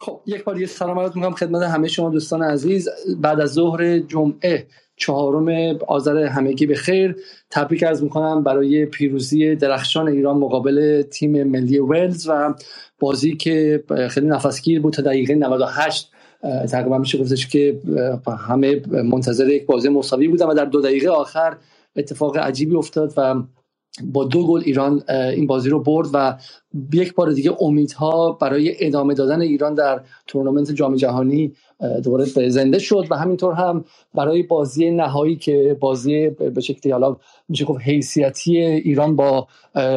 خب 0.00 0.20
یک 0.26 0.44
بار 0.44 0.60
یه 0.60 0.66
سلام 0.66 0.98
عرض 0.98 1.16
می‌کنم 1.16 1.34
خدمت 1.34 1.62
همه 1.62 1.88
شما 1.88 2.10
دوستان 2.10 2.42
عزیز. 2.42 2.88
بعد 3.20 3.40
از 3.40 3.52
ظهر 3.52 3.98
جمعه 3.98 4.66
چهارم 4.96 5.78
آذر 5.86 6.16
همگی 6.16 6.66
به 6.66 6.74
خیر. 6.74 7.16
تبریک 7.50 7.82
از 7.82 8.02
می‌کنم 8.02 8.42
برای 8.42 8.86
پیروزی 8.86 9.54
درخشان 9.54 10.08
ایران 10.08 10.38
مقابل 10.38 11.02
تیم 11.02 11.42
ملی 11.42 11.78
ولز 11.78 12.28
و 12.28 12.54
بازی 12.98 13.36
که 13.36 13.84
خیلی 14.10 14.26
نفسگیر 14.26 14.80
بود 14.80 14.92
تا 14.92 15.02
دقیقه 15.02 15.34
98 15.34 16.12
تقریبا 16.70 16.98
میشه 16.98 17.18
گفتش 17.18 17.48
که 17.48 17.80
همه 18.38 18.82
منتظر 19.02 19.48
یک 19.48 19.66
بازی 19.66 19.88
مساوی 19.88 20.28
بودن 20.28 20.46
و 20.46 20.54
در 20.54 20.64
دو 20.64 20.80
دقیقه 20.80 21.08
آخر 21.08 21.56
اتفاق 21.96 22.36
عجیبی 22.36 22.76
افتاد 22.76 23.14
و 23.16 23.34
با 24.04 24.24
دو 24.24 24.46
گل 24.46 24.62
ایران 24.64 25.02
این 25.08 25.46
بازی 25.46 25.70
رو 25.70 25.80
برد 25.80 26.06
و 26.12 26.36
یک 26.92 27.14
بار 27.14 27.32
دیگه 27.32 27.62
امیدها 27.62 28.32
برای 28.32 28.86
ادامه 28.86 29.14
دادن 29.14 29.40
ایران 29.40 29.74
در 29.74 30.00
تورنمنت 30.26 30.70
جام 30.70 30.96
جهانی 30.96 31.52
دوباره 32.04 32.24
زنده 32.48 32.78
شد 32.78 33.06
و 33.10 33.16
همینطور 33.16 33.54
هم 33.54 33.84
برای 34.14 34.42
بازی 34.42 34.90
نهایی 34.90 35.36
که 35.36 35.76
بازی 35.80 36.28
به 36.28 36.60
شکلی 36.60 36.92
حالا 36.92 37.16
میشه 37.48 37.64
گفت 37.64 37.80
حیثیتی 37.80 38.58
ایران 38.58 39.16
با 39.16 39.48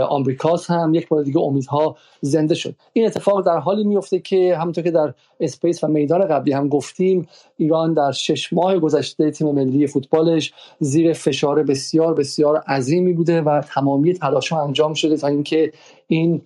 آمریکاست 0.09 0.71
هم 0.71 0.93
یک 0.93 1.07
بار 1.07 1.23
دیگه 1.23 1.39
امیدها 1.39 1.95
زنده 2.21 2.55
شد. 2.55 2.75
این 2.93 3.05
اتفاق 3.05 3.45
در 3.45 3.57
حالی 3.57 3.83
میفته 3.83 4.19
که 4.19 4.57
همونطور 4.57 4.83
که 4.83 4.91
در 4.91 5.13
space 5.39 5.83
و 5.83 5.87
میدان 5.87 6.27
قبلی 6.27 6.53
هم 6.53 6.67
گفتیم 6.67 7.27
ایران 7.57 7.93
در 7.93 8.11
شش 8.11 8.53
ماه 8.53 8.79
گذشته 8.79 9.31
تیم 9.31 9.51
ملی 9.51 9.87
فوتبالش 9.87 10.53
زیر 10.79 11.13
فشار 11.13 11.63
بسیار 11.63 12.13
بسیار 12.13 12.57
عظیمی 12.57 13.13
بوده 13.13 13.41
و 13.41 13.61
تمامی 13.91 14.13
تلاش 14.13 14.53
انجام 14.53 14.93
شده 14.93 15.17
تا 15.17 15.27
اینکه 15.27 15.71
این 16.07 16.41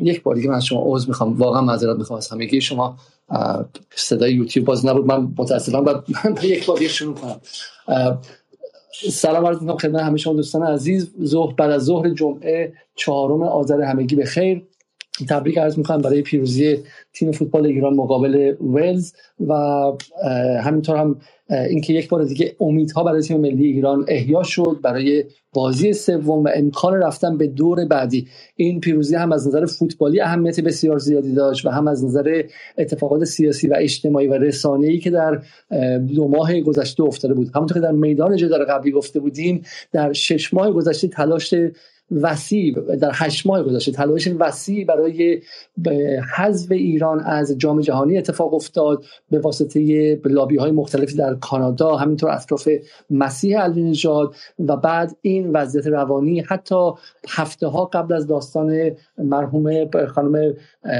یک 0.00 0.22
بار 0.22 0.34
دیگه 0.34 0.48
من 0.48 0.60
شما 0.60 0.82
عذر 0.84 1.08
می‌خوام 1.08 1.38
واقعا 1.38 1.60
معذرت 1.60 1.96
می‌خوام 1.96 2.16
از 2.16 2.28
همگی. 2.28 2.60
شما 2.60 2.96
صدای 3.94 4.32
یوتیوب 4.34 4.66
باز 4.66 4.86
نبود 4.86 5.06
من 5.06 5.28
متاسفم 5.38 5.84
بعد 5.84 6.04
یک 6.42 6.66
بار 6.66 6.80
شروع 6.80 7.14
کنم. 7.14 7.40
سلام 9.10 9.46
عرض 9.46 9.60
می‌کنم 9.60 9.76
خدمت 9.76 10.02
همه 10.02 10.18
شما 10.18 10.34
دوستان 10.34 10.62
عزیز. 10.62 11.14
ظهر 11.24 11.54
بعد 11.54 11.70
از 11.70 11.82
ظهر 11.84 12.10
جمعه 12.10 12.72
چهارم 12.94 13.42
آذر 13.42 13.80
همگی 13.80 14.16
به 14.16 14.24
خیر. 14.24 14.62
تبریک 15.28 15.58
عرض 15.58 15.78
می‌کنم 15.78 15.98
برای 15.98 16.22
پیروزی 16.22 16.78
تیم 17.12 17.32
فوتبال 17.32 17.66
ایران 17.66 17.94
مقابل 17.94 18.54
ولز 18.60 19.12
و 19.48 19.52
همینطور 20.62 20.96
هم 20.96 21.20
اینکه 21.50 21.92
یک 21.92 22.08
بار 22.08 22.24
دیگه 22.24 22.56
امیدها 22.60 23.04
برای 23.04 23.22
تیم 23.22 23.40
ملی 23.40 23.66
ایران 23.66 24.04
احیا 24.08 24.42
شد 24.42 24.78
برای 24.82 25.24
بازی 25.52 25.92
سوم 25.92 26.42
و 26.42 26.48
امکان 26.54 26.94
رفتن 26.94 27.36
به 27.36 27.46
دور 27.46 27.84
بعدی. 27.84 28.28
این 28.56 28.80
پیروزی 28.80 29.14
هم 29.14 29.32
از 29.32 29.48
نظر 29.48 29.66
فوتبالی 29.66 30.20
اهمیت 30.20 30.60
بسیار 30.60 30.98
زیادی 30.98 31.32
داشت 31.32 31.66
و 31.66 31.70
هم 31.70 31.88
از 31.88 32.04
نظر 32.04 32.42
اتفاقات 32.78 33.24
سیاسی 33.24 33.68
و 33.68 33.74
اجتماعی 33.78 34.26
و 34.26 34.34
رسانه‌ای 34.34 34.98
که 34.98 35.10
در 35.10 35.42
دو 35.98 36.28
ماه 36.28 36.60
گذشته 36.60 37.02
افتاده 37.02 37.34
بود. 37.34 37.50
همونطور 37.54 37.74
که 37.74 37.80
در 37.80 37.92
میدان 37.92 38.36
جدال 38.36 38.64
قبلی 38.64 38.90
گفته 38.90 39.20
بودیم 39.20 39.62
در 39.92 40.12
شش 40.12 40.54
ماه 40.54 40.70
گذشته 40.70 41.08
تلاش 41.08 41.54
وسیع 42.10 42.72
در 42.96 43.10
هشت 43.14 43.46
ماه 43.46 43.62
گذشته 43.62 43.92
تلاش 43.92 44.28
وسیع 44.38 44.84
برای 44.84 45.40
حذف 46.36 46.72
ایران 46.72 47.20
از 47.20 47.58
جام 47.58 47.80
جهانی 47.80 48.18
اتفاق 48.18 48.54
افتاد 48.54 49.04
به 49.30 49.38
واسطه 49.38 50.20
لابی 50.24 50.56
های 50.56 50.70
مختلفی 50.70 51.16
در 51.16 51.34
کانادا 51.34 51.96
همینطور 51.96 52.30
اطراف 52.30 52.68
مسیح 53.10 53.62
النژاد 53.62 54.34
و 54.58 54.76
بعد 54.76 55.16
این 55.22 55.50
وضعیت 55.52 55.86
روانی. 55.86 56.40
حتی 56.40 56.90
هفته 57.28 57.66
ها 57.66 57.84
قبل 57.84 58.14
از 58.14 58.26
داستان 58.26 58.90
مرحوم 59.18 59.90
خانم 60.06 60.54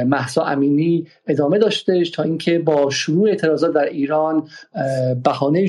محسا 0.07 0.45
امینی 0.45 1.07
ادامه 1.27 1.59
داشتش 1.59 2.11
تا 2.11 2.23
اینکه 2.23 2.59
با 2.59 2.91
شروع 2.91 3.29
اعتراضات 3.29 3.75
در 3.75 3.85
ایران 3.85 4.49
بهانه 5.25 5.69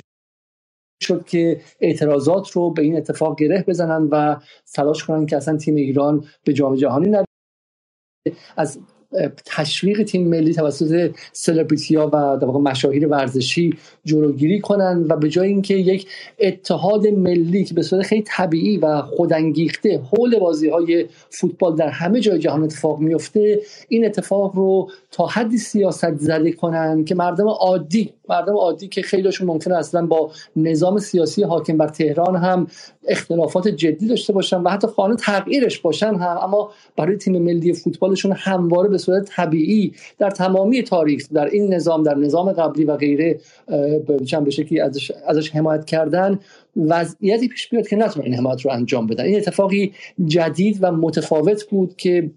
شد 1.01 1.25
که 1.25 1.61
اعتراضات 1.81 2.51
رو 2.51 2.71
به 2.71 2.81
این 2.81 2.97
اتفاق 2.97 3.39
گره 3.39 3.63
بزنن 3.67 4.07
و 4.11 4.35
تلاش 4.73 5.03
کنن 5.03 5.25
که 5.25 5.37
اصلا 5.37 5.57
تیم 5.57 5.75
ایران 5.75 6.25
به 6.43 6.53
جام 6.53 6.75
جهانی 6.75 7.09
نره. 7.09 7.25
از 8.57 8.79
تشویق 9.45 10.03
تیم 10.03 10.27
ملی 10.27 10.53
توسط 10.53 11.11
سلبریتی 11.33 11.95
ها 11.95 12.07
و 12.07 12.37
در 12.41 12.47
مشاهیر 12.47 13.07
ورزشی 13.07 13.77
جلوگیری 14.05 14.59
کنن 14.59 15.05
و 15.09 15.15
به 15.15 15.29
جای 15.29 15.47
اینکه 15.47 15.73
یک 15.73 16.07
اتحاد 16.39 17.07
ملی 17.07 17.63
که 17.63 17.73
به 17.73 17.81
صورت 17.81 18.05
خیلی 18.05 18.23
طبیعی 18.27 18.77
و 18.77 19.01
خودانگیخته 19.01 20.01
حول 20.11 20.39
بازی 20.39 20.69
های 20.69 21.05
فوتبال 21.29 21.75
در 21.75 21.89
همه 21.89 22.19
جای 22.19 22.39
جهان 22.39 22.63
اتفاق 22.63 22.99
میفته 22.99 23.61
این 23.89 24.05
اتفاق 24.05 24.55
رو 24.55 24.89
تا 25.11 25.25
حدی 25.25 25.57
سیاست 25.57 26.15
زده 26.15 26.51
کنن 26.51 27.05
که 27.05 27.15
مردم 27.15 27.47
عادی 27.47 28.13
مردم 28.29 28.53
عادی 28.53 28.87
که 28.87 29.01
خیلیشون 29.01 29.47
ممکنه 29.47 29.75
اصلا 29.75 30.05
با 30.05 30.31
نظام 30.55 30.99
سیاسی 30.99 31.43
حاکم 31.43 31.77
بر 31.77 31.87
تهران 31.87 32.35
هم 32.35 32.67
اختلافات 33.07 33.67
جدی 33.67 34.07
داشته 34.07 34.33
باشن 34.33 34.57
و 34.57 34.69
حتی 34.69 34.87
خانه 34.87 35.15
تغییرش 35.15 35.79
باشن 35.79 36.15
هم. 36.15 36.37
اما 36.37 36.71
برای 36.95 37.17
تیم 37.17 37.41
ملی 37.41 37.73
فوتبالشون 37.73 38.31
همواره 38.31 38.89
به 38.89 38.97
صورت 38.97 39.25
طبیعی 39.25 39.93
در 40.17 40.29
تمامی 40.29 40.83
تاریخ 40.83 41.27
در 41.33 41.45
این 41.45 41.73
نظام 41.73 42.03
در 42.03 42.15
نظام 42.15 42.51
قبلی 42.51 42.83
و 42.83 42.97
غیره 42.97 43.39
به 44.43 44.49
شکلی 44.49 44.79
ازش, 44.79 45.11
ازش 45.27 45.51
حمایت 45.51 45.85
کردن. 45.85 46.39
وضعیتی 46.75 47.47
پیش 47.47 47.69
بیاد 47.69 47.87
که 47.87 47.95
نتونه 47.95 48.25
این 48.25 48.35
حمایت 48.35 48.61
رو 48.61 48.71
انجام 48.71 49.07
بدن. 49.07 49.23
این 49.23 49.37
اتفاقی 49.37 49.93
جدید 50.25 50.77
و 50.81 50.91
متفاوت 50.91 51.63
بود 51.63 51.95
که 51.95 52.31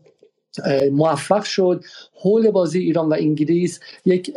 موفق 0.93 1.43
شد. 1.43 1.85
حول 2.23 2.51
بازی 2.51 2.79
ایران 2.79 3.09
و 3.09 3.13
انگلیس 3.19 3.81
یک 4.05 4.33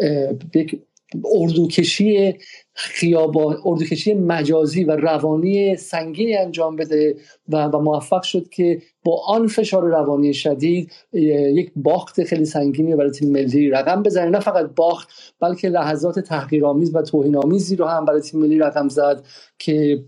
یک 0.55 0.81
اردوکشی 1.25 2.35
خیابان 2.73 3.57
اردوکشی 3.65 4.13
مجازی 4.13 4.83
و 4.83 4.91
روانی 4.91 5.75
سنگینی 5.75 6.35
انجام 6.35 6.75
بده 6.75 7.15
و, 7.49 7.67
موفق 7.67 8.23
شد 8.23 8.49
که 8.49 8.81
با 9.03 9.21
آن 9.27 9.47
فشار 9.47 9.83
روانی 9.83 10.33
شدید 10.33 10.91
یک 11.13 11.71
باخت 11.75 12.23
خیلی 12.23 12.45
سنگینی 12.45 12.95
برای 12.95 13.11
تیم 13.11 13.31
ملی 13.31 13.69
رقم 13.69 14.03
بزنه. 14.03 14.29
نه 14.29 14.39
فقط 14.39 14.65
باخت 14.75 15.09
بلکه 15.39 15.69
لحظات 15.69 16.19
تحقیرآمیز 16.19 16.95
و 16.95 17.01
توهینآمیزی 17.01 17.75
رو 17.75 17.85
هم 17.85 18.05
برای 18.05 18.21
تیم 18.21 18.39
ملی 18.39 18.59
رقم 18.59 18.89
زد 18.89 19.25
که 19.59 20.03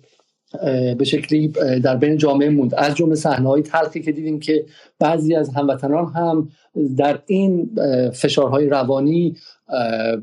به 0.98 1.04
شکلی 1.04 1.48
در 1.84 1.96
بین 1.96 2.18
جامعه 2.18 2.50
موند. 2.50 2.76
از 2.76 2.96
جمله 2.96 3.16
صحنه‌های 3.16 3.62
تلخی 3.62 4.02
که 4.02 4.12
دیدیم 4.12 4.40
که 4.40 4.66
بعضی 5.00 5.36
از 5.36 5.50
هموطنان 5.50 6.06
هم 6.06 6.50
در 6.98 7.22
این 7.26 7.70
فشارهای 8.14 8.70
روانی 8.70 9.36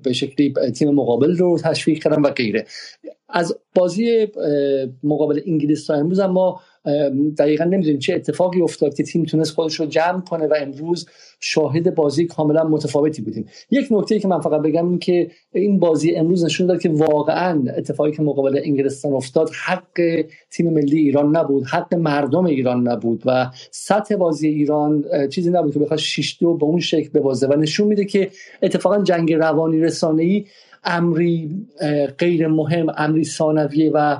به 0.03 0.13
شکلی 0.13 0.55
تیم 0.75 0.91
مقابل 0.91 1.37
رو 1.37 1.59
تشویق 1.59 2.03
کردن 2.03 2.23
و 2.23 2.31
غیره. 2.31 2.67
از 3.29 3.59
بازی 3.75 4.27
مقابل 5.03 5.41
انگلیس 5.47 5.87
تا 5.87 5.95
امروز 5.95 6.19
اما 6.19 6.61
دقیقا 7.39 7.65
نمی‌دونیم 7.65 7.99
چه 7.99 8.15
اتفاقی 8.15 8.61
افتاد 8.63 8.95
که 8.95 9.03
تیم 9.03 9.25
تونست 9.25 9.55
خودش 9.55 9.75
رو 9.75 9.87
جمع 9.87 10.21
کنه 10.21 10.47
و 10.47 10.55
امروز 10.61 11.07
شاهد 11.41 11.95
بازی 11.95 12.27
کاملا 12.27 12.65
متفاوتی 12.65 13.23
بودیم. 13.23 13.47
یک 13.71 13.87
نکته 13.91 14.19
که 14.19 14.29
من 14.29 14.41
فقط 14.41 14.63
بگم 14.63 14.89
این 14.89 14.99
که 14.99 15.31
این 15.53 15.79
بازی 15.79 16.15
امروز 16.15 16.45
نشون 16.45 16.67
داد 16.67 16.81
که 16.81 16.89
واقعا 16.89 17.65
اتفاقی 17.77 18.13
که 18.13 18.23
مقابل 18.23 18.61
انگلستان 18.65 19.13
افتاد 19.13 19.51
حق 19.67 20.25
تیم 20.51 20.73
ملی 20.73 20.99
ایران 20.99 21.37
نبود 21.37 21.67
حق 21.67 21.95
مردم 21.95 22.45
ایران 22.45 22.89
نبود 22.89 23.23
و 23.27 23.51
سطح 23.71 24.17
بازی 24.17 24.49
ایران 24.49 25.05
چیزی 25.31 25.51
نبود 25.51 25.73
که 25.73 25.79
بخواد 25.79 25.99
6 25.99 26.37
2 26.41 26.57
به 26.57 26.65
اون 26.65 26.81
شکل 26.81 27.09
ببازه. 27.09 27.47
و 27.47 27.57
نشون 27.57 27.89
میده 27.89 28.05
که 28.05 28.31
اتفاقا 28.63 29.03
جنگ 29.03 29.33
روانی 29.33 29.81
رسانه‌ای 29.81 30.45
امری 30.85 31.67
غیر 32.19 32.47
مهم 32.47 32.87
امری 32.97 33.25
ثانویه 33.25 33.91
و 33.95 34.17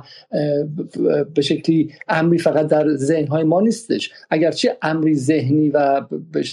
به 1.35 1.41
شکلی 1.41 1.93
امری 2.07 2.37
فقط 2.37 2.67
در 2.67 2.95
ذهنهای 2.95 3.43
ما 3.43 3.61
نیستش. 3.61 4.11
اگرچه 4.29 4.77
امری 4.81 5.15
ذهنی 5.15 5.69
و 5.69 6.01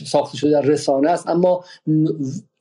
ساخته 0.06 0.36
شده 0.36 0.50
در 0.50 0.62
رسانه 0.62 1.10
است 1.10 1.28
اما 1.28 1.64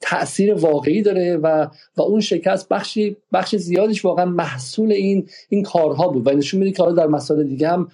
تاثیر 0.01 0.53
واقعی 0.53 1.01
داره 1.01 1.37
و 1.37 1.67
و 1.97 2.01
اون 2.01 2.19
شکست 2.19 2.69
بخشی 2.69 3.17
بخش 3.33 3.55
زیادش 3.55 4.05
واقعا 4.05 4.25
محصول 4.25 4.91
این 4.91 5.27
این 5.49 5.63
کارها 5.63 6.07
بود. 6.07 6.27
و 6.27 6.31
نشون 6.31 6.59
میده 6.59 6.71
که 6.71 6.83
در 6.97 7.07
مسائل 7.07 7.43
دیگه 7.43 7.69
هم 7.69 7.87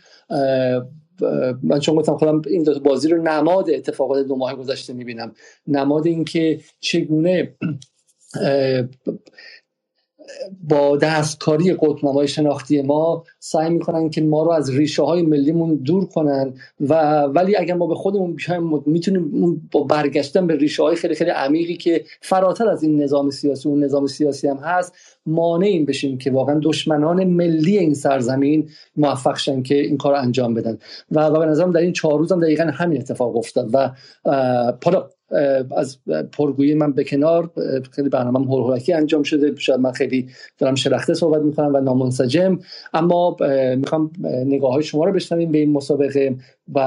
من 1.63 1.79
چون 1.79 1.95
گفتم 1.95 2.17
خودم 2.17 2.41
این 2.47 2.63
دو 2.63 2.79
بازی 2.79 3.09
رو 3.09 3.21
نماد 3.21 3.69
اتفاقات 3.69 4.27
دو 4.27 4.35
ماه 4.35 4.55
گذشته 4.55 4.93
می‌بینم. 4.93 5.31
نماد 5.67 6.07
اینکه 6.07 6.59
چگونه 6.79 7.55
با 10.69 10.97
دستکاری 10.97 11.73
قطبنمای 11.73 12.27
شناختی 12.27 12.81
ما 12.81 13.23
سعی 13.39 13.69
می‌کنن 13.69 14.09
که 14.09 14.21
ما 14.21 14.43
رو 14.43 14.51
از 14.51 14.69
ریشه 14.69 15.03
های 15.03 15.21
ملیمون 15.21 15.75
دور 15.75 16.05
کنن 16.05 16.53
و 16.79 17.21
ولی 17.21 17.55
اگر 17.55 17.73
ما 17.73 17.87
به 17.87 17.95
خودمون 17.95 18.35
بیایم 18.35 18.83
می‌تونیم 18.85 19.69
با 19.71 19.83
برگشتن 19.83 20.47
به 20.47 20.55
ریشه 20.55 20.83
های 20.83 20.95
خیلی 20.95 21.15
خیلی 21.15 21.29
عمیقی 21.29 21.77
که 21.77 22.03
فراتر 22.21 22.69
از 22.69 22.83
این 22.83 23.03
نظام 23.03 23.29
سیاسی 23.29 23.69
اون 23.69 23.83
نظام 23.83 24.07
سیاسی 24.07 24.47
هم 24.47 24.57
هست 24.57 24.93
مانع 25.25 25.65
این 25.65 25.85
بشیم 25.85 26.17
که 26.17 26.31
واقعا 26.31 26.59
دشمنان 26.63 27.23
ملی 27.23 27.77
این 27.77 27.93
سرزمین 27.93 28.69
موفق 28.97 29.37
شن 29.37 29.63
که 29.63 29.75
این 29.75 29.97
کار 29.97 30.15
انجام 30.15 30.53
بدن. 30.53 30.77
و, 31.11 31.25
و 31.25 31.39
به 31.39 31.45
نظرم 31.45 31.71
در 31.71 31.79
این 31.79 31.93
چهار 31.93 32.19
روز 32.19 32.31
هم 32.31 32.39
دقیقا 32.39 32.63
همین 32.63 32.97
اتفاق 32.97 33.37
افتاد 33.37 33.69
و 33.73 33.91
حالا 34.85 35.09
از 35.77 35.97
پرگویی 36.31 36.73
من 36.73 36.91
به 36.91 37.03
کنار 37.03 37.51
خیلی 37.91 38.09
برنامه 38.09 38.39
هرهرکی 38.39 38.93
انجام 38.93 39.23
شده. 39.23 39.55
شاید 39.55 39.79
من 39.79 39.91
خیلی 39.91 40.29
دارم 40.57 40.75
شلخته 40.75 41.13
صحبت 41.13 41.41
می‌کنم 41.41 41.75
و 41.75 41.79
نامنسجم. 41.79 42.59
اما 42.93 43.37
می‌خوام 43.77 44.11
نگاه 44.45 44.73
های 44.73 44.83
شما 44.83 45.05
رو 45.05 45.11
بشنویم 45.11 45.51
به 45.51 45.57
این 45.57 45.71
مسابقه 45.71 46.35
و 46.75 46.79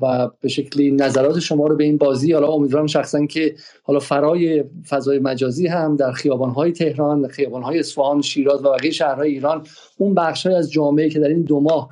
و 0.00 0.30
به 0.40 0.48
شکلی 0.48 0.90
نظرات 0.90 1.38
شما 1.38 1.66
رو 1.66 1.76
به 1.76 1.84
این 1.84 1.96
بازی. 1.96 2.32
حالا 2.32 2.48
امیدوارم 2.48 2.86
شخصا 2.86 3.26
که 3.26 3.54
حالا 3.82 3.98
فرای 3.98 4.64
فضای 4.88 5.18
مجازی 5.18 5.66
هم 5.66 5.96
در 5.96 6.12
خیابان 6.12 6.50
های 6.50 6.72
تهران 6.72 7.28
خیابان 7.28 7.62
های 7.62 7.78
اصفهان 7.78 8.22
شیراز 8.22 8.64
و 8.64 8.72
بقیه 8.72 8.90
شهرهای 8.90 9.30
ایران 9.30 9.66
اون 9.98 10.14
بخش 10.14 10.46
های 10.46 10.56
از 10.56 10.72
جامعه 10.72 11.08
که 11.08 11.18
در 11.18 11.28
این 11.28 11.42
دو 11.42 11.60
ماه 11.60 11.88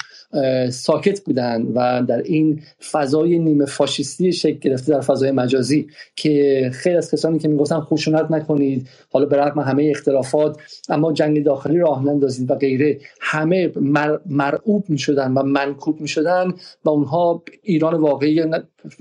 ساکت 0.70 1.20
بودن 1.20 1.62
و 1.62 2.02
در 2.08 2.22
این 2.22 2.62
فضای 2.90 3.38
نیمه 3.38 3.64
فاشیستی 3.64 4.32
شکل 4.32 4.58
گرفته 4.58 4.92
در 4.92 5.00
فضای 5.00 5.30
مجازی 5.30 5.86
که 6.16 6.70
خیلی 6.74 6.96
از 6.96 7.10
کسانی 7.10 7.38
که 7.38 7.48
می‌گفتن 7.48 7.80
خشونت 7.80 8.30
نکنید 8.30 8.88
حالا 9.12 9.26
به 9.26 9.36
رغم 9.36 9.60
همه 9.60 9.88
اختلافات 9.90 10.56
اما 10.88 11.12
جنگ 11.12 11.44
داخلی 11.44 11.78
راه 11.78 12.04
نندازید 12.04 12.50
و 12.50 12.54
غیره 12.54 12.98
همه 13.20 13.72
مر... 13.76 14.18
مرعوب 14.26 14.84
می‌شدن 14.88 15.32
و 15.32 15.42
منکوب 15.42 16.00
می‌شدن 16.00 16.54
و 16.84 16.90
اونها 16.90 17.42
ایران 17.62 17.94
واقعی 17.94 18.44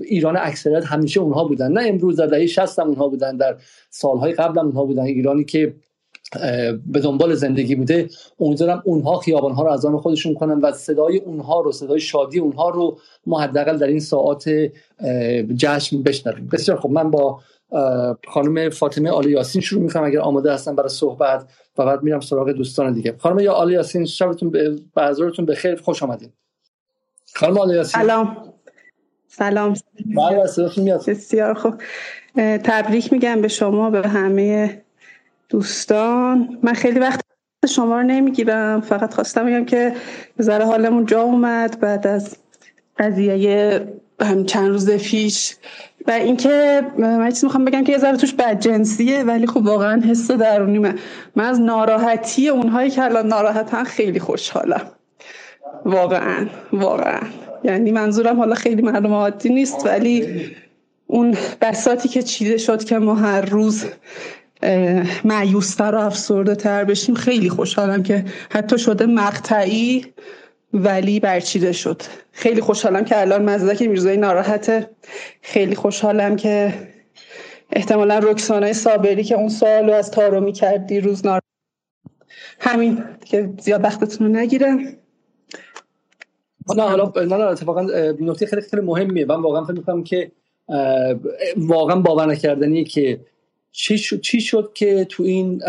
ایران 0.00 0.36
اکثریت 0.40 0.84
همیشه 0.84 1.20
اونها 1.20 1.44
بودن. 1.44 1.72
نه 1.72 1.88
امروز 1.88 2.16
در 2.16 2.26
دهه 2.26 2.46
60 2.46 2.78
اونها 2.78 3.08
بودن 3.08 3.36
در 3.36 3.56
سالهای 3.90 4.32
قبل 4.32 4.58
هم 4.58 4.66
اونها 4.66 4.84
بودن. 4.84 5.02
ایرانی 5.02 5.44
که 5.44 5.74
به 6.86 7.00
دنبال 7.00 7.34
زندگی 7.34 7.74
بوده. 7.74 8.08
امیدوارم 8.40 8.82
اونها 8.84 9.18
خیابان 9.18 9.52
ها 9.52 9.62
رو 9.62 9.70
از 9.70 9.84
آن 9.84 9.98
خودشون 9.98 10.34
کنن 10.34 10.60
و 10.60 10.72
صدای 10.72 11.18
اونها 11.18 11.60
رو 11.60 11.72
صدای 11.72 12.00
شادی 12.00 12.38
اونها 12.38 12.70
رو 12.70 12.98
ما 13.26 13.40
حداقل 13.40 13.78
در 13.78 13.86
این 13.86 14.00
ساعات 14.00 14.50
جشن 15.56 16.02
بشنویم. 16.02 16.48
بسیار 16.52 16.80
خب 16.80 16.90
من 16.90 17.10
با 17.10 17.40
خانم 18.28 18.70
فاطمه 18.70 19.10
آل 19.10 19.26
یاسین 19.26 19.62
شروع 19.62 19.82
می‌کنم. 19.82 20.04
اگر 20.04 20.20
آماده 20.20 20.52
هستن 20.52 20.76
برای 20.76 20.88
صحبت 20.88 21.44
و 21.78 21.84
بعد 21.84 22.02
میرم 22.02 22.20
سراغ 22.20 22.50
دوستان 22.50 22.92
دیگه. 22.92 23.14
خانم 23.18 23.38
یا 23.38 23.52
آل 23.52 23.70
یاسین 23.70 24.04
شبتون 24.04 24.50
به 24.50 24.76
بازارتون 24.94 25.46
بخیر. 25.46 25.76
خوش 25.76 26.02
آمدید 26.02 26.32
خانم 27.34 27.58
آل 27.58 27.74
یاسین. 27.74 28.02
سلام. 28.02 28.52
سلام. 29.28 29.74
بله، 30.16 30.98
بسیار 31.06 31.54
خوب. 31.54 31.74
تبریک 32.36 33.12
میگم 33.12 33.42
به 33.42 33.48
شما 33.48 33.90
به 33.90 34.08
همه 34.08 34.82
دوستان 35.48 36.58
من 36.62 36.72
خیلی 36.72 36.98
وقت 36.98 37.20
شما 37.68 38.00
رو 38.00 38.06
نمی‌گیرم. 38.06 38.80
فقط 38.80 39.14
خواستم 39.14 39.46
بگم 39.46 39.64
که 39.64 39.92
ذره 40.42 40.64
حالمون 40.64 41.06
جا 41.06 41.22
اومد 41.22 41.80
بعد 41.80 42.06
از 42.06 42.36
قضیه 42.98 43.80
هم 44.20 44.44
چند 44.44 44.68
روز 44.68 44.90
پیش. 44.90 45.56
و 46.06 46.10
اینکه 46.10 46.82
من 46.98 47.30
چیزی 47.30 47.46
می‌خوام 47.46 47.64
بگم 47.64 47.84
که 47.84 47.92
یه 47.92 47.98
ذره 47.98 48.16
توش 48.16 48.34
جنسیه 48.60 49.22
ولی 49.22 49.46
خب 49.46 49.56
واقعا 49.56 50.00
حس 50.00 50.30
درونی 50.30 50.78
من. 50.78 50.98
من 51.36 51.44
از 51.44 51.60
ناراحتی 51.60 52.48
اونهایی 52.48 52.90
که 52.90 53.02
الان 53.02 53.26
ناراحتن 53.26 53.84
خیلی 53.84 54.20
خوشحالم. 54.20 54.90
واقعا 55.84 56.46
واقعا. 56.72 57.20
یعنی 57.64 57.92
منظورم 57.92 58.36
حالا 58.36 58.54
خیلی 58.54 58.82
مردم 58.82 59.12
عادی 59.12 59.48
نیست 59.48 59.86
ولی 59.86 60.46
اون 61.06 61.36
بساتی 61.60 62.08
که 62.08 62.22
چیده 62.22 62.56
شد 62.56 62.84
که 62.84 62.98
ما 62.98 63.14
هر 63.14 63.40
روز 63.40 63.84
معیوستر 65.24 65.94
و 65.94 65.98
افسرده 65.98 66.54
تر 66.54 66.84
بشیم. 66.84 67.14
خیلی 67.14 67.48
خوشحالم 67.48 68.02
که 68.02 68.24
حتی 68.50 68.78
شده 68.78 69.06
مقطعی 69.06 70.06
ولی 70.72 71.20
برچیده 71.20 71.72
شد. 71.72 72.02
خیلی 72.32 72.60
خوشحالم 72.60 73.04
که 73.04 73.20
الان 73.20 73.44
مزدک 73.50 73.82
میرزایی 73.82 74.16
ناراحته. 74.16 74.90
خیلی 75.42 75.74
خوشحالم 75.74 76.36
که 76.36 76.74
احتمالا 77.72 78.18
رکسانه 78.18 78.72
صابری 78.72 79.24
که 79.24 79.34
اون 79.34 79.48
سوالو 79.48 79.92
از 79.92 80.10
تارو 80.10 80.40
می‌کردی 80.40 81.00
روز 81.00 81.26
نار 81.26 81.40
همین 82.60 83.04
که 83.24 83.50
زیاد 83.60 83.84
وقتتون 83.84 84.26
رو 84.26 84.32
نگیرم. 84.32 84.78
نه 86.76 86.82
حالا 86.82 87.12
نه 87.16 87.36
نه 87.36 87.44
اتفاقا 87.44 87.82
نکته 88.20 88.46
خیلی 88.46 88.62
خیلی 88.62 88.82
مهمیه. 88.82 89.24
من 89.24 89.42
واقعا 89.42 89.64
فکر 89.64 89.72
می‌کنم 89.72 90.04
که 90.04 90.32
واقعا 91.56 92.00
باور 92.00 92.26
نکردنیه 92.26 92.84
که 92.84 93.20
چی 93.78 93.98
شد, 93.98 94.20
چی 94.20 94.40
شد 94.40 94.70
که 94.74 95.04
تو 95.04 95.22
این 95.22 95.62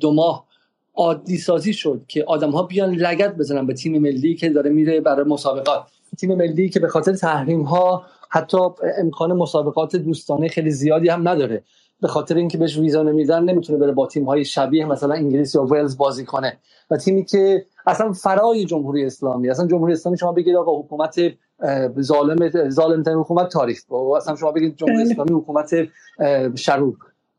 دو 0.00 0.12
ماه 0.12 0.46
عادی 0.94 1.36
سازی 1.36 1.72
شد 1.72 2.02
که 2.08 2.24
آدم 2.24 2.50
ها 2.50 2.62
بیان 2.62 2.94
لگت 2.94 3.34
بزنن 3.36 3.66
به 3.66 3.74
تیم 3.74 3.98
ملی 3.98 4.34
که 4.34 4.48
داره 4.48 4.70
میره 4.70 5.00
برای 5.00 5.24
مسابقات؟ 5.24 5.82
تیم 6.18 6.34
ملی 6.34 6.68
که 6.68 6.80
به 6.80 6.88
خاطر 6.88 7.12
تحریم 7.12 7.62
ها 7.62 8.02
حتی 8.30 8.58
امکان 8.98 9.32
مسابقات 9.32 9.96
دوستانه 9.96 10.48
خیلی 10.48 10.70
زیادی 10.70 11.08
هم 11.08 11.28
نداره. 11.28 11.62
به 12.00 12.08
خاطر 12.08 12.34
اینکه 12.34 12.58
بهش 12.58 12.78
ویزا 12.78 13.02
نمیدن 13.02 13.44
نمی‌تونه 13.44 13.78
بره 13.78 13.92
با 13.92 14.06
تیم 14.06 14.24
های 14.24 14.44
شبیه 14.44 14.84
مثلا 14.84 15.14
انگلیس 15.14 15.54
یا 15.54 15.62
ولز 15.62 15.96
بازی 15.96 16.24
کنه. 16.24 16.58
و 16.90 16.96
تیمی 16.96 17.24
که 17.24 17.66
اصلا 17.86 18.12
فرای 18.12 18.64
جمهوری 18.64 19.04
اسلامی 19.04 19.50
اصلا 19.50 19.66
جمهوری 19.66 19.92
اسلامی 19.92 20.18
شما 20.18 20.32
بگید 20.32 20.56
آقا 20.56 20.78
حکومت 20.78 21.20
ظالم 22.00 22.68
ظالم 22.70 23.20
حکومت 23.20 23.48
تاریخ. 23.48 23.90
و 23.90 23.94
اصلا 23.94 24.36
شما 24.36 24.52
بگید 24.52 24.76
جمهوری 24.76 25.04
بله. 25.04 25.12
اسلامی 25.12 25.32
حکومت 25.32 25.74
شرور. 26.54 26.96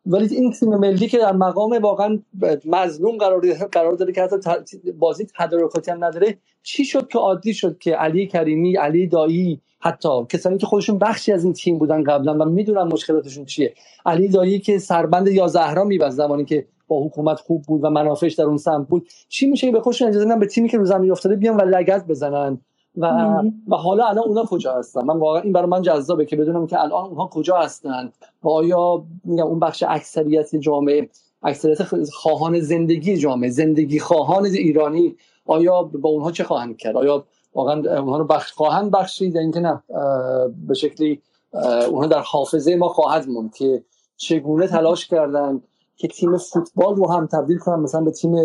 ولی 0.09 0.35
این 0.35 0.51
تیم 0.51 0.69
ملی 0.69 1.07
که 1.07 1.17
در 1.17 1.31
مقام 1.31 1.71
واقعا 1.81 2.19
مظلوم 2.65 3.17
قرار 3.17 3.53
قرار 3.71 3.93
داره 3.93 4.13
که 4.13 4.21
حتی 4.21 4.37
بازی 4.99 5.27
تدارکاتی 5.39 5.91
هم 5.91 6.03
نداره 6.03 6.37
چی 6.63 6.85
شد 6.85 7.07
که 7.07 7.19
عادی 7.19 7.53
شد 7.53 7.77
که 7.77 7.95
علی 7.95 8.27
کریمی 8.27 8.75
علی 8.75 9.07
دایی 9.07 9.61
حتی 9.79 10.09
کسانی 10.29 10.57
که 10.57 10.65
خودشون 10.65 10.97
بخشی 10.97 11.31
از 11.31 11.43
این 11.43 11.53
تیم 11.53 11.77
بودن 11.77 12.03
قبلا 12.03 12.37
و 12.37 12.45
می‌دونن 12.45 12.83
مشکلاتشون 12.83 13.45
چیه. 13.45 13.73
علی 14.05 14.27
دایی 14.27 14.59
که 14.59 14.77
سربند 14.77 15.27
یا 15.27 15.47
زهرا 15.47 15.83
میبست 15.83 16.17
زمانی 16.17 16.45
که 16.45 16.65
با 16.87 17.05
حکومت 17.05 17.39
خوب 17.39 17.61
بود 17.61 17.83
و 17.83 17.89
منافعش 17.89 18.33
در 18.33 18.43
اون 18.43 18.57
سمت 18.57 18.87
بود. 18.87 19.07
چی 19.29 19.47
میشه 19.47 19.67
که 19.67 19.73
به 19.73 19.81
خودشون 19.81 20.07
اجازه 20.07 20.35
به 20.35 20.45
تیمی 20.45 20.69
که 20.69 20.77
رو 20.77 20.85
زمین 20.85 21.11
افتاده 21.11 21.35
بیان 21.35 21.57
و 21.57 21.61
لگد 21.61 22.07
بزنن. 22.07 22.61
و 22.97 23.05
و 23.67 23.75
حالا 23.75 24.05
الان 24.05 24.23
اونا 24.27 24.43
کجا 24.43 24.73
هستن؟ 24.73 25.05
من 25.05 25.17
واقعا 25.17 25.41
این 25.41 25.53
برای 25.53 25.67
من 25.67 25.81
جذابه 25.81 26.25
که 26.25 26.35
بدونم 26.35 26.67
که 26.67 26.81
الان 26.81 27.05
اونها 27.05 27.27
کجا 27.27 27.57
هستن 27.57 28.11
و 28.43 28.49
آیا 28.49 29.03
میگم 29.23 29.47
اون 29.47 29.59
بخش 29.59 29.83
اکثریت 29.87 30.55
جامعه 30.55 31.09
اکثریت 31.43 31.83
خواهان 32.13 32.59
زندگی 32.59 33.17
جامعه 33.17 33.49
زندگی 33.49 33.99
خواهان 33.99 34.45
ایرانی 34.45 35.15
آیا 35.45 35.83
با 35.83 36.09
اونها 36.09 36.31
چه 36.31 36.43
خواهند 36.43 36.77
کرد؟ 36.77 36.97
آیا 36.97 37.25
واقعا 37.53 37.99
اونها 37.99 38.17
رو 38.17 38.25
بخش 38.25 38.51
خواهند 38.51 38.91
بخشید 38.91 39.35
یا 39.35 39.41
اینکه 39.41 39.59
نه؟ 39.59 39.83
به 40.67 40.73
شکلی 40.73 41.21
اونها 41.89 42.07
در 42.07 42.21
حافظه 42.21 42.75
ما 42.75 42.87
خواهد 42.87 43.27
موند 43.27 43.55
که 43.55 43.83
چگونه 44.17 44.67
تلاش 44.67 45.07
کردن 45.07 45.61
که 45.99 46.07
تیم 46.07 46.37
فوتبال 46.37 46.95
رو 46.95 47.11
هم 47.11 47.27
تبدیل 47.27 47.57
کنن 47.57 47.79
مثلا 47.79 48.01
به 48.01 48.11
تیم 48.11 48.35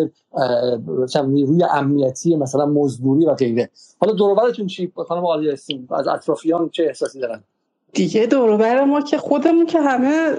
نیروی 1.27 1.65
امنیتی 1.71 2.37
مثلا 2.37 2.67
مزدوری 2.67 3.27
و 3.27 3.35
غیره. 3.35 3.71
حالا 4.01 4.13
دوروبرتون 4.13 4.67
چی؟ 4.67 4.93
خانم 5.09 5.25
آقای 5.25 5.51
هستیم 5.51 5.89
از 5.91 6.09
اطرافیان 6.09 6.69
چه 6.69 6.85
احساسی 6.85 7.21
دارن؟ 7.21 7.45
دیگه 7.93 8.27
دوروبر 8.27 8.85
ما 8.85 9.01
که 9.01 9.19
خودمون 9.19 9.67
که 9.67 9.81
همه 9.81 10.35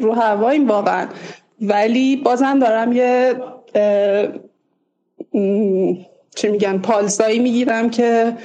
رو 0.00 0.12
هواییم 0.12 0.68
واقعا. 0.68 1.08
ولی 1.60 2.16
بازم 2.16 2.58
دارم 2.58 2.92
یه 2.92 3.34
چه 6.36 6.50
میگن 6.50 6.78
پالسایی 6.78 7.38
می‌گیرم 7.38 7.90
که 7.90 8.36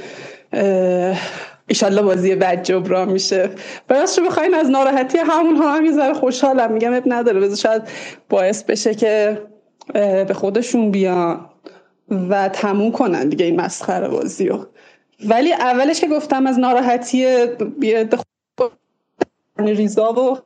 ایشالله 1.70 2.02
بازی 2.02 2.36
بد 2.36 2.64
جبران 2.64 3.10
میشه. 3.10 3.50
راستش 3.90 4.20
بخواین 4.20 4.54
از 4.54 4.70
ناراحتی 4.70 5.18
همون 5.18 5.56
ها 5.56 5.76
هم 5.76 5.86
یه 5.86 6.14
خوشحالم. 6.14 6.72
میگم 6.72 6.94
اب 6.94 7.04
نداره. 7.06 7.40
بذار 7.40 7.56
شاید 7.56 7.82
باعث 8.30 8.64
بشه 8.64 8.96
که 8.96 9.42
به 9.94 10.34
خودشون 10.34 10.92
بیان 10.92 11.50
و 12.30 12.50
تموم 12.50 12.92
کنن 12.92 13.30
دیگه 13.30 13.46
این 13.46 13.62
مسخره 13.62 14.08
بازی 14.08 14.48
رو. 14.48 14.68
ولی 15.26 15.54
اولش 15.54 16.02
که 16.02 16.08
گفتم 16.08 16.48
از 16.48 16.60
ناراحتی 16.60 17.28
ریزا 19.58 20.14
و 20.14 20.38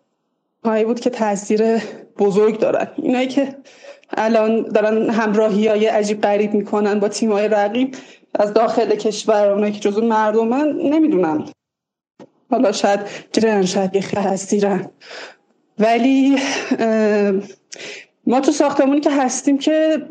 هایی 0.65 0.85
بود 0.85 0.99
که 0.99 1.09
تاثیر 1.09 1.77
بزرگ 2.17 2.59
دارن. 2.59 2.87
اینایی 2.95 3.27
که 3.27 3.55
الان 4.17 4.61
دارن 4.61 5.09
همراهی 5.09 5.67
های 5.67 5.85
عجیب 5.85 6.21
غریب 6.21 6.53
می‌کنن 6.53 6.99
با 6.99 7.07
تیم 7.07 7.31
های 7.31 7.47
رقیب 7.47 7.95
از 8.39 8.53
داخل 8.53 8.95
کشور 8.95 9.49
اونایی 9.49 9.73
که 9.73 9.79
جزو 9.79 10.01
مردمن 10.01 10.69
نمی‌دونن. 10.69 11.45
حالا 12.51 12.71
شاید 12.71 12.99
جرن 13.31 13.65
شاید 13.65 13.95
هستیرن. 13.95 14.89
ولی 15.79 16.37
ما 18.27 18.39
تو 18.39 18.51
ساختمونی 18.51 18.99
که 18.99 19.11
هستیم 19.11 19.57
که 19.57 20.01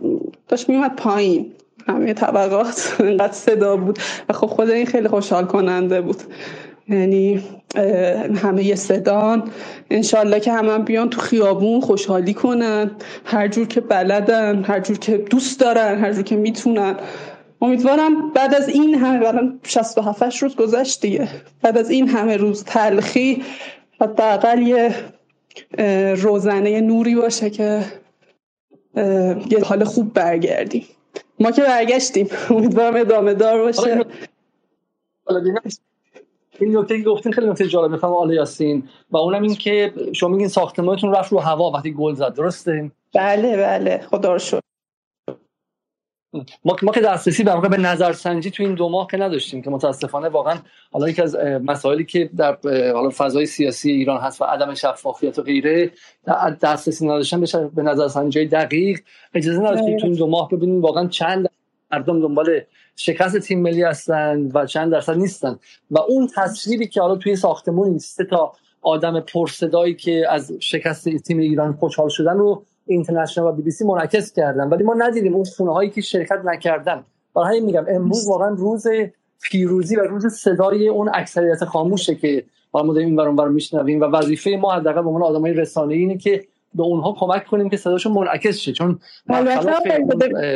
داشت 0.49 0.69
میومد 0.69 0.97
پایین. 0.97 1.53
همه 1.87 2.15
طبقات 2.15 2.97
اینقدر 3.01 3.33
صدا 3.33 3.77
بود 3.77 3.99
و 4.29 4.33
خب 4.33 4.47
خود 4.47 4.71
این 4.71 4.87
خیلی 4.87 5.09
خوشحال 5.09 5.45
کننده 5.45 6.01
بود. 6.01 6.23
یعنی 6.89 7.43
همه 8.43 8.75
صدان. 8.75 9.51
انشالله 9.91 10.41
که 10.41 10.53
همه 10.53 10.79
بیان 10.79 11.11
تو 11.11 11.21
خیابون 11.21 11.81
خوشحالی 11.81 12.35
کنن. 12.35 12.91
هر 13.25 13.49
جور 13.49 13.67
که 13.67 13.81
بلدن 13.81 14.65
هر 14.65 14.81
جور 14.81 14.99
که 14.99 15.19
دوست 15.19 15.61
دارن 15.61 15.99
هر 15.99 16.13
جور 16.13 16.23
که 16.23 16.37
می‌تونن. 16.37 16.97
امیدوارم 17.63 18.31
بعد 18.31 18.55
از 18.55 18.69
این 18.69 18.95
همه 18.95 19.29
الان 19.29 19.61
67 19.65 20.43
روز 20.43 20.57
گذشت 20.57 21.01
دیگه. 21.01 21.29
بعد 21.63 21.79
از 21.79 21.91
این 21.91 22.09
همه 22.09 22.37
روز 22.37 22.65
تلخی 22.65 23.43
حداقل 24.01 24.63
یه 24.63 24.95
روزنه 26.15 26.81
نوری 26.81 27.15
باشه 27.15 27.51
که 27.51 27.85
یه 29.51 29.65
حال 29.65 29.85
خوب 29.85 30.13
برگردیم. 30.13 30.87
ما 31.41 31.51
که 31.51 31.63
برگشتیم. 31.63 32.29
امیدوارم 32.51 32.97
ادامه 32.97 33.35
دار 33.35 33.63
باشه. 33.63 34.05
این 36.61 36.77
نکته 36.77 36.99
که 36.99 37.05
گفتین 37.05 37.33
خیلی 37.33 37.47
نکته 37.47 37.67
جالب 37.67 37.91
می‌خوام 37.91 38.13
آل 38.13 38.33
یاسین. 38.33 38.89
و 39.11 39.17
اونم 39.17 39.43
این 39.43 39.55
که 39.55 39.95
شما 40.13 40.29
میگین 40.31 40.49
ساختمانتون 40.49 41.15
رفت 41.15 41.33
رو 41.33 41.39
هوا 41.39 41.71
وقتی 41.71 41.93
گل 41.93 42.15
زد. 42.15 42.35
درسته؟ 42.35 42.91
بله 43.15 43.57
بله. 43.57 44.07
خدا 44.11 44.33
رو 44.33 44.39
شد 44.39 44.63
ما 46.65 46.77
ما 46.83 46.93
که 46.93 47.01
دسترسی 47.01 47.45
به 47.45 47.69
به 47.69 47.77
نظرسنجی 47.77 48.51
تو 48.51 48.63
این 48.63 48.75
دو 48.75 48.89
ماه 48.89 49.07
که 49.11 49.17
نداشتیم 49.17 49.63
که 49.63 49.71
متاسفانه 49.71 50.29
واقعا 50.29 50.59
حالا 50.93 51.09
یکی 51.09 51.23
از 51.23 51.37
مسائلی 51.65 52.05
که 52.05 52.31
در 52.37 52.59
حالا 52.95 53.11
فضای 53.17 53.47
سیاسی 53.47 53.91
ایران 53.91 54.21
هست 54.21 54.43
و 54.43 54.45
عدم 54.45 54.75
شفافیت 54.75 55.39
و 55.39 55.43
غیره 55.43 55.91
دسترسی 56.63 57.07
نداشتن 57.07 57.69
به 57.69 57.83
نظرسنجی 57.83 58.47
دقیق 58.47 59.01
اجازه 59.35 59.61
نداشتیم 59.61 59.99
تو 59.99 60.07
این 60.07 60.17
دو 60.17 60.27
ماه 60.27 60.49
ببینیم 60.49 60.83
واقعا 60.83 61.07
چند 61.07 61.51
مردم 61.93 62.21
دنبال 62.21 62.61
شکست 62.97 63.39
تیم 63.39 63.63
ملی 63.63 63.83
هستن 63.83 64.51
و 64.55 64.67
چند 64.67 64.93
درصد 64.93 65.17
نیستن. 65.17 65.59
و 65.91 65.99
اون 66.01 66.29
تصویری 66.37 66.89
که 66.89 67.01
حالا 67.01 67.17
توی 67.17 67.37
ساختمون 67.37 67.99
سه 67.99 68.25
تا 68.25 68.53
آدم 68.83 69.21
پرصدایی 69.21 69.95
که 69.95 70.27
از 70.31 70.53
شکست 70.61 71.09
تیم 71.09 71.39
ایران 71.39 71.73
خوشحال 71.73 72.09
شدن 72.09 72.39
رو 72.39 72.67
اینترنشنال 72.87 73.47
و 73.47 73.53
بی 73.53 73.63
بی 73.63 73.71
سی 73.71 73.85
منعکس 73.85 74.33
کردن. 74.33 74.69
ولی 74.69 74.85
ما 74.85 74.95
ندیدیم 74.95 75.35
اون 75.35 75.45
خونه 75.45 75.73
هایی 75.73 75.91
که 75.91 76.01
شرکت 76.01 76.41
نکردن. 76.45 77.05
برای 77.35 77.49
همین 77.49 77.65
میگم 77.65 77.85
امروز 77.89 78.29
واقعا 78.29 78.49
روز 78.49 78.87
پیروزی 79.43 79.97
و 79.97 80.01
روز 80.01 80.27
صدای 80.27 80.89
اون 80.89 81.11
اکثریت 81.15 81.65
خاموشه 81.65 82.15
که 82.15 82.45
ما 82.75 82.93
داریم 82.95 83.09
این 83.09 83.17
برون 83.17 83.53
میشنویم 83.53 84.01
و 84.01 84.05
وظیفه 84.05 84.51
ما 84.51 84.73
حداقل 84.73 85.03
به 85.03 85.09
عنوان 85.09 85.23
آدمای 85.23 85.53
رسانه‌ای 85.53 86.01
اینه 86.01 86.19
که 86.19 86.45
به 86.75 86.83
اونها 86.83 87.17
کمک 87.19 87.47
کنیم 87.47 87.71
که 87.71 87.77
صداشون 87.77 88.13
منعکس 88.13 88.57
شه. 88.57 88.73
چون 88.73 88.99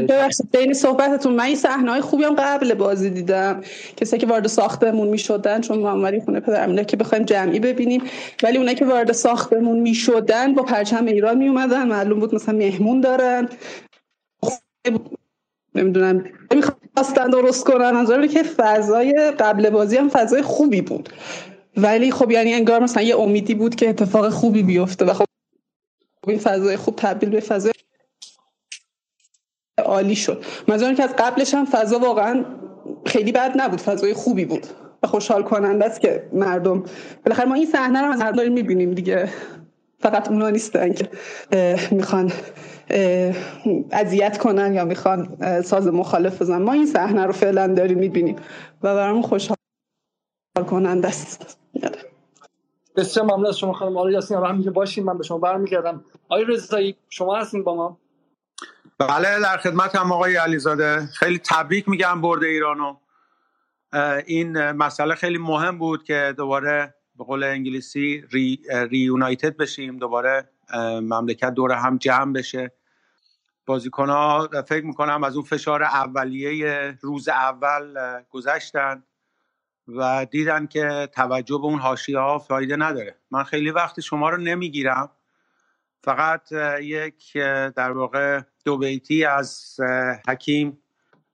ببخشید 0.08 0.50
بین 0.52 0.72
صحبتتون 0.72 1.34
من 1.34 1.44
این 1.44 1.56
صحنه 1.56 2.00
خوبی 2.00 2.24
هم 2.24 2.34
قبل 2.34 2.74
بازی 2.74 3.10
دیدم. 3.10 3.60
کسی 3.96 4.18
که 4.18 4.26
وارد 4.26 4.46
ساختمون 4.46 5.08
می‌شدن 5.08 5.60
چون 5.60 5.78
محمدی 5.78 6.20
خونه 6.20 6.40
پدرم 6.40 6.84
که 6.84 6.96
بخوایم 6.96 7.24
جمعی 7.24 7.60
ببینیم 7.60 8.02
ولی 8.42 8.58
اونایی 8.58 8.76
که 8.76 8.84
وارد 8.84 9.12
ساختمون 9.12 9.78
می‌شدن 9.78 10.54
با 10.54 10.62
پرچم 10.62 11.06
ایران 11.06 11.38
میومدن 11.38 11.88
معلوم 11.88 12.20
بود 12.20 12.34
مثلا 12.34 12.54
مهمون 12.56 13.00
دارن. 13.00 13.48
نمی‌دونم 15.74 16.24
می‌خواستن 16.54 17.30
درست 17.30 17.64
کنن. 17.64 17.96
از 17.96 18.10
که 18.32 18.42
فضای 18.42 19.32
قبل 19.38 19.70
بازی 19.70 19.96
هم 19.96 20.08
فضای 20.08 20.42
خوبی 20.42 20.80
بود. 20.80 21.08
ولی 21.76 22.10
خب 22.10 22.30
یعنی 22.30 22.54
انگار 22.54 22.82
مثلا 22.82 23.02
یه 23.02 23.18
امیدی 23.18 23.54
بود 23.54 23.74
که 23.74 23.88
اتفاق 23.88 24.28
خوبی 24.28 24.62
بیفته 24.62 25.04
و 25.04 25.12
خب 25.12 25.25
این 26.26 26.38
فضای 26.38 26.76
خوب 26.76 26.96
تبدیل 26.96 27.30
به 27.30 27.40
فضای 27.40 27.72
عالی 29.78 30.16
شد. 30.16 30.44
منظورم 30.68 30.94
که 30.94 31.02
از 31.02 31.14
قبلش 31.18 31.54
هم 31.54 31.64
فضا 31.64 31.98
واقعا 31.98 32.44
خیلی 33.06 33.32
بد 33.32 33.52
نبود 33.56 33.80
فضای 33.80 34.14
خوبی 34.14 34.44
بود 34.44 34.66
و 35.02 35.06
خوشحال 35.06 35.42
کننده 35.42 35.84
است 35.84 36.00
که 36.00 36.28
مردم 36.32 36.84
بالاخره 37.24 37.48
ما 37.48 37.54
این 37.54 37.66
صحنه 37.66 38.02
رو 38.02 38.12
از 38.12 38.34
داریم 38.34 38.52
می‌بینیم 38.52 38.94
دیگه. 38.94 39.28
فقط 39.98 40.28
اونا 40.28 40.50
نیستن 40.50 40.92
که 40.92 41.08
می‌خوان 41.90 42.32
اذیت 43.90 44.38
کنن 44.38 44.74
یا 44.74 44.84
می‌خوان 44.84 45.36
ساز 45.62 45.86
مخالف 45.86 46.42
بزنن. 46.42 46.62
ما 46.62 46.72
این 46.72 46.86
صحنه 46.86 47.26
رو 47.26 47.32
فعلا 47.32 47.66
داریم 47.66 47.98
می‌بینیم 47.98 48.36
و 48.82 48.94
برامون 48.94 49.22
خوشحال 49.22 49.56
کننده 50.66 51.08
است. 51.08 51.58
بسیار 52.96 53.26
ممنون 53.26 53.46
از 53.46 53.58
شما 53.58 53.72
خانم 53.72 53.96
آقای 53.96 54.12
یاسین 54.12 54.36
همینجا 54.36 54.70
باشیم 54.70 55.04
من 55.04 55.18
به 55.18 55.24
شما 55.24 55.38
برمیگردم. 55.38 56.04
آقای 56.28 56.44
رضایی 56.44 56.96
شما 57.08 57.36
هستین 57.36 57.64
با 57.64 57.74
ما؟ 57.74 57.98
بله 58.98 59.40
در 59.40 59.56
خدمت 59.56 59.96
هم 59.96 60.12
آقای 60.12 60.36
علیزاده. 60.36 61.06
خیلی 61.06 61.38
تبریک 61.38 61.88
میگم 61.88 62.20
برد 62.20 62.44
ایرانو 62.44 62.96
این 64.26 64.70
مسئله 64.72 65.14
خیلی 65.14 65.38
مهم 65.38 65.78
بود 65.78 66.04
که 66.04 66.34
دوباره 66.36 66.94
به 67.16 67.24
قول 67.24 67.44
انگلیسی 67.44 68.24
ری, 68.32 68.60
یونایتد 68.90 69.56
بشیم 69.56 69.98
دوباره 69.98 70.48
مملکت 71.02 71.50
دور 71.50 71.72
هم 71.72 71.98
جمع 71.98 72.32
بشه. 72.32 72.72
بازیکن 73.66 74.08
ها 74.10 74.48
فکر 74.68 74.84
می‌کنم 74.84 75.24
از 75.24 75.36
اون 75.36 75.44
فشار 75.44 75.82
اولیه 75.82 76.98
روز 77.00 77.28
اول 77.28 77.94
گذشتن. 78.30 79.02
و 79.88 80.26
دیدن 80.30 80.66
که 80.66 81.08
توجه 81.12 81.58
به 81.58 81.64
اون 81.64 81.78
حاشیه 81.78 82.18
ها 82.18 82.38
فایده 82.38 82.76
نداره. 82.76 83.14
من 83.30 83.44
خیلی 83.44 83.70
وقت 83.70 84.00
شما 84.00 84.30
رو 84.30 84.36
نمی‌گیرم. 84.36 85.10
فقط 86.04 86.52
یک 86.80 87.32
در 87.76 87.92
واقع 87.92 88.40
دو 88.64 88.78
بیتی 88.78 89.24
از 89.24 89.76
حکیم 90.28 90.78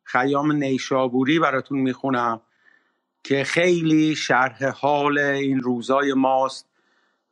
خیام 0.04 0.52
نیشابوری 0.52 1.38
براتون 1.38 1.78
می‌خونم 1.78 2.40
که 3.24 3.44
خیلی 3.44 4.14
شرح 4.16 4.68
حال 4.68 5.18
این 5.18 5.60
روزای 5.60 6.12
ماست 6.14 6.68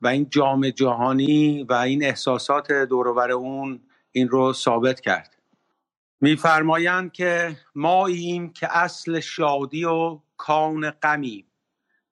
و 0.02 0.06
این 0.08 0.26
جام 0.30 0.70
جهانی 0.70 1.62
و 1.68 1.72
این 1.72 2.04
احساسات 2.04 2.72
دورور 2.72 3.30
اون 3.30 3.80
این 4.12 4.28
رو 4.28 4.52
ثابت 4.52 5.00
کرد. 5.00 5.36
میفرمایند 6.20 7.12
که 7.12 7.56
ما 7.74 8.06
ایم 8.06 8.52
که 8.52 8.78
اصل 8.78 9.20
شادی 9.20 9.84
و 9.84 10.18
کان 10.42 10.90
غمیم 10.90 11.46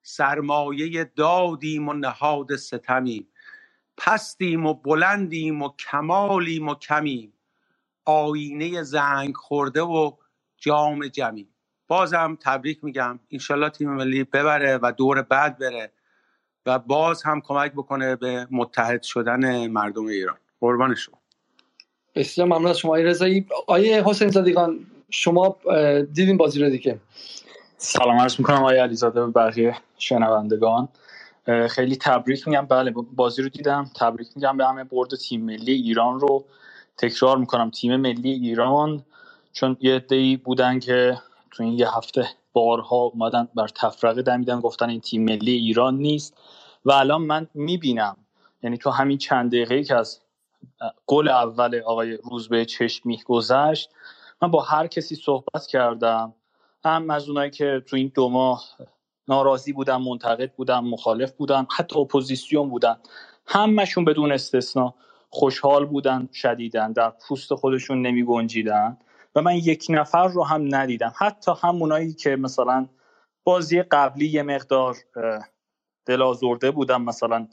سرمایه 0.02 1.04
دادیم 1.04 1.88
و 1.88 1.92
نهاد 1.92 2.56
ستمیم 2.56 3.28
پستیم 3.96 4.66
و 4.66 4.74
بلندیم 4.74 5.62
و 5.62 5.68
کمالیم 5.78 6.68
و 6.68 6.74
کمیم. 6.74 7.32
آینه 8.04 8.82
زنگ 8.82 9.36
خورده 9.36 9.82
و 9.82 10.12
جام 10.56 11.08
جمیم 11.08 11.48
بازم 11.88 12.38
تبریک 12.40 12.84
میگم. 12.84 13.20
انشالله 13.30 13.70
تیم 13.70 13.90
ملی 13.90 14.24
ببره 14.24 14.78
و 14.82 14.92
دور 14.96 15.22
بعد 15.22 15.58
بره 15.58 15.92
و 16.66 16.78
باز 16.78 17.22
هم 17.22 17.40
کمک 17.40 17.72
بکنه 17.72 18.16
به 18.16 18.48
متحد 18.50 19.02
شدن 19.02 19.66
مردم 19.66 20.06
ایران. 20.06 20.38
قربان 20.60 20.94
شما. 20.94 21.18
بسیار 22.14 22.48
ممنون 22.48 22.66
از 22.66 22.78
شما. 22.78 22.96
رضایی 22.96 23.46
آیه 23.66 24.02
حسین 24.04 24.28
زادگان 24.28 24.86
شما 25.10 25.56
دیدین 26.12 26.36
بازی 26.36 26.62
رو 26.62 26.70
دیگه. 26.70 27.00
سلام 27.80 28.18
عرض 28.18 28.38
می‌کنم 28.38 28.56
آقای 28.56 28.78
علیزاده 28.78 29.20
و 29.20 29.30
بقیه 29.30 29.76
شنوندگان. 29.98 30.88
خیلی 31.70 31.96
تبریک 31.96 32.48
میگم. 32.48 32.66
بله 32.66 32.90
بازی 32.90 33.42
رو 33.42 33.48
دیدم. 33.48 33.90
تبریک 33.96 34.28
میگم 34.36 34.56
به 34.56 34.66
همه 34.66 34.84
برد 34.84 35.14
تیم 35.14 35.44
ملی 35.44 35.72
ایران 35.72 36.20
رو. 36.20 36.44
تکرار 36.96 37.38
می‌کنم 37.38 37.70
تیم 37.70 37.96
ملی 37.96 38.30
ایران. 38.30 39.04
چون 39.52 39.76
یه 39.80 39.94
عده‌ای 39.94 40.36
بودن 40.36 40.78
که 40.78 41.18
تو 41.50 41.62
این 41.62 41.78
یه 41.78 41.96
هفته 41.96 42.28
بارها 42.52 42.96
اومدن 42.96 43.48
بر 43.54 43.68
تفرقه 43.68 44.22
دمیدن 44.22 44.60
گفتن 44.60 44.88
این 44.88 45.00
تیم 45.00 45.24
ملی 45.24 45.52
ایران 45.52 45.96
نیست. 45.96 46.34
و 46.84 46.92
الان 46.92 47.22
من 47.22 47.46
می‌بینم. 47.54 48.16
یعنی 48.62 48.78
تو 48.78 48.90
همین 48.90 49.18
چند 49.18 49.50
دقیقه 49.50 49.84
که 49.84 49.94
از 49.94 50.20
گل 51.06 51.28
اول 51.28 51.80
آقای 51.86 52.18
روزبه 52.30 52.64
چشمی 52.64 53.22
گذشت 53.26 53.90
من 54.42 54.50
با 54.50 54.62
هر 54.62 54.86
کسی 54.86 55.14
صحبت 55.14 55.66
کردم. 55.66 56.34
هم 56.88 57.10
از 57.10 57.28
اونایی 57.28 57.50
که 57.50 57.82
تو 57.86 57.96
این 57.96 58.12
دو 58.14 58.28
ماه 58.28 58.64
ناراضی 59.28 59.72
بودن 59.72 59.96
منتقد 59.96 60.52
بودن 60.52 60.78
مخالف 60.78 61.32
بودن 61.32 61.66
حتی 61.76 61.98
اپوزیسیون 62.00 62.68
بودن 62.68 62.96
همشون 63.46 64.04
بدون 64.04 64.32
استثنا 64.32 64.94
خوشحال 65.30 65.86
بودن 65.86 66.28
شدیدن 66.32 66.92
در 66.92 67.12
پوست 67.28 67.54
خودشون 67.54 68.02
نمی 68.02 68.24
گنجیدن 68.24 68.98
و 69.34 69.42
من 69.42 69.54
یک 69.54 69.86
نفر 69.88 70.28
رو 70.28 70.44
هم 70.44 70.74
ندیدم. 70.74 71.12
حتی 71.16 71.52
همونایی 71.62 72.12
که 72.12 72.36
مثلا 72.36 72.88
بازی 73.44 73.82
قبلی 73.82 74.26
یه 74.26 74.42
مقدار 74.42 74.96
دلازرده 76.06 76.70
بودن 76.70 76.96
مثلا 76.96 77.48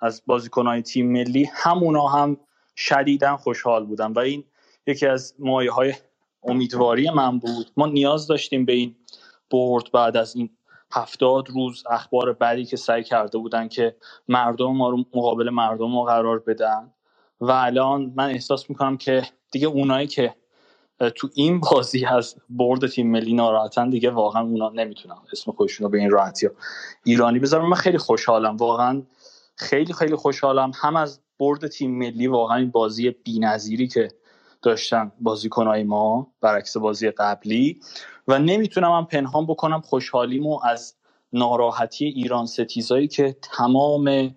از 0.00 0.22
بازیکنهای 0.26 0.82
تیم 0.82 1.12
ملی 1.12 1.50
همونا 1.54 2.06
هم 2.06 2.36
شدیدا 2.76 3.36
خوشحال 3.36 3.86
بودن 3.86 4.12
و 4.12 4.18
این 4.18 4.44
یکی 4.86 5.06
از 5.06 5.34
مایه 5.38 5.72
های 5.72 5.94
امیدواری 6.42 7.10
من 7.10 7.38
بود. 7.38 7.70
ما 7.76 7.86
نیاز 7.86 8.26
داشتیم 8.26 8.64
به 8.64 8.72
این 8.72 8.96
برد 9.50 9.92
بعد 9.92 10.16
از 10.16 10.36
این 10.36 10.50
هفتاد 10.92 11.50
روز 11.50 11.84
اخبار 11.90 12.32
بعدی 12.32 12.64
که 12.64 12.76
سعی 12.76 13.04
کرده 13.04 13.38
بودن 13.38 13.68
که 13.68 13.96
مردم 14.28 14.76
ما 14.76 14.88
رو 14.88 15.04
مقابل 15.14 15.50
مردم 15.50 15.98
رو 15.98 16.04
قرار 16.04 16.38
بدن. 16.38 16.92
و 17.40 17.50
الان 17.50 18.12
من 18.16 18.30
احساس 18.30 18.70
می‌کنم 18.70 18.96
که 18.96 19.22
دیگه 19.50 19.66
اونایی 19.66 20.06
که 20.06 20.34
تو 21.14 21.28
این 21.34 21.60
بازی 21.60 22.04
از 22.04 22.36
برد 22.48 22.86
تیم 22.86 23.10
ملی 23.10 23.32
ناراحتن 23.32 23.90
دیگه 23.90 24.10
واقعا 24.10 24.42
اونا 24.42 24.68
نمی‌تونن 24.68 25.16
اسم 25.32 25.52
خودشون 25.52 25.84
رو 25.84 25.90
به 25.90 25.98
این 25.98 26.10
راحتی 26.10 26.46
ها 26.46 26.52
ایرانی 27.04 27.38
بذارم 27.38 27.68
من 27.68 27.76
خیلی 27.76 27.98
خوشحالم. 27.98 28.56
واقعا 28.56 29.02
خیلی 29.56 29.92
خیلی 29.92 30.16
خوشحالم. 30.16 30.72
هم 30.74 30.96
از 30.96 31.20
برد 31.38 31.66
تیم 31.66 31.98
ملی 31.98 32.26
واقعا 32.26 32.56
این 32.56 32.70
بازی 32.70 33.10
بی‌نظیری 33.10 33.88
که 33.88 34.08
داشتن 34.62 35.12
بازیکنهای 35.20 35.84
ما 35.84 36.32
برعکس 36.40 36.76
بازی 36.76 37.10
قبلی 37.10 37.80
و 38.28 38.38
نمی‌تونم 38.38 38.92
هم 38.92 39.06
پنهان 39.06 39.46
بکنم 39.46 39.80
خوشحالیمو 39.80 40.60
از 40.64 40.94
ناراحتی 41.32 42.04
ایران 42.04 42.46
ستیزایی 42.46 43.08
که 43.08 43.36
تمام 43.42 44.34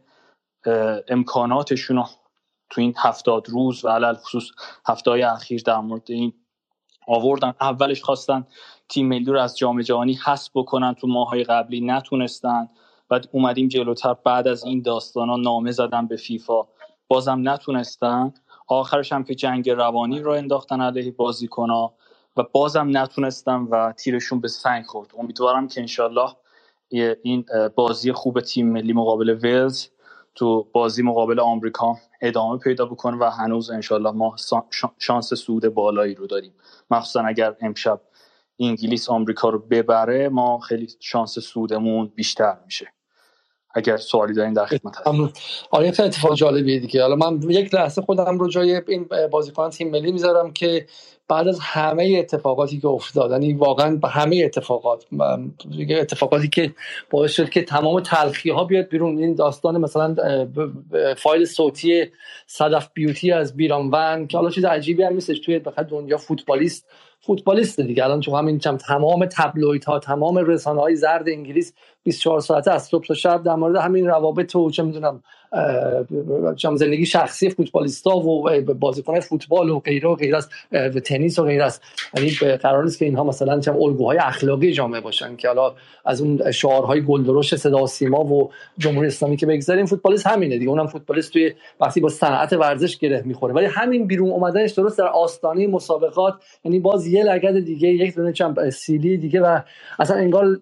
امکاناتشون 1.08 1.98
رو 1.98 2.06
تو 2.70 2.82
این 2.82 2.94
هفتاد 2.98 3.50
روز 3.50 3.86
و 3.86 3.90
علل 3.90 4.14
خصوص 4.14 4.44
هفته 4.88 5.12
های 5.12 5.22
اخیر 5.22 5.62
در 5.66 5.78
مورد 5.78 6.12
این 6.12 6.34
آوردن. 7.08 7.54
اولش 7.62 8.02
خواستن 8.02 8.48
تیم 8.90 9.08
ملی 9.08 9.26
رو 9.26 9.40
از 9.40 9.58
جام 9.58 9.82
جهانی 9.82 10.14
حذف 10.14 10.50
بکنن 10.56 10.94
تو 10.94 11.08
ماهای 11.08 11.44
قبلی 11.44 11.82
نتونستن. 11.82 12.70
بعد 13.10 13.30
اومدیم 13.32 13.68
جلوتر 13.68 14.14
بعد 14.14 14.48
از 14.48 14.64
این 14.64 14.82
داستان 14.82 15.30
ها 15.30 15.36
نامه 15.36 15.72
زدن 15.72 16.08
به 16.08 16.16
فیفا. 16.16 16.68
بازم 17.08 17.50
نتونستن. 17.50 18.34
آخرش 18.72 19.12
هم 19.12 19.24
که 19.24 19.36
جنگ 19.36 19.70
روانی 19.70 20.20
رو 20.20 20.32
انداختن 20.32 20.82
علیه 20.82 21.16
ها 21.58 21.94
و 22.38 22.44
بازم 22.52 22.98
نتونستن 22.98 23.60
و 23.62 23.92
تیرشون 23.92 24.42
به 24.42 24.48
سنگ 24.48 24.86
خورد. 24.86 25.12
امیدوارم 25.18 25.68
که 25.68 25.82
انشالله 25.82 26.36
این 27.24 27.46
بازی 27.76 28.12
خوب 28.12 28.40
تیم 28.40 28.72
ملی 28.72 28.94
مقابل 28.94 29.40
ولز 29.44 29.88
تو 30.36 30.68
بازی 30.72 31.04
مقابل 31.04 31.40
آمریکا 31.40 31.96
ادامه 32.22 32.58
پیدا 32.58 32.86
بکنه 32.86 33.18
و 33.18 33.24
هنوز 33.24 33.70
انشالله 33.70 34.12
ما 34.12 34.36
شانس 34.98 35.34
سود 35.34 35.68
بالایی 35.68 36.16
رو 36.16 36.28
داریم. 36.28 36.54
مخصوصا 36.92 37.22
اگر 37.22 37.56
امشب 37.62 38.02
انگلیس 38.60 39.10
آمریکا 39.10 39.50
رو 39.50 39.60
ببره 39.60 40.30
ما 40.30 40.60
خیلی 40.60 40.88
شانس 41.00 41.40
سودمون 41.40 42.12
بیشتر 42.16 42.58
میشه. 42.66 42.94
اگر 43.74 43.98
سوالی 43.98 44.34
دارین 44.34 44.54
در 44.54 44.66
خدمت 44.66 44.98
هستم. 44.98 45.34
آره 45.72 45.88
اتفاق 45.88 46.36
جالبیه 46.36 46.80
دیگه. 46.80 47.02
حالا 47.02 47.16
من 47.16 47.42
یک 47.50 47.74
لحظه 47.76 48.02
خودم 48.02 48.40
رو 48.40 48.50
جای 48.50 48.82
این 48.88 49.10
بازیکن 49.32 49.70
تیم 49.70 49.90
ملی 49.92 50.12
می‌ذارم 50.12 50.54
که 50.54 50.86
بعد 51.28 51.48
از 51.48 51.60
همه 51.62 52.16
اتفاقاتی 52.20 52.80
که 52.80 52.88
افتاد 52.88 53.32
یعنی 53.32 53.54
واقعا 53.54 54.00
همه 54.04 54.42
اتفاقات 54.46 55.06
اتفاقاتی 55.90 56.48
که 56.48 56.74
باعث 57.10 57.32
شد 57.32 57.50
که 57.50 57.62
تمام 57.62 58.00
تلخی 58.00 58.50
ها 58.50 58.64
بیاد 58.64 58.88
بیرون. 58.88 59.18
این 59.18 59.36
داستان 59.36 59.78
مثلا 59.78 60.16
فایل 61.18 61.46
صوتی 61.46 62.06
صدف 62.48 62.90
بیوتی 62.94 63.32
از 63.32 63.56
بیرانوند 63.56 64.28
که 64.28 64.38
حالا 64.38 64.50
چیز 64.50 64.66
عجیبی 64.66 65.04
هم 65.04 65.14
نیستش. 65.14 65.40
توی 65.40 65.60
بخاطر 65.60 65.84
دنیا 65.84 66.18
فوتبالیست 66.18 66.88
فوتبالیست 67.20 67.80
دیگه. 67.80 68.04
الان 68.04 68.20
تو 68.20 68.36
همین 68.36 68.60
تمام 68.60 69.26
تبلویت 69.26 69.86
ها 69.86 70.00
تمام 70.00 70.38
رسانه 70.38 70.82
های 70.82 70.96
زرد 70.96 71.30
انگلیس 71.30 71.74
24 72.04 72.40
ساعته 72.40 72.72
از 72.72 72.84
صبح 72.84 73.06
تا 73.06 73.14
شب 73.14 73.44
در 73.44 73.56
مورد 73.56 73.76
همین 73.76 74.08
روابط 74.08 74.56
و 74.56 74.72
چه 74.72 74.84
می‌دونم 74.84 75.24
زندگی 76.76 77.06
شخصی 77.06 77.50
فوتبالیستا 77.50 78.18
و 78.18 78.62
بازیکن 78.62 79.20
فوتبال 79.20 79.70
و 79.70 79.80
غیره 79.80 80.10
و 80.10 80.16
غیر 80.16 80.36
از 80.36 80.50
تنیس 81.06 81.40
و 81.40 81.44
غیر 81.44 81.62
است. 81.62 81.82
یعنی 82.18 82.30
قرار 82.58 82.84
نیست 82.84 83.00
که 83.00 83.06
اینها 83.06 83.24
مثلا 83.24 83.60
چم 83.60 83.82
الگوهای 83.82 84.18
اخلاقی 84.18 84.72
جامعه 84.72 85.02
باشن 85.02 85.36
که 85.36 85.48
حالا 85.48 85.74
از 86.06 86.22
اون 86.22 86.52
شعارهای 86.52 87.02
گلدرش 87.02 87.56
صدا 87.56 87.84
و 87.84 87.88
سیما 87.88 88.24
و 88.24 88.52
جمهوری 88.78 89.08
اسلامی 89.08 89.38
که 89.38 89.46
بگذاریم 89.46 89.86
فوتبالیست 89.86 90.28
همینه 90.28 90.58
دیگه. 90.58 90.70
اونم 90.70 90.88
فوتبالیست 90.88 91.34
توی 91.34 91.54
وقتی 91.80 92.02
با 92.02 92.10
صنعت 92.10 92.54
ورزش 92.54 92.98
گره 92.98 93.22
می‌خوره. 93.26 93.54
ولی 93.54 93.66
همین 93.66 94.08
بیرون 94.08 94.30
اومدنش 94.30 94.72
درست 94.72 94.98
در 94.98 95.08
آستانه 95.08 95.68
مسابقات. 95.68 96.34
یعنی 96.66 96.80
باز 96.80 97.08
یه 97.08 97.24
لگد 97.24 97.60
دیگه 97.60 97.88
یک 97.88 98.16
دونه 98.16 98.34
چم 98.34 98.70
سیلی 98.70 99.18
دیگه 99.18 99.42
و 99.42 99.60
اصلا 100.00 100.18
انگار 100.18 100.60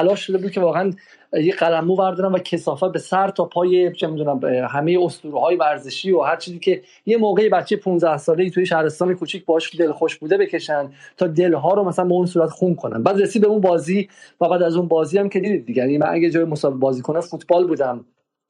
تلاش 0.00 0.26
شده 0.26 0.38
بود 0.38 0.50
که 0.50 0.60
واقعا 0.60 0.92
یه 1.32 1.52
قلمو 1.52 1.96
بردارن 1.96 2.32
و 2.32 2.38
کسافت 2.38 2.92
به 2.92 2.98
سر 2.98 3.28
تا 3.28 3.44
پای 3.44 3.92
چه 3.92 4.06
می‌دونم 4.06 4.40
همه 4.70 4.98
اسطوره 5.02 5.40
های 5.40 5.56
ورزشی 5.56 6.12
و 6.12 6.20
هر 6.20 6.36
چیزی 6.36 6.58
که 6.58 6.82
یه 7.06 7.16
موقعی 7.16 7.48
بچه 7.48 7.76
15 7.76 8.16
ساله 8.16 8.50
توی 8.50 8.66
شهرستان 8.66 9.14
کوچیک 9.14 9.44
باش 9.44 9.76
دل 9.76 9.92
خوش 9.92 10.16
بوده 10.16 10.38
بکشن 10.38 10.92
تا 11.16 11.26
دلها 11.26 11.74
رو 11.74 11.84
مثلا 11.84 12.04
به 12.04 12.14
اون 12.14 12.26
صورت 12.26 12.50
خون 12.50 12.74
کنن. 12.74 13.02
بعد 13.02 13.22
رسید 13.22 13.42
به 13.42 13.48
اون 13.48 13.60
بازی 13.60 14.08
و 14.40 14.48
بعد 14.48 14.62
از 14.62 14.76
اون 14.76 14.88
بازی 14.88 15.18
هم 15.18 15.28
که 15.28 15.40
دیدید 15.40 15.66
دیگه 15.66 15.82
یعنی 15.82 15.98
من 15.98 16.08
اگه 16.10 16.30
جای 16.30 16.44
مسابقه 16.44 16.78
بازیکن 16.78 17.20
فوتبال 17.20 17.66
بودم. 17.66 18.04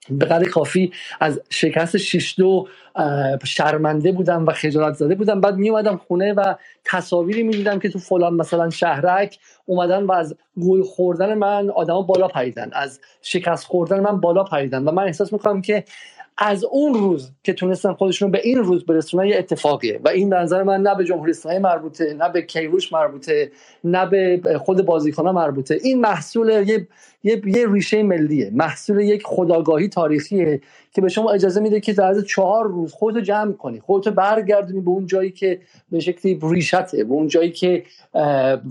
به 0.09 0.27
قدر 0.27 0.49
کافی 0.49 0.93
از 1.21 1.41
شکست 1.51 1.97
6 1.97 2.35
دو 2.39 2.69
شرمنده 3.45 4.13
بودم 4.13 4.47
و 4.47 4.53
خجالت 4.53 4.95
زده 4.95 5.15
بودم. 5.15 5.41
بعد 5.41 5.57
می 5.57 5.71
اومدم 5.71 5.97
خونه 5.97 6.33
و 6.33 6.55
تصاویری 6.85 7.43
می 7.43 7.53
دیدم 7.53 7.79
که 7.79 7.89
تو 7.89 7.99
فلان 7.99 8.35
مثلا 8.35 8.71
شهرک 8.71 9.39
اومدن 9.67 10.03
و 10.03 10.13
از 10.13 10.37
گل 10.61 10.83
خوردن 10.83 11.35
من 11.35 11.71
آدما 11.71 12.03
بالا 12.03 12.29
پریدن 12.29 12.71
از 12.73 13.01
شکست 13.23 13.67
خوردن 13.67 14.01
من 14.01 14.21
بالا 14.21 14.45
پریدن. 14.45 14.85
و 14.85 14.91
من 14.91 15.03
احساس 15.03 15.33
می‌کنم 15.33 15.63
که 15.63 15.85
از 16.39 16.65
اون 16.65 16.95
روز 16.95 17.31
که 17.43 17.53
تونستن 17.53 17.93
خودشون 17.93 18.31
به 18.31 18.41
این 18.45 18.59
روز 18.59 18.87
برسونن 18.87 19.27
یه 19.27 19.39
اتفاقیه. 19.39 20.01
و 20.05 20.09
این 20.09 20.35
نظر 20.35 20.63
من 20.63 20.81
نه 20.81 20.95
به 20.95 21.05
جمهوری 21.05 21.31
اسلامی 21.31 21.59
مربوطه 21.59 22.15
نه 22.15 22.29
به 22.29 22.43
کیروش 22.43 22.93
مربوطه 22.93 23.53
نه 23.85 24.07
به 24.07 24.59
خود 24.59 24.85
بازیکنان 24.87 25.35
مربوطه. 25.35 25.79
این 25.83 26.01
محصول 26.01 26.49
یه 26.49 26.89
یه, 27.25 27.43
یه 27.47 27.67
ریشه 27.73 28.03
ملیه. 28.03 28.51
محصول 28.55 29.01
یک 29.01 29.23
خداگاهی 29.25 29.89
تاریخیه 29.89 30.61
که 30.93 31.01
به 31.01 31.09
شما 31.09 31.31
اجازه 31.31 31.61
میده 31.61 31.81
که 31.81 31.93
در 31.93 32.21
چهار 32.21 32.69
روز 32.69 32.93
خودتو 32.93 33.21
جمع 33.21 33.53
کنی. 33.53 33.81
خودتو 33.81 34.11
برگردونی 34.11 34.81
به 34.81 34.91
اون 34.91 35.07
جایی 35.07 35.31
که 35.31 35.61
به 35.93 36.01
شکلی 36.01 36.41
ریشته 36.43 37.05
به 37.05 37.13
اون 37.13 37.27
جایی 37.29 37.51
که 37.51 37.83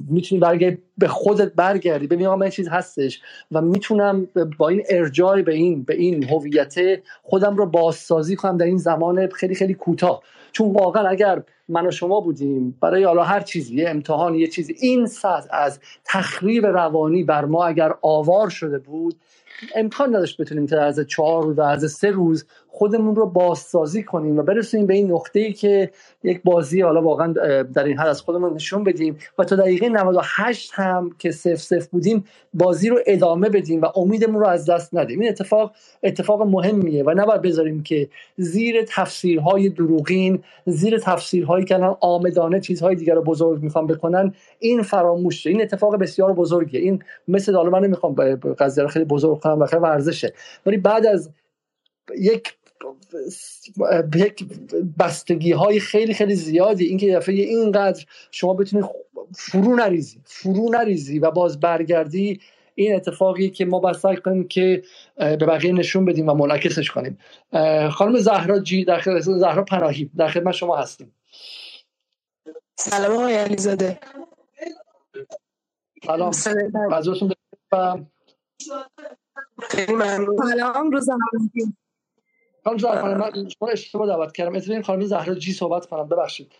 می‌تونی 0.09 0.41
برگردی 0.41 0.77
به 0.97 1.07
خودت 1.07 1.53
برگردی. 1.53 2.07
ببین 2.07 2.27
آقا 2.27 2.49
چیز 2.49 2.67
هستش 2.67 3.21
و 3.51 3.62
می‌تونم 3.62 4.27
با 4.57 4.69
این 4.69 4.83
ارجاع 4.89 5.41
به 5.41 5.53
این 5.53 5.83
به 5.83 5.95
این 5.95 6.23
هویت 6.23 6.75
خودم 7.23 7.55
رو 7.55 7.65
بازسازی 7.65 8.35
کنم 8.35 8.57
در 8.57 8.65
این 8.65 8.77
زمان 8.77 9.27
خیلی 9.27 9.55
خیلی 9.55 9.73
کوتاه. 9.73 10.23
چون 10.51 10.71
واقعا 10.71 11.07
اگر 11.07 11.43
من 11.69 11.88
و 11.88 11.91
شما 11.91 12.19
بودیم 12.19 12.77
برای 12.81 13.03
حالا 13.03 13.23
هر 13.23 13.39
چیزی 13.39 13.75
یه 13.75 13.89
امتحان 13.89 14.35
یه 14.35 14.47
چیزی 14.47 14.75
این 14.79 15.05
سطح 15.05 15.47
از 15.51 15.79
تخریب 16.05 16.65
روانی 16.65 17.23
بر 17.23 17.45
ما 17.45 17.65
اگر 17.65 17.93
آوار 18.01 18.49
شده 18.49 18.79
بود 18.79 19.15
امکان 19.75 20.09
نداشت 20.09 20.41
بتونیم 20.41 20.65
تا 20.65 20.81
از 20.81 20.99
چهار 20.99 21.43
روز 21.43 21.57
و 21.57 21.62
از 21.62 21.91
سه 21.91 22.12
روز 22.12 22.45
خودمون 22.71 23.15
رو 23.15 23.25
بازسازی 23.25 24.03
کنیم 24.03 24.38
و 24.38 24.43
برسونیم 24.43 24.86
به 24.86 24.93
این 24.93 25.12
نقطه 25.12 25.39
ای 25.39 25.53
که 25.53 25.91
یک 26.23 26.41
بازی 26.43 26.82
حالا 26.82 27.01
واقعا 27.01 27.34
در 27.63 27.84
این 27.84 27.97
حد 27.97 28.08
از 28.08 28.21
خودمون 28.21 28.53
نشون 28.53 28.84
بدیم 28.84 29.17
و 29.38 29.43
تا 29.43 29.55
دقیقه 29.55 29.89
98 29.89 30.71
هم 30.73 31.10
که 31.19 31.32
سف 31.32 31.55
سف 31.55 31.88
بودیم 31.88 32.23
بازی 32.53 32.89
رو 32.89 32.99
ادامه 33.08 33.49
بدیم 33.49 33.82
و 33.82 33.86
امیدمون 33.95 34.39
رو 34.39 34.47
از 34.47 34.69
دست 34.69 34.95
ندیم. 34.95 35.19
این 35.19 35.29
اتفاق 35.29 35.71
اتفاق 36.03 36.41
مهمیه 36.41 37.03
و 37.03 37.13
نباید 37.17 37.41
بذاریم 37.41 37.84
که 37.84 38.10
زیر 38.38 38.86
تفسیرهای 38.88 39.69
دروغین 39.69 40.43
زیر 40.65 40.97
تفسیرهایی 40.97 41.65
که 41.65 41.75
الان 41.75 41.97
آمدانه 42.01 42.60
چیزهای 42.60 42.95
دیگر 42.95 43.13
رو 43.13 43.21
بزرگ 43.21 43.63
می‌خوام 43.63 43.88
بکنن 43.88 44.34
این 44.60 44.82
فراموش 44.82 45.47
این 45.47 45.62
اتفاق 45.62 45.95
بسیار 45.95 46.34
بزرگیه. 46.34 46.82
این 46.82 47.03
مثل 47.27 47.55
حالا 47.55 47.69
من 47.69 47.84
نمی‌خوام 47.84 48.13
قضیه 48.60 48.88
خیلی 48.88 49.05
بزرگ 49.05 49.39
کنم 49.39 49.60
و 49.60 49.65
ورزشه. 49.77 50.34
ولی 50.65 50.77
بعد 50.77 51.05
از 51.05 51.29
یک 52.17 52.58
یک 54.15 54.47
بستگی 54.99 55.51
های 55.51 55.79
خیلی 55.79 56.13
خیلی 56.13 56.35
زیادی. 56.35 56.85
اینکه 56.85 57.15
دفعه 57.15 57.35
اینقدر 57.35 58.05
شما 58.31 58.53
بتونید 58.53 58.85
فرو 59.35 59.75
نریزی 59.75 60.21
فرو 60.25 60.69
نریزی 60.69 61.19
و 61.19 61.31
باز 61.31 61.59
برگردی 61.59 62.39
این 62.75 62.95
اتفاقی 62.95 63.49
که 63.49 63.65
ما 63.65 63.79
باید 63.79 63.95
سعی 63.95 64.15
کنیم 64.15 64.47
که 64.47 64.83
به 65.15 65.37
بقیه 65.37 65.71
نشون 65.71 66.05
بدیم 66.05 66.29
و 66.29 66.33
منعکسش 66.33 66.91
کنیم. 66.91 67.17
خانم 67.91 68.17
زهرا 68.17 68.59
جی 68.59 68.85
در 68.85 68.99
خدمت 68.99 69.21
زهرا 69.21 69.63
پناهی 69.63 70.11
در 70.17 70.27
خدمت 70.27 70.53
شما 70.53 70.77
هستیم. 70.77 71.15
سلام 72.75 73.17
آقای 73.17 73.35
علیزاده. 73.35 73.99
سلام. 76.05 76.31
خیلی 79.61 79.93
ممنون. 79.93 80.37
سلام 80.49 80.91
روز 80.91 81.09
خانم 82.69 82.77
زهرا 82.77 83.17
من 83.17 83.49
شما 83.49 83.69
اشتباه 83.69 84.08
دعوت 84.08 84.32
کردم. 84.32 84.55
اتفاقا 84.55 84.82
خانم 84.82 85.05
زهرا 85.05 85.36
جی 85.36 85.53
صحبت 85.53 85.86
کنم. 85.86 86.08
ببخشید. 86.08 86.51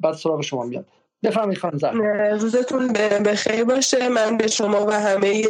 بعد 0.00 0.14
سراغ 0.14 0.40
شما 0.40 0.64
میاد. 0.64 0.86
بفرمایید 1.22 1.58
خانم 1.58 1.78
زهرا. 1.78 2.28
روزتون 2.36 2.92
به 3.24 3.34
خیر 3.34 3.64
باشه. 3.64 4.08
من 4.08 4.36
به 4.36 4.46
شما 4.46 4.86
و 4.86 4.90
همه 4.90 5.42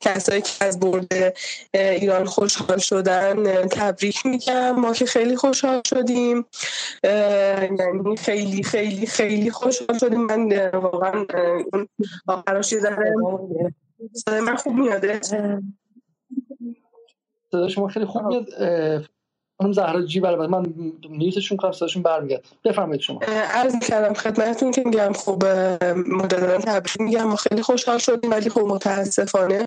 کسایی 0.00 0.42
که 0.42 0.64
از 0.64 0.80
برد 0.80 1.36
ایران 1.74 2.24
خوشحال 2.24 2.78
شدن 2.78 3.66
تبریک 3.68 4.26
میگم. 4.26 4.70
ما 4.70 4.92
که 4.92 5.06
خیلی 5.06 5.36
خوشحال 5.36 5.82
شدیم. 5.86 6.44
یعنی 7.04 8.16
خیلی 8.16 8.62
خیلی 8.62 9.06
خیلی 9.06 9.50
خوشحال 9.50 9.98
شدیم. 9.98 10.26
من 10.26 10.70
واقعا 10.70 11.26
اون 11.72 11.88
آخرش 12.26 12.72
یه 12.72 12.80
من 14.40 14.56
خوب 14.56 14.74
میاده 14.74 15.20
صدا 17.50 17.68
شما 17.68 17.88
خیلی 17.88 18.06
خوب 18.06 18.22
میاد. 18.26 18.46
خانم 19.64 19.72
زهرا 19.72 20.02
جی 20.02 20.20
برای 20.20 20.46
من 20.46 20.74
میوتشون 21.10 21.58
کنم 21.58 21.72
صداشون 21.72 22.02
برمیگرد. 22.02 22.44
بفرمایید 22.64 23.00
شما. 23.00 23.20
عرض 23.54 23.78
کردم 23.78 24.14
خدمتتون 24.14 24.70
که 24.70 24.82
میگم 24.84 25.12
خب 25.12 25.44
مدلن 26.08 26.58
تبریک 26.58 27.00
میگم 27.00 27.24
ما 27.24 27.36
خیلی 27.36 27.62
خوشحال 27.62 27.98
شدیم 27.98 28.30
ولی 28.30 28.50
خب 28.50 28.60
متاسفانه 28.60 29.66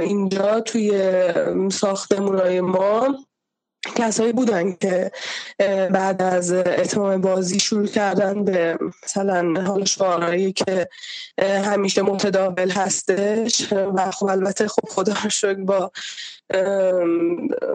اینجا 0.00 0.60
توی 0.60 0.92
ساختمونای 1.70 2.60
ما 2.60 3.14
کسایی 3.96 4.32
بودن 4.32 4.72
که 4.72 5.10
بعد 5.90 6.22
از 6.22 6.52
اتمام 6.52 7.20
بازی 7.20 7.60
شروع 7.60 7.86
کردن 7.86 8.44
به 8.44 8.78
مثلا 9.04 9.64
حال 9.66 9.84
شعارهایی 9.84 10.52
که 10.52 10.88
همیشه 11.42 12.02
متداول 12.02 12.70
هستش 12.70 13.72
و 13.72 14.10
خب 14.10 14.26
البته 14.26 14.68
خب 14.68 14.88
خدا 14.88 15.14
شکر 15.28 15.54
با 15.54 15.92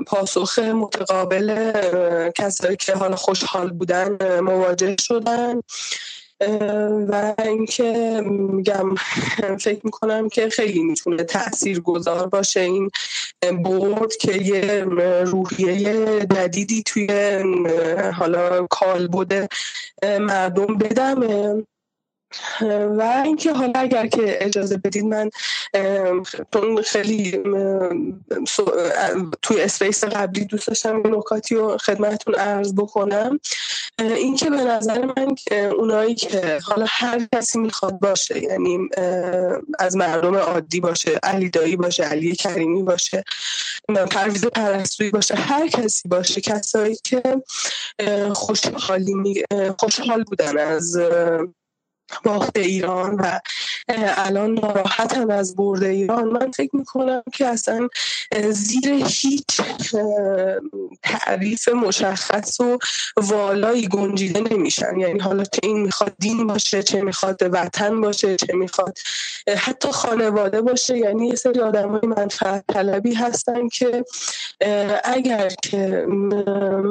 پاسخ 0.08 0.60
متقابل 0.60 1.72
کسایی 2.36 2.76
که 2.78 2.94
حالا 2.94 3.16
خوشحال 3.16 3.70
بودن 3.70 4.40
مواجه 4.40 4.96
شدن. 5.00 5.62
و 7.08 7.34
اینکه 7.40 8.22
میگم 8.26 8.96
فکر 9.60 9.80
می‌کنم 9.84 10.30
که 10.30 10.50
خیلی 10.50 10.84
می‌تونه 10.84 11.24
تأثیر 11.24 11.80
گذار 11.82 12.28
باشه 12.28 12.60
این 12.60 12.90
برد 13.64 14.16
که 14.16 14.44
یه 14.44 14.84
روحیه 15.26 16.26
جدیدی 16.26 16.84
توی 16.84 17.08
حالا 18.14 18.68
کالبد 18.70 19.50
مردم 20.04 20.78
بدمه. 20.78 21.64
و 22.98 23.22
اینکه 23.26 23.54
حالا 23.54 23.74
اگر 23.76 24.08
که 24.08 24.46
اجازه 24.46 24.78
بدید 24.78 25.06
من 25.06 25.30
خیلی 26.86 27.44
توی 29.42 29.62
اسپیس 29.62 30.04
قبلی 30.04 30.46
دوست 30.46 30.68
داشتم 30.68 31.02
نکاتی 31.06 31.56
رو 31.56 31.78
خدمتتون 31.78 32.36
عرض 32.36 32.74
بکنم. 32.74 33.40
اینکه 34.00 34.50
به 34.50 34.64
نظر 34.64 35.06
من 35.06 35.36
اونایی 35.72 36.16
که 36.16 36.60
حالا 36.64 36.86
هر 36.90 37.28
کسی 37.36 37.60
می‌خواد 37.60 38.00
باشه 38.00 38.44
یعنی 38.44 38.80
از 39.80 39.96
مردم 39.96 40.36
عادی 40.36 40.80
باشه 40.80 41.20
علی 41.24 41.50
دایی 41.50 41.76
باشه 41.76 42.04
علی 42.04 42.36
کریمی 42.36 42.84
باشه 42.84 43.24
پرویز 44.12 44.46
پرستویی 44.46 45.10
باشه 45.10 45.36
هر 45.36 45.68
کسی 45.68 46.10
باشه 46.10 46.42
کسایی 46.42 46.98
که 47.04 47.22
خوشحالی 48.34 49.44
خوشحال 49.80 50.24
بودن 50.24 50.58
از 50.58 50.98
باخت 52.24 52.58
ایران 52.58 53.16
و 53.16 53.40
الان 53.90 54.54
ناراحتم 54.54 55.30
از 55.30 55.56
برد 55.56 55.84
ایران. 55.84 56.28
من 56.28 56.52
فکر 56.52 56.76
می‌کنم 56.76 57.24
که 57.34 57.46
اصلا 57.46 57.88
زیر 58.50 59.04
هیچ 59.08 59.62
تعریف 61.04 61.70
مشخص 61.70 62.60
و 62.60 62.78
والایی 63.18 63.88
گنجیده 63.88 64.40
نمیشن. 64.40 65.00
یعنی 65.00 65.20
حالا 65.20 65.44
چه 65.44 65.60
این 65.64 65.82
می‌خواد 65.82 66.14
دین 66.20 66.48
باشه 66.48 66.84
چه 66.84 67.02
می‌خواد 67.02 67.38
وطن 67.52 68.02
باشه 68.02 68.36
چه 68.36 68.54
می‌خواد 68.54 68.98
حتی 69.58 69.92
خانواده 69.92 70.62
باشه. 70.62 70.98
یعنی 70.98 71.28
یه 71.28 71.36
سری 71.36 71.60
آدم 71.60 71.90
های 71.90 72.10
منفعت 72.10 72.64
طلبی 72.74 73.14
هستن 73.14 73.68
که 73.68 74.06
اگر 75.04 75.50
که 75.50 76.06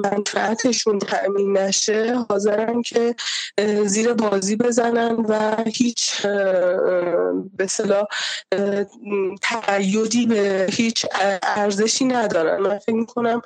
منفعتشون 0.04 0.98
تأمین 0.98 1.58
نشه 1.58 2.14
حاضرن 2.28 2.82
که 2.82 3.14
زیر 3.84 4.12
بازی 4.12 4.56
بزنن 4.56 5.14
و 5.14 5.56
هیچ 5.66 6.26
به 7.56 7.66
صلاح 7.66 8.06
تقیدی 9.42 10.26
به 10.26 10.66
هیچ 10.72 11.06
ارزشی 11.42 12.04
ندارن. 12.04 12.60
من 12.60 12.78
فکر 12.78 12.94
می‌کنم 12.94 13.42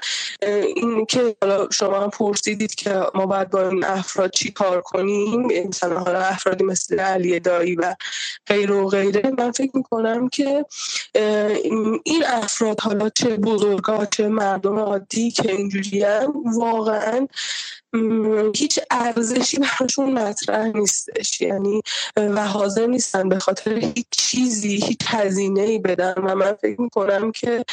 این 0.77 1.07
که 1.07 1.37
شما 1.73 2.09
پرسیدید 2.09 2.75
که 2.75 3.03
ما 3.15 3.27
باید 3.27 3.51
با 3.51 3.69
این 3.69 3.85
افراد 3.85 4.31
چی 4.31 4.51
کار 4.53 4.81
کنیم؟ 4.81 5.69
مثلا 5.69 5.99
حالا 5.99 6.19
افرادی 6.21 6.65
مثل 6.65 7.01
علی 7.01 7.41
دایی 7.41 7.75
و 7.75 7.97
غیر 8.47 8.73
و 8.73 8.89
غیره. 8.89 9.31
من 9.39 9.53
فکر 9.53 9.77
می‌کنم 9.77 10.29
که 10.29 10.65
این 12.05 12.25
افراد 12.27 12.81
حالا 12.81 13.09
چه 13.09 13.37
بزرگا 13.37 14.05
چه 14.05 14.29
مردم 14.29 14.79
عادی 14.79 15.31
که 15.31 15.53
اینجوری 15.53 16.05
واقعا 16.45 17.29
هیچ 18.55 18.81
ارزشی 18.91 19.59
براشون 19.59 20.13
مطرح 20.13 20.67
نیستش. 20.67 21.41
یعنی 21.41 21.83
و 22.17 22.47
حاضر 22.47 22.87
نیستن 22.87 23.29
به 23.29 23.39
خاطر 23.39 23.73
هیچ 23.79 24.07
چیزی 24.11 24.77
هیچ 24.77 25.01
هزینه 25.07 25.61
ای 25.61 25.79
بدن. 25.79 26.15
و 26.17 26.35
من 26.35 26.53
فکر 26.53 26.81
می‌کنم 26.81 27.33
که 27.33 27.65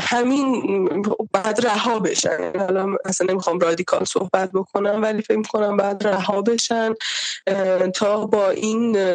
همین 0.00 1.02
بعد 1.32 1.66
رها 1.66 1.98
بشن. 1.98 2.52
حالا 2.58 2.96
اصلا 3.04 3.26
نمی‌خوام 3.30 3.58
رادیکال 3.58 4.04
صحبت 4.04 4.50
بکنم 4.52 5.02
ولی 5.02 5.22
فکر 5.22 5.38
می‌کنم 5.38 5.76
بعد 5.76 6.06
رها 6.06 6.42
بشن 6.42 6.94
تا 7.94 8.26
با 8.26 8.50
این 8.50 9.14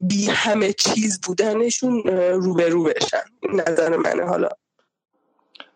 بی 0.00 0.26
همه 0.26 0.72
چیز 0.72 1.20
بودنشون 1.20 2.02
روبرو 2.32 2.82
بشن. 2.82 3.24
نظر 3.54 3.96
منه. 3.96 4.24
حالا 4.24 4.48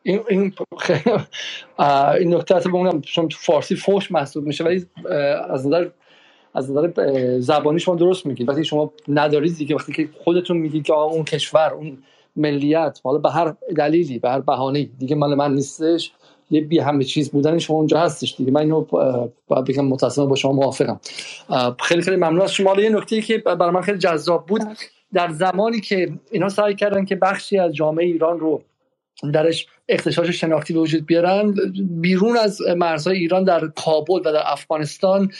این 0.05 0.21
این 0.29 0.55
این 2.21 2.35
نکته 2.35 2.57
اصلا 2.57 3.01
چون 3.01 3.29
تو 3.29 3.39
فارسی 3.41 3.77
فوش 3.77 4.13
محسوب 4.13 4.47
میشه 4.47 4.65
ولی 4.65 4.87
از 5.51 5.67
نظر 5.67 5.89
از 6.55 6.71
نظر 6.71 6.91
زبانی 7.41 7.81
شما 7.81 7.95
درست 7.95 8.27
میگید. 8.27 8.49
وقتی 8.49 8.65
شما 8.65 8.93
ندارید 9.09 9.57
دیگه 9.57 9.77
وقتی 9.77 9.93
که 9.93 10.09
خودتون 10.25 10.57
میگید 10.57 10.85
که 10.85 10.93
اون 10.93 11.25
کشور 11.25 11.73
اون 11.75 11.99
ملیت 12.37 13.01
حالا 13.05 13.19
به 13.19 13.31
هر 13.31 13.55
دلیلی 13.77 14.19
به 14.19 14.31
هر 14.31 14.41
بهانه 14.41 14.85
دیگه 14.85 15.17
مال 15.17 15.35
من 15.35 15.55
نیستش 15.55 16.13
یه 16.51 16.61
بی 16.61 16.79
همه 16.79 17.05
چیز 17.05 17.31
بودن 17.31 17.59
شما 17.59 17.77
اونجا 17.77 18.01
هستش 18.01 18.35
دیگه. 18.39 18.53
من 18.53 18.61
اینو 18.61 18.81
باید 19.49 19.65
بگم 19.65 19.85
متأسفانه 19.87 20.29
با 20.29 20.37
شما 20.37 20.53
موافقم. 20.53 21.01
خیلی 21.81 22.03
خیلی 22.03 22.17
ممنون 22.17 22.41
از 22.41 22.53
شما. 22.53 22.81
یه 22.81 22.91
نکته 22.91 23.21
که 23.23 23.39
برای 23.39 23.71
من 23.71 23.83
خیلی 23.83 23.99
جذاب 23.99 24.47
بود 24.47 24.63
در 25.15 25.31
زمانی 25.31 25.81
که 25.81 26.13
اینا 26.31 26.49
سعی 26.49 26.75
کردن 26.75 27.05
که 27.05 27.17
بخشی 27.17 27.59
از 27.59 27.75
جامعه 27.75 28.07
ایران 28.07 28.41
رو 28.41 28.63
درش 29.33 29.67
اختشاش 29.89 30.29
شناختی 30.29 30.75
به 30.75 30.81
وجود 30.81 31.07
بیارن. 31.07 31.55
بیرون 32.01 32.37
از 32.37 32.61
مرزهای 32.77 33.17
ایران 33.17 33.45
در 33.45 33.67
کابل 33.67 34.15
و 34.15 34.33
در 34.33 34.43
افغانستان 34.45 35.31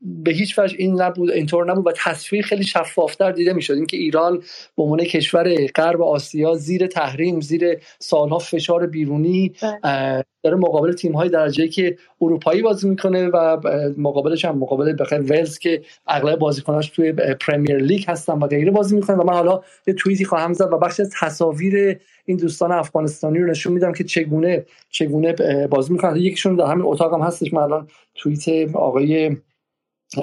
به 0.00 0.32
هیچ 0.32 0.58
وجه 0.58 0.76
این 0.78 1.02
نبود 1.02 1.30
اینطور 1.30 1.70
نبود 1.72 1.86
و 1.86 1.92
تصویر 1.96 2.44
خیلی 2.44 2.64
شفافتر 2.64 3.32
دیده 3.32 3.52
می‌شد. 3.52 3.74
اینکه 3.74 3.96
ایران 3.96 4.42
به 4.76 4.82
عنوان 4.82 5.04
کشور 5.04 5.66
غرب 5.66 6.02
آسیا 6.02 6.54
زیر 6.54 6.86
تحریم 6.86 7.40
زیر 7.40 7.78
سالها 7.98 8.38
فشار 8.38 8.86
بیرونی 8.86 9.52
بله. 9.82 10.24
داره 10.42 10.56
مقابل 10.56 10.92
تیم 10.92 11.12
های 11.12 11.28
درجه 11.28 11.68
که 11.68 11.96
اروپایی 12.20 12.62
بازی 12.62 12.88
می‌کنه 12.88 13.28
و 13.28 13.56
مقابلش 13.98 14.44
هم 14.44 14.58
مقابل 14.58 14.96
بخیر 15.00 15.20
ولز 15.20 15.58
که 15.58 15.82
اغلب 16.06 16.38
بازیکناش 16.38 16.88
توی 16.88 17.12
پرمیر 17.12 17.76
لیگ 17.76 18.04
هستن 18.08 18.32
و 18.32 18.46
غیره 18.46 18.70
بازی 18.70 18.96
می‌کنه 18.96 19.16
و 19.16 19.24
من 19.24 19.32
حالا 19.32 19.62
یه 19.86 19.94
توییتی 19.94 20.24
خواهم 20.24 20.52
زد 20.52 20.72
و 20.72 20.78
بخش 20.78 21.00
تصاویر 21.20 22.00
این 22.24 22.36
دوستان 22.36 22.72
افغانستانی 22.72 23.38
رو 23.44 23.50
نشون 23.50 23.72
میدم 23.72 23.92
که 23.92 24.04
چگونه 24.04 24.66
چگونه 24.90 25.32
بازی 25.66 25.92
می‌کنن. 25.92 26.16
یکیشون 26.16 26.56
در 26.56 26.66
همین 26.66 26.84
اتاقم 26.86 27.22
هستش. 27.22 27.52
من 27.52 27.62
الان 27.62 27.88
توییت 28.14 28.74
آقای 28.74 29.36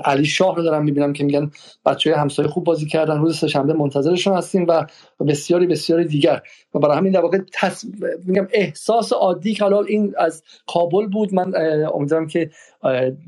علی 0.06 0.26
شاه 0.26 0.56
رو 0.56 0.64
دارم 0.64 0.84
می‌بینم 0.84 1.14
که 1.14 1.24
میگن 1.24 1.52
بچه 1.86 2.10
های 2.10 2.20
همسایه 2.20 2.50
خوب 2.50 2.64
بازی 2.64 2.86
کردن. 2.86 3.18
روز 3.18 3.38
سهشنبه 3.38 3.74
منتظرشون 3.74 4.38
هستیم 4.38 4.66
و 4.68 4.86
بسیاری 5.28 5.68
بسیاری 5.68 6.06
دیگر. 6.06 6.42
و 6.76 6.80
برای 6.80 6.98
همین 6.98 7.12
در 7.12 7.22
واقع 7.22 7.40
تص... 7.54 7.86
میگم 8.26 8.48
احساس 8.52 9.14
عادی 9.14 9.54
که 9.54 9.64
حالا 9.64 9.82
این 9.82 10.14
از 10.18 10.44
کابل 10.68 11.08
بود. 11.08 11.34
من 11.34 11.54
امیدوارم 11.94 12.28
که 12.28 12.50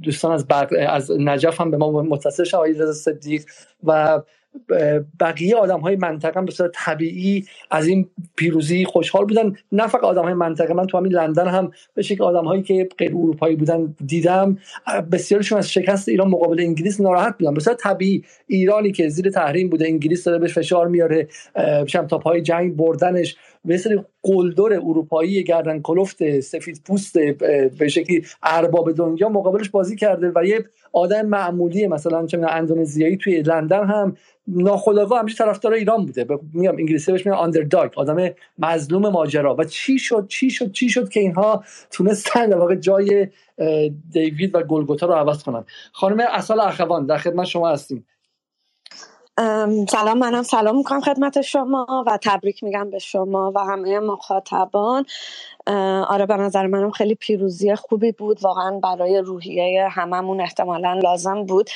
دوستان 0.04 0.32
از 0.32 0.46
از 0.88 1.12
نجف 1.12 1.62
هم 1.62 1.72
به 1.72 1.78
ما 1.78 2.02
متصل 2.02 2.44
شن 2.44 2.58
آقای 2.58 2.94
صدیق 2.94 3.44
و 3.84 4.22
بقیه 5.20 5.56
آدم 5.56 5.80
های 5.80 5.96
منطقه 5.96 6.42
به 6.42 6.52
صورت 6.52 6.72
طبیعی 6.74 7.46
از 7.72 7.88
این 7.88 8.10
پیروزی 8.36 8.86
خوشحال 8.86 9.26
بودن. 9.26 9.56
نه 9.72 9.88
فقط 9.88 10.04
آدم 10.04 10.24
های 10.24 10.34
منطقه 10.34 10.74
من 10.74 10.88
تو 10.88 10.98
همین 10.98 11.12
لندن 11.12 11.48
هم 11.48 11.72
به 11.94 12.02
شکل 12.02 12.24
آدم 12.24 12.46
هایی 12.46 12.64
که 12.64 12.90
غیر 12.98 13.12
اروپایی 13.12 13.56
بودن 13.56 13.96
دیدم. 14.06 14.58
بسیارشون 15.12 15.58
از 15.58 15.72
شکست 15.72 16.10
ایران 16.10 16.28
مقابل 16.28 16.60
انگلیس 16.60 17.02
ناراحت 17.02 17.38
بودن. 17.38 17.54
به 17.54 17.60
صورت 17.60 17.78
طبیعی 17.78 18.24
ایرانی 18.48 18.92
که 18.92 19.10
زیر 19.10 19.30
تحریم 19.30 19.70
بوده 19.70 19.86
انگلیس 19.86 20.24
داره 20.24 20.40
بهش 20.40 20.54
فشار 20.54 20.88
میاره 20.88 21.28
شم 21.88 22.08
تا 22.08 22.18
پای 22.18 22.42
جنگ 22.42 22.76
بردنش. 22.76 23.36
به 23.66 23.78
سری 23.78 24.04
قلدر 24.24 24.74
اروپایی 24.74 25.44
گردن 25.44 25.82
کلفت 25.82 26.40
سفید 26.40 26.82
پوست 26.86 27.18
به 27.80 27.88
شکلی 27.88 28.26
ارباب 28.44 28.92
دنیا 28.92 29.30
مقابلش 29.30 29.70
بازی 29.70 29.96
کرده 29.96 30.32
و 30.36 30.46
یه 30.46 30.66
آدم 30.94 31.26
معمولی 31.26 31.88
مثلا 31.88 32.26
چه 32.26 32.40
اندونزیایی 32.50 33.18
توی 33.18 33.42
لندن 33.42 33.86
هم 33.86 34.18
ناخودآگاه 34.48 35.20
همیشه 35.20 35.38
طرفدار 35.38 35.74
ایران 35.74 36.06
بوده. 36.06 36.28
میگم 36.54 36.78
انگلیسی 36.78 37.12
بهش 37.12 37.26
میگن 37.26 37.38
آندرداگ 37.38 37.92
آدم 37.96 38.30
مظلوم 38.60 39.10
ماجرا. 39.10 39.56
و 39.60 39.64
چی 39.64 40.00
شد؟ 40.00 40.26
چی 40.28 40.50
شد؟ 40.50 40.72
چی 40.72 40.90
شد 40.90 41.10
که 41.10 41.20
اینها 41.20 41.64
تونستن 41.92 42.50
در 42.50 42.58
واقع 42.58 42.76
جای 42.76 43.28
دیوید 44.12 44.56
و 44.56 44.64
گلگوتا 44.64 45.08
رو 45.08 45.14
عوض 45.14 45.44
کنن؟ 45.44 45.64
خانم 45.92 46.26
اصال 46.32 46.60
اخوان 46.60 47.06
در 47.06 47.18
خدمت 47.18 47.46
شما 47.46 47.70
هستیم. 47.70 48.06
سلام 49.90 50.18
منم 50.20 50.44
سلام 50.44 50.78
می‌کنم 50.78 51.02
خدمت 51.02 51.42
شما 51.42 52.04
و 52.08 52.20
تبریک 52.24 52.64
میگم 52.64 52.90
به 52.90 53.00
شما 53.00 53.52
و 53.56 53.60
همه 53.60 54.00
مخاطبان. 54.00 55.06
آره 56.08 56.26
به 56.26 56.38
نظر 56.38 56.68
منم 56.68 56.92
خیلی 56.92 57.16
پیروزی 57.16 57.76
خوبی 57.76 58.12
بود. 58.12 58.44
واقعا 58.44 58.80
برای 58.80 59.18
روحیه 59.20 59.88
هممون 59.92 60.42
احتمالا 60.42 60.94
لازم 60.94 61.46
بود. 61.46 61.70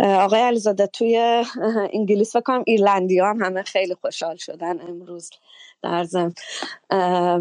آقای 0.00 0.40
علیزاده 0.40 0.86
توی 0.86 1.44
انگلیس 1.92 2.36
کنم 2.36 2.62
ایرلندی 2.66 3.20
هم 3.20 3.42
همه 3.42 3.62
خیلی 3.62 3.94
خوشحال 3.94 4.36
شدن 4.36 4.80
امروز 4.88 5.30
در 5.82 6.04
زم 6.04 6.34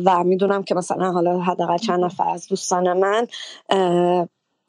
و 0.05 0.23
می‌دونم 0.23 0.63
که 0.63 0.75
مثلا 0.75 1.11
حالا 1.11 1.39
حداقل 1.39 1.77
چند 1.77 2.05
نفر 2.05 2.29
از 2.29 2.47
دوستان 2.47 2.93
من 2.99 3.27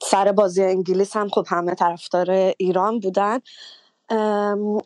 سر 0.02 0.32
بازی 0.32 0.64
انگلیس 0.64 1.16
هم 1.16 1.28
خب 1.28 1.46
همه 1.48 1.74
طرفدار 1.74 2.30
ایران 2.58 3.00
بودن. 3.00 3.38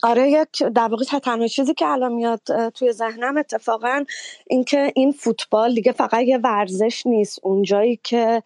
آره 0.02 0.30
یک 0.30 0.62
در 0.74 0.88
واقع 0.88 1.04
تنها 1.04 1.46
چیزی 1.46 1.74
که 1.74 1.86
الان 1.86 2.12
میاد 2.12 2.70
توی 2.70 2.92
ذهنم 2.92 3.36
اتفاقا 3.36 4.04
اینکه 4.46 4.92
این 4.94 5.12
فوتبال 5.12 5.74
دیگه 5.74 5.92
فقط 5.92 6.22
یه 6.22 6.38
ورزش 6.38 7.06
نیست. 7.06 7.38
اونجایی 7.42 8.00
که 8.02 8.42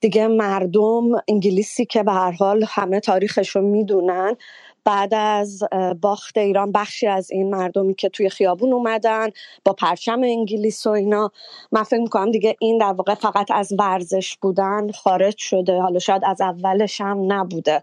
دیگه 0.00 0.26
مردم 0.26 1.04
انگلیسی 1.28 1.84
که 1.84 2.02
به 2.02 2.12
هر 2.12 2.30
حال 2.30 2.64
همه 2.68 3.00
تاریخش 3.00 3.48
رو 3.56 3.62
می‌دونن 3.62 4.36
بعد 4.84 5.14
از 5.14 5.62
باخت 6.00 6.38
ایران 6.38 6.72
بخشی 6.72 7.06
از 7.06 7.30
این 7.30 7.50
مردمی 7.50 7.94
که 7.94 8.08
توی 8.08 8.28
خیابون 8.28 8.72
اومدن 8.72 9.30
با 9.64 9.72
پرچم 9.72 10.22
انگلیس 10.22 10.86
و 10.86 10.90
اینا 10.90 11.30
من 11.72 11.82
فکر 11.82 12.00
می‌کنم 12.00 12.30
دیگه 12.30 12.56
این 12.60 12.78
در 12.78 12.92
واقع 12.92 13.14
فقط 13.14 13.50
از 13.50 13.72
ورزش 13.78 14.36
بودن 14.42 14.90
خارج 14.90 15.36
شده. 15.38 15.80
حالا 15.80 15.98
شاید 15.98 16.22
از 16.24 16.40
اولش 16.40 17.00
هم 17.00 17.32
نبوده. 17.32 17.82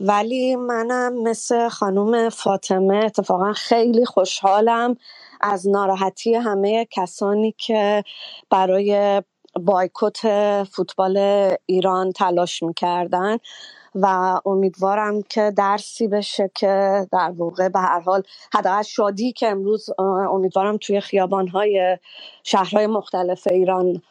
ولی 0.00 0.56
منم 0.56 1.22
مثل 1.22 1.68
خانم 1.68 2.28
فاطمه 2.28 2.96
اتفاقا 2.96 3.52
خیلی 3.52 4.04
خوشحالم 4.04 4.96
از 5.40 5.68
ناراحتی 5.68 6.34
همه 6.34 6.86
کسانی 6.90 7.54
که 7.58 8.04
برای 8.50 9.22
بایکوت 9.54 10.20
فوتبال 10.64 11.16
ایران 11.66 12.12
تلاش 12.12 12.62
می‌کردن 12.62 13.38
و 13.94 14.40
امیدوارم 14.46 15.22
که 15.22 15.52
درسی 15.56 16.08
بشه 16.08 16.50
که 16.54 17.06
در 17.12 17.32
واقع 17.36 17.68
به 17.68 17.80
هر 17.80 18.00
حال 18.00 18.22
حداقل 18.54 18.82
شادی 18.82 19.32
که 19.32 19.48
امروز 19.48 19.90
امیدوارم 20.30 20.76
توی 20.76 21.00
خیابانهای 21.00 21.98
شهرهای 22.42 22.86
مختلف 22.86 23.46
ایران 23.46 24.02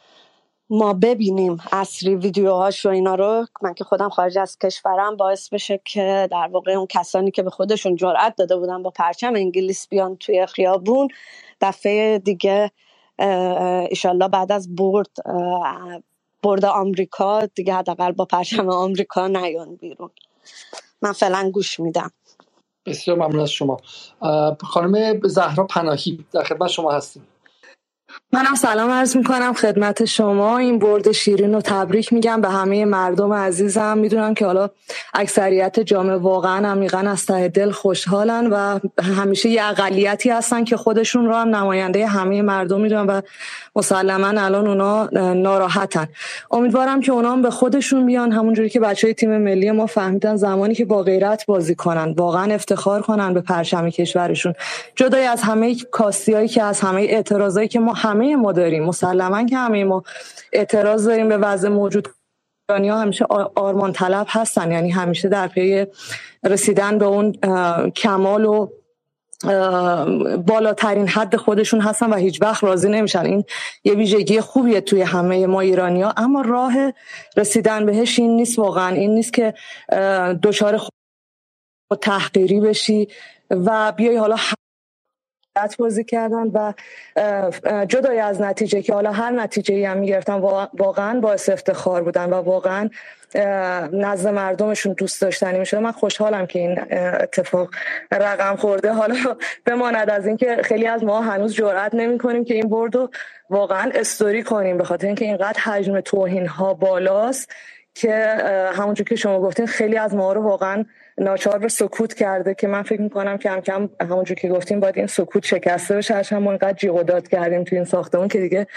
ما 0.70 0.94
ببینیم 0.94 1.58
اصری 1.72 2.16
ویدیوهاش 2.16 2.86
و 2.86 2.90
اینا 2.90 3.16
رو. 3.16 3.46
من 3.62 3.74
که 3.74 3.84
خودم 3.84 4.10
خارج 4.10 4.38
از 4.38 4.58
کشورم 4.58 5.18
باعث 5.18 5.50
بشه 5.50 5.82
که 5.86 6.28
در 6.32 6.50
واقع 6.52 6.72
اون 6.72 6.88
کسانی 6.90 7.32
که 7.32 7.44
به 7.44 7.50
خودشون 7.50 7.96
جرأت 7.96 8.36
داده 8.36 8.58
بودن 8.58 8.84
با 8.84 8.90
پرچم 8.90 9.34
انگلیس 9.36 9.88
بیان 9.88 10.16
توی 10.16 10.46
خیابون 10.46 11.08
دفعه 11.62 12.20
دیگه 12.20 12.72
ایشالله 13.90 14.28
بعد 14.28 14.52
از 14.52 14.76
برد 14.76 15.10
برد 16.44 16.66
آمریکا 16.66 17.46
دیگه 17.46 17.74
حداقل 17.74 18.12
با 18.12 18.26
پرچم 18.26 18.70
آمریکا 18.70 19.28
نیان 19.28 19.76
بیرون. 19.76 20.10
من 21.02 21.12
فعلا 21.12 21.52
گوش 21.54 21.80
میدم. 21.80 22.12
بسیار 22.86 23.18
ممنون 23.18 23.40
از 23.40 23.52
شما. 23.52 23.78
خانم 24.64 25.22
زهرا 25.24 25.64
پناهی. 25.64 26.26
در 26.32 26.44
خدمت 26.44 26.70
شما 26.70 26.92
هستیم. 26.92 27.28
منم 28.34 28.56
سلام 28.56 28.92
عرض 28.92 29.18
می‌کنم 29.18 29.54
خدمت 29.54 30.06
شما. 30.06 30.58
این 30.58 30.80
برد 30.80 31.12
شیرین 31.12 31.54
رو 31.54 31.62
تبریک 31.62 32.14
میگم 32.14 32.42
به 32.42 32.50
همه 32.50 32.86
مردم 32.86 33.34
عزیزم. 33.34 33.98
می‌دونم 33.98 34.34
که 34.34 34.46
حالا 34.46 34.70
اکثریت 35.14 35.80
جامعه 35.80 36.16
واقعا 36.16 36.72
عمیقا 36.72 36.98
از 36.98 37.26
ته 37.26 37.48
دل 37.48 37.72
خوشحالن 37.72 38.48
و 38.48 38.80
همیشه 39.18 39.50
یه 39.50 39.66
اقلیتی 39.66 40.30
هستن 40.30 40.64
که 40.64 40.78
خودشون 40.78 41.26
رو 41.26 41.34
هم 41.34 41.56
نماینده 41.56 42.08
همه 42.08 42.42
مردم 42.42 42.82
می‌دونن 42.82 43.06
و 43.06 43.22
مسلما 43.76 44.28
الان 44.28 44.68
اونا 44.68 45.10
ناراحتن. 45.34 46.08
امیدوارم 46.52 47.02
که 47.02 47.12
اونا 47.12 47.32
هم 47.32 47.42
به 47.42 47.50
خودشون 47.50 48.06
بیان. 48.06 48.32
همونجوری 48.32 48.70
که 48.70 48.80
بچه 48.80 49.08
های 49.08 49.14
تیم 49.14 49.38
ملی 49.38 49.72
ما 49.72 49.86
فهمیدن 49.86 50.36
زمانی 50.36 50.76
که 50.76 50.86
با 50.86 51.04
غیرت 51.04 51.46
بازی 51.46 51.76
کنن 51.76 52.14
واقعا 52.18 52.54
افتخار 52.54 53.02
کنن 53.02 53.34
به 53.34 53.42
پرچم 53.42 53.90
کشورشون. 53.90 54.54
جدای 54.96 55.26
از 55.26 55.42
همه 55.42 55.76
کاستیایی 55.92 56.48
که 56.48 56.64
از 56.64 56.80
همه 56.80 57.02
اعتراضایی 57.02 57.68
که 57.68 57.80
ما 57.80 57.94
همه 58.08 58.36
ما 58.36 58.52
داریم. 58.52 58.84
مسلما 58.84 59.46
که 59.46 59.58
همه 59.58 59.84
ما 59.84 60.04
اعتراض 60.54 61.08
داریم 61.08 61.30
به 61.30 61.38
وضع 61.38 61.70
موجود. 61.70 62.08
ها 62.70 63.02
همیشه 63.02 63.26
آرمان 63.56 63.94
طلب 63.94 64.26
هستن. 64.30 64.72
یعنی 64.72 64.90
همیشه 64.90 65.30
در 65.30 65.48
پی 65.48 65.86
رسیدن 66.44 66.98
به 66.98 67.06
اون 67.06 67.32
کمال 67.90 68.46
و 68.46 68.68
بالاترین 70.38 71.08
حد 71.08 71.36
خودشون 71.36 71.82
هستن 71.82 72.10
و 72.10 72.16
هیچ 72.16 72.42
وقت 72.42 72.64
راضی 72.64 72.90
نمیشن. 72.90 73.26
این 73.26 73.44
یه 73.84 73.94
ویژگی 73.94 74.42
خوبیه 74.42 74.82
توی 74.82 75.02
همه 75.02 75.48
ما 75.48 75.62
ایرانیا 75.62 76.14
اما 76.18 76.42
راه 76.42 76.74
رسیدن 77.38 77.86
بهش 77.86 78.20
این 78.20 78.36
نیست 78.36 78.60
واقعا. 78.60 78.96
این 78.96 79.16
نیست 79.16 79.34
که 79.34 79.54
دچار 80.44 80.82
تحقیری 82.02 82.60
بشی 82.60 83.08
و 83.50 83.92
بیای 83.92 84.18
حالا 84.18 84.36
بازی 85.78 86.04
کردن 86.04 86.48
و 86.54 86.74
جدای 87.86 88.20
از 88.20 88.42
نتیجه 88.42 88.82
که 88.82 88.94
حالا 88.94 89.12
هر 89.12 89.32
نتیجه 89.32 89.90
هم 89.90 89.98
می‌گرفتن 89.98 90.34
واقعا 90.78 91.20
باعث 91.20 91.50
افتخار 91.50 92.04
بودن 92.04 92.30
و 92.30 92.34
واقعا 92.34 92.90
نزد 93.94 94.28
مردمشون 94.28 94.94
دوست 94.94 95.22
داشتنی 95.22 95.60
میشه 95.60 95.80
من 95.80 95.92
خوشحالم 95.92 96.46
که 96.46 96.60
این 96.60 96.80
اتفاق 96.94 97.70
رقم 98.12 98.56
خورده. 98.56 98.94
حالا 98.94 99.16
بماند 99.66 100.10
از 100.10 100.28
اینکه 100.28 100.58
خیلی 100.64 100.88
از 100.88 101.04
ما 101.04 101.22
هنوز 101.22 101.54
جرئت 101.54 101.96
نمی 101.96 102.18
کنیم 102.18 102.46
که 102.46 102.54
این 102.54 102.70
برد 102.70 102.96
رو 102.96 103.10
واقعا 103.50 103.92
استوری 103.96 104.44
کنیم 104.44 104.78
به 104.78 104.84
خاطر 104.84 105.08
اینکه 105.08 105.26
اینقدر 105.26 105.60
حجم 105.60 106.00
توهین 106.00 106.48
ها 106.48 106.74
بالاست 106.74 107.52
که 107.94 108.38
همونجور 108.74 109.08
که 109.08 109.16
شما 109.16 109.40
گفتین 109.40 109.68
خیلی 109.68 109.98
از 109.98 110.16
ما 110.16 110.34
رو 110.34 110.42
واقعا 110.42 110.86
ناچار 111.18 111.58
به 111.58 111.68
سکوت 111.68 112.14
کرده 112.14 112.54
که 112.54 112.68
من 112.68 112.84
فکر 112.84 113.02
می‌کنم 113.02 113.38
کم 113.38 113.60
کم 113.60 113.90
همونجور 114.02 114.38
که 114.38 114.50
گفتیم 114.50 114.80
باید 114.80 114.98
این 114.98 115.08
سکوت 115.08 115.46
شکسته 115.46 115.96
بشه. 115.96 116.14
هرچند 116.14 116.42
ما 116.42 116.52
اینقدر 116.52 116.74
جیغ 116.74 117.02
داد 117.02 117.28
کردیم 117.28 117.64
تو 117.64 117.76
این 117.76 117.86
ساختمون 117.86 118.28
که 118.28 118.40
دیگه 118.40 118.68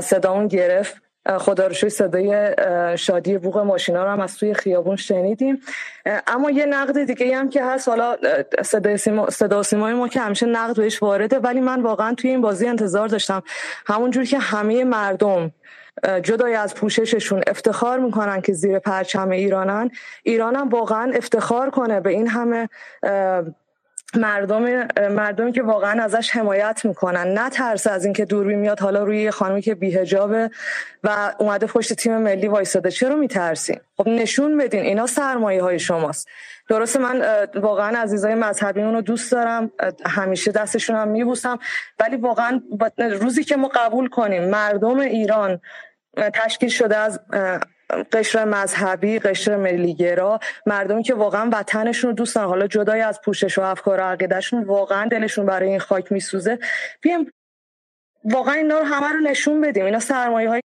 صدامون 0.00 0.48
گرفت. 0.48 0.96
خدا 1.38 1.66
رو 1.66 1.74
صدای 1.74 2.54
شادی 2.96 3.38
بوق 3.38 3.58
ماشینا 3.58 4.04
رو 4.04 4.10
هم 4.10 4.20
از 4.20 4.36
توی 4.36 4.54
خیابون 4.54 4.96
شنیدیم. 4.96 5.60
اما 6.26 6.50
یه 6.50 6.66
نقد 6.66 7.04
دیگه 7.04 7.36
هم 7.36 7.48
که 7.48 7.64
هست 7.64 7.88
حالا 7.88 8.16
صدای 8.62 8.96
سیما 8.96 9.30
صدا 9.30 9.62
سیمای 9.62 9.94
ما 9.94 10.08
که 10.08 10.20
همیشه 10.20 10.46
نقد 10.46 10.76
بهش 10.76 11.02
وارده 11.02 11.38
ولی 11.38 11.60
من 11.60 11.82
واقعا 11.82 12.14
توی 12.14 12.30
این 12.30 12.40
بازی 12.40 12.66
انتظار 12.66 13.08
داشتم. 13.08 13.42
همونجور 13.86 14.24
که 14.24 14.38
همه 14.38 14.84
مردم 14.84 15.52
جدای 16.22 16.54
از 16.54 16.74
پوشششون 16.74 17.42
افتخار 17.46 17.98
می‌کنن 17.98 18.40
که 18.40 18.52
زیر 18.52 18.78
پرچم 18.78 19.30
ایرانن. 19.30 19.90
ایرانم 20.22 20.68
واقعا 20.68 21.12
افتخار 21.12 21.70
کنه 21.70 22.00
به 22.00 22.10
این 22.10 22.28
همه 22.28 22.68
مردم 24.14 24.88
مردمی 25.08 25.52
که 25.52 25.62
واقعا 25.62 26.02
ازش 26.02 26.30
حمایت 26.30 26.80
می‌کنن. 26.84 27.26
نه 27.26 27.50
ترس 27.50 27.86
از 27.86 28.04
اینکه 28.04 28.24
دوربین 28.24 28.58
میاد 28.58 28.80
حالا 28.80 29.04
روی 29.04 29.30
خانمی 29.30 29.62
که 29.62 29.74
بیهجابه 29.74 30.50
و 31.04 31.34
اومده 31.38 31.66
پشت 31.66 31.92
تیم 31.92 32.16
ملی 32.16 32.48
وایساده. 32.48 32.90
چرا 32.90 33.16
میترسین 33.16 33.80
خب 33.96 34.08
نشون 34.08 34.58
بدین 34.58 34.82
اینا 34.82 35.06
سرمایه 35.06 35.62
های 35.62 35.78
شماست. 35.78 36.28
درسته 36.68 36.98
من 36.98 37.46
واقعا 37.54 37.98
عزیزای 37.98 38.34
مذهبی 38.34 38.82
رو 38.82 39.00
دوست 39.00 39.32
دارم. 39.32 39.70
همیشه 40.06 40.52
دستشون 40.52 40.96
هم 40.96 41.08
میبوسم. 41.08 41.58
ولی 42.00 42.16
واقعا 42.16 42.62
روزی 42.98 43.44
که 43.44 43.56
ما 43.56 43.68
قبول 43.74 44.08
کنیم 44.08 44.44
مردم 44.44 44.98
ایران 44.98 45.60
تشکیل 46.34 46.68
شده 46.68 46.96
از 46.96 47.20
قشر 48.12 48.44
مذهبی 48.44 49.18
قشر 49.18 49.56
ملیگرا. 49.56 50.40
مردمی 50.66 51.02
که 51.02 51.14
واقعا 51.14 51.50
وطنشون 51.52 52.10
رو 52.10 52.16
دوست 52.16 52.34
دارن. 52.34 52.48
حالا 52.48 52.66
جدای 52.66 53.00
از 53.00 53.20
پوشش 53.20 53.58
و 53.58 53.62
افکار 53.62 54.00
و 54.00 54.02
عقیدهشون 54.02 54.64
واقعا 54.64 55.08
دلشون 55.08 55.46
برای 55.46 55.68
این 55.68 55.78
خاک 55.78 56.12
میسوزه. 56.12 56.58
بیم 57.00 57.32
واقعا 58.24 58.54
اینا 58.54 58.78
رو 58.78 58.84
همه 58.84 59.12
رو 59.12 59.20
نشون 59.20 59.60
بدیم. 59.60 59.84
اینا 59.84 60.00
سرمایه 60.00 60.48
های 60.48 60.60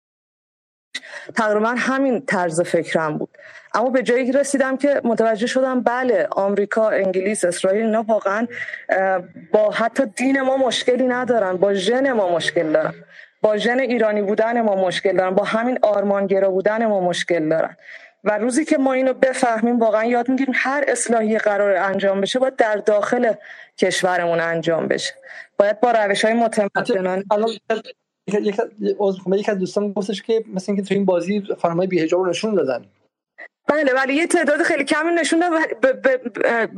تقریبا 1.35 1.75
همین 1.77 2.25
طرز 2.25 2.61
فکرم 2.61 3.17
بود. 3.17 3.37
اما 3.73 3.89
به 3.89 4.03
جایی 4.03 4.31
رسیدم 4.31 4.77
که 4.77 5.01
متوجه 5.03 5.47
شدم 5.47 5.81
بله 5.81 6.27
آمریکا 6.31 6.89
انگلیس 6.89 7.45
اسرائیل 7.45 7.85
اینا 7.85 8.03
واقعا 8.07 8.47
با 9.51 9.71
حتی 9.71 10.05
دین 10.05 10.41
ما 10.41 10.57
مشکلی 10.57 11.07
ندارن. 11.07 11.57
با 11.57 11.73
ژن 11.73 12.11
ما 12.11 12.35
مشکل 12.35 12.71
دارن. 12.71 12.93
با 13.41 13.57
ژن 13.57 13.79
ایرانی 13.79 14.21
بودن 14.21 14.61
ما 14.61 14.75
مشکل 14.75 15.17
دارن 15.17 15.35
با 15.35 15.43
همین 15.43 15.79
آرمانگرا 15.81 16.49
بودن 16.49 16.85
ما 16.85 16.99
مشکل 16.99 17.49
دارن. 17.49 17.77
و 18.23 18.37
روزی 18.37 18.65
که 18.65 18.77
ما 18.77 18.93
اینو 18.93 19.13
بفهمیم 19.13 19.79
واقعا 19.79 20.05
یاد 20.05 20.29
می‌گیریم 20.29 20.53
هر 20.57 20.83
اصلاحی 20.87 21.37
قرار 21.37 21.75
انجام 21.75 22.21
بشه 22.21 22.39
باید 22.39 22.55
در 22.55 22.75
داخل 22.75 23.33
کشورمون 23.77 24.39
انجام 24.39 24.87
بشه. 24.87 25.13
باید 25.57 25.79
با 25.79 25.91
روش 25.91 26.25
های 26.25 26.33
متمدنانه 26.33 27.23
یک 29.37 29.49
از 29.49 29.59
دوستان 29.59 29.93
گفتش 29.93 30.21
که 30.21 30.43
مثل 30.53 30.71
اینکه 30.71 30.87
تو 30.87 30.93
این 30.93 31.05
بازی 31.05 31.43
خانمای 31.61 31.87
بی‌حجاب 31.87 32.21
رو 32.21 32.29
نشون 32.29 32.55
دادن. 32.55 32.85
بله 33.71 33.93
ولی 33.93 34.13
یه 34.13 34.27
تعداد 34.27 34.63
خیلی 34.63 34.83
کمی 34.83 35.11
نشون 35.11 35.43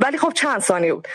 ولی 0.04 0.18
خب 0.18 0.32
چند 0.32 0.60
ثانیه 0.60 0.94
بود. 0.94 1.08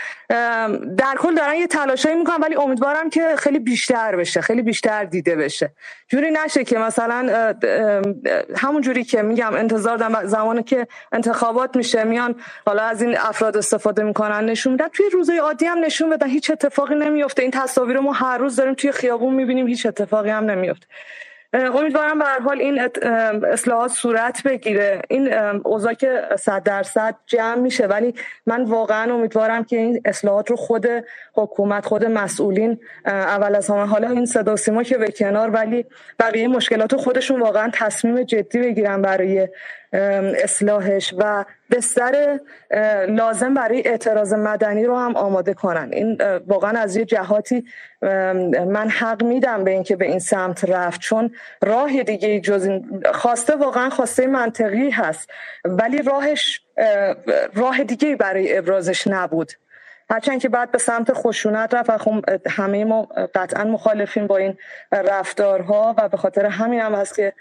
در 0.98 1.16
کل 1.20 1.36
دارن 1.36 1.56
یه 1.56 1.68
تلاشایی 1.68 2.16
می‌کنن 2.16 2.38
ولی 2.42 2.56
امیدوارم 2.56 3.10
که 3.10 3.36
خیلی 3.38 3.60
بیشتر 3.60 4.16
بشه 4.16 4.42
خیلی 4.42 4.62
بیشتر 4.62 5.04
دیده 5.04 5.36
بشه. 5.36 5.72
جوری 6.08 6.32
نشه 6.32 6.64
که 6.64 6.78
مثلا 6.78 7.20
همون 8.58 8.82
جوری 8.82 9.04
که 9.04 9.22
میگم 9.22 9.54
انتظار 9.54 9.98
دارم 9.98 10.28
زمانی 10.28 10.64
که 10.64 10.88
انتخابات 11.12 11.76
میشه 11.76 12.04
میان 12.04 12.36
حالا 12.66 12.84
از 12.84 13.02
این 13.02 13.18
افراد 13.18 13.58
استفاده 13.58 14.04
می‌کنن 14.04 14.46
نشون 14.46 14.74
میدن. 14.74 14.88
توی 14.88 15.10
روزهای 15.10 15.38
عادی 15.38 15.66
هم 15.66 15.80
نشون 15.86 16.10
بدن 16.10 16.28
هیچ 16.28 16.52
اتفاقی 16.52 16.96
نمیفته 16.96 17.42
این 17.42 17.52
تصاویر 17.52 17.96
رو 17.96 18.02
ما 18.02 18.14
هر 18.14 18.38
روز 18.38 18.56
داریم 18.56 18.74
توی 18.74 18.92
خیابون 18.92 19.34
می‌بینیم 19.34 19.68
هیچ 19.68 19.86
اتفاقی 19.86 20.30
هم 20.30 20.44
نمیفته 20.52 20.88
امیدوارم 21.54 22.20
به 22.20 22.26
هر 22.26 22.40
حال 22.40 22.60
این 22.62 22.90
اصلاحات 23.52 23.92
صورت 23.92 24.44
بگیره. 24.44 25.02
این 25.10 25.34
اوضاع 25.64 25.94
که 25.94 26.22
صد 26.40 26.64
درصد 26.64 27.16
جمع 27.26 27.56
میشه 27.56 27.88
ولی 27.88 28.14
من 28.46 28.64
واقعا 28.64 29.14
امیدوارم 29.14 29.64
که 29.64 29.78
این 29.78 30.02
اصلاحات 30.06 30.50
رو 30.50 30.56
خود 30.56 30.86
حکومت 31.34 31.86
خود 31.86 32.06
مسئولین 32.06 32.80
اول 33.06 33.56
از 33.56 33.70
همه 33.70 33.86
حالا 33.86 34.10
این 34.10 34.26
صدا 34.26 34.56
سیما 34.56 34.84
که 34.84 34.98
به 34.98 35.12
کنار 35.12 35.50
ولی 35.50 35.86
بقیه 36.20 36.48
مشکلات 36.48 36.96
خودشون 36.96 37.42
واقعا 37.42 37.70
تصمیم 37.74 38.24
جدی 38.24 38.60
بگیرن 38.60 39.02
برای 39.02 39.48
اصلاحش 39.94 41.14
و 41.18 41.46
بستر 41.72 42.40
لازم 43.08 43.54
برای 43.54 43.88
اعتراض 43.88 44.34
مدنی 44.34 44.86
رو 44.86 44.98
هم 44.98 45.16
آماده 45.16 45.54
کنن. 45.54 45.90
این 45.94 46.18
واقعا 46.48 46.80
از 46.80 46.96
یه 46.96 47.06
جهاتی 47.06 47.66
من 48.68 48.90
حق 48.90 49.24
میدم 49.24 49.64
به 49.64 49.72
اینکه 49.72 49.96
به 49.96 50.06
این 50.06 50.20
سمت 50.20 50.66
رفت 50.66 51.00
چون 51.00 51.32
راه 51.62 52.04
دیگه 52.04 52.40
جز 52.40 52.66
این 52.66 53.04
خواسته 53.14 53.56
واقعا 53.56 53.90
خواسته 53.90 54.28
منطقی 54.28 54.90
هست. 54.90 55.30
ولی 55.66 56.02
راهش 56.02 56.62
راه 57.56 57.84
دیگه 57.84 58.16
برای 58.16 58.58
ابرازش 58.58 59.08
نبود. 59.08 59.52
هرچند 60.12 60.42
که 60.42 60.50
بعد 60.50 60.72
به 60.72 60.78
سمت 60.78 61.14
خشونت 61.14 61.74
رفت 61.74 61.90
و 61.90 61.98
خب 61.98 62.26
همه 62.50 62.86
ما 62.86 63.02
قطعا 63.36 63.64
مخالفیم 63.64 64.28
با 64.28 64.38
این 64.38 64.58
رفتارها 64.92 65.96
و 65.98 66.10
به 66.10 66.18
خاطر 66.18 66.46
همین 66.46 66.80
هم 66.80 66.96
هست 66.96 67.16
که 67.16 67.34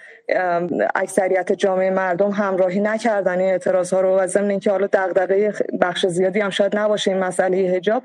اکثریت 0.94 1.52
جامعه 1.52 1.90
مردم 1.90 2.30
همراهی 2.30 2.80
نکردن 2.80 3.38
این 3.38 3.50
اعتراض 3.50 3.92
ها 3.92 4.00
رو 4.00 4.16
و 4.16 4.26
ضمن 4.26 4.50
اینکه 4.50 4.70
حالا 4.70 4.86
دغدغه 4.86 5.52
بخش 5.80 6.06
زیادی 6.06 6.40
هم 6.40 6.50
شاید 6.50 6.76
نباشه 6.76 7.10
این 7.10 7.20
مسئله 7.20 7.56
هجاب 7.56 8.02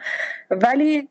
ولی 0.51 1.09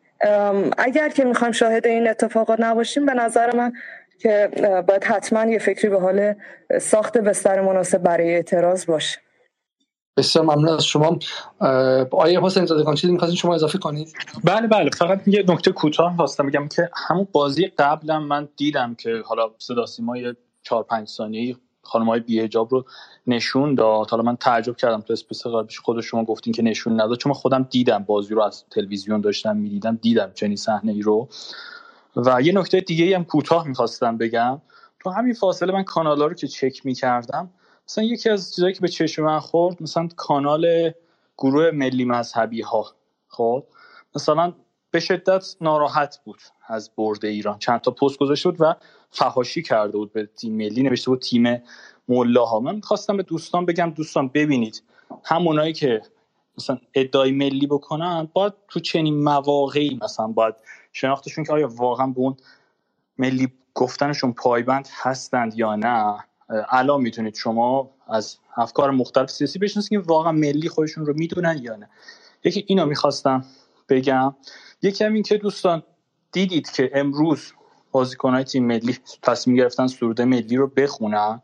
اگر 0.79 1.09
که 1.09 1.25
می‌خوایم 1.25 1.53
شاهد 1.53 1.87
این 1.87 2.09
اتفاقات 2.09 2.61
نباشیم 2.61 3.07
به 3.07 3.15
نظر 3.15 3.57
من 3.57 3.73
که 4.19 4.49
باید 4.87 5.05
حتما 5.05 5.45
یه 5.51 5.59
فکری 5.59 5.89
به 5.89 6.01
حال 6.01 6.35
ساخت 6.81 7.19
بستر 7.19 7.61
مناسب 7.61 7.99
برای 7.99 8.35
اعتراض 8.35 8.87
باشه. 8.87 9.19
بسیار 10.17 10.45
ممنون 10.45 10.69
از 10.69 10.85
شما. 10.85 11.19
آیه 12.11 12.41
حسین 12.41 12.67
زادگان 12.67 12.95
چیزی 12.95 13.13
می‌خواستین 13.13 13.37
شما 13.37 13.55
اضافه 13.55 13.79
کنید؟ 13.79 14.13
بله 14.45 14.67
بله 14.67 14.91
فقط 14.91 15.29
یه 15.29 15.45
نکته 15.49 15.73
کوتاه 15.73 16.17
خواستم 16.17 16.47
بگم 16.47 16.69
که 16.69 16.91
همون 17.09 17.29
بازی 17.33 17.67
قبلم 17.67 18.23
من 18.23 18.49
دیدم 18.57 18.95
که 18.95 19.23
حالا 19.27 19.51
صدا 19.59 19.87
سیمای 19.87 20.35
4 20.63 20.83
5 20.83 21.09
ثانیه‌ای 21.09 21.57
خانم 21.83 22.07
های 22.07 22.21
بی 22.21 22.49
رو 22.49 22.85
نشون 23.27 23.75
داد. 23.75 24.11
حالا 24.11 24.23
من 24.23 24.37
تعجب 24.37 24.77
کردم 24.77 25.01
تو 25.01 25.13
اسپیس 25.13 25.47
قبلش 25.47 25.79
خود 25.79 26.01
شما 26.01 26.25
گفتین 26.25 26.53
که 26.53 26.63
نشون 26.63 27.01
نداد 27.01 27.19
چون 27.19 27.33
خودم 27.33 27.67
دیدم 27.71 28.05
بازی 28.05 28.35
رو 28.35 28.43
از 28.43 28.65
تلویزیون 28.71 29.21
داشتم 29.21 29.57
می‌دیدم 29.57 29.99
دیدم 30.03 30.31
چنین 30.35 30.57
صحنه 30.57 30.93
ای 30.93 31.03
رو. 31.03 31.29
و 32.17 32.43
یه 32.43 32.53
نکته 32.53 32.81
دیگه 32.81 33.17
هم 33.17 33.25
کوتاه 33.25 33.69
می‌خواستم 33.69 34.19
بگم. 34.19 34.61
تو 35.01 35.11
همین 35.11 35.35
فاصله 35.35 35.73
من 35.73 35.85
کانالا 35.85 36.27
رو 36.27 36.35
که 36.35 36.47
چک 36.47 36.87
می‌کردم 36.87 37.51
مثلا 37.89 38.05
یکی 38.05 38.31
از 38.31 38.55
چیزایی 38.55 38.75
که 38.75 38.81
به 38.81 38.89
چشم 38.89 39.23
من 39.23 39.39
خورد 39.41 39.83
مثلا 39.83 40.09
کانال 40.17 40.93
گروه 41.39 41.71
ملی 41.71 42.05
مذهبی 42.05 42.61
ها 42.61 42.87
خب؟ 43.29 43.65
مثلا 44.17 44.53
به 44.91 45.01
شدت 45.01 45.57
ناراحت 45.61 46.21
بود 46.25 46.41
از 46.67 46.91
برد 46.97 47.25
ایران. 47.25 47.59
چند 47.59 47.81
تا 47.81 47.91
پست 47.91 48.19
گذاشته 48.19 48.51
بود 48.51 48.61
و 48.61 48.75
فهاشی 49.11 49.63
کرده 49.63 49.99
بود 49.99 50.13
به 50.13 50.27
تیم 50.27 50.57
ملی 50.57 50.83
نوشته 50.83 51.11
بود 51.11 51.21
تیم 51.21 51.63
ملاها. 52.09 52.61
من 52.61 52.81
خواستم 52.81 53.17
به 53.17 53.23
دوستان 53.23 53.67
بگم 53.67 53.91
دوستان 53.91 54.29
ببینید 54.29 54.83
همونایی 55.25 55.73
که 55.73 56.03
مثلا 56.59 56.79
ادعای 56.95 57.33
ملی 57.33 57.67
بکنن 57.67 58.29
باید 58.33 58.53
تو 58.69 58.81
چنین 58.81 59.25
مواقعی 59.25 59.99
مثلا 60.03 60.27
باید 60.27 60.55
شناختشون 60.93 61.45
که 61.45 61.53
آیا 61.53 61.69
واقعا 61.69 62.07
به 62.07 62.21
اون 62.21 62.37
ملی 63.19 63.53
گفتنشون 63.75 64.33
پایبند 64.33 64.89
هستند 64.93 65.59
یا 65.59 65.77
نه. 65.77 66.25
الان 66.69 67.01
می‌تونید 67.01 67.35
شما 67.35 67.91
از 68.09 68.37
افکار 68.57 68.91
مختلف 68.91 69.31
سیاسی 69.31 69.59
بشناسید 69.59 69.91
که 69.91 69.99
واقعا 69.99 70.33
ملی 70.33 70.69
خودشون 70.69 71.07
رو 71.07 71.15
می‌دونن 71.17 71.61
یا 71.63 71.77
نه. 71.77 71.89
یکی 72.45 72.65
اینو 72.69 72.87
می‌خواستم 72.87 73.45
بگم. 73.89 74.35
یکی 74.83 75.05
هم 75.05 75.13
این 75.13 75.23
که 75.23 75.39
دوستان 75.39 75.83
دیدید 76.33 76.71
که 76.71 76.91
امروز 76.95 77.53
بازیکنهای 77.93 78.45
تیم 78.45 78.67
ملی 78.67 78.99
تصمیم 79.23 79.57
گرفتن 79.57 79.87
سروده 79.87 80.25
ملی 80.25 80.57
رو 80.57 80.67
بخونن؟ 80.67 81.43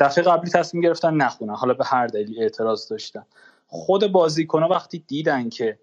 دفعه 0.00 0.24
قبلی 0.24 0.50
تصمیم 0.50 0.82
گرفتن 0.82 1.14
نخونن 1.14 1.54
حالا 1.54 1.74
به 1.74 1.84
هر 1.84 2.06
دلیل 2.06 2.42
اعتراض 2.42 2.88
داشتن. 2.88 3.26
خود 3.66 4.12
بازیکنها 4.12 4.68
وقتی 4.68 5.04
دیدن 5.06 5.48
که 5.48 5.78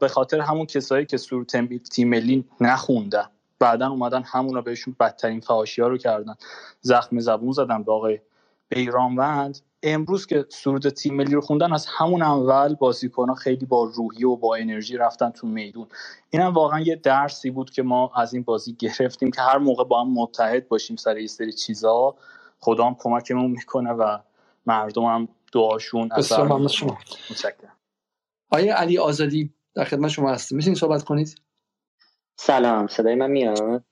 به 0.00 0.08
خاطر 0.08 0.40
همون 0.40 0.66
کسایی 0.66 1.06
که 1.06 1.16
سرود 1.16 1.46
تیم 1.90 2.08
ملی 2.08 2.44
نخوندن 2.60 3.26
بعدا 3.64 3.90
اومدن 3.90 4.22
همون 4.22 4.54
رو 4.54 4.62
بهشون 4.62 4.96
بدترین 5.00 5.40
فهاشی 5.40 5.82
ها 5.82 5.88
رو 5.88 5.98
کردن. 5.98 6.34
زخم 6.80 7.20
زبون 7.20 7.52
زدن 7.52 7.82
به 7.82 7.92
آقای 7.92 8.20
بیرانوند 8.68 9.58
امروز 9.82 10.26
که 10.26 10.46
سرود 10.48 10.88
تیم 10.88 11.14
ملی 11.14 11.34
رو 11.34 11.40
خوندن 11.40 11.72
از 11.72 11.86
همون 11.98 12.22
اول 12.22 12.74
بازیکن 12.74 13.34
خیلی 13.34 13.66
با 13.66 13.84
روحی 13.84 14.24
و 14.24 14.36
با 14.36 14.56
انرژی 14.56 14.96
رفتن 14.96 15.30
تو 15.30 15.46
میدون. 15.46 15.86
اینم 16.30 16.54
واقعا 16.54 16.80
یه 16.80 16.96
درسی 16.96 17.50
بود 17.50 17.70
که 17.70 17.82
ما 17.82 18.12
از 18.16 18.34
این 18.34 18.42
بازی 18.42 18.72
گرفتیم 18.78 19.30
که 19.30 19.40
هر 19.40 19.58
موقع 19.58 19.84
با 19.84 20.00
هم 20.00 20.12
متحد 20.12 20.68
باشیم 20.68 20.96
سر 20.96 21.18
یه 21.18 21.26
سری 21.26 21.52
چیزا 21.52 22.14
خدا 22.60 22.84
هم 22.84 22.96
کمکمون 22.98 23.50
می‌کنه 23.50 23.92
و 23.92 24.18
مردم 24.66 25.04
هم 25.04 25.28
دعاشون 25.52 26.08
از 26.12 26.28
شما. 26.68 26.98
آیا 28.50 28.76
علی 28.76 28.98
آزادی 28.98 29.54
در 29.74 29.84
خدمت 29.84 30.10
شما 30.10 30.30
هستیم. 30.30 30.56
می‌تونید 30.56 30.78
صحبت 30.78 31.02
کنید؟ 31.02 31.40
سلام 32.36 32.86
صدای 32.86 33.14
من 33.14 33.30
میاد؟ 33.30 33.84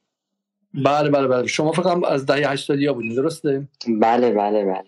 بله 0.75 1.11
بله 1.11 1.29
بله. 1.29 1.47
شما 1.47 1.73
فقط 1.73 2.05
از 2.05 2.27
دهه 2.27 2.51
80 2.51 2.83
ها 2.83 2.93
بودین 2.93 3.15
درسته؟ 3.15 3.69
بله 3.89 4.31
بله 4.31 4.65
بله. 4.65 4.85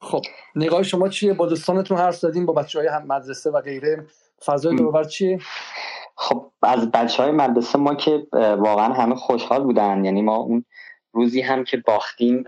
خب 0.00 0.22
نگاه 0.56 0.82
شما 0.82 1.08
چیه؟ 1.08 1.32
با 1.32 1.46
دوستانتون 1.46 1.98
حرف 1.98 2.16
زدیم 2.16 2.46
با 2.46 2.52
بچه 2.52 2.78
های 2.78 2.88
هم 2.88 3.06
مدرسه 3.06 3.50
و 3.50 3.60
غیره. 3.60 4.06
فضای 4.46 4.76
دوربر 4.76 5.04
چیه؟ 5.04 5.38
خب 6.16 6.50
از 6.62 6.90
بچه 6.90 7.22
های 7.22 7.32
مدرسه 7.32 7.78
ما 7.78 7.94
که 7.94 8.26
واقعا 8.58 8.94
همه 8.94 9.14
خوشحال 9.14 9.64
بودن. 9.64 10.04
یعنی 10.04 10.22
ما 10.22 10.36
اون 10.36 10.64
روزی 11.12 11.40
هم 11.40 11.64
که 11.64 11.76
باختیم 11.76 12.44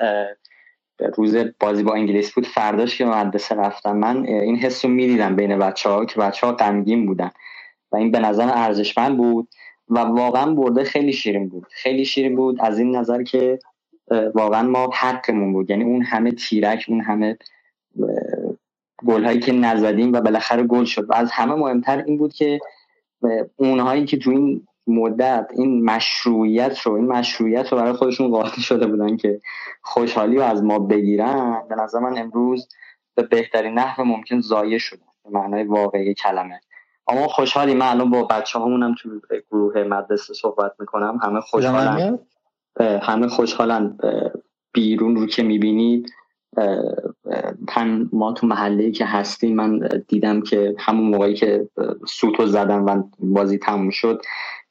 روز 1.16 1.37
بازی 1.61 1.83
با 1.83 1.94
انگلیس 1.94 2.33
بود 2.33 2.46
فرداش 2.46 2.98
که 2.98 3.05
مدرسه 3.05 3.55
رفتم. 3.55 3.96
من 3.96 4.24
این 4.27 4.57
حس 4.57 4.85
رو 4.85 4.90
می‌دیدم 4.90 5.37
بین 5.37 5.59
بچه 5.59 5.88
ها 5.88 6.05
که 6.05 6.20
بچه 6.20 6.46
ها 6.46 6.53
غمگین 6.53 7.07
بودن. 7.07 7.31
و 7.92 7.96
این 7.96 8.11
به 8.11 8.18
نظر 8.18 8.50
ارزشمند 8.55 9.16
بود. 9.16 9.48
و 9.88 9.99
واقعا 9.99 10.55
برده 10.55 10.85
خیلی 10.85 11.12
شیرین 11.12 11.49
بود. 11.49 11.66
خیلی 11.70 12.05
شیرین 12.05 12.37
بود 12.37 12.57
از 12.61 12.79
این 12.79 12.97
نظر 12.97 13.23
که 13.23 13.59
واقعا 14.35 14.62
ما 14.62 14.90
حقمون 14.94 15.53
بود. 15.53 15.70
یعنی 15.70 15.85
اون 15.85 16.03
همه 16.03 16.33
تیرک 16.33 16.85
اون 16.88 17.01
همه 17.01 17.38
گل 19.07 19.25
هایی 19.25 19.38
که 19.38 19.53
نزدیم 19.53 20.12
و 20.12 20.20
بالاخره 20.20 20.62
گل 20.62 20.85
شد. 20.85 21.11
و 21.11 21.14
از 21.14 21.31
همه 21.31 21.55
مهمتر 21.55 22.05
این 22.07 22.18
بود 22.18 22.33
که 22.33 22.61
اونهایی 23.57 24.05
که 24.05 24.16
تو 24.16 24.31
این 24.31 24.66
مدت 24.87 25.47
این 25.57 25.85
مشروعیت 25.85 26.79
رو 26.81 26.92
این 26.92 27.07
مشروعیت 27.07 27.73
رو 27.73 27.79
برای 27.79 27.92
خودشون 27.92 28.31
قاطی 28.31 28.61
شده 28.61 28.87
بودن 28.87 29.16
که 29.16 29.40
خوشحالی 29.83 30.37
رو 30.37 30.42
از 30.42 30.62
ما 30.62 30.79
بگیرن 30.79 31.62
به 31.68 31.75
نظر 31.75 31.99
من 31.99 32.18
امروز 32.18 32.68
به 33.14 33.23
بهترین 33.23 33.75
نحو 33.75 34.05
ممکن 34.05 34.40
ضایع 34.40 34.79
شده. 34.79 35.03
به 35.25 35.31
معنای 35.31 35.64
واقعی 35.64 36.14
کلمه. 36.14 36.61
اما 37.08 37.28
خوشحالی. 37.28 37.74
من 37.74 37.86
الان 37.86 38.10
با 38.10 38.22
بچه 38.24 38.58
همونم 38.58 38.94
تو 38.94 39.08
گروه 39.50 39.82
مدرسه 39.82 40.34
صحبت 40.34 40.72
می‌کنم. 40.80 41.18
همه 41.22 41.40
خوشحالن. 41.40 42.18
همه 42.80 43.28
خوشحالن. 43.28 43.98
بیرون 44.72 45.16
رو 45.16 45.26
که 45.26 45.42
می‌بینید. 45.42 46.12
ما 48.12 48.32
تو 48.32 48.46
محله 48.46 48.90
که 48.90 49.04
هستیم 49.04 49.56
من 49.56 49.88
دیدم 50.08 50.40
که 50.40 50.74
همون 50.78 51.10
موقعی 51.10 51.34
که 51.34 51.68
سوتو 52.08 52.46
زدن 52.46 52.78
و 52.78 53.02
بازی 53.18 53.58
تموم 53.58 53.90
شد 53.90 54.22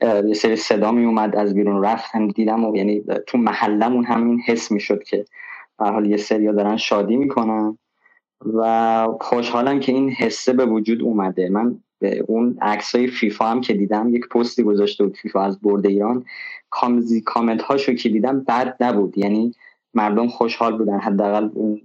یه 0.01 0.33
سری 0.33 0.55
صدا 0.55 0.91
می 0.91 1.05
اومد 1.05 1.35
از 1.35 1.53
بیرون 1.53 1.83
رفتن 1.83 2.27
دیدم 2.27 2.65
و 2.65 2.75
یعنی 2.75 3.03
تو 3.27 3.37
محلمون 3.37 4.05
همین 4.05 4.39
حس 4.45 4.71
می‌شد 4.71 5.03
که 5.03 5.25
به 5.79 5.85
حال 5.85 6.05
یه 6.05 6.17
سری 6.17 6.53
دارن 6.53 6.77
شادی 6.77 7.15
می‌کنن. 7.15 7.77
و 8.53 9.07
خوشحالم 9.21 9.79
که 9.79 9.91
این 9.91 10.09
حسه 10.09 10.53
به 10.53 10.65
وجود 10.65 11.01
اومده. 11.01 11.49
من 11.49 11.79
اون 12.05 12.57
عکسای 12.61 13.07
فیفا 13.07 13.45
هم 13.45 13.61
که 13.61 13.73
دیدم 13.73 14.15
یک 14.15 14.27
پستی 14.27 14.63
گذاشته 14.63 15.03
بود 15.03 15.17
فیفا 15.17 15.41
از 15.41 15.59
برد 15.61 15.85
ایران. 15.85 16.25
کامزی 16.69 17.21
کامنت 17.21 17.61
هاشو 17.61 17.93
که 17.93 18.09
دیدم 18.09 18.39
بد 18.39 18.77
نبود. 18.79 19.17
یعنی 19.17 19.55
مردم 19.93 20.27
خوشحال 20.27 20.77
بودن. 20.77 20.99
حداقل 20.99 21.49
اون 21.53 21.81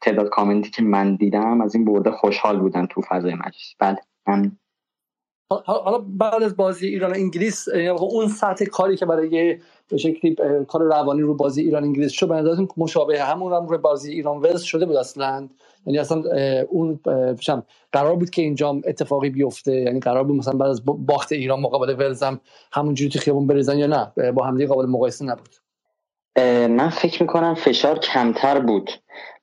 تعداد 0.00 0.28
کامنتی 0.28 0.70
که 0.70 0.82
من 0.82 1.14
دیدم 1.14 1.60
از 1.60 1.74
این 1.74 1.84
برده 1.84 2.10
خوشحال 2.10 2.60
بودن 2.60 2.86
تو 2.86 3.02
فضای 3.08 3.34
مجلس. 3.34 3.74
بله 3.78 3.98
من 4.26 4.52
حالا 5.50 5.98
بعد 5.98 6.42
از 6.42 6.56
بازی 6.56 6.86
ایران 6.86 7.14
انگلیس 7.14 7.68
اون 7.98 8.28
سطح 8.28 8.64
کاری 8.64 8.96
که 8.96 9.06
برای 9.06 9.58
به 9.88 9.96
شکلی 9.96 10.36
کار 10.68 10.82
روانی 10.82 11.20
رو 11.20 11.34
بازی 11.34 11.62
ایران 11.62 11.84
انگلیس 11.84 12.12
شد 12.12 12.28
به 12.28 12.68
مشابه 12.76 13.22
همون 13.22 13.52
هم 13.52 13.66
روی 13.66 13.78
بازی 13.78 14.12
ایران 14.12 14.38
ولز 14.38 14.62
شده 14.62 14.86
بود 14.86 14.96
اصلا. 14.96 15.48
یعنی 15.86 15.98
اصلا 15.98 16.22
اون 16.68 17.00
قرار 17.92 18.16
بود 18.16 18.30
که 18.30 18.42
اینجا 18.42 18.80
اتفاقی 18.84 19.30
بیفته. 19.30 19.74
یعنی 19.74 20.00
قرار 20.00 20.24
بود 20.24 20.36
مثلا 20.36 20.54
بعد 20.54 20.70
از 20.70 20.82
باخت 20.84 21.32
ایران 21.32 21.60
مقابل 21.60 21.94
ولز 21.98 22.22
هم 22.22 22.40
همونجوری 22.72 23.10
تو 23.10 23.18
خیابون 23.18 23.46
بریزن 23.46 23.78
یا 23.78 23.86
نه. 23.86 24.32
با 24.32 24.44
همدیگه 24.44 24.68
قابل 24.68 24.86
مقایسه 24.86 25.24
نبود. 25.24 25.48
من 26.70 26.90
فکر 26.90 27.22
می‌کنم 27.22 27.54
فشار 27.54 27.98
کمتر 27.98 28.60
بود. 28.60 28.90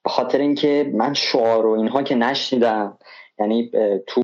به 0.03 0.10
خاطر 0.10 0.38
اینکه 0.38 0.91
من 0.95 1.14
شعار 1.14 1.66
و 1.66 1.72
اینها 1.72 2.03
که 2.03 2.16
نشنیدم 2.16 2.97
یعنی 3.39 3.72
تو 4.08 4.22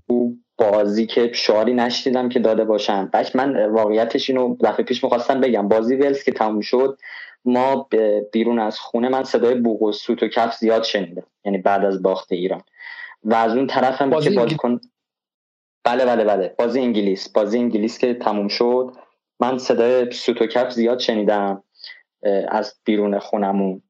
بازی 0.57 1.05
که 1.05 1.31
شعاری 1.33 1.73
نشنیدم 1.73 2.29
که 2.29 2.39
داده 2.39 2.63
باشن. 2.63 3.09
بچ 3.13 3.35
من 3.35 3.65
واقعیتش 3.65 4.29
اینو 4.29 4.57
دفعه 4.63 4.85
پیش 4.85 5.03
می‌خواستم 5.03 5.41
بگم. 5.41 5.67
بازی 5.67 5.95
ولز 5.95 6.23
که 6.23 6.31
تموم 6.31 6.61
شد 6.61 6.97
ما 7.45 7.89
بیرون 8.31 8.59
از 8.59 8.79
خونه 8.79 9.09
من 9.09 9.23
صدای 9.23 9.55
بوق 9.55 9.81
و 9.81 9.91
سوت 9.91 10.23
و 10.23 10.27
کف 10.27 10.55
زیاد 10.55 10.83
شنیدم. 10.83 11.25
یعنی 11.45 11.57
بعد 11.57 11.85
از 11.85 12.01
باخت 12.01 12.31
ایران. 12.31 12.61
و 13.23 13.35
از 13.35 13.55
اون 13.55 13.67
طرف 13.67 14.01
هم 14.01 14.09
بازی 14.09 14.29
که 14.29 14.35
بازی 14.35 14.55
کن 14.55 14.81
بله 15.83 16.05
بله 16.05 16.23
بله. 16.23 16.55
بازی 16.57 16.79
انگلیس. 16.79 17.29
بازی 17.29 17.59
انگلیس 17.59 17.97
که 17.97 18.13
تموم 18.13 18.47
شد 18.47 18.93
من 19.39 19.57
صدای 19.57 20.11
سوت 20.11 20.41
و 20.41 20.47
کف 20.47 20.71
زیاد 20.71 20.99
شنیدم 20.99 21.63
از 22.47 22.75
بیرون 22.85 23.19
خونمون. 23.19 23.81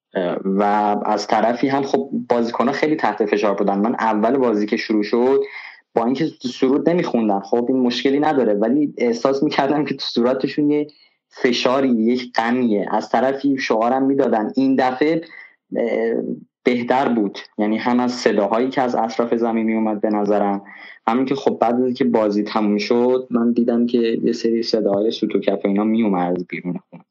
و 0.45 0.63
از 1.05 1.27
طرفی 1.27 1.67
هم 1.67 1.83
خب 1.83 2.09
بازیکن 2.29 2.71
خیلی 2.71 2.95
تحت 2.95 3.25
فشار 3.25 3.53
بودن. 3.53 3.77
من 3.79 3.95
اول 3.99 4.37
بازی 4.37 4.65
که 4.65 4.77
شروع 4.77 5.03
شد 5.03 5.43
با 5.95 6.05
اینکه 6.05 6.29
تو 6.29 6.47
سرود 6.47 6.89
نمیخوندن. 6.89 7.39
خب 7.39 7.65
این 7.69 7.79
مشکلی 7.79 8.19
نداره. 8.19 8.53
ولی 8.53 8.93
احساس 8.97 9.43
می‌کردم 9.43 9.85
که 9.85 9.93
تو 9.93 10.05
صورتشون 10.05 10.71
یه 10.71 10.87
فشاری 11.29 11.89
یک 11.89 12.31
غمیه. 12.35 12.87
از 12.91 13.09
طرفی 13.09 13.57
شعارم 13.57 14.03
می‌دادن. 14.03 14.51
این 14.55 14.75
دفعه 14.75 15.21
بهتر 16.63 17.09
بود. 17.09 17.39
یعنی 17.57 17.77
هم 17.77 17.99
از 17.99 18.11
صداهایی 18.11 18.69
که 18.69 18.81
از 18.81 18.95
اطراف 18.95 19.35
زمین 19.35 19.65
می 19.65 19.75
اومد 19.75 20.01
به 20.01 20.09
نظرم. 20.09 20.61
همین 21.07 21.25
که 21.25 21.35
خب 21.35 21.57
بعد 21.61 21.81
از 21.81 21.93
که 21.93 22.03
بازی 22.03 22.43
تموم 22.43 22.77
شد 22.77 23.27
من 23.29 23.51
دیدم 23.51 23.85
که 23.85 23.97
یه 24.23 24.31
سری 24.31 24.63
صداهای 24.63 25.11
سوت 25.11 25.35
و 25.35 25.39
کف 25.39 25.59
اینا 25.65 25.83
می 25.83 26.03
اومد 26.03 26.35
از 26.37 26.45
بیرون. 26.47 26.79
خونه 26.89 27.03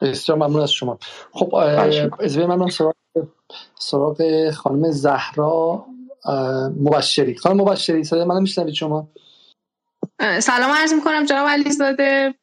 بسیار 0.00 0.38
ممنون 0.38 0.62
از 0.62 0.72
شما. 0.72 0.98
خب 1.32 1.54
از 1.54 2.38
من 2.38 2.68
سراغ 2.68 2.94
سراغ 3.78 4.50
خانم 4.50 4.90
زهرا 4.90 5.86
مبشری. 6.80 7.34
خانم 7.34 7.60
مبشری 7.60 8.04
صدای 8.04 8.24
منو 8.24 8.40
میشنوید 8.40 8.74
شما؟ 8.74 9.08
سلام 10.20 10.70
عرض 10.70 10.92
می‌کنم 10.92 11.24
جناب 11.24 11.48
علیزاده. 11.48 12.34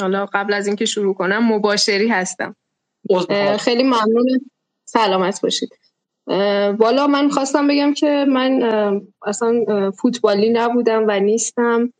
حالا 0.00 0.26
قبل 0.32 0.54
از 0.54 0.66
اینکه 0.66 0.84
شروع 0.84 1.14
کنم 1.14 1.52
مباشری 1.52 2.08
هستم. 2.08 2.56
خیلی 3.58 3.82
ممنون. 3.82 4.40
سلامت 4.84 5.40
باشید. 5.40 5.68
والا 6.78 7.06
من 7.06 7.28
خواستم 7.28 7.68
بگم 7.68 7.94
که 7.94 8.24
من 8.28 8.62
اصلا 9.26 9.64
فوتبالی 9.90 10.50
نبودم 10.50 11.04
و 11.08 11.20
نیستم. 11.20 11.92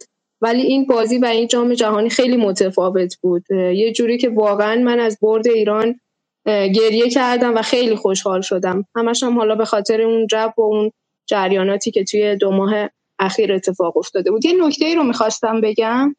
ولی 0.43 0.62
این 0.62 0.87
بازی 0.87 1.18
و 1.18 1.24
این 1.24 1.47
جام 1.49 1.74
جهانی 1.74 2.11
خیلی 2.11 2.37
متفاوت 2.37 3.16
بود. 3.20 3.51
یه 3.51 3.93
جوری 3.93 4.18
که 4.18 4.28
واقعا 4.28 4.81
من 4.81 5.01
از 5.01 5.18
برد 5.22 5.49
ایران 5.49 6.01
گریه 6.47 7.11
کردم 7.11 7.55
و 7.55 7.62
خیلی 7.62 7.97
خوشحال 7.97 8.41
شدم. 8.41 8.87
همش 8.97 9.22
هم 9.22 9.39
حالا 9.39 9.55
به 9.55 9.64
خاطر 9.64 10.03
اون 10.03 10.26
جو 10.26 10.53
و 10.57 10.61
اون 10.61 10.93
جریاناتی 11.31 11.91
که 11.91 12.05
توی 12.05 12.37
دو 12.37 12.51
ماه 12.51 12.91
اخیر 13.18 13.53
اتفاق 13.53 13.97
افتاده 13.97 14.31
بود. 14.31 14.45
یه 14.45 14.66
نکته 14.66 14.85
ای 14.85 14.95
رو 14.95 15.05
می‌خواستم 15.05 15.61
بگم. 15.61 16.16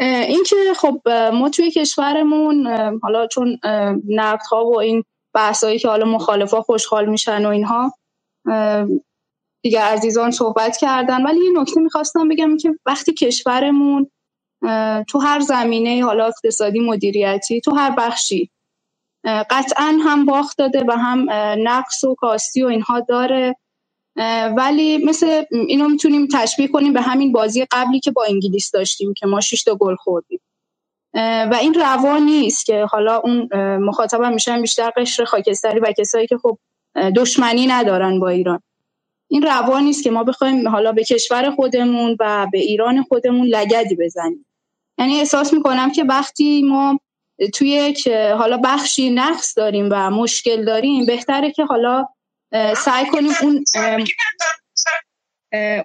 اینکه 0.00 0.56
خب 0.76 1.08
ما 1.34 1.50
توی 1.50 1.70
کشورمون 1.70 2.66
حالا 3.02 3.26
چون 3.26 3.58
ها 4.50 4.66
و 4.66 4.80
این 4.80 5.04
بحثایی 5.34 5.78
که 5.78 5.88
حالا 5.88 6.06
مخالفا 6.06 6.62
خوشحال 6.62 7.06
میشن 7.06 7.46
و 7.46 7.48
اینها 7.48 7.94
دیگه 9.64 9.80
عزیزان 9.82 10.30
صحبت 10.30 10.76
کردن. 10.76 11.26
ولی 11.26 11.40
یه 11.44 11.60
نکته 11.60 11.80
می‌خواستم 11.80 12.28
بگم 12.28 12.56
که 12.56 12.74
وقتی 12.86 13.14
کشورمون 13.14 14.10
تو 15.08 15.18
هر 15.18 15.40
زمینه 15.40 16.04
حالا 16.04 16.26
اقتصادی 16.26 16.80
مدیریتی 16.80 17.60
تو 17.60 17.74
هر 17.74 17.94
بخشی 17.98 18.50
قطعا 19.50 19.98
هم 20.04 20.26
باخت 20.26 20.58
داده 20.58 20.84
و 20.88 20.92
هم 20.92 21.26
نقص 21.58 22.04
و 22.04 22.14
کاستی 22.14 22.62
و 22.62 22.66
اینها 22.66 23.00
داره. 23.00 23.56
ولی 24.56 24.98
مثل 24.98 25.42
اینو 25.50 25.88
می‌تونیم 25.88 26.28
تشبیه 26.32 26.68
کنیم 26.68 26.92
به 26.92 27.00
همین 27.00 27.32
بازی 27.32 27.66
قبلی 27.70 28.00
که 28.00 28.10
با 28.10 28.24
انگلیس 28.28 28.70
داشتیم 28.70 29.14
که 29.14 29.26
ما 29.26 29.40
6 29.40 29.62
تا 29.62 29.74
گل 29.74 29.94
خوردیم. 29.94 30.40
و 31.50 31.58
این 31.60 31.74
روا 31.74 32.18
نیست 32.18 32.66
که 32.66 32.84
حالا 32.84 33.16
اون 33.16 33.48
مخاطبم 33.76 34.32
میشن 34.32 34.60
بیشتر 34.60 34.90
قشر 34.96 35.24
خاکستری 35.24 35.80
و 35.80 35.92
کسایی 35.98 36.26
که 36.26 36.38
خب 36.38 36.58
دشمنی 37.16 37.66
ندارن 37.66 38.20
با 38.20 38.28
ایران. 38.28 38.60
این 39.30 39.42
روا 39.42 39.80
نیست 39.80 40.04
که 40.04 40.10
ما 40.10 40.24
بخوایم 40.24 40.68
حالا 40.68 40.92
به 40.92 41.04
کشور 41.04 41.50
خودمون 41.50 42.16
و 42.20 42.46
به 42.52 42.58
ایران 42.58 43.02
خودمون 43.02 43.46
لگدی 43.46 43.96
بزنیم. 43.96 44.46
یعنی 44.98 45.18
احساس 45.18 45.52
می‌کنم 45.52 45.92
که 45.92 46.04
وقتی 46.04 46.62
ما 46.62 47.00
توی 47.54 47.68
یک 47.68 48.08
حالا 48.08 48.60
بخشی 48.64 49.10
نقص 49.10 49.58
داریم 49.58 49.88
و 49.90 50.10
مشکل 50.10 50.64
داریم 50.64 51.06
بهتره 51.06 51.50
که 51.50 51.64
حالا 51.64 52.06
سعی 52.76 53.06
کنیم 53.06 53.32
اون 53.42 53.64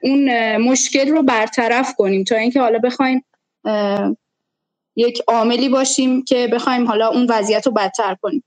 اون 0.03 0.57
مشکل 0.57 1.09
رو 1.09 1.23
برطرف 1.23 1.95
کنیم 1.95 2.23
تا 2.23 2.35
اینکه 2.35 2.61
حالا 2.61 2.79
بخوایم 2.79 3.25
یک 4.95 5.21
عاملی 5.27 5.69
باشیم 5.69 6.23
که 6.23 6.47
بخوایم 6.53 6.87
حالا 6.87 7.07
اون 7.07 7.27
وضعیت 7.29 7.65
رو 7.65 7.71
بدتر 7.71 8.17
کنیم. 8.21 8.43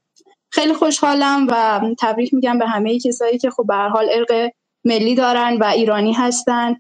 خیلی 0.51 0.75
خوشحالم 0.75 1.47
و 1.51 1.81
تبریک 2.01 2.35
میگم 2.35 2.59
به 2.59 2.67
همه 2.67 2.99
کسایی 2.99 3.39
که 3.39 3.51
خب 3.51 3.65
به 3.67 3.75
حال 3.75 4.09
ارق 4.13 4.51
ملی 4.85 5.15
دارن 5.15 5.57
و 5.57 5.65
ایرانی 5.65 6.13
هستن. 6.13 6.77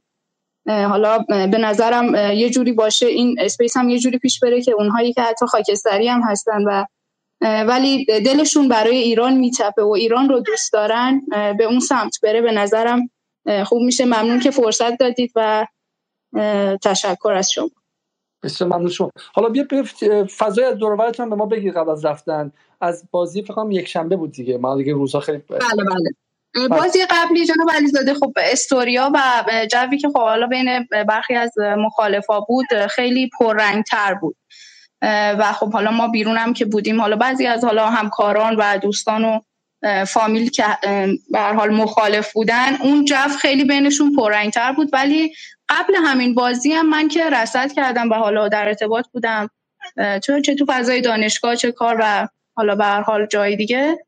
حالا 0.67 1.19
به 1.29 1.59
نظرم 1.59 2.15
یه 2.15 2.51
جوری 2.51 2.73
باشه 2.73 3.07
این 3.07 3.37
اسپیس 3.41 3.77
هم 3.77 3.89
یه 3.89 3.99
جوری 3.99 4.19
پیش 4.19 4.41
بره 4.41 4.63
که 4.63 4.73
اونهایی 4.73 5.13
که 5.13 5.23
حتی 5.23 5.47
خاکستری 5.47 6.09
هم 6.09 6.23
هستن 6.23 6.65
و 6.65 6.85
ولی 7.45 8.05
دلشون 8.05 8.69
برای 8.69 8.97
ایران 8.97 9.35
میتپه 9.35 9.83
و 9.83 9.91
ایران 9.91 10.29
رو 10.29 10.41
دوست 10.41 10.73
دارن 10.73 11.23
به 11.59 11.65
اون 11.65 11.81
سمت 11.81 12.21
بره. 12.23 12.43
به 12.43 12.53
نظرم 12.53 13.11
خوب 13.65 13.83
میشه. 13.83 14.05
ممنون 14.05 14.41
که 14.41 14.51
فرصت 14.51 14.99
دادید 14.99 15.33
و 15.37 15.67
تشکر 16.83 17.33
از 17.33 17.53
شما. 17.53 17.71
بسیار 18.43 18.71
ممنون 18.71 18.89
شما. 18.89 19.11
حالا 19.35 19.49
بیا 19.49 19.65
فضای 20.39 20.65
از 20.65 20.77
دورورتون 20.77 21.31
به 21.31 21.37
ما 21.37 21.47
بگید 21.47 21.75
قبل 21.75 21.91
از 21.91 22.05
رفتن. 22.05 22.53
از 22.81 23.09
بازی 23.11 23.43
فکر 23.43 23.67
یک 23.71 23.89
شنبه 23.89 24.17
بود 24.17 24.33
دیگه. 24.33 24.59
ما 24.59 24.77
دیگه 24.77 24.93
روزها 24.93 25.21
خیلی 25.21 25.39
بله. 25.39 25.61
بله. 25.85 26.69
بازی 26.69 26.99
قبلی 27.11 27.47
جناب 27.47 27.71
علیزاده 27.75 28.15
خب 28.15 28.33
استوریا 28.37 29.13
و 29.15 29.45
جوی 29.71 29.99
که 29.99 30.09
خب 30.09 30.19
حالا 30.19 30.47
بین 30.47 30.89
برخی 31.09 31.35
از 31.35 31.53
مخالفا 31.59 32.41
بود 32.41 32.67
خیلی 32.91 33.31
پررنگتر 33.39 34.15
بود. 34.15 34.37
و 35.39 35.53
خب 35.53 35.73
حالا 35.73 35.91
ما 35.91 36.09
بیرونم 36.09 36.53
که 36.53 36.65
بودیم 36.65 37.01
حالا 37.01 37.17
بعضی 37.17 37.47
از 37.47 37.65
حالا 37.65 37.91
همکاران 37.91 38.57
و 38.57 38.79
دوستان 38.79 39.25
و 39.25 39.41
فامیل 40.05 40.51
که 40.51 40.65
به 41.31 41.41
حال 41.41 41.71
مخالف 41.71 42.33
بودن 42.33 42.77
اون 42.83 43.05
جو 43.05 43.29
خیلی 43.41 43.65
بینشون 43.65 44.17
پررنگتر 44.17 44.73
بود. 44.73 44.91
ولی 44.93 45.35
قبل 45.69 45.95
همین 46.05 46.35
بازی 46.35 46.73
هم 46.73 46.89
من 46.89 47.09
که 47.09 47.31
رصد 47.31 47.73
کردم 47.73 48.11
و 48.11 48.15
حالا 48.15 48.49
در 48.49 48.69
ارتباط 48.69 49.07
بودم 49.13 49.51
چه 49.97 50.41
چه 50.45 50.55
تو 50.55 50.65
فضای 50.69 51.01
دانشگاه 51.01 51.57
چه 51.57 51.73
کار 51.73 51.97
و 52.01 52.29
حالا 52.57 52.75
به 52.75 52.85
هر 52.85 53.01
حال 53.01 53.27
جای 53.27 53.57
دیگه 53.57 53.99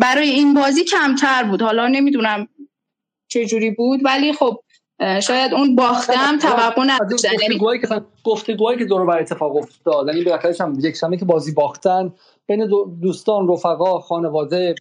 برای 0.00 0.28
این 0.28 0.54
بازی 0.54 0.84
کمتر 0.84 1.42
بود. 1.42 1.62
حالا 1.62 1.86
نمی‌دونم 1.86 2.48
چه 3.28 3.46
جوری 3.46 3.70
بود 3.70 4.00
ولی 4.04 4.32
خب 4.32 4.62
شاید 5.22 5.54
اون 5.54 5.76
باختم 5.76 6.38
توقع 6.38 6.82
نداشتن 6.86 7.28
گفتگوهایی 7.36 7.80
که 7.80 7.88
گفتگوهایی 8.24 8.78
که 8.78 8.84
دور 8.84 9.06
بر 9.06 9.20
اتفاق 9.20 9.56
افتاد. 9.56 10.08
یعنی 10.08 10.24
به 10.24 10.40
هم 10.60 10.78
یک 10.80 10.96
شنبه 10.96 11.16
که 11.16 11.24
بازی 11.24 11.52
باختن 11.52 12.14
بین 12.46 12.70
دوستان 13.02 13.48
رفقا 13.48 14.00
خانواده 14.00 14.74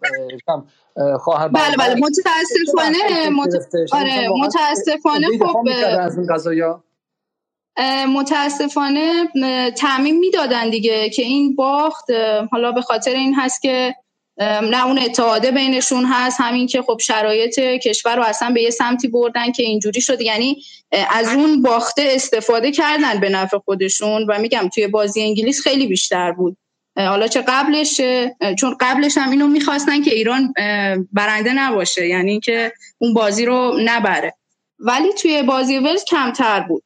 خواهر 1.20 1.48
بله 1.48 1.76
بله 1.80 1.96
متاسفانه 1.96 3.30
مت... 3.30 3.56
آره 3.92 4.30
متاسفانه 4.44 5.28
خب 5.40 5.68
از 6.00 6.18
این 6.18 6.28
قضایا. 6.34 6.84
متاسفانه 8.08 9.28
تعمیم 9.78 10.20
می‌دادن 10.20 10.70
دیگه 10.70 11.10
که 11.10 11.22
این 11.22 11.56
باخت. 11.56 12.06
حالا 12.52 12.72
به 12.72 12.82
خاطر 12.82 13.12
این 13.12 13.36
هست 13.36 13.62
که 13.62 13.96
نه 14.40 14.86
اون 14.86 15.00
اتحاده 15.00 15.52
بینشون 15.52 16.06
هست. 16.06 16.38
همین 16.42 16.68
که 16.68 16.82
خب 16.82 16.98
شرایط 17.02 17.60
کشور 17.60 18.16
رو 18.16 18.24
اصلا 18.24 18.50
به 18.50 18.62
یه 18.62 18.70
سمتی 18.70 19.08
بردن 19.08 19.52
که 19.52 19.64
اینجوری 19.64 20.02
شد. 20.02 20.22
یعنی 20.22 20.64
از 21.12 21.28
اون 21.28 21.62
باخته 21.62 22.04
استفاده 22.06 22.72
کردن 22.72 23.20
به 23.20 23.30
نفع 23.30 23.58
خودشون 23.58 24.26
و 24.30 24.40
میگم 24.40 24.70
توی 24.74 24.88
بازی 24.88 25.22
انگلیس 25.22 25.62
خیلی 25.62 25.88
بیشتر 25.88 26.32
بود. 26.32 26.58
حالا 26.98 27.28
چه 27.28 27.42
قبلش 27.42 28.02
چون 28.60 28.78
قبلش 28.80 29.18
هم 29.18 29.30
اینو 29.30 29.48
می‌خواستن 29.48 30.02
که 30.04 30.14
ایران 30.14 30.54
برنده 31.12 31.54
نباشه. 31.54 32.08
یعنی 32.08 32.40
که 32.40 32.74
اون 32.98 33.14
بازی 33.14 33.46
رو 33.46 33.80
نبره. 33.86 34.34
ولی 34.80 35.14
توی 35.14 35.44
بازی 35.44 35.78
ولز 35.78 36.04
کمتر 36.04 36.60
بود. 36.60 36.84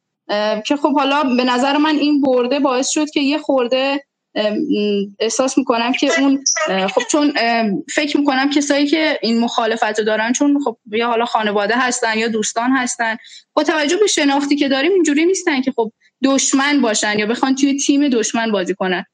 که 0.66 0.76
خب 0.76 0.94
حالا 0.94 1.22
به 1.22 1.44
نظر 1.44 1.76
من 1.76 1.96
این 1.96 2.20
برده 2.20 2.60
باعث 2.60 2.88
شد 2.88 3.10
که 3.10 3.20
یه 3.20 3.38
خورده 3.38 4.04
احساس 5.18 5.58
می‌کنم 5.58 5.92
که 5.92 6.20
اون 6.20 6.44
خب 6.88 7.02
چون 7.10 7.34
فکر 7.94 8.16
می‌کنم 8.16 8.50
کسایی 8.50 8.86
که 8.86 9.18
این 9.22 9.40
مخالفت 9.40 9.98
رو 9.98 10.04
دارن 10.04 10.32
چون 10.32 10.58
خب 10.64 10.76
یا 10.90 11.08
حالا 11.08 11.24
خانواده 11.24 11.74
هستن 11.76 12.18
یا 12.18 12.28
دوستان 12.28 12.70
هستن 12.70 13.16
با 13.54 13.62
توجه 13.62 13.96
به 13.96 14.06
شناختی 14.06 14.56
که 14.56 14.68
داریم 14.68 14.92
اینجوری 14.92 15.24
نیستن 15.24 15.60
که 15.60 15.72
خب 15.72 15.92
دشمن 16.24 16.80
باشن 16.80 17.18
یا 17.18 17.26
بخوان 17.26 17.54
توی 17.54 17.76
تیم 17.76 18.08
دشمن 18.08 18.52
بازی 18.52 18.74
کنن. 18.74 19.04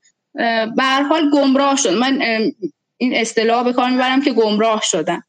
به 0.77 0.85
حال 1.09 1.31
گمراه 1.31 1.77
شد. 1.77 1.93
من 1.93 2.23
این 2.97 3.15
اصطلاح 3.15 3.65
به 3.65 3.73
کار 3.73 3.91
می‌برم 3.91 4.23
که 4.23 4.33
گمراه 4.33 4.81
شدن. 4.85 5.23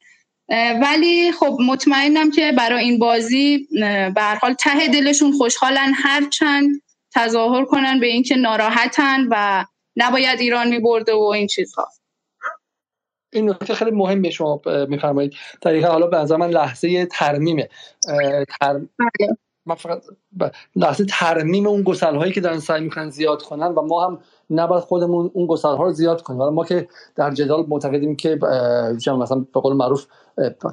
ولی 0.82 1.32
خب 1.32 1.58
مطمئنم 1.66 2.30
که 2.30 2.52
برای 2.52 2.84
این 2.84 2.98
بازی 2.98 3.68
به 4.14 4.38
حال 4.40 4.54
ته 4.54 4.88
دلشون 4.88 5.32
خوشحالن 5.32 5.92
هر 5.94 6.28
چند 6.28 6.82
تظاهر 7.14 7.64
کنن 7.64 8.00
به 8.00 8.06
اینکه 8.06 8.36
ناراحتن 8.36 9.26
و 9.30 9.64
نباید 10.00 10.40
ایران 10.40 10.68
میبرده 10.68 11.14
و 11.14 11.20
این 11.20 11.46
چیزها. 11.46 11.88
این 13.32 13.50
نکته 13.50 13.74
خیلی 13.74 13.90
مهمه 13.90 14.30
شما 14.30 14.60
میفرمایید. 14.88 15.32
طریقه 15.62 15.88
حالا 15.88 16.06
به 16.06 16.36
من 16.36 16.50
لحظه 16.50 17.06
ترمیمه. 17.06 17.68
تر... 18.60 18.72
بله. 18.72 19.36
من 19.66 19.74
فقط 19.74 20.02
لحظه 20.76 21.04
ترمیم 21.04 21.66
اون 21.66 21.82
گسل 21.82 22.16
هایی 22.16 22.32
که 22.32 22.40
دارن 22.40 22.58
سعی 22.58 22.80
می‌کنن 22.80 23.10
زیاد 23.10 23.42
کنن 23.42 23.66
و 23.66 23.82
ما 23.82 24.06
هم 24.06 24.20
نباید 24.50 24.82
خودمون 24.82 25.30
اون 25.34 25.46
گسل 25.46 25.68
ها 25.68 25.84
رو 25.84 25.92
زیاد 25.92 26.22
کنیم. 26.22 26.48
ما 26.48 26.64
که 26.64 26.88
در 27.16 27.30
جدال 27.30 27.66
معتقدیم 27.68 28.16
که 28.16 28.38
مثلا 29.06 29.46
به 29.54 29.60
قول 29.60 29.76
معروف 29.76 30.06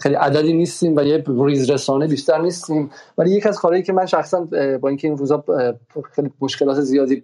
خیلی 0.02 0.16
عددی 0.16 0.54
نیستیم 0.54 0.96
و 0.96 1.04
یه 1.04 1.24
ریز 1.28 1.70
رسانه 1.70 2.08
بیشتر 2.08 2.42
نیستیم. 2.42 2.90
ولی 3.18 3.32
یک 3.32 3.46
از 3.48 3.60
کارهایی 3.60 3.84
که 3.84 3.94
من 3.94 4.06
شخصا 4.06 4.48
با 4.82 4.90
اینکه 4.90 5.08
این 5.08 5.18
روزا 5.18 5.44
خیلی 6.12 6.32
مشکلات 6.42 6.82
زیادی 6.82 7.24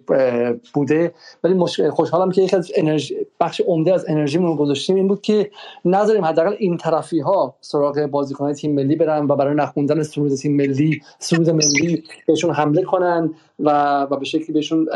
بوده 0.74 1.14
ولی 1.44 1.58
خوشحالم 1.90 2.30
که 2.30 2.42
یک 2.42 2.54
از 2.54 2.72
انرژی 2.76 3.16
بخش 3.40 3.60
عمده 3.60 3.94
از 3.94 4.04
انرژیمون 4.08 4.46
رو 4.46 4.56
گذاشتیم 4.56 4.96
این 4.96 5.08
بود 5.08 5.20
که 5.20 5.50
نذاریم 5.84 6.24
حداقل 6.24 6.54
این 6.58 6.76
طرفی 6.76 7.20
ها 7.20 7.54
سراغ 7.60 8.00
بازیکنان 8.00 8.52
تیم 8.52 8.74
ملی 8.74 8.96
برن 8.96 9.26
و 9.26 9.36
برای 9.36 9.54
نخوندن 9.54 10.02
سرود 10.02 10.34
تیم 10.34 10.56
ملی 10.56 11.02
سرود 11.18 11.50
ملی 11.50 12.04
بهشون 12.26 12.50
حمله 12.54 12.82
کنن 12.82 13.30
و 13.58 14.02
و 14.10 14.16
به 14.16 14.24
شکلی 14.24 14.52
بهشون 14.52 14.88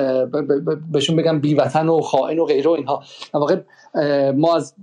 بهشون 0.92 1.16
بگم 1.16 1.40
بی 1.40 1.54
وطن 1.54 1.88
و 1.88 2.00
خائن 2.00 2.38
و 2.38 2.44
غیره 2.44 2.70
و 2.70 2.72
اینها. 2.72 3.02
واقع 3.34 3.56
ما 4.32 4.56
از 4.56 4.74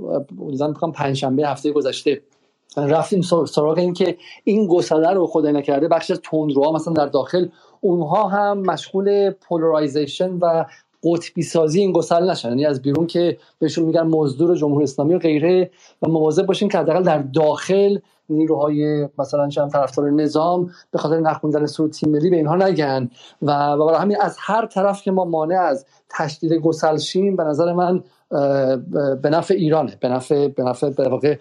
مثلا 0.53 0.73
پنج 0.73 0.93
پنجشنبه 0.95 1.47
هفته 1.47 1.71
گذشته 1.71 2.21
رفتیم 2.77 3.21
سراغ 3.45 3.77
این 3.77 3.93
که 3.93 4.17
این 4.43 4.67
گسله 4.67 5.13
رو 5.13 5.27
خدای 5.27 5.53
نکرده 5.53 5.87
بخش 5.87 6.11
از 6.11 6.21
تندروها 6.23 6.71
مثلا 6.71 6.93
در 6.93 7.05
داخل 7.05 7.47
اونها 7.81 8.27
هم 8.27 8.57
مشغول 8.57 9.31
پولارایزیشن 9.31 10.37
و 10.41 10.65
قطبی 11.05 11.43
سازی 11.43 11.79
این 11.79 11.91
گسل 11.91 12.29
نشن. 12.29 12.49
یعنی 12.49 12.65
از 12.65 12.81
بیرون 12.81 13.07
که 13.07 13.37
بهشون 13.59 13.85
میگن 13.85 14.01
مزدور 14.01 14.55
جمهوری 14.55 14.83
اسلامی 14.83 15.15
و 15.15 15.19
غیره 15.19 15.69
و 16.01 16.09
مواظب 16.09 16.45
باشین 16.45 16.69
که 16.69 16.77
حداقل 16.77 17.03
در 17.03 17.17
داخل 17.17 17.97
نیروهای 18.29 19.09
مثلا 19.19 19.49
چند 19.49 19.71
طرفدار 19.71 20.11
نظام 20.11 20.71
به 20.91 20.99
خاطر 20.99 21.19
نخوندن 21.19 21.65
سرود 21.65 21.91
تیم 21.91 22.09
ملی 22.09 22.29
به 22.29 22.35
اینها 22.35 22.55
نگن. 22.55 23.09
و 23.41 23.77
برای 23.77 23.95
همین 23.95 24.17
از 24.21 24.37
هر 24.39 24.65
طرف 24.65 25.01
که 25.01 25.11
ما 25.11 25.25
مانع 25.25 25.59
از 25.59 25.85
تشدید 26.09 26.53
گسل 26.53 26.97
شیم 26.97 27.35
به 27.35 27.43
نظر 27.43 27.73
من 27.73 28.03
به 29.21 29.29
نفع 29.29 29.53
ایرانه. 29.53 29.97
به 29.99 30.09
نفع 30.09 30.47
به 30.47 30.63
نفع 30.63 30.89
به 30.89 31.09
واقع 31.09 31.37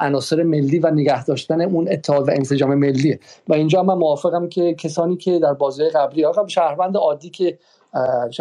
عناصر 0.00 0.42
ملی 0.42 0.78
و 0.78 0.90
نگه 0.90 1.24
داشتن 1.24 1.60
اون 1.60 1.88
اتحاد 1.90 2.28
و 2.28 2.30
انسجام 2.30 2.74
ملیه. 2.74 3.20
و 3.48 3.54
اینجا 3.54 3.82
من 3.82 3.94
موافقم 3.94 4.48
که 4.48 4.74
کسانی 4.74 5.16
که 5.16 5.38
در 5.38 5.52
بازی 5.52 5.88
قبلی 5.88 6.24
آقا 6.24 6.46
شهروند 6.46 6.96
عادی 6.96 7.30
که 7.30 7.58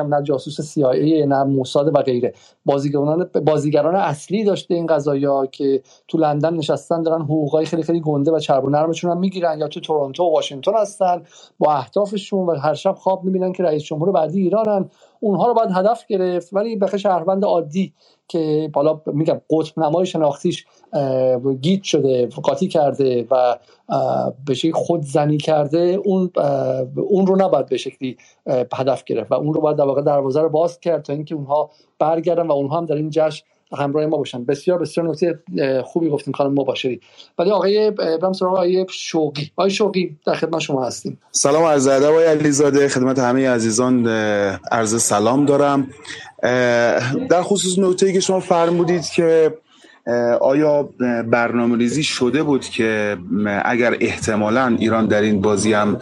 نه 0.08 0.24
جاسوس 0.24 0.80
CIA 0.80 1.28
نه 1.28 1.44
موساد 1.44 1.88
و 1.96 2.02
غیره. 2.02 2.34
بازیگران 2.66 3.30
بازیگران 3.46 3.96
اصلی 3.96 4.44
داشته 4.44 4.74
این 4.74 4.86
قضایا 4.86 5.46
که 5.46 5.84
تو 6.08 6.18
لندن 6.18 6.54
نشستن 6.54 7.02
دارن 7.04 7.22
حقوقای 7.22 7.66
خیلی 7.66 7.84
خیلی 7.84 8.02
گنده 8.02 8.32
و 8.32 8.40
چرب 8.40 8.66
و 8.66 8.70
نرمشون 8.70 9.12
هم 9.12 9.20
می‌گیرن. 9.20 9.60
یا 9.60 9.68
تو 9.68 9.80
تورنتو 9.80 10.24
و 10.24 10.34
واشنگتن 10.34 10.72
هستن 10.76 11.24
با 11.60 11.72
اهدافشون 11.74 12.46
و 12.46 12.56
هر 12.56 12.74
شب 12.74 12.96
خواب 12.96 13.24
می‌بینن 13.24 13.54
که 13.54 13.64
رئیس 13.64 13.84
جمهور 13.84 14.12
بعدی 14.12 14.42
ایرانن. 14.42 14.90
اونها 15.20 15.48
رو 15.48 15.54
باید 15.54 15.70
هدف 15.72 16.06
گرفت 16.08 16.54
ولی 16.54 16.76
بخش 16.76 16.96
شهروند 16.96 17.46
عادی 17.46 17.94
که 18.34 18.70
بالا 18.74 19.02
میگم 19.06 19.42
قطب 19.50 19.80
نمای 19.80 20.06
شناختیش 20.06 20.66
گیت 21.62 21.84
شده 21.84 22.28
قاطی 22.28 22.68
کرده 22.68 23.28
و 23.32 23.58
به 24.46 24.72
خود 24.74 25.02
زنی 25.02 25.38
کرده 25.38 26.00
اون 26.06 26.32
اون 26.96 27.28
رو 27.28 27.36
نباید 27.36 27.66
به 27.66 27.78
شکلی 27.78 28.18
هدف 28.74 29.04
گرفت 29.04 29.32
و 29.32 29.36
اون 29.36 29.54
رو 29.54 29.62
باید 29.62 29.78
در 29.78 29.84
واقع 29.84 30.02
دروازه 30.02 30.42
رو 30.42 30.50
باز 30.50 30.80
کرد 30.80 31.02
تا 31.02 31.14
اینکه 31.14 31.36
اونها 31.36 31.70
برگردن 32.00 32.48
و 32.48 32.52
اونها 32.52 32.78
هم 32.78 32.86
در 32.86 32.96
این 32.96 33.10
جشن 33.10 33.46
همراه 33.78 34.06
ما 34.06 34.18
باشن. 34.18 34.46
بسیار 34.46 34.80
بسیار 34.80 35.08
نکته 35.08 35.40
خوبی 35.84 36.10
گفتیم 36.10 36.34
خانم 36.34 36.52
مباشری. 36.52 37.02
ولی 37.40 37.52
آقای 37.52 37.92
برم 37.92 38.34
سراغ 38.34 38.54
آقای 38.54 38.86
شوقی. 38.90 39.52
آقای 39.56 39.72
شوقی 39.72 40.18
در 40.26 40.34
خدمت 40.34 40.60
شما 40.60 40.86
هستیم. 40.86 41.20
سلام 41.32 41.64
عرض 41.64 41.88
ادب 41.88 42.06
آقای 42.06 42.26
علیزاده. 42.26 42.88
خدمت 42.88 43.20
همه 43.20 43.50
عزیزان 43.50 44.08
عرض 44.72 45.02
سلام 45.02 45.46
دارم. 45.46 45.88
در 47.30 47.42
خصوص 47.42 47.80
نکته 47.80 48.14
که 48.14 48.20
شما 48.20 48.40
فرمودید 48.40 49.06
که 49.06 49.54
آیا 50.42 50.90
برنامه 51.32 51.78
ریزی 51.78 52.04
شده 52.04 52.44
بود 52.44 52.66
که 52.66 53.18
اگر 53.66 53.98
احتمالا 54.00 54.76
ایران 54.80 55.06
در 55.06 55.22
این 55.22 55.42
بازی 55.42 55.74
هم 55.74 55.98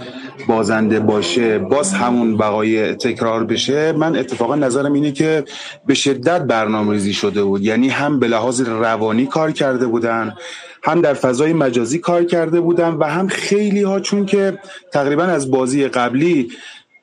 بازنده 0.48 1.00
باشه 1.00 1.60
باز 1.60 1.94
همون 1.94 2.38
بقای 2.38 2.96
تکرار 2.96 3.44
بشه؟ 3.44 3.92
من 3.92 4.16
اتفاقا 4.16 4.56
نظرم 4.56 4.94
اینه 4.94 5.12
که 5.12 5.44
به 5.86 5.94
شدت 5.94 6.42
برنامه 6.42 6.94
ریزی 6.94 7.14
شده 7.14 7.44
بود. 7.44 7.62
یعنی 7.62 7.90
هم 7.90 8.20
به 8.20 8.28
لحاظ 8.28 8.62
روانی 8.62 9.26
کار 9.26 9.52
کرده 9.52 9.88
بودن 9.88 10.34
هم 10.84 11.02
در 11.02 11.14
فضای 11.14 11.54
مجازی 11.54 12.00
کار 12.00 12.24
کرده 12.24 12.62
بودن 12.62 12.90
و 12.90 13.04
هم 13.04 13.28
خیلی 13.28 13.82
ها 13.82 14.00
چون 14.00 14.26
که 14.26 14.60
تقریبا 14.92 15.24
از 15.24 15.52
بازی 15.52 15.88
قبلی 15.88 16.52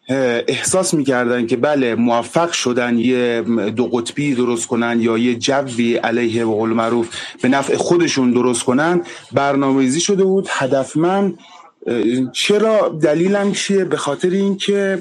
احساس 0.08 0.94
می‌کردن 0.94 1.46
که 1.46 1.56
بله 1.56 1.94
موفق 1.94 2.52
شدن 2.52 2.98
یه 2.98 3.42
دو 3.76 3.86
قطبی 3.86 4.34
درست 4.34 4.66
کنن 4.66 5.00
یا 5.00 5.18
یه 5.18 5.34
جوی 5.34 5.96
علیه 5.96 6.44
و 6.44 6.54
قول 6.54 6.70
معروف 6.70 7.08
به 7.42 7.48
نفع 7.48 7.76
خودشون 7.76 8.32
درست 8.32 8.62
کنن 8.62 9.02
برنامه‌ریزی 9.32 10.00
شده 10.00 10.24
بود. 10.24 10.48
هدفمند 10.50 11.38
چرا 12.32 12.98
دلیلم 13.02 13.52
چیه؟ 13.52 13.84
به 13.84 13.96
خاطر 13.96 14.30
اینکه 14.30 14.98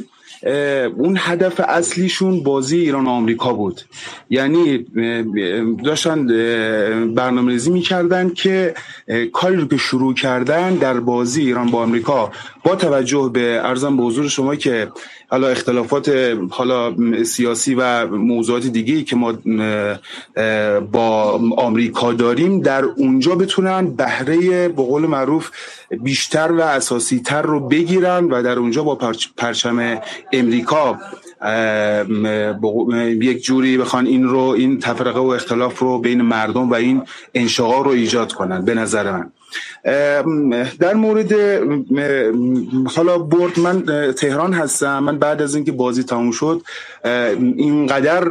اون 0.97 1.17
هدف 1.19 1.61
اصلیشون 1.67 2.43
بازی 2.43 2.77
ایران 2.77 3.05
و 3.05 3.09
آمریکا 3.09 3.53
بود. 3.53 3.81
یعنی 4.29 4.85
داشتن 5.83 6.27
برنامه 7.13 7.51
ریزی 7.51 7.69
می‌کردن 7.71 8.29
که 8.29 8.73
کاری 9.33 9.55
رو 9.55 9.67
که 9.67 9.77
شروع 9.77 10.13
کردن 10.13 10.75
در 10.75 10.99
بازی 10.99 11.41
ایران 11.41 11.71
با 11.71 11.83
آمریکا 11.83 12.31
با 12.67 12.75
توجه 12.75 13.29
به 13.33 13.61
ارزم 13.63 13.97
به 13.97 14.03
حضور 14.03 14.27
شما 14.27 14.55
که 14.55 14.91
حالا 15.27 15.47
اختلافات 15.47 16.35
حالا 16.49 16.95
سیاسی 17.23 17.75
و 17.75 18.07
موضوعات 18.07 18.65
دیگه 18.67 19.03
که 19.03 19.15
ما 19.15 19.33
با 20.91 21.39
آمریکا 21.57 22.13
داریم 22.13 22.61
در 22.61 22.83
اونجا 22.83 23.35
بتونن 23.35 23.87
بهره 23.87 24.67
به 24.67 24.83
قول 24.83 25.05
معروف 25.05 25.49
بیشتر 26.03 26.51
و 26.51 26.61
اساسی 26.61 27.19
تر 27.19 27.41
رو 27.41 27.59
بگیرن 27.59 28.25
و 28.25 28.43
در 28.43 28.59
اونجا 28.59 28.83
با 28.83 28.95
پرچم 29.37 30.01
امریکا 30.33 30.99
یک 33.21 33.43
جوری 33.43 33.77
بخوان 33.77 34.05
این 34.05 34.23
رو 34.23 34.39
این 34.39 34.79
تفرقه 34.79 35.19
و 35.19 35.27
اختلاف 35.27 35.79
رو 35.79 35.99
بین 35.99 36.21
مردم 36.21 36.69
و 36.69 36.73
این 36.73 37.01
انشاقا 37.33 37.81
رو 37.81 37.91
ایجاد 37.91 38.33
کنن 38.33 38.65
به 38.65 38.73
نظر 38.73 39.11
من. 39.11 39.31
در 40.79 40.93
مورد 40.93 41.33
حالا 42.95 43.17
برد 43.17 43.59
من 43.59 43.85
تهران 44.13 44.53
هستم. 44.53 44.99
من 44.99 45.19
بعد 45.19 45.41
از 45.41 45.55
اینکه 45.55 45.71
بازی 45.71 46.03
تموم 46.03 46.31
شد 46.31 46.61
اینقدر 47.57 48.29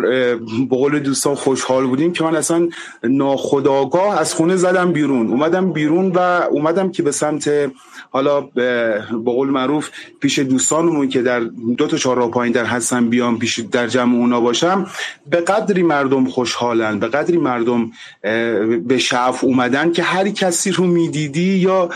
به 0.71 0.77
قول 0.77 0.99
دوستان 0.99 1.35
خوشحال 1.35 1.87
بودیم 1.87 2.13
که 2.13 2.25
من 2.25 2.37
اصلا 2.37 2.69
ناخداگاه 3.05 4.21
از 4.21 4.35
خونه 4.35 4.57
زدم 4.57 4.93
بیرون. 4.93 5.27
اومدم 5.29 5.73
بیرون 5.73 6.13
و 6.15 6.19
اومدم 6.51 6.91
که 6.91 7.03
به 7.03 7.13
سمت 7.13 7.51
حالا 8.11 8.41
به 8.41 9.01
قول 9.25 9.49
معروف 9.51 9.89
پیش 10.21 10.39
دوستانمون 10.39 11.09
که 11.09 11.23
در 11.23 11.41
دو 11.77 11.87
تا 11.87 11.97
چهار 11.97 12.31
پایین 12.31 12.53
در 12.53 12.63
نتونستم 12.63 13.09
بیام 13.09 13.39
پیش 13.39 13.61
در 13.61 13.87
جمع 13.87 14.17
اونا 14.17 14.41
باشم 14.41 14.87
به 15.31 15.37
قدری 15.37 15.83
مردم 15.83 16.25
خوشحالن 16.25 16.99
به 16.99 17.09
قدری 17.09 17.37
مردم 17.37 17.91
به 18.89 18.99
شعف 18.99 19.45
اومدن 19.45 19.93
که 19.93 20.03
هر 20.03 20.29
کسی 20.29 20.71
رو 20.71 20.87
می‌دیدی 20.87 21.55
یا 21.59 21.91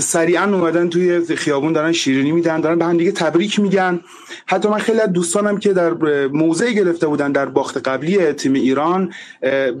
سریعا 0.00 0.44
اومدن 0.44 0.88
توی 0.88 1.36
خیابون 1.36 1.72
دارن 1.72 1.92
شیرینی 1.92 2.32
میدن 2.32 2.60
دارن 2.60 2.78
به 2.78 2.84
هم 2.84 2.96
دیگه 2.96 3.12
تبریک 3.12 3.60
میگن. 3.60 4.00
حتی 4.46 4.68
من 4.68 4.78
خیلی 4.78 5.00
از 5.00 5.12
دوستانم 5.48 5.58
که 5.58 5.72
در 5.72 6.26
موضع 6.26 6.72
گرفته 6.72 7.06
بودن 7.06 7.32
در 7.32 7.46
باخت 7.46 7.88
قبلی 7.88 8.32
تیم 8.32 8.52
ایران 8.52 9.12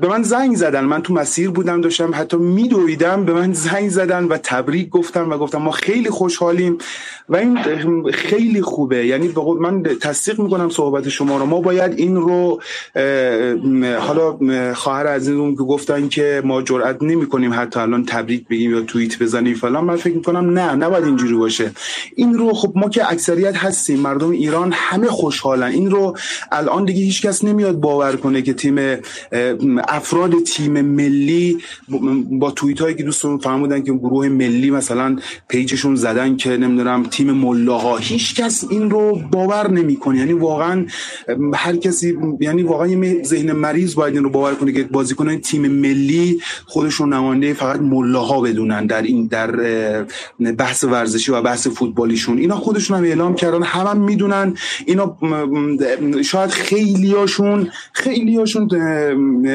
به 0.00 0.08
من 0.08 0.22
زنگ 0.22 0.56
زدن. 0.56 0.84
من 0.84 1.02
تو 1.02 1.14
مسیر 1.14 1.50
بودم 1.50 1.80
داشتم 1.80 2.10
حتی 2.14 2.36
میدویدم 2.36 3.24
به 3.24 3.32
من 3.32 3.52
زنگ 3.52 3.88
زدن 3.90 4.24
و 4.24 4.38
تبریک 4.42 4.88
گفتم 4.88 5.30
و 5.30 5.38
گفتم 5.38 5.58
ما 5.58 5.70
خیلی 5.70 6.10
خوشحالیم 6.10 6.78
و 7.28 7.36
این 7.36 7.58
خیلی 8.12 8.62
خوبه. 8.62 9.06
یعنی 9.06 9.34
من 9.60 9.82
تصدیق 9.82 10.40
می‌کنم 10.40 10.70
صحبت 10.70 11.08
شما 11.08 11.38
رو. 11.38 11.46
ما 11.46 11.60
باید 11.60 11.92
این 11.96 12.16
رو 12.16 12.60
حالا 14.00 14.38
خواهر 14.74 15.06
عزیزم 15.06 15.50
که 15.54 15.62
گفتن 15.62 16.08
که 16.08 16.42
ما 16.44 16.62
جرئت 16.62 17.02
نمی‌کنیم 17.02 17.52
حتی 17.54 17.80
الان 17.80 18.04
تبریک 18.04 18.48
بگیم 18.48 18.70
یا 18.70 18.80
توییت 18.80 19.22
بزنیم 19.22 19.54
فلان. 19.54 19.84
من 19.84 19.96
فکر 19.96 20.14
می‌کنم 20.14 20.58
نه 20.58 20.74
نباید 20.74 21.04
اینجوری 21.04 21.34
باشه. 21.34 21.70
این 22.16 22.34
رو 22.34 22.52
خب 22.52 22.72
ما 22.74 22.88
که 22.88 23.12
اکثریت 23.12 23.56
هستیم 23.56 24.00
مردم 24.00 24.30
ایران 24.30 24.72
همه 24.74 25.06
خوشحالن 25.48 25.72
این 25.72 25.90
رو 25.90 26.16
الان 26.52 26.84
دیگه 26.84 27.00
هیچ 27.00 27.22
کس 27.22 27.44
نمیاد 27.44 27.80
باور 27.80 28.16
کنه 28.16 28.42
که 28.42 28.52
تیم 28.52 28.78
افراد 29.88 30.42
تیم 30.42 30.80
ملی 30.80 31.58
با 32.30 32.50
توییت 32.50 32.80
هایی 32.80 32.94
که 32.94 33.02
دوستان 33.02 33.38
فرمودن 33.38 33.82
که 33.82 33.92
گروه 33.92 34.28
ملی 34.28 34.70
مثلا 34.70 35.16
پیجشون 35.48 35.94
زدن 35.96 36.36
که 36.36 36.50
نمی‌دونم 36.56 37.02
تیم 37.02 37.32
ملاها 37.32 37.96
هیچ 37.96 38.34
کس 38.34 38.64
این 38.70 38.90
رو 38.90 39.20
باور 39.32 39.70
نمی‌کنه. 39.70 40.18
یعنی 40.18 40.32
واقعا 40.32 40.86
هر 41.54 41.76
کسی 41.76 42.18
یعنی 42.40 42.62
واقعا 42.62 42.86
یه 42.86 43.22
ذهن 43.22 43.52
مریض 43.52 43.94
باید 43.94 44.14
این 44.14 44.24
رو 44.24 44.30
باور 44.30 44.54
کنه 44.54 44.72
که 44.72 44.84
بازیکنان 44.84 45.40
تیم 45.40 45.66
ملی 45.66 46.40
خودشون 46.66 47.12
نماینده 47.12 47.54
فقط 47.54 47.80
ملاها 47.80 48.40
بدونن 48.40 48.86
در 48.86 49.02
این 49.02 49.26
در 49.26 49.50
بحث 50.58 50.84
ورزشی 50.84 51.32
و 51.32 51.42
بحث 51.42 51.66
فوتبالیشون. 51.66 52.38
اینا 52.38 52.56
خودشون 52.56 52.96
هم 52.96 53.04
اعلام 53.04 53.34
کردن. 53.34 53.62
همه 53.62 53.90
هم 53.90 54.00
می‌دونن. 54.00 54.54
اینا 54.86 55.16
شاید 56.24 56.50
خیلیاشون 56.50 57.70
خیلیاشون 57.92 58.68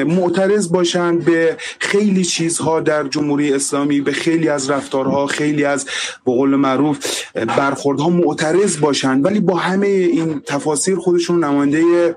معترض 0.02 0.72
باشن 0.72 1.18
به 1.18 1.56
خیلی 1.78 2.24
چیزها 2.24 2.80
در 2.80 3.08
جمهوری 3.08 3.52
اسلامی 3.52 4.00
به 4.00 4.12
خیلی 4.12 4.48
از 4.48 4.70
رفتارها 4.70 5.26
خیلی 5.26 5.64
از 5.64 5.84
به 6.26 6.32
قول 6.32 6.56
معروف 6.56 6.98
برخوردها 7.34 8.08
معترض 8.08 8.80
باشن 8.80 9.20
ولی 9.20 9.40
با 9.40 9.56
همه 9.56 9.86
این 9.86 10.42
تفاصیل 10.46 10.96
خودشون 10.96 11.44
نماینده 11.44 12.16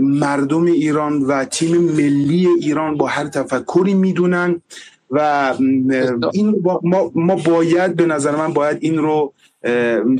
مردم 0.00 0.64
ایران 0.64 1.22
و 1.22 1.44
تیم 1.44 1.76
ملی 1.76 2.48
ایران 2.60 2.96
با 2.96 3.06
هر 3.06 3.28
تفکری 3.28 3.94
می‌دونن 3.94 4.60
و 5.10 5.54
این 6.32 6.62
ما, 6.82 7.12
ما 7.14 7.36
باید 7.36 7.96
به 7.96 8.06
نظر 8.06 8.36
من 8.36 8.52
باید 8.52 8.78
این 8.80 8.98
رو 8.98 9.32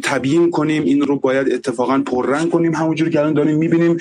تبیین 0.03 0.51
کنیم 0.51 0.83
این 0.83 1.01
رو 1.01 1.19
باید 1.19 1.53
اتفاقا 1.53 2.03
پررنگ 2.07 2.51
کنیم. 2.51 2.75
همونجور 2.75 3.11
که 3.11 3.21
الان 3.21 3.33
داریم 3.33 3.57
می‌بینیم 3.57 3.97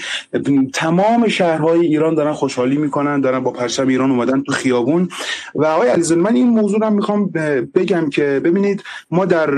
تمام 0.73 1.27
شهرهای 1.27 1.79
ایران 1.79 2.15
دارن 2.15 2.33
خوشحالی 2.33 2.77
می‌کنن 2.77 3.21
دارن 3.21 3.39
با 3.39 3.51
پرچم 3.51 3.87
ایران 3.87 4.11
اومدن 4.11 4.41
تو 4.41 4.51
خیابون. 4.51 5.09
و 5.55 5.65
آقای 5.65 5.89
علیزاده 5.89 6.21
من 6.21 6.35
این 6.35 6.47
موضوع 6.47 6.79
رو 6.79 6.89
می‌خوام 6.89 7.27
بگم 7.75 8.09
که 8.09 8.41
ببینید 8.43 8.83
ما 9.11 9.25
در 9.25 9.49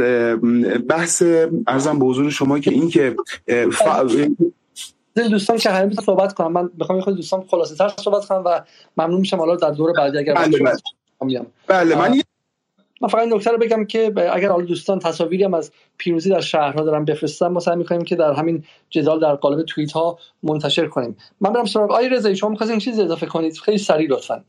بحث 0.77 1.23
ارزم 1.67 1.99
به 1.99 2.05
حضور 2.05 2.29
شما 2.29 2.59
که 2.59 2.71
این 2.71 2.89
که 2.89 3.15
دوستان 5.15 5.57
که 5.57 5.69
همین 5.69 5.93
صحبت 6.05 6.33
کنم 6.33 6.51
من 6.51 6.69
می‌خوام 6.77 7.01
خود 7.01 7.15
دوستان 7.15 7.43
خلاصه 7.51 7.75
تر 7.75 7.93
صحبت 8.03 8.25
کنم 8.25 8.43
و 8.45 8.61
ممنون 8.97 9.19
میشم 9.19 9.37
حالا 9.37 9.55
در 9.55 9.71
دور 9.71 9.93
بعدی 9.97 10.17
اگر 10.17 10.33
بله 10.33 10.57
بله, 11.19 11.45
بله 11.67 11.95
من 11.95 12.21
من 13.01 13.07
فقط 13.09 13.21
این 13.21 13.33
نکته 13.33 13.51
رو 13.51 13.57
بگم 13.57 13.85
که 13.85 14.13
اگر 14.33 14.49
حالا 14.49 14.65
دوستان 14.65 14.99
تصاویری 14.99 15.43
هم 15.43 15.53
از 15.53 15.71
پیروزی 15.97 16.29
در 16.29 16.41
شهرها 16.41 16.83
دارن 16.83 17.05
بفرستن 17.05 17.47
ما 17.47 17.59
سعی 17.59 17.75
می‌کنیم 17.75 18.01
که 18.01 18.15
در 18.15 18.33
همین 18.33 18.63
جدال 18.89 19.19
در 19.19 19.35
قالب 19.35 19.65
توییت 19.65 19.91
ها 19.91 20.19
منتشر 20.43 20.87
کنیم. 20.87 21.17
من 21.41 21.53
برم 21.53 21.65
سراغ 21.65 21.91
آقای 21.91 22.09
رضایی 22.09 22.35
شما 22.35 22.49
می‌خواستین 22.49 22.73
این 22.73 22.79
چیزی 22.79 23.01
اضافه 23.01 23.25
کنید؟ 23.25 23.57
خیلی 23.57 23.77
سریع 23.77 24.09
لطفا. 24.09 24.43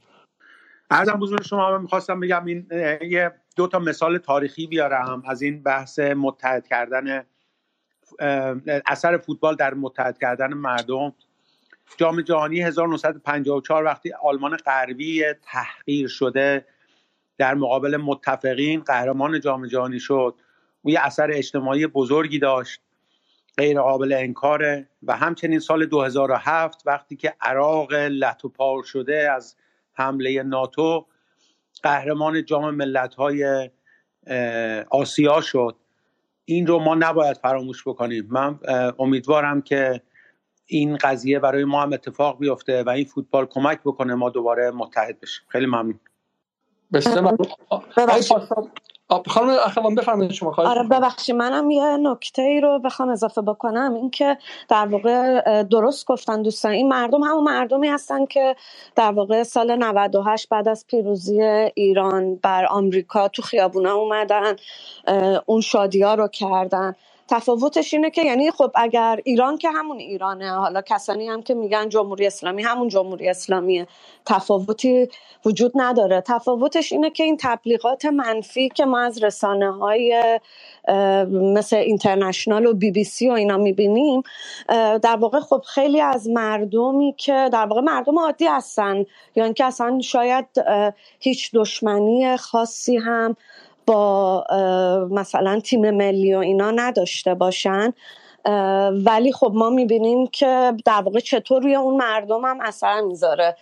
ارزم 0.91 1.13
بزرگ 1.13 1.43
شما 1.43 1.79
می‌خواستم 1.79 2.21
بگم 2.21 2.45
این 2.45 2.67
یه 3.03 3.33
دو 3.57 3.67
تا 3.67 3.79
مثال 3.79 4.19
تاریخی 4.19 4.67
بیارم 4.67 5.23
از 5.27 5.43
این 5.43 5.63
بحث 5.63 5.99
متحد 5.99 6.67
کردن 6.67 7.25
اثر 8.87 9.19
فوتبال 9.19 9.55
در 9.57 9.75
متحد 9.75 10.19
کردن 10.19 10.55
مردم. 10.55 11.13
جام 11.97 12.21
جهانی 12.21 12.61
1954 12.63 13.85
وقتی 13.85 14.13
آلمان 14.23 14.57
غربی 14.57 15.25
تحقیر 15.43 16.09
شده 16.09 16.65
در 17.41 17.55
مقابل 17.55 17.97
متفقین 17.97 18.81
قهرمان 18.81 19.41
جام 19.41 19.67
جهانی 19.67 20.01
شد. 20.01 20.35
او 20.83 20.91
یه 20.91 21.01
اثر 21.03 21.31
اجتماعی 21.33 21.87
بزرگی 21.87 22.39
داشت 22.39 22.81
غیر 23.59 23.81
قابل 23.81 24.13
انکاره. 24.13 24.89
و 25.03 25.17
همچنین 25.17 25.59
سال 25.59 25.87
2007 25.87 26.83
وقتی 26.87 27.17
که 27.17 27.35
عراق 27.41 27.93
لطو 27.93 28.83
شده 28.85 29.33
از 29.33 29.57
حمله 29.93 30.43
ناتو 30.43 31.07
قهرمان 31.83 32.45
جام 32.45 32.75
ملت 32.75 33.15
های 33.15 33.71
آسیا 34.91 35.41
شد. 35.41 35.77
این 36.45 36.67
رو 36.67 36.79
ما 36.79 36.95
نباید 36.95 37.37
فراموش 37.37 37.89
بکنیم. 37.89 38.29
من 38.31 38.59
امیدوارم 38.99 39.63
که 39.63 40.03
این 40.67 40.97
قضیه 40.97 41.39
برای 41.39 41.65
ما 41.65 41.83
هم 41.83 41.93
اتفاق 41.93 42.39
بیفته 42.39 42.83
و 42.83 42.89
این 42.91 43.05
فوتبال 43.05 43.47
کمک 43.47 43.81
بکنه 43.85 44.15
ما 44.15 44.31
دوباره 44.31 44.71
متحد 44.71 45.21
بشیم. 45.21 45.45
خیلی 45.49 45.67
ممنون. 45.67 46.01
بسیار 46.93 47.37
خانم 49.27 49.57
اخوان 49.67 49.95
بفرمایید 49.95 50.33
شما 50.33 50.55
آره 50.59 50.83
ببخشید. 50.83 51.37
منم 51.37 51.71
یه 51.71 51.97
نکته 51.97 52.43
ای 52.43 52.61
رو 52.61 52.79
بخوام 52.79 53.09
اضافه 53.09 53.43
بکنم. 53.43 53.95
اینکه 53.95 54.39
در 54.69 54.87
واقع 54.87 55.63
درست 55.63 56.07
گفتن 56.07 56.43
دوستان 56.43 56.73
این 56.73 56.89
مردم 56.89 57.23
همون 57.23 57.45
مردمی 57.45 57.89
هستن 57.89 58.27
که 58.27 58.57
در 58.97 59.13
واقع 59.13 59.43
سال 59.43 59.77
98 59.77 60.49
بعد 60.49 60.69
از 60.69 60.85
پیروزی 60.89 61.43
ایران 61.75 62.35
بر 62.35 62.67
آمریکا 62.67 63.29
تو 63.29 63.43
خیابونا 63.43 63.95
اومدن 63.95 64.57
اون 65.47 65.61
شادی 65.61 66.03
ها 66.03 66.15
رو 66.15 66.29
کردن. 66.29 66.95
تفاوتش 67.31 67.95
اینه 67.95 68.11
که 68.11 68.23
یعنی 68.23 68.51
خب 68.51 68.71
اگر 68.75 69.21
ایران 69.25 69.59
که 69.59 69.71
همون 69.71 69.99
ایرانه 69.99 70.51
حالا 70.51 70.83
کسانی 70.83 71.29
هم 71.29 71.43
که 71.43 71.55
میگن 71.55 71.89
جمهوری 71.89 72.27
اسلامی 72.27 72.63
همون 72.63 72.89
جمهوری 72.89 73.29
اسلامیه. 73.29 73.87
تفاوتی 74.27 75.09
وجود 75.45 75.73
نداره. 75.75 76.21
تفاوتش 76.21 76.93
اینه 76.93 77.11
که 77.11 77.25
این 77.25 77.37
تبلیغات 77.41 78.05
منفی 78.05 78.69
که 78.69 78.85
ما 78.85 79.01
از 79.01 79.23
رسانه 79.23 79.73
های 79.73 80.41
مثل 81.31 81.77
اینترنشنال 81.77 82.67
و 82.67 82.75
بی 82.75 82.91
بی 82.91 83.05
سی 83.05 83.29
و 83.29 83.33
اینا 83.33 83.57
می‌بینیم 83.57 84.23
در 85.03 85.17
واقع 85.17 85.41
خب 85.41 85.63
خیلی 85.67 86.01
از 86.01 86.29
مردمی 86.29 87.15
که 87.19 87.49
در 87.53 87.67
واقع 87.67 87.81
مردم 87.81 88.19
عادی 88.19 88.47
هستن. 88.47 88.97
یا 88.97 89.05
یعنی 89.37 89.45
اینکه 89.47 89.65
اصلا 89.65 90.01
شاید 90.01 90.47
هیچ 91.21 91.51
دشمنی 91.55 92.37
خاصی 92.37 92.97
هم 92.97 93.37
با 93.91 94.45
مثلا 95.11 95.61
تیم 95.61 95.91
ملی 95.91 96.35
و 96.35 96.39
اینا 96.39 96.71
نداشته 96.71 97.35
باشن. 97.35 97.93
ولی 99.05 99.33
خب 99.33 99.53
ما 99.55 99.71
می‌بینیم 99.71 100.27
که 100.27 100.73
در 100.85 101.03
واقع 101.03 101.21
چطور 101.21 101.63
روی 101.63 101.75
اون 101.75 101.97
مردم 101.97 102.45
هم 102.45 102.61
اثر 102.61 103.01
می‌ذاره. 103.01 103.57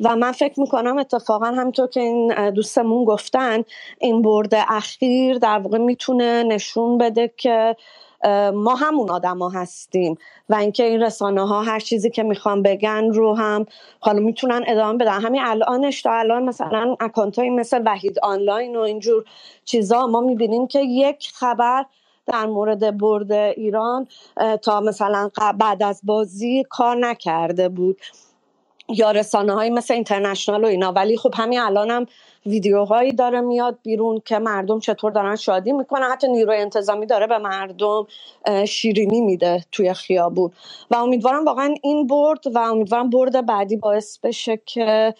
و 0.00 0.16
من 0.16 0.32
فکر 0.32 0.60
می‌کنم 0.60 0.98
اتفاقا 0.98 1.46
همینطور 1.46 1.86
که 1.86 2.00
این 2.00 2.50
دوستمون 2.50 3.04
گفتن 3.04 3.62
این 3.98 4.22
برد 4.22 4.54
اخیر 4.54 5.38
در 5.38 5.58
واقع 5.58 5.78
می‌تونه 5.78 6.42
نشون 6.42 6.98
بده 6.98 7.32
که 7.36 7.76
ما 8.54 8.74
همون 8.74 9.10
آدما 9.10 9.48
هستیم 9.48 10.18
و 10.48 10.54
اینکه 10.54 10.84
این 10.84 11.02
رسانه 11.02 11.48
ها 11.48 11.62
هر 11.62 11.80
چیزی 11.80 12.10
که 12.10 12.22
می‌خوان 12.22 12.62
بگن 12.62 13.10
رو 13.12 13.34
هم 13.34 13.66
حالا 14.00 14.20
می‌تونن 14.20 14.64
ادامه 14.66 14.98
بدن. 14.98 15.20
همین 15.20 15.42
الانش 15.44 16.02
تا 16.02 16.12
الان 16.12 16.42
مثلا 16.44 16.96
اکانت 17.00 17.38
های 17.38 17.50
مثل 17.50 17.82
وحید 17.86 18.18
آنلاین 18.22 18.76
و 18.76 18.80
اینجور 18.80 19.24
چیزا 19.64 20.06
ما 20.06 20.20
می‌بینیم 20.20 20.66
که 20.66 20.80
یک 20.80 21.30
خبر 21.34 21.86
در 22.26 22.46
مورد 22.46 22.98
برد 22.98 23.32
ایران 23.32 24.06
تا 24.62 24.80
مثلا 24.80 25.30
بعد 25.58 25.82
از 25.82 26.00
بازی 26.04 26.64
کار 26.70 26.96
نکرده 26.96 27.68
بود. 27.68 28.00
یا 28.88 29.10
رسانه 29.10 29.52
های 29.52 29.70
مثل 29.70 29.94
اینترنشنال 29.94 30.64
و 30.64 30.66
اینا. 30.66 30.92
ولی 30.92 31.16
خب 31.16 31.34
همین 31.36 31.60
الان 31.60 31.90
هم 31.90 32.06
ویدیوهایی 32.46 33.12
داره 33.12 33.40
میاد 33.40 33.78
بیرون 33.82 34.22
که 34.24 34.38
مردم 34.38 34.80
چطور 34.80 35.12
دارن 35.12 35.36
شادی 35.36 35.72
می‌کنن. 35.72 36.10
حتی 36.12 36.28
نیروی 36.28 36.56
انتظامی 36.56 37.06
داره 37.06 37.26
به 37.26 37.38
مردم 37.38 38.06
شیرینی 38.64 39.20
میده 39.20 39.64
توی 39.72 39.94
خیابون. 39.94 40.50
و 40.90 40.96
امیدوارم 40.96 41.44
واقعا 41.44 41.74
این 41.82 42.06
برد 42.06 42.46
و 42.54 42.58
امیدوارم 42.58 43.10
برد 43.10 43.46
بعدی 43.46 43.76
باعث 43.76 44.18
بشه 44.18 44.60
که 44.66 45.14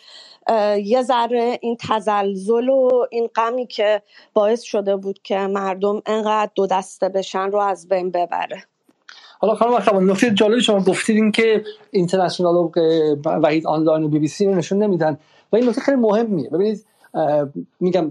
یه 0.84 1.02
ذره 1.02 1.58
این 1.62 1.76
تزلزل 1.88 2.68
و 2.68 3.06
این 3.10 3.26
غمی 3.26 3.66
که 3.66 4.02
باعث 4.34 4.62
شده 4.62 4.96
بود 4.96 5.22
که 5.22 5.38
مردم 5.38 6.02
انقدر 6.06 6.50
دو 6.54 6.66
دسته 6.66 7.08
بشن 7.08 7.50
رو 7.50 7.58
از 7.58 7.88
بین 7.88 8.10
ببره. 8.10 8.64
حالا 9.44 9.56
خانم 9.56 9.74
اخوان 9.74 10.10
نکته 10.10 10.30
جالبی 10.30 10.60
شما 10.60 10.80
گفتید 10.80 11.16
این 11.16 11.32
که 11.32 11.64
اینترنشنال 11.90 12.54
و 12.54 12.70
وحید 13.24 13.66
آنلاین 13.66 14.04
و 14.04 14.08
بی 14.08 14.18
بی 14.18 14.28
سی 14.28 14.46
رو 14.46 14.54
نشون 14.54 14.82
نمیدن. 14.82 15.18
و 15.52 15.56
این 15.56 15.68
نکته 15.68 15.80
خیلی 15.80 15.96
مهمیه. 15.96 16.50
ببینید 16.50 16.84
میگم 17.80 18.10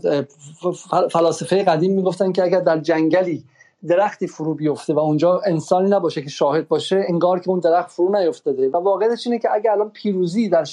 فلاسفه 1.12 1.64
قدیم 1.64 1.94
می‌گفتن 1.94 2.32
که 2.32 2.44
اگر 2.44 2.60
در 2.60 2.78
جنگلی 2.78 3.44
درختی 3.88 4.28
فرو 4.28 4.54
بیفته 4.54 4.94
و 4.94 5.00
اونجا 5.00 5.42
انسانی 5.46 5.90
نباشه 5.90 6.22
که 6.22 6.30
شاهد 6.30 6.68
باشه 6.68 7.06
انگار 7.10 7.40
که 7.40 7.50
اون 7.50 7.60
درخت 7.60 7.92
فرو 7.92 8.18
نیفتاده. 8.18 8.70
و 8.70 8.78
واقعیتش 8.78 9.28
اینه 9.28 9.40
که 9.40 9.54
اگر 9.54 9.72
الان 9.72 9.90
پیروزی 9.90 10.50
در 10.50 10.66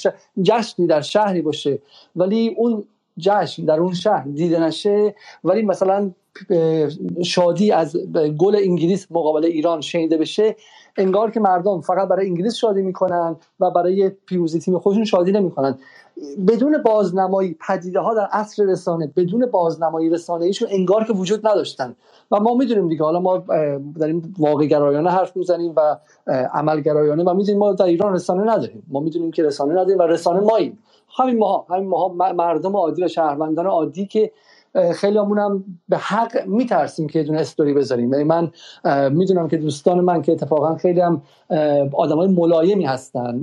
جشنی 0.43 0.87
در 0.87 1.01
شهری 1.01 1.43
باشه 1.43 1.79
ولی 2.17 2.55
اون 2.57 2.85
جشن 3.19 3.65
در 3.65 3.81
اون 3.81 3.95
شهر 3.95 4.25
دیده 4.25 4.61
نشه 4.61 5.15
ولی 5.45 5.63
مثلا 5.63 6.11
شادی 7.25 7.73
از 7.73 7.97
گل 8.39 8.57
انگلیس 8.57 9.07
مقابل 9.11 9.45
ایران 9.45 9.81
شنیده 9.81 10.17
بشه 10.17 10.57
انگار 10.97 11.31
که 11.31 11.41
مردم 11.41 11.81
فقط 11.81 12.09
برای 12.09 12.27
انگلیس 12.27 12.55
شادی 12.55 12.83
می‌کنن 12.83 13.37
و 13.61 13.71
برای 13.71 14.09
پیروزی 14.27 14.59
تیم 14.59 14.79
خودشون 14.79 15.05
شادی 15.05 15.33
نمی‌کنن. 15.33 15.79
بدون 16.49 16.83
بازنمایی 16.83 17.57
پدیده 17.69 18.01
ها 18.01 18.15
در 18.15 18.29
عصر 18.33 18.65
رسانه 18.65 19.13
بدون 19.17 19.47
بازنمایی 19.47 20.11
رسانه 20.11 20.45
ایشون 20.45 20.69
انگار 20.71 21.05
که 21.05 21.13
وجود 21.13 21.47
نداشتن. 21.47 21.97
و 22.31 22.41
ما 22.41 22.55
می‌دونیم 22.55 22.89
دیگه 22.89 23.05
حالا 23.05 23.21
ما 23.21 23.45
داریم 24.01 24.35
واقع 24.39 24.67
گرایانه 24.67 25.11
حرف 25.11 25.37
می‌زنیم 25.37 25.75
و 25.77 25.97
عمل 26.55 26.81
گرایانه 26.81 27.25
و 27.25 27.35
می‌دونیم 27.35 27.59
ما 27.59 27.73
در 27.73 27.85
ایران 27.85 28.15
رسانه 28.15 28.53
نداریم. 28.53 28.83
ما 28.89 29.01
می‌دونیم 29.01 29.31
که 29.31 29.43
رسانه 29.43 29.73
نداریم 29.73 29.99
و 29.99 30.03
رسانه 30.03 30.41
ماییم. 30.41 30.79
همین 31.19 31.39
ماها 31.39 31.67
همین 31.75 31.89
ماها 31.89 32.33
مردم 32.33 32.77
عادی 32.77 33.05
و 33.05 33.09
شهروندان 33.09 33.67
عادی 33.67 34.07
که 34.07 34.31
خیلی 34.95 35.19
هم 35.19 35.65
به 35.89 35.97
حق 35.97 36.47
میترسیم 36.47 37.09
که 37.09 37.23
دونه 37.23 37.41
استوری 37.41 37.75
بذاریم. 37.75 38.13
یعنی 38.13 38.25
من 38.25 38.51
می‌دونم 39.13 39.49
که 39.49 39.57
دوستان 39.57 40.01
من 40.01 40.23
که 40.23 40.33
اتفاقا 40.33 40.77
خیلی 40.77 41.01
هم 41.01 41.23
آدمای 41.93 42.29
ملایمی 42.29 42.85
هستن 42.85 43.41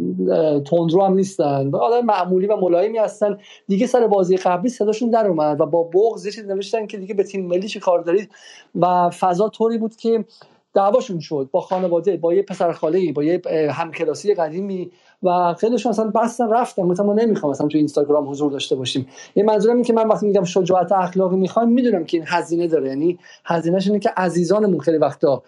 تندرو 0.63 1.05
هم 1.05 1.13
نیستن 1.13 1.75
آدم 1.75 2.05
معمولی 2.05 2.47
و 2.47 2.55
ملایمی 2.55 2.97
هستن. 2.97 3.38
دیگه 3.67 3.88
سر 3.88 4.07
بازی 4.07 4.38
قبلی 4.38 4.69
صداشون 4.69 5.09
در 5.09 5.28
اومد 5.28 5.61
و 5.61 5.65
با 5.65 5.84
بغض 5.84 6.25
یه 6.25 6.43
نوشتن 6.43 6.88
که 6.88 6.97
دیگه 6.97 7.13
به 7.13 7.23
تیم 7.23 7.45
ملی 7.45 7.67
چی 7.67 7.80
کار 7.80 8.01
دارید؟ 8.01 8.30
و 8.75 9.09
فضا 9.09 9.49
طوری 9.49 9.78
بود 9.78 9.95
که 9.95 10.25
دعواشون 10.73 11.19
شد. 11.19 11.49
با 11.51 11.61
خانواده 11.61 12.17
با 12.17 12.34
یه 12.34 12.41
پسر 12.41 12.71
خاله 12.71 13.13
با 13.13 13.23
یه 13.23 13.41
همکلاسی 13.71 14.34
قدیمی 14.34 14.91
و 15.24 15.53
خیلیشون 15.53 15.89
اصلا 15.89 16.11
بستن 16.15 16.49
رفتن. 16.49 16.84
مثلا 16.84 17.05
ما 17.05 17.13
نمی‌خوام 17.13 17.51
مثلا 17.51 17.68
تو 17.68 17.78
اینستاگرام 17.78 18.30
حضور 18.30 18.51
داشته 18.51 18.76
باشیم. 18.76 19.07
یه 19.36 19.43
منظورم 19.43 19.76
اینه 19.76 19.88
که 19.88 19.93
من 19.93 20.07
وقتی 20.07 20.26
میگم 20.26 20.43
شجاعت 20.43 20.91
اخلاقی 20.91 21.36
می‌خوام 21.36 21.72
می‌دونم 21.72 22.03
که 22.03 22.18
این 22.18 22.26
هزینه 22.30 22.68
داره. 22.68 22.88
یعنی 22.88 23.20
هزینهش 23.45 23.88
اینه 23.88 23.99
که 23.99 24.09
عزیزانمون 24.18 24.80
خیلی 24.80 24.97
وقتا 24.97 25.43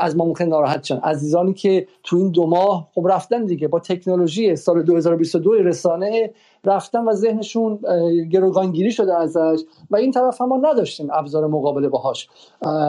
از 0.00 0.16
ما 0.16 0.24
ممکن 0.24 0.44
ناراحت 0.44 0.84
شن. 0.84 0.96
عزیزانی 0.96 1.54
که 1.54 1.86
تو 2.02 2.16
این 2.16 2.30
دو 2.30 2.46
ماه 2.46 2.88
خب 2.94 3.06
رفتن 3.10 3.44
دیگه. 3.44 3.68
با 3.68 3.80
تکنولوژی 3.80 4.56
سال 4.56 4.82
2022 4.82 5.52
رسانه 5.52 6.30
رفتن 6.64 7.04
و 7.04 7.12
ذهنشون 7.12 7.78
گروگانگیری 8.30 8.92
شده 8.92 9.14
ازش 9.14 9.60
و 9.90 9.96
این 9.96 10.10
طرف 10.10 10.40
هم 10.40 10.48
ما 10.48 10.56
نداشتیم 10.56 11.08
ابزار 11.12 11.46
مقابله 11.46 11.88
باهاش. 11.88 12.28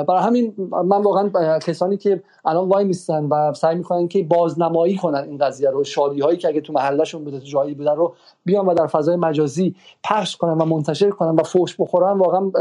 برای 0.08 0.22
همین 0.22 0.54
من 0.86 1.02
واقعا 1.02 1.60
کسانی 1.60 1.98
که 1.98 2.24
الان 2.46 2.70
وای 2.70 2.86
میستن 2.86 3.26
و 3.26 3.54
سعی 3.54 3.76
می‌کنن 3.76 4.08
که 4.08 4.24
بازنمایی 4.24 4.96
کنن 4.98 5.24
این 5.30 5.38
قضیه 5.38 5.70
رو 5.70 5.84
شادی 5.84 6.22
هایی 6.22 6.38
که 6.38 6.48
اگه 6.48 6.62
تو 6.62 6.74
محلشون 6.74 7.24
بوده 7.24 7.40
تو 7.40 7.46
جایی 7.46 7.74
بوده 7.74 7.92
رو 7.92 8.14
بیان 8.46 8.66
و 8.66 8.74
در 8.74 8.88
فضای 8.88 9.16
مجازی 9.16 9.76
پخش 10.04 10.38
کنن 10.38 10.58
و 10.58 10.66
منتشر 10.66 11.10
کنن 11.10 11.36
و 11.36 11.44
فوش 11.44 11.76
بخورن 11.80 12.18
واقعا 12.18 12.52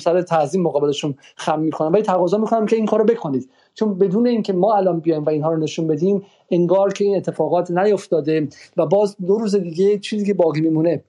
سر 0.00 0.22
تعظیم 0.22 0.62
مقابلشون 0.62 1.14
خم 1.36 1.60
می‌کنن. 1.60 1.92
ولی 1.92 2.02
تقاضا 2.02 2.38
می‌کنم 2.38 2.66
که 2.66 2.76
این 2.76 2.86
کارو 2.86 3.04
بکنید. 3.04 3.50
چون 3.74 3.98
بدون 3.98 4.26
اینکه 4.26 4.52
ما 4.52 4.74
الان 4.74 5.00
بیایم 5.00 5.24
و 5.24 5.30
اینها 5.30 5.52
رو 5.52 5.58
نشون 5.58 5.86
بدیم 5.86 6.22
انگار 6.50 6.92
که 6.92 7.04
این 7.04 7.16
اتفاقات 7.16 7.70
نیفتاده 7.70 8.48
و 8.76 8.86
باز 8.86 9.16
دو 9.26 9.38
روز 9.38 9.56
دیگه 9.56 9.98
چیزی 9.98 10.26
که 10.26 10.34
باقی 10.34 10.60
میمونه 10.60 11.04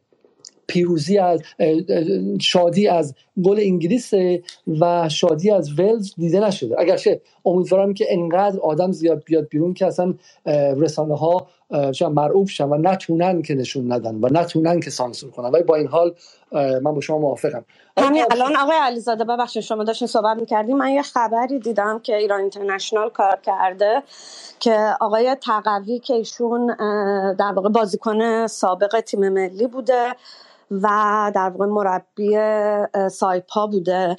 پیروزی 0.67 1.17
از 1.17 1.41
شادی 2.41 2.87
از 2.87 3.15
گل 3.43 3.59
انگلیس 3.59 4.13
و 4.79 5.09
شادی 5.09 5.51
از 5.51 5.79
ولز 5.79 6.15
دیده 6.17 6.39
نشده. 6.39 6.75
اگرچه 6.79 7.21
امیدوارم 7.45 7.93
که 7.93 8.05
انقدر 8.09 8.59
آدم 8.59 8.91
زیاد 8.91 9.23
بیاد 9.23 9.47
بیرون 9.47 9.73
که 9.73 9.85
اصلا 9.85 10.13
رسانه 10.77 11.17
ها 11.17 11.47
مرعوب 12.01 12.47
شن 12.47 12.69
و 12.69 12.77
نتونن 12.77 13.41
که 13.41 13.55
نشون 13.55 13.91
ندن 13.91 14.15
و 14.15 14.29
نتونن 14.31 14.79
که 14.79 14.89
سانسور 14.89 15.31
کنن. 15.31 15.49
ولی 15.49 15.63
با 15.63 15.75
این 15.75 15.87
حال 15.87 16.15
من 16.51 16.93
با 16.93 17.01
شما 17.01 17.17
موافقم. 17.17 17.65
همین 17.97 18.23
الان 18.31 18.55
آقای 18.55 18.77
علیزاده 18.81 19.23
ببخشید 19.23 19.63
شما 19.63 19.83
داشتین 19.83 20.07
صحبت 20.07 20.37
می‌کردیم 20.37 20.77
من 20.77 20.89
یه 20.89 21.01
خبری 21.01 21.59
دیدم 21.59 21.99
که 21.99 22.15
ایران 22.15 22.39
اینترنشنال 22.39 23.09
کار 23.09 23.39
کرده 23.43 24.03
که 24.59 24.95
آقای 25.01 25.35
تقوی 25.35 25.99
که 25.99 26.13
ایشون 26.13 26.75
در 27.39 27.51
واقع 27.55 27.69
بازیکن 27.69 28.47
سابق 28.47 28.99
تیم 28.99 29.29
ملی 29.29 29.67
بوده. 29.67 30.15
و 30.71 30.87
در 31.35 31.49
واقع 31.49 31.65
مربی 31.65 32.37
سایپا 33.09 33.67
بوده 33.67 34.15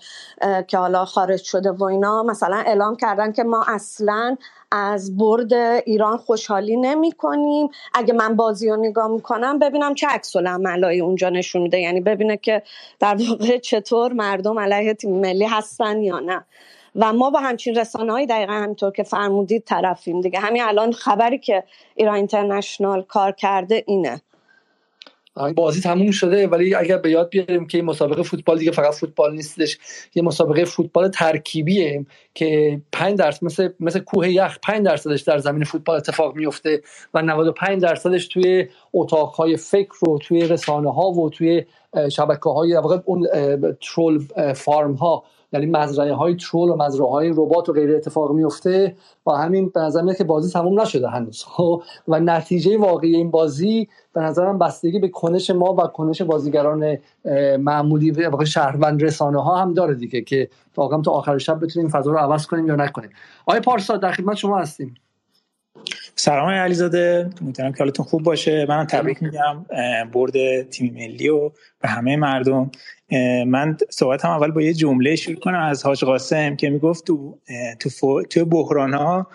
که 0.68 0.78
حالا 0.78 1.04
خارج 1.04 1.42
شده 1.42 1.70
و 1.70 1.84
اینا. 1.84 2.22
مثلا 2.22 2.56
اعلام 2.56 2.96
کردن 2.96 3.32
که 3.32 3.44
ما 3.44 3.64
اصلا 3.68 4.36
از 4.70 5.16
برد 5.16 5.52
ایران 5.86 6.16
خوشحالی 6.16 6.76
نمی 6.76 7.12
کنیم. 7.12 7.68
اگه 7.94 8.14
من 8.14 8.36
بازی 8.36 8.70
رو 8.70 8.76
نگاه 8.76 9.08
می‌کنم 9.08 9.58
ببینم 9.58 9.94
چه 9.94 10.06
عکس 10.06 10.36
عملایی 10.36 11.00
اونجا 11.00 11.28
نشون 11.28 11.62
میده. 11.62 11.80
یعنی 11.80 12.00
ببینه 12.00 12.36
که 12.36 12.62
در 13.00 13.16
واقع 13.28 13.58
چطور 13.58 14.12
مردم 14.12 14.58
علیه 14.58 14.94
تیم 14.94 15.20
ملی 15.20 15.44
هستن 15.44 16.02
یا 16.02 16.18
نه. 16.18 16.44
و 16.96 17.12
ما 17.12 17.30
با 17.30 17.38
همچین 17.38 17.74
رسانه 17.74 18.12
های 18.12 18.26
دقیقا 18.26 18.52
همینطور 18.52 18.90
که 18.90 19.02
فرمودید 19.02 19.64
طرفیم 19.64 20.20
دیگه. 20.20 20.38
همین 20.38 20.62
الان 20.62 20.92
خبری 20.92 21.38
که 21.38 21.64
ایران 21.94 22.14
اینترنشنال 22.14 23.02
کار 23.02 23.32
کرده 23.32 23.84
اینه. 23.86 24.20
بازی 25.56 25.80
تموم 25.80 26.10
شده 26.10 26.46
ولی 26.46 26.74
اگر 26.74 26.98
به 26.98 27.10
یاد 27.10 27.28
بیاریم 27.28 27.66
که 27.66 27.78
این 27.78 27.84
مسابقه 27.84 28.22
فوتبال 28.22 28.58
دیگه 28.58 28.70
فقط 28.70 28.94
فوتبال 28.94 29.34
نیستش. 29.34 29.78
یه 30.14 30.22
مسابقه 30.22 30.64
فوتبال 30.64 31.08
ترکیبیه 31.08 32.06
که 32.34 32.80
5 32.92 33.18
درصد 33.18 33.44
مثل 33.44 33.68
مثل 33.80 33.98
کوه 33.98 34.30
یخ 34.30 34.58
5 34.62 34.84
درصدش 34.84 35.20
در 35.22 35.38
زمین 35.38 35.64
فوتبال 35.64 35.96
اتفاق 35.96 36.36
میفته 36.36 36.82
و 37.14 37.22
95 37.22 37.82
درصدش 37.82 38.28
توی 38.28 38.68
اتاقهای 38.92 39.56
فکر 39.56 40.10
و 40.10 40.18
توی 40.18 40.48
رسانه 40.48 40.92
ها 40.92 41.10
و 41.10 41.30
توی 41.30 41.64
شبکه 42.12 42.50
های 42.50 42.74
اون 43.04 43.26
ترول 43.80 44.26
فارم 44.52 44.94
ها 44.94 45.24
یعنی 45.54 45.66
مزرعه 45.66 46.14
های 46.14 46.36
ترول 46.36 46.70
و 46.70 46.76
مزرعه 46.76 47.10
های 47.10 47.28
ربات 47.28 47.68
و 47.68 47.72
غیر 47.72 47.96
اتفاق 47.96 48.32
میفته 48.32 48.96
با 49.24 49.36
همین 49.36 49.68
به 49.68 49.80
نظر 49.80 50.14
که 50.14 50.24
بازی 50.24 50.52
تموم 50.52 50.80
نشده 50.80 51.08
هنوز. 51.08 51.44
خب 51.56 51.82
و 52.08 52.20
نتیجه 52.20 52.78
واقعی 52.78 53.16
این 53.16 53.30
بازی 53.30 53.88
به 54.12 54.20
نظرم 54.20 54.58
بستگی 54.58 54.98
به 54.98 55.08
کنش 55.08 55.50
ما 55.50 55.74
و 55.74 55.86
کنش 55.86 56.22
بازیگران 56.22 56.98
معمولی 57.58 58.10
و 58.10 58.44
شهروند 58.44 59.02
رسانه 59.02 59.42
ها 59.42 59.56
هم 59.56 59.74
داره 59.74 59.94
دیگه 59.94 60.20
که 60.20 60.48
واقعا 60.76 61.02
تا 61.02 61.10
آخر 61.10 61.38
شب 61.38 61.64
بتونیم 61.64 61.88
فضا 61.88 62.10
رو 62.10 62.18
عوض 62.18 62.46
کنیم 62.46 62.66
یا 62.66 62.76
نکنیم. 62.76 63.10
آقای 63.46 63.60
پارسا 63.60 63.96
در 63.96 64.12
خدمت 64.12 64.36
شما 64.36 64.58
هستیم. 64.58 64.94
سلام 66.16 66.48
علیزاده. 66.48 67.30
امیدوارم 67.42 67.72
که 67.72 67.78
حالتون 67.78 68.06
خوب 68.06 68.22
باشه. 68.22 68.66
من 68.68 68.86
تبریک 68.86 69.22
میگم 69.22 69.64
برد 70.12 70.62
تیم 70.62 70.94
ملی 70.94 71.28
و 71.28 71.50
به 71.80 71.88
همه 71.88 72.16
مردم. 72.16 72.70
من 73.46 73.76
صحبت 73.90 74.24
هم 74.24 74.30
اول 74.30 74.50
با 74.50 74.62
یه 74.62 74.74
جمله 74.74 75.16
شروع 75.16 75.36
کنم. 75.36 75.60
از 75.60 75.84
حاج 75.84 76.04
قاسم 76.04 76.56
که 76.56 76.70
می‌گفت 76.70 77.04
تو 77.04 77.38
تو 77.80 78.22
تو 78.22 78.44
بحران 78.44 78.94
ها 78.94 79.26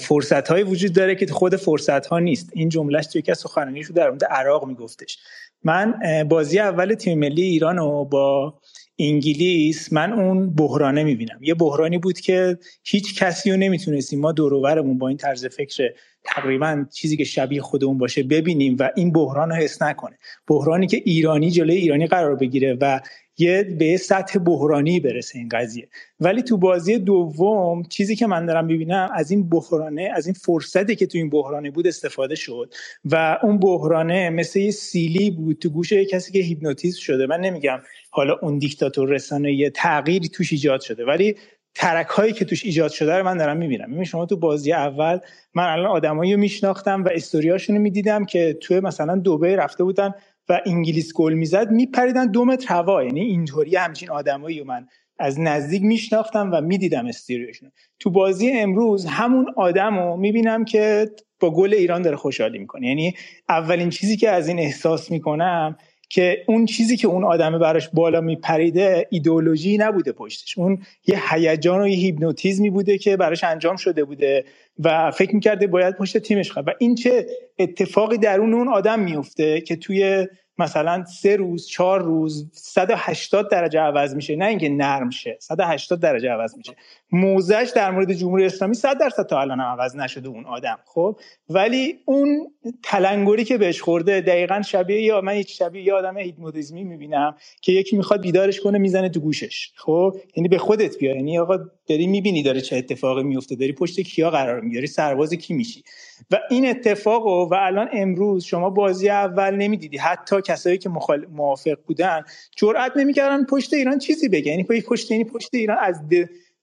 فرصت 0.00 0.48
های 0.48 0.62
وجود 0.62 0.92
داره 0.92 1.14
که 1.14 1.26
خود 1.26 1.56
فرصت 1.56 2.06
ها 2.06 2.18
نیست. 2.18 2.50
این 2.52 2.68
جملهش 2.68 3.06
توی 3.06 3.18
یکی 3.18 3.30
از 3.30 3.44
رو 3.86 3.94
در 3.94 4.08
مورد 4.08 4.24
عراق 4.24 4.66
میگفتش. 4.66 5.18
من 5.64 5.94
بازی 6.28 6.58
اول 6.58 6.94
تیم 6.94 7.18
ملی 7.18 7.42
ایران 7.42 7.76
رو 7.76 8.04
با 8.04 8.54
انگلیس 8.98 9.92
من 9.92 10.12
اون 10.12 10.54
بحرانه 10.54 11.04
می‌بینم. 11.04 11.38
یه 11.42 11.54
بحرانی 11.54 11.98
بود 11.98 12.20
که 12.20 12.58
هیچ 12.84 13.18
کسی 13.18 13.50
رو 13.50 13.56
نمی‌تونستیم 13.56 14.20
ما 14.20 14.32
دوروبرمون 14.32 14.98
با 14.98 15.08
این 15.08 15.16
طرز 15.16 15.46
فکر 15.46 15.90
تقریبا 16.24 16.84
چیزی 16.94 17.16
که 17.16 17.24
شبیه 17.24 17.62
خودمون 17.62 17.98
باشه 17.98 18.22
ببینیم 18.22 18.76
و 18.80 18.90
این 18.96 19.12
بحران 19.12 19.48
رو 19.48 19.54
حس 19.54 19.82
نکنه. 19.82 20.18
بحرانی 20.48 20.86
که 20.86 21.02
ایرانی 21.04 21.50
جلوی 21.50 21.76
ایرانی 21.76 22.06
قرار 22.06 22.36
بگیره 22.36 22.78
و 22.80 23.00
یه 23.38 23.62
به 23.78 23.96
سطح 23.96 24.38
بحرانی 24.38 25.00
برسه 25.00 25.38
این 25.38 25.48
قضیه. 25.48 25.88
ولی 26.20 26.42
تو 26.42 26.56
بازی 26.56 26.98
دوم 26.98 27.82
چیزی 27.82 28.16
که 28.16 28.26
من 28.26 28.46
دارم 28.46 28.66
ببینم 28.66 29.08
از 29.14 29.30
این 29.30 29.48
بحرانه 29.48 30.10
از 30.14 30.26
این 30.26 30.34
فرصتی 30.34 30.96
که 30.96 31.06
تو 31.06 31.18
این 31.18 31.30
بحرانه 31.30 31.70
بود 31.70 31.86
استفاده 31.86 32.34
شد 32.34 32.74
و 33.04 33.38
اون 33.42 33.58
بحرانه 33.58 34.30
مثل 34.30 34.58
یه 34.58 34.70
سیلی 34.70 35.30
بود 35.30 35.58
تو 35.58 35.68
گوش 35.70 35.92
کسی 35.92 36.32
که 36.32 36.38
هیپنوتیزم 36.38 37.00
شده. 37.00 37.26
من 37.26 37.40
نمیگم 37.40 37.78
حالا 38.10 38.38
اون 38.42 38.58
دیکتاتور 38.58 39.08
رسانه 39.08 39.52
یه 39.52 39.70
تغییری 39.70 40.28
توش 40.28 40.52
ایجاد 40.52 40.80
شده 40.80 41.04
ولی 41.04 41.36
ترک 41.74 42.06
هایی 42.06 42.32
که 42.32 42.44
توش 42.44 42.64
ایجاد 42.64 42.90
شده 42.90 43.16
رو 43.16 43.24
من 43.24 43.36
دارم 43.36 43.56
می‌بینم. 43.56 43.88
می‌بینم 43.88 44.04
شما 44.04 44.26
تو 44.26 44.36
بازی 44.36 44.72
اول 44.72 45.18
من 45.54 45.64
الان 45.64 45.86
آدمایی 45.86 46.34
رو 46.34 46.40
میشناختم 46.40 47.04
و 47.04 47.08
استوریاشون 47.14 47.76
رو 47.76 47.82
می‌دیدم 47.82 48.24
که 48.24 48.58
توی 48.60 48.80
مثلا 48.80 49.16
دوبه 49.16 49.56
رفته 49.56 49.84
بودن 49.84 50.14
و 50.48 50.60
انگلیس 50.66 51.12
گل 51.12 51.32
می‌زد 51.32 51.70
میپریدن 51.70 52.26
دو 52.26 52.44
متر 52.44 52.74
هوا. 52.74 53.04
یعنی 53.04 53.20
اینطوری 53.20 53.76
همچین 53.76 54.10
آدمایی 54.10 54.58
رو 54.58 54.66
من 54.66 54.86
از 55.18 55.40
نزدیک 55.40 55.82
میشناختم 55.82 56.50
و 56.52 56.60
می‌دیدم 56.60 57.06
استیریوشون. 57.06 57.72
تو 57.98 58.10
بازی 58.10 58.50
امروز 58.50 59.06
همون 59.06 59.46
آدم 59.56 59.98
رو 59.98 60.16
می‌بینم 60.16 60.64
که 60.64 61.10
با 61.40 61.50
گل 61.50 61.74
ایران 61.74 62.02
داره 62.02 62.16
خوشحالی 62.16 62.58
می‌کنه. 62.58 62.86
یعنی 62.86 63.14
اولین 63.48 63.90
چیزی 63.90 64.16
که 64.16 64.30
از 64.30 64.48
این 64.48 64.58
احساس 64.58 65.10
می‌کنم 65.10 65.76
که 66.12 66.44
اون 66.46 66.66
چیزی 66.66 66.96
که 66.96 67.08
اون 67.08 67.24
آدم 67.24 67.58
براش 67.58 67.88
بالا 67.88 68.20
میپریده 68.20 69.06
ایدئولوژی 69.10 69.78
نبوده 69.78 70.12
پشتش. 70.12 70.58
اون 70.58 70.82
یه 71.06 71.32
هیجان 71.32 71.80
و 71.80 71.88
یه 71.88 71.96
هیپنوتیزمی 71.96 72.70
بوده 72.70 72.98
که 72.98 73.16
براش 73.16 73.44
انجام 73.44 73.76
شده 73.76 74.04
بوده 74.04 74.44
و 74.78 75.10
فکر 75.10 75.34
می‌کرده 75.34 75.66
باید 75.66 75.96
پشت 75.96 76.18
تیمش 76.18 76.52
خواهد. 76.52 76.68
و 76.68 76.70
این 76.78 76.94
چه 76.94 77.26
اتفاقی 77.58 78.18
درون 78.18 78.54
اون 78.54 78.68
آدم 78.68 79.00
میفته 79.00 79.60
که 79.60 79.76
توی 79.76 80.26
مثلا 80.58 81.04
سه 81.04 81.36
روز 81.36 81.66
چهار 81.66 82.02
روز 82.02 82.50
180 82.52 83.50
درجه 83.50 83.80
عوض 83.80 84.14
میشه. 84.14 84.36
نه 84.36 84.44
اینکه 84.44 84.68
نرم 84.68 85.10
شه 85.10 85.36
180 85.40 86.00
درجه 86.00 86.30
عوض 86.30 86.56
میشه. 86.56 86.72
موزش 87.12 87.72
در 87.76 87.90
مورد 87.90 88.12
جمهوری 88.12 88.44
اسلامی 88.44 88.74
100 88.74 88.98
درصد 88.98 89.26
تا 89.26 89.40
الان 89.40 89.60
هم 89.60 89.66
عوض 89.66 89.96
نشده 89.96 90.28
اون 90.28 90.46
آدم 90.46 90.78
خب؟ 90.84 91.20
ولی 91.48 91.98
اون 92.04 92.50
تلنگری 92.82 93.44
که 93.44 93.58
بهش 93.58 93.80
خورده 93.80 94.20
دقیقا 94.20 94.62
شبیه 94.62 95.02
یا 95.02 95.20
من 95.20 95.36
یک 95.36 95.50
شبیه 95.50 95.82
یه 95.82 95.94
آدم 95.94 96.18
هیپنوتیزمی 96.18 96.84
می‌بینم 96.84 97.36
که 97.60 97.72
یکی 97.72 97.96
می‌خواد 97.96 98.20
بیدارش 98.20 98.60
کنه 98.60 98.78
می‌زنه 98.78 99.08
تو 99.08 99.20
گوشش 99.20 99.72
خب؟ 99.76 100.16
یعنی 100.36 100.48
به 100.48 100.58
خودت 100.58 100.98
بیا 100.98 101.14
یعنی 101.14 101.38
آقا 101.38 101.58
داری 101.86 102.06
می‌بینی 102.06 102.42
داره 102.42 102.60
چه 102.60 102.76
اتفاقی 102.76 103.22
میفته 103.22 103.56
داری 103.56 103.72
پشت 103.72 104.00
کیا 104.00 104.30
قرار 104.30 104.60
می‌گیری 104.60 104.86
سرباز 104.86 105.34
کی 105.34 105.54
میشی؟ 105.54 105.82
و 106.30 106.38
این 106.50 106.68
اتفاق 106.68 107.26
و 107.26 107.54
الان 107.54 107.88
امروز 107.92 108.44
شما 108.44 108.70
بازی 108.70 109.08
اول 109.08 109.54
نمی‌دیدی 109.54 109.96
حتی 109.96 110.36
کسایی 110.46 110.78
که 110.78 110.88
مخال... 110.88 111.26
موافق 111.26 111.76
بودن 111.86 112.22
جرئت 112.56 112.92
نمی‌کردن 112.96 113.44
پشت 113.44 113.74
ایران 113.74 113.98
چیزی 113.98 114.28
بگن 114.28 114.50
یعنی 114.50 114.62
پشت 114.62 115.10
یعنی 115.10 115.24
پشت 115.24 115.54
ایران 115.54 115.78
از 115.80 116.08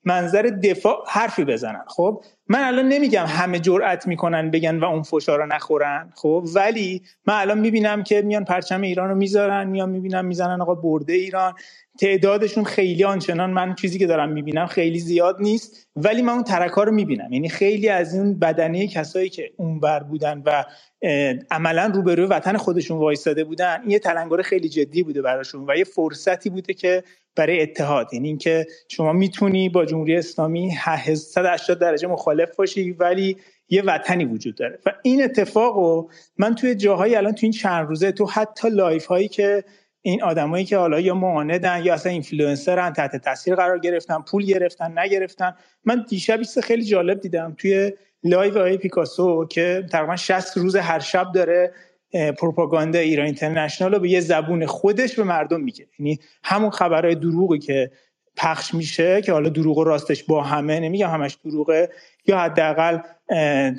منظر 0.03 0.41
دفاع 0.41 1.03
حرفی 1.07 1.45
بزنن. 1.45 1.83
خب؟ 1.87 2.23
من 2.47 2.63
الان 2.63 2.87
نمیگم 2.87 3.25
همه 3.25 3.59
جرأت 3.59 4.07
می‌کنن 4.07 4.51
بگن 4.51 4.79
و 4.79 4.85
اون 4.85 5.03
فشا 5.03 5.35
رو 5.35 5.45
نخورن 5.45 6.13
خب؟ 6.15 6.45
ولی 6.55 7.01
من 7.27 7.33
الان 7.33 7.59
می‌بینم 7.59 8.03
که 8.03 8.21
میان 8.21 8.43
پرچم 8.45 8.81
ایران 8.81 9.09
رو 9.09 9.15
می‌ذارن 9.15 9.67
میان 9.67 9.89
می‌بینم 9.89 10.25
می‌زنن 10.25 10.61
آقا 10.61 10.75
برده 10.75 11.13
ایران. 11.13 11.53
تعدادشون 11.99 12.63
خیلی 12.63 13.03
آنچنان 13.03 13.49
من 13.49 13.75
چیزی 13.75 13.99
که 13.99 14.07
دارم 14.07 14.29
می‌بینم 14.29 14.65
خیلی 14.65 14.99
زیاد 14.99 15.37
نیست 15.39 15.87
ولی 15.95 16.21
من 16.21 16.33
اون 16.33 16.43
ترکا 16.43 16.83
رو 16.83 16.91
می‌بینم. 16.91 17.33
یعنی 17.33 17.49
خیلی 17.49 17.89
از 17.89 18.15
اون 18.15 18.39
بدنه 18.39 18.87
کسایی 18.87 19.29
که 19.29 19.51
اونور 19.57 19.99
بودن 19.99 20.43
و 20.45 20.63
عملا 21.51 21.91
روبروی 21.93 22.25
وطن 22.25 22.57
خودشون 22.57 22.97
وایستاده 22.97 23.43
بودن 23.43 23.81
این 23.81 23.91
یه 23.91 23.99
تلنگر 23.99 24.41
خیلی 24.41 24.69
جدی 24.69 25.03
بوده 25.03 25.21
براشون 25.21 25.65
و 25.67 25.75
یه 25.77 25.83
فرصتی 25.83 26.49
بوده 26.49 26.73
که 26.73 27.03
برای 27.35 27.61
اتحاد. 27.61 28.13
یعنی 28.13 28.27
اینکه 28.27 28.67
شما 28.87 29.13
می‌تونی 29.13 29.69
با 29.69 29.85
جمهوری 29.85 30.15
اسلامی 30.15 30.71
180 31.15 31.79
درجه 31.79 32.07
مخالف 32.07 32.55
باشی 32.55 32.91
ولی 32.91 33.37
یه 33.69 33.81
وطنی 33.81 34.25
وجود 34.25 34.55
داره. 34.55 34.79
و 34.85 34.91
این 35.03 35.23
اتفاق 35.23 35.75
رو 35.75 36.11
من 36.37 36.55
توی 36.55 36.75
جاهایی 36.75 37.15
الان 37.15 37.33
توی 37.33 37.45
این 37.45 37.51
چند 37.51 37.87
روزه 37.87 38.11
تو 38.11 38.25
حتی 38.25 38.69
live 38.69 39.05
هایی 39.05 39.27
که 39.27 39.63
این 40.01 40.23
آدمایی 40.23 40.65
که 40.65 40.77
حالا 40.77 40.99
یا 40.99 41.13
معاندن 41.13 41.81
یا 41.83 41.93
اصلا 41.93 42.11
اینفلوئنسرن 42.11 42.93
تحت 42.93 43.15
تاثیر 43.15 43.55
قرار 43.55 43.79
گرفتن 43.79 44.21
پول 44.21 44.45
گرفتن 44.45 44.99
نگرفتن. 44.99 45.55
من 45.85 46.05
دیشب 46.09 46.41
خیلی 46.63 46.83
جالب 46.83 47.19
دیدم. 47.19 47.55
توی 47.57 47.91
live 48.23 48.57
آی 48.57 48.77
پیکاسو 48.77 49.45
که 49.45 49.85
تقریبا 49.91 50.15
60 50.15 50.57
روز 50.57 50.75
هر 50.75 50.99
شب 50.99 51.31
داره 51.31 51.73
پروپاگاندا 52.13 52.99
ایران 52.99 53.25
اینترنشنال 53.25 53.93
رو 53.93 53.99
به 53.99 54.09
یه 54.09 54.19
زبون 54.19 54.65
خودش 54.65 55.15
به 55.15 55.23
مردم 55.23 55.61
میگه. 55.61 55.87
یعنی 55.99 56.19
همون 56.43 56.69
خبرهای 56.69 57.15
دروغی 57.15 57.59
که 57.59 57.91
پخش 58.35 58.73
میشه 58.73 59.21
که 59.21 59.31
حالا 59.31 59.49
دروغ 59.49 59.77
و 59.77 59.83
راستش 59.83 60.23
با 60.23 60.43
همه 60.43 60.79
نمیگم 60.79 61.09
همش 61.09 61.37
دروغه 61.45 61.89
یا 62.27 62.39
حداقل 62.39 62.99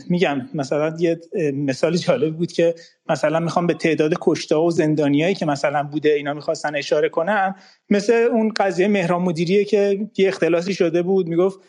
میگم 0.09 0.49
مثلا 0.55 0.97
یه 0.99 1.20
مثال 1.55 1.97
جالب 1.97 2.37
بود 2.37 2.53
که 2.53 2.74
مثلا 3.09 3.41
می‌خوام 3.41 3.66
به 3.66 3.74
تعداد 3.74 4.14
کشته 4.20 4.57
و 4.57 4.70
زندانیایی 4.70 5.35
که 5.35 5.47
مثلا 5.47 5.83
بوده 5.83 6.09
اینا 6.09 6.35
می‌خواستن 6.35 6.76
اشاره 6.76 7.09
کنم 7.09 7.55
مثل 7.91 8.12
اون 8.12 8.49
قضیه 8.57 8.89
مهران 8.89 9.22
مدیریه 9.22 9.64
که 9.64 10.09
یه 10.18 10.28
اختلاسی 10.28 10.74
شده 10.74 11.03
بود 11.03 11.28
می‌گفت 11.28 11.61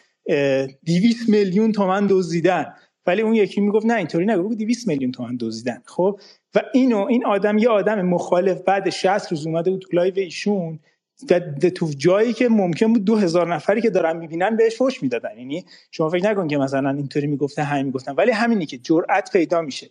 200 0.86 1.30
میلیون 1.30 1.72
تومن 1.72 2.08
دزدیدن. 2.10 2.74
ولی 3.06 3.22
اون 3.22 3.34
یکی 3.34 3.62
می‌گفت 3.62 3.86
نه 3.86 3.94
اینطوری 3.94 4.26
نگفت 4.26 4.58
200 4.58 4.88
میلیون 4.88 5.12
تومن 5.12 5.38
دزدیدن. 5.40 5.82
خب 5.86 6.20
و 6.56 6.62
اینو 6.74 7.06
این 7.10 7.26
آدم 7.26 7.58
یه 7.58 7.70
آدم 7.70 8.02
مخالف 8.02 8.62
بعد 8.62 8.90
60 8.90 9.32
روز 9.32 9.48
اومده 9.48 9.72
بود 9.72 9.82
تو 9.82 9.88
live 9.94 10.14
ایشون 10.18 10.80
تو 11.76 11.90
جایی 11.98 12.34
که 12.34 12.50
ممکن 12.50 12.94
بود 12.94 13.06
دو 13.06 13.16
هزار 13.16 13.54
نفری 13.54 13.82
که 13.82 13.90
دارن 13.90 14.18
می‌بینن 14.18 14.56
بهش 14.58 14.76
فوش 14.76 15.04
می‌دادن. 15.04 15.38
یعنی 15.38 15.66
شما 15.92 16.10
فکر 16.10 16.32
نکن 16.32 16.48
که 16.48 16.58
مثلا 16.58 16.90
اینطوری 16.90 17.28
می‌گفتن 17.28 17.64
همین 17.64 17.86
می‌گفتن. 17.86 18.12
ولی 18.12 18.32
همینی 18.32 18.66
که 18.66 18.78
جرأت 18.78 19.32
پیدا 19.32 19.62
میشه 19.62 19.90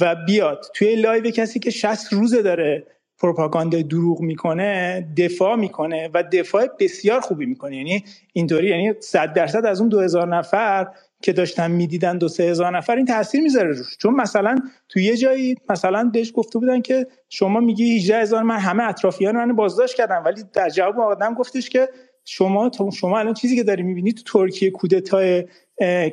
و 0.00 0.16
بیاد 0.26 0.64
توی 0.74 0.96
live 0.96 1.30
کسی 1.30 1.58
که 1.58 1.70
60 1.70 2.12
روزه 2.12 2.42
داره 2.42 2.86
پروپاگاندا 3.18 3.82
دروغ 3.82 4.20
می‌کنه 4.20 5.08
دفاع 5.16 5.56
می‌کنه 5.56 6.10
و 6.14 6.22
دفاع 6.32 6.66
بسیار 6.80 7.20
خوبی 7.20 7.46
می‌کنه. 7.46 7.76
یعنی 7.76 8.04
اینطوری 8.32 8.68
یعنی 8.68 8.94
100 9.00 9.32
درصد 9.32 9.66
از 9.66 9.80
اون 9.80 9.88
2000 9.88 10.28
نفر 10.36 10.86
که 11.22 11.32
داشتن 11.32 11.70
می‌دیدن 11.70 12.18
دو 12.18 12.28
سه 12.28 12.42
هزار 12.42 12.76
نفر 12.76 12.96
این 12.96 13.06
تاثیر 13.06 13.40
می‌ذاره 13.40 13.68
روش. 13.68 13.96
چون 13.98 14.14
مثلا 14.14 14.56
تو 14.88 15.00
یه 15.00 15.16
جایی 15.16 15.56
مثلا 15.70 16.10
بهش 16.12 16.32
گفته 16.34 16.58
بودن 16.58 16.80
که 16.80 17.06
شما 17.28 17.60
میگی 17.60 17.96
18 17.96 18.20
هزار 18.20 18.42
من 18.42 18.58
همه 18.58 18.84
اطرافیان 18.84 19.36
من 19.36 19.56
بازداشت 19.56 19.94
کردم 19.94 20.22
ولی 20.24 20.42
در 20.52 20.68
جواب 20.68 21.00
آدم 21.00 21.34
گفتش 21.34 21.70
که 21.70 21.88
شما 22.24 22.70
شما 22.94 23.18
الان 23.18 23.34
چیزی 23.34 23.56
که 23.56 23.62
داری 23.62 23.82
می‌بینی 23.82 24.12
تو 24.12 24.22
ترکیه 24.26 24.70
کودتای 24.70 25.44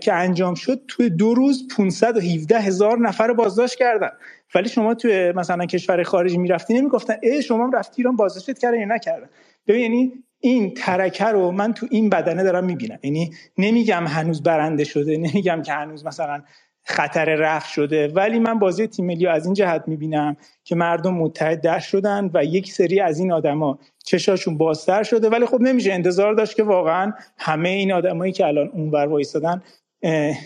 که 0.02 0.14
انجام 0.14 0.56
شد 0.56 0.82
تو 0.88 1.10
دو 1.10 1.34
روز 1.34 1.68
517 1.78 2.60
هزار 2.60 3.00
نفر 3.00 3.34
بازداشت 3.34 3.76
کردن. 3.76 4.10
ولی 4.56 4.70
شما 4.70 4.94
تو 4.94 5.08
مثلا 5.36 5.66
کشور 5.66 6.04
خارجی 6.04 6.38
می‌رفتی 6.38 6.74
نمی‌گفتن 6.74 7.16
ای 7.24 7.42
شما 7.42 7.70
رفتی 7.74 8.02
ایران 8.02 8.16
بازداشت 8.16 8.60
کردن 8.60 8.80
یا 8.80 8.86
نکردن. 8.86 9.30
ببین 9.68 9.82
یعنی 9.82 10.14
این 10.46 10.74
ترکه 10.74 11.26
رو 11.26 11.52
من 11.52 11.74
تو 11.74 11.88
این 11.92 12.10
بدنه 12.10 12.44
دارم 12.44 12.66
می‌بینم. 12.66 13.00
یعنی 13.04 13.32
نمیگم 13.58 14.08
هنوز 14.08 14.44
برنده 14.44 14.84
شده 14.84 15.18
نمیگم 15.18 15.62
که 15.62 15.74
هنوز 15.74 16.06
مثلا 16.06 16.42
خطر 16.84 17.26
رفت 17.26 17.70
شده 17.70 18.08
ولی 18.08 18.40
من 18.40 18.60
بازی 18.60 18.88
تیم 18.88 19.06
ملی 19.06 19.28
از 19.28 19.46
این 19.46 19.54
جهت 19.54 19.84
می‌بینم 19.88 20.38
که 20.64 20.76
مردم 20.76 21.14
متحد 21.14 21.62
در 21.62 21.80
شدن 21.80 22.30
و 22.34 22.46
یک 22.46 22.72
سری 22.72 23.00
از 23.00 23.20
این 23.20 23.32
آدما 23.32 23.80
چشاشون 24.06 24.58
بازتر 24.58 25.04
شده. 25.04 25.30
ولی 25.30 25.46
خب 25.46 25.62
نمیشه 25.62 25.94
انتظار 25.94 26.34
داشت 26.34 26.56
که 26.56 26.64
واقعا 26.64 27.14
همه 27.38 27.70
این 27.70 27.92
آدمایی 27.92 28.32
که 28.32 28.46
الان 28.46 28.68
اونور 28.68 29.08
وایستادن 29.08 29.62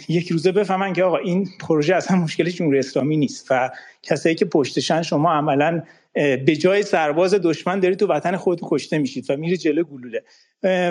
یک 0.10 0.32
روزه 0.32 0.52
بفهمن 0.52 0.93
که 0.93 1.04
آقا 1.04 1.18
این 1.18 1.47
پروژه 1.62 1.95
اصلا 1.95 2.18
مشکل 2.18 2.50
جمهوری 2.50 2.80
اسلامی 2.80 3.18
نیست 3.18 3.47
و 3.52 3.70
کسایی 4.04 4.36
که 4.36 4.45
پشتشن 4.45 5.02
شما 5.02 5.34
عملا 5.34 5.82
به 6.14 6.55
جای 6.60 6.84
سرباز 6.84 7.34
دشمن 7.34 7.80
داری 7.80 7.95
تو 7.95 8.07
وطن 8.07 8.36
خود 8.36 8.60
کشته 8.64 8.97
میشید 8.97 9.26
و 9.30 9.38
میره 9.38 9.57
جلو 9.57 9.84
گلوله. 9.84 10.24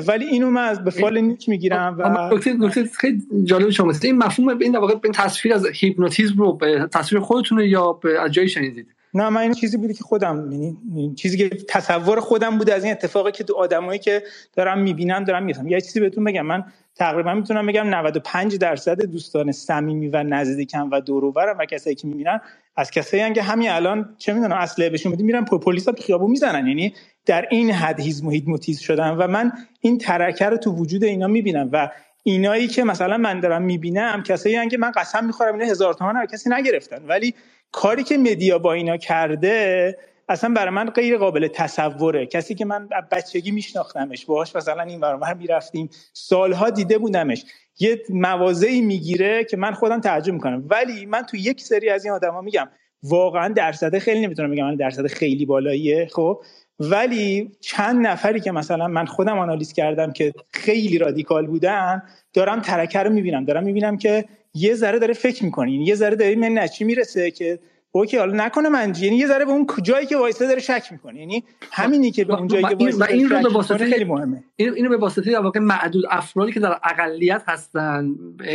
ولی 0.06 0.24
اینو 0.24 0.50
من 0.50 0.64
از 0.64 0.84
به 0.84 0.90
فال 0.90 1.20
نیک 1.20 1.48
می‌گیرم 1.48 1.96
و 1.98 2.34
نکته 2.58 2.84
خیلی 2.84 3.22
جالب 3.44 3.70
شما 3.70 3.92
این 4.02 4.18
مفهوم 4.18 4.58
این 4.58 4.76
واقع 4.76 4.94
این 5.04 5.12
تصویر 5.12 5.54
از 5.54 5.66
هیپنوتیزم 5.66 6.36
رو 6.38 6.52
به 6.52 6.88
تصویر 6.92 7.20
خودتونه 7.20 7.68
یا 7.68 7.92
به 7.92 8.20
از 8.20 8.32
جایی 8.32 8.48
شنیدید؟ 8.48 8.86
نه 9.14 9.28
من 9.28 9.40
این 9.40 9.52
چیزی 9.52 9.76
بودی 9.76 9.94
که 9.94 10.04
خودم 10.04 10.52
یعنی 10.52 11.14
چیزی 11.14 11.38
که 11.38 11.48
تصور 11.68 12.20
خودم 12.20 12.58
بوده 12.58 12.74
از 12.74 12.84
این 12.84 12.92
اتفاقی 12.92 13.32
که 13.32 13.44
تو 13.44 13.54
آدمایی 13.54 13.98
که 13.98 14.22
دارم 14.56 14.78
می‌بینم 14.78 15.24
دارم 15.24 15.42
میفهم 15.42 15.68
یه 15.68 15.80
چیزی 15.80 16.00
بهتون 16.00 16.24
بگم. 16.24 16.46
من 16.46 16.64
تقریبا 16.96 17.34
می‌تونم 17.34 17.66
بگم 17.66 17.86
95 17.94 18.56
درصد 18.56 19.02
دوستان 19.02 19.52
صمیمی 19.52 20.08
و 20.08 20.22
نزدیکم 20.22 20.90
و 20.90 21.00
دور 21.00 21.24
و 21.24 21.64
کسایی 21.64 21.96
که 21.96 22.08
می‌بینن 22.08 22.40
از 22.78 22.90
کسایی 22.90 23.32
که 23.32 23.42
همین 23.42 23.70
الان 23.70 24.14
چه 24.18 24.32
می‌دونم 24.32 24.56
اصله 24.56 24.90
بهشون 24.90 25.12
بدی 25.12 25.22
میرن 25.22 25.44
پلیس 25.44 25.84
تو 25.84 26.02
خیابون 26.02 26.30
می‌زنن. 26.30 26.66
یعنی 26.66 26.94
در 27.26 27.46
این 27.50 27.70
حد 27.70 28.00
هیز 28.00 28.24
محیط 28.24 28.44
متیز 28.46 28.80
شدن. 28.80 29.10
و 29.10 29.26
من 29.26 29.52
این 29.80 29.98
ترکه 29.98 30.44
رو 30.44 30.56
تو 30.56 30.72
وجود 30.72 31.04
اینا 31.04 31.26
می‌بینم. 31.26 31.68
و 31.72 31.90
اینایی 32.22 32.68
که 32.68 32.84
مثلا 32.84 33.16
من 33.16 33.40
دارم 33.40 33.62
می‌بینم 33.62 34.22
کسایی 34.22 34.68
که 34.68 34.78
من 34.78 34.90
قسم 34.90 35.24
می‌خورم 35.24 35.54
اینا 35.54 35.70
هزار 35.70 35.94
تومان 35.94 36.16
هر 36.16 36.26
کسی 36.26 36.50
نگرفتن. 36.50 37.04
ولی 37.06 37.34
کاری 37.72 38.02
که 38.02 38.18
مدیا 38.18 38.58
با 38.58 38.72
اینا 38.72 38.96
کرده 38.96 39.98
اصلا 40.28 40.54
برای 40.54 40.70
من 40.70 40.90
غیر 40.90 41.18
قابل 41.18 41.48
تصوره. 41.48 42.26
کسی 42.26 42.54
که 42.54 42.64
من 42.64 42.88
بچگی 43.12 43.50
میشناختمش 43.50 44.26
باهاش 44.26 44.56
مثلا 44.56 44.82
این 44.82 45.00
برابر 45.00 45.34
می‌رفتیم 45.34 45.90
سالها 46.12 46.70
دیده 46.70 46.98
بودمش. 46.98 47.44
یه 47.80 48.02
موازهی 48.10 48.80
می‌گیره 48.80 49.44
که 49.44 49.56
من 49.56 49.72
خودم 49.72 50.00
تعجب 50.00 50.32
می‌کنم. 50.32 50.64
ولی 50.70 51.06
من 51.06 51.22
تو 51.22 51.36
یک 51.36 51.60
سری 51.60 51.90
از 51.90 52.04
این 52.04 52.14
آدما 52.14 52.40
میگم 52.40 52.68
واقعا 53.02 53.48
درصد 53.48 53.98
خیلی 53.98 54.20
نمی‌تونم 54.20 54.50
بگم 54.50 54.64
من 54.64 54.76
درصد 54.76 55.06
خیلی 55.06 55.46
بالاییه 55.46 56.08
خب. 56.12 56.42
ولی 56.80 57.50
چند 57.60 58.06
نفری 58.06 58.40
که 58.40 58.52
مثلا 58.52 58.88
من 58.88 59.06
خودم 59.06 59.38
آنالیز 59.38 59.72
کردم 59.72 60.12
که 60.12 60.32
خیلی 60.50 60.98
رادیکال 60.98 61.46
بودن 61.46 62.02
دارم 62.32 62.60
ترکه 62.60 62.98
رو 62.98 63.10
می‌بینم. 63.10 63.44
دارم 63.44 63.64
می‌بینم 63.64 63.96
که 63.96 64.24
یه 64.54 64.74
ذره 64.74 64.98
داره 64.98 65.14
فکر 65.14 65.44
می‌کنه. 65.44 65.72
یه 65.72 65.94
ذره 65.94 66.16
داره 66.16 66.36
من 66.36 66.58
نچی 66.58 66.84
می‌رسه 66.84 67.30
که 67.30 67.58
اوکی 67.92 68.18
حالا 68.18 68.44
نکنه 68.44 68.68
من 68.68 68.92
یعنی 69.00 69.16
یه 69.16 69.26
ذره 69.26 69.44
به 69.44 69.50
اون 69.50 69.66
جایی 69.82 70.06
که 70.06 70.16
وایسه 70.16 70.46
داره 70.46 70.60
شک 70.60 70.88
می‌کنه. 70.90 71.20
یعنی 71.20 71.44
همینی 71.72 72.10
که 72.10 72.24
به 72.24 72.34
اون 72.34 72.48
جایی 72.48 72.64
که 72.64 72.76
وایسه 72.76 73.04
این 73.04 73.30
رو 73.30 73.42
به 73.42 73.48
واسطه 73.48 73.90
خیلی 73.90 74.04
مهمه. 74.04 74.44
اینو 74.56 74.88
به 74.88 74.96
واسطه 74.96 75.32
در 75.32 75.40
واقع 75.40 75.60
معدود 75.60 76.04
افرادی 76.10 76.52
که 76.52 76.60
در 76.60 76.78
اقلیت 76.84 77.42
هستن 77.46 78.10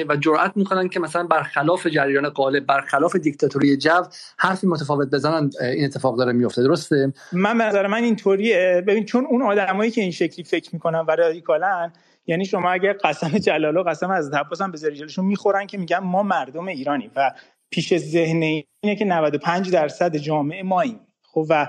و 0.09 0.15
جرأت 0.15 0.51
می‌کنن 0.55 0.89
که 0.89 0.99
مثلا 0.99 1.23
برخلاف 1.23 1.88
جریان 1.88 2.29
غالب 2.29 2.65
برخلاف 2.65 3.15
دیکتاتوری 3.15 3.77
جو 3.77 4.01
حرفی 4.38 4.67
متفاوت 4.67 5.07
بزنن 5.11 5.49
این 5.61 5.86
اتفاق 5.86 6.17
داره 6.17 6.34
میفته 6.34 6.63
درسته؟ 6.63 7.13
من 7.31 7.57
به 7.57 7.63
نظر 7.63 7.88
من 7.88 8.03
اینطوریه. 8.03 8.84
ببین 8.88 9.05
چون 9.05 9.25
اون 9.25 9.41
آدمایی 9.41 9.91
که 9.91 10.01
این 10.01 10.11
شکلی 10.11 10.43
فکر 10.43 10.69
می‌کنن 10.73 11.05
و 11.07 11.11
رادیکالن 11.11 11.93
یعنی 12.27 12.45
شما 12.45 12.71
اگر 12.71 12.93
قسم 12.93 13.38
جلال 13.38 13.77
و 13.77 13.84
قسم 13.84 14.11
از 14.11 14.34
عباس 14.34 14.61
هم 14.61 14.71
بذاری 14.71 14.95
جلوشون 14.95 15.25
می‌خورن 15.25 15.67
که 15.67 15.77
میگن 15.77 15.97
ما 15.97 16.23
مردم 16.23 16.67
ایرانی 16.67 17.11
و 17.15 17.31
پیش 17.74 17.97
ذهن 17.97 18.41
اینه 18.82 18.95
که 18.95 19.05
95 19.05 19.71
درصد 19.71 20.17
جامعه 20.17 20.63
ماییم 20.63 20.99
خب 21.24 21.45
و 21.49 21.67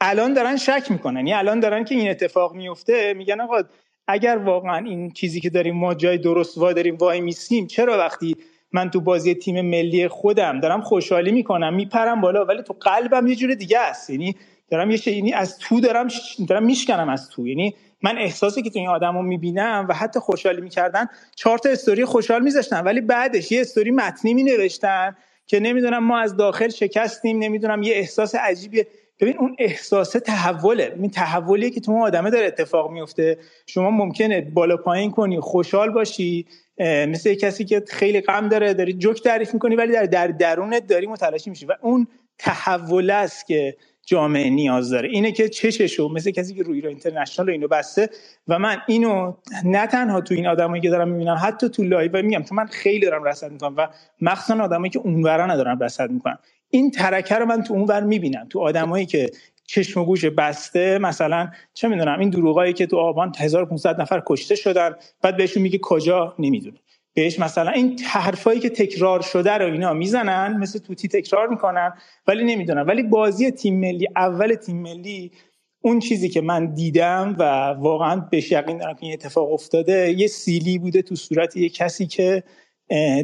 الان 0.00 0.34
دارن 0.34 0.56
شک 0.56 0.86
می‌کنن. 0.90 1.16
یعنی 1.16 1.34
الان 1.34 1.60
دارن 1.60 1.84
که 1.84 1.94
این 1.94 2.10
اتفاق 2.10 2.54
میفته 2.54 3.14
میگن 3.14 3.40
آقا 3.40 3.62
اگر 4.06 4.36
واقعا 4.36 4.76
این 4.76 5.10
چیزی 5.10 5.40
که 5.40 5.50
داریم 5.50 5.76
ما 5.76 5.94
جای 5.94 6.18
درست 6.18 6.58
وا 6.58 6.72
داریم 6.72 6.96
وای 6.96 7.20
میسیم 7.20 7.66
چرا 7.66 7.98
وقتی 7.98 8.36
من 8.72 8.90
تو 8.90 9.00
بازی 9.00 9.34
تیم 9.34 9.60
ملی 9.60 10.08
خودم 10.08 10.60
دارم 10.60 10.80
خوشحالی 10.80 11.32
می‌کنم 11.32 11.74
میپرم 11.74 12.20
بالا 12.20 12.44
ولی 12.44 12.62
تو 12.62 12.74
قلبم 12.80 13.26
یه 13.26 13.34
جور 13.34 13.54
دیگه 13.54 13.78
است. 13.78 14.10
یعنی 14.10 14.36
دارم 14.70 14.90
یه 14.90 15.08
یعنی 15.08 15.32
از 15.32 15.58
تو 15.58 15.80
دارم 15.80 16.08
دارم 16.48 16.64
میشکنم 16.64 17.08
از 17.08 17.30
تو. 17.30 17.48
یعنی 17.48 17.74
من 18.02 18.18
احساسی 18.18 18.62
که 18.62 18.70
تو 18.70 18.78
این 18.78 18.88
آدمو 18.88 19.22
می‌بینم 19.22 19.86
و 19.88 19.94
حتی 19.94 20.20
خوشحالی 20.20 20.60
می‌کردن 20.60 21.06
چهار 21.36 21.58
تا 21.58 21.68
استوری 21.68 22.04
خوشحال 22.04 22.42
میذاشتن 22.42 22.80
ولی 22.84 23.00
بعدش 23.00 23.52
یه 23.52 23.60
استوری 23.60 23.90
متنی 23.90 24.34
مینوشتن 24.34 25.16
که 25.46 25.60
نمی‌دونم 25.60 26.04
ما 26.04 26.18
از 26.18 26.36
داخل 26.36 26.68
شکستیم 26.68 27.38
نمی‌دونم 27.38 27.82
یه 27.82 27.94
احساس 27.94 28.34
عجیبی. 28.34 28.84
ببین 29.20 29.38
اون 29.38 29.56
احساس 29.58 30.10
تحوله. 30.10 30.94
این 31.00 31.10
تحولیه 31.10 31.70
که 31.70 31.80
تو 31.80 31.92
اون 31.92 32.02
آدمه 32.02 32.30
داره 32.30 32.46
اتفاق 32.46 32.90
میفته 32.90 33.38
شما 33.66 33.90
ممکنه 33.90 34.40
بالا 34.40 34.76
پایین 34.76 35.10
کنی 35.10 35.40
خوشحال 35.40 35.90
باشی 35.90 36.46
مثل 36.78 37.34
کسی 37.34 37.64
که 37.64 37.82
خیلی 37.88 38.20
غم 38.20 38.48
داره 38.48 38.74
داری 38.74 38.92
جوک 38.92 39.22
تعریف 39.22 39.54
می‌کنی 39.54 39.76
ولی 39.76 39.92
در, 39.92 40.06
در 40.06 40.26
درونت 40.26 40.86
داری 40.86 41.06
متلاشی 41.06 41.50
میشی. 41.50 41.66
و 41.66 41.72
اون 41.80 42.06
تحول 42.38 43.10
است 43.10 43.46
که 43.46 43.76
جامعه 44.06 44.50
نیاز 44.50 44.90
داره. 44.90 45.08
اینه 45.08 45.32
که 45.32 45.48
چششو 45.48 46.08
مثل 46.08 46.30
کسی 46.30 46.54
که 46.54 46.62
روی 46.62 46.80
رو 46.80 46.88
اینترنشنال 46.88 47.50
اینو 47.50 47.68
بسته 47.68 48.08
و 48.48 48.58
من 48.58 48.76
اینو 48.86 49.34
نه 49.64 49.86
تنها 49.86 50.20
تو 50.20 50.34
این 50.34 50.46
آدمایی 50.46 50.82
که 50.82 50.90
دارم 50.90 51.08
می‌بینم 51.08 51.38
حتی 51.42 51.68
تو 51.68 51.82
live 51.82 52.22
میگم 52.22 52.42
چون 52.42 52.56
من 52.56 52.66
خیلی 52.66 53.06
دارم 53.06 53.24
رصد 53.24 53.52
می‌کنم 53.52 53.74
و 53.76 53.88
مخصوصا 54.20 54.64
آدمایی 54.64 54.90
که 54.90 54.98
اونورا 54.98 55.46
دارم 55.46 55.78
رصد 55.82 56.10
می‌کنم. 56.10 56.38
این 56.70 56.90
ترکه 56.90 57.34
رو 57.34 57.46
من 57.46 57.62
تو 57.62 57.74
اونور 57.74 58.00
می‌بینم. 58.00 58.46
تو 58.50 58.60
آدمایی 58.60 59.06
که 59.06 59.30
چشم 59.66 60.00
و 60.00 60.04
گوش 60.04 60.24
بسته 60.24 60.98
مثلا 60.98 61.50
چه 61.74 61.88
می‌دونم 61.88 62.18
این 62.18 62.30
دروغایی 62.30 62.72
که 62.72 62.86
تو 62.86 62.96
آبان 62.96 63.32
1500 63.38 64.00
نفر 64.00 64.22
کشته 64.26 64.54
شدن 64.54 64.94
بعد 65.22 65.36
بهشون 65.36 65.62
میگه 65.62 65.78
کجا؟ 65.82 66.34
نمی‌دونه 66.38 66.76
بهش 67.14 67.38
مثلا 67.38 67.70
این 67.70 67.98
حرفایی 68.04 68.60
که 68.60 68.68
تکرار 68.70 69.20
شده 69.20 69.52
رو 69.52 69.72
اینا 69.72 69.92
می‌زنن 69.92 70.56
مثل 70.56 70.78
طوطی 70.78 71.08
تکرار 71.08 71.48
می‌کنن 71.48 71.92
ولی 72.26 72.44
نمی‌دونن. 72.44 72.82
ولی 72.82 73.02
بازی 73.02 73.50
تیم 73.50 73.80
ملی 73.80 74.08
اول 74.16 74.54
تیم 74.54 74.82
ملی 74.82 75.32
اون 75.80 75.98
چیزی 76.00 76.28
که 76.28 76.40
من 76.40 76.74
دیدم 76.74 77.36
و 77.38 77.42
واقعا 77.80 78.16
به 78.30 78.52
یقین 78.52 78.78
دارم 78.78 78.94
که 78.94 79.02
این 79.02 79.12
اتفاق 79.12 79.52
افتاده 79.52 80.14
یه 80.18 80.26
سیلی 80.26 80.78
بوده 80.78 81.02
تو 81.02 81.14
صورت 81.14 81.56
یه 81.56 81.68
کسی 81.68 82.06
که 82.06 82.42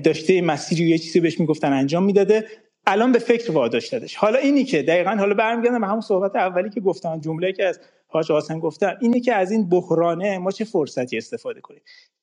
داشته 0.05 0.43
مسیری 0.43 0.85
یه 0.85 0.99
چیزی 0.99 1.21
بهش 1.21 1.41
می‌گفتن 1.41 1.73
انجام 1.73 2.05
می‌داده. 2.05 2.45
الان 2.91 3.13
به 3.13 3.19
فکر 3.19 3.53
واداش 3.53 3.89
دادش 3.89 4.17
حالا 4.17 4.39
اینی 4.39 4.65
که 4.65 4.83
دقیقا 4.83 5.11
حالا 5.11 5.35
برمیگردم 5.35 5.81
به 5.81 5.87
همون 5.87 6.01
صحبت 6.01 6.37
اولی 6.37 6.71
که 6.71 6.81
گفتم 6.81 7.21
جمله 7.21 7.53
که 7.53 7.65
از 7.65 7.81
حاج 8.07 8.33
حسن 8.33 8.59
گفتن 8.59 8.97
اینه 9.01 9.21
که 9.21 9.35
از 9.35 9.51
این 9.51 9.69
بحرانه 9.69 10.39
ما 10.39 10.51
چه 10.51 10.65
فرصتی 10.65 11.19
استفاده 11.19 11.61
کنیم؟ 11.61 11.81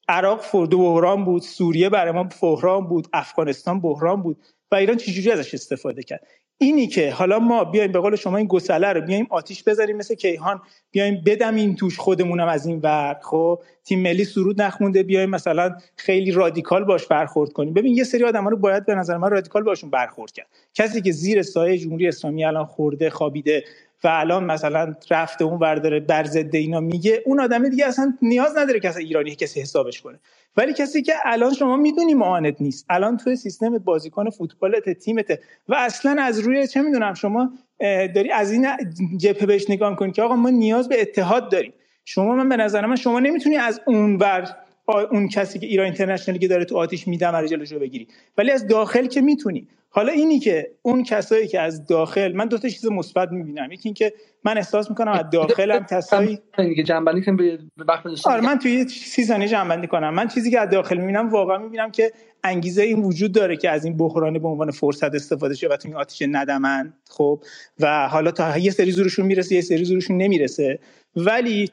عراق 0.07 0.41
فردو 0.41 0.77
بحران 0.77 1.25
بود 1.25 1.41
سوریه 1.41 1.89
برای 1.89 2.11
ما 2.11 2.29
بحران 2.41 2.87
بود 2.87 3.07
افغانستان 3.13 3.79
بحران 3.79 4.21
بود 4.21 4.37
و 4.71 4.75
ایران 4.75 4.97
چجوری 4.97 5.31
ازش 5.31 5.53
استفاده 5.53 6.03
کرد؟ 6.03 6.27
اینی 6.57 6.87
که 6.87 7.11
حالا 7.11 7.39
ما 7.39 7.63
بیایم 7.63 7.91
به 7.91 7.99
قول 7.99 8.15
شما 8.15 8.37
این 8.37 8.47
گسله 8.47 8.93
رو 8.93 9.01
بیایم 9.01 9.27
آتیش 9.29 9.63
بذاریم 9.63 9.97
مثل 9.97 10.15
کیهان 10.15 10.61
بیایم 10.91 11.21
بدم 11.25 11.55
این 11.55 11.75
توش 11.75 11.97
خودمونم 11.97 12.47
از 12.47 12.65
این 12.65 12.79
ور. 12.83 13.19
خب 13.23 13.59
تیم 13.83 14.01
ملی 14.01 14.25
سرود 14.25 14.61
نخونده 14.61 15.03
بیایم 15.03 15.29
مثلا 15.29 15.75
خیلی 15.95 16.31
رادیکال 16.31 16.83
باش 16.83 17.07
برخورد 17.07 17.53
کنیم. 17.53 17.73
ببین 17.73 17.95
یه 17.95 18.03
سری 18.03 18.23
آدما 18.23 18.49
رو 18.49 18.57
باید 18.57 18.85
به 18.85 18.95
نظر 18.95 19.17
من 19.17 19.29
رادیکال 19.29 19.63
باشون 19.63 19.89
برخورد 19.89 20.31
کرد. 20.31 20.47
کسی 20.73 21.01
که 21.01 21.11
زیر 21.11 21.41
سایه 21.41 21.77
جمهوری 21.77 22.07
اسلامی 22.07 22.45
الان 22.45 22.65
خورده 22.65 23.09
خوابیده 23.09 23.63
و 24.05 24.07
الان 24.11 24.43
مثلا 24.43 24.95
رفته 25.09 25.45
اون 25.45 25.59
ورداره 25.59 25.99
بر 25.99 26.23
ضد 26.23 26.55
اینا 26.55 26.79
میگه 26.79 27.23
اون 27.25 27.39
آدم 27.41 27.69
دیگه 27.69 27.87
اصلا 27.87 28.13
نیاز 28.21 28.57
نداره 28.57 28.79
که 28.79 28.89
اصلا 28.89 29.01
ایرانی 29.01 29.35
کسی 29.35 29.61
حسابش 29.61 30.01
کنه. 30.01 30.19
ولی 30.57 30.73
کسی 30.73 31.01
که 31.01 31.13
الان 31.25 31.53
شما 31.53 31.77
می‌دونی 31.77 32.13
معاند 32.13 32.55
نیست. 32.59 32.85
الان 32.89 33.17
توی 33.17 33.35
سیستم 33.35 33.77
بازیکن 33.77 34.29
فوتبالت 34.29 34.89
تیمت 34.89 35.39
و 35.69 35.75
اصلا 35.75 36.23
از 36.23 36.39
روی 36.39 36.67
چه 36.67 36.81
می‌دونم 36.81 37.13
شما 37.13 37.51
داری 38.15 38.31
از 38.31 38.51
این 38.51 38.67
جبهه 39.17 39.45
بهش 39.45 39.69
نگاه 39.69 39.95
کنی 39.95 40.11
که 40.11 40.21
آقا 40.23 40.35
ما 40.35 40.49
نیاز 40.49 40.89
به 40.89 41.01
اتحاد 41.01 41.51
داریم. 41.51 41.73
شما 42.05 42.35
من 42.35 42.49
به 42.49 42.57
نظر 42.57 42.85
من 42.85 42.95
شما 42.95 43.19
نمی‌تونی 43.19 43.57
از 43.57 43.81
اون 43.87 44.15
ور 44.15 44.55
اون 44.87 45.27
کسی 45.27 45.59
که 45.59 45.67
ایران 45.67 45.85
اینترنشنالی 45.85 46.39
که 46.39 46.47
داره 46.47 46.65
تو 46.65 46.77
آتیش 46.77 47.07
میدم 47.07 47.45
جلوش 47.45 47.71
رو 47.71 47.79
بگیری. 47.79 48.07
ولی 48.37 48.51
از 48.51 48.67
داخل 48.67 49.05
که 49.07 49.21
می‌تونی. 49.21 49.67
حالا 49.89 50.11
اینی 50.11 50.39
که 50.39 50.71
اون 50.81 51.03
کسایی 51.03 51.47
که 51.47 51.59
از 51.59 51.85
داخل 51.85 52.33
من 52.33 52.47
دو 52.47 52.57
تا 52.57 52.69
چیز 52.69 52.85
مثبت 52.85 53.31
می‌بینم. 53.31 53.71
یکی 53.71 53.89
اینکه 53.89 54.13
من 54.43 54.57
احساس 54.57 54.89
می‌کنم 54.89 55.11
از 55.11 55.29
داخلم 55.31 55.85
کسایی 55.85 56.39
که 56.75 56.83
جنبندی 56.83 57.21
کنم 57.21 57.35
به 57.37 57.45
آره 58.25 58.41
من 58.41 58.59
توی 58.59 58.87
سی 58.87 59.23
ثانیه 59.23 59.47
جنبندی 59.47 59.87
کنم. 59.87 60.13
من 60.13 60.27
چیزی 60.27 60.51
که 60.51 60.59
از 60.59 60.69
داخل 60.69 60.97
می‌بینم 60.97 61.29
واقعا 61.29 61.57
می‌بینم 61.57 61.91
که 61.91 62.11
انگیزه 62.43 62.83
این 62.83 63.01
وجود 63.01 63.31
داره 63.31 63.57
که 63.57 63.69
از 63.69 63.85
این 63.85 63.97
بحران 63.97 64.39
به 64.39 64.47
عنوان 64.47 64.71
فرصت 64.71 65.15
استفاده 65.15 65.55
شه 65.55 65.67
و 65.67 65.77
تو 65.77 65.87
این 65.87 65.97
آتیش 65.97 66.27
ندمن. 66.31 66.93
خب 67.09 67.43
و 67.79 68.07
حالا 68.07 68.31
تا 68.31 68.57
یه 68.57 68.71
سری 68.71 68.91
زورشون 68.91 69.25
می‌رسه 69.25 69.55
یه 69.55 69.61
سری 69.61 69.85
زورشون 69.85 70.17
نمی‌رسه. 70.17 70.79
ولی 71.15 71.69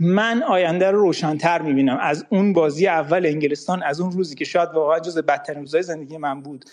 من 0.00 0.42
آینده 0.42 0.90
رو 0.90 0.98
روشنتر 0.98 1.62
می‌بینم. 1.62 1.98
از 2.00 2.26
اون 2.28 2.52
بازی 2.52 2.86
اول 2.86 3.26
انگلستان 3.26 3.82
از 3.82 4.00
اون 4.00 4.12
روزی 4.12 4.34
که 4.34 4.44
شاید 4.44 4.68
واقعا 4.74 5.00
جز 5.00 5.18
بدترین 5.18 5.60
روزهای 5.60 5.82
زندگی 5.82 6.16
من 6.16 6.40
بود 6.40 6.64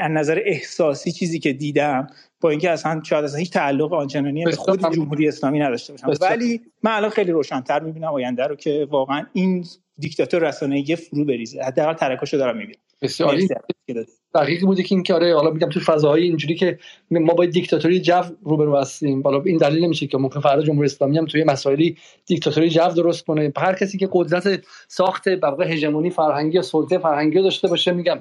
از 0.00 0.10
نظر 0.10 0.42
احساسی 0.44 1.12
چیزی 1.12 1.38
که 1.38 1.52
دیدم 1.52 2.06
با 2.40 2.50
اینکه 2.50 2.70
اصلا 2.70 3.02
شاید 3.04 3.24
اصلا 3.24 3.38
هیچ 3.38 3.52
تعلق 3.52 3.92
آنچنانی 3.92 4.44
به 4.44 4.52
خود 4.52 4.94
جمهوری 4.94 5.28
اسلامی 5.28 5.58
نداشته 5.58 5.92
باشم. 5.92 6.12
ولی 6.20 6.60
من 6.82 6.92
الان 6.92 7.10
خیلی 7.10 7.32
روشنتر 7.32 7.80
می‌بینم 7.80 8.08
آینده 8.08 8.46
رو 8.46 8.56
که 8.56 8.86
واقعا 8.90 9.26
این 9.32 9.66
دیکتاتور 9.98 10.48
رسانه‌ای 10.48 10.96
فرو 10.96 11.24
بریزه. 11.24 11.62
حداقل 11.62 11.94
ترکاشو 11.94 12.36
دارم 12.36 12.56
می‌بینم. 12.56 12.80
بسیار. 13.02 13.38
دقیقی 14.34 14.66
بوده 14.66 14.82
که 14.82 14.94
اینکه 14.94 15.14
آره 15.14 15.34
حالا 15.34 15.50
میگم 15.50 15.68
تو 15.68 15.80
فضاهای 15.80 16.22
اینجوری 16.22 16.54
که 16.54 16.78
ما 17.10 17.34
با 17.34 17.44
دیکتاتوری 17.44 18.00
جو 18.00 18.22
روبرو 18.42 18.76
هستیم 18.76 19.22
حالا 19.22 19.42
این 19.46 19.56
دلیل 19.56 19.84
نمیشه 19.84 20.06
که 20.06 20.18
ممکن 20.18 20.40
فردا 20.40 20.62
جمهوری 20.62 20.86
اسلامی 20.86 21.18
هم 21.18 21.26
توی 21.26 21.44
مسائلی 21.44 21.96
دیکتاتوری 22.26 22.70
جو 22.70 22.88
درست 22.96 23.24
کنه. 23.26 23.52
هر 23.56 23.74
کسی 23.74 23.98
که 23.98 24.08
قدرت 24.12 24.60
ساخت 24.88 25.28
واقع 25.42 25.72
هژمونی 25.72 26.10
فرهنگی 26.10 26.56
یا 26.56 26.62
سلطه 26.62 26.98
فرهنگی 26.98 27.42
داشته 27.42 27.68
باشه 27.68 27.92
میگم 27.92 28.18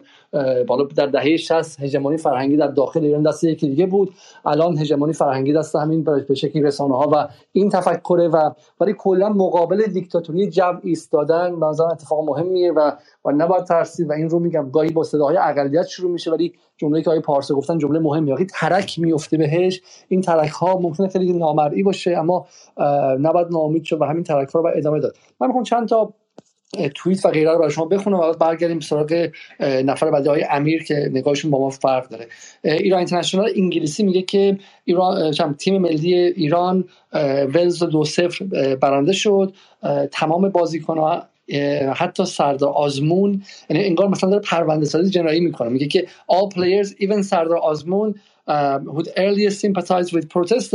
بالا 0.68 0.84
در 0.84 1.05
دهه 1.05 1.38
60 1.38 1.80
هژمونی 1.80 2.18
فرهنگی 2.18 2.57
در 2.57 2.68
داخل 2.68 3.03
ایران 3.03 3.24
دست 3.24 3.43
یکی 3.43 3.68
دیگه 3.68 3.86
بود. 3.86 4.14
الان 4.45 4.78
هژمونی 4.78 5.14
فرهنگی 5.14 5.53
دست 5.53 5.76
همین 5.76 6.03
به 6.03 6.36
شکلی 6.36 6.61
رسانه 6.61 6.97
ها 6.97 7.09
و 7.14 7.28
این 7.51 7.70
تفکره 7.70 8.28
و 8.28 8.49
ولی 8.80 8.93
کلا 8.97 9.30
مقابل 9.30 9.86
دیکتاتوری 9.86 10.49
جو 10.49 10.74
ایستادن 10.84 11.59
به 11.59 11.66
اتفاق 11.66 12.30
مهمیه 12.30 12.72
و 12.72 12.91
و 13.26 13.32
نباید 13.32 13.64
ترسید 13.64 14.10
و 14.10 14.14
این 14.14 14.30
رو 14.30 14.40
میگم 14.40 14.70
گاهی 14.70 14.90
با 14.90 15.04
صداهای 15.04 15.38
اقلیت 15.38 15.88
شروع 15.88 16.12
میشه 16.12 16.32
ولی 16.32 16.54
جمله 16.78 17.02
که 17.02 17.10
آقای 17.10 17.22
پارسا 17.22 17.56
گفتن 17.56 17.78
جمله 17.78 18.00
مهمی 18.00 18.32
وقتی 18.32 18.46
ترک 18.46 19.00
میفته 19.00 19.38
بهش. 19.38 19.82
این 20.08 20.22
ترک 20.22 20.50
ها 20.50 20.80
ممکنه 20.80 21.08
خیلی 21.08 21.34
نامرئی 21.34 21.84
باشه 21.84 22.12
اما 22.18 22.48
نباید 23.20 23.48
ناامید 23.52 23.84
شد 23.84 24.02
و 24.02 24.06
همین 24.06 24.24
ترک 24.24 24.50
ها 24.50 24.60
رو 24.60 24.64
باید 24.64 24.78
ادامه 24.78 25.00
داد. 25.00 25.16
من 25.40 25.48
می‌خوام 25.48 25.64
چند 25.64 25.88
تا 25.88 26.14
توییت 26.96 27.26
و 27.26 27.30
غیره 27.30 27.52
رو 27.52 27.58
برای 27.58 27.72
شما 27.72 27.86
بخونم 27.86 28.20
و 28.20 28.34
برگردیم 28.34 28.80
سراغ 28.80 29.30
نفر 29.60 30.12
بعدی 30.12 30.30
های 30.30 30.46
امیر 30.52 30.84
که 30.84 31.10
نگاهشون 31.12 31.52
با 31.52 31.60
ما 31.60 31.70
فرق 31.70 32.10
داره. 32.10 32.28
ایران 32.64 32.98
اینترنشنال 32.98 33.52
انگلیسی 33.56 34.04
میگه 34.04 34.22
که 34.22 34.58
ایران 34.86 35.54
تیم 35.60 35.82
ملی 35.82 36.14
ایران 36.16 36.84
ولز 37.54 37.84
دو 37.84 38.04
صفر 38.04 38.46
برنده 38.76 39.14
شد. 39.14 39.54
تمام 40.12 40.50
بازیکنان 40.50 41.22
حتی 41.96 42.26
سردار 42.26 42.70
آزمون 42.70 43.44
یعنی 43.70 43.84
انگار 43.84 44.08
مثلا 44.08 44.30
داره 44.30 44.41
پرونده 44.41 44.86
سازی 44.86 45.10
جنایی 45.10 45.39
می‌کنه. 45.39 45.70
میگه 45.70 45.88
که 45.88 46.08
all 46.32 46.54
players 46.56 46.88
even 46.88 47.22
سردار 47.22 47.58
آزمون 47.58 48.16
would 48.96 49.08
earlier 49.08 49.52
sympathize 49.64 50.10
with 50.12 50.26
protests 50.36 50.70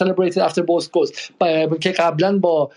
celebrated 0.00 0.42
after 0.48 0.62
goals. 0.94 1.10
که 1.80 1.90
قبلا 1.90 2.38
با 2.38 2.70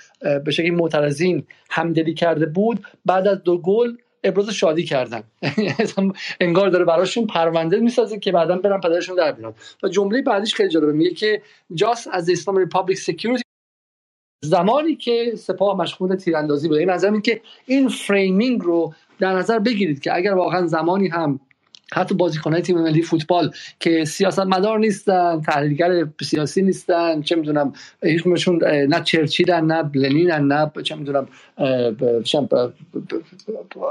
به 0.46 0.52
شکلی 0.52 0.70
معترضین 0.72 1.44
همدلی 1.70 2.14
کرده 2.14 2.46
بود. 2.46 2.86
بعد 3.06 3.28
از 3.28 3.44
دو 3.44 3.58
گل 3.58 3.94
ابراز 4.24 4.50
شادی 4.50 4.84
کردن. 4.84 5.24
انگار 6.40 6.70
داره 6.70 6.86
براشون 6.86 7.28
پرونده 7.28 7.80
می‌سازه 7.80 8.20
که 8.20 8.32
بعدا 8.32 8.58
برن 8.58 8.80
پدرشون 8.80 9.16
در 9.16 9.32
بیارن 9.32 9.54
و 9.84 9.88
جمله 9.88 10.22
بعدیش 10.22 10.56
خیلی 10.56 10.70
جالبه. 10.70 10.92
میگه 10.92 11.12
که 11.12 11.42
just 11.76 12.04
as 12.04 12.24
the 12.26 12.36
Islamic 12.36 12.74
Republic 12.74 12.98
security 12.98 13.49
زمانی 14.42 14.96
که 14.96 15.34
سپاه 15.38 15.78
مشغول 15.78 16.16
تیراندازی 16.16 16.68
بوده. 16.68 16.80
این 16.80 16.90
نظر 16.90 17.20
که 17.20 17.42
این 17.66 17.90
framing 17.90 18.62
رو 18.62 18.94
در 19.20 19.34
نظر 19.34 19.60
بگیرید 19.60 20.00
که 20.00 20.16
اگر 20.16 20.34
واقعا 20.34 20.68
زمانی 20.68 21.08
هم 21.08 21.40
حتی 21.94 22.16
بازیکنهای 22.16 22.62
تیم 22.62 22.82
ملی 22.82 23.02
فوتبال 23.02 23.52
که 23.80 24.06
سیاست 24.06 24.40
مدار 24.40 24.80
نیستن 24.80 25.42
تحلیلگر 25.42 26.08
سیاسی 26.22 26.62
نیستن 26.62 27.22
چه 27.22 27.36
می‌دونم 27.36 27.74
هیچکدومشون 28.04 28.64
نه 28.66 29.02
چرچیلن 29.04 29.66
نه 29.66 29.92
لنینن 29.94 30.48
نه 30.48 30.72
چه 30.84 30.96
می‌دونم 30.96 31.28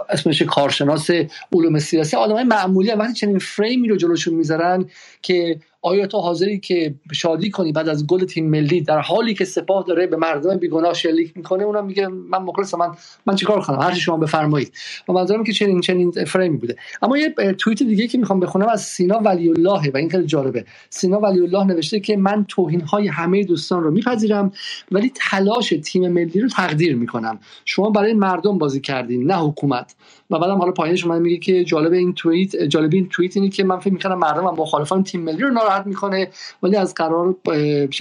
اسمش 0.09 0.43
کارشناس 0.43 1.11
علوم 1.53 1.79
سیاسی 1.79 2.17
آدمای 2.17 2.45
معمولی 2.45 2.91
وقتی 2.91 3.15
چنین 3.15 3.39
فریمی 3.39 3.89
رو 3.89 3.97
جلوشون 3.97 4.35
می‌ذارن 4.35 4.85
که 5.23 5.61
آیا 5.83 6.07
تو 6.07 6.19
حاضری 6.19 6.59
که 6.59 6.95
شادی 7.13 7.51
کنی 7.51 7.73
بعد 7.73 7.89
از 7.89 8.07
گل 8.07 8.25
تیم 8.25 8.51
ملی 8.51 8.81
در 8.81 8.99
حالی 8.99 9.35
که 9.35 9.45
سپاه 9.45 9.85
داره 9.89 10.07
به 10.07 10.17
مردم 10.17 10.57
بیگناه 10.57 10.95
شلیک 10.95 11.37
می‌کنه 11.37 11.65
اونم 11.65 11.87
میگه 11.87 12.09
من 12.09 12.39
مخلصم 12.39 12.79
من 12.79 12.91
من 13.27 13.37
چیکار 13.37 13.61
کنم؟ 13.61 13.81
هر 13.81 13.95
شما 13.95 14.17
بفرمایید. 14.17 14.73
و 15.09 15.13
منظورم 15.13 15.45
که 15.45 15.53
چنین 15.53 15.81
چنین 15.81 16.11
فریمی 16.11 16.57
بوده. 16.57 16.77
اما 17.03 17.19
یه 17.19 17.35
توییت 17.59 17.83
دیگه 17.83 18.07
که 18.07 18.19
می‌خوام 18.19 18.41
بخونم 18.41 18.69
از 18.69 18.83
سینا 18.83 19.19
ولی 19.19 19.49
الله 19.49 19.91
و 19.91 19.97
این 19.97 20.11
خیلی 20.11 20.27
جالبه. 20.27 20.65
سینا 20.91 21.21
ولی 21.21 21.41
الله 21.41 21.65
نوشته 21.65 22.01
که 22.01 22.17
من 22.17 22.45
توهین 22.49 22.81
های 22.81 23.09
همه 23.09 23.45
دوستان 23.45 23.83
رو 23.83 23.91
میپذیرم 23.91 24.53
ولی 24.93 25.13
تلاش 25.15 25.75
تیم 25.85 26.09
ملی 26.09 26.41
رو 26.41 26.49
تقدیر 26.49 26.97
می‌کنم. 26.97 27.39
شما 27.65 27.91
برای 27.91 28.13
مردم 28.13 28.59
بازی 28.59 28.81
کردین 28.81 29.27
نه 29.27 29.37
حکومت. 29.37 29.95
و 30.31 30.39
بعدم 30.39 30.59
حالا 30.59 30.73
پایینش 30.73 31.07
من 31.07 31.19
میگه 31.19 31.37
که 31.37 31.65
جالب 31.65 31.93
این 31.93 32.15
توییت 32.15 32.57
جالب 32.57 32.95
این 32.95 33.09
توییت 33.09 33.37
اینه 33.37 33.49
که 33.49 33.65
من 33.65 33.79
فکر 33.79 33.93
می‌کنم 33.93 34.19
مردم 34.19 34.45
و 34.45 34.51
مخالفان 34.51 35.03
تیم 35.03 35.21
ملی 35.21 35.43
رو 35.43 35.51
ناراحت 35.51 35.87
می‌کنه 35.87 36.31
ولی 36.63 36.77
از 36.77 36.95
قرار 36.95 37.35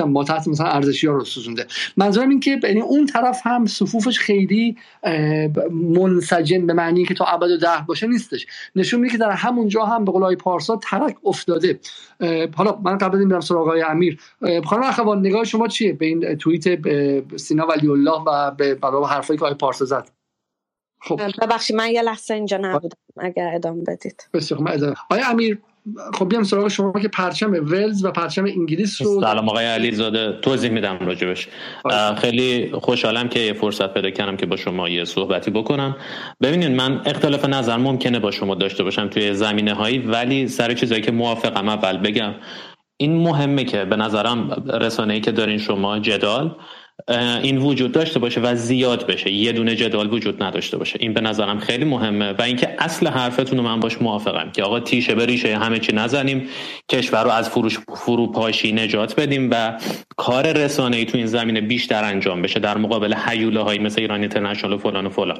ما 0.08 0.24
تحت 0.24 0.48
مثلا 0.48 0.68
ارزشی 0.68 1.08
ها 1.08 1.14
رو 1.14 1.26
سوزونده. 1.26 1.66
منظورم 1.98 2.30
این 2.30 2.40
که 2.40 2.60
یعنی 2.64 2.82
اون 2.82 3.06
طرف 3.06 3.42
هم 3.44 3.66
صفوفش 3.66 4.20
خیلی 4.20 4.78
منسجم 5.72 6.66
به 6.66 6.74
معنی 6.74 7.06
که 7.06 7.14
تا 7.14 7.26
ابد 7.26 7.52
و 7.52 7.58
ده 7.58 7.86
باشه 7.88 8.08
نیستش. 8.08 8.46
نشون 8.76 9.00
میده 9.00 9.12
که 9.12 9.18
در 9.18 9.32
همون 9.32 9.68
جا 9.68 9.86
هم 9.86 10.06
به 10.06 10.12
قول 10.12 10.36
پارسا 10.36 10.76
ترک 10.76 11.16
افتاده. 11.26 11.80
حالا 12.56 12.80
من 12.84 12.98
قبل 12.98 13.20
این 13.20 13.30
برم 13.30 13.40
سراغ 13.40 13.68
آقای 13.68 13.82
امیر. 13.82 14.20
خانم 14.66 14.84
اخوان 14.84 15.20
نگاه 15.20 15.44
شما 15.44 15.68
چیه 15.68 15.94
به 15.94 16.06
این 16.06 16.36
توییت 16.36 16.64
سینا 17.38 17.68
ولی 17.68 17.88
الله 17.88 18.24
و 18.28 18.52
به 18.52 18.78
حرفایی 19.10 19.40
که 19.40 19.46
آقای 19.46 19.58
پارسا 19.58 19.86
زد؟ 19.86 20.16
خب. 21.00 21.22
ببخشید 21.41 21.76
من 21.76 21.91
یه 21.91 22.02
لحظه 22.02 22.34
اینجا 22.34 22.58
نبودم. 22.58 22.98
اگر 23.18 23.52
ادامه 23.56 23.84
بدید. 23.84 24.30
بسیار 24.34 24.95
آیا 25.10 25.28
امیر 25.30 25.58
خب 26.14 26.30
بیام 26.30 26.43
سراغ 26.43 26.68
شما 26.68 26.91
که 26.91 27.08
پرچم 27.08 27.52
ولز 27.52 28.06
و 28.06 28.12
پرچم 28.12 28.45
انگلیس 28.45 29.02
رو 29.02 29.22
سلام 29.22 29.50
آقای 29.50 29.66
علیزاده. 29.66 30.39
توضیح 30.41 30.72
میدم 30.72 30.98
راجبش 31.02 31.48
خیلی 32.18 32.72
خوشحالم 32.72 33.30
که 33.30 33.39
یه 33.39 33.54
فرصت 33.54 33.93
پیدا 33.93 34.10
کردم 34.10 34.38
که 34.38 34.45
با 34.45 34.56
شما 34.56 34.89
یه 34.89 35.06
صحبتی 35.06 35.52
بکنم. 35.52 35.95
ببینید 36.41 36.72
من 36.72 37.02
اختلاف 37.06 37.45
نظر 37.45 37.78
ممکنه 37.78 38.20
با 38.20 38.32
شما 38.32 38.56
داشته 38.56 38.84
باشم 38.84 39.08
توی 39.08 39.34
زمینه 39.34 39.74
هایی 39.74 39.98
ولی 39.98 40.48
سر 40.48 40.74
چیزایی 40.74 41.02
که 41.02 41.12
موافقم 41.12 41.70
اول 41.70 41.98
بگم 41.98 42.34
این 42.98 43.18
مهمه 43.18 43.64
که 43.64 43.86
به 43.86 43.95
نظرم 43.95 44.64
رسانه 44.82 45.14
ای 45.14 45.22
که 45.22 45.32
دارین 45.32 45.58
شما 45.58 46.00
جدال 46.00 46.56
این 47.43 47.58
وجود 47.58 47.91
داشته 47.91 48.20
باشه 48.20 48.41
و 48.41 48.56
زیاد 48.56 49.08
بشه. 49.08 49.32
یه 49.32 49.52
دونه 49.52 49.76
جدال 49.76 50.14
وجود 50.14 50.43
نداشته 50.43 50.78
باشه. 50.78 50.98
این 51.02 51.14
به 51.14 51.22
نظرم 51.22 51.60
خیلی 51.60 51.86
مهمه 51.86 52.34
و 52.34 52.41
اینکه 52.41 52.76
اصل 52.80 53.08
حرفتون 53.08 53.58
رو 53.58 53.64
من 53.64 53.80
باش 53.80 54.02
موافقم 54.02 54.52
که 54.52 54.64
آقا 54.64 54.80
تیشه 54.80 55.16
به 55.16 55.26
ریشه 55.26 55.58
همه 55.58 55.80
چی 55.80 55.93
نزنیم 55.93 56.50
کشور 56.89 57.24
رو 57.24 57.30
از 57.30 57.50
فروش 57.50 57.80
فروپاشی 57.80 58.72
نجات 58.72 59.20
بدیم 59.20 59.50
و 59.52 59.80
کار 60.18 60.54
رسانه 60.54 60.98
ای 60.98 61.06
تو 61.06 61.18
این 61.18 61.28
زمینه 61.28 61.62
بیشتر 61.62 62.04
انجام 62.04 62.41
بشه 62.41 62.60
در 62.60 62.78
مقابل 62.78 63.14
حیوله 63.14 63.62
هایی 63.62 63.80
مثل 63.80 64.02
ایران 64.02 64.20
اینترنشنال 64.20 64.74
و 64.74 64.78
فلان 64.78 65.06
و 65.06 65.10
فلان. 65.10 65.39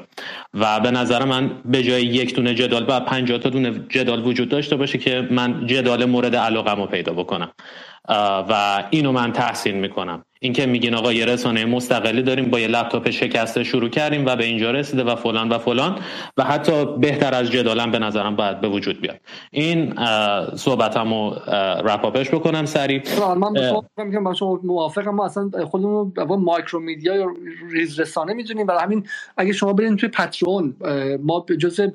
و 0.54 0.80
به 0.80 0.92
نظر 0.92 1.26
من 1.26 1.52
به 1.66 1.84
جای 1.84 2.04
یک 2.04 2.36
دونه 2.36 2.56
جدال 2.56 2.86
و 2.88 3.00
50 3.00 3.38
تا 3.38 3.50
دونه 3.50 3.82
جدال 3.90 4.28
وجود 4.28 4.50
داشته 4.50 4.76
باشه 4.76 4.98
که 4.98 5.28
من 5.32 5.68
جدال 5.68 6.06
مورد 6.06 6.36
علاقه 6.36 6.86
پیدا 6.86 7.14
بکنم. 7.14 7.52
و 8.50 8.84
اینو 8.90 9.12
من 9.12 9.32
تحسین 9.32 9.76
می‌کنم. 9.76 10.26
اینکه 10.40 10.66
میگین 10.66 10.96
آقا 10.96 11.14
یه 11.14 11.26
رسانه 11.26 11.66
مستقلی 11.66 12.24
داریم 12.24 12.50
با 12.50 12.60
یه 12.60 12.68
لپتاپ 12.68 13.10
شکسته 13.10 13.64
شروع 13.64 13.90
کردیم 13.90 14.26
و 14.26 14.36
به 14.36 14.46
اینجا 14.46 14.72
رسیده 14.72 15.04
و 15.04 15.16
فلان 15.16 15.50
و 15.50 15.58
فلان 15.58 16.00
و 16.38 16.44
حتی 16.44 16.86
بهتر 16.86 17.34
از 17.34 17.52
جدالم 17.52 17.92
به 17.92 18.00
نظرم 18.00 18.36
باید 18.36 18.62
به 18.62 18.68
وجود 18.68 19.02
بیاد. 19.02 19.20
این 19.52 19.94
صحبتمو 20.56 21.32
wrap 21.84 22.07
up 22.07 22.18
ش 22.18 22.30
بکنم 22.30 22.66
سریع. 22.66 23.02
من 23.36 23.54
با 24.24 24.34
شما 24.34 24.60
موافقم. 24.64 25.16
ما 25.16 25.26
اصلا 25.26 25.50
خودمون 25.66 26.10
با 26.10 26.38
micro 26.38 26.80
media 26.80 27.16
یا 27.16 27.28
ریز 27.72 28.00
رسانه 28.00 28.34
می‌دونیم. 28.34 28.66
برای 28.66 28.84
همین 28.84 29.08
اگه 29.38 29.54
شما 29.54 29.74
برین 29.74 29.98
توی 29.98 30.10
Patreon 30.10 30.76
ما 31.24 31.40
به 31.40 31.58
جزء 31.58 31.88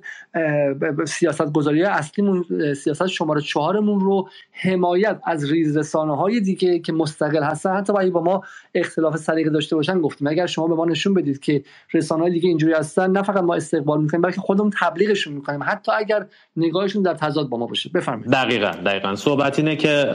سیاست 1.07 1.53
گذاری 1.53 1.83
اصلیمون 1.85 2.45
سیاست 2.75 3.07
شماره 3.07 3.41
چهارمون 3.41 4.01
رو 4.01 4.29
حمایت 4.53 5.21
از 5.25 5.51
ریز 5.51 5.77
رسانه 5.77 6.17
های 6.17 6.41
دیگه 6.41 6.79
که 6.79 6.93
مستقل 6.93 7.43
هستن 7.43 7.77
حتی 7.77 8.11
با 8.11 8.23
ما 8.23 8.32
اختلاف 8.75 9.17
سلیقه 9.17 9.51
داشته 9.51 9.77
باشن 9.77 10.01
گفتیم. 10.01 10.29
اگر 10.29 10.47
شما 10.47 10.67
به 10.67 10.75
ما 10.75 10.85
نشون 10.85 11.15
بدید 11.15 11.41
که 11.41 11.63
رسانه‌های 11.95 12.33
دیگه 12.33 12.49
اینجوری 12.49 12.73
هستن 12.73 13.11
نه 13.11 13.23
فقط 13.23 13.43
ما 13.43 13.55
استقبال 13.55 14.03
می‌کنیم 14.03 14.23
بلکه 14.23 14.41
خودمون 14.41 14.73
تبلیغشون 14.81 15.33
می‌کنیم. 15.33 15.61
حتی 15.63 15.93
اگر 15.93 16.27
نگاهشون 16.57 17.03
در 17.03 17.15
تضاد 17.15 17.49
با 17.49 17.59
ما 17.59 17.67
باشه. 17.67 17.91
بفرمایید. 17.95 18.33
دقیقا 18.33 18.71
دقیقا. 18.87 19.15
صحبت 19.15 19.59
اینه 19.59 19.77
که 19.77 20.15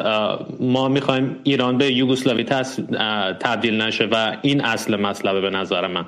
ما 0.60 0.88
می‌خوایم 0.88 1.40
ایران 1.44 1.78
به 1.78 1.94
یوگسلاوی 1.94 2.44
تبدیل 3.40 3.82
نشه 3.82 4.08
و 4.12 4.38
این 4.42 4.62
اصل 4.62 4.96
مطلبه 4.96 5.42
به 5.42 5.50
نظر 5.50 5.88
من. 5.88 6.06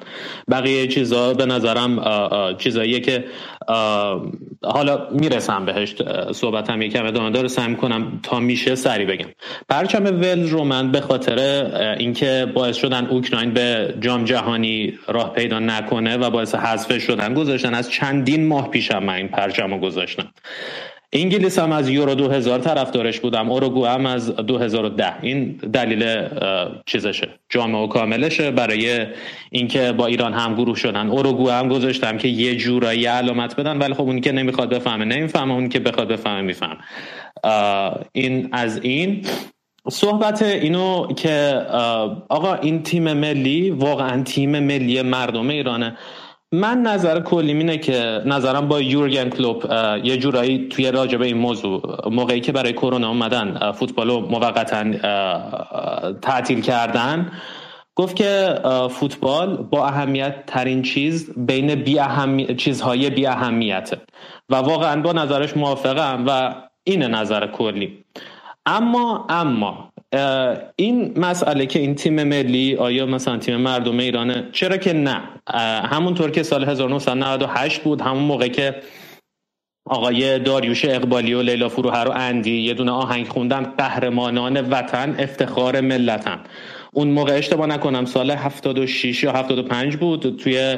بقیه 0.51 0.87
چیزا 0.87 1.33
به 1.33 1.45
نظرم 1.45 1.99
چیزاییه 2.57 2.99
که 2.99 3.25
حالا 4.63 5.07
می‌رسم 5.11 5.65
بهش. 5.65 5.95
صحبتم 6.31 6.81
یکم 6.81 7.05
ادامه 7.05 7.31
داره. 7.31 7.47
سعی 7.47 7.75
کنم 7.75 8.19
تا 8.23 8.39
میشه 8.39 8.75
سری 8.75 9.05
بگم. 9.05 9.27
پرچم 9.69 10.03
ول 10.03 10.49
رو 10.49 10.63
من 10.63 10.91
به 10.91 11.01
خاطر 11.01 11.39
اینکه 11.99 12.47
باعث 12.53 12.75
شدن 12.75 13.05
اوکراین 13.05 13.51
به 13.51 13.93
جام 14.01 14.23
جهانی 14.25 14.93
راه 15.07 15.33
پیدا 15.33 15.59
نکنه 15.59 16.17
و 16.17 16.29
باعث 16.29 16.55
حذف 16.55 17.01
شدن 17.01 17.33
گذاشتن. 17.33 17.73
از 17.73 17.91
چندین 17.91 18.47
ماه 18.47 18.69
پیشم 18.69 19.03
من 19.03 19.13
این 19.13 19.27
پرچم 19.27 19.73
رو 19.73 19.79
گذاشتم. 19.79 20.33
انگلیس 21.13 21.59
هم 21.59 21.71
از 21.71 21.89
یورو 21.89 22.15
2000 22.15 22.59
طرفدارش 22.59 23.19
بودم. 23.19 23.51
اوروگو 23.51 23.85
هم 23.85 24.05
از 24.05 24.35
2010 24.35 25.13
این 25.21 25.51
دلیل 25.73 26.27
چیزشه. 26.85 27.27
جامعه 27.49 27.81
و 27.81 27.87
کاملشه. 27.87 28.51
برای 28.51 29.05
اینکه 29.51 29.91
با 29.91 30.05
ایران 30.05 30.33
هم 30.33 30.55
گروه 30.55 30.75
شدن 30.75 31.07
اوروگو 31.09 31.49
هم 31.49 31.67
گذاشتم 31.67 32.17
که 32.17 32.27
یه 32.27 32.55
جورایی 32.55 33.05
علامت 33.05 33.55
بدن. 33.55 33.77
ولی 33.77 33.93
خب 33.93 34.01
اونی 34.01 34.21
که 34.21 34.31
نمی‌خواد 34.31 34.69
بفهمه 34.69 35.05
نمی‌فهمه. 35.05 35.53
اونی 35.53 35.69
که 35.69 35.79
بخواد 35.79 36.07
بفهمه 36.07 36.41
می‌فهمه. 36.41 36.77
این 38.11 38.49
از 38.51 38.79
این. 38.83 39.25
صحبت 39.87 40.41
اینو 40.41 41.07
که 41.13 41.65
آقا 42.29 42.53
این 42.53 42.83
تیم 42.83 43.13
ملی 43.13 43.71
واقعا 43.71 44.23
تیم 44.23 44.59
ملی 44.59 45.01
مردم 45.01 45.49
ایرانه. 45.49 45.97
من 46.51 46.81
نظر 46.81 47.19
کلی 47.19 47.53
اینه 47.53 47.77
که 47.77 48.21
نظرم 48.25 48.67
با 48.67 48.81
یورگن 48.81 49.29
کلوپ 49.29 49.65
یه 50.03 50.17
جورایی 50.17 50.67
توی 50.67 50.91
راجبه 50.91 51.25
این 51.25 51.37
موضوع 51.37 52.09
موقعی 52.11 52.39
که 52.41 52.51
برای 52.51 52.73
کرونا 52.73 53.09
اومدن 53.09 53.71
فوتبالو 53.71 54.19
موقتا 54.19 54.83
تعطیل 56.21 56.61
کردن. 56.61 57.31
گفت 57.95 58.15
که 58.15 58.55
فوتبال 58.89 59.57
با 59.57 59.87
اهمیت 59.87 60.45
ترین 60.47 60.81
چیز 60.81 61.33
بین 61.37 61.75
بی 61.75 61.99
اهمی... 61.99 62.55
چیزهای 62.55 63.09
بی 63.09 63.25
اهمیته. 63.25 63.97
و 64.49 64.55
واقعا 64.55 65.01
با 65.01 65.13
نظرش 65.13 65.57
موافقم 65.57 66.23
و 66.27 66.55
این 66.83 67.03
نظر 67.03 67.47
کلی. 67.47 68.05
اما 68.69 69.25
اما 69.29 69.89
این 70.75 71.19
مسئله 71.19 71.65
که 71.65 71.79
این 71.79 71.95
تیم 71.95 72.23
ملی 72.23 72.75
آیا 72.75 73.05
مثلا 73.05 73.37
تیم 73.37 73.55
مردم 73.55 73.97
ایرانه؟ 73.97 74.49
چرا 74.51 74.77
که 74.77 74.93
نه. 74.93 75.21
همونطور 75.83 76.31
که 76.31 76.43
سال 76.43 76.63
1998 76.63 77.83
بود 77.83 78.01
همون 78.01 78.23
موقع 78.23 78.47
که 78.47 78.75
آقای 79.89 80.39
داریوش 80.39 80.85
اقبالی 80.85 81.33
و 81.33 81.41
لیلا 81.41 81.69
فروهر 81.69 82.07
و 82.07 82.11
اندی 82.11 82.61
یه 82.61 82.73
دونه 82.73 82.91
آهنگ 82.91 83.27
خوندن 83.27 83.63
قهرمانان 83.63 84.69
وطن 84.69 85.15
افتخار 85.19 85.81
ملتن. 85.81 86.39
اون 86.93 87.07
موقع 87.07 87.37
اشتباه 87.37 87.67
نکنم 87.67 88.05
سال 88.05 88.31
76 88.31 89.23
یا 89.23 89.31
75 89.31 89.97
بود 89.97 90.37
توی 90.37 90.77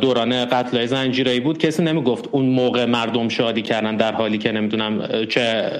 دوران 0.00 0.44
قتل 0.44 0.86
زنجیرایی 0.86 1.40
بود. 1.40 1.58
کسی 1.58 1.82
نمی‌گفت 1.82 2.28
اون 2.32 2.46
موقع 2.46 2.84
مردم 2.84 3.28
شادی 3.28 3.62
کردن 3.62 3.96
در 3.96 4.12
حالی 4.12 4.38
که 4.38 4.52
نمی‌دونم 4.52 5.24
چه 5.26 5.70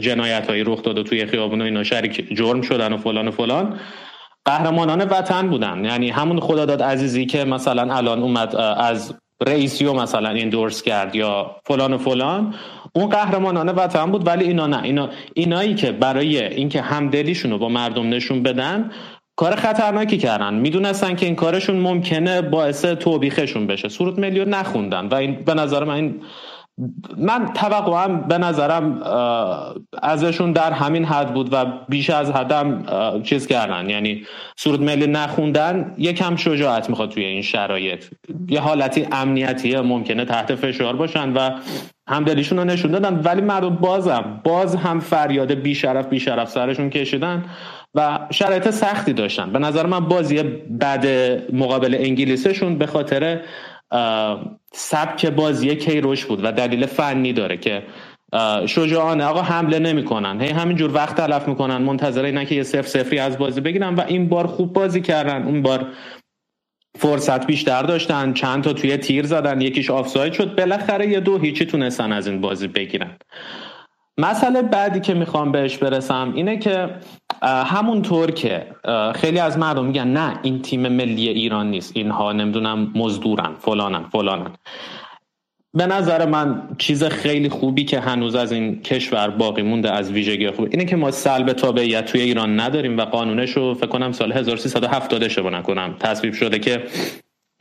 جنایت 0.00 0.46
هایی 0.50 0.64
رخ 0.64 0.82
داده 0.82 1.02
توی 1.02 1.26
خیابون 1.26 1.60
و 1.60 1.64
اینا 1.64 1.82
شریک 1.82 2.34
جرم 2.34 2.60
شدن 2.62 2.92
و 2.92 2.96
فلان 2.96 3.28
و 3.28 3.30
فلان. 3.30 3.80
قهرمانان 4.44 5.02
وطن 5.02 5.48
بودن. 5.48 5.84
یعنی 5.84 6.10
همون 6.10 6.40
خداداد 6.40 6.82
عزیزی 6.82 7.26
که 7.26 7.44
مثلا 7.44 7.94
الان 7.94 8.22
اومد 8.22 8.56
از 8.56 9.14
رئیسیو 9.46 9.92
مثلا 9.92 10.28
این 10.28 10.48
دورس 10.48 10.82
کرد 10.82 11.14
یا 11.14 11.56
فلان 11.64 11.92
و 11.92 11.98
فلان. 11.98 12.54
اون 12.94 13.08
قهرمانان 13.08 13.68
وطن 13.68 14.10
بود 14.10 14.26
ولی 14.26 14.44
اینا 14.44 14.66
نه. 14.66 14.82
اینا 14.82 15.08
اینایی 15.34 15.74
که 15.74 15.92
برای 15.92 16.44
اینکه 16.44 16.82
همدلیشون 16.82 17.50
رو 17.50 17.58
با 17.58 17.68
مردم 17.68 18.08
نشون 18.08 18.42
بدن 18.42 18.90
کار 19.36 19.56
خطرناکی 19.56 20.18
کردن. 20.18 20.54
می‌دونستن 20.54 21.16
که 21.16 21.26
این 21.26 21.34
کارشون 21.34 21.76
ممکنه 21.76 22.42
باعث 22.42 22.84
توبیخشون 22.84 23.66
بشه. 23.66 23.88
سرود 23.88 24.20
ملیون 24.20 24.48
نخوندن 24.48 25.06
و 25.06 25.14
این 25.14 25.34
به 25.34 25.54
نظر 25.54 25.84
من 25.84 25.94
این 25.94 26.20
من 27.16 27.46
توقعم 27.54 28.20
به 28.20 28.38
نظرم 28.38 29.02
ازشون 30.02 30.52
در 30.52 30.72
همین 30.72 31.04
حد 31.04 31.34
بود 31.34 31.48
و 31.52 31.64
بیش 31.88 32.10
از 32.10 32.30
حدم 32.30 32.84
چیز 33.22 33.46
کردن. 33.46 33.90
یعنی 33.90 34.26
سرود 34.56 34.82
ملی 34.82 35.06
نخوندن 35.06 35.94
یکم 35.98 36.36
شجاعت 36.36 36.90
می‌خواد 36.90 37.10
توی 37.10 37.24
این 37.24 37.42
شرایط. 37.42 38.04
یه 38.48 38.60
حالتی 38.60 39.06
امنیتی 39.12 39.76
ممکنه 39.76 40.24
تحت 40.24 40.54
فشار 40.54 40.96
باشن 40.96 41.32
و 41.32 41.50
همدلیشون 42.08 42.58
رو 42.58 42.64
نشون 42.64 42.90
دادن. 42.90 43.20
ولی 43.24 43.40
مردم 43.40 43.74
بازم 43.76 44.40
باز 44.44 44.76
هم 44.76 45.00
فریاد 45.00 45.54
بیشرف 45.54 46.06
بیشرف 46.06 46.48
سرشون 46.48 46.90
کشیدن. 46.90 47.44
و 47.94 48.18
شرایط 48.32 48.70
سختی 48.70 49.12
داشتن. 49.12 49.52
به 49.52 49.58
نظر 49.58 49.86
من 49.86 50.00
بازی 50.00 50.42
بعد 50.70 51.06
مقابل 51.52 51.96
انگلیسشون 52.00 52.78
به 52.78 52.86
خاطر 52.86 53.40
سبک 54.72 55.26
بازی 55.26 55.76
کیروش 55.76 56.24
بود 56.24 56.44
و 56.44 56.52
دلیل 56.52 56.86
فنی 56.86 57.32
داره 57.32 57.56
که 57.56 57.82
شجاعانه. 58.66 59.24
آقا 59.24 59.42
حمله 59.42 59.78
نمی‌کنن. 59.78 60.40
هی 60.40 60.48
همینجور 60.48 60.94
وقت 60.94 61.16
تلف 61.16 61.48
می‌کنن. 61.48 61.76
منتظر 61.76 62.24
اینن 62.24 62.44
که 62.44 62.54
یه 62.54 62.62
صفر 62.62 62.86
سفری 62.86 63.18
از 63.18 63.38
بازی 63.38 63.60
بگیرن 63.60 63.94
و 63.94 64.00
این 64.06 64.28
بار 64.28 64.46
خوب 64.46 64.72
بازی 64.72 65.00
کردن. 65.00 65.42
اون 65.42 65.62
بار 65.62 65.86
فرصت 66.98 67.46
بیشتر 67.46 67.82
داشتن. 67.82 68.32
چند 68.32 68.64
تا 68.64 68.72
توی 68.72 68.96
تیر 68.96 69.26
زدن. 69.26 69.60
یکیش 69.60 69.90
آفساید 69.90 70.32
شد. 70.32 70.56
بالاخره 70.56 71.08
یه 71.08 71.20
دو 71.20 71.38
هیچی 71.38 71.66
تونستن 71.66 72.12
از 72.12 72.26
این 72.26 72.40
بازی 72.40 72.68
بگیرن. 72.68 73.16
مسئله 74.20 74.62
بعدی 74.62 75.00
که 75.00 75.14
می‌خوام 75.14 75.52
بهش 75.52 75.76
برسم 75.76 76.32
اینه 76.36 76.58
که 76.58 76.90
همونطور 77.42 78.30
که 78.30 78.66
خیلی 79.14 79.38
از 79.38 79.58
مردم 79.58 79.84
میگن 79.84 80.08
نه 80.08 80.38
این 80.42 80.62
تیم 80.62 80.88
ملی 80.88 81.28
ایران 81.28 81.70
نیست. 81.70 81.92
اینها 81.96 82.32
نمی‌دونم 82.32 82.92
مزدورن 82.94 83.54
فلانن 83.58 84.04
فلانن. 84.12 84.50
به 85.74 85.86
نظر 85.86 86.26
من 86.26 86.68
چیز 86.78 87.04
خیلی 87.04 87.48
خوبی 87.48 87.84
که 87.84 88.00
هنوز 88.00 88.34
از 88.34 88.52
این 88.52 88.82
کشور 88.82 89.30
باقی 89.30 89.62
مونده 89.62 89.90
از 89.90 90.12
ویژگی 90.12 90.50
خوب 90.50 90.68
اینه 90.70 90.84
که 90.84 90.96
ما 90.96 91.10
سلب 91.10 91.52
تابعیت 91.52 92.04
توی 92.04 92.20
ایران 92.20 92.60
نداریم 92.60 92.98
و 92.98 93.04
قانونش 93.04 93.50
رو 93.50 93.74
فکر 93.74 93.86
کنم 93.86 94.12
سال 94.12 94.32
1370 94.32 95.24
اشتباه 95.24 95.52
نکنم 95.52 95.96
تصویب 96.00 96.34
شده 96.34 96.58
که 96.58 96.82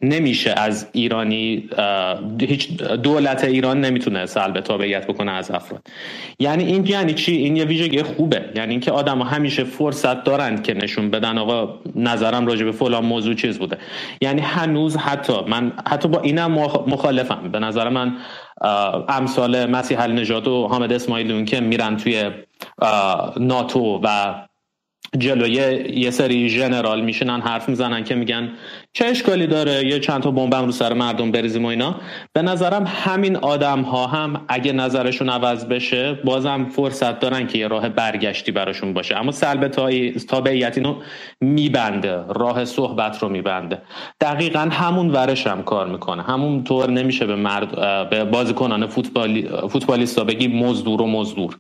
نمیشه 0.01 0.53
از 0.57 0.87
ایرانی 0.91 1.69
هیچ 2.41 2.77
دولت 2.77 3.43
ایران 3.43 3.81
نمی‌تونه 3.81 4.25
سلب 4.25 4.59
تابعیت 4.59 5.07
بکنه 5.07 5.31
از 5.31 5.51
افراد. 5.51 5.87
یعنی 6.39 6.63
این 6.63 6.85
یعنی 6.85 7.13
چی؟ 7.13 7.31
این 7.31 7.55
یه 7.55 7.65
ویژگی 7.65 8.03
خوبه. 8.03 8.45
یعنی 8.55 8.71
اینکه 8.71 8.91
آدم 8.91 9.21
همیشه 9.21 9.63
فرصت 9.63 10.23
دارند 10.23 10.63
که 10.63 10.73
نشون 10.73 11.09
بدن 11.09 11.37
آقا 11.37 11.79
نظرم 11.95 12.47
راجع 12.47 12.65
به 12.65 12.71
فلان 12.71 13.05
موضوع 13.05 13.33
چیز 13.33 13.59
بوده. 13.59 13.77
یعنی 14.21 14.41
هنوز 14.41 14.97
حتی 14.97 15.33
من 15.47 15.71
حتی 15.87 16.07
با 16.07 16.21
اینم 16.21 16.51
مخالفم. 16.87 17.49
به 17.51 17.59
نظر 17.59 17.89
من 17.89 18.17
امثال 19.09 19.65
مسیح 19.65 20.07
نژاد 20.07 20.47
و 20.47 20.67
حامد 20.67 20.93
اسماعیلیون 20.93 21.45
که 21.45 21.59
میرن 21.59 21.97
توی 21.97 22.31
ناتو 23.37 24.01
و 24.03 24.35
جلوی 25.17 25.51
یه 25.95 26.11
سری 26.11 26.49
ژنرال 26.49 27.01
میشنن 27.01 27.41
حرف 27.41 27.69
می‌زنن 27.69 28.03
که 28.03 28.15
میگن 28.15 28.49
چه 28.93 29.05
اشکالی 29.05 29.47
داره 29.47 29.85
یه 29.85 29.99
چند 29.99 30.21
تا 30.21 30.31
بمبم 30.31 30.65
رو 30.65 30.71
سر 30.71 30.93
مردم 30.93 31.31
بریزیم 31.31 31.65
و 31.65 31.67
اینا. 31.67 31.95
به 32.33 32.41
نظرم 32.41 32.83
همین 32.87 33.35
آدم 33.35 33.81
ها 33.81 34.07
هم 34.07 34.45
اگه 34.47 34.71
نظرشون 34.71 35.29
عوض 35.29 35.65
بشه 35.65 36.13
بازم 36.13 36.65
فرصت 36.65 37.19
دارن 37.19 37.47
که 37.47 37.57
یه 37.57 37.67
راه 37.67 37.89
برگشتی 37.89 38.51
براشون 38.51 38.93
باشه. 38.93 39.17
اما 39.17 39.31
سلب 39.31 39.67
تابعیت 40.27 40.77
اینو 40.77 40.95
میبنده 41.41 42.23
راه 42.35 42.65
صحبت 42.65 43.19
رو 43.23 43.29
میبنده. 43.29 43.81
دقیقا 44.21 44.69
همون 44.71 45.09
ورش 45.09 45.47
هم 45.47 45.63
کار 45.63 45.87
می‌کنه. 45.87 46.23
همون 46.23 46.63
طور 46.63 46.89
نمیشه 46.89 47.25
به 47.25 47.35
مرد 47.35 47.75
به 48.09 48.23
بازیکنان 48.23 48.87
فوتبالی 48.87 49.49
فوتبالیستا 49.69 50.23
بگی 50.23 50.47
مزدور 50.47 51.01
و 51.01 51.07
مزدور. 51.07 51.57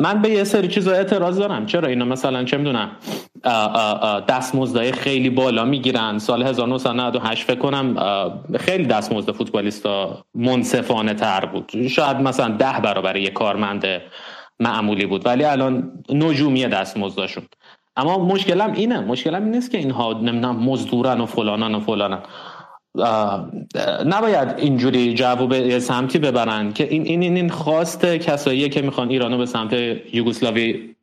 من 0.00 0.22
به 0.22 0.30
یه 0.30 0.44
سری 0.44 0.68
چیزا 0.68 0.92
اعتراض 0.92 1.38
دارم. 1.38 1.66
چرا 1.66 1.88
اینا 1.88 2.04
مثلا 2.04 2.44
چه 2.44 2.56
می‌دونم 2.56 2.90
دستمزدهای 4.28 4.92
خیلی 4.92 5.30
بالا 5.30 5.64
می‌گیرن. 5.64 6.18
سال 6.18 6.42
1998 6.42 7.44
فکر 7.44 7.58
کنم 7.58 7.94
خیلی 8.58 8.84
دستمزد 8.86 9.30
فوتبالیستا 9.32 10.24
منصفانه 10.34 11.14
تر 11.14 11.44
بود. 11.44 11.88
شاید 11.88 12.16
مثلا 12.16 12.48
ده 12.48 12.80
برابر 12.82 13.16
یه 13.16 13.30
کارمند 13.30 13.86
معمولی 14.60 15.06
بود. 15.06 15.26
ولی 15.26 15.44
الان 15.44 15.92
نجومی 16.08 16.66
دستمزدشون 16.66 17.44
اما 17.96 18.18
مشکلم 18.18 18.72
اینه. 18.72 19.00
مشکلم 19.00 19.42
این 19.44 19.54
نیست 19.54 19.70
که 19.70 19.78
اینها 19.78 20.12
نمی‌دونم 20.12 20.56
مزدورن 20.56 21.20
و 21.20 21.26
فلانن 21.26 21.74
و 21.74 21.80
فلانن. 21.80 22.18
نباید 24.06 24.54
اینجوری 24.58 25.14
جواب 25.14 25.48
به 25.48 25.80
سمتی 25.80 26.18
ببرن 26.18 26.72
که 26.72 26.88
این 26.88 27.06
این 27.06 27.36
این 27.36 27.48
خواست 27.48 28.04
کسایی 28.04 28.68
که 28.68 28.82
می‌خوان 28.82 29.10
ایرانو 29.10 29.38
به 29.38 29.46
سمت 29.46 29.72
یوگسلاوی 30.12 30.94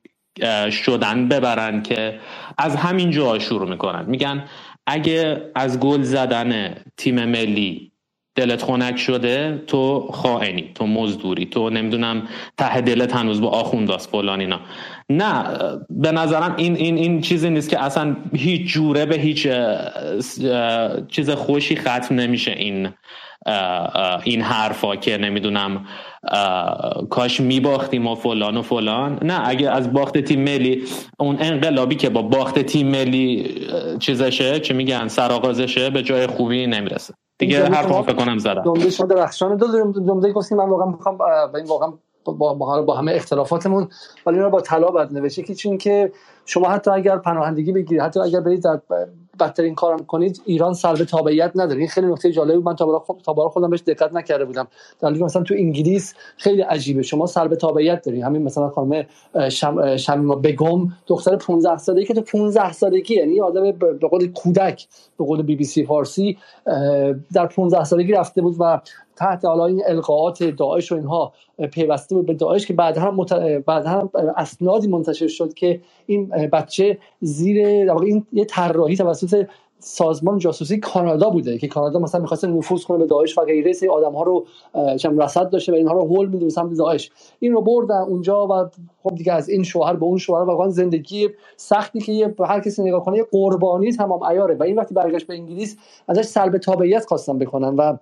شدن 0.71 1.27
ببرن 1.27 1.83
که 1.83 2.19
از 2.57 2.75
همین 2.75 3.11
جا 3.11 3.39
شروع 3.39 3.69
می‌کنن. 3.69 4.05
میگن 4.05 4.45
اگه 4.87 5.51
از 5.55 5.79
گل 5.79 6.01
زدن 6.01 6.75
تیم 6.97 7.25
ملی 7.25 7.91
دلت 8.35 8.63
خنک 8.63 8.97
شده 8.97 9.63
تو 9.67 10.09
خائنی 10.13 10.71
تو 10.75 10.87
مزدوری 10.87 11.45
تو 11.45 11.69
نمی‌دونم 11.69 12.27
ته 12.57 12.81
دلت 12.81 13.15
هنوز 13.15 13.41
با 13.41 13.49
آخونداست 13.49 14.09
فلان 14.09 14.39
اینا. 14.39 14.59
نه 15.09 15.43
به 15.89 16.11
نظرم 16.11 16.53
این 16.57 16.75
این 16.75 16.97
این 16.97 17.21
چیزی 17.21 17.49
نیست 17.49 17.69
که 17.69 17.83
اصلا 17.83 18.15
هیچ 18.33 18.73
جوره 18.73 19.05
به 19.05 19.15
هیچ 19.15 19.47
چیز 21.07 21.29
خوشی 21.29 21.75
ختم 21.75 22.15
نمیشه 22.15 22.51
این 22.51 22.89
این 24.23 24.41
حرفا 24.41 24.95
که 24.95 25.17
نمی‌دونم 25.17 25.85
کاش 27.09 27.39
میباختیم 27.39 28.07
و 28.07 28.15
فلان 28.15 28.57
و 28.57 28.61
فلان. 28.61 29.19
نه 29.21 29.47
اگه 29.49 29.69
از 29.69 29.93
باخت 29.93 30.17
تیم 30.17 30.43
ملی 30.43 30.83
اون 31.19 31.37
انقلابی 31.39 31.95
که 31.95 32.09
با 32.09 32.21
باخت 32.21 32.59
تیم 32.59 32.87
ملی 32.87 33.55
چیزشه 33.99 34.59
چه 34.59 34.73
میگن 34.73 35.07
سرآغازشه 35.07 35.89
به 35.89 36.03
جای 36.03 36.27
خوبی 36.27 36.67
نمی‌رسه. 36.67 37.13
دیگه 37.39 37.65
حرف 37.65 38.01
فکر 38.01 38.15
کنم 38.15 38.37
زدم. 38.37 38.63
جمله 38.63 38.89
شما 38.89 39.07
درخشان 39.07 39.57
دو 39.57 39.67
جمله 39.91 40.31
گفتیم. 40.31 40.57
من 40.57 40.69
واقعا 40.69 40.85
می‌خوام 40.85 41.17
با 41.17 41.51
این 41.55 41.65
واقعا 41.65 41.93
با, 42.23 42.53
با, 42.53 42.81
با 42.81 42.95
همه 42.95 43.11
اختلافاتمون 43.11 43.87
ولی 44.25 44.37
اینا 44.37 44.49
با 44.49 44.61
طلا 44.61 44.87
بد 44.87 45.13
نوشته. 45.13 45.43
که 45.43 45.55
چون 45.55 45.77
که 45.77 46.11
شما 46.45 46.69
حتی 46.69 46.91
اگر 46.91 47.17
پناهندگی 47.17 47.71
بگیرید 47.71 48.01
حتی 48.01 48.19
اگر 48.19 48.39
برید 48.39 48.63
در 48.63 48.79
بدترین 49.39 49.75
کارم 49.75 50.05
کنید 50.05 50.41
ایران 50.45 50.73
سلب 50.73 51.03
تابعیت 51.03 51.51
نداره. 51.55 51.79
این 51.79 51.87
خیلی 51.87 52.07
نکته 52.07 52.31
جالبی 52.31 52.57
من 52.57 52.75
تا 52.75 53.05
تا 53.23 53.49
خودم 53.49 53.69
بهش 53.69 53.81
دقت 53.87 54.13
نکرده 54.13 54.45
بودم. 54.45 54.67
در 54.99 55.09
مثلا 55.09 55.43
تو 55.43 55.55
انگلیس 55.57 56.13
خیلی 56.37 56.61
عجیبه. 56.61 57.01
شما 57.01 57.25
سلب 57.25 57.55
تابعیت 57.55 58.05
دارید 58.05 58.23
همین 58.23 58.43
مثلا 58.43 58.69
خانم 58.69 59.05
شم 59.49 59.97
شمیما 59.97 60.35
بگم 60.35 60.87
دختر 61.07 61.35
15 61.35 61.77
سالگی 61.77 62.05
که 62.05 62.13
تو 62.13 62.21
15 62.21 62.71
سالگی 62.71 63.15
یعنی 63.15 63.41
آدم 63.41 63.71
به 63.71 64.07
قول 64.07 64.31
کودک 64.31 64.87
به 65.17 65.25
قول 65.25 65.41
بی 65.41 65.55
بی 65.55 65.63
سی 65.63 65.85
فارسی 65.85 66.37
در 67.33 67.45
15 67.55 67.83
سالگی 67.83 68.11
رفته 68.11 68.41
بود 68.41 68.55
و 68.59 68.81
تحت 69.19 69.45
حالا 69.45 69.65
این 69.65 69.81
القاءات 69.87 70.43
داعش 70.43 70.91
و 70.91 70.95
اینها 70.95 71.33
پیوسته 71.71 72.21
به 72.21 72.33
داعش 72.33 72.67
که 72.67 72.73
بعد 72.73 72.97
هم, 72.97 73.15
مت... 73.15 73.33
بعد 73.65 73.85
هم 73.85 74.09
اسنادی 74.37 74.87
منتشر 74.87 75.27
شد 75.27 75.53
که 75.53 75.81
این 76.05 76.29
بچه 76.29 76.97
زیر 77.21 77.91
این 77.91 78.25
یه 78.33 78.45
طراحی 78.45 78.95
توسط 78.95 79.45
سازمان 79.79 80.37
جاسوسی 80.37 80.77
کانادا 80.77 81.29
بوده 81.29 81.57
که 81.57 81.67
کانادا 81.67 81.99
مثلا 81.99 82.21
می‌خواسته 82.21 82.47
نفوذ 82.47 82.83
کنه 82.83 82.97
به 82.97 83.05
داعش 83.05 83.37
و 83.37 83.41
غیره 83.41 83.73
سری 83.73 83.89
آدم 83.89 84.13
ها 84.13 84.23
رو 84.23 84.45
چم 84.97 85.17
رصد 85.17 85.49
داشته 85.49 85.71
و 85.71 85.75
اینها 85.75 85.93
رو 85.93 86.15
هول 86.15 86.29
میده 86.29 86.49
سمت 86.49 86.77
داعش. 86.77 87.11
این 87.39 87.53
رو 87.53 87.61
بردن 87.61 88.01
اونجا 88.01 88.47
و 88.47 88.69
خب 89.03 89.15
دیگه 89.15 89.33
از 89.33 89.49
این 89.49 89.63
شوهر 89.63 89.93
به 89.93 90.05
اون 90.05 90.17
شوهر 90.17 90.43
واقعا 90.43 90.69
زندگی 90.69 91.29
سختی 91.57 91.99
که 91.99 92.35
هر 92.39 92.59
کسی 92.59 92.83
نگاه 92.83 93.05
کنه 93.05 93.17
یه 93.17 93.25
قربانی 93.31 93.91
تمام 93.91 94.23
عیاره. 94.23 94.55
و 94.55 94.63
این 94.63 94.75
وقتی 94.75 94.93
برگشت 94.93 95.27
به 95.27 95.33
انگلیس 95.33 95.77
ازش 96.07 96.23
سلب 96.25 96.57
تابعیت 96.57 97.05
خواستن 97.05 97.37
بکنن 97.37 97.75
و 97.75 97.97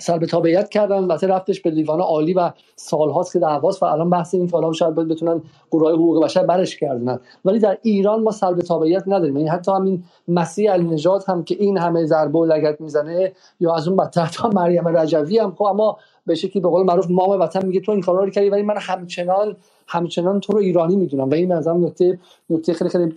سلب 0.00 0.26
تابعیت 0.26 0.68
کردن 0.68 1.04
و 1.04 1.12
رفتش 1.12 1.60
به 1.60 1.70
دیوان 1.70 2.00
عالی 2.00 2.34
و 2.34 2.50
سالهاست 2.76 3.32
که 3.32 3.38
دعواست 3.38 3.82
و 3.82 3.86
الان 3.86 4.10
بحث 4.10 4.34
این 4.34 4.46
که 4.46 4.72
شاید 4.72 4.94
بتونن 4.94 5.42
گروه 5.70 5.92
حقوق 5.92 6.24
بشر 6.24 6.46
برش 6.46 6.76
کردن. 6.76 7.20
ولی 7.44 7.58
در 7.58 7.78
ایران 7.82 8.22
ما 8.22 8.30
سلب 8.30 8.58
تابعیت 8.58 9.02
نداریم. 9.06 9.36
یعنی 9.36 9.48
حتی 9.48 9.72
همین 9.72 10.04
مسیح 10.28 10.72
علی 10.72 10.84
نجات 10.84 11.28
هم 11.28 11.44
که 11.44 11.56
این 11.58 11.78
همه 11.78 12.04
ضربه 12.04 12.38
و 12.38 12.44
لگت 12.44 12.80
می‌زنه 12.80 13.32
یا 13.60 13.74
از 13.74 13.88
اون 13.88 13.96
بدتر 13.96 14.26
تا 14.26 14.48
مریم 14.48 14.88
رجوی 14.88 15.38
هم 15.38 15.54
خب 15.54 15.62
اما 15.62 15.98
به 16.28 16.34
شکلی 16.34 16.62
به 16.62 16.68
قول 16.68 16.86
معروف 16.86 17.06
مام 17.10 17.30
وطن 17.30 17.66
میگه 17.66 17.80
تو 17.80 17.92
این 17.92 18.00
کارا 18.00 18.24
رو 18.24 18.30
کردی 18.30 18.50
ولی 18.50 18.62
من 18.62 18.76
همچنان 18.76 19.56
همچنان 19.90 20.40
تو 20.40 20.52
رو 20.52 20.58
ایرانی 20.58 20.96
می‌دونم. 20.96 21.30
و 21.30 21.34
این 21.34 21.52
نظرم 21.52 21.84
نکته 21.84 22.18
نکته 22.50 22.72
خیلی 22.72 22.90
خیلی 22.90 23.12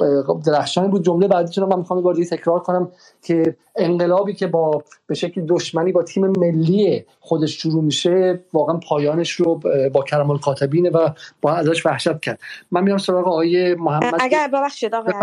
درخشانی 0.46 0.88
بود. 0.88 1.04
جمله 1.04 1.28
بعدی 1.28 1.52
چون 1.52 1.70
من 1.70 1.78
می‌خوام 1.78 2.02
بار 2.02 2.16
تکرار 2.16 2.60
کنم 2.60 2.92
که 3.24 3.56
انقلابی 3.76 4.34
که 4.34 4.48
با 4.48 4.84
به 5.08 5.16
شکل 5.16 5.42
دشمنی 5.48 5.92
با 5.92 6.04
تیم 6.04 6.28
ملی 6.28 7.06
خودش 7.20 7.62
شروع 7.62 7.84
میشه 7.84 8.40
واقعا 8.54 8.78
پایانش 8.78 9.32
رو 9.32 9.60
با 9.94 10.04
کرم 10.04 10.32
الکاتبینه 10.32 10.90
و 10.90 11.10
با 11.42 11.52
ازش 11.52 11.86
وحشت 11.86 12.20
کرد. 12.20 12.40
من 12.72 12.84
میام 12.84 12.98
سراغ 12.98 13.28
آقای 13.28 13.76
محمد. 13.76 14.14
اگر 14.20 14.48
ببخشید 14.48 14.96
آقای 14.96 15.14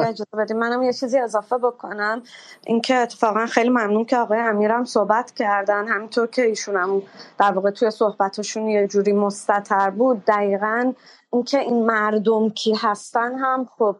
اجازه 0.00 0.54
منم 0.54 0.82
یه 0.82 0.92
چیزی 0.92 1.18
اضافه 1.18 1.58
بکنم. 1.58 2.22
اینکه 2.66 2.94
اتفاقا 2.94 3.46
خیلی 3.46 3.68
ممنون 3.68 4.04
که 4.04 4.16
آقای 4.16 4.38
امیرم 4.38 4.84
صحبت 4.84 5.30
کردن. 5.30 5.88
همینطور 5.88 6.26
که 6.26 6.42
ایشون 6.42 6.76
هم 6.76 7.02
در 7.38 7.52
واقع 7.52 7.70
توی 7.70 7.90
صحبتشون 7.90 8.68
یه 8.68 8.86
جوری 8.86 9.12
مستتر 9.12 9.90
بود. 9.90 10.24
دقیقا 10.24 10.92
اینکه 11.32 11.58
این 11.58 11.86
مردم 11.86 12.50
کی 12.50 12.74
هستن 12.74 13.38
هم 13.38 13.68
خب 13.78 13.96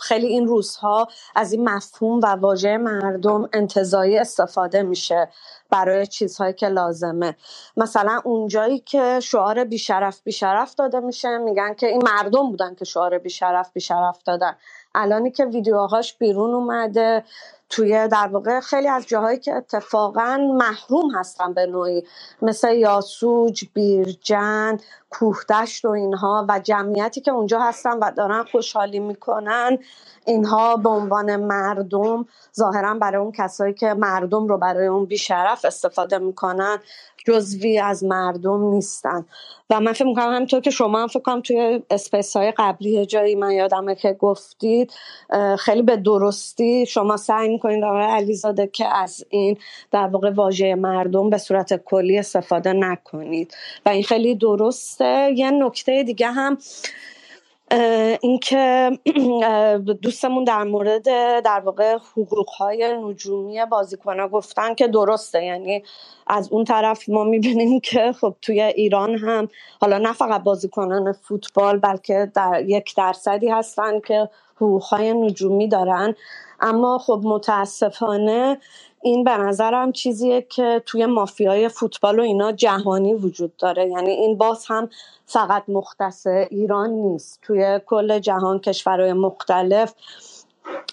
خیلی 0.00 0.26
این 0.26 0.46
روزها 0.46 1.08
از 1.34 1.52
این 1.52 1.68
مفهوم 1.68 2.20
و 2.22 2.26
واژه 2.26 2.76
مردم 2.76 3.48
انتظایی 3.52 4.18
استفاده 4.18 4.82
میشه 4.82 5.28
برای 5.70 6.06
چیزهایی 6.06 6.52
که 6.52 6.68
لازمه. 6.68 7.36
مثلا 7.76 8.20
اونجایی 8.24 8.78
که 8.78 9.20
شعار 9.20 9.64
بیشرف 9.64 10.22
بیشرف 10.22 10.74
داده 10.74 11.00
میشه 11.00 11.38
میگن 11.38 11.74
که 11.74 11.86
این 11.86 12.02
مردم 12.04 12.50
بودن 12.50 12.74
که 12.74 12.84
شعار 12.84 13.18
بیشرف 13.18 13.72
بیشرف 13.72 14.22
دادن. 14.22 14.56
الانی 14.96 15.30
که 15.30 15.44
ویدیوهاش 15.44 16.14
بیرون 16.18 16.54
اومده 16.54 17.24
توی 17.68 18.08
در 18.08 18.28
واقع 18.32 18.60
خیلی 18.60 18.88
از 18.88 19.06
جاهایی 19.06 19.38
که 19.38 19.54
اتفاقا 19.54 20.36
محروم 20.58 21.10
هستن 21.14 21.52
به 21.54 21.66
نوعی. 21.66 22.04
مثل 22.42 22.74
یاسوج، 22.74 23.64
بیرجن، 23.74 24.78
کوهدشت 25.10 25.84
و 25.84 25.88
اینها 25.88 26.46
و 26.48 26.58
جمعیتی 26.58 27.20
که 27.20 27.30
اونجا 27.30 27.60
هستن 27.60 27.98
و 27.98 28.10
دارن 28.16 28.44
خوشحالی 28.44 28.98
می‌کنن 28.98 29.78
اینها 30.26 30.76
به 30.76 30.88
عنوان 30.88 31.36
مردم 31.36 32.26
ظاهرا 32.56 32.94
برای 32.94 33.22
اون 33.22 33.32
کسایی 33.32 33.74
که 33.74 33.94
مردم 33.94 34.46
رو 34.46 34.58
برای 34.58 34.86
اون 34.86 35.04
بیشرف 35.04 35.64
استفاده 35.64 36.18
می‌کنن. 36.18 36.78
جزوی 37.26 37.78
از 37.78 38.04
مردم 38.04 38.70
نیستن. 38.70 39.26
و 39.70 39.80
من 39.80 39.92
فکر 39.92 40.04
می‌کنم 40.04 40.34
همینطور 40.34 40.60
که 40.60 40.70
شما 40.70 41.02
هم 41.02 41.06
فکر 41.06 41.20
کنم 41.20 41.40
توی 41.40 41.82
اسپیس 41.90 42.36
های 42.36 42.52
قبلی 42.56 43.06
جایی 43.06 43.34
من 43.34 43.50
یادمه 43.50 43.94
که 43.94 44.12
گفتید 44.12 44.92
خیلی 45.58 45.82
به 45.82 45.96
درستی 45.96 46.86
شما 46.86 47.16
سعی 47.16 47.48
می‌کنید 47.48 47.84
آقای 47.84 48.04
علیزاده 48.04 48.66
که 48.66 48.96
از 48.96 49.24
این 49.28 49.56
در 49.90 50.06
واقع 50.06 50.30
واژه 50.30 50.74
مردم 50.74 51.30
به 51.30 51.38
صورت 51.38 51.84
کلی 51.84 52.18
استفاده 52.18 52.72
نکنید. 52.72 53.54
و 53.86 53.88
این 53.88 54.02
خیلی 54.02 54.34
درسته. 54.34 55.32
یه 55.36 55.50
نکته 55.50 56.02
دیگه 56.02 56.26
هم 56.26 56.58
اینکه 58.20 58.90
دوستمون 60.02 60.44
در 60.44 60.64
مورد 60.64 61.04
در 61.42 61.60
واقع 61.64 61.96
حقوقهای 61.96 62.94
نجومی 63.02 63.64
بازیکنها 63.64 64.28
گفتن 64.28 64.74
که 64.74 64.88
درسته. 64.88 65.44
یعنی 65.44 65.82
از 66.26 66.52
اون 66.52 66.64
طرف 66.64 67.08
ما 67.08 67.24
می‌بینیم 67.24 67.80
که 67.90 68.12
خب 68.12 68.34
توی 68.42 68.60
ایران 68.60 69.18
هم 69.18 69.48
حالا 69.80 69.98
نه 69.98 70.12
فقط 70.12 70.42
بازیکنان 70.42 71.12
فوتبال 71.12 71.78
بلکه 71.78 72.32
در 72.34 72.62
یک 72.66 72.94
درصدی 72.96 73.48
هستن 73.48 74.00
که 74.00 74.28
حقوقهای 74.56 75.14
نجومی 75.14 75.68
دارن. 75.68 76.14
اما 76.60 76.98
خب 76.98 77.20
متاسفانه 77.24 78.58
این 79.02 79.24
به 79.24 79.36
نظرم 79.36 79.92
چیزیه 79.92 80.42
که 80.42 80.82
توی 80.86 81.06
مافیای 81.06 81.68
فوتبال 81.68 82.18
و 82.18 82.22
اینا 82.22 82.52
جهانی 82.52 83.14
وجود 83.14 83.56
داره. 83.56 83.88
یعنی 83.88 84.10
این 84.10 84.38
باز 84.38 84.64
هم 84.68 84.88
فقط 85.26 85.62
مختص 85.68 86.26
ایران 86.26 86.90
نیست. 86.90 87.38
توی 87.42 87.80
کل 87.86 88.18
جهان 88.18 88.58
کشورهای 88.58 89.12
مختلف 89.12 89.94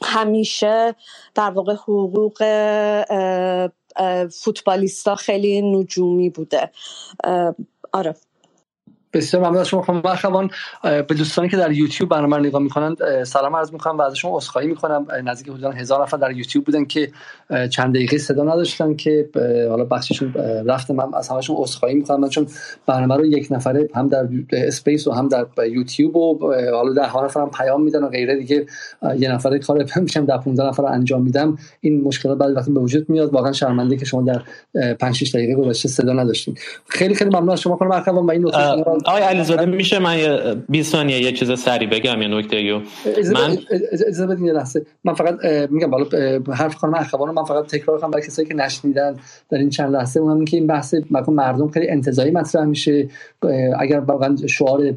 همیشه 0.03 0.95
در 1.35 1.49
واقع 1.49 1.73
حقوق 1.73 2.43
فوتبالیستا 4.31 5.15
خیلی 5.15 5.61
نجومی 5.61 6.29
بوده. 6.29 6.71
آره. 7.93 8.15
بسیار 9.13 9.43
ممنون 9.43 9.57
از 9.57 9.67
شما 9.67 9.81
خانم 9.81 10.01
مرخوان 10.05 10.49
به 10.83 11.15
دوستانی 11.17 11.49
که 11.49 11.57
در 11.57 11.71
یوتیوب 11.71 12.09
برنامه 12.09 12.37
نگاه 12.37 12.61
می‌کنن 12.61 12.95
سلام 13.23 13.55
عرض 13.55 13.73
می‌کنم. 13.73 13.97
و 13.97 14.01
ازشون 14.01 14.31
عذرخواهی 14.31 14.67
می‌کنم. 14.67 15.07
نزدیک 15.23 15.49
حدودا 15.49 15.71
هزار 15.71 16.01
نفر 16.01 16.17
در 16.17 16.31
یوتیوب 16.31 16.65
بودن 16.65 16.85
که 16.85 17.11
چند 17.69 17.95
دقیقه 17.95 18.17
صدا 18.17 18.43
نداشتن 18.43 18.95
که 18.95 19.29
حالا 19.69 19.85
بخششون 19.85 20.33
رفتم 20.65 20.93
من 20.93 21.13
از 21.13 21.29
همشون 21.29 21.55
عذرخواهی 21.59 21.95
می‌کنم. 21.95 22.19
من 22.19 22.29
چون 22.29 22.47
برنامه 22.85 23.15
رو 23.15 23.25
یک 23.25 23.47
نفره 23.51 23.89
هم 23.95 24.07
در 24.07 24.27
اسپیس 24.51 25.07
و 25.07 25.11
هم 25.11 25.27
در 25.27 25.45
یوتیوب 25.67 26.15
و 26.15 26.53
حالا 26.73 26.93
ده 26.93 27.23
نفر 27.23 27.41
هم 27.41 27.49
پیام 27.49 27.83
میدن 27.83 28.03
و 28.03 28.09
غیره 28.09 28.35
دیگه 28.35 28.65
یه 29.17 29.31
نفره 29.31 29.59
کار 29.59 29.85
میشم 30.01 30.25
در 30.25 30.37
15 30.37 30.63
نفر 30.63 30.85
انجام 30.85 31.21
میدم. 31.21 31.57
این 31.81 32.01
مشکلات 32.01 32.37
بعد 32.37 32.57
وقتی 32.57 32.71
به 32.71 32.79
وجود 32.79 33.09
میاد. 33.09 33.33
واقعا 33.33 33.51
شرمنده 33.51 33.97
که 33.97 34.05
شما 34.05 34.21
در 34.21 34.41
5 34.93 35.15
6 35.15 35.35
دقیقه 35.35 35.55
گذشته 35.55 35.89
صدا 35.89 36.13
نداشتین. 36.13 36.55
خیلی 36.87 37.15
خیلی 37.15 37.29
ممنون 37.29 37.49
از 37.49 37.61
شما 37.61 37.77
خانم 37.77 37.91
مرخوان 37.91 38.15
و 38.25 38.31
این 38.31 38.51
آقای 39.05 39.21
علیزاده 39.21 39.65
میشه 39.65 39.99
من 39.99 40.17
یه 40.17 40.55
20 40.69 40.91
ثانیه 40.91 41.19
یه 41.19 41.31
چیز 41.31 41.59
سری 41.59 41.87
بگم 41.87 42.21
یه 42.21 42.27
نکته 42.27 42.61
یو 42.61 42.79
من 43.33 43.57
اجازه 43.91 44.27
بدین 44.27 44.45
یه 44.45 44.53
لحظه. 44.53 44.85
من 45.03 45.13
فقط 45.13 45.45
میگم 45.69 45.89
بالا 45.89 46.05
حرف 46.53 46.75
خانم 46.75 46.93
اخوان 46.93 47.33
من 47.33 47.43
فقط 47.43 47.65
تکرار 47.67 47.99
کنم 47.99 48.11
برای 48.11 48.25
کسایی 48.25 48.47
که 48.47 48.53
نشنیدن 48.53 49.15
در 49.49 49.57
این 49.57 49.69
چند 49.69 49.93
لحظه. 49.93 50.19
اونم 50.19 50.45
که 50.45 50.57
این 50.57 50.67
بحث 50.67 50.95
مردم 51.27 51.67
خیلی 51.67 51.89
انتزاعی 51.89 52.31
مطرح 52.31 52.65
میشه. 52.65 53.07
اگر 53.79 53.99
واقعا 53.99 54.35
شعار 54.47 54.95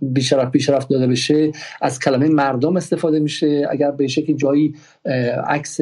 بیشرف 0.00 0.50
بیشرف 0.50 0.86
داده 0.86 1.06
بشه 1.06 1.52
از 1.80 2.00
کلمه 2.00 2.28
مردم 2.28 2.76
استفاده 2.76 3.20
میشه. 3.20 3.66
اگر 3.70 3.90
به 3.90 4.06
شکلی 4.06 4.34
جایی 4.34 4.74
عکس 5.46 5.80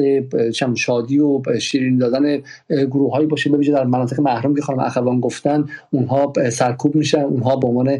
شادی 0.75 1.19
و 1.19 1.41
شیرین 1.59 1.97
دادن 1.97 2.41
گروه 2.69 3.11
هایی 3.11 3.27
باشه. 3.27 3.49
ببینید 3.49 3.75
در 3.75 3.83
مناطق 3.83 4.19
محروم 4.19 4.55
که 4.55 4.61
خانم 4.61 4.79
اخوان 4.79 5.19
گفتن 5.19 5.65
اونها 5.91 6.33
سرکوب 6.51 6.95
میشن 6.95 7.21
اونها 7.21 7.55
به 7.55 7.67
عنوان 7.67 7.99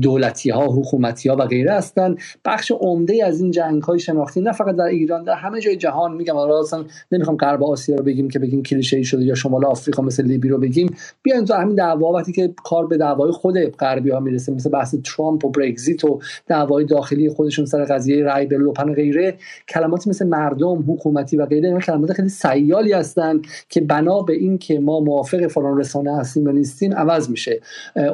دولتی 0.00 0.50
ها 0.50 0.66
حکومتی 0.66 1.28
ها 1.28 1.36
و 1.36 1.46
غیره 1.46 1.72
هستن. 1.72 2.16
بخش 2.44 2.72
عمده 2.80 3.24
از 3.24 3.40
این 3.40 3.50
جنگ 3.50 3.82
های 3.82 3.98
شناختی 3.98 4.40
نه 4.40 4.52
فقط 4.52 4.76
در 4.76 4.84
ایران 4.84 5.24
در 5.24 5.34
همه 5.34 5.60
جای 5.60 5.76
جهان 5.76 6.14
میگم. 6.14 6.36
اصلا 6.36 6.84
نمی‌خوام 7.12 7.36
غرب 7.36 7.64
آسیا 7.64 7.96
رو 7.96 8.04
بگیم 8.04 8.28
که 8.28 8.38
بگیم 8.38 8.62
کلیشه 8.62 9.02
شده 9.02 9.24
یا 9.24 9.34
شمال 9.34 9.64
آفریقا 9.64 10.02
مثل 10.02 10.24
لیبی 10.24 10.48
رو 10.48 10.58
بگیم. 10.58 10.94
بیاین 11.22 11.44
تو 11.44 11.54
همین 11.54 11.74
دعوا 11.74 12.12
وقتی 12.12 12.32
که 12.32 12.54
کار 12.64 12.86
به 12.86 12.96
دعوای 12.96 13.30
خود 13.30 13.58
غربی 13.58 14.10
ها 14.10 14.20
می‌رسه 14.20 14.52
مثل 14.52 14.70
بحث 14.70 14.94
ترامپ 15.04 15.44
و 15.44 15.50
برگزیت 15.50 16.04
و 16.04 16.20
دعوای 16.46 16.84
داخلی 16.84 17.28
خودشون 17.28 17.64
سر 17.64 17.84
قضیه 17.84 18.22
رای 18.22 18.46
به 18.46 18.58
لوپن 18.58 18.94
غیره. 18.94 19.34
کلماتی 19.68 20.10
مثل 20.10 20.26
مردم 20.36 20.84
حکومتی 20.88 21.36
و 21.36 21.46
غیره 21.46 21.80
کلمات 21.80 22.12
خیلی 22.12 22.28
سیالی 22.28 22.92
هستن 22.92 23.42
که 23.68 23.80
بنا 23.80 24.22
به 24.22 24.32
این 24.32 24.58
که 24.58 24.80
ما 24.80 25.00
موافق 25.00 25.46
فلان 25.46 25.78
رسانه 25.78 26.16
هستیم 26.16 26.46
یا 26.46 26.52
نیستیم 26.52 26.94
عوض 26.94 27.30
میشه. 27.30 27.60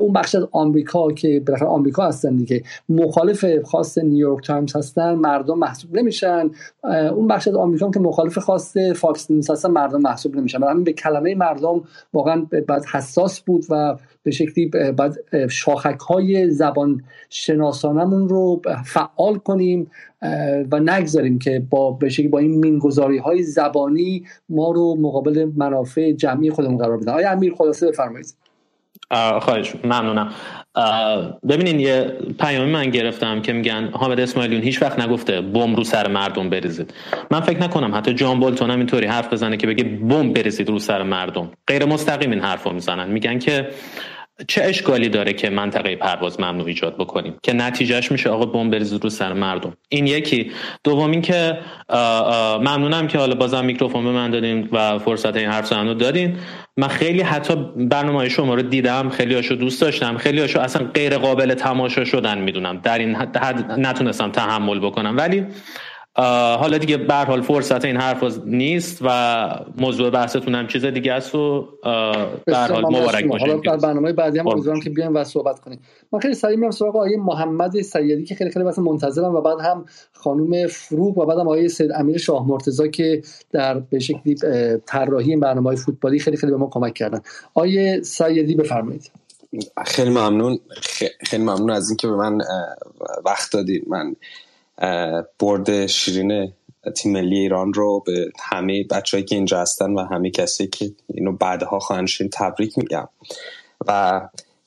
اون 0.00 0.12
بخش 0.12 0.34
از 0.34 0.46
آمریکا 0.52 1.12
که 1.12 1.42
بالاخره 1.46 1.68
آمریکا 1.68 2.06
هستن 2.06 2.36
دیگه. 2.36 2.62
مخالف 2.88 3.44
خواست 3.64 3.98
نیویورک 3.98 4.46
تایمز 4.46 4.76
هستن 4.76 5.14
مردم 5.14 5.58
محسوب 5.58 5.96
نمیشن. 5.96 6.50
اون 7.14 7.28
بخش 7.28 7.48
از 7.48 7.54
آمریکا 7.54 7.90
که 7.90 8.00
مخالف 8.00 8.38
خواست 8.38 8.76
فاکس 8.76 9.30
نیوز 9.30 9.50
هستن 9.50 9.70
مردم 9.70 10.00
محسوب 10.00 10.36
نمیشن. 10.36 10.58
برای 10.58 10.82
به 10.82 10.92
کلمه 10.92 11.34
مردم 11.34 11.82
واقعا 12.12 12.46
باید 12.66 12.84
حساس 12.84 13.40
بود 13.40 13.64
و 13.70 13.96
به 14.22 14.30
شکلی 14.30 14.66
باید 14.66 15.14
شاخک 15.50 16.00
های 16.00 16.50
زبان 16.50 17.02
شناسانمون 17.30 18.28
رو 18.28 18.62
فعال 18.84 19.38
کنیم 19.38 19.90
و 20.72 20.80
نگذاریم 20.80 21.38
که 21.38 21.62
با 21.70 21.90
به 21.90 22.08
شکلی 22.08 22.28
با 22.28 22.38
این 22.38 22.58
مینگذاری 22.58 23.18
های 23.18 23.42
زبانی 23.42 24.24
ما 24.48 24.72
رو 24.72 24.96
مقابل 25.00 25.50
منافع 25.56 26.12
جمعی 26.12 26.50
خودمون 26.50 26.78
قرار 26.78 26.96
بدن. 26.96 27.12
آیا 27.12 27.30
امیر 27.30 27.54
خلاصه 27.54 27.88
بفرمایید؟ 27.88 28.34
خواهش 29.40 29.74
ممنونم. 29.84 30.32
ببینین 31.48 31.80
یه 31.80 32.12
پیامی 32.40 32.70
من 32.70 32.90
گرفتم 32.90 33.42
که 33.42 33.52
میگن 33.52 33.88
حامد 33.92 34.20
اسماعیلیون 34.20 34.62
هیچ 34.62 34.82
وقت 34.82 34.98
نگفته 35.00 35.40
بمب 35.40 35.76
رو 35.76 35.84
سر 35.84 36.08
مردم 36.08 36.50
بریزید. 36.50 36.94
من 37.30 37.40
فکر 37.40 37.58
نکنم 37.58 37.94
حتی 37.94 38.14
جان 38.14 38.40
بولتون 38.40 38.70
هم 38.70 38.78
اینطوری 38.78 39.06
حرف 39.06 39.32
بزنه 39.32 39.56
که 39.56 39.66
بگه 39.66 39.84
بمب 39.84 40.34
بریزید 40.34 40.68
رو 40.68 40.78
سر 40.78 41.02
مردم. 41.02 41.50
غیر 41.66 41.84
مستقیم 41.84 42.30
این 42.30 42.40
حرف 42.40 42.64
رو 42.64 42.72
می‌زنن. 42.72 43.10
میگن 43.10 43.38
که 43.38 43.68
چه 44.48 44.62
اشکالی 44.62 45.08
داره 45.08 45.32
که 45.32 45.50
منطقه 45.50 45.96
پرواز 45.96 46.40
ممنوع 46.40 46.66
ایجاد 46.66 46.94
بکنیم؟ 46.94 47.34
که 47.42 47.52
نتیجهش 47.52 48.12
میشه 48.12 48.30
آقا 48.30 48.46
بمب 48.46 48.72
بریزید 48.72 49.04
رو 49.04 49.10
سر 49.10 49.32
مردم. 49.32 49.76
این 49.88 50.06
یکی. 50.06 50.52
دوم 50.84 51.10
این 51.10 51.22
که 51.22 51.58
ممنونم 52.60 53.06
که 53.06 53.18
حالا 53.18 53.34
بازم 53.34 53.64
میکروفون 53.64 54.04
به 54.04 54.10
من 54.10 54.30
دادین 54.30 54.68
و 54.72 54.98
فرصت 54.98 55.36
این 55.36 55.48
حرف 55.48 55.66
زدن 55.66 55.88
رو 55.88 55.94
دادین. 55.94 56.38
من 56.76 56.88
خیلی 56.88 57.22
حتی 57.22 57.54
برنامه 57.76 58.28
شما 58.28 58.54
رو 58.54 58.62
دیدم 58.62 59.08
خیلی 59.08 59.34
هاشو 59.34 59.54
دوست 59.54 59.80
داشتم 59.80 60.16
خیلی 60.16 60.40
هاشو 60.40 60.60
اصلا 60.60 60.86
غیر 60.94 61.18
قابل 61.18 61.54
تماشا 61.54 62.04
شدن 62.04 62.38
می‌دونم. 62.38 62.80
در 62.82 62.98
این 62.98 63.14
حد 63.14 63.72
نتونستم 63.78 64.30
تحمل 64.30 64.78
بکنم. 64.78 65.16
ولی 65.16 65.46
حالا 66.14 66.78
دیگه 66.78 66.96
به 66.96 67.14
حال 67.14 67.42
فرصت 67.42 67.84
این 67.84 67.96
حرف 67.96 68.38
نیست 68.46 68.98
و 69.02 69.64
موضوع 69.78 70.10
بحثتون 70.10 70.54
هم 70.54 70.66
چیز 70.66 70.84
دیگه 70.84 71.12
است 71.12 71.34
و 71.34 71.68
به 72.44 72.56
حال 72.56 72.84
مبارک 72.84 73.26
باشه. 73.26 73.46
حالا 73.46 73.60
در 73.60 73.76
برنامه 73.76 74.12
بعدی 74.12 74.38
هم 74.38 74.48
امیدوارم 74.48 74.80
که 74.80 74.90
بیایم 74.90 75.14
و 75.14 75.24
صحبت 75.24 75.60
کنیم. 75.60 75.80
من 76.12 76.20
خیلی 76.20 76.34
سریع 76.34 76.56
میرم 76.56 76.70
سراغ 76.70 76.96
آقای 76.96 77.16
محمد 77.16 77.80
سیدی 77.80 78.24
که 78.24 78.34
خیلی 78.34 78.50
خیلی 78.50 78.64
واسه 78.64 78.82
منتظرم 78.82 79.34
و 79.34 79.40
بعد 79.40 79.60
هم 79.60 79.84
خانم 80.12 80.66
فروغ 80.66 81.18
و 81.18 81.26
بعد 81.26 81.38
هم 81.38 81.46
آقای 81.46 81.68
سید 81.68 81.92
امیر 81.92 82.18
شاه 82.18 82.48
مرتضی 82.48 82.90
که 82.90 83.22
در 83.50 83.78
به 83.78 83.98
شکلی 83.98 84.34
طراحی 84.86 85.30
این 85.30 85.40
برنامه 85.40 85.76
فوتبالی 85.76 86.18
خیلی 86.18 86.36
خیلی 86.36 86.52
به 86.52 86.58
ما 86.58 86.68
کمک 86.72 86.94
کردن. 86.94 87.20
آقای 87.54 88.04
سیدی 88.04 88.54
بفرمایید. 88.54 89.10
خیلی 89.86 90.10
ممنون. 90.10 90.58
خیلی 91.20 91.42
ممنون 91.42 91.70
از 91.70 91.90
اینکه 91.90 92.08
به 92.08 92.16
من 92.16 92.38
وقت 93.24 93.52
دادید. 93.52 93.88
من 93.88 94.16
برد 95.38 95.86
شیرین 95.86 96.52
تیم 96.96 97.12
ملی 97.12 97.38
ایران 97.38 97.72
رو 97.72 98.02
به 98.06 98.32
همه 98.40 98.84
بچههایی 98.84 99.24
که 99.24 99.34
اینجا 99.34 99.60
هستن 99.60 99.92
و 99.92 100.04
همه 100.04 100.30
کسی 100.30 100.66
که 100.66 100.92
اینو 101.06 101.32
بعدها 101.32 101.78
خواهند 101.78 102.06
شین 102.06 102.28
تبریک 102.32 102.78
میگم. 102.78 103.08
و 103.86 104.20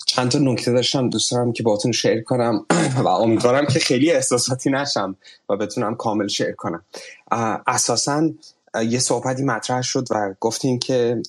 چند 0.05 0.31
تا 0.31 0.39
نکته 0.39 0.71
داشتم 0.71 1.09
دوست 1.09 1.31
دارم 1.31 1.53
که 1.53 1.63
باتون 1.63 1.91
شیر 1.91 2.21
کنم 2.21 2.65
و 3.03 3.07
امیدوارم 3.07 3.65
که 3.65 3.79
خیلی 3.79 4.11
احساساتی 4.11 4.69
نشم 4.69 5.15
و 5.49 5.57
بتونم 5.57 5.95
کامل 5.95 6.27
شیر 6.27 6.51
کنم. 6.51 6.85
اساسا 7.67 8.29
یه 8.83 8.99
صحبتی 8.99 9.43
مطرح 9.43 9.81
شد 9.81 10.07
و 10.11 10.33
گفتیم 10.39 10.79
که 10.79 11.21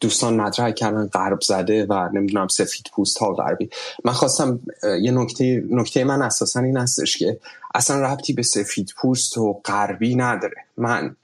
دوستان 0.00 0.40
مطرح 0.40 0.70
کردن 0.70 1.06
غرب 1.06 1.40
زده 1.40 1.86
و 1.86 2.08
نمی‌دونم 2.12 2.48
سفید 2.48 2.86
پوست 2.92 3.18
ها 3.18 3.32
غربی. 3.32 3.70
من 4.04 4.12
خواستم 4.12 4.60
یه 5.02 5.10
نکته 5.10 5.64
نکته 5.70 6.04
من 6.04 6.22
اساسا 6.22 6.60
این 6.60 6.76
هستش 6.76 7.16
که 7.16 7.40
اصلا 7.74 8.00
ربطی 8.00 8.32
به 8.32 8.42
سفید 8.42 8.90
پوست 8.96 9.38
و 9.38 9.52
غربی 9.64 10.14
نداره. 10.14 10.56
من 10.76 11.16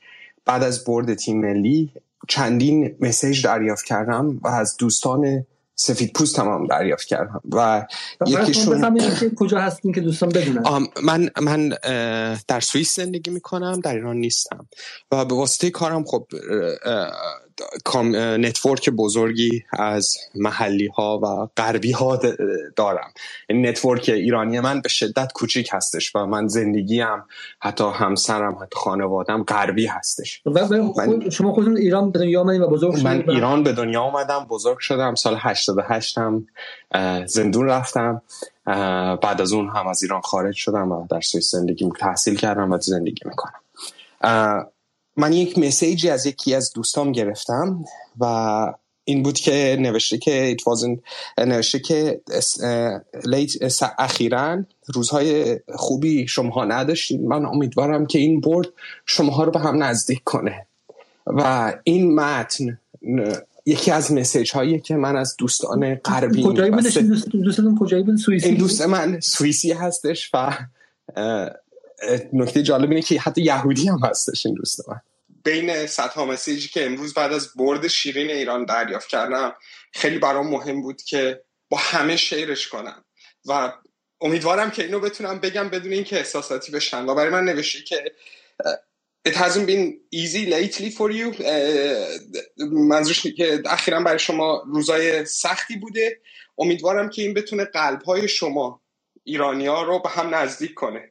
بعد 0.44 0.62
از 0.62 0.84
برد 0.84 1.14
تیم 1.14 1.40
ملی 1.40 1.92
چندین 2.28 2.96
message 3.00 3.46
دریافت 3.46 3.84
کردم 3.84 4.40
و 4.42 4.48
از 4.48 4.76
دوستان 4.76 5.46
سفید 5.82 6.12
پوست 6.12 6.36
تمام 6.36 6.66
دریافت 6.66 7.06
کردم. 7.06 7.40
و 7.52 7.86
یکیشون 8.26 8.94
کجا 9.36 9.60
هستین 9.60 9.92
که 9.92 10.00
دوستان 10.00 10.28
بدونن. 10.28 10.62
من 11.02 11.30
من 11.42 11.68
در 12.48 12.60
سوئیس 12.60 12.96
زندگی 12.96 13.30
می‌کنم 13.30 13.80
در 13.80 13.94
ایران 13.94 14.16
نیستم. 14.16 14.68
و 15.12 15.24
به 15.24 15.34
واسطه 15.34 15.70
کارم 15.70 16.04
خب 16.04 16.26
network 18.38 18.90
بزرگی 18.90 19.64
از 19.72 20.16
محلی 20.34 20.86
ها 20.86 21.20
و 21.22 21.48
غربی 21.56 21.92
ها 21.92 22.20
دارم. 22.76 23.10
این 23.48 23.66
network 23.66 24.08
ایرانی 24.08 24.60
من 24.60 24.80
به 24.80 24.88
شدت 24.88 25.32
کوچیک 25.32 25.68
هستش 25.72 26.16
و 26.16 26.26
من 26.26 26.48
زندگیم 26.48 27.24
حتی 27.60 27.84
همسرم 27.94 28.52
حتی 28.52 28.76
خانوادم 28.76 29.42
غربی 29.42 29.86
هستش. 29.86 30.42
من 30.46 31.30
شما 31.30 31.52
خودتون 31.52 31.76
ایران 31.76 32.10
به 32.10 32.18
دنیا 32.18 32.40
آمدین 32.40 32.62
و 32.62 32.68
بزرگ 32.68 32.92
شدید 32.92 33.06
من 33.06 33.30
ایران 33.30 33.62
به 33.62 33.72
دنیا 33.72 34.00
آمدم 34.00 34.46
بزرگ 34.50 34.78
شدم. 34.78 35.14
سال 35.14 35.36
88 35.38 36.18
هم 36.18 36.46
زندون 37.26 37.66
رفتم. 37.66 38.22
بعد 39.22 39.40
از 39.40 39.52
اون 39.52 39.68
هم 39.68 39.86
از 39.86 40.02
ایران 40.02 40.20
خارج 40.20 40.54
شدم 40.54 40.92
و 40.92 41.06
در 41.10 41.20
سوئیس 41.20 41.50
زندگی 41.50 41.90
تحصیل 42.00 42.36
کردم 42.36 42.72
و 42.72 42.78
زندگی 42.78 43.22
می‌کنم. 43.24 43.60
من 45.20 45.32
یک 45.32 45.58
مسیجی 45.58 46.10
از 46.10 46.26
یکی 46.26 46.54
از 46.54 46.72
دوستام 46.72 47.12
گرفتم 47.12 47.84
و 48.20 48.24
این 49.04 49.22
بود 49.22 49.38
که 49.38 49.76
نوشته 49.80 50.18
که 50.18 50.56
it 50.56 50.62
wasn't 50.62 50.98
نوشته 51.38 51.78
که 51.78 52.20
اخیرا 53.98 54.64
روزهای 54.94 55.60
خوبی 55.74 56.26
شما 56.26 56.64
نداشتید 56.64 57.20
من 57.20 57.46
امیدوارم 57.46 58.06
که 58.06 58.18
این 58.18 58.40
برد 58.40 58.68
شما 59.06 59.44
رو 59.44 59.50
به 59.50 59.58
هم 59.58 59.82
نزدیک 59.82 60.24
کنه. 60.24 60.66
و 61.26 61.72
این 61.84 62.14
متن 62.14 62.78
یکی 63.66 63.90
از 63.90 64.12
مسیج 64.12 64.52
هایی 64.52 64.80
که 64.80 64.96
من 64.96 65.16
از 65.16 65.36
دوستان 65.38 65.94
غربی 65.94 66.42
کجایی 66.42 66.70
دوستتون 67.32 67.78
کجایی 67.80 68.02
بود 68.02 68.16
سوئیسی 68.16 68.48
این 68.48 68.56
دوست 68.56 68.82
من 68.82 69.20
سوئیسی 69.20 69.72
هستش 69.72 70.30
و 70.34 70.58
نکته 72.32 72.62
جالب 72.62 72.90
اینه 72.90 73.02
که 73.02 73.20
حتی 73.20 73.42
یهودی 73.42 73.88
هم 73.88 73.98
هستش 74.04 74.46
این 74.46 74.54
دوست 74.54 74.88
من. 74.88 75.00
بین 75.44 75.86
صدها 75.86 76.24
مسیجی 76.26 76.68
که 76.68 76.86
امروز 76.86 77.14
بعد 77.14 77.32
از 77.32 77.54
برد 77.56 77.88
شیرین 77.88 78.30
ایران 78.30 78.64
دریافت 78.64 79.08
کردم 79.08 79.54
خیلی 79.92 80.18
برام 80.18 80.48
مهم 80.50 80.82
بود 80.82 81.02
که 81.02 81.42
با 81.70 81.78
همه 81.78 82.16
شیرش 82.16 82.68
کنم. 82.68 83.04
و 83.46 83.72
امیدوارم 84.20 84.70
که 84.70 84.84
اینو 84.84 85.00
بتونم 85.00 85.40
بگم 85.40 85.70
بدون 85.70 85.92
اینکه 85.92 86.16
احساساتی 86.16 86.72
بشن 86.72 87.06
و 87.06 87.14
برای 87.14 87.30
من 87.30 87.44
نوشته 87.44 87.82
که 87.82 88.04
It 89.28 89.34
hasn't 89.34 89.66
been 89.68 90.00
easy 90.12 90.46
lately 90.46 90.90
for 90.90 91.10
you. 91.12 91.42
منظورش 92.72 93.26
که 93.26 93.62
اخیرا 93.66 94.00
برای 94.00 94.18
شما 94.18 94.64
روزای 94.66 95.24
سختی 95.24 95.76
بوده. 95.76 96.20
امیدوارم 96.58 97.10
که 97.10 97.22
این 97.22 97.34
بتونه 97.34 97.64
قلبهای 97.64 98.28
شما 98.28 98.82
ایرانی 99.24 99.66
ها 99.66 99.82
رو 99.82 99.98
به 100.02 100.08
هم 100.08 100.34
نزدیک 100.34 100.74
کنه. 100.74 101.09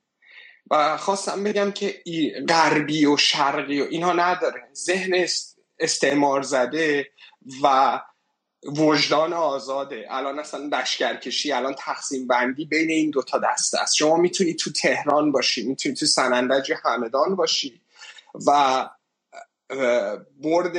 و 0.72 0.98
خواستم 0.98 1.44
بگم 1.44 1.72
که 1.72 2.04
غربی 2.50 3.06
و 3.06 3.18
شرقی 3.18 3.82
و 3.82 3.88
اینها 3.90 4.14
نداره. 4.14 4.70
ذهن 4.76 5.28
استعمار 5.80 6.42
زده 6.42 7.12
و 7.64 8.00
وجدان 8.66 9.34
آزاده. 9.34 10.06
الان 10.10 10.40
اصلا 10.40 10.70
لشکرکشی 10.72 11.52
الان 11.52 11.76
تقسیم 11.78 12.28
بندی 12.28 12.66
بین 12.66 12.90
این 12.90 13.10
دوتا 13.10 13.42
دسته 13.54 13.80
است. 13.82 13.96
شما 13.96 14.18
می‌تونی 14.18 14.54
تو 14.54 14.72
تهران 14.72 15.32
باشی 15.32 15.68
می‌تونی 15.68 15.96
تو 15.96 16.06
سنندج 16.06 16.74
همدان 16.86 17.36
باشی 17.36 17.82
و 18.48 18.90
برد 20.40 20.78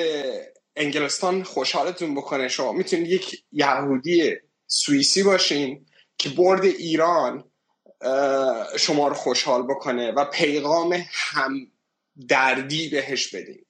انگلستان 0.77 1.43
خوشحالتون 1.43 2.15
بکنه. 2.15 2.49
شما 2.49 2.73
می‌تونید 2.73 3.07
یک 3.07 3.45
یهودی 3.53 4.37
سوئیسی 4.67 5.23
باشین 5.23 5.87
که 6.19 6.29
برد 6.29 6.65
ایران 6.65 7.50
شما 8.79 9.09
رو 9.09 9.15
خوشحال 9.15 9.63
بکنه 9.63 10.13
و 10.13 10.25
پیغام 10.25 11.05
هم 11.11 11.67
دردی 12.29 12.89
بهش 12.89 13.35
بدیم. 13.35 13.67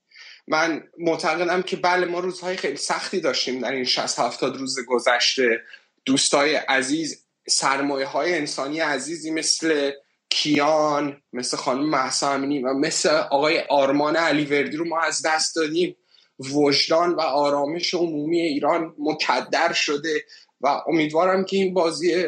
من 0.48 0.82
معتقدم 0.98 1.62
که 1.62 1.77
بله 1.77 2.07
ما 2.07 2.20
روزهای 2.20 2.57
خیلی 2.57 2.77
سختی 2.77 3.20
داشتیم 3.20 3.61
در 3.61 3.73
این 3.73 3.85
60 3.85 4.19
هفتاد 4.19 4.57
روز 4.57 4.77
گذشته. 4.89 5.61
دوستای 6.05 6.55
عزیز 6.55 7.24
سرمایه 7.48 8.07
های 8.07 8.35
انسانی 8.35 8.81
عزیزی 8.81 9.31
مثل 9.31 9.90
کیان 10.31 11.23
مثل 11.32 11.57
خانم 11.57 11.90
محسا 11.90 12.32
امینی 12.32 12.62
و 12.62 12.74
مثل 12.74 13.09
آقای 13.09 13.61
آرمان 13.61 14.16
علیوردی 14.16 14.77
رو 14.77 14.89
ما 14.89 15.01
از 15.01 15.23
دست 15.27 15.57
دادیم. 15.57 15.97
وجدان 16.39 17.15
و 17.15 17.20
آرامش 17.20 17.94
عمومی 17.94 18.40
ایران 18.40 18.94
مکدر 18.98 19.73
شده 19.73 20.24
و 20.61 20.82
امیدوارم 20.86 21.44
که 21.44 21.57
این 21.57 21.74
بازی 21.74 22.27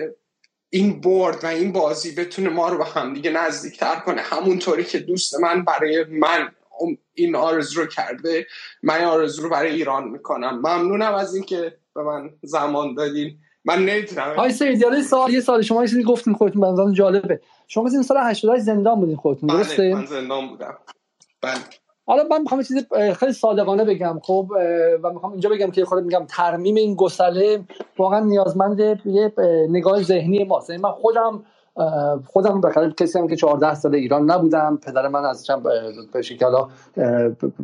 این 0.74 1.00
برد 1.00 1.44
و 1.44 1.46
این 1.46 1.72
بازی 1.72 2.14
بتونه 2.14 2.48
ما 2.48 2.68
رو 2.68 2.78
به 2.78 2.84
هم 2.84 3.14
دیگه 3.14 3.30
نزدیکتر 3.30 3.96
کنه. 3.96 4.20
همونطوری 4.20 4.84
که 4.84 4.98
دوست 4.98 5.40
من 5.40 5.64
برای 5.64 6.04
من 6.04 6.52
این 7.14 7.36
آرزو 7.36 7.80
رو 7.80 7.86
کرده 7.86 8.46
من 8.82 9.04
آرزو 9.04 9.42
رو 9.42 9.50
برای 9.50 9.70
ایران 9.70 10.08
می‌کنم. 10.08 10.58
ممنونم 10.58 11.14
از 11.14 11.34
اینکه 11.34 11.76
به 11.94 12.02
من 12.02 12.30
زمان 12.42 12.94
دادین. 12.94 13.38
من 13.64 13.84
نمی‌تونم 13.84 14.34
های 14.36 14.52
سید 14.52 15.00
سال 15.00 15.32
یه 15.32 15.40
سال 15.40 15.62
شما 15.62 15.84
یه 15.84 16.02
گفتین 16.02 16.34
خودتون 16.34 16.60
بنظرم 16.62 16.92
جالبه. 16.92 17.40
شما 17.68 17.88
این 17.88 18.02
سال 18.02 18.16
88 18.16 18.62
زندان 18.62 19.00
بودین 19.00 19.16
خودتون 19.16 19.48
بله، 19.48 19.58
درسته؟ 19.58 19.94
من 19.94 20.06
زندان 20.06 20.48
بودم. 20.48 20.78
بله. 21.40 21.60
حالا 22.06 22.22
من 22.30 22.40
می‌خوام 22.40 22.62
چیزی 22.62 22.80
خیلی 23.18 23.32
صادقانه 23.32 23.84
بگم 23.84 24.20
خب 24.22 24.50
و 25.02 25.12
می‌خوام 25.12 25.32
اینجا 25.32 25.50
بگم 25.50 25.70
که 25.70 25.84
خودم 25.84 26.04
میگم 26.04 26.26
ترمیم 26.28 26.74
این 26.74 26.94
گسله 26.94 27.60
واقعا 27.98 28.20
نیازمند 28.20 28.80
یه 29.04 29.32
نگاه 29.68 30.02
ذهنی 30.02 30.44
ماست. 30.44 30.70
یعنی 30.70 30.82
من 30.82 30.90
خودم 30.90 31.44
خودم 32.26 32.60
به 32.60 32.94
کسی 32.96 33.18
هم 33.18 33.28
که 33.28 33.36
14 33.36 33.74
سال 33.74 33.94
ایران 33.94 34.30
نبودم 34.30 34.78
پدر 34.86 35.08
من 35.08 35.24
از 35.24 35.46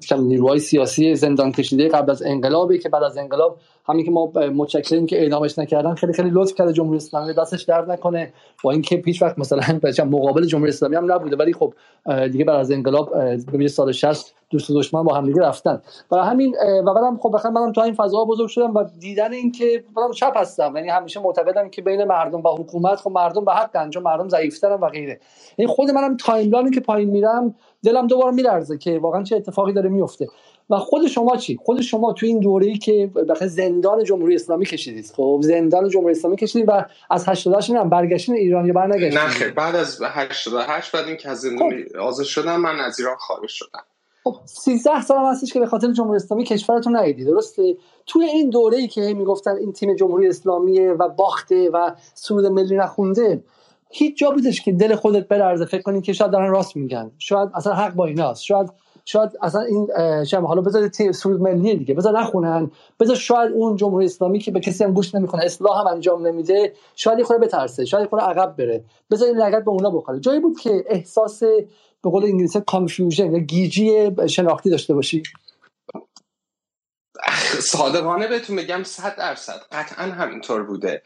چند 0.00 0.20
نیروهای 0.20 0.58
سیاسی 0.58 1.14
زندان 1.14 1.52
کشیده 1.52 1.88
قبل 1.88 2.10
از 2.10 2.22
انقلابی 2.22 2.78
که 2.78 2.88
بعد 2.88 3.02
از 3.02 3.18
انقلاب 3.18 3.58
همین 3.88 4.04
که 4.04 4.10
ما 4.10 4.32
متشکریم 4.54 5.06
که 5.06 5.22
اعدامش 5.22 5.58
نکردن 5.58 5.94
خیلی 5.94 6.12
خیلی 6.12 6.30
لطف 6.32 6.54
کرده 6.54 6.72
جمهوری 6.72 6.96
اسلامی 6.96 7.34
دستش 7.34 7.62
درد 7.62 7.90
نکنه. 7.90 8.32
با 8.64 8.70
اینکه 8.70 8.96
پیش 8.96 9.22
وقت 9.22 9.38
مثلا 9.38 9.60
مقابل 10.04 10.46
جمهوری 10.46 10.68
اسلامی 10.70 10.96
هم 10.96 11.12
نبوده 11.12 11.36
ولی 11.36 11.52
خب 11.52 11.74
دیگه 12.32 12.44
بعد 12.44 12.56
از 12.56 12.70
انقلاب 12.70 13.36
به 13.52 13.68
سال 13.68 13.92
60 13.92 14.34
دوست 14.50 14.72
دشمن 14.72 15.02
با 15.02 15.14
هم 15.14 15.26
دیگه 15.26 15.40
رفتن. 15.40 15.82
برای 16.10 16.26
همین 16.26 16.56
و 16.86 16.94
بعدم 16.94 17.16
خب 17.16 17.30
بخاطر 17.34 17.48
منم 17.48 17.72
تو 17.72 17.80
این 17.80 17.94
فضا 17.94 18.24
بزرگ 18.24 18.48
شدم 18.48 18.74
و 18.74 18.84
دیدن 18.98 19.32
اینکه 19.32 19.84
منم 19.96 20.12
چپ 20.12 20.32
هستم. 20.36 20.72
یعنی 20.76 20.88
همیشه 20.88 21.20
معتقدم 21.20 21.68
که 21.68 21.82
بین 21.82 22.04
مردم 22.04 22.40
و 22.40 22.48
حکومت 22.48 23.00
خب 23.00 23.10
مردم 23.10 23.44
به 23.44 23.52
حق 23.52 23.70
انجام 23.74 24.02
مردم 24.02 24.28
ضعیف‌ترن 24.28 24.80
و 24.80 24.88
غیره. 24.88 25.20
یعنی 25.58 25.72
خود 25.72 25.90
منم 25.90 26.16
timeline 26.16 26.64
ی 26.64 26.70
که 26.70 26.80
پایین 26.80 27.10
میرم 27.10 27.54
دلم 27.84 28.06
دوباره 28.06 28.34
میلرزه 28.34 28.78
که 28.78 28.98
واقعا 28.98 29.22
چه 29.22 29.36
اتفاقی 29.36 29.72
داره 29.72 29.88
میفته 29.88 30.28
و 30.70 30.78
خود 30.78 31.06
شما 31.06 31.36
چی؟ 31.36 31.58
خود 31.64 31.80
شما 31.80 32.12
تو 32.12 32.26
این 32.26 32.40
دوره‌ای 32.40 32.78
که 32.78 33.06
بخاطر 33.06 33.46
زندان 33.46 34.04
جمهوری 34.04 34.34
اسلامی 34.34 34.66
کشیدید. 34.66 35.12
خب 35.16 35.40
زندان 35.42 35.88
جمهوری 35.88 36.12
اسلامی 36.12 36.36
کشیدید 36.36 36.68
و 36.68 36.84
از 37.10 37.28
88 37.28 37.70
هم 37.70 37.88
برگشتین 37.88 38.34
ایران 38.34 38.66
یا 38.66 38.72
برنگشتین؟ 38.72 39.18
نه 39.18 39.28
خیر 39.28 39.50
بعد 39.50 39.76
از 39.76 40.02
88 40.02 40.92
بعد 40.92 41.06
اینکه 41.06 41.28
از 41.28 41.40
زندان 41.40 41.70
خب. 41.70 41.96
آزاد 41.96 42.26
شدم 42.26 42.60
من 42.60 42.80
از 42.80 43.00
ایران 43.00 43.16
خارج 43.16 43.48
شدم. 43.48 43.80
خب 44.24 44.36
13 44.44 45.02
سال 45.02 45.24
هستش 45.24 45.52
که 45.52 45.60
به 45.60 45.66
خاطر 45.66 45.92
جمهوری 45.92 46.16
اسلامی 46.16 46.44
کشورتون 46.44 46.96
ندیدی 46.96 47.24
درسته؟ 47.24 47.76
توی 48.06 48.24
این 48.24 48.50
دوره‌ای 48.50 48.88
که 48.88 49.00
می‌گفتن 49.00 49.56
این 49.56 49.72
تیم 49.72 49.94
جمهوری 49.94 50.28
اسلامیه 50.28 50.92
و 50.92 51.08
باخته 51.08 51.70
و 51.70 51.90
سرود 52.14 52.46
ملی 52.46 52.76
نخونده 52.76 53.44
هیچ 53.90 54.18
جا 54.18 54.30
بودش 54.30 54.62
که 54.62 54.72
دل 54.72 54.94
خودت 54.94 55.28
بلرزه 55.28 55.64
فکر 55.64 55.82
کنی 55.82 56.00
که 56.00 56.12
شاید 56.12 56.30
دارن 56.30 56.50
راست 56.50 56.76
میگن. 56.76 57.10
شاید 57.18 57.48
اصلا 57.54 57.74
حق 57.74 57.94
با 57.94 58.06
ایناست. 58.06 58.42
شاید 58.42 58.70
شاید 59.08 59.30
اصلا 59.42 59.60
این 59.60 59.88
شاید 60.24 60.44
حالا 60.44 60.60
بذار 60.60 60.88
تیم 60.88 61.12
سرود 61.12 61.40
ملی 61.40 61.76
دیگه 61.76 61.94
بذار 61.94 62.20
نخونن. 62.20 62.70
بذار 63.00 63.16
شاید 63.16 63.52
اون 63.52 63.76
جمهوری 63.76 64.04
اسلامی 64.04 64.38
که 64.38 64.50
به 64.50 64.60
کسی 64.60 64.84
هم 64.84 64.92
گوش 64.92 65.14
نمی‌کنه 65.14 65.44
اصلاح 65.44 65.80
هم 65.80 65.86
انجام 65.86 66.26
نمیده 66.26 66.72
شاید 66.96 67.22
خود 67.22 67.40
بترسه 67.40 67.84
شاید 67.84 68.08
خود 68.08 68.20
عقب 68.20 68.54
بره. 68.58 68.84
بذار 69.10 69.28
این 69.28 69.36
لگد 69.38 69.64
به 69.64 69.70
اونا 69.70 69.90
بخوره. 69.90 70.20
جایی 70.20 70.40
بود 70.40 70.60
که 70.60 70.84
احساس 70.88 71.42
به 72.02 72.10
قول 72.10 72.24
انگلیسی 72.24 72.60
confusion 72.66 73.32
یا 73.32 73.38
گیجی 73.38 74.10
شناختی 74.26 74.70
داشته 74.70 74.94
باشی. 74.94 75.22
صادقانه 77.60 78.28
بهتون 78.28 78.56
بگم 78.56 78.84
صد 78.84 79.16
درصد. 79.16 79.60
قطعا 79.72 80.06
همینطور 80.06 80.62
بوده. 80.62 81.02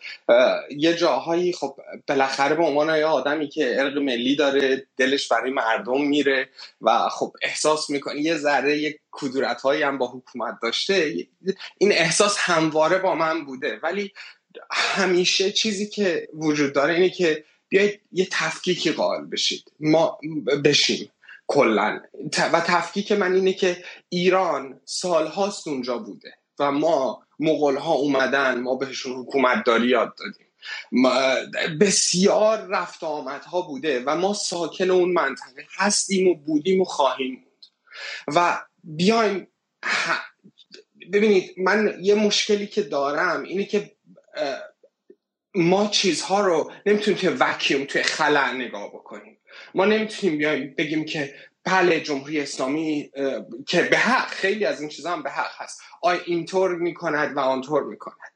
یه 0.76 0.94
جاهایی 0.94 1.52
خب 1.52 1.76
بالاخره 2.08 2.54
به 2.54 2.64
عنوان 2.64 2.96
یه 2.98 3.04
آدمی 3.06 3.48
که 3.48 3.80
ارق 3.80 3.98
ملی 3.98 4.36
داره 4.36 4.86
دلش 4.96 5.28
برای 5.28 5.50
مردم 5.50 6.02
میره 6.02 6.48
و 6.80 7.08
خب 7.08 7.32
احساس 7.42 7.90
می‌کنه 7.90 8.20
یه 8.20 8.36
ذره 8.36 8.78
یه 8.78 8.98
کدورت 9.10 9.60
هایی 9.62 9.82
هم 9.82 9.98
با 9.98 10.06
حکومت 10.06 10.58
داشته. 10.62 11.14
این 11.78 11.92
احساس 11.92 12.36
همواره 12.38 12.98
با 12.98 13.14
من 13.14 13.44
بوده. 13.44 13.80
ولی 13.82 14.12
همیشه 14.72 15.52
چیزی 15.52 15.88
که 15.88 16.28
وجود 16.34 16.72
داره 16.72 16.94
اینه 16.94 17.10
که 17.10 17.44
بیایید 17.68 18.00
یه 18.12 18.28
تفکیکی 18.32 18.92
قائل 18.92 19.24
بشید. 19.24 19.72
ما 19.80 20.18
بشیم. 20.64 21.10
کلا. 21.46 22.00
و 22.52 22.60
تفکیک 22.60 23.12
من 23.12 23.34
اینه 23.34 23.52
که 23.52 23.84
ایران 24.08 24.80
سالهاست 24.84 25.68
اونجا 25.68 25.98
بوده 25.98 26.34
و 26.58 26.72
ما 26.72 27.22
مغول 27.38 27.76
ها 27.76 27.92
اومدن 27.92 28.60
ما 28.60 28.74
بهشون 28.74 29.12
حکومت 29.12 29.64
داری 29.64 29.88
یاد 29.88 30.14
دادیم. 30.18 30.46
بسیار 31.80 32.66
رفت 32.66 33.04
آمدها 33.04 33.62
بوده 33.62 34.02
و 34.06 34.16
ما 34.16 34.34
ساکن 34.34 34.90
اون 34.90 35.12
منطقه 35.12 35.66
هستیم 35.76 36.28
و 36.28 36.34
بودیم 36.34 36.80
و 36.80 36.84
خواهیم 36.84 37.34
بود. 37.34 37.66
و 38.36 38.60
بیایم 38.84 39.48
ببینید 41.12 41.54
من 41.56 41.96
یه 42.00 42.14
مشکلی 42.14 42.66
که 42.66 42.82
دارم 42.82 43.42
اینه 43.42 43.64
که 43.64 43.96
ما 45.54 45.86
چیزها 45.86 46.40
رو 46.40 46.72
نمی‌تونیم 46.86 47.20
توی 47.20 47.28
وکیوم 47.28 47.84
توی 47.84 48.02
خلع 48.02 48.52
نگاه 48.52 48.88
بکنیم. 48.88 49.38
ما 49.74 49.84
نمی‌تونیم 49.84 50.38
بیایم 50.38 50.74
بگیم 50.78 51.04
که 51.04 51.34
بله 51.64 52.00
جمهوری 52.00 52.40
اسلامی 52.40 53.10
که 53.66 53.82
به 53.82 53.98
حق 53.98 54.28
خیلی 54.28 54.64
از 54.64 54.80
این 54.80 54.88
چیزا 54.88 55.12
هم 55.12 55.22
به 55.22 55.30
حق 55.30 55.50
هست. 55.62 55.80
آیا 56.02 56.20
اینطور 56.26 56.74
می‌کند 56.74 57.36
و 57.36 57.40
آنطور 57.40 57.84
می‌کند. 57.84 58.32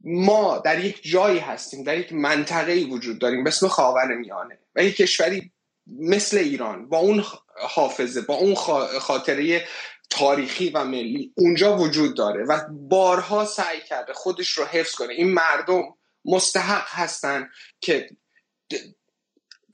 ما 0.00 0.58
در 0.58 0.84
یک 0.84 1.02
جایی 1.02 1.38
هستیم 1.38 1.84
در 1.84 1.98
یک 1.98 2.12
منطقه 2.12 2.84
وجود 2.84 3.18
داریم 3.18 3.44
به 3.44 3.48
اسم 3.48 3.68
خاور 3.68 4.14
میانه. 4.14 4.58
و 4.74 4.84
یک 4.84 4.96
کشوری 4.96 5.52
مثل 5.86 6.38
ایران 6.38 6.88
با 6.88 6.98
اون 6.98 7.24
حافظه 7.60 8.20
با 8.20 8.34
اون 8.34 8.54
خاطره 9.00 9.66
تاریخی 10.10 10.70
و 10.70 10.84
ملی 10.84 11.32
اونجا 11.36 11.76
وجود 11.76 12.16
داره 12.16 12.44
و 12.44 12.60
بارها 12.70 13.44
سعی 13.44 13.80
کرده 13.80 14.12
خودش 14.12 14.50
رو 14.50 14.64
حفظ 14.64 14.94
کنه. 14.94 15.14
این 15.14 15.34
مردم 15.34 15.82
مستحق 16.24 16.88
هستن 16.88 17.50
که 17.80 18.10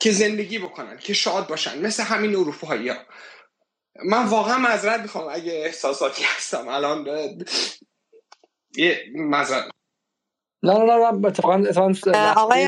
که 0.02 0.12
زندگی 0.12 0.58
بکنن 0.58 0.98
که 0.98 1.14
شاد 1.14 1.46
باشن 1.46 1.86
مثل 1.86 2.02
همین 2.02 2.36
اروپایی 2.36 2.88
ها. 2.88 2.96
من 4.04 4.26
واقعا 4.26 4.58
معذرت 4.58 5.00
می‌خوام 5.00 5.28
اگه 5.30 5.52
احساساتی 5.52 6.22
هستم. 6.36 6.68
الان 6.68 7.06
یه 8.76 9.02
معذرت 9.14 9.64
نه 10.64 10.78
نه 10.78 10.84
نه 10.84 11.26
اتفاقا 11.26 11.64
آقای 12.36 12.66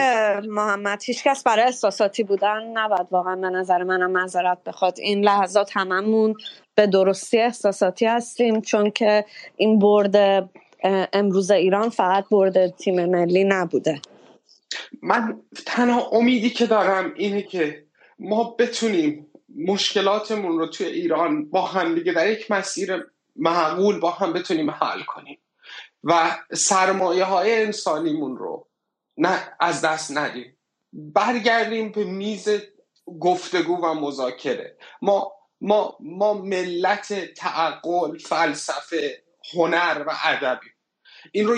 محمد 0.49 1.03
هیچ 1.03 1.25
کس 1.25 1.43
برای 1.43 1.65
احساساتی 1.65 2.23
بودن 2.23 2.63
نباید 2.75 3.07
واقعا 3.11 3.37
به 3.37 3.49
نظر 3.49 3.83
منم 3.83 4.11
معذرت 4.11 4.59
بخواد. 4.67 4.99
این 4.99 5.25
لحظات 5.25 5.77
هممون 5.77 6.35
به 6.75 6.87
درستی 6.87 7.41
احساساتی 7.41 8.07
هستیم 8.07 8.61
چون 8.61 8.91
که 8.91 9.25
این 9.57 9.79
برد 9.79 10.49
امروز 11.13 11.51
ایران 11.51 11.89
فقط 11.89 12.25
برد 12.31 12.77
تیم 12.77 13.07
ملی 13.07 13.45
نبوده. 13.45 14.01
من 15.03 15.41
تنها 15.67 16.09
امیدی 16.13 16.51
که 16.51 16.67
دارم 16.67 17.13
اینه 17.17 17.43
که 17.43 17.87
ما 18.19 18.57
بتونیم 18.59 19.27
مشکلاتمون 19.67 20.59
رو 20.59 20.67
توی 20.67 20.87
ایران 20.87 21.51
با 21.51 21.63
هم 21.67 21.95
دیگه 21.95 22.13
در 22.13 22.31
یک 22.31 22.51
مسیر 22.51 23.07
معقول 23.37 24.01
با 24.01 24.11
هم 24.11 24.33
بتونیم 24.33 24.71
حل 24.71 25.03
کنیم 25.03 25.39
و 26.05 26.37
سرمایه 26.53 27.25
های 27.25 27.63
انسانیمون 27.63 28.37
رو 28.37 28.69
نه 29.17 29.57
از 29.61 29.81
دست 29.81 30.17
ندیم. 30.17 30.57
برگردیم 30.93 31.93
به 31.93 32.05
میز 32.05 32.49
گفتگو 33.21 33.77
و 33.77 33.95
مذاکره. 33.95 34.77
ما 35.03 35.33
ما 35.61 35.97
ما 36.01 36.35
ملت 36.35 37.35
تعقل 37.35 38.19
فلسفه 38.19 39.25
هنر 39.55 40.05
و 40.07 40.13
ادبی 40.25 40.67
این 41.33 41.47
رو 41.47 41.57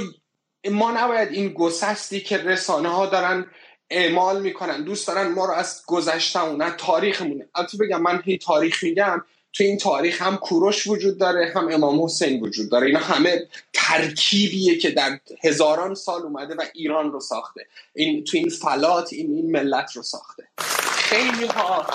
ما 0.71 0.91
نباید 0.91 1.33
این 1.33 1.49
گسستی 1.49 2.21
که 2.21 2.39
رسانه 2.39 2.89
ها 2.89 3.07
دارن 3.07 3.47
اعمال 3.91 4.43
می‌کنن 4.43 4.85
دوست 4.85 5.07
دارن 5.09 5.29
ما 5.29 5.45
رو 5.45 5.53
از 5.53 5.83
گذشتمون 5.87 6.63
نه 6.63 6.71
تاریخمونه 6.71 7.49
البته 7.55 7.79
بگم 7.79 8.03
من 8.03 8.23
هی 8.25 8.39
تاریخ 8.39 8.83
میگم 8.83 9.25
تو 9.53 9.65
این 9.65 9.79
تاریخ 9.79 10.23
هم 10.23 10.37
کوروش 10.37 10.87
وجود 10.87 11.19
داره 11.19 11.53
هم 11.57 11.69
امام 11.73 12.05
حسین 12.05 12.41
وجود 12.41 12.71
داره. 12.71 12.87
اینا 12.87 13.01
همه 13.01 13.49
ترکیبیه 13.73 14.79
که 14.79 14.91
در 14.91 15.21
هزاران 15.45 15.95
سال 15.95 16.23
اومده 16.23 16.55
و 16.55 16.63
ایران 16.75 17.13
رو 17.13 17.21
ساخته. 17.21 17.67
این 17.95 18.25
تو 18.25 18.37
این 18.37 18.49
فلات 18.49 19.13
این 19.13 19.33
این 19.33 19.51
ملت 19.51 19.97
رو 19.97 20.03
ساخته. 20.03 20.49
خیلی 20.89 21.47
ها. 21.47 21.87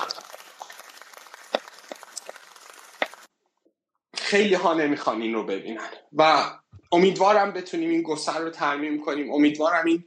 خیلی 4.14 4.54
ها 4.54 4.74
نمی‌خوان 4.74 5.22
این 5.22 5.34
رو 5.34 5.46
ببینن. 5.46 5.88
و 6.12 6.50
امیدوارم 6.92 7.52
بتونیم 7.52 7.90
این 7.90 8.02
گسر 8.02 8.38
رو 8.38 8.50
ترمیم 8.50 9.04
کنیم. 9.04 9.32
امیدوارم 9.32 9.86
این 9.86 10.04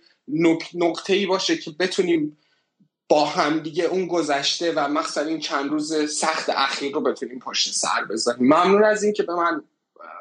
نقطه 0.74 1.14
ای 1.14 1.26
باشه 1.26 1.58
که 1.58 1.72
بتونیم 1.80 2.38
با 3.10 3.26
هم 3.26 3.60
دیگه 3.60 3.84
اون 3.84 4.08
گذشته 4.08 4.72
و 4.72 4.88
مخصوصا 4.88 5.22
این 5.22 5.40
چند 5.40 5.70
روز 5.72 6.18
سخت 6.20 6.50
اخیر 6.50 6.94
رو 6.94 7.02
بتونیم 7.02 7.40
پشت 7.40 7.74
سر 7.74 8.04
بذاریم. 8.10 8.46
ممنون 8.46 8.84
از 8.84 9.04
این 9.04 9.14
که 9.14 9.24
به 9.24 9.36
من 9.36 9.64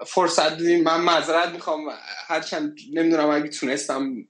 فرصت 0.07 0.51
دادیم 0.51 0.85
من 0.85 1.01
معذرت 1.01 1.49
می‌خوام. 1.49 1.81
هرچند 2.27 2.77
نمی‌دونم 2.93 3.31
اگه 3.31 3.49
تونستم 3.49 4.29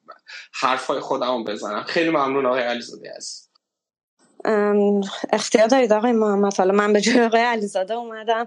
حرفای 0.52 1.00
خودم 1.00 1.44
بزنم. 1.44 1.82
خیلی 1.82 2.10
ممنون 2.10 2.46
آقای 2.46 2.62
علیزاده 2.62 3.14
از 3.16 3.43
اختیار 5.32 5.66
دارید 5.66 5.92
آقای 5.92 6.12
محمد؟ 6.12 6.56
حالا 6.58 6.74
من 6.74 6.92
به 6.92 7.00
جای 7.00 7.24
آقای 7.24 7.40
علیزاده 7.40 7.94
اومدم. 7.94 8.46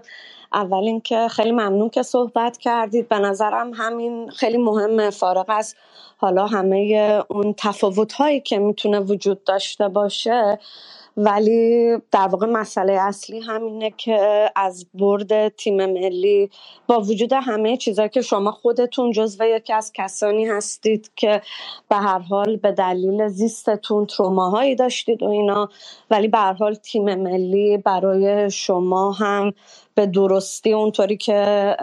اول 0.52 0.84
اینکه 0.84 1.28
خیلی 1.28 1.52
ممنون 1.52 1.90
که 1.90 2.02
صحبت 2.02 2.56
کردید. 2.56 3.08
به 3.08 3.18
نظرم 3.18 3.74
همین 3.74 4.30
خیلی 4.30 4.58
مهمه. 4.58 5.10
فارغ 5.10 5.44
از 5.48 5.74
حالا 6.16 6.46
همه 6.46 7.22
اون 7.28 7.54
تفاوت 7.56 8.12
هایی 8.12 8.40
که 8.40 8.58
می‌تونه 8.58 9.00
وجود 9.00 9.44
داشته 9.44 9.88
باشه 9.88 10.58
ولی 11.18 11.96
در 12.10 12.28
واقع 12.28 12.46
مسئله 12.46 12.92
اصلی 12.92 13.40
همینه 13.40 13.90
که 13.96 14.50
از 14.56 14.86
برد 14.94 15.48
تیم 15.48 15.86
ملی 15.86 16.50
با 16.86 17.00
وجود 17.00 17.32
همه 17.32 17.76
چیزهایی 17.76 18.08
که 18.10 18.22
شما 18.22 18.52
خودتون 18.52 19.10
جزو 19.12 19.44
یکی 19.44 19.72
از 19.72 19.92
کسانی 19.94 20.46
هستید 20.46 21.10
که 21.16 21.42
به 21.88 21.96
هر 21.96 22.18
حال 22.18 22.56
به 22.56 22.72
دلیل 22.72 23.28
زیستتون 23.28 24.06
تروماهایی 24.06 24.74
داشتید 24.74 25.22
و 25.22 25.28
اینا 25.28 25.68
ولی 26.10 26.28
به 26.28 26.38
هر 26.38 26.52
حال 26.52 26.74
تیم 26.74 27.14
ملی 27.14 27.76
برای 27.76 28.50
شما 28.50 29.12
هم 29.12 29.52
به 29.94 30.06
درستی 30.06 30.72
اونطوری 30.72 31.16
که 31.16 31.76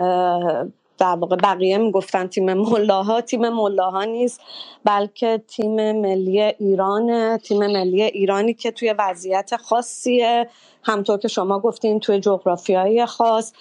در 0.98 1.16
واقع 1.16 1.36
بقیه 1.36 1.78
می‌گفتن 1.78 2.28
تیم 2.28 2.54
ملاها 2.54 3.22
تیم 3.22 3.50
ملاها 3.50 4.04
نیست 4.04 4.42
بلکه 4.84 5.42
تیم 5.48 6.02
ملی 6.02 6.42
ایران 6.42 7.38
تیم 7.38 7.68
ملی 7.68 8.04
ایرانی 8.04 8.54
که 8.54 8.72
توی 8.72 8.96
وضعیت 9.00 9.56
خاصیه. 9.56 10.50
همطور 10.84 11.18
که 11.18 11.28
شما 11.28 11.60
گفتین 11.60 12.00
توی 12.00 12.20
جغرافیایی 12.20 13.06
خاص 13.06 13.54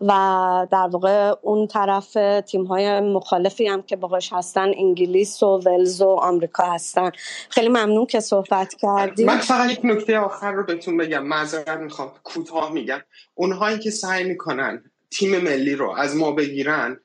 و 0.00 0.66
در 0.70 0.88
واقع 0.92 1.34
اون 1.42 1.66
طرف 1.66 2.16
تیم 2.46 2.64
های 2.64 3.00
مخالفی 3.00 3.66
هم 3.66 3.82
که 3.82 3.96
باهاش 3.96 4.32
هستن 4.32 4.72
انگلیس 4.76 5.42
و 5.42 5.46
ولز 5.46 6.02
و 6.02 6.08
آمریکا 6.08 6.64
هستن. 6.64 7.10
خیلی 7.48 7.68
ممنون 7.68 8.06
که 8.06 8.20
صحبت 8.20 8.74
کردیم 8.74 9.26
من 9.26 9.38
فقط 9.38 9.70
یک 9.70 9.80
نکته 9.84 10.18
آخر 10.18 10.52
رو 10.52 10.64
بهتون 10.64 10.96
بگم 10.96 11.26
معذرت 11.26 11.78
می‌خوام. 11.78 12.12
کوتاه 12.24 12.72
میگم. 12.72 13.00
اونهایی 13.34 13.78
که 13.78 13.90
سعی 13.90 14.24
می‌کنن 14.24 14.84
تیم 15.12 15.38
ملی 15.38 15.74
رو 15.74 15.90
از 15.90 16.16
ما 16.16 16.32
بگیرن 16.32 17.00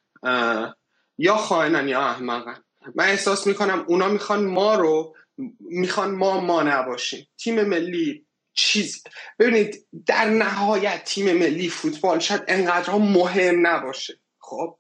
یا 1.18 1.36
خائنن 1.36 1.88
یا 1.88 2.02
احمقن. 2.02 2.64
من 2.96 3.06
احساس 3.06 3.48
می‌کنم 3.48 3.86
اونا 3.88 4.08
می‌خوان 4.08 4.46
ما 4.46 4.76
رو 4.76 5.16
می‌خوان 5.60 6.12
ما 6.12 6.40
ما 6.40 6.64
نباشیم. 6.64 7.28
تیم 7.38 7.64
ملی 7.64 8.26
چیز 8.54 9.04
ببینید 9.40 9.88
در 10.06 10.26
نهایت 10.26 11.04
تیم 11.04 11.38
ملی 11.38 11.70
فوتبال 11.70 12.20
شاید 12.20 12.44
انقدر 12.48 12.94
مهم 12.94 13.68
نباشه 13.68 14.20
خب؟ 14.40 14.78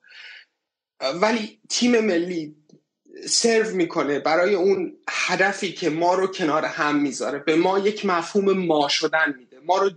ولی 1.21 1.59
تیم 1.69 1.99
ملی 1.99 2.55
سرو 3.25 3.75
می‌کنه 3.75 4.19
برای 4.19 4.55
اون 4.55 4.97
هدفی 5.09 5.71
که 5.71 5.89
ما 5.89 6.13
رو 6.13 6.27
کنار 6.27 6.65
هم 6.65 6.95
می‌ذاره 6.95 7.39
به 7.39 7.55
ما 7.55 7.79
یک 7.79 8.05
مفهوم 8.05 8.65
ما 8.65 8.87
شدن 8.87 9.35
میده. 9.37 9.59
ما 9.59 9.77
رو 9.77 9.91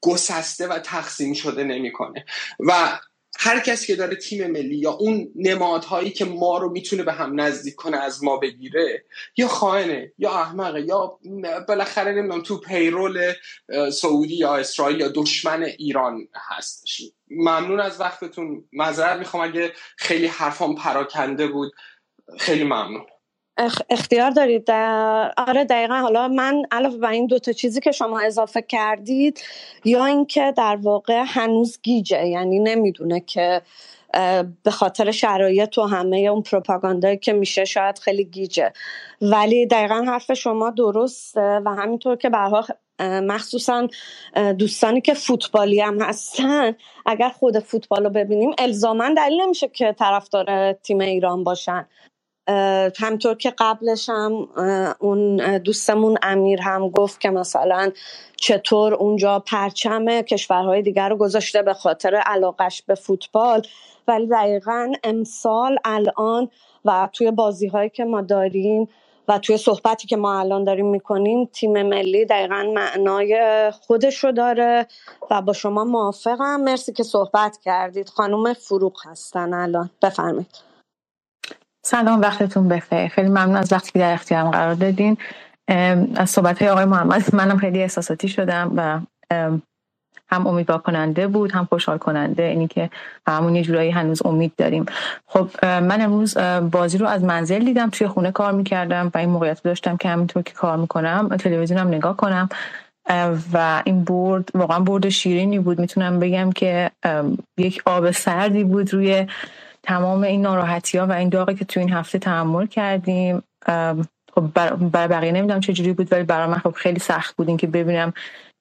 گسسته 0.00 0.66
و 0.66 0.78
تقسیم 0.78 1.32
شده 1.32 1.64
نمی‌کنه. 1.64 2.24
و 2.60 2.98
هر 3.38 3.60
کسی 3.60 3.86
که 3.86 3.96
داره 3.96 4.16
تیم 4.16 4.46
ملی 4.46 4.76
یا 4.76 4.90
اون 4.90 5.32
نمادهایی 5.36 6.10
که 6.10 6.24
ما 6.24 6.58
رو 6.58 6.70
می‌تونه 6.70 7.02
به 7.02 7.12
هم 7.12 7.40
نزدیک 7.40 7.74
کنه 7.74 7.96
از 7.96 8.24
ما 8.24 8.36
بگیره 8.36 9.04
یا 9.36 9.48
خائنه 9.48 10.12
یا 10.18 10.30
احمقه 10.30 10.80
یا 10.80 11.18
بالاخره 11.68 12.12
نمی‌دونم 12.12 12.42
تو 12.42 12.60
پیرول 12.60 13.32
سعودی 13.92 14.36
یا 14.36 14.56
اسرائیل 14.56 15.00
یا 15.00 15.08
دشمن 15.14 15.62
ایران 15.62 16.28
هستش 16.56 17.02
ممنون 17.30 17.80
از 17.80 18.00
وقتتون. 18.00 18.64
معذرت 18.72 19.18
می‌خوام. 19.18 19.42
اگه 19.44 19.72
خیلی 19.96 20.26
حرفام 20.26 20.74
پراکنده 20.74 21.46
بود 21.46 21.72
خیلی 22.38 22.64
ممنون. 22.64 23.06
اختیار 23.90 24.30
دارید. 24.30 24.70
آره 25.36 25.64
دقیقا. 25.64 25.94
حالا 25.94 26.28
من 26.28 26.62
علاوه 26.70 26.96
بر 26.96 27.10
این 27.10 27.26
دوتا 27.26 27.52
چیزی 27.52 27.80
که 27.80 27.92
شما 27.92 28.20
اضافه 28.20 28.62
کردید 28.62 29.40
یا 29.84 30.06
اینکه 30.06 30.52
در 30.56 30.76
واقع 30.76 31.24
هنوز 31.26 31.78
گیجه 31.82 32.26
یعنی 32.26 32.58
نمی‌دونه 32.58 33.20
که 33.20 33.62
به 34.62 34.70
خاطر 34.70 35.10
شرایط 35.10 35.78
و 35.78 35.82
همه 35.82 36.16
اون 36.16 36.42
پروپاگاندایی 36.42 37.16
که 37.16 37.32
میشه 37.32 37.64
شاید 37.64 37.98
خیلی 37.98 38.24
گیجه. 38.24 38.72
ولی 39.22 39.66
دقیقا 39.66 40.04
حرف 40.06 40.32
شما 40.32 40.70
درسته 40.70 41.60
و 41.64 41.74
همینطور 41.74 42.16
که 42.16 42.30
برها 42.30 42.66
مخصوصا 43.00 43.88
دوستانی 44.58 45.00
که 45.00 45.14
فوتبالی 45.14 45.80
هم 45.80 46.02
هستن 46.02 46.74
اگر 47.06 47.28
خود 47.28 47.58
فوتبال 47.58 48.04
رو 48.04 48.10
ببینیم 48.10 48.50
الزاما 48.58 49.14
دلیل 49.16 49.40
نمیشه 49.40 49.68
که 49.68 49.94
طرفدار 49.98 50.72
تیم 50.72 51.00
ایران 51.00 51.44
باشن. 51.44 51.86
همطور 52.98 53.34
که 53.34 53.54
قبلش 53.58 54.08
هم 54.08 54.48
اون 54.98 55.58
دوستمون 55.58 56.18
امیر 56.22 56.62
هم 56.62 56.88
گفت 56.88 57.20
که 57.20 57.30
مثلا 57.30 57.90
چطور 58.36 58.94
اونجا 58.94 59.38
پرچم 59.38 60.20
کشورهای 60.20 60.82
دیگر 60.82 61.08
رو 61.08 61.16
گذاشته 61.16 61.62
به 61.62 61.74
خاطر 61.74 62.14
علاقش 62.14 62.82
به 62.82 62.94
فوتبال. 62.94 63.62
ولی 64.08 64.26
دقیقا 64.26 64.92
امسال 65.04 65.78
الان 65.84 66.48
و 66.84 67.08
توی 67.12 67.30
بازی 67.30 67.66
هایی 67.66 67.90
که 67.90 68.04
ما 68.04 68.20
داریم 68.20 68.88
و 69.28 69.38
توی 69.38 69.56
صحبتی 69.56 70.06
که 70.06 70.16
ما 70.16 70.40
الان 70.40 70.64
داریم 70.64 70.86
می‌کنیم 70.86 71.44
تیم 71.52 71.82
ملی 71.82 72.24
دقیقا 72.24 72.72
معنای 72.74 73.70
خودش 73.70 74.24
رو 74.24 74.32
داره 74.32 74.86
و 75.30 75.42
با 75.42 75.52
شما 75.52 75.84
موافقم. 75.84 76.60
مرسی 76.60 76.92
که 76.92 77.02
صحبت 77.02 77.58
کردید. 77.64 78.08
خانم 78.08 78.52
فروغ 78.52 78.92
هستن 79.06 79.54
الان. 79.54 79.90
بفرمایید. 80.02 80.71
سلام 81.84 82.20
وقتتون 82.20 82.68
بخیر. 82.68 83.08
خیلی 83.08 83.28
ممنون 83.28 83.56
از 83.56 83.72
وقتی 83.72 83.92
که 83.92 83.98
در 83.98 84.12
اختیارم 84.12 84.50
قرار 84.50 84.74
دادین. 84.74 85.16
از 86.16 86.30
صحبت 86.30 86.62
های 86.62 86.70
آقای 86.70 86.84
محمد 86.84 87.34
منم 87.34 87.58
خیلی 87.58 87.82
احساساتی 87.82 88.28
شدم 88.28 88.72
و 88.76 89.00
هم 90.28 90.46
امیدوار 90.46 90.78
کننده 90.78 91.26
بود 91.26 91.52
هم 91.52 91.64
خوشحال 91.64 91.98
کننده 91.98 92.42
اینی 92.42 92.68
که 92.68 92.90
همون 93.26 93.56
یه 93.56 93.62
جورایی 93.62 93.90
هنوز 93.90 94.26
امید 94.26 94.52
داریم. 94.56 94.86
خب 95.26 95.48
من 95.64 96.00
امروز 96.00 96.38
بازی 96.72 96.98
رو 96.98 97.06
از 97.06 97.24
منزل 97.24 97.64
دیدم 97.64 97.90
توی 97.90 98.08
خونه 98.08 98.30
کار 98.32 98.52
می‌کردم 98.52 99.10
و 99.14 99.18
این 99.18 99.28
موقعیت 99.28 99.62
داشتم 99.62 99.96
که 99.96 100.08
همینطور 100.08 100.42
که 100.42 100.52
کار 100.52 100.76
می‌کنم 100.76 101.36
تلویزیونم 101.36 101.88
نگاه 101.88 102.16
کنم. 102.16 102.48
و 103.52 103.82
این 103.84 104.04
برد 104.04 104.48
واقعا 104.54 104.80
برد 104.80 105.08
شیرینی 105.08 105.58
بود. 105.58 105.80
می‌تونم 105.80 106.18
بگم 106.18 106.52
که 106.52 106.90
یک 107.58 107.82
آب 107.86 108.10
سردی 108.10 108.64
بود 108.64 108.94
روی 108.94 109.26
تمام 109.82 110.22
این 110.22 110.42
ناراحتی 110.42 110.98
ها 110.98 111.06
و 111.06 111.12
این 111.12 111.28
داغی 111.28 111.54
که 111.54 111.64
تو 111.64 111.80
این 111.80 111.92
هفته 111.92 112.18
تحمل 112.18 112.66
کردیم 112.66 113.42
خب 114.34 114.40
برای 114.92 115.08
بقیه 115.08 115.32
نمی‌دونم 115.32 115.60
چجوری 115.60 115.92
بود 115.92 116.12
ولی 116.12 116.22
برای 116.22 116.46
من 116.46 116.58
خب 116.58 116.70
خیلی 116.70 116.98
سخت 116.98 117.36
بود 117.36 117.56
که 117.56 117.66
ببینم 117.66 118.12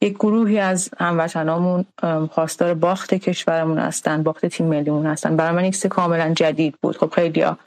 یک 0.02 0.14
گروهی 0.14 0.60
از 0.60 0.90
هموطنامون 0.98 1.86
خواستار 2.32 2.74
باخت 2.74 3.14
کشورمون 3.14 3.78
هستن 3.78 4.24
باخت 4.24 4.46
تیم 4.46 4.66
ملیمون 4.66 5.06
هستن. 5.06 5.36
برای 5.36 5.56
من 5.56 5.66
یک 5.66 5.88
کاملا 5.88 6.34
جدید 6.34 6.76
بود. 6.82 6.98
خب 6.98 7.10
خیلی 7.10 7.42
ها 7.42 7.58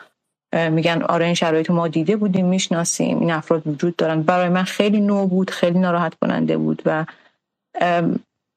میگن 0.71 1.03
آره 1.03 1.25
این 1.25 1.35
شرایط 1.35 1.71
ما 1.71 1.89
دیده 1.89 2.17
بودیم 2.17 2.47
می‌شناسیم 2.47 3.21
این 3.21 3.31
افراد 3.31 3.67
وجود 3.67 3.97
دارن. 3.97 4.23
برای 4.23 4.49
من 4.49 4.63
خیلی 4.63 5.01
نو 5.01 5.27
بود 5.27 5.51
خیلی 5.51 5.79
ناراحت 5.79 6.15
کننده 6.15 6.57
بود 6.57 6.83
و 6.87 7.05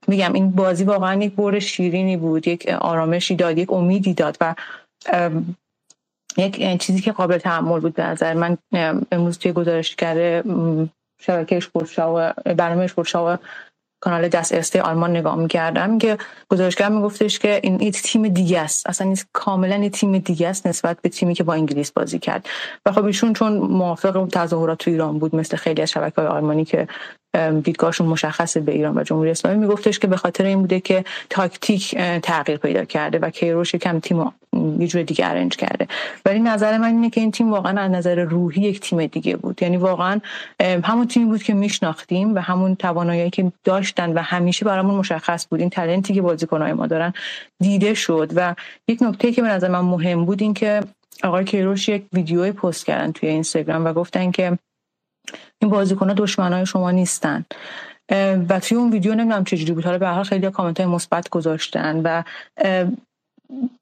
میگم 0.07 0.33
این 0.33 0.51
بازی 0.51 0.83
واقعا 0.83 1.23
یک 1.23 1.33
بور 1.35 1.59
شیرینی 1.59 2.17
بود 2.17 2.47
یک 2.47 2.67
آرامشی 2.67 3.35
داد 3.35 3.57
یک 3.57 3.73
امیدی 3.73 4.13
داد 4.13 4.37
و 4.41 4.55
یک 6.37 6.81
چیزی 6.81 7.01
که 7.01 7.11
قابل 7.11 7.37
تحمل 7.37 7.79
بود 7.79 7.93
به 7.93 8.03
نظر 8.03 8.33
من 8.33 8.57
امروز 9.11 9.37
توی 9.37 9.51
گزارش 9.51 9.95
کرده 9.95 10.43
شبکه 11.21 11.59
و 11.97 12.33
برنامه 12.33 12.83
اشپورشا 12.83 13.35
و 13.35 13.37
کانال 14.03 14.27
دست 14.27 14.51
استه 14.51 14.81
آلمان 14.81 15.17
نگاه 15.17 15.35
می‌کردم 15.35 15.97
که 15.97 16.17
گزارشگر 16.49 16.89
میگفتش 16.89 17.39
که 17.39 17.59
این 17.63 17.81
ایت 17.81 18.01
تیم 18.01 18.27
دیگه 18.27 18.59
است. 18.59 18.89
اصلا 18.89 19.07
این 19.07 19.17
کاملا 19.33 19.75
این 19.75 19.91
تیم 19.91 20.17
دیگه 20.17 20.47
است 20.47 20.67
نسبت 20.67 21.01
به 21.01 21.09
تیمی 21.09 21.33
که 21.33 21.43
با 21.43 21.53
انگلیس 21.53 21.91
بازی 21.91 22.19
کرد. 22.19 22.47
و 22.85 22.91
خب 22.91 23.05
ایشون 23.05 23.33
چون 23.33 23.57
موافق 23.57 24.27
تظاهرات 24.31 24.77
تو 24.77 24.91
ایران 24.91 25.19
بود 25.19 25.35
مثل 25.35 25.57
خیلی 25.57 25.81
از 25.81 25.91
شبکه 25.91 26.21
های 26.21 26.27
آلمانی 26.27 26.65
که 26.65 26.87
دیدگاهشون 27.63 28.07
مشخصه 28.07 28.59
به 28.59 28.71
ایران 28.71 28.97
و 28.97 29.03
جمهوری 29.03 29.31
اسلامی. 29.31 29.57
میگفتش 29.57 29.99
که 29.99 30.07
به 30.07 30.17
خاطر 30.17 30.45
این 30.45 30.59
بوده 30.59 30.79
که 30.79 31.05
تاکتیک 31.29 31.95
تغییر 32.23 32.57
پیدا 32.57 32.85
کرده 32.85 33.19
و 33.19 33.29
کیروش 33.29 33.75
کم 33.75 33.99
تیم 33.99 34.31
یه 34.79 34.87
جور 34.87 35.03
دیگه 35.03 35.29
ارنج 35.29 35.55
کرده. 35.55 35.87
ولی 36.25 36.39
نظر 36.39 36.77
من 36.77 36.87
اینه 36.87 37.09
که 37.09 37.21
این 37.21 37.31
تیم 37.31 37.51
واقعا 37.51 37.81
از 37.81 37.91
نظر 37.91 38.23
روحی 38.23 38.61
یک 38.61 38.79
تیم 38.79 39.05
دیگه 39.05 39.35
بود. 39.35 39.61
یعنی 39.61 39.77
واقعا 39.77 40.19
همون 40.83 41.07
تیمی 41.07 41.25
بود 41.25 41.43
که 41.43 41.53
میشناختیم 41.53 42.35
و 42.35 42.39
همون 42.39 42.75
توانایی 42.75 43.29
که 43.29 43.51
داشتن 43.63 44.13
و 44.13 44.21
همیشه 44.21 44.65
برامون 44.65 44.95
مشخص 44.95 45.47
بود. 45.47 45.59
این 45.59 45.69
تلنتی 45.69 46.13
که 46.13 46.21
بازیکنهای 46.21 46.73
ما 46.73 46.87
دارن 46.87 47.13
دیده 47.59 47.93
شد 47.93 48.31
و 48.35 48.55
یک 48.87 49.01
نکته 49.01 49.31
که 49.31 49.41
به 49.41 49.47
نظر 49.47 49.67
من 49.67 49.79
مهم 49.79 50.25
بود 50.25 50.41
این 50.41 50.53
که 50.53 50.81
آقای 51.23 51.45
کیروش 51.45 51.89
یک 51.89 52.05
ویدیوی 52.13 52.51
پست 52.51 52.85
کردن 52.85 53.11
توی 53.11 53.29
اینستاگرام 53.29 53.85
و 53.85 53.93
گفتن 53.93 54.31
که 54.31 54.57
این 55.59 55.71
بازیکن‌ها 55.71 56.13
دشمنای 56.13 56.65
شما 56.65 56.91
نیستن. 56.91 57.45
و 58.49 58.59
توی 58.59 58.77
اون 58.77 58.91
ویدیو 58.91 59.15
نمی‌دونم 59.15 59.43
چجوری 59.43 59.71
بود. 59.71 59.85
حالا 59.85 59.97
به 59.97 60.07
هر 60.07 60.23
خیلی 60.23 60.49
کامنت 60.49 60.79
های 60.79 60.89
مثبت 60.89 61.29
گذاشتن 61.29 62.01
و 62.03 62.23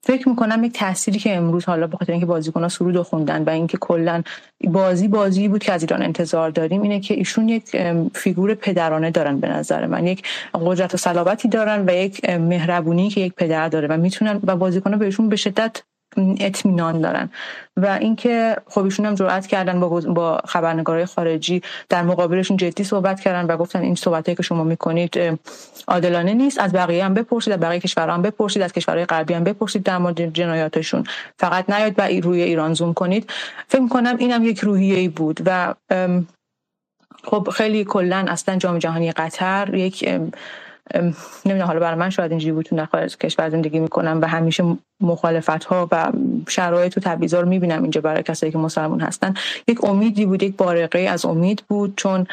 فکر 0.02 0.28
می‌کنم 0.28 0.64
یک 0.64 0.72
تأثیری 0.72 1.18
که 1.18 1.36
امروز 1.36 1.64
حالا 1.64 1.86
بخاطر 1.86 2.12
اینکه 2.12 2.26
بازیکن‌ها 2.26 2.68
سرود 2.68 3.02
خوندن 3.02 3.42
و 3.42 3.50
اینکه 3.50 3.78
کلا 3.80 4.22
بازی 4.64 5.08
بازی 5.08 5.48
بود 5.48 5.62
که 5.62 5.72
از 5.72 5.82
ایران 5.82 6.02
انتظار 6.02 6.50
داریم 6.50 6.82
اینه 6.82 7.00
که 7.00 7.14
ایشون 7.14 7.48
یک 7.48 7.76
فیگور 8.14 8.54
پدرانه 8.54 9.10
دارن 9.10 9.40
به 9.40 9.48
نظر 9.48 9.86
من. 9.86 10.06
یک 10.06 10.22
قدرت 10.54 10.94
و 10.94 10.96
صلابتی 10.96 11.48
دارن 11.48 11.84
و 11.86 11.92
یک 11.94 12.30
مهربونی 12.30 13.10
که 13.10 13.20
یک 13.20 13.34
پدر 13.34 13.68
داره 13.68 13.88
و 13.88 13.96
می‌تونن 13.96 14.40
و 14.46 14.56
بازیکن‌ها 14.56 14.98
بهشون 14.98 15.28
به 15.28 15.36
شدت 15.36 15.82
اطمینان 16.40 17.00
دارن. 17.00 17.30
و 17.76 17.86
اینکه 17.86 18.56
خب 18.66 18.84
ایشون 18.84 19.06
هم 19.06 19.14
جرأت 19.14 19.46
کردن 19.46 19.80
با 19.80 19.88
با 19.88 20.40
خبرنگارای 20.44 21.06
خارجی 21.06 21.62
در 21.88 22.02
مقابلشون 22.02 22.56
جدی 22.56 22.84
صحبت 22.84 23.20
کردن 23.20 23.54
و 23.54 23.56
گفتن 23.56 23.82
این 23.82 23.94
صحبتایی 23.94 24.36
که 24.36 24.42
شما 24.42 24.64
می‌کنید 24.64 25.38
عادلانه 25.88 26.34
نیست. 26.34 26.58
از 26.60 26.72
بقیه 26.72 27.04
هم 27.04 27.14
بپرسید 27.14 27.52
از 27.52 27.60
بقیه 27.60 27.80
کشورها 27.80 28.14
هم 28.14 28.22
بپرسید 28.22 28.62
از 28.62 28.72
کشورهای 28.72 29.04
غربی 29.06 29.34
هم 29.34 29.44
بپرسید 29.44 29.82
در 29.82 29.98
مورد 29.98 30.32
جنایاتشون. 30.32 31.04
فقط 31.38 31.70
نیاید 31.70 31.94
و 31.98 32.02
روی 32.22 32.42
ایران 32.42 32.74
زوم 32.74 32.94
کنید. 32.94 33.30
فکر 33.68 33.82
می‌کنم 33.82 34.16
اینم 34.18 34.44
یک 34.44 34.58
روحیه 34.58 34.98
ای 34.98 35.08
بود 35.08 35.40
و 35.46 35.74
خب 37.24 37.48
خیلی 37.54 37.84
کلا 37.84 38.24
اصلا 38.28 38.56
جام 38.56 38.78
جهانی 38.78 39.12
قطر 39.12 39.74
یک 39.74 40.08
نمی‌دونم 41.44 41.66
حالا 41.66 41.80
برای 41.80 41.98
من 41.98 42.10
شاید 42.10 42.30
اینجوری 42.30 42.52
بود 42.52 42.64
تو 42.64 43.06
کشور 43.06 43.50
زندگی 43.50 43.78
می‌کنم 43.78 44.18
و 44.22 44.28
همیشه 44.28 44.64
مخالفت 45.00 45.64
ها 45.64 45.88
و 45.92 46.12
شرایط 46.48 46.96
و 46.96 47.00
تبعیضا 47.00 47.40
رو 47.40 47.48
می‌بینم 47.48 47.82
اینجا 47.82 48.00
برای 48.00 48.22
کسایی 48.22 48.52
که 48.52 48.58
مسلمون 48.58 49.00
هستن. 49.00 49.34
یک 49.68 49.84
امیدی 49.84 50.26
بود 50.26 50.42
یک 50.42 50.56
بارقه 50.56 50.98
از 50.98 51.24
امید 51.24 51.64
بود 51.68 51.94
چون 51.96 52.26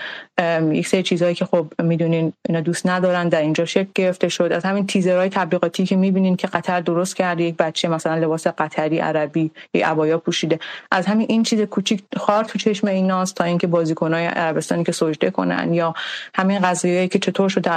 یک 0.71 0.87
سری 0.87 1.03
چیزهایی 1.03 1.35
که 1.35 1.45
خب 1.45 1.67
می‌دونین 1.83 2.33
اینا 2.49 2.61
دوست 2.61 2.87
ندارن 2.87 3.29
در 3.29 3.41
اینجا 3.41 3.65
شکل 3.65 3.89
گرفته 3.95 4.29
شد. 4.29 4.51
از 4.51 4.65
همین 4.65 4.87
تیزرهای 4.87 5.29
تبلیغاتی 5.29 5.85
که 5.85 5.95
می‌بینین 5.95 6.35
که 6.35 6.47
قطر 6.47 6.81
درست 6.81 7.15
کرده 7.15 7.43
یک 7.43 7.57
بچه 7.57 7.87
مثلا 7.87 8.15
لباس 8.15 8.47
قطری 8.47 8.99
عربی 8.99 9.51
یک 9.73 9.83
عبایا 9.83 10.17
پوشیده. 10.17 10.59
از 10.91 11.05
همین 11.05 11.27
این 11.29 11.43
چیز 11.43 11.61
کوچیک 11.61 12.03
خار 12.17 12.43
تو 12.43 12.59
چشم 12.59 12.87
ایناست 12.87 13.35
تا 13.35 13.43
اینکه 13.43 13.67
بازیکنهای 13.67 14.25
عربستانی 14.25 14.83
که 14.83 14.91
سجده 14.91 15.29
کنن 15.29 15.73
یا 15.73 15.93
همین 16.35 16.59
قضیه‌ای 16.59 17.07
که 17.07 17.19
چطور 17.19 17.49
شده 17.49 17.69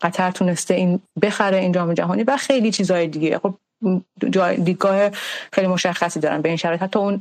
قطر 0.00 0.30
تونسته 0.30 0.74
این 0.74 1.00
بخره 1.22 1.58
این 1.58 1.72
جام 1.72 1.94
جهانی 1.94 2.22
و 2.22 2.36
خیلی 2.36 2.70
چیزهای 2.70 3.08
دیگه. 3.08 3.38
خب 3.38 3.54
دیدگاه 4.64 5.10
خیلی 5.52 5.66
مشخصی 5.66 6.20
دارن 6.20 6.42
به 6.42 6.48
این 6.48 6.56
شرایط. 6.56 6.82
حتی 6.82 6.98
اون 6.98 7.20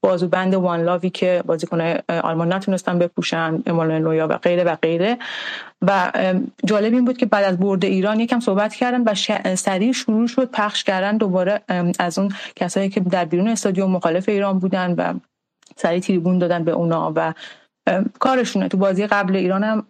بازوبند 0.00 0.54
وان 0.54 0.82
لاوی 0.82 1.10
که 1.10 1.42
بازیکن 1.46 1.80
آلمان 2.08 2.52
نتونستن 2.52 2.98
بپوشن 2.98 3.62
امال 3.66 3.98
نویا 3.98 4.28
و 4.28 4.38
غیره 4.38 4.64
و 4.64 4.76
غیره. 4.76 5.18
و 5.82 6.12
جالب 6.64 6.92
این 6.92 7.04
بود 7.04 7.16
که 7.16 7.26
بعد 7.26 7.44
از 7.44 7.58
برد 7.58 7.84
ایران 7.84 8.20
یکم 8.20 8.40
صحبت 8.40 8.74
کردن 8.74 9.02
و 9.02 9.14
سریع 9.54 9.92
شروع 9.92 10.26
شد 10.26 10.50
پخش 10.50 10.84
کردن 10.84 11.16
دوباره 11.16 11.60
از 11.98 12.18
اون 12.18 12.34
کسایی 12.56 12.88
که 12.88 13.00
در 13.00 13.24
بیرون 13.24 13.48
استادیوم 13.48 13.90
مخالف 13.90 14.28
ایران 14.28 14.58
بودن 14.58 14.94
و 14.94 15.14
سریع 15.76 16.00
تریبون 16.00 16.38
دادن 16.38 16.64
به 16.64 16.70
اونا 16.70 17.12
و 17.16 17.34
کارشونه 18.18 18.68
تو 18.68 18.76
بازی 18.76 19.06
قبل 19.06 19.36
ایران 19.36 19.64
هم 19.64 19.86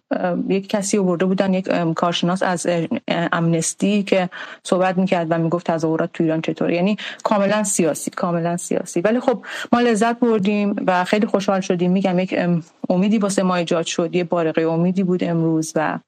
یک 0.49 0.67
کسی 0.67 0.97
آورده 0.97 1.25
بودن 1.25 1.53
یک 1.53 1.69
کارشناس 1.95 2.43
از 2.43 2.67
امنستی 3.07 4.03
که 4.03 4.29
صحبت 4.63 4.97
می‌کرد 4.97 5.27
و 5.29 5.37
می‌گفت 5.37 5.71
تظاهرات 5.71 6.09
تو 6.13 6.23
ایران 6.23 6.41
چطوره. 6.41 6.75
یعنی 6.75 6.97
کاملا 7.23 7.63
سیاسی 7.63 8.11
کاملا 8.11 8.57
سیاسی. 8.57 9.01
ولی 9.01 9.19
خب 9.19 9.45
ما 9.73 9.81
لذت 9.81 10.19
بردیم 10.19 10.75
و 10.87 11.03
خیلی 11.03 11.27
خوشحال 11.27 11.61
شدیم. 11.61 11.91
میگم 11.91 12.19
یک 12.19 12.35
امیدی 12.89 13.17
واسه 13.17 13.43
ما 13.43 13.55
ایجاد 13.55 13.85
شد. 13.85 14.15
یه 14.15 14.23
بارقه 14.23 14.61
امیدی 14.61 15.03
بود 15.03 15.23
امروز 15.23 15.73
و 15.75 15.99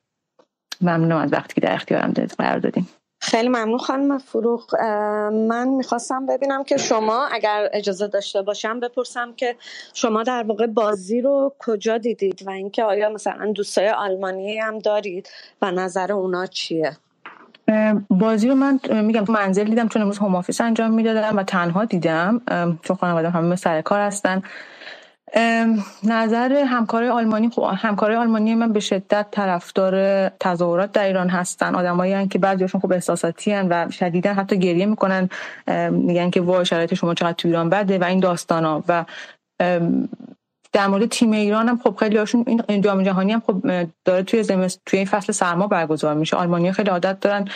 ممنونم 0.82 1.18
از 1.18 1.34
وقتی 1.34 1.53
که 1.53 1.62
در 1.62 1.74
اختیارم 1.74 2.14
قرار 2.38 2.60
دادیم 2.60 2.90
خیلی 3.26 3.49
ممنون 3.49 3.77
خانم 3.77 4.18
فروغ. 4.18 4.76
من 5.31 5.68
می‌خواستم 5.68 6.26
ببینم 6.26 6.64
که 6.64 6.77
شما 6.77 7.27
اگر 7.27 7.69
اجازه 7.73 8.07
داشته 8.07 8.41
باشم 8.41 8.80
بپرسم 8.80 9.34
که 9.34 9.56
شما 9.93 10.23
در 10.23 10.43
واقع 10.43 10.68
بازی 10.68 11.22
رو 11.22 11.53
کجا 11.60 11.97
دیدید 11.97 12.43
و 12.47 12.49
اینکه 12.49 12.84
آیا 12.84 13.10
مثلا 13.10 13.52
دوستای 13.52 13.89
آلمانی 13.89 14.60
هم 14.60 14.80
دارید 14.80 15.30
و 15.61 15.72
نظر 15.72 16.11
اونا 16.11 16.45
چیه؟ 16.45 16.97
بازی 18.10 18.47
رو 18.49 18.56
من 18.56 18.80
میگم 18.91 19.26
منزل 19.30 19.64
دیدم 19.64 19.88
چون 19.88 20.02
امروز 20.02 20.18
هوم 20.18 20.43
انجام 20.60 20.91
می‌دادم 20.91 21.38
و 21.38 21.43
تنها 21.43 21.85
دیدم. 21.85 22.41
چون 22.81 22.95
خانواده 22.95 23.30
همه 23.30 23.56
سر 23.56 23.81
کار 23.81 24.02
هستن. 24.02 24.41
نظر 26.03 26.53
همکارای 26.53 27.10
آلمانی 27.10 27.49
خب 27.49 27.72
همکارای 27.77 28.18
آلمانی 28.18 28.56
من 28.56 28.73
به 28.73 28.80
شدت 28.80 29.27
طرفدار 29.31 30.30
تظاهرات 30.30 30.91
در 30.91 31.03
ایران 31.03 31.30
هستن. 31.30 31.76
آدمایی 31.76 32.27
که 32.27 32.39
بعضیشون 32.39 32.81
خوب 32.81 32.93
احساساتی 32.93 33.52
هن 33.52 33.68
و 33.69 33.91
شدیدا 33.91 34.34
حتی 34.34 34.60
گریه 34.60 34.85
می‌کنن 34.85 35.30
میگن 35.91 36.30
که 36.30 36.41
وای 36.41 36.65
شرایط 36.65 36.93
شما 36.93 37.14
چقدر 37.14 37.34
تو 37.34 37.47
ایران 37.47 37.69
بده 37.69 37.97
و 37.97 38.03
این 38.03 38.19
داستانا. 38.19 38.84
و 38.88 39.06
در 40.76 40.88
مورد 40.88 41.06
تیم 41.06 41.31
ایران 41.31 41.69
هم 41.69 41.80
خب 41.84 41.95
خیلی 41.99 42.18
هاشون 42.18 42.45
این 42.68 42.81
جام 42.81 43.03
جهانی 43.03 43.31
هم 43.31 43.43
خب 43.47 43.85
داره 44.06 44.23
توی 44.23 44.43
زمست 44.43 44.81
توی 44.85 44.99
این 44.99 45.07
فصل 45.07 45.34
سرما 45.34 45.68
برگزار 45.68 46.14
میشه. 46.14 46.38
آلمانیا 46.38 46.72
خیلی 46.72 46.89
عادت 46.89 47.19
دارن 47.19 47.47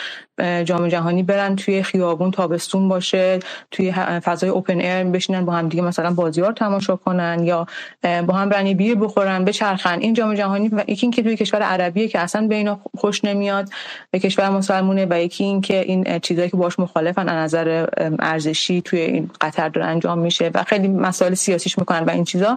جام 0.64 0.88
جهانی 0.88 1.22
برن 1.22 1.56
توی 1.56 1.82
خیابون 1.82 2.30
تابستون 2.30 2.88
باشه 2.88 3.38
توی 3.70 3.92
فضای 4.24 4.50
اوپن 4.50 4.80
ایر 4.80 5.04
بشینن 5.04 5.44
با 5.44 5.52
هم 5.52 5.68
دیگه 5.68 5.82
مثلا 5.82 6.10
بازی 6.10 6.40
رو 6.40 6.52
تماشا 6.52 6.96
کنن 6.96 7.44
یا 7.44 7.66
با 8.02 8.34
هم 8.34 8.48
برن 8.48 8.72
بیر 8.72 8.94
بخورن 8.94 9.44
بچرخن. 9.44 9.98
این 9.98 10.14
جام 10.14 10.34
جهانی 10.34 10.68
و 10.68 10.84
یکی 10.88 11.06
اینکه 11.06 11.22
توی 11.22 11.36
کشور 11.36 11.62
عربیه 11.62 12.08
که 12.08 12.18
اصلا 12.18 12.46
به 12.46 12.54
اینا 12.54 12.80
خوش 12.98 13.24
نمیاد 13.24 13.68
به 14.10 14.18
کشور 14.18 14.50
مسلمونه 14.50 15.06
و 15.10 15.20
یکی 15.20 15.44
اینکه 15.44 15.80
این 15.80 16.18
چیزایی 16.18 16.50
که 16.50 16.56
باش 16.56 16.78
مخالفن 16.78 17.28
از 17.28 17.54
نظر 17.54 17.86
ارزشی 18.18 18.82
توی 18.82 19.00
این 19.00 19.30
قطر 19.40 19.68
داره 19.68 19.86
انجام 19.86 20.18
میشه 20.18 20.50
و 20.54 20.64
خیلی 20.64 20.88
مسائل 20.88 21.34
سیاسیش 21.34 21.78
می‌کنن 21.78 22.04
و 22.04 22.10
این 22.10 22.24
چیزا. 22.24 22.56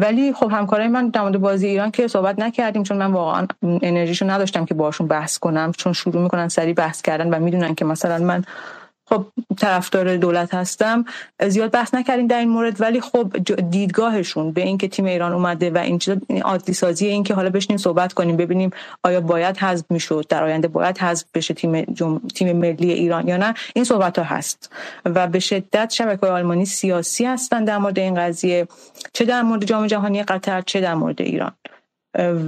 ولی 0.00 0.32
خب 0.32 0.50
همکارای 0.52 0.88
من 0.88 1.08
در 1.08 1.20
مورد 1.20 1.38
بازی 1.38 1.66
ایران 1.66 1.90
که 1.90 2.08
صحبت 2.08 2.38
نکردیم 2.38 2.82
چون 2.82 2.96
من 2.96 3.12
واقعا 3.12 3.46
انرژیشو 3.62 4.30
نداشتم 4.30 4.64
که 4.64 4.74
باشون 4.74 5.08
بحث 5.08 5.38
کنم 5.38 5.72
چون 5.76 5.92
شروع 5.92 6.22
می‌کنن 6.22 6.48
سری 6.48 6.72
بحث 6.72 7.02
کردن 7.02 7.34
و 7.34 7.38
می‌دونن 7.44 7.74
که 7.74 7.84
مثلا 7.84 8.18
من 8.24 8.44
خب 9.08 9.26
طرفدار 9.56 10.16
دولت 10.16 10.54
هستم. 10.54 11.04
زیاد 11.48 11.70
بحث 11.70 11.94
نکردیم 11.94 12.26
در 12.26 12.38
این 12.38 12.48
مورد 12.48 12.80
ولی 12.80 13.00
خب 13.00 13.36
دیدگاهشون 13.70 14.52
به 14.52 14.62
اینکه 14.62 14.88
تیم 14.88 15.04
ایران 15.04 15.32
اومده 15.32 15.70
و 15.70 15.78
این 15.78 16.00
عادی 16.42 16.72
سازی 16.72 17.06
این 17.06 17.22
که 17.24 17.34
حالا 17.34 17.50
بشینیم 17.50 17.78
صحبت 17.78 18.12
کنیم 18.12 18.36
ببینیم 18.36 18.70
آیا 19.02 19.20
باید 19.20 19.56
حذف 19.56 19.84
می‌شد 19.90 20.26
در 20.28 20.44
آینده 20.44 20.68
باید 20.68 20.98
حذف 20.98 21.24
بشه 21.34 21.54
تیم 21.54 21.84
تیم 22.34 22.56
ملی 22.56 22.92
ایران 22.92 23.28
یا 23.28 23.36
نه 23.36 23.54
این 23.74 23.84
صحبت 23.84 24.18
ها 24.18 24.24
هست. 24.24 24.72
و 25.04 25.26
به 25.26 25.38
شدت 25.38 25.90
شبکه 25.90 26.26
آلمانی 26.26 26.64
سیاسی 26.64 27.24
هستن 27.24 27.64
در 27.64 27.78
مورد 27.78 27.98
این 27.98 28.14
قضیه. 28.14 28.68
چه 29.12 29.24
در 29.24 29.42
مورد 29.42 29.64
جام 29.64 29.86
جهانی 29.86 30.22
قطر 30.22 30.60
چه 30.60 30.80
در 30.80 30.94
مورد 30.94 31.22
ایران. 31.22 31.52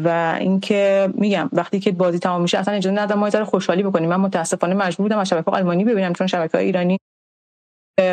و 0.04 0.36
اینکه 0.40 1.12
میگم 1.14 1.48
وقتی 1.52 1.80
که 1.80 1.92
بازی 1.92 2.18
تمام 2.18 2.42
میشه 2.42 2.58
اصلا 2.58 2.74
اجازه 2.74 2.96
ندادم 2.96 3.20
ما 3.20 3.44
خوشحالی 3.44 3.82
بکنیم. 3.82 4.08
من 4.08 4.16
متاسفانه 4.16 4.74
مجبور 4.74 5.04
بودم 5.04 5.18
از 5.18 5.28
شبکه 5.28 5.50
آلمانی 5.50 5.84
ببینم 5.84 6.12
چون 6.12 6.26
شبکه 6.26 6.58
ایرانی 6.58 6.98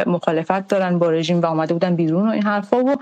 مخالفت 0.07 0.67
دارن 0.67 0.99
با 0.99 1.09
رژیم 1.09 1.41
و 1.41 1.45
اومده 1.45 1.73
بودن 1.73 1.95
بیرون 1.95 2.27
و 2.27 2.31
این 2.31 2.43
حرفا 2.43 2.83
و 2.83 2.95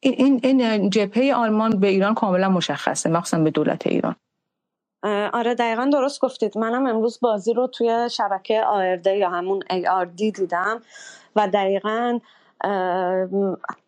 این 0.00 0.40
این 0.42 0.90
جبهه 0.90 1.34
آلمان 1.34 1.80
به 1.80 1.86
ایران 1.86 2.14
کاملا 2.14 2.48
مشخصه 2.48 3.10
مخصوصا 3.10 3.42
به 3.42 3.50
دولت 3.50 3.86
ایران. 3.86 4.16
آره 5.32 5.54
دقیقا 5.54 5.90
درست 5.92 6.20
گفتید. 6.20 6.58
منم 6.58 6.86
امروز 6.86 7.18
بازی 7.22 7.52
رو 7.52 7.66
توی 7.66 8.08
شبکه 8.10 8.62
آرده 8.62 9.16
یا 9.16 9.30
همون 9.30 9.62
دی 10.16 10.30
دیدم 10.32 10.82
و 11.36 11.48
دقیقا 11.48 12.18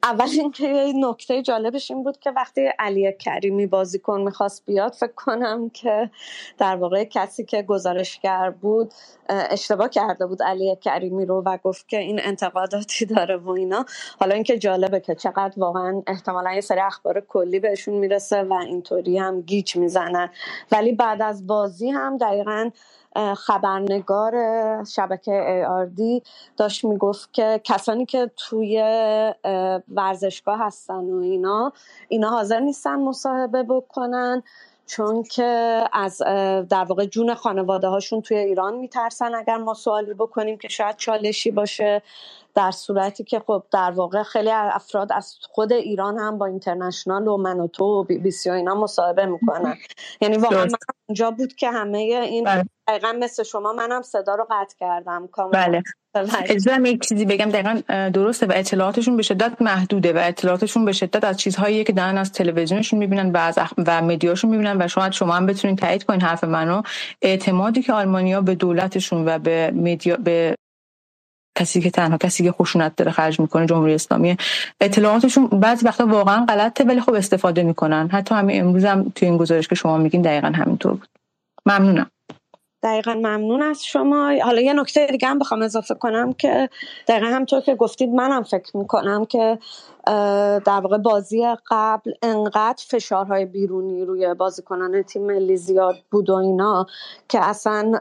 اول 0.02 0.28
اینکه 0.32 0.92
نکته 0.96 1.42
جالبش 1.42 1.90
این 1.90 2.02
بود 2.02 2.18
که 2.18 2.30
وقتی 2.30 2.70
علی 2.78 3.12
کریمی 3.12 3.66
بازیکن 3.66 4.20
می‌خواست 4.20 4.66
بیاد 4.66 4.92
فکر 4.92 5.12
کنم 5.16 5.70
که 5.70 6.10
در 6.58 6.76
واقع 6.76 7.04
کسی 7.04 7.44
که 7.44 7.62
گزارشگر 7.62 8.50
بود 8.50 8.92
اشتباه 9.28 9.88
کرده 9.88 10.26
بود 10.26 10.42
علی 10.42 10.76
کریمی 10.76 11.26
رو 11.26 11.42
و 11.46 11.58
گفت 11.64 11.88
که 11.88 11.98
این 11.98 12.20
انتقاداتی 12.22 13.06
داره 13.06 13.36
و 13.36 13.50
اینا. 13.50 13.84
حالا 14.20 14.34
اینکه 14.34 14.58
جالبه 14.58 15.00
که 15.00 15.14
چقدر 15.14 15.52
واقعا 15.56 16.02
احتمالا 16.06 16.52
یه 16.52 16.60
سری 16.60 16.80
اخبار 16.80 17.20
کلی 17.20 17.60
بهشون 17.60 17.94
می‌رسه 17.94 18.42
و 18.42 18.52
اینطوری 18.52 19.18
هم 19.18 19.40
گیج 19.40 19.76
می‌زنن. 19.76 20.30
ولی 20.72 20.92
بعد 20.92 21.22
از 21.22 21.46
بازی 21.46 21.90
هم 21.90 22.16
دقیقا 22.16 22.70
خبرنگار 23.36 24.34
شبکه 24.84 25.66
دی 25.96 26.22
داشت 26.56 26.84
می‌گفت 26.84 27.34
که 27.34 27.60
کسانی 27.64 28.06
که 28.06 28.30
توی 28.36 28.82
ورزشگاه 29.88 30.58
هستن 30.60 31.04
و 31.10 31.16
اینا 31.22 31.72
اینا 32.08 32.30
حاضر 32.30 32.60
نیستن 32.60 32.96
مصاحبه 33.00 33.62
بکنن 33.62 34.42
چون 34.86 35.22
که 35.22 35.84
از 35.92 36.18
در 36.70 36.84
واقع 36.88 37.06
جون 37.06 37.34
خانواده 37.34 37.88
هاشون 37.88 38.22
توی 38.22 38.36
ایران 38.36 38.76
میترسن 38.76 39.34
اگر 39.34 39.56
ما 39.56 39.74
سوالی 39.74 40.14
بکنیم 40.14 40.58
که 40.58 40.68
شاید 40.68 40.96
چالشی 40.96 41.50
باشه. 41.50 42.02
در 42.58 42.70
صورتی 42.70 43.24
که 43.24 43.42
خب 43.46 43.62
در 43.72 43.90
واقع 43.90 44.22
خیلی 44.22 44.50
افراد 44.50 45.12
از 45.12 45.34
خود 45.42 45.72
ایران 45.72 46.18
هم 46.18 46.38
با 46.38 46.46
اینترنشنال 46.46 47.28
و 47.28 47.36
من 47.36 47.60
و 47.60 47.66
تو 47.66 47.84
و 47.84 48.04
بی 48.04 48.18
بی 48.18 48.30
سی 48.30 48.50
و 48.50 48.52
اینا 48.52 48.74
مصاحبه 48.74 49.26
می‌کنن. 49.26 49.74
یعنی 50.20 50.36
واقعا 50.36 50.64
من 50.64 50.78
اونجا 51.08 51.30
بود 51.30 51.52
که 51.52 51.70
همه 51.70 51.98
این 51.98 52.44
بله. 52.44 52.64
دقیقا 52.88 53.12
مثل 53.20 53.42
شما 53.42 53.72
منم 53.72 54.02
صدا 54.02 54.34
رو 54.34 54.46
قطع 54.50 54.76
کردم. 54.80 55.28
بله. 55.52 55.82
اجازه 56.44 56.88
یک 56.88 57.08
چیزی 57.08 57.24
بگم 57.24 57.50
دقیقا 57.50 58.08
درسته 58.08 58.46
و 58.46 58.52
اطلاعاتشون 58.54 59.16
به 59.16 59.22
شدت 59.22 59.62
محدوده 59.62 60.12
و 60.12 60.18
اطلاعاتشون 60.22 60.84
به 60.84 60.92
شدت 60.92 61.24
از 61.24 61.36
چیزهایی 61.36 61.84
که 61.84 61.92
دارن 61.92 62.18
از 62.18 62.32
تلویزیونشون 62.32 62.98
می‌بینن 62.98 63.30
و 63.30 63.36
از 63.36 63.58
و 63.86 64.02
مدیاشون 64.02 64.50
می‌بینن 64.50 64.82
و 64.82 64.88
شاید 64.88 65.12
شما 65.12 65.32
هم 65.32 65.46
بتونین 65.46 65.76
تایید 65.76 66.04
کنین 66.04 66.20
حرف 66.20 66.44
منو. 66.44 66.82
اعتمادی 67.22 67.82
که 67.82 67.92
آلمانیا 67.92 68.40
به 68.40 68.54
دولتشون 68.54 69.28
و 69.28 69.38
به 69.38 69.70
مدیا 69.70 70.16
به 70.16 70.54
کسی 71.58 71.80
که 71.80 71.90
تنها 71.90 72.18
کسی 72.18 72.44
که 72.44 72.52
خشونت 72.52 72.96
داره 72.96 73.10
خرج 73.10 73.40
می‌کنه 73.40 73.66
جمهوری 73.66 73.94
اسلامی. 73.94 74.36
اطلاعاتشون 74.80 75.46
بعضی 75.46 75.86
وقتا 75.86 76.06
واقعا 76.06 76.44
غلطه 76.44 76.84
ولی 76.84 77.00
خب 77.00 77.14
استفاده 77.14 77.62
می‌کنن. 77.62 78.08
حتی 78.12 78.34
همین 78.34 78.60
امروز 78.60 78.84
هم 78.84 79.12
توی 79.14 79.28
این 79.28 79.36
گزارش 79.36 79.68
که 79.68 79.74
شما 79.74 79.96
میگین 79.96 80.22
دقیقا 80.22 80.48
همینطور 80.48 80.92
بود. 80.92 81.08
ممنونم. 81.66 82.10
دقیقا 82.82 83.14
ممنون 83.14 83.62
از 83.62 83.84
شما. 83.84 84.32
حالا 84.44 84.60
یه 84.60 84.72
نکته 84.72 85.06
دیگه 85.06 85.28
هم 85.28 85.38
بخوام 85.38 85.62
اضافه 85.62 85.94
کنم 85.94 86.32
که 86.32 86.68
دقیقا 87.08 87.26
همطور 87.26 87.60
که 87.60 87.74
گفتید 87.74 88.08
منم 88.08 88.42
فکر 88.42 88.76
می‌کنم 88.76 89.24
که 89.24 89.58
در 90.64 90.80
واقع 90.80 90.98
بازی 90.98 91.56
قبل 91.70 92.12
انقدر 92.22 92.84
فشارهای 92.88 93.44
بیرونی 93.44 94.04
روی 94.04 94.34
بازیکنان 94.34 95.02
تیم 95.02 95.22
ملی 95.22 95.56
زیاد 95.56 95.96
بود 96.10 96.30
و 96.30 96.34
اینا 96.34 96.86
که 97.28 97.44
اصلا 97.44 97.92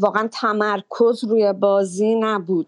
واقعا 0.00 0.28
تمرکز 0.32 1.24
روی 1.24 1.52
بازی 1.52 2.14
نبود. 2.14 2.66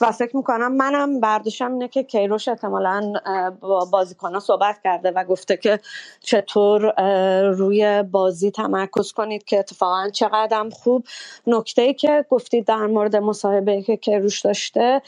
و 0.00 0.12
فکر 0.12 0.36
می‌کنم 0.36 0.72
منم 0.72 1.20
برداشتم 1.20 1.72
اینه 1.72 1.88
که 1.88 2.02
کیروش 2.02 2.48
احتمالا 2.48 3.12
با 3.60 3.84
بازیکنان 3.92 4.40
صحبت 4.40 4.80
کرده 4.84 5.10
و 5.10 5.24
گفته 5.24 5.56
که 5.56 5.80
چطور 6.20 6.92
روی 7.50 8.02
بازی 8.02 8.50
تمرکز 8.50 9.12
کنید 9.12 9.44
که 9.44 9.58
اتفاقا 9.58 10.08
چقدر 10.08 10.68
خوب. 10.72 11.04
نکته 11.46 11.82
ای 11.82 11.94
که 11.94 12.24
گفتید 12.30 12.66
در 12.66 12.86
مورد 12.86 13.16
مصاحبه 13.16 13.82
که 13.82 13.96
کیروش 13.96 14.40
داشته 14.40 15.02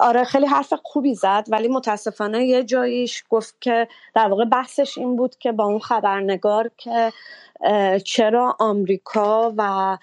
آره 0.00 0.24
خیلی 0.24 0.46
حرف 0.46 0.72
خوبی 0.82 1.14
زد 1.14 1.44
ولی 1.48 1.68
متاسفانه 1.68 2.44
یه 2.44 2.64
جاییش 2.64 3.24
گفت 3.28 3.54
که 3.60 3.88
در 4.14 4.28
واقع 4.28 4.44
بحثش 4.44 4.98
این 4.98 5.16
بود 5.16 5.36
که 5.36 5.52
با 5.52 5.64
اون 5.64 5.78
خبرنگار 5.78 6.70
که 6.76 7.12
چرا 8.04 8.56
آمریکا 8.58 9.52
و 9.56 9.98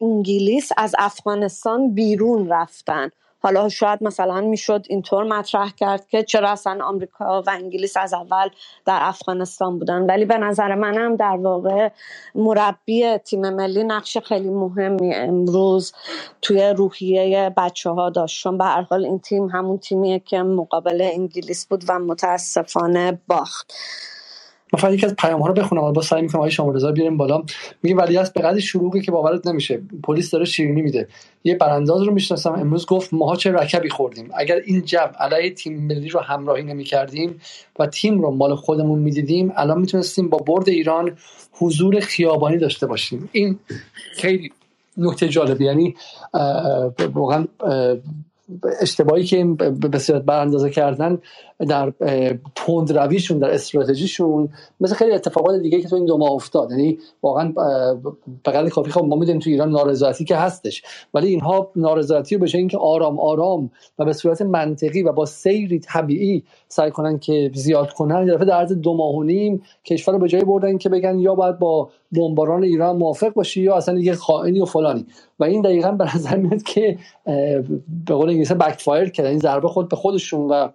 انگلیس 0.00 0.70
از 0.76 0.94
افغانستان 0.98 1.94
بیرون 1.94 2.48
رفتن. 2.48 3.10
حالا 3.42 3.68
شاید 3.68 4.02
مثلا 4.02 4.40
می‌شد 4.40 4.86
اینطور 4.88 5.24
مطرح 5.24 5.70
کرد 5.76 6.08
که 6.08 6.22
چرا 6.22 6.50
اصلا 6.50 6.84
آمریکا 6.84 7.42
و 7.46 7.50
انگلیس 7.50 7.96
از 7.96 8.14
اول 8.14 8.48
در 8.86 8.98
افغانستان 9.02 9.78
بودن. 9.78 10.02
ولی 10.02 10.24
به 10.24 10.38
نظر 10.38 10.74
منم 10.74 11.16
در 11.16 11.36
واقع 11.42 11.90
مربی 12.34 13.18
تیم 13.18 13.50
ملی 13.50 13.84
نقش 13.84 14.18
خیلی 14.18 14.50
مهمی 14.50 15.14
امروز 15.14 15.92
توی 16.42 16.62
روحیه 16.76 17.54
بچه 17.56 17.90
ها 17.90 18.10
داشت. 18.10 18.42
چون 18.42 18.58
به 18.58 18.64
هر 18.64 18.82
حال 18.82 19.04
این 19.04 19.18
تیم 19.18 19.46
همون 19.48 19.78
تیمیه 19.78 20.18
که 20.18 20.42
مقابل 20.42 21.08
انگلیس 21.14 21.66
بود 21.66 21.84
و 21.88 21.98
متاسفانه 21.98 23.20
باخت. 23.28 23.74
ما 24.72 24.78
فقط 24.78 24.92
یکی 24.92 25.06
از 25.06 25.14
پیام 25.16 25.40
ها 25.40 25.48
رو 25.48 25.54
بخونم. 25.54 25.92
با 25.92 26.02
سعی 26.02 26.22
می‌کنم 26.22 26.40
آقای 26.40 26.50
شما 26.50 26.72
رضا 26.72 26.92
بیاریم 26.92 27.16
بالا. 27.16 27.42
میگه 27.82 27.96
ولی 27.96 28.16
از 28.16 28.32
به 28.32 28.40
قدر 28.40 28.60
شروعی 28.60 29.00
که 29.00 29.12
باورت 29.12 29.46
نمیشه. 29.46 29.80
پلیس 30.02 30.30
داره 30.30 30.44
شیرینی 30.44 30.82
میده. 30.82 31.08
یه 31.44 31.54
برانداز 31.54 32.02
رو 32.02 32.12
می‌شناسم. 32.12 32.52
امروز 32.52 32.86
گفت 32.86 33.14
ماها 33.14 33.36
چه 33.36 33.52
رکبی 33.52 33.88
خوردیم. 33.88 34.30
اگر 34.36 34.56
این 34.66 34.82
جب 34.82 35.12
علیه 35.18 35.50
تیم 35.50 35.86
ملی 35.86 36.08
رو 36.08 36.20
همراهی 36.20 36.62
نمی‌کردیم 36.62 37.40
و 37.78 37.86
تیم 37.86 38.20
رو 38.20 38.30
مال 38.30 38.54
خودمون 38.54 38.98
می‌دیدیم 38.98 39.52
الان 39.56 39.80
می‌تونستیم 39.80 40.28
با 40.28 40.38
برد 40.38 40.68
ایران 40.68 41.16
حضور 41.52 42.00
خیابانی 42.00 42.58
داشته 42.58 42.86
باشیم. 42.86 43.28
این 43.32 43.58
خیلی 44.12 44.52
نکته 44.96 45.28
جالبی 45.28 45.64
یعنی 45.64 45.94
واقعا 47.14 47.46
اشتباهی 48.80 49.24
که 49.24 49.44
به 49.90 49.98
صورت 49.98 50.22
براندازه 50.22 50.70
کردن 50.70 51.18
در 51.68 51.92
تند 52.54 52.98
رویشون 52.98 53.38
در 53.38 53.50
استراتژیشون 53.50 54.48
مثل 54.80 54.94
خیلی 54.94 55.12
اتفاقات 55.12 55.60
دیگه 55.60 55.80
که 55.80 55.88
تو 55.88 55.96
این 55.96 56.04
دو 56.04 56.18
ماه 56.18 56.30
افتاد. 56.30 56.70
یعنی 56.70 56.98
واقعا 57.22 57.52
بغل 58.44 58.68
کافی 58.68 58.90
خب 58.90 59.04
ما 59.04 59.16
می‌دونیم 59.16 59.40
تو 59.40 59.50
ایران 59.50 59.70
نارضایتی 59.70 60.24
که 60.24 60.36
هستش. 60.36 60.82
ولی 61.14 61.26
اینها 61.28 61.70
نارضایتی 61.76 62.34
رو 62.34 62.40
به 62.40 62.50
اینکه 62.54 62.78
آرام 62.78 63.20
آرام 63.20 63.70
و 63.98 64.04
به 64.04 64.12
صورت 64.12 64.42
منطقی 64.42 65.02
و 65.02 65.12
با 65.12 65.26
سیری 65.26 65.78
طبیعی 65.78 66.44
سعی 66.68 66.90
کنن 66.90 67.18
که 67.18 67.50
زیاد 67.54 67.92
کنن. 67.92 68.24
در 68.24 68.36
در 68.36 68.54
عرض 68.54 68.72
دو 68.72 68.94
ماه 68.94 69.14
و 69.14 69.22
نیم 69.22 69.62
کشور 69.84 70.14
رو 70.14 70.20
به 70.20 70.28
جایی 70.28 70.44
بردن 70.44 70.78
که 70.78 70.88
بگن 70.88 71.18
یا 71.18 71.34
باید 71.34 71.58
با 71.58 71.90
بمباران 72.12 72.62
ایران 72.62 72.96
موافق 72.96 73.32
باشی 73.32 73.62
یا 73.62 73.76
اصلا 73.76 73.98
یه 73.98 74.14
خائنی 74.14 74.60
و 74.60 74.64
فلانی. 74.64 75.06
و 75.40 75.44
این 75.44 75.62
دقیقا 75.62 75.92
به 75.92 76.16
نظر 76.16 76.36
میاد 76.36 76.62
که 76.62 76.98
به 78.06 78.14
قول 78.14 78.28
انگلیسی 78.28 78.54
بک 78.54 78.80
فایر 78.80 79.08
کردن. 79.08 79.30
این 79.30 79.38
ضربه 79.38 79.68
خود 79.68 79.88
به 79.88 79.96
خودشون 79.96 80.48
و 80.48 80.68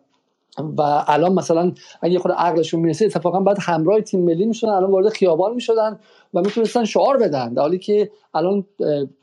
و 0.77 1.03
الان 1.07 1.33
مثلا 1.33 1.71
اگه 2.01 2.19
خود 2.19 2.31
عقلشون 2.31 2.79
می‌رسه 2.79 3.05
اتفاقا 3.05 3.39
بعد 3.39 3.57
همراه 3.61 4.01
تیم 4.01 4.19
ملی 4.19 4.45
می‌شدن 4.45 4.69
الان 4.69 4.91
وارد 4.91 5.09
خیابان 5.09 5.53
می‌شدن 5.53 5.99
و 6.33 6.41
می‌تونستن 6.41 6.85
شعار 6.85 7.17
بدن. 7.17 7.53
در 7.53 7.61
حالی 7.61 7.77
که 7.77 8.11
الان 8.33 8.65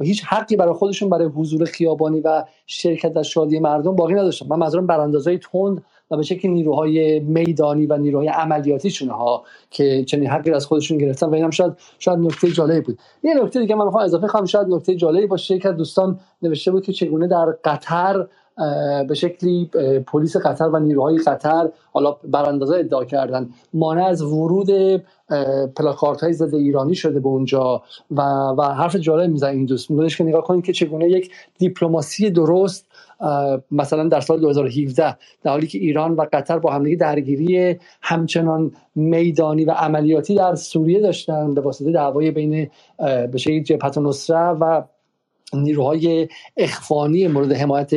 هیچ 0.01 0.25
حقی 0.25 0.57
برای 0.57 0.75
خودشون 0.75 1.11
برای 1.11 1.27
حضور 1.27 1.65
خیابانی 1.65 2.21
و 2.21 2.45
شرکت 2.67 3.13
در 3.13 3.23
شادی 3.23 3.59
مردم 3.59 3.97
باقی 3.97 4.15
نداشتن. 4.15 4.47
من 4.49 4.59
منظورم 4.59 4.87
براندازای 4.87 5.39
تند 5.53 5.85
و 6.11 6.17
به 6.17 6.23
شکل 6.23 6.49
نیروهای 6.49 7.21
میدانی 7.21 7.87
و 7.87 7.97
نیروهای 7.97 8.29
عملیاتیشون 8.29 9.09
ها 9.09 9.45
که 9.71 10.05
چنین 10.05 10.31
حقی 10.31 10.53
از 10.53 10.67
خودشون 10.67 10.99
گرفتن 10.99 11.27
و 11.27 11.35
اینم 11.35 11.51
شاید 11.51 11.73
شاید 11.99 12.19
نکته 12.19 12.51
جالبی 12.51 12.81
بود. 12.81 12.99
یه 13.23 13.35
نکته 13.43 13.61
دیگه 13.61 13.75
من 13.75 13.85
می‌خوام 13.85 14.05
اضافه 14.05 14.27
کنم 14.27 14.45
شاید 14.45 14.69
نکته 14.69 14.95
جالبی 14.95 15.27
باشه. 15.27 15.59
که 15.59 15.69
دوستان 15.73 16.21
نوشته 16.43 16.71
بود 16.71 16.83
که 16.83 16.93
چگونه 16.93 17.27
در 17.27 17.47
قطر 17.65 18.27
به 19.09 19.15
شکلی 19.15 19.71
پلیس 20.07 20.37
قطر 20.37 20.65
و 20.65 20.79
نیروهای 20.79 21.19
قطر 21.19 21.71
حالا 21.93 22.17
براندازه 22.25 22.77
ادعا 22.77 23.05
کردن 23.05 23.49
مانع 23.75 24.05
از 24.05 24.23
ورود 24.23 25.03
پلاکارت 25.77 26.21
های 26.21 26.33
ضد 26.33 26.55
ایرانی 26.55 26.95
شده 26.95 27.21
به 27.21 27.29
اونجا 27.29 27.83
و, 28.11 28.23
و 28.59 28.63
حرف 28.63 28.97
جالب 28.97 29.31
میزن 29.31 29.49
این 29.49 29.65
دوست. 29.65 29.91
میگوش 29.91 30.19
که 30.19 30.25
نگاه 30.25 30.45
کنید 30.45 30.65
که 30.65 30.73
چگونه 30.73 31.11
یک 31.11 31.31
دیپلماسی 31.59 32.31
درست 32.31 32.87
مثلا 33.71 34.09
در 34.09 34.21
سال 34.21 34.41
2017 34.41 35.17
در 35.43 35.51
حالی 35.51 35.67
که 35.67 35.79
ایران 35.79 36.15
و 36.15 36.27
قطر 36.33 36.59
با 36.59 36.71
همدیگه 36.71 36.97
درگیری 36.97 37.77
همچنان 38.03 38.73
میدانی 38.95 39.65
و 39.65 39.71
عملیاتی 39.71 40.35
در 40.35 40.55
سوریه 40.55 41.01
داشتن 41.01 41.55
به 41.55 41.61
واسطه 41.61 41.93
دعوای 41.93 42.31
بین 42.31 42.71
به 42.99 43.39
جبهت 43.39 43.99
نصره 43.99 44.49
و 44.49 44.83
نیروهای 45.55 46.29
اخوانی 46.57 47.29
مورد 47.29 47.53
حمایت 47.53 47.91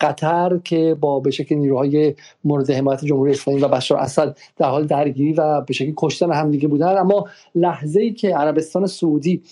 قطر 0.00 0.60
که 0.64 0.96
با 1.00 1.20
به 1.20 1.30
شکل 1.30 1.54
نیروهای 1.54 2.14
مورد 2.44 2.70
حمایت 2.70 3.04
جمهوری 3.04 3.32
اسلامی 3.32 3.60
و 3.60 3.68
بشار 3.68 3.98
اسد 3.98 4.36
در 4.56 4.68
حال 4.68 4.86
درگیری 4.86 5.32
و 5.32 5.60
به 5.60 5.74
شکل 5.74 5.92
کشتن 5.96 6.32
همدیگه 6.32 6.68
بودن. 6.68 6.98
اما 6.98 7.24
لحظه 7.54 8.00
ای 8.00 8.12
که 8.12 8.36
عربستان 8.36 8.86
سعودی 8.86 9.42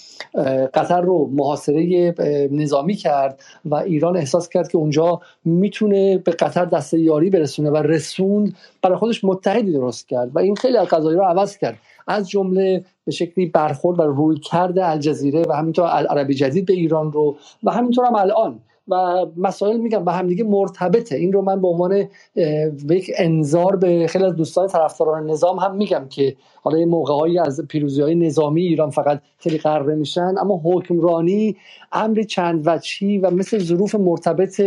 قطر 0.75 1.01
رو 1.01 1.31
محاصره 1.35 2.15
نظامی 2.51 2.95
کرد 2.95 3.41
و 3.65 3.75
ایران 3.75 4.17
احساس 4.17 4.49
کرد 4.49 4.69
که 4.69 4.79
اونجا 4.79 5.21
می‌تونه 5.45 6.19
به 6.19 6.33
قطر 6.33 6.65
دست 6.65 6.95
یاری 6.95 7.31
برسونه 7.31 7.71
و 7.71 7.77
رسوند 7.77 8.57
برای 8.83 8.97
خودش 8.97 9.25
متحدی 9.25 9.73
درست 9.73 10.09
کرد 10.09 10.31
و 10.37 10.39
این 10.39 10.55
خیلی 10.55 10.77
از 10.77 10.87
قضایی 10.87 11.17
رو 11.17 11.25
عوض 11.25 11.59
کرد. 11.59 11.79
از 12.07 12.31
جمله 12.31 12.85
به 13.05 13.13
شکلی 13.13 13.47
برخورد 13.47 13.99
و 13.99 14.03
روی 14.03 14.41
کرده 14.41 14.89
الجزیره 14.89 15.43
و 15.49 15.53
همینطور 15.53 15.87
عربی 15.87 16.35
جدید 16.35 16.67
به 16.67 16.73
ایران 16.73 17.13
رو 17.13 17.37
و 17.63 17.71
همینطور 17.71 18.05
هم 18.05 18.15
الان. 18.15 18.61
و 18.89 19.27
مسائل 19.37 19.77
میگم 19.77 20.05
به 20.05 20.13
همدیگه 20.13 20.45
مرتبطه. 20.45 21.17
این 21.17 21.33
رو 21.33 21.43
من 21.43 21.61
به 21.61 21.69
عنوان 21.69 22.09
یک 22.91 23.11
انظار 23.17 23.77
به 23.77 24.07
خیلی 24.07 24.25
از 24.25 24.37
دوستان 24.37 24.69
طرفداران 24.69 25.31
نظام 25.31 25.59
هم 25.59 25.75
میگم 25.75 26.07
که 26.11 26.37
حالا 26.63 26.79
یه 26.79 26.87
موقعهایی 26.87 27.39
از 27.39 27.61
پیروزی 27.69 28.03
های 28.03 28.15
نظامی 28.15 28.63
ایران 28.63 28.91
فقط 28.91 29.21
خیلی 29.39 29.59
قرره 29.59 29.95
میشن 29.95 30.35
اما 30.41 30.61
حکمرانی 30.65 31.57
امری 31.93 32.25
چند 32.25 32.63
وچی 32.65 33.19
و 33.19 33.31
مثل 33.31 33.59
ظروف 33.59 33.95
مرتبط 33.95 34.61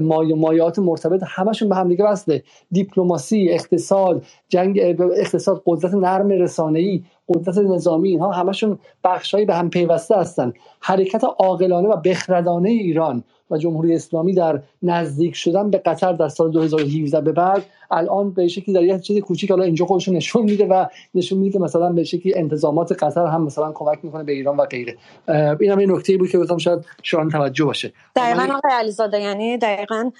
مای 0.00 0.34
مایات 0.34 0.78
مرتبط 0.78 1.22
همشون 1.26 1.68
به 1.68 1.76
همدیگه 1.76 2.04
وصله. 2.04 2.42
دیپلماسی 2.70 3.48
اقتصاد 3.50 4.24
جنگ 4.48 4.78
اقتصاد 5.16 5.62
قدرت 5.66 5.94
نرم 5.94 6.28
رسانه‌ای 6.28 7.02
قدرت 7.28 7.58
نظامی 7.58 8.08
اینها 8.08 8.32
همشون 8.32 8.78
بخشهایی 9.04 9.46
به 9.46 9.54
هم 9.54 9.70
پیوسته 9.70 10.16
هستن. 10.16 10.52
حرکت 10.80 11.24
عاقلانه 11.38 11.88
و 11.88 11.96
بخردانه 11.96 12.70
ایران 12.70 13.24
و 13.50 13.58
جمهوری 13.58 13.94
اسلامی 13.94 14.34
در 14.34 14.62
نزدیک 14.82 15.36
شدن 15.36 15.70
به 15.70 15.78
قطر 15.78 16.12
در 16.12 16.28
سال 16.28 16.50
2017 16.50 17.20
به 17.20 17.32
بعد 17.32 17.62
الان 17.90 18.30
به 18.30 18.48
شکلی 18.48 18.74
در 18.74 18.82
یه 18.82 18.98
چیز 18.98 19.18
کوچیک 19.18 19.50
حالا 19.50 19.64
اینجا 19.64 19.86
خودش 19.86 20.08
نشون 20.08 20.42
میده 20.42 20.66
و 20.66 20.86
نشون 21.14 21.38
میده 21.38 21.52
که 21.52 21.58
مثلا 21.58 21.92
به 21.92 22.04
شکلی 22.04 22.34
انتظامات 22.34 22.92
قطر 22.92 23.26
هم 23.26 23.42
مثلا 23.42 23.72
کمک 23.72 23.98
می‌کنه 24.02 24.24
به 24.24 24.32
ایران 24.32 24.56
و 24.56 24.64
غیره. 24.64 24.96
این 25.60 25.70
هم 25.70 25.80
یه 25.80 25.86
نکته 25.86 26.16
بود 26.16 26.30
که 26.30 26.38
گفتم 26.38 26.58
شاید 26.58 26.84
شان 27.02 27.28
توجه 27.28 27.64
باشه. 27.64 27.92
دقیقاً 28.16 28.42
آقای 28.42 28.72
علیزاده 28.72 29.20
یعنی 29.20 29.58
دقیقاً 29.58 30.10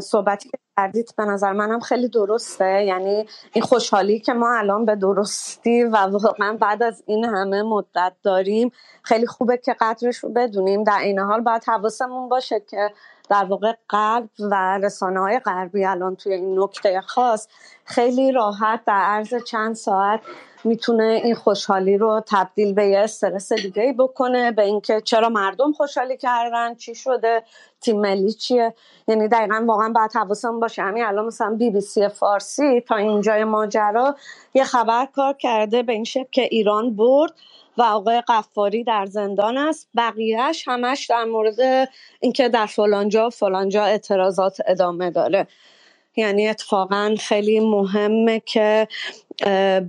صحبتی 0.00 0.48
که 0.48 0.58
کردید 0.78 1.14
به 1.16 1.24
نظر 1.24 1.52
منم 1.52 1.80
خیلی 1.80 2.08
درسته. 2.08 2.84
یعنی 2.84 3.26
این 3.52 3.64
خوشحالی 3.64 4.20
که 4.20 4.32
ما 4.32 4.58
الان 4.58 4.84
به 4.84 4.96
درستی 4.96 5.84
و 5.84 5.96
واقعا 5.96 6.56
بعد 6.60 6.82
از 6.82 7.02
این 7.06 7.24
همه 7.24 7.62
مدت 7.62 8.12
داریم 8.22 8.72
خیلی 9.02 9.26
خوبه 9.26 9.56
که 9.56 9.76
قدرش 9.80 10.16
رو 10.16 10.28
بدونیم. 10.28 10.84
در 10.84 10.98
این 10.98 11.18
حال 11.18 11.40
باید 11.40 11.62
حواسمون 11.66 12.28
باشه 12.28 12.60
که 12.60 12.90
در 13.30 13.44
واقع 13.44 13.72
قلب 13.88 14.28
و 14.38 14.78
رسانه 14.82 15.20
های 15.20 15.38
غربی 15.38 15.84
الان 15.84 16.16
توی 16.16 16.32
این 16.32 16.60
نکته 16.60 17.00
خاص 17.00 17.48
خیلی 17.84 18.32
راحت 18.32 18.84
در 18.86 19.00
عرض 19.00 19.34
چند 19.46 19.74
ساعت 19.74 20.20
می‌تونه 20.64 21.20
این 21.24 21.34
خوشحالی 21.34 21.98
رو 21.98 22.22
تبدیل 22.26 22.74
به 22.74 22.86
یه 22.86 22.98
استرس 22.98 23.52
دیگه 23.52 23.82
ای 23.82 23.92
بکنه 23.92 24.52
به 24.52 24.62
اینکه 24.62 25.00
چرا 25.00 25.28
مردم 25.28 25.72
خوشحالی 25.72 26.16
کردن 26.16 26.74
چی 26.74 26.94
شده 26.94 27.42
تیم 27.80 28.00
ملی 28.00 28.32
چیه. 28.32 28.74
یعنی 29.08 29.28
دقیقا 29.28 29.64
واقعا 29.66 29.88
باید 29.88 30.10
حواسمون 30.14 30.60
باشه. 30.60 30.82
همین 30.82 31.04
الان 31.04 31.24
مثلا 31.24 31.54
بی 31.54 31.70
بی 31.70 31.80
سی 31.80 32.08
فارسی 32.08 32.80
تا 32.80 32.96
اینجای 32.96 33.44
ماجرا 33.44 34.16
یه 34.54 34.64
خبر 34.64 35.06
کار 35.06 35.32
کرده 35.32 35.82
به 35.82 35.92
این 35.92 36.04
شکل 36.04 36.28
که 36.30 36.42
ایران 36.42 36.96
برد 36.96 37.32
و 37.78 37.82
آقای 37.82 38.22
قفاری 38.28 38.84
در 38.84 39.06
زندان 39.06 39.58
است. 39.58 39.88
بقیهش 39.96 40.68
همش 40.68 41.06
در 41.06 41.24
مورد 41.24 41.88
اینکه 42.20 42.48
در 42.48 42.66
فلانجا 42.66 43.30
فلانجا 43.30 43.84
اعتراضات 43.84 44.56
ادامه 44.66 45.10
داره. 45.10 45.46
یعنی 46.16 46.48
اتفاقا 46.48 47.14
خیلی 47.18 47.60
مهمه 47.60 48.40
که 48.40 48.88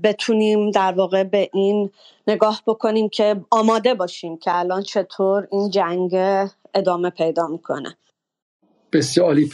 بتونیم 0.04 0.72
در 0.72 0.92
واقع 0.92 1.24
به 1.24 1.50
این 1.54 1.90
نگاه 2.28 2.62
بکنیم 2.68 3.10
که 3.10 3.36
آماده 3.52 3.94
باشیم 3.94 4.38
که 4.38 4.60
الان 4.60 4.82
چطور 4.82 5.48
این 5.52 5.70
جنگ 5.70 6.16
ادامه 6.74 7.10
پیدا 7.10 7.48
می‌کنه. 7.48 7.98
بسیار 8.94 9.28
عالی. 9.28 9.52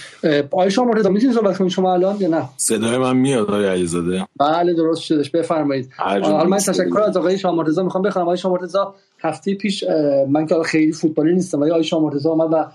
آقای 0.51 0.72
شما 0.72 0.85
مرتضی 0.85 1.09
می‌تونید 1.09 1.35
صحبت 1.35 1.57
کنید 1.57 1.72
شما 1.72 1.93
الان 1.93 2.17
یا 2.19 2.27
نه؟ 2.27 2.49
صدای 2.57 2.97
من 2.97 3.17
میاد 3.17 3.47
آقای 3.47 3.67
علیزاده. 3.67 4.27
بله 4.39 4.73
درست 4.73 5.01
شدش. 5.01 5.30
بفرمایید. 5.30 5.89
حالا 5.97 6.43
من 6.43 6.57
تشکر 6.57 6.99
از 6.99 7.17
آقای 7.17 7.38
شما 7.38 7.51
مرتضی. 7.51 7.84
می‌خوام 7.84 8.03
بخوام 8.03 8.26
آقای 8.26 8.38
شما 8.38 8.51
مرتضی 8.51 8.77
هفته 9.19 9.55
پیش 9.55 9.84
من 10.30 10.45
که 10.45 10.55
خیلی 10.65 10.91
فوتبالی 10.91 11.34
نیستم 11.34 11.61
ولی 11.61 11.72
آقای 11.72 11.84
شما 11.84 11.99
مرتضی 11.99 12.30
اومد 12.30 12.53
و 12.53 12.65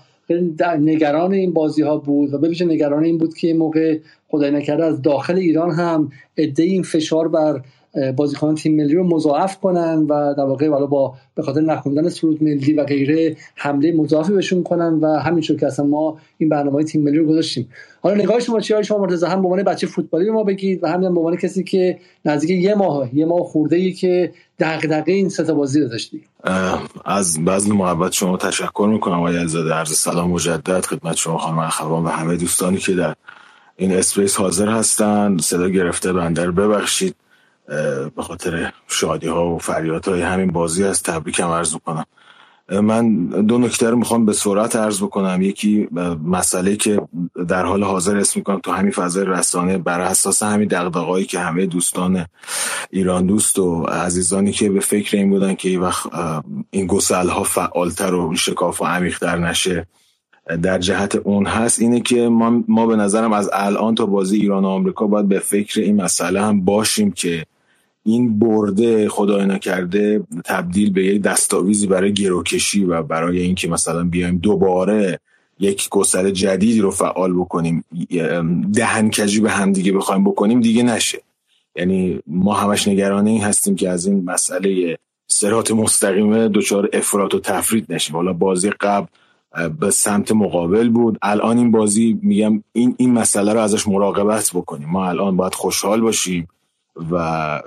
نگران 0.79 1.33
این 1.33 1.53
بازی 1.53 1.81
ها 1.81 1.97
بود 1.97 2.33
و 2.33 2.37
به 2.37 2.65
نگران 2.65 3.03
این 3.03 3.17
بود 3.17 3.33
که 3.33 3.53
موقع 3.53 3.97
خدای 4.31 4.51
نکرده 4.51 4.85
از 4.85 5.01
داخل 5.01 5.35
ایران 5.35 5.71
هم 5.71 6.11
عده 6.37 6.63
این 6.63 6.83
فشار 6.83 7.27
بر 7.27 7.61
بازیکنان 8.15 8.55
تیم 8.55 8.75
ملی 8.75 8.93
رو 8.93 9.03
مضاعف 9.03 9.59
کنن 9.59 10.05
و 10.09 10.33
در 10.37 10.43
واقع 10.43 10.69
والا 10.69 10.85
با 10.85 11.13
به 11.35 11.43
خاطر 11.43 11.61
نخوندن 11.61 12.09
سرود 12.09 12.43
ملی 12.43 12.73
و 12.73 12.83
غیره 12.83 13.35
حمله 13.55 13.91
مضاعفی 13.91 14.33
بهشون 14.33 14.63
کنن 14.63 14.93
و 14.93 15.19
همینطور 15.19 15.57
که 15.57 15.67
اصلا 15.67 15.85
ما 15.85 16.17
این 16.37 16.49
برنامه 16.49 16.83
تیم 16.83 17.03
ملی 17.03 17.17
رو 17.17 17.27
گذاشتیم. 17.27 17.69
حالا 18.01 18.15
نگاه 18.15 18.39
شما 18.39 18.59
چی 18.59 18.83
شما 18.83 18.97
مرتضی؟ 18.97 19.25
هم 19.25 19.41
به 19.41 19.47
عنوان 19.47 19.63
بچه 19.63 19.87
فوتبالی 19.87 20.29
ما 20.29 20.43
بگید 20.43 20.83
و 20.83 20.87
همین 20.87 21.13
به 21.13 21.19
عنوان 21.19 21.37
کسی 21.37 21.63
که 21.63 21.97
نزدیک 22.25 22.49
یه 22.49 22.75
ماه 22.75 23.09
یه 23.15 23.25
ماه 23.25 23.43
خورده 23.43 23.75
ای 23.75 23.93
که 23.93 24.31
دغدغه 24.59 25.11
این 25.11 25.29
سه 25.29 25.53
بازی 25.53 25.81
رو 25.81 25.87
داشتی. 25.87 26.21
از 27.05 27.45
بذل 27.45 27.71
محبت 27.71 28.11
شما 28.11 28.37
تشکر 28.37 28.87
می‌کنم 28.91 29.19
آقای 29.19 29.37
عزیزاده. 29.37 29.73
عرض 29.73 29.91
سلام 29.91 30.31
مجدد 30.31 30.85
خدمت 30.85 31.15
شما 31.15 31.37
خانم 31.37 31.59
اخوان 31.59 32.03
و 32.03 32.07
همه 32.07 32.37
دوستانی 32.37 32.77
که 32.77 32.93
در 32.93 33.15
این 33.81 33.97
اسپیس 33.97 34.35
حاضر 34.35 34.69
هستن 34.69 35.37
صدا 35.37 35.69
گرفته 35.69 36.13
بندر 36.13 36.51
ببخشید. 36.51 37.15
به 38.15 38.23
خاطر 38.23 38.73
شادی 38.87 39.27
ها 39.27 39.47
و 39.47 39.59
فریات 39.59 40.07
های 40.07 40.21
همین 40.21 40.51
بازی 40.51 40.83
از 40.83 41.03
تبریکم 41.03 41.47
عرض 41.47 41.75
کنم 41.85 42.05
من 42.69 43.25
دو 43.25 43.57
نکته 43.57 43.89
رو 43.89 43.97
می‌خوام 43.97 44.25
به 44.25 44.33
سرعت 44.33 44.75
عرض 44.75 45.03
بکنم. 45.03 45.41
یکی 45.41 45.87
مسئله 46.25 46.75
که 46.75 47.01
در 47.47 47.65
حال 47.65 47.83
حاضر 47.83 48.17
اسم 48.17 48.39
می‌کنم 48.39 48.59
تو 48.59 48.71
همین 48.71 48.91
فضای 48.91 49.25
رسانه 49.25 49.77
بر 49.77 50.01
اساس 50.01 50.43
همین 50.43 50.67
دغدغه‌ای 50.67 51.25
که 51.25 51.39
همه 51.39 51.65
دوستان 51.65 52.25
ایران 52.89 53.25
دوست 53.25 53.59
و 53.59 53.83
عزیزانی 53.83 54.51
که 54.51 54.69
به 54.69 54.79
فکر 54.79 55.17
این 55.17 55.29
بودن 55.29 55.55
که 55.55 55.69
این 55.69 55.79
وقت 55.79 56.07
این 56.71 56.87
گسل 56.87 57.29
ها 57.29 57.43
فعالتر 57.43 58.13
و 58.13 58.35
شکاف 58.35 58.81
و 58.81 58.85
عمیقتر 58.85 59.37
نشه 59.37 59.87
در 60.63 60.79
جهت 60.79 61.15
اون 61.15 61.45
هست 61.45 61.81
اینه 61.81 61.99
که 61.99 62.29
ما, 62.29 62.63
ما 62.67 62.87
به 62.87 62.95
نظرم 62.95 63.33
از 63.33 63.49
الان 63.53 63.95
تا 63.95 64.05
بازی 64.05 64.37
ایران 64.37 64.65
و 64.65 64.67
آمریکا 64.67 65.07
باید 65.07 65.27
به 65.27 65.39
فکر 65.39 65.81
این 65.81 66.01
مسئله 66.01 66.41
هم 66.41 66.65
باشیم 66.65 67.11
که 67.11 67.45
این 68.03 68.39
برده 68.39 69.09
خدای 69.09 69.45
نکرده 69.45 70.23
تبدیل 70.45 70.93
به 70.93 71.05
یک 71.05 71.21
دستاویزی 71.21 71.87
برای 71.87 72.13
گروکشی 72.13 72.85
و 72.85 73.03
برای 73.03 73.39
اینکه 73.39 73.67
مثلا 73.67 74.03
بیایم 74.03 74.37
دوباره 74.37 75.19
یک 75.59 75.89
گسل 75.89 76.29
جدیدی 76.29 76.81
رو 76.81 76.91
فعال 76.91 77.33
بکنیم 77.33 77.83
دهنکجی 78.73 79.39
به 79.39 79.51
همدیگه 79.51 79.91
بخوایم 79.91 80.23
بکنیم 80.23 80.61
دیگه 80.61 80.83
نشه. 80.83 81.21
یعنی 81.75 82.19
ما 82.27 82.53
همش 82.53 82.87
نگران 82.87 83.27
این 83.27 83.41
هستیم 83.41 83.75
که 83.75 83.89
از 83.89 84.05
این 84.05 84.23
مسئله 84.25 84.97
سرات 85.27 85.71
مستقیمه 85.71 86.47
دچار 86.47 86.89
افراط 86.93 87.33
و 87.35 87.39
تفرید 87.39 87.93
نشیم. 87.93 88.15
حالا 88.15 88.33
بازی 88.33 88.69
قبل 88.69 89.07
به 89.79 89.91
سمت 89.91 90.31
مقابل 90.31 90.89
بود. 90.89 91.17
الان 91.21 91.57
این 91.57 91.71
بازی 91.71 92.19
میگم 92.21 92.63
این 92.73 92.95
این 92.97 93.13
مسئله 93.13 93.53
رو 93.53 93.59
ازش 93.59 93.87
مراقبت 93.87 94.51
بکنیم. 94.53 94.89
ما 94.89 95.09
الان 95.09 95.37
باید 95.37 95.55
خوشحال 95.55 96.01
باشیم 96.01 96.47
و 97.11 97.61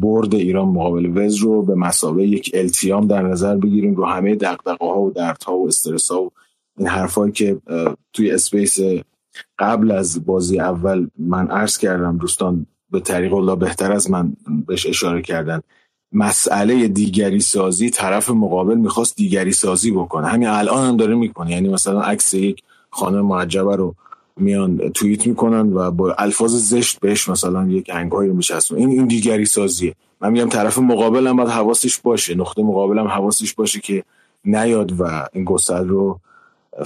برد 0.00 0.34
ایران 0.34 0.68
مقابل 0.68 1.06
وز 1.14 1.36
رو 1.36 1.62
به 1.62 1.74
مسابقه 1.74 2.22
یک 2.22 2.50
التیام 2.54 3.06
در 3.06 3.22
نظر 3.22 3.56
بگیریم. 3.56 3.94
رو 3.94 4.04
همه 4.04 4.34
دقدقه 4.34 4.86
ها 4.86 5.00
و 5.00 5.10
دردها 5.10 5.56
و 5.56 5.66
استرس 5.66 6.10
ها 6.10 6.22
و 6.22 6.30
این 6.78 6.88
حرفایی 6.88 7.32
که 7.32 7.58
توی 8.12 8.30
اسپیس 8.30 8.78
قبل 9.58 9.90
از 9.90 10.26
بازی 10.26 10.60
اول 10.60 11.08
من 11.18 11.50
عرض 11.50 11.78
کردم 11.78 12.18
دوستان 12.18 12.66
به 12.90 13.00
طریق 13.00 13.34
الله 13.34 13.56
بهتر 13.56 13.92
از 13.92 14.10
من 14.10 14.32
بهش 14.66 14.86
اشاره 14.86 15.22
کردن. 15.22 15.60
مسئله 16.12 16.88
دیگری 16.88 17.40
سازی 17.40 17.90
طرف 17.90 18.30
مقابل 18.30 18.74
می‌خواست 18.74 19.16
دیگری 19.16 19.52
سازی 19.52 19.90
بکنه. 19.90 20.26
همین 20.26 20.48
الان 20.48 20.86
هم 20.88 20.96
داره 20.96 21.14
می‌کنه. 21.14 21.50
یعنی 21.50 21.68
مثلا 21.68 22.00
عکس 22.00 22.34
یک 22.34 22.62
خانه 22.90 23.20
معجبه 23.20 23.76
رو 23.76 23.94
میان 24.36 24.78
توییت 24.78 25.26
می‌کنن 25.26 25.72
و 25.72 25.90
با 25.90 26.14
الفاظ 26.18 26.54
زشت 26.54 27.00
بهش 27.00 27.28
مثلا 27.28 27.68
یک 27.68 27.90
انگاهی 27.92 28.28
رو 28.28 28.34
میچسبن 28.34 28.76
این 28.76 28.88
این 28.88 29.06
دیگری 29.06 29.46
سازیه 29.46 29.94
من 30.20 30.32
میگم 30.32 30.48
طرف 30.48 30.78
مقابل 30.78 31.26
هم 31.26 31.36
باید 31.36 31.48
حواسش 31.48 31.98
باشه. 31.98 32.34
نقطه 32.34 32.62
مقابل 32.62 32.98
هم 32.98 33.06
حواسش 33.06 33.54
باشه 33.54 33.80
که 33.80 34.04
نیاد 34.44 35.00
و 35.00 35.28
این 35.32 35.44
گسل 35.44 35.88
رو 35.88 36.20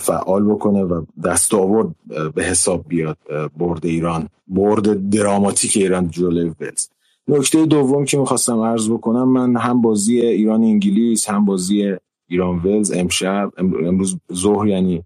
فعال 0.00 0.44
بکنه 0.44 0.82
و 0.82 1.04
دست 1.24 1.54
آورد 1.54 1.88
به 2.34 2.44
حساب 2.44 2.84
بیاد 2.88 3.18
برد 3.56 3.86
ایران. 3.86 4.28
برد 4.48 5.10
دراماتیک 5.10 5.76
ایران 5.76 6.10
جلوی 6.10 6.52
ولز. 6.60 6.86
نکته 7.28 7.66
دوم 7.66 8.04
که 8.04 8.18
می‌خواستم 8.18 8.60
عرض 8.60 8.90
بکنم 8.90 9.28
من 9.28 9.56
هم 9.56 9.82
بازی 9.82 10.20
ایران 10.20 10.62
انگلیس 10.62 11.30
هم 11.30 11.44
بازی 11.44 11.96
ایران 12.28 12.58
ولز 12.58 12.92
امشب 12.92 13.52
امروز 13.58 14.16
ظهر 14.32 14.66
یعنی 14.68 15.02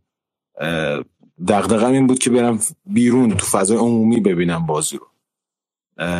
دغدغم 1.49 1.93
این 1.93 2.07
بود 2.07 2.19
که 2.19 2.31
برم 2.31 2.59
بیرون 2.87 3.37
تو 3.37 3.47
فضای 3.47 3.77
عمومی 3.77 4.21
ببینم 4.21 4.67
بازی 4.67 4.97
رو. 4.97 5.07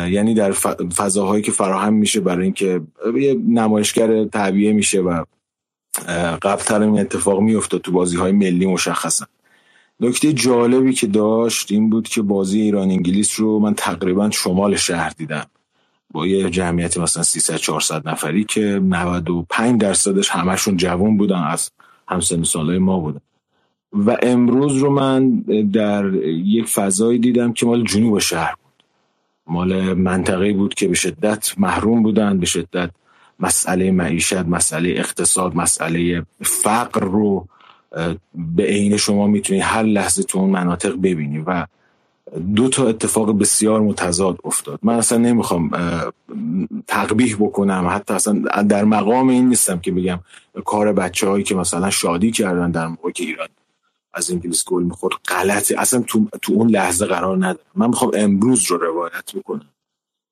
یعنی 0.09 0.33
در 0.33 0.51
فضاهایی 0.95 1.43
که 1.43 1.51
فراهم 1.51 1.93
میشه 1.93 2.19
برای 2.19 2.43
اینکه 2.43 2.81
یه 3.15 3.33
نمایشگر 3.33 4.25
تعبیه 4.25 4.73
میشه 4.73 5.01
و 5.01 5.23
قبل 6.41 6.83
این 6.83 6.99
اتفاق 6.99 7.39
میفته 7.39 7.79
تو 7.79 7.91
بازی 7.91 8.17
های 8.17 8.31
ملی 8.31 8.65
مشخصا. 8.65 9.25
نکته 9.99 10.33
جالبی 10.33 10.93
که 10.93 11.07
داشت 11.07 11.71
این 11.71 11.89
بود 11.89 12.07
که 12.07 12.21
بازی 12.21 12.61
ایران 12.61 12.89
انگلیس 12.89 13.39
رو 13.39 13.59
من 13.59 13.73
تقریبا 13.73 14.29
شمال 14.29 14.75
شهر 14.75 15.09
دیدم. 15.09 15.45
با 16.11 16.27
یه 16.27 16.49
جمعیت 16.49 16.97
مثلا 16.97 17.23
300 17.23 17.55
400 17.55 18.09
نفری 18.09 18.43
که 18.43 18.79
95 18.83 19.81
درصدش 19.81 20.29
همشون 20.29 20.77
جوان 20.77 21.17
بودن 21.17 21.43
از 21.43 21.71
همسن 22.07 22.43
سالای 22.43 22.77
ما 22.77 22.99
بودن. 22.99 23.21
و 23.93 24.17
امروز 24.23 24.77
رو 24.77 24.89
من 24.89 25.35
در 25.73 26.13
یک 26.25 26.65
فضایی 26.65 27.19
دیدم 27.19 27.53
که 27.53 27.65
مال 27.65 27.83
جنوب 27.83 28.19
شهر 28.19 28.55
بود. 28.63 28.83
مال 29.47 29.93
منطقه 29.93 30.53
بود 30.53 30.73
که 30.73 30.87
به 30.87 30.95
شدت 30.95 31.53
محروم 31.57 32.03
بودن 32.03 32.39
به 32.39 32.45
شدت 32.45 32.89
مسئله 33.39 33.91
معیشت 33.91 34.33
مسئله 34.33 34.89
اقتصاد 34.89 35.55
مسئله 35.55 36.25
فقر 36.41 37.01
رو 37.01 37.47
به 38.35 38.63
عین 38.63 38.97
شما 38.97 39.27
می‌تونید 39.27 39.63
هر 39.63 39.83
لحظه 39.83 40.23
تو 40.23 40.39
اون 40.39 40.49
مناطق 40.49 40.95
ببینی. 40.95 41.39
و 41.39 41.65
دو 42.55 42.69
تا 42.69 42.87
اتفاق 42.87 43.39
بسیار 43.39 43.81
متضاد 43.81 44.39
افتاد. 44.43 44.79
من 44.83 44.93
اصلا 44.93 45.17
نمی‌خوام 45.17 45.71
تقبیح 46.87 47.35
بکنم. 47.35 47.87
حتی 47.91 48.13
اصلا 48.13 48.33
در 48.63 48.83
مقام 48.83 49.29
این 49.29 49.49
نیستم 49.49 49.79
که 49.79 49.91
بگم 49.91 50.19
کار 50.65 50.93
بچه 50.93 51.27
هایی 51.27 51.43
که 51.43 51.55
مثلا 51.55 51.89
شادی 51.89 52.31
کردن 52.31 52.71
در 52.71 52.87
موقع 52.87 53.11
که 53.11 53.23
ایران 53.23 53.47
از 54.13 54.31
انگلیس 54.31 54.65
گل 54.65 54.83
می‌خورد 54.83 55.13
غلطه 55.27 55.75
اصلا 55.79 56.01
تو, 56.01 56.27
تو 56.41 56.53
اون 56.53 56.69
لحظه 56.69 57.05
قرار 57.05 57.37
نداره. 57.37 57.65
من 57.75 57.87
می‌خوام 57.87 58.11
امروز 58.13 58.71
رو 58.71 58.77
روایت 58.77 59.35
بکنم. 59.35 59.69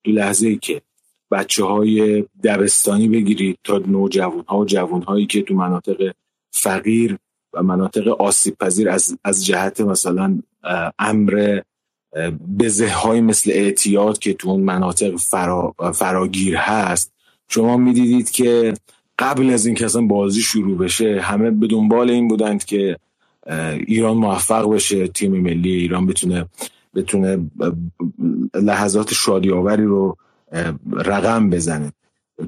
تو 0.04 0.10
لحظه 0.10 0.48
ای 0.48 0.56
که 0.56 0.82
بچه 1.30 1.64
های 1.64 2.24
دبستانی 2.44 3.08
بگیرید 3.08 3.58
تا 3.64 3.78
نوجوان 3.78 4.44
ها 4.48 4.58
و 4.58 4.64
جوان 4.64 5.02
هایی 5.02 5.26
که 5.26 5.42
تو 5.42 5.54
مناطق 5.54 6.12
فقیر 6.50 7.16
و 7.52 7.62
مناطق 7.62 8.08
آسیب 8.08 8.54
پذیر 8.60 8.88
از, 8.88 9.18
از 9.24 9.46
جهت 9.46 9.80
مثلا 9.80 10.38
امر 10.98 11.60
بزه 12.58 12.88
های 12.88 13.20
مثل 13.20 13.50
اعتیاد 13.50 14.18
که 14.18 14.34
تو 14.34 14.48
اون 14.48 14.60
مناطق 14.60 15.16
فرا، 15.16 15.74
فراگیر 15.94 16.56
هست 16.56 17.12
شما 17.48 17.76
می‌دیدید 17.76 18.30
که 18.30 18.74
قبل 19.18 19.50
از 19.50 19.66
اینکه 19.66 19.84
اصلا 19.84 20.02
بازی 20.02 20.40
شروع 20.40 20.78
بشه 20.78 21.20
همه 21.20 21.50
به 21.50 21.66
دنبال 21.66 22.10
این 22.10 22.28
بودند 22.28 22.64
که 22.64 22.96
ایران 23.86 24.16
موفق 24.16 24.74
بشه 24.74 25.08
تیم 25.08 25.40
ملی 25.40 25.72
ایران 25.72 26.06
بتونه 26.06 26.46
بتونه 26.94 27.50
لحظات 28.54 29.14
شادی 29.14 29.50
آوری 29.50 29.84
رو 29.84 30.16
رقم 30.92 31.50
بزنه. 31.50 31.92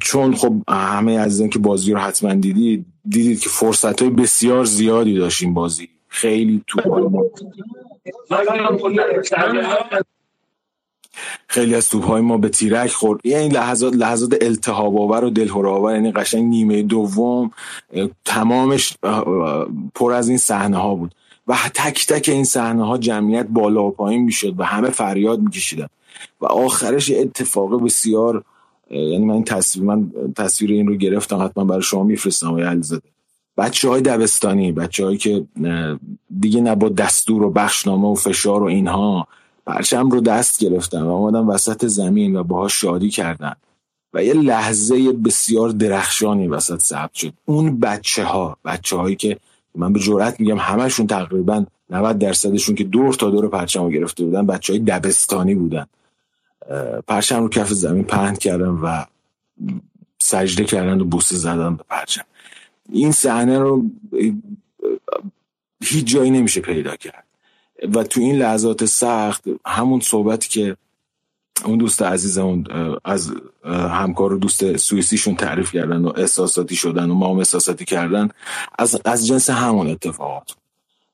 چون 0.00 0.34
خب 0.34 0.54
همه 0.68 1.18
عزیزان 1.18 1.48
که 1.48 1.58
بازی 1.58 1.92
رو 1.92 1.98
حتما 1.98 2.34
دیدید 2.34 2.86
دیدید 3.08 3.40
که 3.40 3.48
فرصت 3.48 4.02
های 4.02 4.10
بسیار 4.10 4.64
زیادی 4.64 5.14
داشتیم 5.14 5.54
بازی. 5.54 5.88
خیلی 6.12 6.64
تو 6.66 6.80
خیلی 11.46 11.74
از 11.74 11.88
توپ 11.88 12.04
های 12.04 12.20
ما 12.20 12.38
به 12.38 12.48
تیرک 12.48 12.92
خورد. 12.92 13.26
یعنی 13.26 13.48
لحظات 13.48 13.94
لحظات 13.94 14.36
التهاب 14.40 14.98
آور 14.98 15.24
و 15.24 15.30
دلهور 15.30 15.68
آور 15.68 15.94
یعنی 15.94 16.12
قشنگ 16.12 16.44
نیمه 16.44 16.82
دوم 16.82 17.50
تمامش 18.24 18.96
پر 19.94 20.12
از 20.12 20.28
این 20.28 20.38
صحنه 20.38 20.76
ها 20.76 20.94
بود. 20.94 21.14
و 21.46 21.56
تک 21.74 22.06
تک 22.06 22.28
این 22.28 22.44
صحنه 22.44 22.86
ها 22.86 22.98
جمعیت 22.98 23.46
بالا 23.46 23.84
و 23.84 23.90
پایین 23.90 24.22
می‌شد 24.22 24.60
و 24.60 24.64
همه 24.64 24.90
فریاد 24.90 25.40
میکشیدن. 25.40 25.86
و 26.40 26.46
آخرش 26.46 27.10
اتفاق 27.10 27.84
بسیار 27.84 28.44
یعنی 28.90 29.24
من 29.24 29.44
تصویر 29.44 29.84
من 29.84 30.10
تصویر 30.36 30.70
این 30.70 30.86
رو 30.86 30.94
گرفتم 30.94 31.44
حتما 31.44 31.64
برای 31.64 31.82
شما 31.82 32.04
میفرستم 32.04 32.48
آقای 32.48 32.62
علیزاده. 32.62 33.11
بچه 33.56 33.88
های 33.88 34.02
دبستانی 34.02 34.72
بچه 34.72 35.04
هایی 35.04 35.18
که 35.18 35.44
دیگه 36.40 36.60
نه 36.60 36.74
با 36.74 36.88
دستور 36.88 37.42
و 37.42 37.50
بخشنامه 37.50 38.08
و 38.08 38.14
فشار 38.14 38.62
و 38.62 38.66
اینها 38.66 39.28
پرچم 39.66 40.10
رو 40.10 40.20
دست 40.20 40.58
گرفتن 40.58 41.02
و 41.02 41.10
آمدن 41.10 41.40
وسط 41.40 41.86
زمین 41.86 42.36
و 42.36 42.42
باهاش 42.42 42.80
شادی 42.80 43.10
کردن. 43.10 43.54
و 44.14 44.24
یه 44.24 44.34
لحظه 44.34 45.12
بسیار 45.12 45.68
درخشانی 45.68 46.48
وسط 46.48 46.78
ثبت 46.78 47.14
شد. 47.14 47.32
اون 47.44 47.80
بچه 47.80 48.24
ها 48.24 48.56
بچه 48.64 48.96
هایی 48.96 49.16
که 49.16 49.38
من 49.74 49.92
به 49.92 50.00
جرات 50.00 50.40
میگم 50.40 50.58
همشون 50.58 51.06
تقریبا 51.06 51.64
90 51.90 52.18
درصدشون 52.18 52.74
که 52.74 52.84
دور 52.84 53.14
تا 53.14 53.30
دور 53.30 53.48
پرچم 53.48 53.82
رو 53.82 53.90
گرفته 53.90 54.24
بودن 54.24 54.46
بچه 54.46 54.72
های 54.72 54.82
دبستانی 54.82 55.54
بودن. 55.54 55.86
پرچم 57.06 57.42
رو 57.42 57.48
کف 57.48 57.68
زمین 57.68 58.04
پهن 58.04 58.34
کردن 58.34 58.68
و 58.68 59.04
سجده 60.18 60.64
کردن 60.64 61.00
و 61.00 61.04
بوسه 61.04 61.36
زدن 61.36 61.76
به 61.76 61.84
پرچم. 61.88 62.24
این 62.88 63.12
صحنه 63.12 63.58
رو 63.58 63.84
هیچ 65.84 66.04
جایی 66.04 66.30
نمیشه 66.30 66.60
پیدا 66.60 66.96
کرد. 66.96 67.24
و 67.94 68.02
تو 68.02 68.20
این 68.20 68.36
لحظات 68.36 68.84
سخت 68.84 69.44
همون 69.66 70.00
صحبتی 70.00 70.48
که 70.48 70.76
اون 71.64 71.78
دوست 71.78 72.02
عزیزمون 72.02 72.66
از 73.04 73.32
همکار 73.64 74.32
و 74.32 74.38
دوست 74.38 74.76
سوئیسیشون 74.76 75.34
تعریف 75.34 75.72
کردن 75.72 76.04
و 76.04 76.12
احساساتی 76.16 76.76
شدن 76.76 77.10
و 77.10 77.14
ما 77.14 77.30
هم 77.30 77.38
احساساتی 77.38 77.84
کردن 77.84 78.28
از, 78.78 79.00
از 79.04 79.26
جنس 79.26 79.50
همون 79.50 79.86
اتفاقات. 79.86 80.56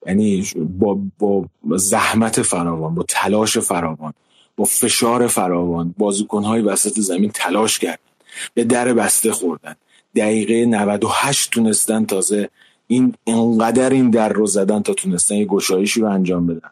یعنی 0.06 0.46
با, 0.78 0.98
با 1.18 1.48
زحمت 1.76 2.42
فراوان 2.42 2.94
با 2.94 3.04
تلاش 3.08 3.58
فراوان 3.58 4.12
با 4.56 4.64
فشار 4.64 5.26
فراوان 5.26 5.94
بازوکنهای 5.98 6.62
وسط 6.62 7.00
زمین 7.00 7.30
تلاش 7.30 7.78
کردن 7.78 7.98
به 8.54 8.64
در 8.64 8.94
بسته 8.94 9.32
خوردن. 9.32 9.74
دقیقه 10.18 10.66
98 10.66 11.50
تونستن 11.50 12.04
تازه 12.04 12.48
این 12.86 13.14
انقدر 13.26 13.90
این 13.90 14.10
در 14.10 14.28
رو 14.28 14.46
زدن 14.46 14.82
تا 14.82 14.94
تونستن 14.94 15.34
یه 15.34 15.44
گشایشی 15.44 16.00
رو 16.00 16.06
انجام 16.06 16.46
بدن. 16.46 16.70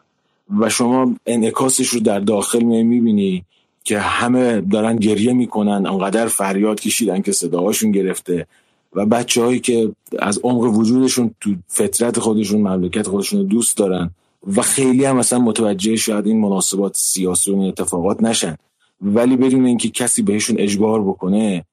و 0.59 0.69
شما 0.69 1.15
انعکاسش 1.25 1.87
رو 1.87 1.99
در 1.99 2.19
داخل 2.19 2.63
می 2.63 2.83
می‌بینی 2.83 3.43
که 3.83 3.99
همه 3.99 4.61
دارن 4.61 4.95
گریه 4.95 5.33
می‌کنن 5.33 5.85
انقدر 5.85 6.27
فریاد 6.27 6.79
کشیدن 6.79 7.21
که 7.21 7.31
صداهاشون 7.31 7.91
گرفته 7.91 8.47
و 8.93 9.05
بچه 9.05 9.43
هایی 9.43 9.59
که 9.59 9.91
از 10.19 10.39
عمق 10.43 10.63
وجودشون 10.63 11.35
تو 11.41 11.55
فطرت 11.67 12.19
خودشون 12.19 12.61
مملکت 12.61 13.07
خودشون 13.07 13.45
دوست 13.45 13.77
دارن 13.77 14.09
و 14.55 14.61
خیلی 14.61 15.05
هم 15.05 15.17
مثلا 15.17 15.39
متوجه 15.39 15.95
شاید 15.95 16.27
این 16.27 16.39
مناسبات 16.39 16.97
سیاسی 16.97 17.51
و 17.51 17.59
اتفاقات 17.59 18.23
نشن. 18.23 18.57
ولی 19.01 19.37
بدون 19.37 19.65
اینکه 19.65 19.89
کسی 19.89 20.21
بهشون 20.21 20.55
اجبار 20.59 21.03
بکنه 21.03 21.65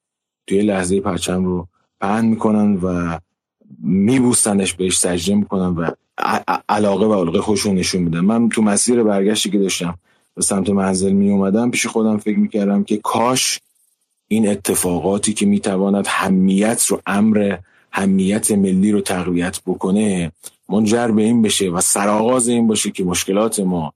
توی 0.47 0.63
لحظه 0.63 1.01
پرچم 1.01 1.45
رو 1.45 1.69
پهن 2.01 2.27
می‌کنن 2.27 2.77
و 2.77 3.19
میبوستنش 3.83 4.75
بهش 4.75 4.99
سجده 4.99 5.35
می‌کنن 5.35 5.67
و 5.67 5.91
علاقه 6.69 7.07
و 7.07 7.15
علاقه 7.15 7.41
خوشون 7.41 7.75
نشون 7.75 8.03
میدن. 8.03 8.21
من 8.21 8.49
تو 8.49 8.63
مسیر 8.63 9.03
برگشتی 9.03 9.51
که 9.51 9.59
داشتم 9.59 9.95
به 10.35 10.43
سمت 10.43 10.71
منزل 10.71 11.13
می 11.13 11.31
اومدم 11.31 11.71
پیش 11.71 11.87
خودم 11.87 12.17
فکر 12.17 12.39
می‌کردم 12.39 12.85
که 12.85 12.97
کاش 12.97 13.61
این 14.29 14.49
اتفاقاتی 14.49 15.33
که 15.33 15.47
می‌تواند 15.47 16.07
همیت 16.09 16.87
رو 16.87 17.01
امر 17.07 17.57
همیت 17.93 18.53
ملی 18.53 18.93
رو 18.93 19.01
تقویت 19.01 19.61
بکنه 19.67 20.33
منجر 20.69 21.09
به 21.09 21.23
این 21.23 21.43
بشه 21.43 21.71
و 21.71 21.81
سرآغاز 21.81 22.49
این 22.49 22.67
باشه 22.67 22.91
که 22.91 23.05
مشکلات 23.05 23.61
ما 23.61 23.93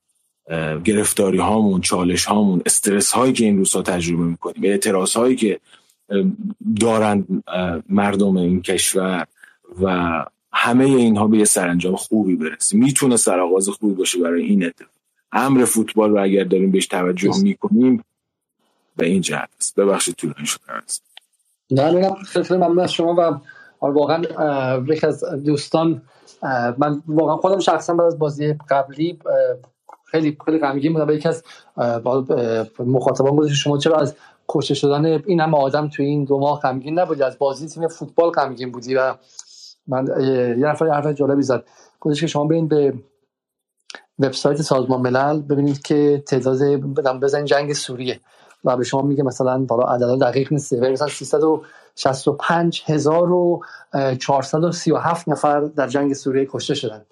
گرفتاری 0.85 1.39
هامون 1.39 1.81
چالش 1.81 2.25
هامون 2.25 2.63
استرس 2.67 3.13
هایی 3.13 3.33
که 3.33 3.45
این 3.45 3.57
روزها 3.57 3.83
تجربه 3.83 4.25
می‌کنیم 4.25 4.63
اعتراض 4.63 5.17
هایی 5.17 5.37
که 5.37 5.61
دارند 6.81 7.45
مردم 7.89 8.37
این 8.37 8.63
کشور 8.63 9.27
و 9.83 10.11
همه 10.53 10.85
اینها 10.85 11.27
به 11.27 11.39
یه 11.39 11.45
سرانجام 11.45 11.97
خوبی 11.97 12.37
برسه. 12.37 12.77
می‌تونه 12.77 13.17
سرآغاز 13.17 13.69
خوبی 13.69 13.95
باشه 13.95 14.19
برای 14.21 14.43
این 14.43 14.65
اتفاق. 14.67 14.91
امر 15.33 15.65
فوتبال 15.65 16.11
رو 16.11 16.23
اگر 16.23 16.45
داریم 16.45 16.71
بهش 16.71 16.87
توجه 16.87 17.43
می‌کنیم 17.43 18.05
به 18.97 19.07
این 19.07 19.21
جهت 19.21 19.49
است. 19.61 19.75
ببخشید 19.75 20.15
طولانی 20.15 20.47
شده 20.47 20.73
است. 20.73 21.03
نه 21.71 21.91
نه 21.91 22.15
خیلی 22.15 22.57
ممنون 22.57 22.79
از 22.79 22.93
شما 22.93 23.15
و 23.15 23.41
آره، 23.81 23.95
واقعا 23.95 24.23
یک 24.87 25.05
از 25.05 25.25
دوستان 25.25 26.03
من 26.79 27.03
واقعا 27.07 27.37
خودم 27.37 27.59
شخصا 27.59 27.95
بعد 27.95 28.07
از 28.07 28.19
بازی 28.19 28.55
قبلی 28.71 29.19
خیلی 30.05 30.37
خیلی 30.45 30.59
غمگین 30.59 30.93
بودم. 30.93 31.11
یکی 31.11 31.29
از 31.29 31.45
مخاطبان 32.79 33.37
گفتش 33.37 33.65
شما 33.65 33.79
چرا 33.79 33.97
از 33.97 34.15
کشته 34.49 34.75
شدن 34.75 35.05
این 35.05 35.41
همه 35.41 35.59
آدم 35.59 35.89
توی 35.89 36.07
این 36.07 36.25
دو 36.25 36.39
ماه 36.39 36.61
غمگین 36.61 36.99
نبودی. 36.99 37.23
از 37.23 37.39
بازی 37.39 37.69
تیم 37.69 37.89
فوتبال 37.89 38.31
غمگین 38.31 38.73
بودی 38.73 38.95
و 38.95 39.15
من 39.87 40.07
یه 40.59 40.67
نفر 40.67 40.87
حرف 40.87 41.07
جالبی 41.07 41.43
زد. 41.43 41.65
گفتش 42.01 42.21
که 42.21 42.27
شما 42.27 42.45
برین 42.45 42.69
به 42.69 42.95
وبسایت 44.19 44.63
سازمان 44.63 45.01
ملل 45.01 45.41
ببینید 45.41 45.83
که 45.83 46.23
تعداد 46.27 47.21
بزن 47.21 47.45
جنگ 47.45 47.73
سوریه. 47.73 48.21
و 48.65 48.77
به 48.77 48.85
شما 48.85 49.03
میگه 49.03 49.23
مثلا 49.23 49.59
بالا 49.59 49.83
عدد 49.83 50.21
دقیق 50.21 50.53
نیست. 50.53 50.73
ولی 50.73 50.93
مثلا 50.93 51.09
365 51.09 52.83
هزار 52.87 53.33
و 53.33 53.61
437 54.19 55.29
نفر 55.29 55.61
در 55.61 55.89
جنگ 55.89 56.15
سوریه 56.15 56.49
کشته 56.51 56.75
شدن. 56.75 57.03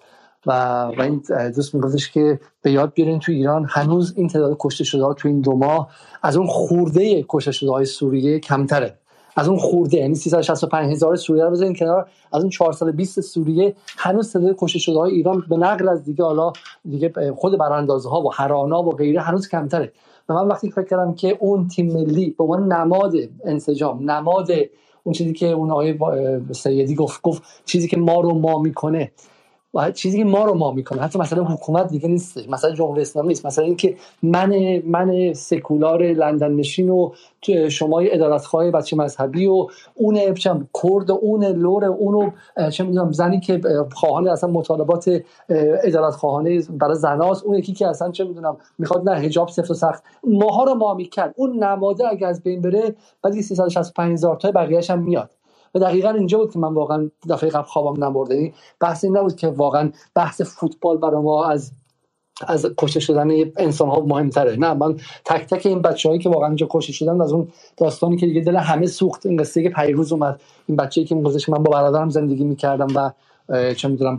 و, 0.47 0.83
و 0.97 1.01
این 1.01 1.23
دوست 1.55 1.75
میگفتش 1.75 2.11
که 2.11 2.39
به 2.61 2.71
یاد 2.71 2.93
بیارین 2.93 3.19
تو 3.19 3.31
ایران 3.31 3.65
هنوز 3.69 4.13
این 4.17 4.27
تعداد 4.27 4.57
کشته 4.59 4.83
شده 4.83 5.03
ها 5.03 5.13
تو 5.13 5.27
این 5.27 5.41
دو 5.41 5.55
ماه 5.55 5.89
از 6.23 6.37
اون 6.37 6.47
خورده 6.47 7.25
کشته 7.29 7.51
شده 7.51 7.71
های 7.71 7.85
سوریه 7.85 8.39
کمتره. 8.39 8.97
از 9.35 9.47
اون 9.47 9.57
خورده 9.57 9.97
یعنی 9.97 10.15
365 10.15 10.91
هزار 10.91 11.15
سوریه 11.15 11.43
رو 11.43 11.51
بزنین 11.51 11.75
کنار 11.75 12.09
از 12.33 12.41
اون 12.41 12.49
420 12.49 13.21
سوریه 13.21 13.75
هنوز 13.97 14.33
تعداد 14.33 14.55
کشته 14.59 14.79
شده 14.79 14.97
های 14.97 15.11
ایران 15.11 15.43
به 15.49 15.57
نقل 15.57 15.89
از 15.89 16.03
دیگه 16.03 16.23
حالا 16.23 16.53
دیگه 16.89 17.13
خود 17.35 17.57
براندازه 17.57 18.09
ها 18.09 18.21
و 18.21 18.33
هرانا 18.33 18.83
و 18.83 18.89
غیره 18.89 19.21
هنوز 19.21 19.47
کمتره. 19.47 19.91
و 20.29 20.33
من 20.33 20.47
وقتی 20.47 20.71
فکر 20.71 20.83
کردم 20.83 21.13
که 21.13 21.37
اون 21.39 21.67
تیم 21.67 21.93
ملی 21.93 22.35
به 22.37 22.43
عنوان 22.43 22.73
نماد 22.73 23.13
انسجام 23.45 24.11
نماد 24.11 24.47
اون 25.03 25.13
چیزی 25.13 25.33
که 25.33 25.47
اون 25.47 25.71
آقای 25.71 25.99
سیدی 26.51 26.95
گفت 26.95 27.21
گفت 27.21 27.43
چیزی 27.65 27.87
که 27.87 27.97
ما 27.97 28.21
رو 28.21 28.33
ما 28.33 28.59
می‌کنه 28.59 29.11
چیزی 29.93 30.17
که 30.17 30.25
ما 30.25 30.45
رو 30.45 30.53
ما 30.53 30.71
می‌کنه. 30.71 31.01
حتی 31.01 31.19
مثلا 31.19 31.43
حکومت 31.43 31.87
دیگه 31.87 32.07
نیست 32.07 32.49
مثلا 32.49 32.71
جمهوری 32.71 33.01
اسلامی 33.01 33.27
نیست. 33.27 33.45
مثلا 33.45 33.65
اینکه 33.65 33.95
من 34.23 34.81
من 34.85 35.33
سکولار 35.33 36.03
لندن 36.03 36.51
نشین 36.51 36.89
و 36.89 37.11
شما 37.69 37.99
ادالتخواه 37.99 38.71
بچه 38.71 38.95
مذهبی 38.95 39.47
و 39.47 39.67
اون 39.95 40.15
کرد 40.73 41.09
و 41.09 41.19
اون 41.21 41.45
لور 41.45 41.85
اونو 41.85 42.29
چه 42.71 42.83
می‌دونم 42.83 43.11
زنی 43.11 43.39
که 43.39 43.61
خواهان 43.93 44.27
اصلا 44.27 44.49
مطالبات 44.49 45.21
ادالت 45.83 46.13
خواهانه 46.13 46.61
برای 46.69 46.95
زناست 46.95 47.43
اون 47.43 47.55
یکی 47.55 47.73
که 47.73 47.87
اصلا 47.87 48.11
چه 48.11 48.23
می‌دونم 48.23 48.57
می‌خواد 48.77 49.09
نه 49.09 49.15
حجاب 49.15 49.49
سفت 49.49 49.71
و 49.71 49.73
سخت. 49.73 50.03
ماها 50.23 50.63
رو 50.63 50.73
ما 50.73 50.93
می‌کرد. 50.93 51.33
اون 51.37 51.63
نماده 51.63 52.07
اگه 52.07 52.27
از 52.27 52.43
بین 52.43 52.61
بره 52.61 52.95
بعد 53.23 53.41
365 53.41 54.13
هزار 54.13 54.35
تا 54.35 54.51
بقیه‌اش 54.51 54.89
هم 54.89 54.99
میاد. 55.03 55.29
و 55.75 55.79
دقیقا 55.79 56.09
اینجا 56.09 56.37
بود 56.37 56.53
که 56.53 56.59
من 56.59 56.73
واقعا 56.73 57.09
دفعه 57.29 57.49
قبل 57.49 57.63
خوابم 57.67 58.03
نبرده 58.03 58.35
یعنی 58.35 58.53
بحث 58.79 59.03
این 59.03 59.17
نبود 59.17 59.35
که 59.35 59.47
واقعا 59.47 59.91
بحث 60.15 60.41
فوتبال 60.41 60.97
برای 60.97 61.21
ما 61.21 61.45
از 61.45 61.71
از 62.47 62.65
کشته 62.77 62.99
شدن 62.99 63.29
انسان 63.57 63.89
ها 63.89 63.99
مهمتره. 63.99 64.55
نه 64.55 64.73
من 64.73 64.97
تک 65.25 65.47
تک 65.47 65.65
این 65.65 65.81
هایی 66.05 66.19
که 66.19 66.29
واقعا 66.29 66.47
اینجا 66.47 66.67
کشته 66.69 66.93
شدن 66.93 67.21
از 67.21 67.33
اون 67.33 67.47
داستانی 67.77 68.17
که 68.17 68.25
دیگه 68.25 68.41
دل 68.41 68.55
همه 68.55 68.85
سوخت 68.85 69.25
این 69.25 69.37
قصه 69.37 69.63
که 69.63 69.69
پیروز 69.69 70.11
اومد. 70.11 70.41
این 70.67 70.77
بچه‌ای 70.77 71.07
که 71.07 71.15
میگفتش 71.15 71.49
من 71.49 71.63
با 71.63 71.71
برادرم 71.71 72.09
زندگی 72.09 72.43
می‌کردم 72.43 72.87
و 72.95 73.11
چه 73.73 73.87
می‌دونم 73.87 74.17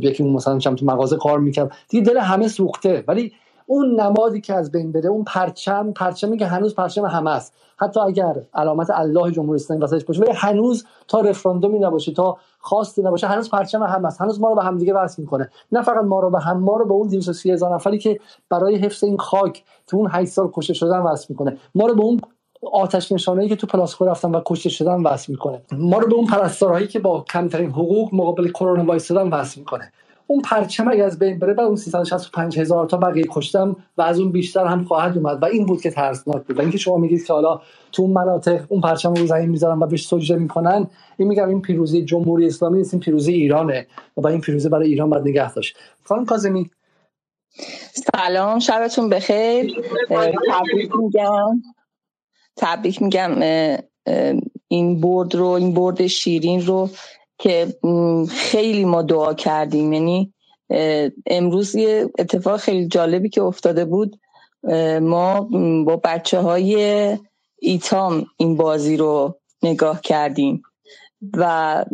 یکی 0.00 0.22
مثلا 0.22 0.58
چم 0.58 0.74
تو 0.74 0.86
مغازه 0.86 1.16
کار 1.16 1.38
می‌کرد. 1.38 1.72
دیگه 1.88 2.04
دل 2.04 2.16
همه 2.16 2.48
سوخته. 2.48 3.04
ولی 3.08 3.32
اون 3.70 4.00
نمادی 4.00 4.40
که 4.40 4.54
از 4.54 4.72
بین 4.72 4.92
بره 4.92 5.08
اون 5.08 5.24
پرچم 5.24 5.92
پرچمی 5.92 6.38
که 6.38 6.46
هنوز 6.46 6.74
پرچم 6.74 7.04
همه 7.04 7.30
است. 7.30 7.54
حتی 7.76 8.00
اگر 8.00 8.34
علامت 8.54 8.90
الله 8.90 9.30
جمهوری 9.32 9.56
اسلامی 9.56 9.82
واسش 9.82 10.04
باشه 10.04 10.20
ولی 10.20 10.32
هنوز 10.34 10.86
تا 11.08 11.20
رفراندومی 11.20 11.78
نباشه 11.78 12.12
تا 12.12 12.36
خواستی 12.58 13.02
نباشه 13.02 13.26
هنوز 13.26 13.50
پرچم 13.50 13.82
هم 13.82 14.04
است. 14.04 14.20
هنوز 14.20 14.40
ما 14.40 14.48
رو 14.48 14.54
به 14.54 14.62
هم 14.62 14.78
دیگه 14.78 14.94
وصل 14.94 15.22
می‌کنه. 15.22 15.50
نه 15.72 15.82
فقط 15.82 16.04
ما 16.04 16.20
رو 16.20 16.30
به 16.30 16.40
هم 16.40 16.58
ما 16.58 16.76
رو 16.76 16.84
به 16.86 16.92
اون 16.92 17.08
230 17.08 17.52
هزار 17.52 17.74
نفری 17.74 17.98
که 17.98 18.20
برای 18.50 18.76
حفظ 18.76 19.04
این 19.04 19.18
خاک 19.18 19.64
تو 19.86 19.96
اون 19.96 20.08
8 20.12 20.32
سال 20.32 20.50
کشته 20.52 20.74
شدن 20.74 20.98
وصل 20.98 21.26
می‌کنه. 21.28 21.56
ما 21.74 21.86
رو 21.86 21.94
به 21.94 22.02
اون 22.02 22.20
آتش 22.72 23.12
نشانهایی 23.12 23.48
که 23.48 23.56
تو 23.56 23.66
پلاسکو 23.66 24.04
رفتن 24.04 24.30
و 24.30 24.40
کشته 24.46 24.68
شدن 24.68 25.02
وصل 25.02 25.32
می‌کنه. 25.32 25.62
ما 25.72 25.98
رو 25.98 26.08
به 26.08 26.14
اون 26.14 26.26
پرستارهایی 26.26 26.86
که 26.86 26.98
با 26.98 27.24
کمترین 27.32 27.70
حقوق 27.70 28.14
مقابل 28.14 28.48
کرونا 28.48 28.84
وایسادن 28.84 29.28
وصل 29.28 29.60
می‌کنه. 29.60 29.92
اون 30.30 30.40
پرچم 30.40 30.88
اگه 30.88 31.04
از 31.04 31.18
بین 31.18 31.38
بره 31.38 31.54
و 31.54 31.60
اون 31.60 31.76
365 31.76 32.58
هزار 32.58 32.86
تا 32.86 32.96
بقیه 32.96 33.24
کشتم 33.30 33.76
و 33.98 34.02
از 34.02 34.20
اون 34.20 34.32
بیشتر 34.32 34.66
هم 34.66 34.84
خواهد 34.84 35.18
اومد. 35.18 35.42
و 35.42 35.46
این 35.46 35.66
بود 35.66 35.80
که 35.80 35.90
ترسناک 35.90 36.44
بود. 36.44 36.58
و 36.58 36.60
اینکه 36.60 36.78
شما 36.78 36.96
میگید 36.96 37.24
که 37.24 37.32
حالا 37.32 37.60
تو 37.92 38.02
اون 38.02 38.12
مناطق 38.12 38.64
اون 38.68 38.80
پرچم 38.80 39.14
رو 39.14 39.26
زمین 39.26 39.48
می‌ذارن 39.50 39.78
و 39.78 39.86
بهش 39.86 40.06
سجده 40.06 40.38
می‌کنن 40.38 40.86
این 41.16 41.28
میگم 41.28 41.48
این 41.48 41.62
پیروزی 41.62 42.04
جمهوری 42.04 42.46
اسلامی 42.46 42.78
نیست 42.78 42.94
این 42.94 43.00
پیروزی 43.00 43.32
ایرانه 43.32 43.86
و 44.16 44.20
با 44.20 44.28
این 44.28 44.40
پیروزی 44.40 44.68
برای 44.68 44.88
ایران 44.88 45.10
باید 45.10 45.28
نگه 45.28 45.52
داشت. 45.52 45.76
خانم 46.04 46.24
کاظمی. 46.24 46.70
سلام 48.14 48.58
شبتون 48.58 49.08
بخیر. 49.08 49.82
تبریک 50.50 50.96
میگم. 50.96 51.62
تبریک 52.56 53.02
میگم 53.02 53.32
این 54.68 55.00
برد 55.00 55.34
رو 55.34 55.46
این 55.46 55.74
برد 55.74 56.06
شیرین 56.06 56.66
رو 56.66 56.90
که 57.38 57.76
خیلی 58.30 58.84
ما 58.84 59.02
دعا 59.02 59.34
کردیم. 59.34 59.92
یعنی 59.92 60.32
امروز 61.26 61.74
یه 61.74 62.10
اتفاق 62.18 62.56
خیلی 62.56 62.88
جالبی 62.88 63.28
که 63.28 63.42
افتاده 63.42 63.84
بود. 63.84 64.20
ما 65.00 65.40
با 65.86 65.96
بچه 66.04 66.38
های 66.38 67.16
ایتام 67.58 68.26
این 68.36 68.56
بازی 68.56 68.96
رو 68.96 69.38
نگاه 69.62 70.00
کردیم 70.00 70.62
و 71.36 71.84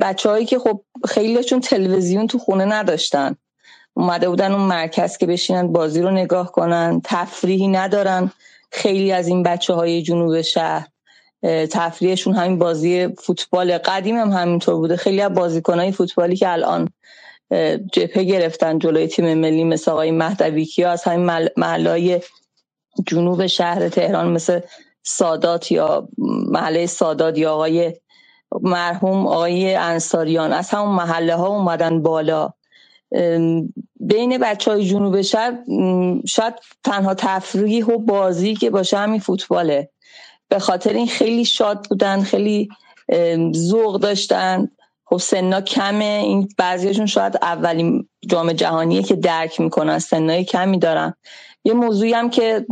بچه 0.00 0.28
هایی 0.28 0.46
که 0.46 0.58
خب 0.58 0.84
خیلیشون 1.08 1.60
تلویزیون 1.60 2.26
تو 2.26 2.38
خونه 2.38 2.64
نداشتن. 2.64 3.36
اومده 3.94 4.28
بودن 4.28 4.52
اون 4.52 4.62
مرکز 4.62 5.16
که 5.16 5.26
بشینن 5.26 5.72
بازی 5.72 6.02
رو 6.02 6.10
نگاه 6.10 6.52
کنن. 6.52 7.00
تفریحی 7.04 7.68
ندارن. 7.68 8.30
خیلی 8.72 9.12
از 9.12 9.28
این 9.28 9.42
بچه 9.42 9.74
های 9.74 10.02
جنوب 10.02 10.40
شهر 10.40 10.88
تفریحشون 11.42 12.34
همین 12.34 12.58
بازی 12.58 13.08
فوتبال 13.18 13.78
قدیم 13.78 14.16
هم 14.16 14.30
همینطور 14.30 14.74
بوده. 14.74 14.96
خیلی 14.96 15.20
از 15.20 15.34
بازیکنهای 15.34 15.92
فوتبالی 15.92 16.36
که 16.36 16.52
الان 16.52 16.88
جبهه 17.92 18.24
گرفتن 18.24 18.78
جلوی 18.78 19.06
تیم 19.06 19.34
ملی 19.34 19.64
مثل 19.64 19.90
آقای 19.90 20.10
مهدوی 20.10 20.64
کیا 20.64 20.90
از 20.90 21.04
همین 21.04 21.48
محلهای 21.56 22.20
جنوب 23.06 23.46
شهر 23.46 23.88
تهران 23.88 24.28
مثل 24.28 24.60
سادات 25.02 25.72
یا 25.72 26.08
محله 26.48 26.86
سادات 26.86 27.38
یا 27.38 27.52
آقای 27.54 27.94
مرحوم 28.60 29.26
آقای 29.26 29.74
انصاریان 29.74 30.52
از 30.52 30.70
همون 30.70 30.94
محله 30.94 31.34
ها 31.34 31.48
اومدن 31.48 32.02
بالا. 32.02 32.52
بین 34.00 34.38
بچه 34.38 34.70
های 34.70 34.84
جنوب 34.84 35.22
شهر 35.22 35.58
شاید 36.26 36.54
تنها 36.84 37.14
تفریح 37.14 37.86
و 37.86 37.98
بازی 37.98 38.54
که 38.54 38.70
باشه 38.70 38.98
همین 38.98 39.20
فوتباله. 39.20 39.90
به 40.50 40.58
خاطر 40.58 40.92
این 40.92 41.06
خیلی 41.06 41.44
شاد 41.44 41.86
بودن 41.88 42.22
خیلی 42.22 42.68
ذوق 43.56 44.00
داشتن. 44.00 44.68
خب 45.04 45.16
سنا 45.16 45.60
کمه. 45.60 46.04
این 46.24 46.48
بعضیشون 46.58 47.06
شاید 47.06 47.38
اولین 47.42 48.08
جام 48.28 48.52
جهانیه 48.52 49.02
که 49.02 49.16
درک 49.16 49.60
می‌کنن. 49.60 49.98
سنای 49.98 50.44
کمی 50.44 50.78
دارن. 50.78 51.14
یه 51.64 51.72
موضوعی 51.72 52.12
هم 52.12 52.30
که 52.30 52.66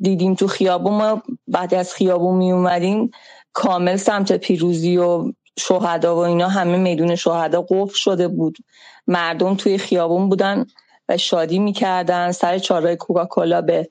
دیدیم 0.00 0.34
تو 0.34 0.46
خیابون 0.46 0.92
ما 0.92 1.22
بعد 1.48 1.74
از 1.74 1.94
خیابون 1.94 2.36
می 2.36 2.52
اومدیم 2.52 3.10
کامل 3.52 3.96
سمت 3.96 4.32
پیروزی 4.32 4.96
و 4.96 5.32
شهدا 5.58 6.16
و 6.16 6.18
اینا 6.18 6.48
همه 6.48 6.76
میدون 6.76 7.16
شهدا 7.16 7.62
قفل 7.62 7.94
شده 7.94 8.28
بود. 8.28 8.58
مردم 9.06 9.54
توی 9.54 9.78
خیابون 9.78 10.28
بودن 10.28 10.66
و 11.08 11.16
شادی 11.16 11.58
می‌کردن. 11.58 12.32
سر 12.32 12.58
چارای 12.58 12.96
کوکاکولا 12.96 13.62
به 13.62 13.88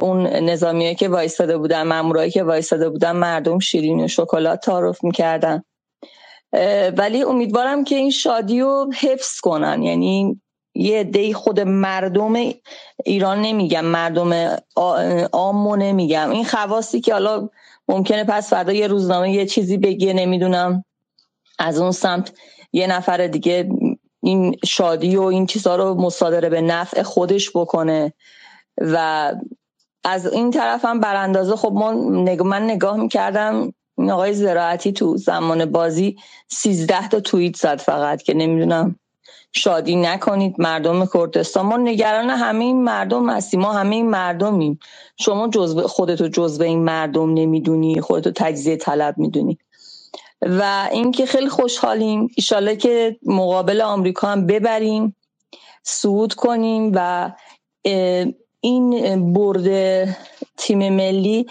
اون 0.00 0.26
نظامیه 0.26 0.94
که 0.94 1.08
وایستاده 1.08 1.58
بودن 1.58 1.82
مامورایی 1.82 2.30
که 2.30 2.42
وایستاده 2.42 2.88
بودن 2.88 3.12
مردم 3.12 3.58
شیرین 3.58 4.04
و 4.04 4.08
شکلات 4.08 4.60
تعارف 4.60 5.04
می‌کردن. 5.04 5.62
ولی 6.96 7.22
امیدوارم 7.22 7.84
که 7.84 7.96
این 7.96 8.10
شادی 8.10 8.60
رو 8.60 8.90
حفظ 9.00 9.40
کنن. 9.40 9.82
یعنی 9.82 10.40
یه 10.74 11.04
دی 11.04 11.34
خود 11.34 11.60
مردم 11.60 12.34
ایران 13.04 13.42
نمیگم 13.42 13.84
مردم 13.84 14.56
آمو 15.32 15.76
نمیگم. 15.76 16.30
این 16.30 16.44
خواستی 16.44 17.00
که 17.00 17.12
حالا 17.12 17.48
ممکنه 17.88 18.24
پس 18.24 18.50
فردا 18.50 18.72
یه 18.72 18.86
روزنامه 18.86 19.32
یه 19.32 19.46
چیزی 19.46 19.78
بگیه 19.78 20.12
نمی‌دونم. 20.12 20.84
از 21.58 21.80
اون 21.80 21.92
سمت 21.92 22.32
یه 22.72 22.86
نفر 22.86 23.26
دیگه 23.26 23.68
این 24.22 24.56
شادی 24.64 25.16
و 25.16 25.22
این 25.22 25.46
چیزها 25.46 25.76
رو 25.76 25.94
مصادره 25.94 26.48
به 26.48 26.60
نفع 26.60 27.02
خودش 27.02 27.50
بکنه. 27.54 28.12
و 28.78 29.32
از 30.04 30.32
این 30.32 30.50
طرف 30.50 30.84
هم 30.84 31.00
براندازه 31.00 31.56
خب 31.56 31.72
من 32.44 32.62
نگاه 32.62 32.96
می‌کردم 32.96 33.72
این 33.98 34.10
آقای 34.10 34.34
زراعتی 34.34 34.92
تو 34.92 35.16
زمان 35.16 35.64
بازی 35.64 36.16
سیزده 36.48 37.08
تا 37.08 37.20
توییت 37.20 37.56
زد 37.56 37.80
فقط 37.80 38.22
که 38.22 38.34
نمی‌دونم 38.34 38.96
شادی 39.52 39.96
نکنید 39.96 40.54
مردم 40.58 41.06
کردستان. 41.06 41.66
ما 41.66 41.76
نگران 41.76 42.30
همه 42.30 42.64
این 42.64 42.84
مردم 42.84 43.30
هستیم 43.30 43.60
ما 43.60 43.72
همه 43.72 43.96
این 43.96 44.10
مردمیم. 44.10 44.78
شما 45.16 45.48
جزو 45.48 45.86
خودتو 45.86 46.28
جزو 46.28 46.62
این 46.62 46.84
مردم 46.84 47.34
نمی‌دونی 47.34 48.00
خودتو 48.00 48.30
تجزیه 48.30 48.76
طلب 48.76 49.18
می‌دونی. 49.18 49.58
و 50.42 50.88
اینکه 50.92 51.26
خیلی 51.26 51.48
خوشحالیم. 51.48 52.28
ایشاله 52.36 52.76
که 52.76 53.18
مقابل 53.26 53.80
آمریکا 53.80 54.28
هم 54.28 54.46
ببریم 54.46 55.16
سعود 55.82 56.34
کنیم 56.34 56.92
و 56.94 57.30
این 58.60 59.32
برد 59.32 60.08
تیم 60.56 60.92
ملی 60.92 61.46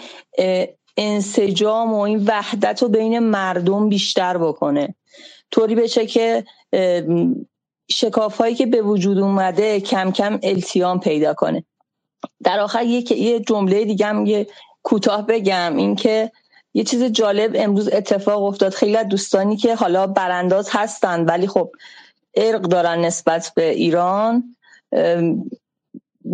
انسجام 0.96 1.94
و 1.94 2.00
این 2.00 2.24
وحدت 2.26 2.82
رو 2.82 2.88
بین 2.88 3.18
مردم 3.18 3.88
بیشتر 3.88 4.38
بکنه. 4.38 4.94
طوری 5.50 5.74
بشه 5.74 6.06
که 6.06 6.44
شکاف 7.90 8.36
هایی 8.36 8.54
که 8.54 8.66
به 8.66 8.82
وجود 8.82 9.18
اومده 9.18 9.80
کم 9.80 10.10
کم 10.12 10.38
التیام 10.42 11.00
پیدا 11.00 11.34
کنه. 11.34 11.64
در 12.44 12.60
آخر 12.60 12.82
یه 12.82 13.40
جمله 13.40 13.84
دیگه 13.84 14.06
هم 14.06 14.26
یه 14.26 14.46
کوتاه 14.82 15.26
بگم 15.26 15.76
اینکه 15.76 16.32
یه 16.74 16.84
چیز 16.84 17.02
جالب 17.02 17.52
امروز 17.54 17.88
اتفاق 17.88 18.42
افتاد. 18.42 18.72
خیلی 18.72 19.04
دوستانی 19.04 19.56
که 19.56 19.74
حالا 19.74 20.06
برانداز 20.06 20.68
هستن 20.72 21.24
ولی 21.24 21.46
خب 21.46 21.70
ارق 22.34 22.60
دارن 22.60 23.00
نسبت 23.00 23.52
به 23.56 23.70
ایران 23.70 24.56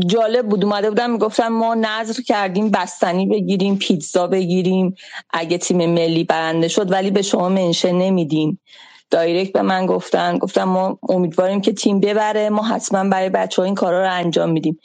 جالب 0.07 0.49
بود. 0.49 0.65
اومده 0.65 0.89
بودم 0.89 1.11
می‌گفتم 1.11 1.49
ما 1.49 1.75
نظر 1.75 2.23
کردیم 2.23 2.71
بستنی 2.71 3.27
بگیریم 3.27 3.77
پیتزا 3.79 4.27
بگیریم 4.27 4.95
اگه 5.31 5.59
تیم 5.59 5.95
ملی 5.95 6.25
برنده 6.25 6.69
شد 6.69 6.93
ولی 6.93 7.11
به 7.11 7.23
شما 7.23 7.49
منشه 7.49 7.93
نمیدیم. 7.93 8.61
دایرکت 9.11 9.53
به 9.53 9.63
من 9.63 9.87
گفتن 9.87 10.39
گفتم 10.39 10.65
ما 10.65 10.99
امیدواریم 11.09 11.61
که 11.61 11.73
تیم 11.73 12.01
ببره 12.01 12.51
ما 12.51 12.63
حتما 12.63 13.11
برای 13.11 13.31
بچه 13.31 13.63
ها 13.63 13.67
این 13.67 13.75
کارا 13.75 14.03
رو 14.03 14.13
انجام 14.13 14.51
میدیم. 14.51 14.79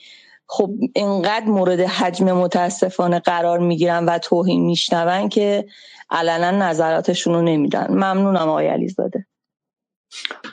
خب 0.48 0.72
اینقدر 0.96 1.46
مورد 1.46 1.80
حجم 1.80 2.32
متاسفانه 2.32 3.20
قرار 3.20 3.60
می‌گیرن 3.60 4.06
و 4.06 4.18
توهین 4.18 4.66
میشنون 4.66 5.30
که 5.30 5.66
علنا 6.10 6.52
نظراتشون 6.52 7.34
رو 7.34 7.42
نمیدن. 7.42 7.88
ممنونم 7.90 8.50
آقای 8.50 8.68
علیزاده. 8.68 9.26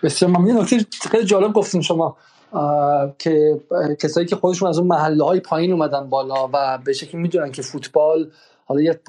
بسیار 0.02 0.30
ممنون. 0.30 0.60
نکته 0.60 1.09
خیلی 1.10 1.24
جالب 1.24 1.52
گفتیم 1.52 1.80
شما. 1.80 2.16
که 3.18 3.60
کسایی 4.00 4.26
که 4.26 4.36
خودشون 4.36 4.68
از 4.68 4.78
اون 4.78 4.88
محله 4.88 5.24
های 5.24 5.40
پایین 5.40 5.72
اومدن 5.72 6.08
بالا 6.08 6.48
و 6.52 6.78
به 6.84 6.92
شکلی 6.92 7.20
می‌دونن 7.20 7.52
که 7.52 7.62
فوتبال 7.62 8.30
حالا 8.64 8.80
یه 8.80 9.00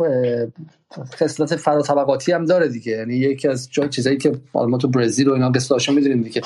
خصلت 1.13 1.55
فرا 1.55 1.81
طبقاتی 1.81 2.31
هم 2.31 2.45
داره 2.45 2.67
دیگه. 2.67 2.91
یعنی 2.91 3.15
یکی 3.15 3.47
از 3.47 3.69
چیزایی 3.89 4.17
که 4.17 4.31
ما 4.53 4.77
تو 4.77 4.87
برزیل 4.87 5.29
و 5.29 5.33
اینا 5.33 5.49
قصه 5.49 5.91
می‌دونیم 5.91 6.21
دیگه. 6.21 6.41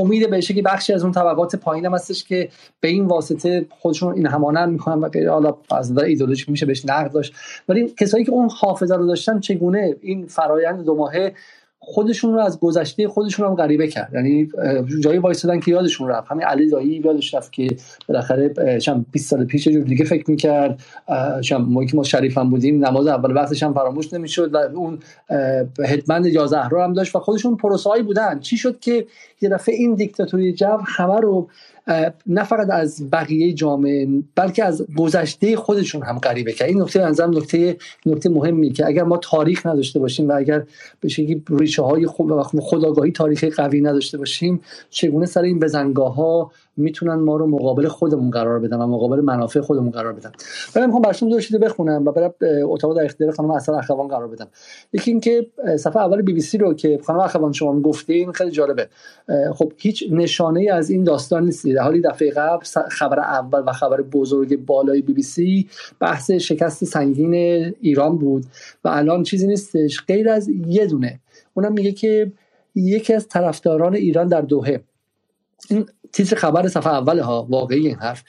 امید 0.00 0.30
به 0.30 0.40
که 0.40 0.62
بخشی 0.62 0.92
از 0.92 1.02
اون 1.02 1.12
طبقات 1.12 1.56
پایین 1.56 1.86
هم 1.86 1.94
هستش 1.94 2.24
که 2.24 2.48
به 2.80 2.88
این 2.88 3.06
واسطه 3.06 3.66
خودشون 3.70 4.14
این 4.14 4.26
همانند 4.26 4.72
می‌کنن 4.72 5.00
و 5.00 5.08
غیره. 5.08 5.30
حالا 5.30 5.56
از 5.70 5.92
نظر 5.92 6.04
ایدئولوژیک 6.04 6.48
میشه 6.50 6.66
بهش 6.66 6.86
نقد 6.86 7.12
داشت. 7.12 7.34
ولی 7.68 7.88
کسایی 7.88 8.24
که 8.24 8.32
اون 8.32 8.50
حافظه 8.50 8.94
رو 8.94 9.06
داشتن 9.06 9.40
چگونه 9.40 9.96
این 10.00 10.26
فرایند 10.26 10.84
دو 10.84 10.94
ماهه 10.94 11.34
خودشون 11.88 12.34
رو 12.34 12.40
از 12.40 12.60
گذشته 12.60 13.08
خودشون 13.08 13.46
هم 13.46 13.54
غریبه 13.54 13.88
کرد. 13.88 14.10
یعنی 14.14 14.48
جایی 15.00 15.18
وایسادن 15.18 15.60
که 15.60 15.70
یادشون 15.70 16.08
رفت. 16.08 16.30
همین 16.30 16.44
علی 16.44 16.70
دایی 16.70 17.02
یادش 17.04 17.34
رفت 17.34 17.52
که 17.52 17.68
بالاخره 18.08 18.78
چند 18.78 19.06
20 19.12 19.30
سال 19.30 19.44
پیش 19.44 19.68
جور 19.68 19.84
دیگه 19.84 20.04
فکر 20.04 20.30
می‌کرد. 20.30 20.80
چند 21.40 21.60
موقعی 21.60 21.86
که 21.86 21.96
ما 21.96 22.02
شریف 22.02 22.38
هم 22.38 22.50
بودیم 22.50 22.86
نماز 22.86 23.06
اول 23.06 23.36
وقتش 23.36 23.62
هم 23.62 23.74
فراموش 23.74 24.12
نمی‌شد 24.12 24.54
و 24.54 24.56
اون 24.56 24.98
هدمند 25.84 26.26
یا 26.26 26.46
زهرا 26.46 26.84
هم 26.84 26.92
داشت 26.92 27.16
و 27.16 27.18
خودشون 27.18 27.56
پروسایی 27.56 28.02
بودن. 28.02 28.40
چی 28.40 28.56
شد 28.56 28.80
که 28.80 29.06
یه 29.40 29.48
دفعه 29.48 29.74
این 29.74 29.94
دیکتاتوری 29.94 30.52
جو 30.52 30.78
همه 30.86 31.20
رو 31.20 31.48
نه 32.26 32.44
فقط 32.44 32.70
از 32.70 33.10
بقیه 33.10 33.52
جامعه 33.52 34.08
بلکه 34.34 34.64
از 34.64 34.86
گذشته 34.96 35.56
خودشون 35.56 36.02
هم 36.02 36.18
غریبه 36.18 36.52
کرد 36.52 36.68
این 36.68 36.82
نکته 36.82 37.02
انظرم 37.02 37.36
نکته 37.36 37.76
نکته 38.06 38.28
مهمی 38.28 38.72
که 38.72 38.86
اگر 38.86 39.02
ما 39.02 39.16
تاریخ 39.16 39.66
نداشته 39.66 39.98
باشیم 39.98 40.28
و 40.28 40.32
اگر 40.32 40.62
به 41.00 41.08
شکلی 41.08 41.42
ریشه 41.48 41.82
های 41.82 42.06
خوب 42.06 42.30
و 42.30 42.42
خداگاهی 42.42 43.12
تاریخی 43.12 43.50
قوی 43.50 43.80
نداشته 43.80 44.18
باشیم 44.18 44.60
چگونه 44.90 45.26
سر 45.26 45.42
این 45.42 45.58
بزنگاه 45.58 46.14
ها 46.14 46.50
می‌تونن 46.76 47.14
ما 47.14 47.36
رو 47.36 47.46
مقابل 47.46 47.88
خودمون 47.88 48.30
قرار 48.30 48.60
بدن 48.60 48.76
و 48.76 48.86
مقابل 48.86 49.20
منافع 49.20 49.60
خودمون 49.60 49.90
قرار 49.90 50.12
بدن. 50.12 50.32
ولی 50.76 50.86
می‌خوام 50.86 51.02
براتون 51.02 51.28
دو 51.28 51.40
چیزی 51.40 51.58
بخونم 51.58 52.06
و 52.06 52.12
برم 52.12 52.34
اتاق 52.64 52.96
در 52.96 53.04
اختیار 53.04 53.30
خانم 53.30 53.50
اصل 53.50 53.74
اخوان 53.74 54.08
قرار 54.08 54.28
بدم. 54.28 54.48
یکی 54.92 55.10
اینکه 55.10 55.46
صفحه 55.78 56.02
اول 56.02 56.22
بی 56.22 56.32
بی 56.32 56.40
سی 56.40 56.58
رو 56.58 56.74
که 56.74 57.00
خانم 57.04 57.20
اخوان 57.20 57.52
شما 57.52 57.80
گفتین 57.80 58.32
خیلی 58.32 58.50
جالبه. 58.50 58.88
خب 59.54 59.72
هیچ 59.76 60.04
نشانه 60.10 60.60
ای 60.60 60.68
از 60.68 60.90
این 60.90 61.04
داستان 61.04 61.44
نیست 61.44 61.66
در 61.66 61.82
حالی 61.82 62.00
دفعه 62.00 62.30
قبل 62.30 62.64
خبر 62.90 63.20
اول 63.20 63.62
و 63.66 63.72
خبر 63.72 64.02
بزرگ 64.02 64.56
بالای 64.66 65.02
بی 65.02 65.12
بی 65.12 65.22
سی 65.22 65.68
بحث 66.00 66.30
شکست 66.30 66.84
سنگین 66.84 67.34
ایران 67.80 68.18
بود 68.18 68.44
و 68.84 68.88
الان 68.88 69.22
چیزی 69.22 69.46
نیستش. 69.46 70.00
غیر 70.08 70.28
از 70.28 70.48
یه 70.66 70.86
دونه. 70.86 71.20
اونم 71.54 71.72
میگه 71.72 71.92
که 71.92 72.32
یکی 72.74 73.14
از 73.14 73.28
طرفداران 73.28 73.94
ایران 73.94 74.26
در 74.26 74.40
دوحه. 74.40 74.80
تیتر 76.12 76.36
خبر 76.36 76.68
صفحه 76.68 76.92
اول 76.92 77.18
ها 77.18 77.46
واقعی 77.50 77.86
این 77.86 77.96
حرف. 77.96 78.22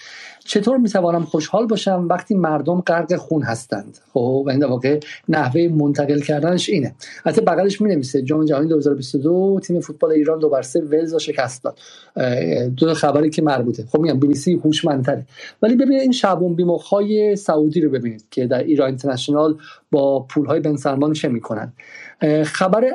چطور 0.45 0.77
می‌توانم 0.77 1.23
خوشحال 1.23 1.67
باشم 1.67 2.07
وقتی 2.09 2.35
مردم 2.35 2.81
غرق 2.81 3.15
خون 3.15 3.43
هستند؟ 3.43 3.97
خب 4.13 4.43
و 4.45 4.49
این 4.49 4.63
واقع 4.63 4.99
نحوه 5.29 5.67
منتقل 5.67 6.19
کردنش 6.19 6.69
اینه. 6.69 6.95
حتی 7.25 7.41
بغلش 7.41 7.81
می 7.81 7.89
نویسه 7.89 8.21
جام 8.21 8.45
جهانی 8.45 8.67
2022 8.67 9.59
تیم 9.63 9.79
فوتبال 9.79 10.11
ایران 10.11 10.39
دو 10.39 10.49
بر 10.49 10.61
سه 10.61 10.81
ولز 10.81 11.15
شکست 11.15 11.63
داد. 11.63 11.79
دو 12.69 12.93
خبری 12.93 13.29
که 13.29 13.41
مربوطه. 13.41 13.85
خب 13.91 13.99
میگم 13.99 14.19
بی 14.19 14.27
بی 14.27 14.35
سی 14.35 14.53
هوشمندتره. 14.53 15.25
ولی 15.61 15.75
ببینید 15.75 16.01
این 16.01 16.11
شعبون 16.11 16.55
بیمخهای 16.55 17.35
سعودی 17.35 17.81
رو 17.81 17.91
ببینید 17.91 18.25
که 18.31 18.47
در 18.47 18.63
ایران 18.63 18.87
اینترنشنال 18.87 19.57
با 19.91 20.19
پولهای 20.19 20.59
بن 20.59 20.75
سلمان 20.75 21.13
چه 21.13 21.27
می‌کنن. 21.27 21.73
خبر 22.45 22.91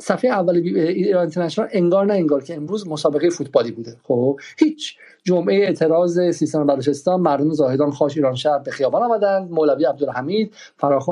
صفحه 0.00 0.30
اول 0.30 0.56
ایران 0.56 1.20
اینترنشنال 1.20 1.68
انگار 1.72 2.06
نه 2.06 2.14
انگار 2.14 2.42
که 2.42 2.54
امروز 2.54 2.88
مسابقه 2.88 3.30
فوتبالی 3.30 3.70
بوده. 3.72 3.96
خب 4.02 4.40
هیچ. 4.58 4.96
جمعه 5.24 5.56
اعتراض 5.56 6.20
سیستان 6.30 6.66
بلوچستان 6.66 7.20
مردم 7.20 7.52
زاهدان 7.52 7.90
خاش 7.90 8.16
ایران 8.16 8.34
شهر 8.34 8.58
به 8.58 8.70
خیابان 8.70 9.02
آمدند. 9.02 9.50
مولوی 9.50 9.84
عبدالحمید 9.84 10.54
فراخ... 10.76 11.10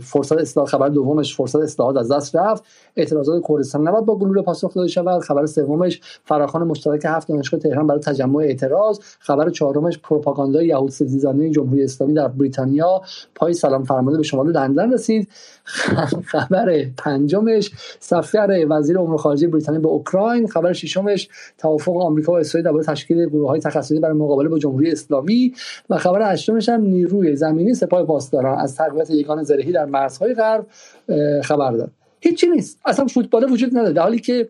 فرصت 0.00 0.38
اصلاح 0.38 0.66
خبر 0.66 0.88
دومش 0.88 1.36
فرصت 1.36 1.56
اصلاحات 1.56 1.96
از 1.96 2.12
دست 2.12 2.36
رفت. 2.36 2.64
اعتراضات 2.96 3.42
کردستان 3.48 3.88
نباید 3.88 4.04
با 4.04 4.16
گلوله 4.16 4.42
پاسخ 4.42 4.74
داده 4.74 4.88
شود. 4.88 5.22
خبر 5.22 5.46
سومش 5.46 6.00
فراخوان 6.24 6.66
مشترک 6.66 7.02
هفت 7.04 7.28
دانشگاه 7.28 7.60
تهران 7.60 7.86
برای 7.86 8.00
تجمع 8.00 8.36
اعتراض. 8.36 8.98
خبر 9.18 9.50
چهارمش 9.50 9.98
پروپاگاندای 9.98 10.66
یهود 10.66 10.90
ستیزانه 10.90 11.50
جمهوری 11.50 11.84
اسلامی 11.84 12.14
در 12.14 12.28
بریتانیا. 12.28 13.02
پای 13.34 13.52
سلام 13.52 13.84
فرمانده 13.84 14.18
به 14.18 14.24
شمال 14.24 14.52
لندن 14.52 14.92
رسید. 14.92 15.28
خبر 16.26 16.84
پنجمش 16.96 17.70
سفر 18.00 18.66
وزیر 18.70 18.98
امور 18.98 19.16
خارجه 19.16 19.48
بریتانیا 19.48 19.80
به 19.80 19.88
اوکراین. 19.88 20.46
خبر 20.46 20.72
ششمش 20.72 21.28
توافق 21.58 21.96
آمریکا 21.96 22.32
و 22.32 22.36
اسرائیل 22.36 22.64
درباره 22.64 22.84
تشکیل 22.84 23.28
های 23.48 23.60
تخصصی 23.60 24.00
برای 24.00 24.16
مقابله 24.16 24.48
با 24.48 24.58
جمهوری 24.58 24.92
اسلامی 24.92 25.54
و 25.90 25.98
خبر 25.98 26.32
هشتمش 26.32 26.68
هم 26.68 26.80
نیروی 26.80 27.36
زمینی 27.36 27.74
سپاه 27.74 28.04
پاسداران. 28.04 28.58
از 28.58 28.76
تقویت 28.76 29.10
یگان 29.10 29.42
زرهی 29.42 29.72
در 29.72 29.84
مرزهای 29.84 30.34
غرب 30.34 30.66
خبر 31.42 31.72
داد. 31.72 31.90
هیچی 32.20 32.48
نیست. 32.48 32.78
اصلا 32.84 33.06
فوتبال 33.06 33.52
وجود 33.52 33.70
نداره. 33.70 33.92
در 33.92 34.02
حالی 34.02 34.18
که 34.18 34.48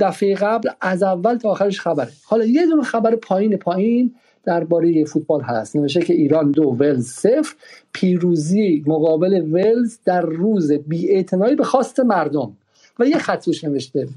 دفعه 0.00 0.34
قبل 0.34 0.68
از 0.80 1.02
اول 1.02 1.36
تا 1.36 1.50
آخرش 1.50 1.80
خبره. 1.80 2.08
حالا 2.24 2.44
یه 2.44 2.66
دونه 2.66 2.82
خبر 2.82 3.16
پایین 3.16 3.56
پایین 3.56 4.14
درباره 4.44 5.04
فوتبال 5.04 5.40
هست. 5.40 5.76
نوشته 5.76 6.00
که 6.00 6.14
ایران 6.14 6.50
دو 6.50 6.62
ولز 6.62 7.06
صفر. 7.06 7.54
پیروزی 7.92 8.84
مقابل 8.86 9.52
ولز 9.52 9.98
در 10.04 10.22
روز 10.22 10.72
بی 10.72 11.24
به 11.58 11.64
خواست 11.64 12.00
مردم. 12.00 12.56
و 12.98 13.06
یه 13.06 13.18
خط 13.18 13.46
روش 13.46 13.64
نوشته. 13.64 14.08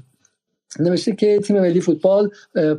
نوشته 0.80 1.12
که 1.12 1.38
تیم 1.38 1.60
ملی 1.60 1.80
فوتبال 1.80 2.30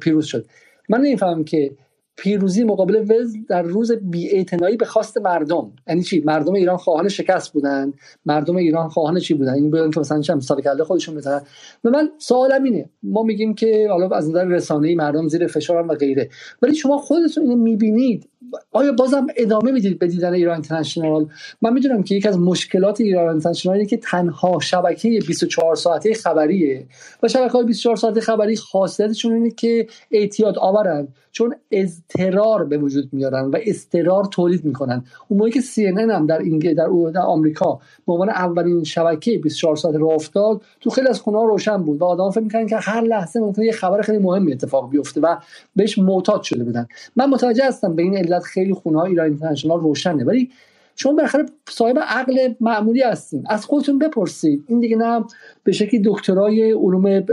پیروز 0.01 0.25
شد. 0.25 0.45
من 0.89 1.01
نمی‌فهمم 1.01 1.43
که 1.43 1.72
پیروزی 2.19 2.64
مقابل 2.64 2.95
ولز 2.95 3.35
در 3.49 3.61
روز 3.61 3.91
بی‌اعتنایی 3.91 4.77
به 4.77 4.85
خواست 4.85 5.18
مردم. 5.18 5.72
یعنی 5.88 6.03
چی؟ 6.03 6.19
مردم 6.19 6.53
ایران 6.53 6.77
خواهان 6.77 7.07
شکست 7.07 7.53
بودن. 7.53 7.93
مردم 8.26 8.55
ایران 8.55 8.89
خواهان 8.89 9.19
چی 9.19 9.34
بودن؟ 9.34 9.53
این 9.53 9.72
بودن 9.72 9.91
که 9.91 9.99
مثلا 9.99 10.22
چه 10.22 10.39
سال 10.39 10.61
کله 10.61 10.84
خودشون 10.84 11.15
بزنن. 11.15 11.41
و 11.84 11.89
من 11.89 12.09
سوالم 12.18 12.64
اینه. 12.64 12.89
ما 13.03 13.23
میگیم 13.23 13.53
که 13.53 13.88
حالا 13.89 14.09
از 14.09 14.30
نظر 14.30 14.45
رسانه‌ای 14.45 14.95
مردم 14.95 15.27
زیر 15.27 15.47
فشارن 15.47 15.88
و 15.88 15.95
غیره. 15.95 16.30
ولی 16.61 16.76
شما 16.76 16.97
خودتون 16.97 17.43
اینو 17.43 17.55
می‌بینید. 17.55 18.30
آیا 18.72 18.91
بازم 18.91 19.27
ادامه 19.38 19.72
می‌دید 19.72 19.99
به 19.99 20.07
دیدن 20.07 20.34
ایران 20.34 20.53
اینترنشنال؟ 20.53 21.27
من 21.61 21.73
می‌دونم 21.73 22.03
که 22.03 22.15
یکی 22.15 22.27
از 22.27 22.39
مشکلات 22.39 23.01
ایران 23.01 23.30
اینترنشنال 23.30 23.85
که 23.85 23.97
تنها 23.97 24.59
شبکه 24.59 25.19
24 25.27 25.76
ساعته 25.76 26.14
خبریه 26.14 26.85
و 27.23 27.27
شبکه 27.27 27.51
های 27.51 27.64
24 27.64 27.95
ساعته 27.95 28.22
خبری 28.22 28.55
خاصیتشون 28.55 29.34
اینه 29.34 29.51
که 29.51 29.88
اعتیاد 30.11 30.57
آورن 30.57 31.07
چون 31.31 31.55
اضطرار 31.72 32.65
به 32.65 32.77
وجود 32.77 33.09
میارن 33.11 33.45
و 33.45 33.57
استرار 33.65 34.26
تولید 34.26 34.65
می‌کنن. 34.65 35.03
اون 35.27 35.38
موقعی 35.39 35.51
که 35.51 35.61
CNN 35.61 36.11
هم 36.11 36.26
در 36.26 36.39
اینگه 36.39 36.73
در, 36.73 36.88
در 37.14 37.22
آمریکا 37.22 37.80
به 38.07 38.14
عنوان 38.14 38.30
اولین 38.30 38.84
شبکه 38.84 39.38
24 39.38 39.76
ساعت 39.76 39.95
راه 39.95 40.14
افتاد 40.14 40.61
تو 40.81 40.89
خیلی 40.89 41.07
از 41.07 41.22
خونه 41.22 41.38
روشن 41.38 41.84
بود 41.84 42.01
و 42.01 42.05
آدم 42.05 42.30
فکر 42.30 42.43
می‌کنن 42.43 42.68
که 42.68 42.76
هر 42.76 43.01
لحظه 43.01 43.39
ممکنه 43.39 43.65
یه 43.65 43.72
خبر 43.72 44.01
خیلی 44.01 44.18
مهمی 44.18 44.53
اتفاق 44.53 44.89
بیفته 44.89 45.22
و 45.22 45.35
بهش 45.76 45.97
معتاد 45.97 46.43
شده 46.43 46.64
بودن. 46.64 46.88
من 47.15 47.30
متوجه 47.30 47.68
هستم 47.68 47.95
به 47.95 48.01
این 48.01 48.18
علت 48.27 48.43
خیلی 48.43 48.73
خونه 48.73 48.99
های 48.99 49.09
ایران 49.09 49.25
اینترنشنال 49.25 49.79
روشنه. 49.79 50.23
ولی 50.23 50.49
شما 50.95 51.13
بالاخره 51.13 51.45
صاحب 51.69 51.99
عقل 51.99 52.53
معمولی 52.61 53.01
هستین. 53.01 53.43
از 53.49 53.65
خودتون 53.65 53.99
بپرسید. 53.99 54.63
این 54.67 54.79
دیگه 54.79 54.95
نه 54.95 55.25
به 55.63 55.71
شکلی 55.71 56.01
دکترای 56.05 56.71
علوم 56.71 57.25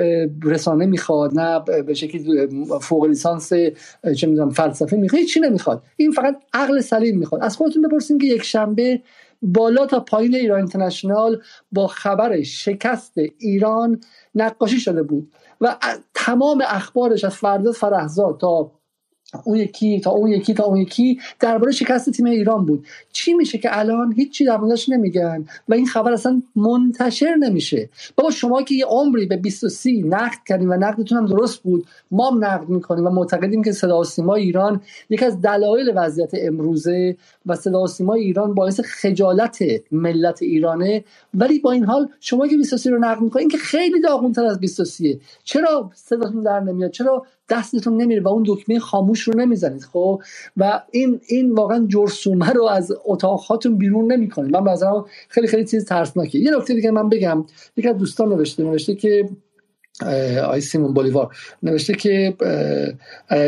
رسانه 0.42 0.86
می‌خواد 0.86 1.38
نه 1.38 1.82
به 1.82 1.94
شکلی 1.94 2.48
فوق 2.80 3.04
لیسانس 3.04 3.52
چه 4.16 4.26
می‌دونم 4.26 4.50
فلسفه 4.50 4.96
می‌خواد. 4.96 5.22
چی 5.22 5.40
نمی‌خواد. 5.40 5.82
این 5.96 6.10
فقط 6.10 6.36
عقل 6.52 6.80
سلیم 6.80 7.18
می‌خواد. 7.18 7.42
از 7.42 7.56
خودتون 7.56 7.82
بپرسید 7.82 8.20
که 8.20 8.26
یک 8.26 8.42
شنبه 8.42 9.02
بالا 9.42 9.86
تا 9.86 10.00
پایین 10.00 10.34
ایران 10.34 10.58
اینترنشنال 10.58 11.42
با 11.72 11.86
خبر 11.86 12.42
شکست 12.42 13.12
ایران 13.38 14.00
نقاشی 14.34 14.80
شده 14.80 15.02
بود. 15.02 15.32
و 15.60 15.76
تمام 16.14 16.62
اخبارش 16.66 17.24
از 17.24 17.34
فرداد 17.34 17.74
فرهزاد 17.74 18.38
تا 18.40 18.70
اون 19.44 19.58
یکی 19.58 20.00
تا 20.00 20.10
اون 20.10 20.30
یکی 20.30 20.54
تا 20.54 20.64
اون 20.64 20.76
یکی 20.76 21.18
درباره 21.40 21.72
شکست 21.72 22.10
تیم 22.10 22.26
ایران 22.26 22.66
بود. 22.66 22.86
چی 23.12 23.34
میشه 23.34 23.58
که 23.58 23.78
الان 23.78 24.12
هیچی 24.12 24.44
در 24.44 24.56
موردش 24.56 24.88
نمیگن 24.88 25.46
و 25.68 25.74
این 25.74 25.86
خبر 25.86 26.12
اصلا 26.12 26.42
منتشر 26.56 27.34
نمیشه؟ 27.34 27.88
بابا 28.16 28.30
شما 28.30 28.62
که 28.62 28.74
یه 28.74 28.84
عمری 28.86 29.26
به 29.26 29.36
23 29.36 29.90
نقد 29.90 30.38
کردیم 30.46 30.70
و 30.70 30.74
نقدتون 30.74 31.18
هم 31.18 31.26
درست 31.26 31.62
بود 31.62 31.86
ما 32.10 32.30
هم 32.30 32.44
نقد 32.44 32.68
می‌کنیم 32.68 33.06
و 33.06 33.10
معتقدیم 33.10 33.62
که 33.62 33.72
صدا 33.72 34.04
سیما 34.04 34.34
ایران 34.34 34.80
یکی 35.10 35.24
از 35.24 35.40
دلایل 35.40 35.92
وضعیت 35.94 36.30
امروزه 36.34 37.16
و 37.46 37.54
صدا 37.54 37.86
سیما 37.86 38.14
ایران 38.14 38.54
باعث 38.54 38.80
خجالت 38.80 39.64
ملت 39.92 40.42
ایرانه. 40.42 41.04
ولی 41.34 41.58
با 41.58 41.72
این 41.72 41.84
حال 41.84 42.08
شما 42.20 42.48
که 42.48 42.56
20:30 42.56 42.90
رو 42.90 42.98
نقد 42.98 43.20
می‌کنین 43.20 43.48
که 43.48 43.58
خیلی 43.58 44.00
داغونتر 44.00 44.44
از 44.44 44.60
20:30 44.60 45.18
چرا 45.44 45.90
صداتون 45.94 46.42
در 46.42 46.60
نمیاد؟ 46.60 46.90
چرا 46.90 47.26
دستتون 47.48 48.02
نمیره 48.02 48.22
و 48.22 48.28
اون 48.28 48.44
دکمه 48.46 48.78
خاموش 48.78 49.20
رو 49.20 49.40
نمی‌زنید 49.40 49.82
خب؟ 49.82 50.22
و 50.56 50.82
این 50.90 51.20
این 51.26 51.52
واقعا 51.52 51.86
جرثومه 51.88 52.50
رو 52.50 52.64
از 52.64 52.92
اتاق 53.04 53.68
بیرون 53.68 54.12
نمی‌کنید. 54.12 54.56
من 54.56 54.72
مثلا 54.72 55.04
خیلی 55.28 55.46
خیلی 55.46 55.64
چیز 55.64 55.84
ترسناکه 55.84 56.38
یه 56.38 56.56
نکته 56.56 56.74
دیگه 56.74 56.90
من 56.90 57.08
بگم. 57.08 57.44
یکی 57.76 57.88
از 57.88 57.98
دوستان 57.98 58.28
نوشته 58.28 58.62
نوشته 58.62 58.94
که 58.94 59.28
آقای 60.48 60.60
سیمون 60.60 60.94
بولیوار 60.94 61.36
نوشته 61.62 61.94
که 61.94 62.34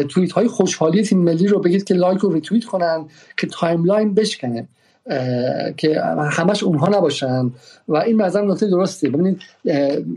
توییت 0.09 0.33
های 0.33 0.49
خوشحالی 0.49 1.03
تیم 1.03 1.19
ملی 1.19 1.47
رو 1.47 1.61
بگید 1.61 1.85
که 1.85 1.95
like 1.95 2.25
و 2.25 2.33
ریتوییت 2.33 2.65
کنن 2.65 3.07
که 3.37 3.47
timeline 3.47 4.15
بشکنه. 4.15 4.69
که 5.77 6.01
همش 6.31 6.63
اونها 6.63 6.89
نباشن. 6.89 7.53
و 7.89 7.97
این 7.97 8.23
نظر 8.23 8.43
نکته 8.43 8.67
درسته. 8.67 9.11
ببینید 9.11 9.41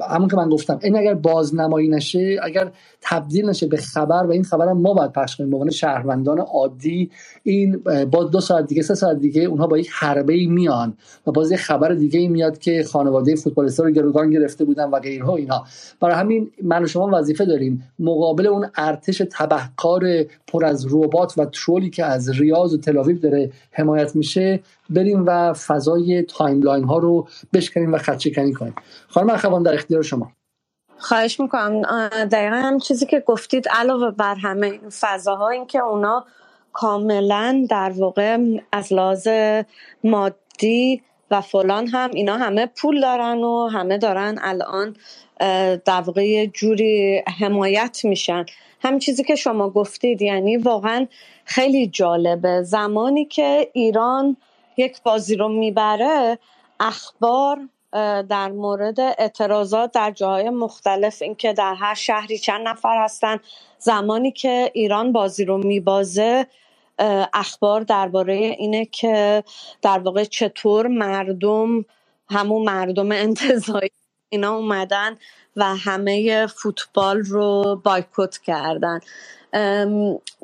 همون 0.10 0.28
که 0.28 0.36
من 0.36 0.50
گفتم 0.50 0.80
این 0.84 0.98
اگر 0.98 1.14
بازنمایی 1.14 1.88
نشه 1.88 2.38
اگر 2.44 2.72
تبدیل 3.02 3.50
نشه 3.50 3.68
به 3.68 3.78
خبر 3.78 4.26
و 4.26 4.32
این 4.32 4.44
خبر 4.44 4.68
هم 4.68 4.78
ما 4.78 4.94
باید 4.94 5.12
پخش 5.12 5.36
کنیم. 5.36 5.64
به 5.66 5.72
شهروندان 5.72 6.40
عادی 6.40 7.12
این 7.44 7.84
با 8.12 8.24
دو 8.24 8.40
ساعت 8.40 8.68
دیگه 8.68 8.82
سه 8.82 8.96
ساعت 8.96 9.20
دیگه 9.20 9.42
اونها 9.42 9.68
با 9.68 9.78
یک 9.78 9.90
حربه 9.94 10.48
میان 10.48 10.94
و 11.28 11.32
باز 11.32 11.54
خبر 11.54 11.94
دیگه 11.94 12.20
ای 12.20 12.28
میاد 12.28 12.58
که 12.58 12.84
خانواده 12.84 13.36
فوتبالیستا 13.36 13.84
رو 13.84 13.92
گروگان 13.92 14.30
گرفته 14.30 14.66
بودن 14.66 14.90
و 14.90 15.00
غیره 15.00 15.36
اینا 15.36 15.64
برای 16.00 16.16
همین 16.16 16.52
من 16.64 16.84
و 16.84 16.88
شما 16.88 17.10
وظیفه 17.14 17.46
داریم 17.46 17.84
مقابل 18.00 18.48
اون 18.48 18.68
ارتش 18.76 19.24
تبهکار 19.32 20.04
پر 20.48 20.66
از 20.66 20.88
ربات 20.92 21.38
و 21.38 21.46
troll 21.46 21.82
ی 21.82 21.90
که 21.90 22.06
از 22.06 22.30
ریاض 22.30 22.74
و 22.74 22.78
تل‌آویو 22.78 23.20
داره 23.20 23.52
حمایت 23.72 24.16
میشه 24.16 24.60
بریم 24.90 25.26
و 25.28 25.54
فضای 25.54 26.24
timeline 26.24 26.84
ها 26.84 26.98
رو 26.98 27.28
بشکنیم 27.54 27.94
و 27.94 27.98
خدشه 27.98 28.54
کنیم. 28.54 28.76
خانم 29.08 29.30
اخوان 29.30 29.64
در 29.64 29.74
اختیار 29.74 30.02
شما. 30.02 30.32
خواهش 30.98 31.40
می‌کنم. 31.40 31.82
دقیقا 32.10 32.56
هم 32.56 32.80
چیزی 32.80 33.06
که 33.06 33.24
گفتید 33.28 33.68
علاوه 33.70 34.12
بر 34.12 34.36
همه 34.36 34.68
این 34.68 34.90
فضاها 35.00 35.50
این 35.50 35.68
که 35.68 35.80
اونا 35.80 36.26
کاملا 36.74 37.66
در 37.70 37.94
واقع 37.98 38.38
از 38.72 38.94
لحاظ 38.94 39.28
مادی 40.04 41.02
و 41.32 41.42
فلان 41.42 41.88
هم 41.88 42.10
اینا 42.14 42.38
همه 42.38 42.66
پول 42.66 43.02
دارن 43.02 43.38
و 43.38 43.68
همه 43.68 43.98
دارن 43.98 44.40
الان 44.42 44.96
در 45.86 46.02
واقع 46.06 46.46
جوری 46.46 47.24
حمایت 47.40 48.00
میشن. 48.04 48.46
همین 48.82 49.00
چیزی 49.00 49.24
که 49.24 49.36
شما 49.36 49.70
گفتید 49.70 50.22
یعنی 50.22 50.58
واقعا 50.58 51.08
خیلی 51.46 51.88
جالبه. 51.88 52.64
زمانی 52.64 53.26
که 53.26 53.70
ایران 53.74 54.38
یک 54.80 55.04
بازی 55.04 55.36
رو 55.36 55.48
می‌بره 55.48 56.40
اخبار 56.80 57.60
در 58.30 58.52
مورد 58.52 59.00
اعتراضات 59.00 59.92
در 59.92 60.12
جاهای 60.12 60.50
مختلف 60.50 61.22
اینکه 61.22 61.54
در 61.54 61.74
هر 61.74 61.94
شهری 61.94 62.38
چند 62.38 62.68
نفر 62.68 63.04
هستن 63.04 63.40
زمانی 63.78 64.32
که 64.32 64.72
ایران 64.74 65.12
بازی 65.12 65.46
رو 65.46 65.58
میبازه 65.58 66.48
اخبار 67.34 67.82
درباره 67.82 68.34
اینه 68.34 68.86
که 68.86 69.44
در 69.82 70.00
واقع 70.00 70.24
چطور 70.24 70.88
مردم 70.88 71.86
همون 72.30 72.64
مردم 72.64 73.12
انتظایی 73.26 73.92
اینا 74.30 74.56
اومدن 74.56 75.18
و 75.56 75.76
همه 75.76 76.48
فوتبال 76.48 77.18
رو 77.20 77.82
بایکوت 77.84 78.38
کردن. 78.38 79.00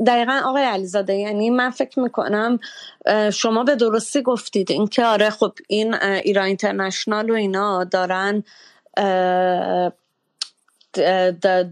دقیقا 0.07 0.41
آقای 0.45 0.64
علیزاده 0.64 1.14
یعنی 1.14 1.49
من 1.49 1.69
فکر 1.69 1.99
می‌کنم 1.99 2.60
شما 3.34 3.64
به 3.64 3.76
درستی 3.76 4.22
گفتید. 4.22 4.72
اینکه 4.72 5.06
آره 5.06 5.30
خب 5.30 5.52
این 5.68 5.94
ایران 6.03 6.45
اینترنشنال 6.45 7.30
و 7.30 7.34
اینا 7.34 7.84
دارن 7.84 8.44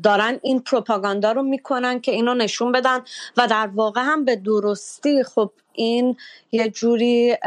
دارن 0.03 0.39
این 0.41 0.60
پروپاگاندا 0.60 1.31
رو 1.31 1.43
می‌کنن 1.43 1.99
که 1.99 2.11
اینو 2.11 2.34
نشون 2.34 2.72
بدن 2.72 2.99
و 3.38 3.47
در 3.47 3.68
واقع 3.68 4.01
هم 4.01 4.26
به 4.26 4.35
درستی 4.35 5.23
خب 5.23 5.51
این 5.73 6.18
یه 6.51 6.69
جوری 6.69 7.38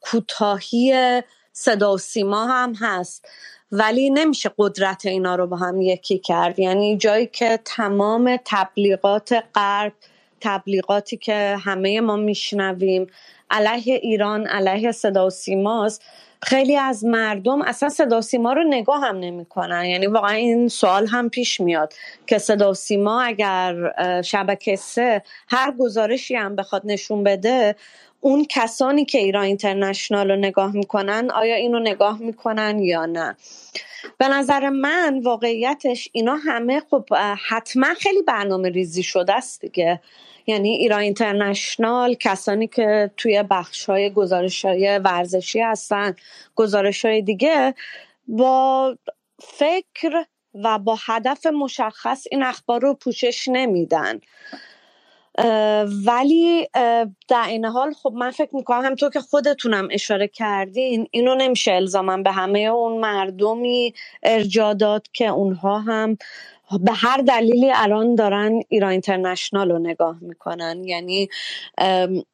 کوتاهی 0.00 1.22
صدا 1.52 1.94
و 1.94 1.98
سیما 1.98 2.46
هم 2.46 2.74
هست. 2.74 3.28
ولی 3.72 4.10
نمیشه 4.10 4.50
قدرت 4.58 5.06
اینا 5.06 5.34
رو 5.34 5.46
با 5.46 5.56
هم 5.56 5.80
یکی 5.80 6.18
کرد. 6.18 6.58
یعنی 6.58 6.96
جایی 6.96 7.26
که 7.26 7.58
تمام 7.64 8.38
تبلیغات 8.44 9.44
غرب 9.54 9.92
تبلیغاتی 10.40 11.16
که 11.16 11.56
همه 11.64 12.00
ما 12.00 12.16
میشنویم 12.16 13.06
علیه 13.50 13.94
ایران 13.94 14.46
علیه 14.46 14.92
صدا 14.92 15.26
و 15.26 15.30
سیماست 15.30 16.02
خیلی 16.42 16.76
از 16.76 17.04
مردم 17.04 17.62
اصلا 17.62 17.88
صدا 17.88 18.20
سیما 18.20 18.52
رو 18.52 18.62
نگاه 18.64 19.00
هم 19.00 19.16
نمی‌کنن. 19.16 19.84
یعنی 19.84 20.06
واقعا 20.06 20.30
این 20.30 20.68
سوال 20.68 21.06
هم 21.06 21.28
پیش 21.28 21.60
میاد 21.60 21.92
که 22.26 22.38
صدا 22.38 22.74
سیما 22.74 23.22
اگر 23.22 23.92
شبکه 24.22 24.76
سه 24.76 25.22
هر 25.48 25.74
گزارشی 25.78 26.34
هم 26.34 26.56
بخواد 26.56 26.82
نشون 26.84 27.24
بده 27.24 27.76
اون 28.24 28.46
کسانی 28.48 29.04
که 29.04 29.18
ایران 29.18 29.44
اینترنشنال 29.44 30.30
رو 30.30 30.36
نگاه 30.36 30.72
می‌کنن 30.72 31.30
آیا 31.30 31.54
اینو 31.54 31.78
نگاه 31.78 32.18
می‌کنن 32.18 32.78
یا 32.78 33.06
نه؟ 33.06 33.36
به 34.18 34.28
نظر 34.28 34.68
من 34.68 35.20
واقعیتش 35.22 36.08
اینا 36.12 36.36
همه 36.36 36.82
خب 36.90 37.04
حتما 37.48 37.94
خیلی 37.94 38.22
برنامه 38.22 38.68
ریزی 38.68 39.02
شده 39.02 39.34
است 39.34 39.60
دیگه. 39.60 40.00
یعنی 40.46 40.70
ایران 40.70 41.00
اینترنشنال 41.00 42.14
کسانی 42.14 42.68
که 42.68 43.10
توی 43.16 43.42
بخش 43.50 43.84
های 43.84 44.10
گزارش 44.10 44.64
های 44.64 44.98
ورزشی 44.98 45.60
هستن 45.60 46.16
گزارش 46.54 47.04
های 47.04 47.22
دیگه 47.22 47.74
با 48.28 48.96
فکر 49.42 50.24
و 50.54 50.78
با 50.78 50.98
هدف 51.06 51.46
مشخص 51.46 52.26
این 52.30 52.42
اخبار 52.42 52.80
رو 52.80 52.94
پوشش 52.94 53.48
نمیدن. 53.48 54.20
ولی 56.06 56.68
در 57.28 57.44
این 57.48 57.64
حال 57.64 57.92
خب 57.92 58.12
من 58.12 58.30
فکر 58.30 58.56
می‌کنم 58.56 58.84
همطور 58.84 59.10
که 59.10 59.20
خودتونم 59.20 59.88
اشاره 59.90 60.28
کردین 60.28 61.08
اینو 61.10 61.34
نمیشه 61.34 61.72
الزامن 61.72 62.22
به 62.22 62.32
همه 62.32 62.58
اون 62.58 63.00
مردمی 63.00 63.94
ارجا 64.22 64.74
داد 64.74 65.06
که 65.12 65.26
اونها 65.26 65.78
هم 65.78 66.16
به 66.80 66.92
هر 66.92 67.16
دلیلی 67.16 67.72
الان 67.74 68.14
دارن 68.14 68.60
ایران 68.68 68.90
اینترنشنال 68.90 69.70
رو 69.70 69.78
نگاه 69.78 70.16
می‌کنن. 70.20 70.84
یعنی 70.84 71.28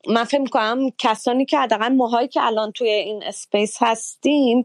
من 0.09 0.25
فکر 0.25 0.41
می‌کنم 0.41 0.91
کسانی 0.99 1.45
که 1.45 1.59
حداقل 1.59 1.89
ماهایی 1.89 2.29
که 2.29 2.43
الان 2.43 2.73
توی 2.73 2.89
این 2.89 3.23
اسپیس 3.23 3.77
هستیم 3.81 4.65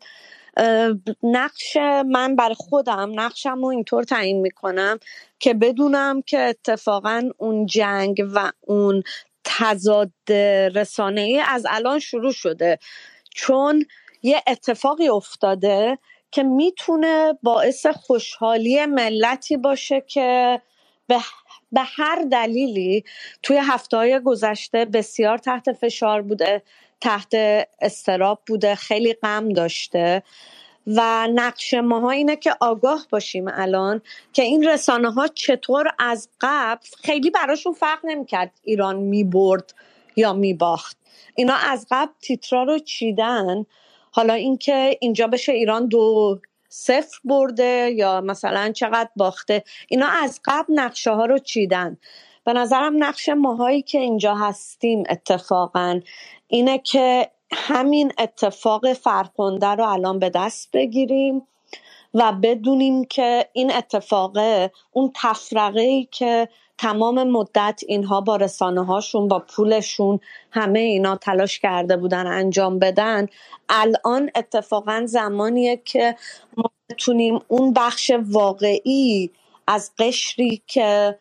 نقش 1.23 1.77
من 2.05 2.35
برای 2.35 2.55
خودم 2.55 3.11
نقشم 3.19 3.61
رو 3.61 3.65
اینطور 3.65 4.03
تعیین 4.03 4.41
می‌کنم 4.41 4.99
که 5.39 5.53
بدونم 5.53 6.21
که 6.21 6.39
اتفاقا 6.39 7.29
اون 7.37 7.65
جنگ 7.65 8.23
و 8.33 8.51
اون 8.61 9.03
تضاد 9.43 10.31
رسانه 10.75 11.43
از 11.47 11.65
الان 11.69 11.99
شروع 11.99 12.31
شده. 12.31 12.79
چون 13.35 13.85
یه 14.23 14.43
اتفاقی 14.47 15.07
افتاده 15.09 15.97
که 16.31 16.43
می‌تونه 16.43 17.33
باعث 17.43 17.85
خوشحالی 17.85 18.85
ملتی 18.85 19.57
باشه 19.57 20.01
که 20.07 20.61
به 21.07 21.19
به 21.71 21.81
هر 21.83 22.25
دلیلی 22.31 23.03
توی 23.43 23.57
هفته 23.57 23.97
های 23.97 24.19
گذشته 24.19 24.85
بسیار 24.85 25.37
تحت 25.37 25.71
فشار 25.73 26.21
بوده. 26.21 26.63
تحت 27.03 27.33
استراب 27.81 28.41
بوده 28.47 28.75
خیلی 28.75 29.13
غم 29.13 29.49
داشته. 29.49 30.23
و 30.87 31.27
نقش 31.27 31.73
ماها 31.73 32.09
اینه 32.09 32.35
که 32.35 32.55
آگاه 32.59 33.07
باشیم 33.09 33.45
الان 33.47 34.01
که 34.33 34.43
این 34.43 34.67
رسانه 34.67 35.11
ها 35.11 35.27
چطور 35.27 35.87
از 35.99 36.29
قبل 36.41 36.85
خیلی 37.03 37.29
براشون 37.29 37.73
فرق 37.73 37.99
نمی‌کرد 38.03 38.51
ایران 38.63 38.95
می‌برد 38.95 39.73
یا 40.15 40.33
میباخت. 40.33 40.97
اینا 41.35 41.55
از 41.55 41.87
قبل 41.91 42.11
تیترا 42.21 42.63
رو 42.63 42.79
چیدن. 42.79 43.65
حالا 44.11 44.33
اینکه 44.33 44.97
اینجا 45.01 45.27
بشه 45.27 45.51
ایران 45.51 45.87
دو 45.87 46.39
صفر 46.69 47.19
برده 47.23 47.91
یا 47.95 48.21
مثلا 48.21 48.71
چقدر 48.71 49.09
باخته 49.15 49.63
اینا 49.87 50.07
از 50.07 50.39
قبل 50.45 50.73
نقشه 50.73 51.11
ها 51.11 51.25
رو 51.25 51.37
چیدن. 51.37 51.97
به 52.45 52.53
نظرم 52.53 53.03
نقش 53.03 53.29
ماهایی 53.29 53.81
که 53.81 53.99
اینجا 53.99 54.35
هستیم 54.35 55.03
اتفاقا 55.09 55.99
اینه 56.53 56.77
که 56.77 57.31
همین 57.51 58.11
اتفاق 58.17 58.93
فرخنده 58.93 59.67
رو 59.67 59.83
الان 59.89 60.19
به 60.19 60.29
دست 60.29 60.69
بگیریم 60.73 61.47
و 62.13 62.33
بدونیم 62.43 63.05
که 63.05 63.49
این 63.53 63.73
اتفاق 63.73 64.37
اون 64.91 65.11
تفرقه 65.15 65.81
ای 65.81 66.07
که 66.11 66.49
تمام 66.77 67.23
مدت 67.23 67.81
اینها 67.87 68.21
با 68.21 68.35
رسانه 68.35 68.85
هاشون 68.85 69.27
با 69.27 69.39
پولشون 69.39 70.19
همه 70.51 70.79
اینا 70.79 71.15
تلاش 71.15 71.59
کرده 71.59 71.97
بودن 71.97 72.27
انجام 72.27 72.79
بدن 72.79 73.27
الان 73.69 74.29
اتفاقا 74.35 75.03
زمانیه 75.05 75.81
که 75.85 76.15
ما 76.57 76.71
بتونیم 76.89 77.39
اون 77.47 77.73
بخش 77.73 78.11
واقعی 78.31 79.31
از 79.67 79.91
قشری 79.99 80.61
که 80.67 81.19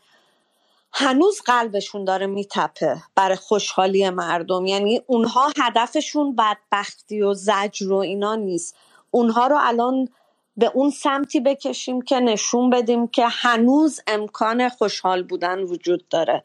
هنوز 0.92 1.40
قلبشون 1.40 2.04
داره 2.04 2.26
میتپه 2.26 2.96
برای 3.14 3.36
خوشحالی 3.36 4.10
مردم. 4.10 4.66
یعنی 4.66 5.02
اونها 5.06 5.52
هدفشون 5.58 6.36
بدبختی 6.36 7.22
و 7.22 7.34
زجر 7.34 7.92
و 7.92 7.96
اینا 7.96 8.34
نیست. 8.34 8.76
اونها 9.10 9.46
رو 9.46 9.58
الان 9.60 10.08
به 10.56 10.70
اون 10.74 10.90
سمتی 10.90 11.40
بکشیم 11.40 12.02
که 12.02 12.20
نشون 12.20 12.70
بدیم 12.70 13.08
که 13.08 13.26
هنوز 13.28 14.00
امکان 14.06 14.68
خوشحال 14.68 15.22
بودن 15.22 15.62
وجود 15.62 16.08
داره. 16.08 16.42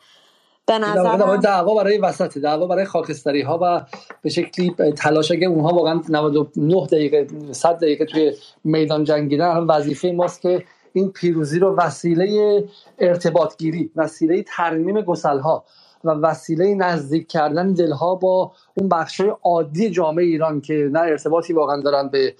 به 0.65 0.77
نظر 0.77 1.37
دعوا 1.37 1.75
برای 1.75 1.97
وسط 1.97 2.37
دعوا 2.37 2.67
برای 2.67 2.85
خاکستری 2.85 3.41
ها 3.41 3.59
و 3.61 3.81
به 4.21 4.29
شکلی 4.29 4.75
تلاش 4.97 5.31
اگه 5.31 5.47
اونها 5.47 5.69
واقعا 5.69 6.01
99 6.09 6.85
دقیقه 6.85 7.27
100 7.51 7.77
دقیقه 7.77 8.05
توی 8.05 8.33
میدان 8.63 9.03
جنگیدن 9.03 9.57
وظیفه 9.57 10.11
ماست 10.11 10.41
که 10.41 10.65
این 10.97 11.11
پیروزی 11.11 11.59
رو 11.59 11.75
وسیله 11.75 12.63
ارتباط 12.99 13.57
گیری 13.57 13.91
وسیله 13.95 14.43
ترمیم 14.47 15.01
گسل 15.01 15.39
ها 15.39 15.63
و 16.03 16.09
وسیله 16.09 16.75
نزدیک 16.75 17.27
کردن 17.27 17.73
دلها 17.73 18.15
با 18.15 18.51
اون 18.77 18.89
بخش 18.89 19.21
عادی 19.43 19.89
جامعه 19.89 20.25
ایران 20.25 20.61
که 20.61 20.89
نه 20.91 20.99
ارتباطی 20.99 21.53
واقعا 21.53 21.81
دارن 21.81 22.09
به 22.09 22.35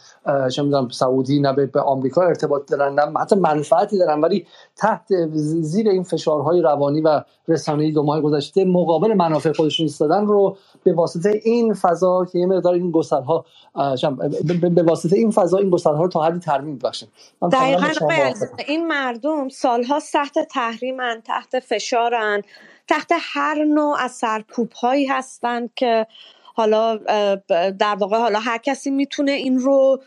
چه 0.49 0.63
می‌دونم 0.63 0.89
سعودی 0.89 1.39
نه 1.39 1.53
به 1.53 1.81
آمریکا 1.81 2.21
ارتباط 2.21 2.71
دارن 2.71 2.93
نه 2.93 3.19
حتی 3.19 3.35
منفعتی 3.35 3.97
دارن 3.97 4.21
ولی 4.21 4.45
تحت 4.75 5.07
زیر 5.61 5.89
این 5.89 6.03
فشارهای 6.03 6.61
روانی 6.61 7.01
و 7.01 7.23
رسانه‌ای 7.47 7.91
دو 7.91 8.03
ماه 8.03 8.21
گذشته 8.21 8.65
مقابل 8.65 9.13
منافع 9.13 9.51
خودشون 9.51 9.84
ایستادن 9.84 10.25
رو 10.25 10.57
به 10.88 10.93
واسطه 10.93 11.41
این 11.43 11.73
فضا 11.73 12.26
که 12.31 12.39
یه 12.39 12.45
مقدار 12.45 12.73
این 12.73 12.93
ها 13.11 13.45
به 14.76 14.84
واسطه 14.84 15.18
این 15.18 15.31
فضا 15.31 15.57
این 15.57 15.72
ها 15.85 16.03
رو 16.03 16.07
تا 16.07 16.23
حدی 16.23 16.39
ترمیم 16.39 16.77
بخشن 16.77 17.07
دقیقاً 17.51 17.88
این 18.68 18.88
مردم 18.88 19.49
سالها 19.49 19.99
تحت 20.14 20.39
تحریمن 20.39 21.22
تحت 21.26 21.59
فشارن 21.59 22.41
تحت 22.88 23.11
هر 23.19 23.64
نوع 23.64 23.97
از 23.99 24.11
سرکوب 24.11 24.72
هایی 24.72 25.05
هستند 25.05 25.69
که 25.76 26.07
حالا 26.55 26.95
در 27.80 27.95
واقع 27.99 28.18
حالا 28.18 28.39
هر 28.39 28.57
کسی 28.57 28.91
می‌تونه 28.91 29.31
این 29.31 29.59
رو 29.59 30.01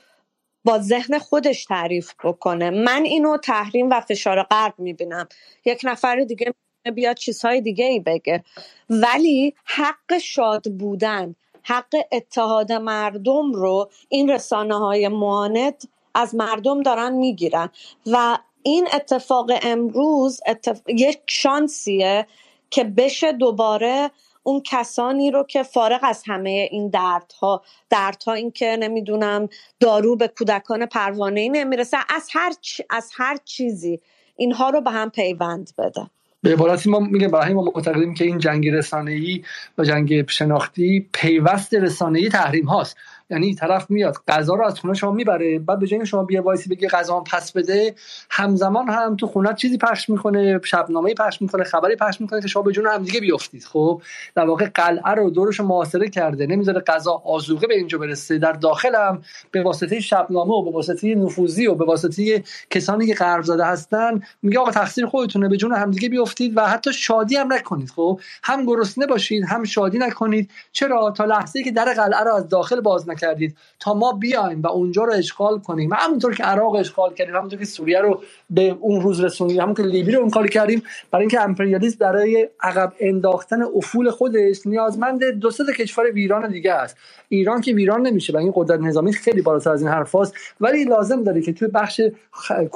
با 0.65 0.79
ذهن 0.79 1.19
خودش 1.19 1.65
تعریف 1.65 2.13
بکنه. 2.25 2.71
من 2.71 3.03
اینو 3.05 3.37
تحریم 3.37 3.91
و 3.91 4.01
فشار 4.01 4.43
غرب 4.43 4.75
می‌بینم. 4.79 5.29
یک 5.65 5.81
نفر 5.85 6.21
دیگه 6.21 6.55
بیاد 6.91 7.17
چیزهای 7.17 7.61
دیگه 7.61 7.85
ای 7.85 8.01
بگه. 8.01 8.45
ولی 8.91 9.55
حق 9.65 10.19
شاد 10.19 10.73
بودن 10.73 11.35
حق 11.63 11.95
اتحاد 12.13 12.73
مردم 12.73 13.53
رو 13.53 13.91
این 14.09 14.31
رسانه 14.31 14.79
های 14.79 15.09
معاند 15.09 15.83
از 16.15 16.35
مردم 16.35 16.83
دارن 16.83 17.13
می‌گیرن. 17.13 17.71
و 18.07 18.39
این 18.63 18.89
اتفاق 18.93 19.51
امروز 19.63 20.41
یک 20.89 21.21
شانسیه 21.27 22.27
که 22.71 22.85
بشه 22.85 23.33
دوباره 23.33 24.11
اون 24.43 24.63
کسانی 24.65 25.31
رو 25.31 25.43
که 25.43 25.63
فارغ 25.63 26.01
از 26.03 26.23
همه 26.27 26.69
این 26.71 26.89
دردها 26.89 27.63
دردها 27.91 28.33
این 28.33 28.51
که 28.51 28.77
نمی‌دونم 28.81 29.49
دارو 29.81 30.17
به 30.17 30.29
کودکان 30.29 30.87
پروانه 30.87 31.41
ای 31.41 31.49
نمی‌رسه 31.49 31.97
از 32.09 32.29
هر, 32.33 32.53
از 32.91 33.11
هر 33.17 33.37
چیزی 33.45 34.01
اینها 34.37 34.71
رو 34.71 34.81
به 34.81 34.91
هم 34.91 35.11
پیوند 35.11 35.71
بده. 35.79 36.11
به 36.43 36.53
عبارتی 36.53 36.91
ما 36.91 37.01
میگه 37.01 37.29
برای 37.29 37.55
ما 37.55 37.63
معتقدیم 37.63 38.15
که 38.15 38.25
این 38.25 38.39
جنگ 38.39 38.69
رسانه‌ای 38.69 39.45
و 39.79 39.85
جنگ 39.85 40.31
شناختی 40.31 41.09
پیوست 41.13 41.75
رسانه‌ای 41.75 42.29
تحریم 42.29 42.67
هاست. 42.67 42.97
یعنی 43.31 43.55
طرف 43.55 43.91
میاد 43.91 44.17
غذا 44.29 44.55
رو 44.55 44.67
از 44.67 44.81
خونه 44.81 44.95
شما 44.95 45.13
می‌بره 45.13 45.59
بعد 45.59 45.79
به 45.79 45.87
جای 45.87 46.07
شما 46.07 46.25
بیا 46.25 46.43
وایسی 46.43 46.69
بگی 46.69 46.89
غذا 46.89 47.21
پس 47.21 47.53
بده 47.53 47.95
همزمان 48.31 48.89
هم 48.89 49.17
تو 49.17 49.27
خونه 49.27 49.55
چیزی 49.55 49.79
پخش 49.79 50.11
می‌کنه 50.11 50.61
شبنامه 50.65 51.15
پخش 51.15 51.43
می‌کنه 51.43 51.65
خبری 51.65 51.97
پخش 51.97 52.21
می‌کنه 52.21 52.41
که 52.41 52.49
شما 52.49 52.63
به 52.63 52.73
جون 52.73 52.87
هم 52.87 53.03
دیگه 53.03 53.21
بیافتید 53.21 53.65
خب 53.65 54.03
در 54.35 54.47
واقع 54.47 54.69
قلعه 54.75 55.15
رو 55.15 55.31
دورش 55.31 55.61
محاصره 55.61 56.09
کرده 56.09 56.47
نمی‌ذاره 56.47 56.81
غذا 56.81 57.23
آزوقه 57.25 57.67
به 57.67 57.75
اینجا 57.75 57.99
برسه. 57.99 58.39
در 58.39 58.53
داخل 58.53 58.95
هم 58.95 59.23
به 59.51 59.63
واسطه 59.63 60.01
شبنامه 60.01 60.53
و 60.53 60.63
به 60.63 60.71
واسطه 60.71 61.15
نفوذی 61.15 61.67
و 61.67 61.75
به 61.75 61.85
واسطه 61.85 62.43
کسانی 62.71 63.07
که 63.07 63.15
قرض 63.15 63.47
زده 63.47 63.65
هستن 63.65 64.21
میگه 64.43 64.59
آقا 64.59 64.71
تقصیر 64.71 65.07
خودتونه 65.07 65.49
به 65.49 65.57
جون 65.57 65.73
هم 65.73 65.91
دیگه 65.91 66.09
بیافتید 66.09 66.57
و 66.57 66.61
حتی 66.61 66.93
شادی 66.93 67.37
هم 67.37 67.53
نکنید. 67.53 67.91
خب 67.91 68.21
هم 68.43 68.67
گرسنه 68.67 69.07
باشید 69.07 69.45
هم 69.45 69.65
شادی 69.65 69.99
نکنید. 69.99 70.51
چرا؟ 70.73 71.11
تا 71.11 71.25
لحظه 71.25 71.63
که 71.63 71.71
در 71.71 71.95
قلعه 71.95 72.25
رو 72.25 72.35
از 72.35 72.49
داخل 72.49 72.81
باز 72.81 73.09
کردید 73.21 73.57
تا 73.81 73.95
ما 73.95 74.13
بیایم 74.13 74.63
و 74.63 74.67
اونجا 74.67 75.05
رو 75.05 75.13
اشغال 75.13 75.59
کنیم. 75.59 75.93
همونطور 75.93 76.35
که 76.35 76.43
عراق 76.43 76.75
اشغال 76.75 77.15
کردیم 77.15 77.37
همونطور 77.37 77.59
که 77.59 77.65
سوریه 77.65 78.01
رو 78.01 78.23
به 78.51 78.77
اون 78.81 79.01
روز 79.01 79.21
رسوندیم 79.21 79.61
همونطور 79.61 79.87
که 79.87 79.93
لیبی 79.93 80.13
رو 80.13 80.21
اون 80.21 80.31
کار 80.31 80.47
کردیم. 80.47 80.83
برای 81.11 81.23
اینکه 81.23 81.41
امپریالیسم 81.41 81.97
برای 82.01 82.49
عقب 82.61 82.93
انداختن 83.01 83.63
افول 83.63 84.11
خودش 84.11 84.67
نیازمند 84.67 85.25
دو 85.25 85.51
سه 85.51 85.65
کشور 85.79 86.11
ویران 86.11 86.51
دیگه 86.51 86.73
است. 86.73 86.97
ایران 87.29 87.61
که 87.61 87.75
ویران 87.75 88.07
نمیشه 88.07 88.33
و 88.33 88.37
این 88.37 88.53
قدرت 88.55 88.81
نظامی 88.81 89.13
خیلی 89.13 89.43
بالاتر 89.43 89.71
از 89.71 89.83
این 89.83 89.91
حرفاست 89.91 90.35
ولی 90.61 90.85
لازم 90.85 91.25
داره 91.25 91.43
که 91.43 91.53
توی 91.53 91.69
بخش 91.69 92.01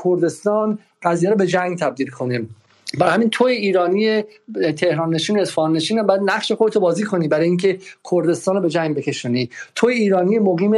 کردستان 0.04 0.78
قضیه 1.02 1.30
رو 1.30 1.36
به 1.36 1.46
جنگ 1.46 1.78
تبدیل 1.78 2.10
کنیم. 2.10 2.56
برای 2.98 3.12
همین 3.12 3.30
توی 3.30 3.52
ایرانی 3.52 4.22
تهران 4.76 5.14
نشین 5.14 5.38
اصفهان 5.38 5.72
نشین 5.72 6.02
باید 6.02 6.20
نقش 6.24 6.52
خودتو 6.52 6.80
بازی 6.80 7.04
کنی 7.04 7.28
برای 7.28 7.46
اینکه 7.46 7.78
کردستان 8.10 8.54
رو 8.54 8.60
به 8.60 8.68
جنگ 8.68 8.96
بکشونی. 8.96 9.50
توی 9.74 9.94
ایرانی 9.94 10.38
مقیم 10.38 10.72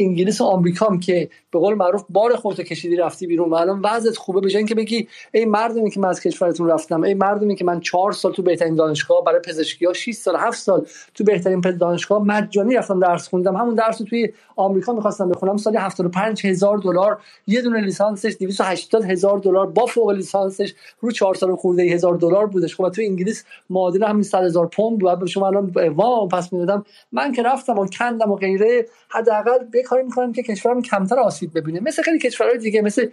انگلیس 0.00 0.40
و 0.40 0.44
آمریکا 0.44 0.86
هم 0.86 1.00
که 1.00 1.28
به 1.52 1.58
قول 1.58 1.74
معروف 1.74 2.04
بار 2.08 2.36
خودت 2.36 2.60
کشیدی 2.60 2.96
رفتی 2.96 3.26
بیرون. 3.26 3.50
و 3.50 3.54
الان 3.54 3.80
وضعت 3.84 4.16
خوبه 4.16 4.40
به 4.40 4.64
که 4.64 4.74
بگی 4.74 5.08
ای 5.32 5.44
مردمی 5.44 5.90
که 5.90 6.00
من 6.00 6.08
از 6.08 6.20
کشورتون 6.20 6.68
رفتم 6.68 7.02
ای 7.02 7.14
مردمی 7.14 7.56
که 7.56 7.64
من 7.64 7.80
چهار 7.80 8.12
سال 8.12 8.32
تو 8.32 8.42
بهترین 8.42 8.74
دانشگاه 8.74 9.24
برای 9.24 9.40
پزشکی 9.40 9.86
ها 9.86 9.92
6 9.92 10.14
سال 10.14 10.36
7 10.36 10.58
سال 10.58 10.86
تو 11.14 11.24
بهترین 11.24 11.60
دانشگاه 11.60 12.22
مجانی 12.24 12.74
رفتم 12.74 13.00
درس 13.00 13.28
خوندم. 13.28 13.56
همون 13.56 13.74
درس 13.74 14.00
رو 14.00 14.06
توی 14.06 14.32
آمریکا 14.56 14.92
می‌خواستم 14.92 15.28
بخونم. 15.28 15.56
سالی 15.56 15.76
75 15.76 16.46
هزار 16.46 16.78
دلار. 16.78 17.20
یه 17.46 17.62
دونه 17.62 17.80
لیسانسش 17.80 18.36
280 18.40 19.04
هزار 19.04 19.38
دلار. 19.38 19.66
با 19.66 19.86
فوق 19.86 20.10
لیسانسش 20.10 20.74
رو 21.00 21.10
4 21.10 21.34
سال 21.34 21.56
خورده 21.56 21.82
هزار 21.82 22.14
دلار 22.14 22.46
بودش. 22.46 22.76
خب 22.76 22.88
تو 22.88 23.02
انگلیس 23.02 23.44
معادل 23.70 24.02
همین 24.02 24.22
100 24.22 24.44
هزار 24.44 24.66
پوند 24.66 24.98
بود. 24.98 25.26
شما 25.26 25.46
الان 25.46 25.72
وام 25.96 26.28
پس 26.28 26.52
می‌دادم. 26.52 26.84
من 27.12 27.32
که 27.32 27.42
رفتم 27.42 27.78
و 27.78 27.86
کندم 27.86 28.32
و 28.32 28.36
غیره 28.36 28.86
حداقل 29.08 29.58
به 29.72 29.82
کاری 29.90 30.02
می‌کنم 30.02 30.32
که 30.32 30.42
کشورم 30.42 30.82
کمتر 30.82 31.18
آسیب 31.18 31.50
ببینه. 31.54 31.80
مثل 31.80 32.02
خیلی 32.02 32.18
کشورهای 32.18 32.58
دیگه 32.58 32.82
مثل 32.82 33.06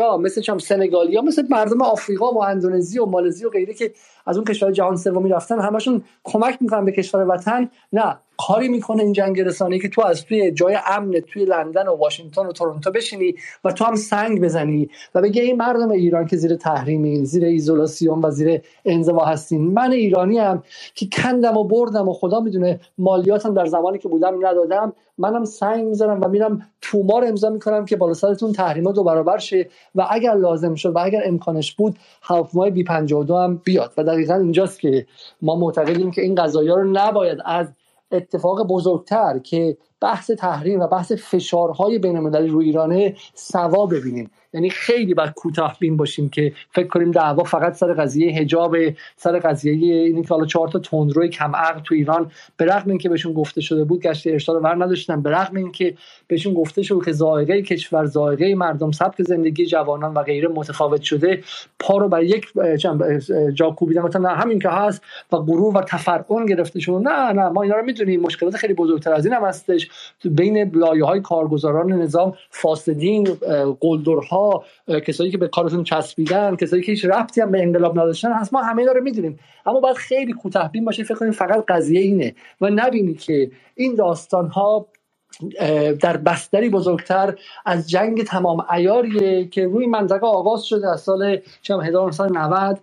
ها 0.00 0.16
مثل 0.16 0.40
چم 0.40 0.58
سنگالیا 0.58 1.22
مثل 1.22 1.46
مردم 1.50 1.82
آفریقا 1.82 2.32
و 2.32 2.42
اندونزی 2.42 2.98
و 2.98 3.06
مالزی 3.06 3.44
و 3.44 3.50
غیره 3.50 3.74
که 3.74 3.92
از 4.26 4.36
اون 4.36 4.44
کشور 4.44 4.72
جهان 4.72 4.96
سومی 4.96 5.30
رفتن 5.30 5.60
همشون 5.60 6.04
کمک 6.24 6.58
می‌کنن 6.60 6.84
به 6.84 6.92
کشور 6.92 7.28
وطن. 7.28 7.70
نه 7.92 8.18
کاری 8.46 8.68
می‌کنه 8.68 9.02
این 9.02 9.12
جنگ 9.12 9.40
رسانه 9.40 9.78
که 9.78 9.88
تو 9.88 10.02
از 10.06 10.24
توی 10.24 10.52
جای 10.52 10.78
امن 10.86 11.20
توی 11.20 11.44
لندن 11.44 11.88
و 11.88 11.96
واشنگتن 11.96 12.46
و 12.46 12.52
تورنتو 12.52 12.90
بشینی 12.90 13.34
و 13.64 13.72
تو 13.72 13.84
هم 13.84 13.94
سنگ 13.94 14.40
بزنی 14.40 14.88
و 15.14 15.22
بگه 15.22 15.42
این 15.42 15.56
مردم 15.56 15.90
ایران 15.90 16.26
که 16.26 16.36
زیر 16.36 16.56
تحریمی 16.56 17.24
زیر 17.24 17.44
ایزولاسیون 17.44 18.20
و 18.24 18.30
زیر 18.30 18.60
انزوا 18.84 19.24
هستین. 19.24 19.72
من 19.72 19.92
ایرانی 19.92 20.38
هم 20.38 20.62
که 20.94 21.06
کندم 21.12 21.56
و 21.56 21.64
بردم 21.64 22.08
و 22.08 22.12
خدا 22.12 22.40
می‌دونه 22.40 22.80
مالیاتم 22.98 23.54
در 23.54 23.66
زمانی 23.66 23.98
که 23.98 24.08
بودم 24.08 24.46
ندادم. 24.46 24.92
منم 25.18 25.44
سنگ 25.44 25.84
می‌زنم 25.84 26.20
و 26.22 26.28
میرم 26.28 26.66
تومار 26.80 27.24
امضا 27.24 27.50
می‌کنم 27.50 27.84
که 27.84 27.96
بالا 27.96 28.14
سرتون 28.14 28.52
تحریما 28.52 28.92
دو 28.92 29.04
برابر 29.04 29.38
شه 29.38 29.68
و 29.94 30.06
اگر 30.10 30.34
لازم 30.34 30.74
شد 30.74 30.96
و 30.96 30.98
اگر 30.98 31.22
امکانش 31.24 31.74
بود 31.74 31.96
هواپیمای 32.22 32.70
بی 32.70 32.84
52 32.84 33.36
هم 33.36 33.60
بیاد. 33.64 33.92
و 33.96 34.04
دقیقا 34.04 34.34
اینجاست 34.34 34.80
که 34.80 35.06
ما 35.42 35.56
معتقدیم 35.56 36.10
که 36.10 36.22
این 36.22 36.34
قضايا 36.34 36.74
رو 36.74 36.90
نباید 36.92 37.38
از 37.44 37.66
اتفاق 38.12 38.66
بزرگتر 38.66 39.38
که 39.38 39.78
بحث 40.00 40.30
تحریم 40.30 40.80
و 40.80 40.86
بحث 40.86 41.12
فشارهای 41.12 41.98
بین 41.98 42.16
المللی 42.16 42.48
رو 42.48 42.58
ایرانه 42.58 43.16
سوا 43.34 43.86
ببینیم. 43.86 44.30
یعنی 44.52 44.70
خیلی 44.70 45.14
باید 45.14 45.30
کوتاه 45.30 45.76
بین 45.80 45.96
باشیم 45.96 46.28
که 46.28 46.52
فکر 46.70 46.86
کنیم 46.88 47.10
دعوا 47.10 47.44
فقط 47.44 47.74
سر 47.74 47.92
قضیه 47.92 48.32
حجاب 48.32 48.76
سر 49.16 49.38
قضیه 49.38 49.72
اینی 49.72 50.22
که 50.22 50.28
حالا 50.28 50.46
چهار 50.46 50.68
تا 50.68 50.78
تندروی 50.78 51.28
کم 51.28 51.56
عقل 51.56 51.80
تو 51.80 51.94
ایران. 51.94 52.30
به 52.56 52.64
رغم 52.64 52.90
اینکه 52.90 53.08
بهشون 53.08 53.32
گفته 53.32 53.60
شده 53.60 53.84
بود 53.84 54.00
گشت 54.00 54.26
ارشاد 54.26 54.64
ور 54.64 54.84
نداشتن 54.84 55.22
به 55.22 55.30
رغم 55.30 55.56
اینکه 55.56 55.94
بهشون 56.26 56.54
گفته 56.54 56.82
شده 56.82 57.04
که 57.04 57.12
ذائقه 57.12 57.62
کشور 57.62 58.06
ذائقه 58.06 58.54
مردم 58.54 58.90
سبک 58.90 59.22
زندگی 59.22 59.66
جوانان 59.66 60.14
و 60.14 60.22
غیره 60.22 60.48
متفاوت 60.48 61.02
شده 61.02 61.42
پا 61.78 61.98
رو 61.98 62.08
بر 62.08 62.22
یک 62.22 62.46
جا 63.54 63.70
کوبیدن. 63.70 64.20
نه 64.20 64.28
همین 64.28 64.58
که 64.58 64.68
هست 64.68 65.02
و 65.32 65.36
غرور 65.36 65.76
و 65.76 65.80
تفرعن 65.80 66.46
گرفته 66.46 66.80
شده 66.80 66.98
نه 66.98 67.32
نه 67.32 67.48
ما 67.48 67.62
اینا 67.62 67.76
رو 67.76 67.84
می‌دونیم. 67.84 68.20
مشکلات 68.20 68.56
خیلی 68.56 68.74
بزرگتر 68.74 69.12
از 69.12 69.26
این 69.26 69.34
هم 69.34 69.44
هستش. 69.44 69.87
بین 70.24 70.70
لایه 70.74 71.04
های 71.04 71.20
کارگزاران 71.20 71.92
نظام 71.92 72.34
فاسدین 72.50 73.24
قلدرها 73.80 74.64
کسایی 75.06 75.30
که 75.30 75.38
به 75.38 75.48
کارشون 75.48 75.84
چسبیدن 75.84 76.56
کسایی 76.56 76.82
که 76.82 76.92
هیچ 76.92 77.04
ربطی 77.04 77.40
هم 77.40 77.50
به 77.50 77.62
انقلاب 77.62 77.98
نداشتن 77.98 78.32
هست 78.32 78.52
ما 78.52 78.62
همه 78.62 78.84
رو 78.84 79.02
می‌دونیم. 79.02 79.38
اما 79.66 79.80
باید 79.80 79.96
خیلی 79.96 80.32
کوتاه 80.32 80.72
بین 80.72 80.84
باشه 80.84 81.02
فکر 81.02 81.14
کنیم 81.14 81.32
فقط 81.32 81.64
قضیه 81.68 82.00
اینه. 82.00 82.34
و 82.60 82.70
نبینی 82.70 83.14
که 83.14 83.50
این 83.74 83.94
داستان 83.94 84.46
ها 84.46 84.86
در 86.00 86.16
بستری 86.16 86.68
بزرگتر 86.68 87.34
از 87.66 87.90
جنگ 87.90 88.24
تمام 88.24 88.66
ایاریه 88.72 89.44
که 89.44 89.66
روی 89.66 89.86
منطقه 89.86 90.26
آغاز 90.26 90.64
شده 90.64 90.88
از 90.88 91.00
سال 91.00 91.38
1990 91.70 92.80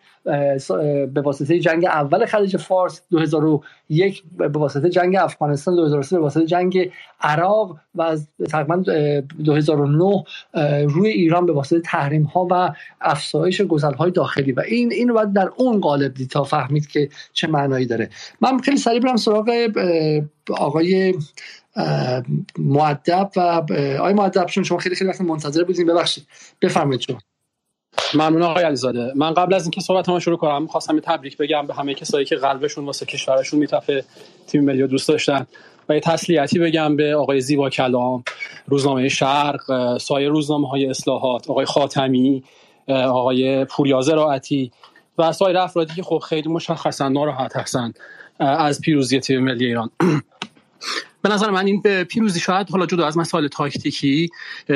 به 1.13 1.21
واسطه 1.21 1.59
جنگ 1.59 1.85
اول 1.85 2.25
خلیج 2.25 2.57
فارس 2.57 3.01
2001 3.11 4.23
به 4.37 4.47
واسطه 4.47 4.89
جنگ 4.89 5.15
افغانستان 5.15 5.75
2003 5.75 6.15
به 6.15 6.21
واسطه 6.21 6.45
جنگ 6.45 6.91
عراق 7.21 7.77
و 7.95 8.01
از 8.01 8.27
تقریبا 8.49 8.75
2009 9.45 10.23
روی 10.87 11.09
ایران 11.09 11.45
به 11.45 11.53
واسطه 11.53 11.79
تحریم 11.79 12.23
ها 12.23 12.47
و 12.51 12.73
افزایش 13.01 13.61
گسل 13.61 13.93
های 13.93 14.11
داخلی. 14.11 14.51
و 14.51 14.59
این 14.67 14.91
این 14.91 15.13
باید 15.13 15.33
در 15.33 15.49
اون 15.57 15.79
قالب 15.79 16.13
دید 16.13 16.29
تا 16.29 16.43
فهمید 16.43 16.87
که 16.87 17.09
چه 17.33 17.47
معنایی 17.47 17.85
داره. 17.85 18.09
من 18.41 18.59
خیلی 18.59 18.77
سریع 18.77 18.99
برم 18.99 19.15
سراغ 19.15 19.49
آقای 20.49 21.13
معدب 22.59 23.29
و 23.35 23.39
آقای 23.99 24.13
معدب 24.13 24.47
شما 24.47 24.77
خیلی 24.77 24.95
خیلی 24.95 25.09
وقت 25.09 25.21
منتظر 25.21 25.63
بودین 25.63 25.87
ببخشید. 25.87 26.27
بفرمایید 26.61 27.01
شما. 27.01 27.17
ممنون 28.13 28.41
آقای 28.41 28.63
علیزاده. 28.63 29.13
من 29.15 29.33
قبل 29.33 29.53
از 29.53 29.63
اینکه 29.63 29.81
صحبت 29.81 30.09
ما 30.09 30.19
شروع 30.19 30.37
کنم 30.37 30.67
خواستم 30.67 30.99
تبریک 30.99 31.37
بگم 31.37 31.67
به 31.67 31.73
همه 31.73 31.93
کسایی 31.93 32.25
که 32.25 32.35
قلبشون 32.35 32.85
واسه 32.85 33.05
کشورشون 33.05 33.59
میتفه 33.59 34.05
تیم 34.47 34.63
ملی 34.63 34.87
دوست 34.87 35.07
داشتن. 35.07 35.47
و 35.89 35.93
یه 35.93 35.99
تسلیتی 35.99 36.59
بگم 36.59 36.95
به 36.95 37.15
آقای 37.15 37.41
زیبا 37.41 37.69
کلام 37.69 38.23
روزنامه 38.67 39.09
شرق 39.09 39.97
سایر 39.97 40.29
روزنامه 40.29 40.69
های 40.69 40.85
اصلاحات 40.85 41.49
آقای 41.49 41.65
خاتمی 41.65 42.43
آقای 42.87 43.65
پوریا 43.65 44.01
زراعتی 44.01 44.71
و 45.17 45.31
سایر 45.31 45.57
افرادی 45.57 45.93
که 45.93 46.03
خب 46.03 46.17
خیلی 46.29 46.49
مشخصا 46.49 47.09
ناراحت 47.09 47.55
هستن 47.55 47.93
از 48.39 48.81
پیروزی 48.81 49.19
تیم 49.19 49.43
ملی 49.43 49.65
ایران. 49.65 49.89
به 51.25 51.31
نظر 51.31 51.49
من 51.49 51.65
این 51.65 51.81
پیروزی 52.03 52.39
شاید 52.39 52.69
حالا 52.69 52.85
جدا 52.85 53.07
از 53.07 53.17
مسائل 53.17 53.47
تاکتیکی 53.47 54.29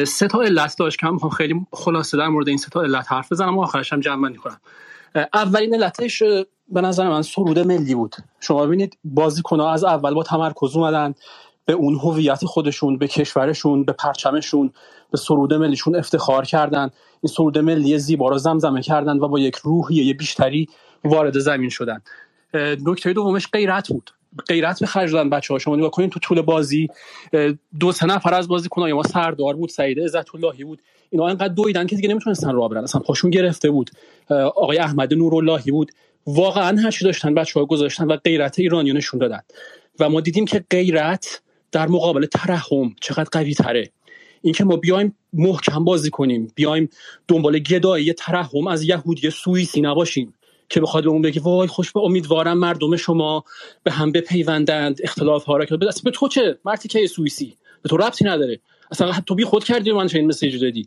سه 0.08 0.28
تا 0.28 0.42
علت 0.42 0.76
داشت 0.80 1.00
که 1.00 1.08
هم 1.08 1.30
خیلی 1.30 1.66
خلاصه 1.72 2.18
در 2.18 2.28
مورد 2.28 2.48
این 2.48 2.58
سه 2.58 2.70
تا 2.70 2.82
علت 2.82 3.12
حرف 3.12 3.32
بزنم 3.32 3.58
و 3.58 3.62
آخرش 3.62 3.94
هم 3.94 4.00
جمع 4.00 4.36
کنم. 4.36 4.62
اولین 5.34 5.74
علتش 5.74 6.24
به 6.70 6.82
نظر 6.82 7.10
من 7.10 7.22
سرود 7.22 7.60
ملی 7.60 7.96
بود. 7.96 8.16
شما 8.40 8.66
ببینید 8.66 8.98
بازیکن‌ها 9.04 9.74
از 9.74 9.84
اول 9.84 10.14
با 10.14 10.24
تمرکز 10.24 10.76
اومدن 10.76 11.14
به 11.66 11.74
اون 11.74 11.96
هویت 11.96 12.46
خودشون 12.46 12.98
به 12.98 13.08
کشورشون 13.08 13.84
به 13.84 13.94
پرچمشون 13.94 14.74
به 15.12 15.18
سرود 15.18 15.54
ملیشون 15.54 15.96
افتخار 15.96 16.46
کردن. 16.46 16.90
این 17.22 17.34
سرود 17.34 17.58
ملی 17.58 17.98
زیبا 17.98 18.30
رو 18.30 18.38
زمزمه 18.38 18.82
کردن 18.82 19.18
و 19.18 19.28
با 19.28 19.40
یک 19.40 19.56
روحیه 19.56 20.14
بیشتری 20.14 20.68
وارد 21.04 21.40
زمین 21.40 21.70
شدن. 21.70 22.02
نکته 22.86 23.14
دومش 23.14 23.48
غیرت 23.54 23.88
بود. 23.88 24.12
غیرت 24.48 24.80
به 24.80 24.86
خرج 24.86 25.12
دادن 25.12 25.30
بچه 25.30 25.54
ها 25.54 25.60
شما 25.60 25.76
نگاه 25.76 25.92
کنید 25.92 26.10
تو 26.10 26.20
طول 26.20 26.42
بازی 26.42 26.88
دو 27.80 27.92
سه 27.92 28.06
نفر 28.06 28.34
از 28.34 28.48
بازی 28.48 28.70
کنن. 28.70 28.92
ما 28.92 29.04
سردار 29.04 29.56
بود 29.56 29.70
سعید 29.70 30.00
عزت 30.00 30.36
اللهی 30.36 30.64
بود. 30.64 30.82
اینا 31.10 31.28
انقدر 31.28 31.54
دویدن 31.54 31.88
که 31.88 31.96
دیگه 31.96 32.10
نمی‌تونستن 32.10 32.54
راه 32.54 32.70
برن. 32.70 32.84
اصلا 32.84 33.02
پاشون 33.02 33.32
گرفته 33.32 33.70
بود. 33.72 33.92
آقای 34.30 34.78
احمد 34.78 35.14
نوراللهی 35.14 35.72
بود. 35.72 35.92
واقعا 36.28 36.82
هر 36.82 36.92
چی 36.92 37.06
داشتن 37.06 37.34
بچه 37.34 37.60
ها 37.60 37.66
گذاشتن 37.66 38.06
و 38.06 38.18
غیرت 38.18 38.60
ایرانی 38.60 38.94
نشون 38.94 39.20
دادن. 39.20 39.40
و 40.00 40.10
ما 40.10 40.22
دیدیم 40.22 40.46
که 40.46 40.66
غیرت 40.70 41.42
در 41.72 41.88
مقابل 41.88 42.26
ترحم 42.26 42.96
چقدر 43.02 43.30
قوی 43.32 43.54
تره. 43.54 43.92
اینکه 44.42 44.64
ما 44.64 44.76
بیایم 44.76 45.16
محکم 45.34 45.84
بازی 45.84 46.10
کنیم 46.10 46.52
بیایم 46.56 46.90
دنبال 47.28 47.60
گدایی 47.60 48.14
ترحم 48.14 48.68
از 48.68 48.84
یهودی 48.84 49.30
سوئیسی 49.30 49.82
نباشیم. 49.82 50.34
که 50.70 50.82
بخواد 50.82 51.04
به 51.04 51.10
اون 51.10 51.22
بگه 51.22 51.42
وای 51.42 51.68
خوش 51.68 51.92
به 51.92 52.00
امیدوارم 52.00 52.58
مردم 52.58 52.96
شما 52.96 53.44
به 53.84 53.92
هم 53.92 54.12
بپیوندند 54.12 55.00
اختلاف 55.04 55.44
ها 55.44 55.58
را 55.58 55.66
که 55.66 55.78
به 55.78 56.12
تو 56.14 56.28
چه؟ 56.28 56.58
مرتی 56.66 56.88
که 56.88 57.08
سوئیسی. 57.08 57.58
به 57.82 57.90
تو 57.90 57.98
ربطی 57.98 58.26
نداره. 58.26 58.60
اصلا 58.92 59.14
تو 59.26 59.36
بی 59.36 59.44
خود 59.44 59.64
کردی 59.64 59.92
من 59.92 60.08
چه 60.08 60.18
این 60.20 60.28
مسیج 60.28 60.62
دادی. 60.62 60.86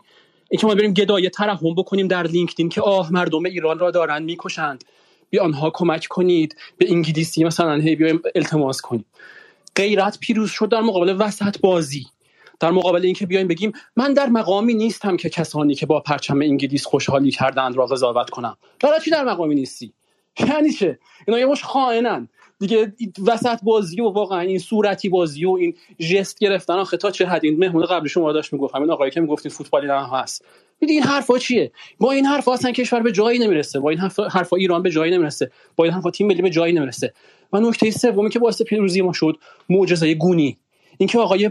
اینکه 0.51 0.67
ما 0.67 0.75
بریم 0.75 0.93
گدای 0.93 1.31
ترحم 1.31 1.75
بکنیم 1.75 2.09
در 2.09 2.23
لینکدین 2.23 2.69
که 2.69 2.81
آه 2.81 3.13
مردم 3.13 3.45
ایران 3.45 3.79
را 3.79 3.91
دارن 3.91 4.23
می‌کشند. 4.23 4.85
بی 5.31 5.39
آنها 5.39 5.71
کمک 5.75 6.07
کنید. 6.11 6.57
به 6.79 6.91
انگلیسی 6.91 7.45
مثلا 7.45 7.75
هی 7.75 7.97
بیایم 7.97 8.23
التماس 8.35 8.81
کنیم. 8.81 9.05
غیرت 9.77 10.19
پیروز 10.21 10.51
شد 10.51 10.69
در 10.69 10.81
مقابل 10.81 11.17
وسط 11.19 11.61
بازی. 11.61 12.07
در 12.62 12.70
مقابل 12.70 13.05
اینکه 13.05 13.26
بیایم 13.26 13.48
بگیم 13.48 13.72
من 13.97 14.14
در 14.14 14.26
مقامی 14.26 14.74
نیستم 14.74 15.16
که 15.16 15.28
کسانی 15.28 15.74
که 15.74 15.86
با 15.86 16.01
پرچم 16.01 16.40
انگلیس 16.43 16.84
خوشحالی 16.86 17.30
کردند 17.30 17.76
را 17.76 17.86
قضاوت 17.86 18.30
کنم. 18.30 18.56
برای 18.80 19.01
چی 19.01 19.10
در 19.10 19.24
مقامی 19.24 19.55
نیستی؟ 19.55 19.93
یعنی 20.48 20.72
چه؟ 20.72 20.98
اینا 21.26 21.40
یه 21.40 21.47
مش 21.47 21.64
خائنن. 21.64 22.28
دیگه 22.59 22.93
وسط 23.26 23.59
بازی 23.62 24.01
و 24.01 24.09
واقعا 24.09 24.40
این 24.40 24.59
صورتی 24.59 25.09
بازی 25.09 25.44
و 25.44 25.51
این 25.51 25.74
جست 25.98 26.39
گرفتن 26.39 26.74
آخه 26.74 26.97
تا 26.97 27.10
چه 27.10 27.26
حد 27.26 27.44
این 27.44 27.59
مهمون 27.59 27.84
قبل 27.84 28.09
شما 28.09 28.32
داشت 28.32 28.52
می‌گفت 28.52 28.74
همین 28.74 28.90
آقایی 28.90 29.10
که 29.10 29.20
می‌گفتین 29.20 29.52
فوتبالی 29.52 29.86
نه 29.86 30.09
هست. 30.12 30.44
میدی 30.80 30.93
این 30.93 31.02
حرفا 31.02 31.39
چیه؟ 31.39 31.72
با 31.98 32.12
این 32.12 32.26
حرفا 32.26 32.52
اصلا 32.52 32.72
کشور 32.72 33.01
به 33.01 33.12
جایی 33.12 33.39
نمی‌رسه. 33.39 33.80
با 33.80 33.90
این 33.90 33.98
حرفا 34.30 34.56
ایران 34.56 34.82
به 34.82 34.90
جایی 34.90 35.12
نمی‌رسه. 35.12 35.51
با 35.76 35.84
این 35.84 35.93
حرفا 35.93 36.10
تیم 36.10 36.26
ملی 36.26 36.43
به 36.43 36.51
جایی 36.51 36.72
نمی‌رسه. 36.72 37.12
و 37.52 37.60
نکته 37.60 37.90
سومی 37.90 38.30
که 38.30 38.39
باعث 38.39 38.62
پیروزی 38.62 39.02
ما 39.02 39.12
شد 39.12 39.36
معجزه 39.68 40.14
گونی. 40.14 40.59
اینکه 41.03 41.19
آقای 41.19 41.51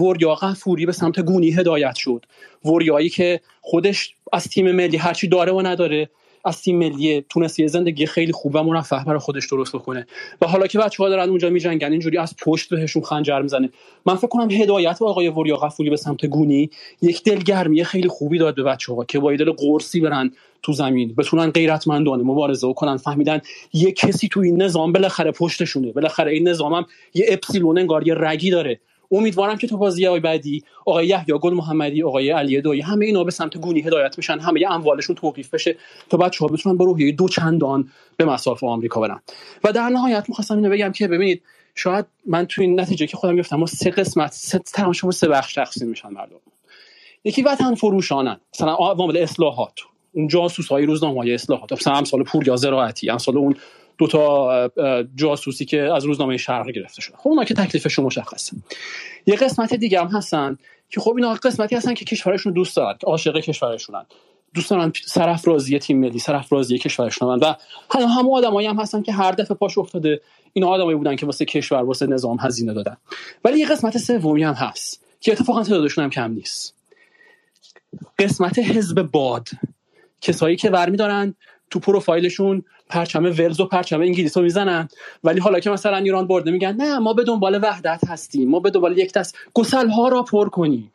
وریا 0.00 0.34
غفوری 0.34 0.86
به 0.86 0.92
سمت 0.92 1.20
گونی 1.20 1.50
هدایت 1.50 1.94
شد. 1.94 2.24
وریایی 2.64 3.08
که 3.08 3.40
خودش 3.60 4.14
از 4.32 4.44
تیم 4.44 4.72
ملی 4.72 4.96
هرچی 4.96 5.28
داره 5.28 5.52
و 5.52 5.62
نداره 5.62 6.10
از 6.44 6.62
تیم 6.62 6.78
ملی 6.78 7.24
تونست 7.28 7.60
یه 7.60 7.66
زندگی 7.66 8.06
خیلی 8.06 8.32
خوب 8.32 8.54
و 8.54 8.62
مرفه 8.62 9.04
برای 9.06 9.18
خودش 9.18 9.46
درست 9.50 9.76
بکنه. 9.76 10.06
و 10.40 10.46
حالا 10.46 10.66
که 10.66 10.78
بچه‌ها 10.78 11.08
دارن 11.08 11.28
اونجا 11.28 11.50
میجنگن 11.50 11.92
اینجوری 11.92 12.18
از 12.18 12.34
پشت 12.42 12.70
بهشون 12.70 13.02
خنجر 13.02 13.42
می‌زنه. 13.42 13.70
من 14.06 14.14
فکر 14.14 14.26
کنم 14.26 14.50
هدایت 14.50 15.02
آقای 15.02 15.28
وریا 15.28 15.56
غفوری 15.56 15.90
به 15.90 15.96
سمت 15.96 16.26
گونی 16.26 16.70
یک 17.02 17.22
دلگرمی 17.22 17.84
خیلی 17.84 18.08
خوبی 18.08 18.38
داد 18.38 18.54
به 18.54 18.62
بچه‌ها 18.62 19.04
که 19.04 19.18
با 19.18 19.36
دل 19.36 19.52
قرصی 19.52 20.00
برن 20.00 20.32
تو 20.64 20.72
زمین 20.72 21.14
بتونن 21.14 21.50
غیرتمندانه 21.50 22.22
مبارزه 22.22 22.72
کنن 22.72 22.96
فهمیدن 22.96 23.40
یه 23.72 23.92
کسی 23.92 24.28
تو 24.28 24.40
این 24.40 24.62
نظام 24.62 24.92
بالاخره 24.92 25.30
پشتشونه. 25.30 25.92
بالاخره 25.92 26.32
این 26.32 26.48
نظامم 26.48 26.86
یه 27.14 27.26
اپسیلون 27.28 27.78
انگار 27.78 28.08
یه 28.08 28.14
رگی 28.14 28.50
داره. 28.50 28.80
امیدوارم 29.10 29.58
که 29.58 29.66
تو 29.66 29.76
بازی 29.76 30.04
های 30.04 30.20
بعدی 30.20 30.64
آقای 30.86 31.06
یحیی 31.06 31.38
گل 31.40 31.54
محمدی 31.54 32.02
آقای 32.02 32.30
علی 32.30 32.60
دوی 32.60 32.80
همه 32.80 33.06
اینا 33.06 33.24
به 33.24 33.30
سمت 33.30 33.56
گونی 33.56 33.80
هدایت 33.80 34.18
میشن 34.18 34.38
همه 34.38 34.60
اموالشون 34.70 35.16
توقیف 35.16 35.54
بشه 35.54 35.76
تا 36.10 36.16
بچه‌ها 36.16 36.46
بتونن 36.46 36.76
با 36.76 36.84
روحیه 36.84 37.12
دو 37.12 37.28
چندان 37.28 37.88
به 38.16 38.24
مسافه 38.24 38.66
آمریکا 38.66 39.00
برن. 39.00 39.20
و 39.64 39.72
در 39.72 39.88
نهایت 39.88 40.24
می‌خواستم 40.28 40.56
اینو 40.56 40.70
بگم 40.70 40.92
که 40.92 41.08
ببینید 41.08 41.42
شاید 41.74 42.06
من 42.26 42.44
تو 42.44 42.62
این 42.62 42.80
نتیجه 42.80 43.06
که 43.06 43.16
خودم 43.16 43.36
گفتم 43.36 43.56
ما 43.56 43.66
سه 43.66 43.90
قسمت 43.90 44.32
سه 44.32 44.92
شما 44.92 45.10
سه 45.10 45.28
بخش 45.28 45.54
تقسیم 45.54 45.88
میشن 45.88 46.08
مردم. 46.08 46.36
یکی 47.24 47.42
وطن 47.42 47.74
فروشانن. 47.74 48.40
مثلا 48.54 48.74
عوامل 48.74 49.16
اصلاحات. 49.16 49.74
اون 50.14 50.28
جاسوس 50.28 50.68
های 50.68 50.86
روزنامه 50.86 51.20
های 51.20 51.34
اصلاحات 51.34 51.72
مثلا 51.72 51.94
امثال 51.94 52.22
پور 52.22 52.48
یا 52.48 52.56
زراعتی 52.56 53.10
امثال 53.10 53.38
اون 53.38 53.56
دو 53.98 54.06
تا 54.06 54.70
جاسوسی 55.14 55.64
که 55.64 55.82
از 55.82 56.04
روزنامه 56.04 56.36
شرق 56.36 56.70
گرفته 56.70 57.02
شده 57.02 57.16
خب 57.16 57.28
اونا 57.28 57.44
که 57.44 57.54
تکلیفشون 57.54 58.04
مشخصه. 58.04 58.56
یه 59.26 59.36
قسمت 59.36 59.74
دیگه 59.74 60.00
هم 60.00 60.06
هستن 60.06 60.58
که 60.90 61.00
خب 61.00 61.14
اینا 61.16 61.34
قسمتی 61.34 61.76
هستن 61.76 61.94
که 61.94 62.04
کشورشون 62.04 62.52
دوست 62.52 62.76
دارن 62.76 62.98
عاشق 63.04 63.40
کشورشونن. 63.40 64.04
دوست 64.54 64.70
دارن 64.70 64.92
سرافرازی 65.04 65.78
تیم 65.78 66.00
ملی 66.00 66.18
سرافرازی 66.18 66.78
کشورشون 66.78 67.28
و 67.28 67.54
هم 67.90 68.02
هم 68.02 68.28
آدمایی 68.30 68.66
هم 68.66 68.80
هستن 68.80 69.02
که 69.02 69.12
هر 69.12 69.32
دفعه 69.32 69.56
پاش 69.56 69.78
افتاده 69.78 70.20
اینا 70.52 70.68
آدمایی 70.68 70.96
بودن 70.96 71.16
که 71.16 71.26
واسه 71.26 71.44
کشور 71.44 71.82
واسه 71.82 72.06
نظام 72.06 72.36
هزینه 72.40 72.74
دادن. 72.74 72.96
ولی 73.44 73.58
یه 73.58 73.66
قسمت 73.66 73.98
سومی 73.98 74.44
هم 74.44 74.54
هست 74.54 75.04
که 75.20 75.32
اتفاقا 75.32 75.62
تعدادشون 75.62 76.04
هم 76.04 76.10
کم 76.10 76.32
نیست. 76.32 76.74
قسمت 78.18 78.58
حزب 78.58 79.02
باد. 79.02 79.48
کسایی 80.24 80.56
که 80.56 80.70
برمیدارن 80.70 81.34
تو 81.70 81.78
پروفایلشون 81.78 82.64
پرچم 82.88 83.24
ولز 83.24 83.60
و 83.60 83.66
پرچم 83.66 84.00
انگلیس 84.00 84.36
رو 84.36 84.42
می‌زنن. 84.42 84.88
ولی 85.24 85.40
حالا 85.40 85.60
که 85.60 85.70
مثلا 85.70 85.96
ایران 85.96 86.26
برده 86.26 86.50
میگن 86.50 86.76
نه 86.76 86.98
ما 86.98 87.12
به 87.12 87.24
دنبال 87.24 87.58
وحدت 87.62 88.00
هستیم 88.08 88.50
ما 88.50 88.60
به 88.60 88.70
دنبال 88.70 88.98
یک 88.98 89.12
دست 89.12 89.36
گسل 89.54 89.88
ها 89.88 90.08
را 90.08 90.22
پر 90.22 90.48
کنیم. 90.48 90.92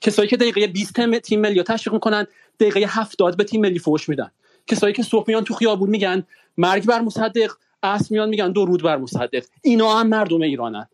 کسایی 0.00 0.28
که 0.28 0.36
دقیقه 0.36 0.66
20 0.66 1.18
تیم 1.20 1.40
ملی 1.40 1.62
تشویق 1.62 1.94
می‌کنن 1.94 2.26
دقیقه 2.60 2.80
70 2.88 3.36
به 3.36 3.44
تیم 3.44 3.60
ملی 3.60 3.78
فوش 3.78 4.08
میدن. 4.08 4.30
کسایی 4.66 4.94
که 4.94 5.02
صبح 5.02 5.24
میان 5.28 5.44
تو 5.44 5.54
خیابون 5.54 5.90
میگن 5.90 6.26
مرگ 6.56 6.86
بر 6.86 7.00
مصدق 7.00 7.52
عصر 7.82 8.06
میان 8.10 8.28
میگن 8.28 8.52
درود 8.52 8.82
بر 8.82 8.96
مصدق. 8.96 9.44
اینا 9.62 9.98
هم 9.98 10.06
مردم 10.06 10.40
ایرانن. 10.40 10.86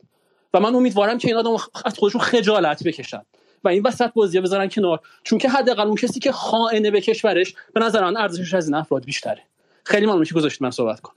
و 0.54 0.60
من 0.60 0.74
امیدوارم 0.74 1.18
که 1.18 1.28
این 1.28 1.36
آدم 1.36 1.56
از 1.84 1.98
خودشون 1.98 2.20
خجالت 2.20 2.84
بکشن. 2.84 3.22
و 3.64 3.68
این 3.68 3.82
وسط 3.82 4.12
بازی 4.14 4.40
بذارن 4.40 4.68
کنار. 4.68 5.00
چون 5.22 5.38
که 5.38 5.48
حداقل 5.48 5.86
اون 5.86 5.96
کسی 5.96 6.20
که 6.20 6.32
خائنه 6.32 6.90
به 6.90 7.00
کشورش 7.00 7.54
به 7.74 7.80
نظر 7.80 8.04
من 8.04 8.16
ارزشش 8.16 8.54
از 8.54 8.66
این 8.66 8.74
افراد 8.74 9.04
بیشتره. 9.04 9.42
خیلی 9.84 10.06
ممنون 10.06 10.24
که 10.24 10.34
گذاشتید 10.34 10.62
من 10.62 10.70
صحبت 10.70 11.00
کنم. 11.00 11.14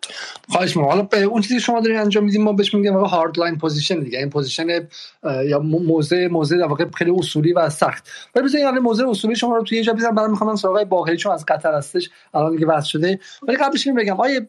خواهش 0.50 0.78
می‌کنم. 0.78 0.92
حالا 0.92 1.02
به 1.02 1.22
اون 1.22 1.42
چیزی 1.42 1.60
شما 1.60 1.80
دارین 1.82 1.98
انجام 1.98 2.24
میدیم 2.24 2.44
ما 2.44 2.54
بهش 2.54 2.74
میگیم 2.74 2.94
واقعا 2.94 3.08
hard 3.10 3.40
line 3.40 3.58
position 3.58 4.00
دیگه. 4.00 4.20
این 4.20 4.30
position 4.30 4.88
یا 5.24 5.60
موضع 5.60 6.28
موضع 6.28 6.58
در 6.58 6.66
واقع 6.66 6.86
خیلی 6.98 7.12
اصولی 7.12 7.54
و 7.54 7.70
سخت. 7.70 8.10
ولی 8.36 8.46
بذارین 8.46 8.68
الان 8.68 8.80
موضع 8.80 9.10
اصولی 9.10 9.36
شما 9.36 9.56
رو 9.56 9.64
توی 9.64 9.78
یه 9.78 9.84
جا 9.84 9.94
بزنم 9.94 10.16
برام 10.16 10.32
می‌خوام 10.32 10.56
سراغ 10.56 10.84
باقری 10.84 11.18
چون 11.18 11.32
از 11.32 11.46
قطر 11.48 11.74
هستش. 11.74 12.10
الان 12.34 12.52
دیگه 12.52 12.66
واسه 12.66 12.88
شده. 12.90 13.20
ولی 13.48 13.58
قبلش 13.58 13.88
بگم. 13.88 14.20
آیه 14.20 14.48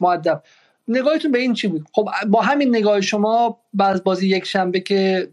مؤدب. 0.00 0.42
نگاهتون 0.88 1.32
به 1.32 1.38
این 1.38 1.54
چی 1.54 1.68
بود؟ 1.68 1.86
خب 1.92 2.08
با 2.26 2.42
همین 2.42 2.76
نگاه 2.76 3.00
شما 3.00 3.60
بعد 3.74 4.04
بازی 4.04 4.28
یک 4.28 4.44
شنبه 4.44 4.80
که 4.80 5.28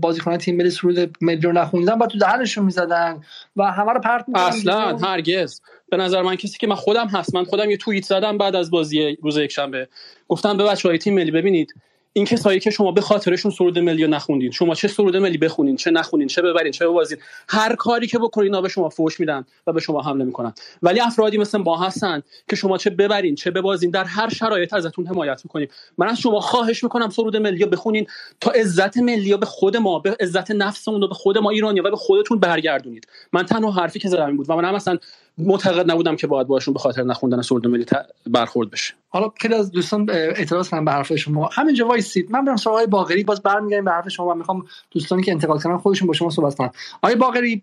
بازیکنان 0.00 0.38
تیم 0.38 0.56
ملی 0.56 0.70
سرود 0.70 1.16
ملی 1.20 1.40
رو 1.40 1.52
نخوندن 1.52 1.94
با 1.94 2.06
تو 2.06 2.18
دهنشون 2.18 2.64
می‌زدن 2.64 3.20
و 3.56 3.72
همه 3.72 3.92
رو 3.92 4.00
پرت 4.00 4.24
اصلا 4.34 4.96
هرگز. 4.96 5.60
به 5.90 5.96
نظر 5.96 6.22
من 6.22 6.36
کسی 6.36 6.58
که 6.58 6.66
من 6.66 6.74
خودم 6.74 7.06
هست 7.06 7.34
من 7.34 7.44
خودم 7.44 7.70
یه 7.70 7.76
توییت 7.76 8.04
زدم 8.04 8.38
بعد 8.38 8.56
از 8.56 8.70
بازی 8.70 9.16
روز 9.22 9.36
یک 9.36 9.52
شنبه. 9.52 9.88
گفتم 10.28 10.56
به 10.56 10.64
بچهای 10.64 10.98
تیم 10.98 11.14
ملی 11.14 11.30
ببینید 11.30 11.74
این 12.18 12.26
کسایی 12.26 12.60
که 12.60 12.70
شما 12.70 12.92
به 12.92 13.00
خاطرشون 13.00 13.50
سرود 13.50 13.78
ملی 13.78 14.06
نخوندین. 14.06 14.50
شما 14.50 14.74
چه 14.74 14.88
سرود 14.88 15.16
ملی 15.16 15.38
بخونین 15.38 15.76
چه 15.76 15.90
نخونین 15.90 16.28
چه 16.28 16.42
ببرین 16.42 16.72
چه 16.72 16.88
ببازین. 16.88 17.18
هر 17.48 17.74
کاری 17.74 18.06
که 18.06 18.18
بکنین 18.18 18.44
اینا 18.44 18.60
به 18.60 18.68
شما 18.68 18.88
فوش 18.88 19.20
میدن 19.20 19.44
و 19.66 19.72
به 19.72 19.80
شما 19.80 20.02
حمله 20.02 20.24
می‌کنن. 20.24 20.52
ولی 20.82 21.00
افرادی 21.00 21.38
مثل 21.38 21.58
ما 21.58 21.76
هستن 21.76 22.22
که 22.50 22.56
شما 22.56 22.78
چه 22.78 22.90
ببرین 22.90 23.34
چه 23.34 23.50
ببازین 23.50 23.90
در 23.90 24.04
هر 24.04 24.28
شرایط 24.28 24.74
ازتون 24.74 25.06
حمایت 25.06 25.40
می‌کنیم. 25.44 25.68
من 25.98 26.06
از 26.06 26.18
شما 26.20 26.40
خواهش 26.40 26.84
می‌کنم 26.84 27.10
سرود 27.10 27.36
ملی 27.36 27.64
بخونین 27.64 28.06
تا 28.40 28.50
عزت 28.50 28.96
ملی 28.96 29.36
به 29.36 29.46
خود 29.46 29.76
ما 29.76 29.98
به 29.98 30.16
عزت 30.20 30.50
نفسمون 30.50 31.00
به 31.00 31.14
خود 31.14 31.38
ما 31.38 31.50
ایرانی 31.50 31.80
و 31.80 31.90
به 31.90 31.96
خودتون 31.96 32.38
برگردونید. 32.38 33.08
من 33.32 33.42
تنها 33.42 33.70
حرفی 33.70 33.98
که 33.98 34.08
زدم 34.08 34.36
بود 34.36 34.50
و 34.50 34.56
من 34.56 34.74
مثلا 34.74 34.98
معتقد 35.38 35.90
نبودم 35.90 36.16
که 36.16 36.26
باید 36.26 36.46
باشون 36.46 36.74
به 36.74 36.80
خاطر 36.80 37.02
نخوندن 37.02 37.42
سرود 37.42 37.66
ملی 37.66 37.86
برخورد 38.26 38.70
بشه. 38.70 38.94
حالا 39.10 39.32
خیلی 39.40 39.54
از 39.54 39.70
دوستان 39.70 40.10
اعتراض 40.10 40.68
کنن 40.68 40.84
به 40.84 40.92
حرف 40.92 41.16
شما. 41.16 41.50
همینجا 41.52 41.86
وایسید. 41.86 42.30
من 42.30 42.44
برم 42.44 42.56
سراغ 42.56 42.86
باقری. 42.86 43.24
باز 43.24 43.42
برمیگردیم 43.42 43.84
به 43.84 43.90
حرف 43.90 44.08
شما 44.08 44.32
من 44.32 44.38
می‌خوام 44.38 44.64
دوستانی 44.90 45.22
که 45.22 45.32
انتقاد 45.32 45.62
کردن 45.62 45.76
خودشون 45.76 46.08
با 46.08 46.14
شما 46.14 46.30
صحبت 46.30 46.54
کنن. 46.54 46.70
آقای 47.02 47.16
باقری 47.16 47.62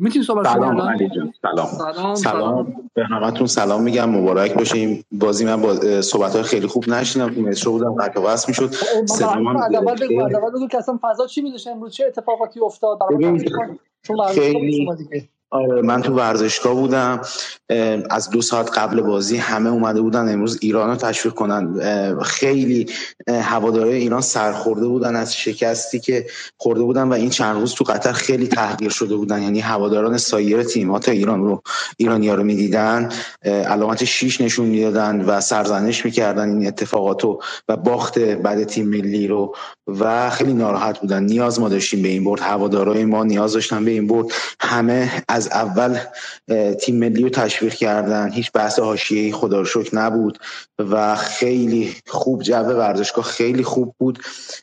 می‌تونید 0.00 0.26
صحبت 0.26 0.46
سلام 0.46 0.80
علی 0.80 1.08
جان. 1.08 1.32
سلام. 1.42 1.66
سلام, 1.66 2.14
سلام. 2.14 2.74
به 2.94 3.04
همتون 3.04 3.46
سلام 3.46 3.82
میگم. 3.82 4.10
مبارک 4.10 4.54
باشیم 4.54 5.04
بازی 5.12 5.44
من 5.44 5.60
با 5.60 6.00
صحبت 6.00 6.34
های 6.34 6.42
خیلی 6.42 6.66
خوب 6.66 6.88
نشیدم 6.88 7.34
تو 7.34 7.40
مترو 7.40 7.72
بودم 7.72 7.94
قطع 7.94 8.20
وصل 8.20 8.44
می‌شد. 8.48 8.74
سلام 9.06 9.56
اول 9.56 9.94
بگو 10.54 10.68
که 10.68 10.78
اصلا 10.78 10.98
فضا 11.02 11.26
چی 11.26 11.42
میذاشه؟ 11.42 11.70
امروز 11.70 11.92
چه 11.92 12.04
اتفاقاتی 12.06 12.60
افتاد؟ 12.60 12.98
خیلی 14.34 14.88
آره 15.50 15.82
من 15.82 16.02
تو 16.02 16.14
ورزشگاه 16.14 16.74
بودم. 16.74 17.20
از 18.10 18.30
دو 18.30 18.42
ساعت 18.42 18.78
قبل 18.78 19.00
بازی 19.00 19.36
همه 19.36 19.70
اومده 19.70 20.00
بودن 20.00 20.32
امروز 20.32 20.58
ایران 20.62 20.90
رو 20.90 20.96
تشویق 20.96 21.34
کنن. 21.34 21.80
خیلی 22.22 22.86
هواداره 23.28 23.90
ایران 23.90 24.20
سرخورده 24.20 24.86
بودن 24.86 25.16
از 25.16 25.36
شکستی 25.36 26.00
که 26.00 26.26
خورده 26.56 26.82
بودن 26.82 27.02
و 27.02 27.12
این 27.12 27.30
چند 27.30 27.60
روز 27.60 27.74
تو 27.74 27.84
قطر 27.84 28.12
خیلی 28.12 28.46
تحقیر 28.46 28.90
شده 28.90 29.16
بودن. 29.16 29.42
یعنی 29.42 29.60
هواداران 29.60 30.18
سایر 30.18 30.62
تیمات 30.62 31.08
ایران 31.08 31.44
رو 31.44 31.62
ایرانی 31.96 32.28
ها 32.28 32.34
رو 32.34 32.44
می‌دیدن. 32.44 33.08
علامت 33.44 34.04
شیش 34.04 34.40
نشون 34.40 34.66
می‌دادن 34.66 35.20
و 35.20 35.40
سرزنش 35.40 36.04
می‌کردن 36.04 36.48
این 36.48 36.66
اتفاقات 36.66 37.24
رو 37.24 37.42
و 37.68 37.76
باخت 37.76 38.18
بعد 38.18 38.64
تیم 38.64 38.88
ملی 38.88 39.26
رو 39.26 39.54
و 39.86 40.30
خیلی 40.30 40.54
ناراحت 40.54 41.00
بودن. 41.00 41.22
نیاز 41.22 41.60
ما 41.60 41.68
داشتیم 41.68 42.02
به 42.02 42.08
این 42.08 42.24
برد. 42.24 42.40
هوادارای 42.40 43.04
ما 43.04 43.24
نیاز 43.24 43.52
داشتن 43.52 43.84
به 43.84 43.90
این 43.90 44.06
برد. 44.06 44.26
همه 44.60 45.22
از 45.36 45.48
اول 45.48 45.98
تیم 46.80 46.96
ملی 46.96 47.22
رو 47.22 47.28
تشویق 47.28 47.74
کردن. 47.74 48.32
هیچ 48.32 48.52
بحث 48.52 48.78
حاشیه‌ای 48.78 49.32
خدا 49.32 49.58
رو 49.58 49.64
شکر 49.64 49.96
نبود 49.96 50.38
و 50.78 51.16
خیلی 51.16 51.96
خوب 52.06 52.42
جو 52.42 52.54
ورزشگاه 52.54 53.24
خیلی 53.24 53.62
خوب 53.62 53.94
بود. 53.98 54.18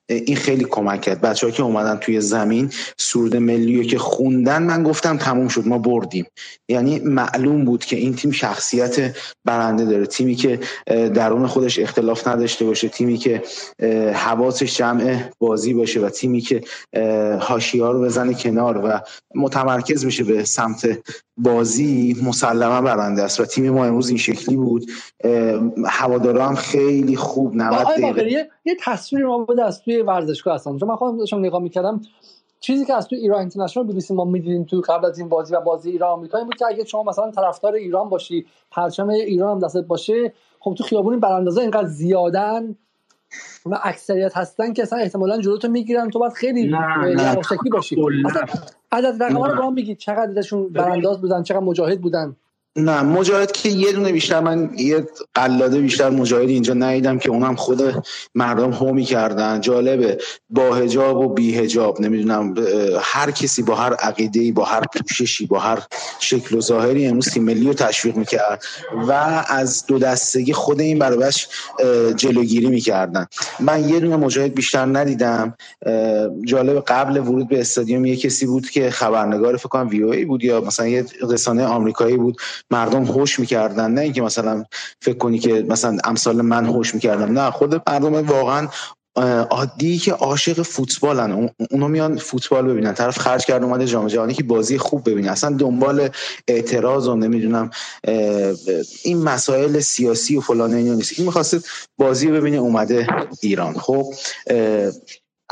این 0.09 0.35
خیلی 0.35 0.63
کمک 0.63 1.01
کرد. 1.01 1.21
بچه‌ها 1.21 1.51
که 1.51 1.63
اومدن 1.63 1.97
توی 1.97 2.21
زمین 2.21 2.71
سرود 2.97 3.35
ملی 3.35 3.77
رو 3.77 3.83
که 3.83 3.97
خوندن 3.97 4.63
من 4.63 4.83
گفتم 4.83 5.17
تموم 5.17 5.47
شد 5.47 5.67
ما 5.67 5.77
بردیم. 5.77 6.25
یعنی 6.69 6.99
معلوم 6.99 7.65
بود 7.65 7.85
که 7.85 7.95
این 7.95 8.15
تیم 8.15 8.31
شخصیت 8.31 9.17
برنده 9.45 9.85
داره. 9.85 10.05
تیمی 10.05 10.35
که 10.35 10.59
درون 10.87 11.47
خودش 11.47 11.79
اختلاف 11.79 12.27
نداشته 12.27 12.65
باشه 12.65 12.89
تیمی 12.89 13.17
که 13.17 13.43
حواسش 14.13 14.77
جمع 14.77 15.29
بازی 15.39 15.73
باشه 15.73 15.99
و 15.99 16.09
تیمی 16.09 16.41
که 16.41 16.63
حاشیه‌ها 17.39 17.91
رو 17.91 18.01
بزنه 18.01 18.33
کنار 18.33 18.77
و 18.77 18.99
متمرکز 19.35 20.05
بشه 20.05 20.23
به 20.23 20.43
سمت 20.63 20.99
بازی 21.37 22.15
مسلما 22.25 22.81
برنده 22.81 23.23
است 23.23 23.39
و 23.39 23.45
تیم 23.45 23.69
ما 23.69 23.85
امروز 23.85 24.09
این 24.09 24.17
شکلی 24.17 24.55
بود. 24.55 24.85
هوادارا 25.85 26.47
هم 26.47 26.55
خیلی 26.55 27.15
خوب 27.15 27.55
90 27.55 27.87
دقیقه. 27.87 28.49
یه 28.65 28.77
تصویری 28.79 29.25
ما 29.25 29.37
بود 29.37 29.59
از 29.59 29.81
توی 29.81 30.01
ورزشگاه 30.01 30.55
هستم 30.55 30.77
چون 30.77 30.89
من 30.89 30.95
خودم 30.95 31.17
داشتم 31.17 31.39
نگاه 31.39 31.61
می‌کردم 31.61 32.01
چیزی 32.59 32.85
که 32.85 32.93
از 32.93 33.07
توی 33.07 33.17
ایران 33.17 33.39
اینترنشنال 33.39 33.87
بی 33.87 34.01
ما 34.09 34.25
می‌دیدیم 34.25 34.63
تو 34.63 34.81
قبل 34.81 35.05
از 35.05 35.19
این 35.19 35.29
بازی 35.29 35.55
و 35.55 35.61
بازی 35.61 35.91
ایران 35.91 36.09
آمریکا 36.09 36.37
این 36.37 36.47
بود 36.47 36.55
که 36.55 36.65
اگه 36.65 36.85
شما 36.85 37.03
مثلا 37.03 37.31
طرفدار 37.31 37.73
ایران 37.73 38.09
باشی 38.09 38.45
پرچم 38.71 39.09
ایران 39.09 39.51
هم 39.51 39.59
دستت 39.59 39.83
باشه 39.83 40.33
خب 40.59 40.75
تو 40.77 40.83
خیابون 40.83 41.19
براندازا 41.19 41.61
اینقدر 41.61 41.87
زیادن 41.87 42.75
و 43.65 43.79
اکثریت 43.83 44.37
هستن 44.37 44.73
که 44.73 44.81
اصلا 44.81 44.99
احتمالا 44.99 45.41
جلوتو 45.41 45.67
می‌گیرن 45.67 46.09
تو 46.09 46.19
باید 46.19 46.33
خیلی 46.33 46.61
یواشکی 46.61 47.69
باشی. 47.71 47.95
عدد 48.91 49.23
رقم 49.23 49.43
رو 49.43 49.55
با 49.55 49.67
هم 49.67 49.75
بگید 49.75 49.97
چقدر 49.97 50.29
ازشون 50.29 50.69
برانداز 50.69 51.21
بودن 51.21 51.43
چقدر 51.43 51.59
مجاهد 51.59 52.01
بودن. 52.01 52.35
نه 52.75 53.01
مجاهد 53.01 53.51
که 53.51 53.69
یه 53.69 53.91
دونه 53.91 54.11
بیشتر 54.11 54.39
من 54.39 54.69
یه 54.77 55.07
قلاده 55.33 55.79
بیشتر 55.79 56.09
مجاهد 56.09 56.49
اینجا 56.49 56.73
ندیدم 56.73 57.19
که 57.19 57.29
اونم 57.29 57.55
خود 57.55 58.03
مردم 58.35 58.71
هومی 58.71 59.03
کردن. 59.03 59.61
جالبه. 59.61 60.17
با 60.49 60.75
هجاب 60.75 61.17
و 61.17 61.33
بی 61.33 61.57
هجاب 61.57 62.01
نمی‌دونم 62.01 62.53
هر 63.01 63.31
کسی 63.31 63.63
با 63.63 63.75
هر 63.75 63.93
عقیده 63.93 64.51
با 64.51 64.63
هر 64.63 64.81
پوششی 64.81 65.45
با 65.45 65.59
هر 65.59 65.79
شکل 66.19 66.55
و 66.55 66.61
ظاهری 66.61 67.05
امروز 67.05 67.29
تیم 67.29 67.43
ملی 67.43 67.65
رو 67.65 67.73
تشویق 67.73 68.15
می‌کرد 68.15 68.63
و 69.07 69.11
از 69.47 69.85
دو 69.85 69.99
دستگی 69.99 70.53
خود 70.53 70.81
این 70.81 70.99
برابرش 70.99 71.47
جلوگیری 72.15 72.67
می‌کردن. 72.67 73.27
من 73.59 73.89
یه 73.89 73.99
دونه 73.99 74.15
مجاهد 74.15 74.53
بیشتر 74.53 74.85
ندیدم. 74.85 75.53
جالب 76.45 76.83
قبل 76.87 77.17
ورود 77.17 77.47
به 77.47 77.59
استادیوم 77.59 78.05
یه 78.05 78.15
کسی 78.15 78.45
بود 78.45 78.69
که 78.69 78.89
خبرنگار 78.89 79.57
فکر 79.57 79.69
کنم 79.69 79.87
وی 79.87 80.25
بود 80.25 80.43
یا 80.43 80.61
مثلا 80.61 80.87
یه 80.87 81.05
رسانه 81.29 81.65
آمریکایی 81.65 82.17
بود. 82.17 82.37
مردم 82.71 83.03
هوش 83.03 83.39
می‌کردن. 83.39 83.91
نه 83.91 84.01
اینکه 84.01 84.21
مثلا 84.21 84.63
فکر 85.01 85.17
کنی 85.17 85.39
که 85.39 85.65
مثلا 85.69 85.97
امثال 86.03 86.41
من 86.41 86.65
هوش 86.65 86.95
می‌کردم. 86.95 87.39
نه 87.39 87.51
خود 87.51 87.89
مردم 87.89 88.13
واقعا 88.13 88.67
عادی 89.49 89.97
که 89.97 90.13
عاشق 90.13 90.61
فوتبالن. 90.61 91.49
اونا 91.71 91.87
میان 91.87 92.17
فوتبال 92.17 92.67
ببینن. 92.67 92.93
طرف 92.93 93.17
خرج 93.19 93.45
کرد 93.45 93.63
اومده 93.63 93.85
جام 93.85 94.07
جهانی 94.07 94.33
که 94.33 94.43
بازی 94.43 94.77
خوب 94.77 95.09
ببینه. 95.09 95.31
اصلا 95.31 95.55
دنبال 95.57 96.09
اعتراض 96.47 97.07
و 97.07 97.15
نمی‌دونم 97.15 97.69
این 99.03 99.23
مسائل 99.23 99.79
سیاسی 99.79 100.37
و 100.37 100.41
فلان 100.41 100.73
اینا 100.73 100.93
نیست. 100.93 101.13
این 101.17 101.25
می‌خواسته 101.25 101.59
بازی 101.97 102.27
ببینه 102.27 102.57
اومده 102.57 103.07
ایران. 103.41 103.73
خب 103.73 104.13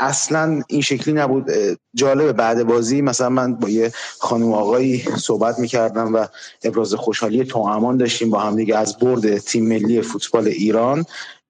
اصلا 0.02 0.62
این 0.68 0.82
شکلی 0.82 1.14
نبود. 1.14 1.52
جالب 1.94 2.32
بعد 2.32 2.64
بازی 2.64 3.02
مثلا 3.02 3.30
من 3.30 3.56
با 3.56 3.70
یه 3.70 3.92
خانم 4.20 4.54
آقایی 4.54 5.04
صحبت 5.18 5.60
می‌کردم 5.60 6.16
و 6.16 6.26
ابراز 6.64 6.94
خوشحالی 6.94 7.44
توأمان 7.44 7.98
داشتیم 7.98 8.30
با 8.30 8.40
هم 8.40 8.56
دیگه 8.56 8.78
از 8.78 8.98
برد 8.98 9.38
تیم 9.38 9.68
ملی 9.68 10.02
فوتبال 10.02 10.48
ایران. 10.48 11.06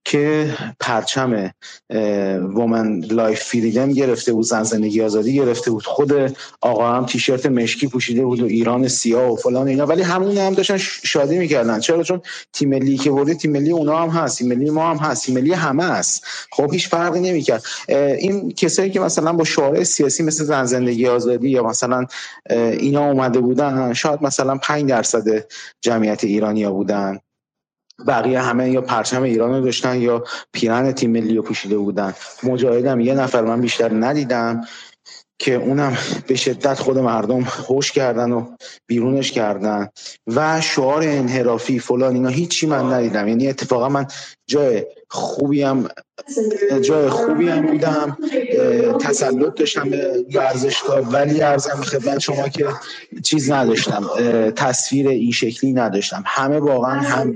که 0.05 0.53
پرچم 0.79 1.51
Woman 2.55 2.99
Life 2.99 3.43
Freedom 3.43 3.91
گرفته 3.91 4.33
بود 4.33 4.45
زن 4.45 4.63
زندگی 4.63 5.01
آزادی 5.01 5.35
گرفته 5.35 5.71
بود. 5.71 5.85
خود 5.85 6.37
آقا 6.61 6.91
هم 6.91 7.05
تیشرت 7.05 7.45
مشکی 7.45 7.87
پوشیده 7.87 8.25
بود 8.25 8.41
و 8.41 8.45
ایران 8.45 8.87
سیاه 8.87 9.31
و 9.31 9.35
فلان 9.35 9.67
اینا. 9.67 9.85
ولی 9.85 10.01
همون 10.01 10.37
هم 10.37 10.53
داشتن 10.53 10.77
شادی 10.77 11.37
می‌کردن. 11.37 11.79
چرا؟ 11.79 12.03
چون 12.03 12.21
تیم 12.53 12.69
ملی 12.69 12.97
که 12.97 13.11
برده 13.11 13.33
تیم 13.33 13.51
ملی 13.51 13.71
اونا 13.71 13.97
هم 13.97 14.09
هست 14.09 14.37
تیم 14.37 14.47
ملی 14.47 14.69
ما 14.69 14.89
هم 14.89 14.97
هست 14.97 15.25
تیم 15.25 15.35
ملی 15.35 15.53
همه 15.53 15.83
هست. 15.83 16.25
خب 16.51 16.73
هیچ 16.73 16.89
فرقی 16.89 17.19
نمی‌کرد. 17.19 17.63
این 17.89 18.51
کسایی 18.51 18.91
که 18.91 18.99
مثلا 18.99 19.33
با 19.33 19.43
شعار 19.43 19.83
سیاسی 19.83 20.23
مثل 20.23 20.43
زن 20.43 20.65
زندگی 20.65 21.07
آزادی 21.07 21.49
یا 21.49 21.63
مثلا 21.63 22.05
اینا 22.49 23.11
اومده 23.11 23.39
بودن 23.39 23.93
شاید 23.93 24.23
مثلا 24.23 24.57
5 24.57 24.89
درصد 24.89 25.45
جمعیت 25.81 26.23
ایرانیا 26.23 26.71
بودن. 26.71 27.19
بقیه 28.07 28.41
همه 28.41 28.69
یا 28.69 28.81
پرچم 28.81 29.23
ایران 29.23 29.51
رو 29.51 29.61
داشتن 29.61 30.01
یا 30.01 30.23
پیرن 30.53 30.91
تیم 30.91 31.11
ملی 31.11 31.35
رو 31.35 31.41
پوشیده 31.41 31.77
بودن. 31.77 32.13
مجاهدم 32.43 32.99
یه 32.99 33.13
نفر 33.13 33.41
من 33.41 33.61
بیشتر 33.61 33.91
ندیدم 33.93 34.61
که 35.39 35.55
اونم 35.55 35.97
به 36.27 36.35
شدت 36.35 36.79
خود 36.79 36.97
مردم 36.97 37.43
خوش 37.43 37.91
کردن 37.91 38.31
و 38.31 38.55
بیرونش 38.87 39.31
کردن. 39.31 39.89
و 40.27 40.61
شعار 40.61 41.03
انحرافی 41.03 41.79
فلان 41.79 42.13
اینا 42.13 42.29
هیچی 42.29 42.67
من 42.67 42.93
ندیدم. 42.93 43.27
یعنی 43.27 43.47
اتفاقا 43.47 43.89
من 43.89 44.05
جای 44.47 44.85
خوبی 45.11 45.61
هم 45.61 45.87
جای 46.81 47.09
خوبی 47.09 47.49
هم 47.49 47.65
بودم 47.65 48.17
تسلط 48.99 49.55
داشتم 49.55 49.89
به 49.89 50.25
ورزشگاه 50.33 50.99
ولی 50.99 51.41
ارزم 51.41 51.81
خدمت 51.81 52.19
شما 52.19 52.49
که 52.49 52.65
چیز 53.23 53.51
نداشتم 53.51 54.03
تصویر 54.55 55.07
این 55.07 55.31
شکلی 55.31 55.73
نداشتم. 55.73 56.23
همه 56.25 56.59
واقعا 56.59 56.99
هم 56.99 57.35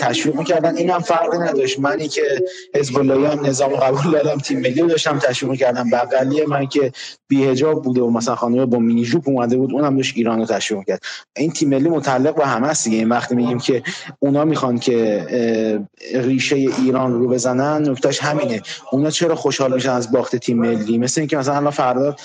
تشویق 0.00 0.36
می‌کردن. 0.36 0.76
این 0.76 0.90
هم 0.90 1.00
فرقی 1.00 1.38
نداشت. 1.38 1.78
منی 1.78 2.08
که 2.08 2.22
حزب 2.74 2.96
هم 2.96 3.46
نظام 3.46 3.70
قبول 3.70 4.12
دادم 4.12 4.38
تیم 4.38 4.60
ملی 4.60 4.82
داشتم 4.82 5.18
تشویق 5.18 5.50
می‌کردم. 5.50 5.90
بغلی 5.90 6.46
من 6.46 6.66
که 6.66 6.92
بیهجاب 7.28 7.82
بوده 7.82 8.00
و 8.00 8.10
مثلا 8.10 8.36
خانم 8.36 8.66
با 8.66 8.78
مینی 8.78 9.04
جوپ 9.04 9.28
اومده 9.28 9.56
بود 9.56 9.72
اونم 9.72 9.96
داشت 9.96 10.16
ایران 10.16 10.38
رو 10.38 10.46
تشویق 10.46 10.84
کرد 10.84 11.00
این 11.36 11.50
تیم 11.50 11.68
ملی 11.68 11.88
متعلق 11.88 12.34
به 12.34 12.46
همه 12.46 12.68
است 12.68 12.84
دیگه. 12.84 12.96
این 12.98 13.08
وقتی 13.08 13.34
میگیم 13.34 13.58
که 13.58 13.82
اونا 14.18 14.44
می‌خوان 14.44 14.78
که 14.78 15.26
ریشه 16.14 16.67
ایران 16.84 17.12
رو 17.12 17.28
بزنن 17.28 17.88
نکتهش 17.90 18.22
همینه. 18.22 18.62
اونا 18.92 19.10
چرا 19.10 19.34
خوشحال 19.34 19.74
میشن 19.74 19.90
از 19.90 20.12
باخت 20.12 20.36
تیم 20.36 20.58
ملی؟ 20.58 20.98
مثل 20.98 21.20
اینکه 21.20 21.36
مثلا 21.36 21.54
الان 21.54 21.70
فردا 21.70 22.16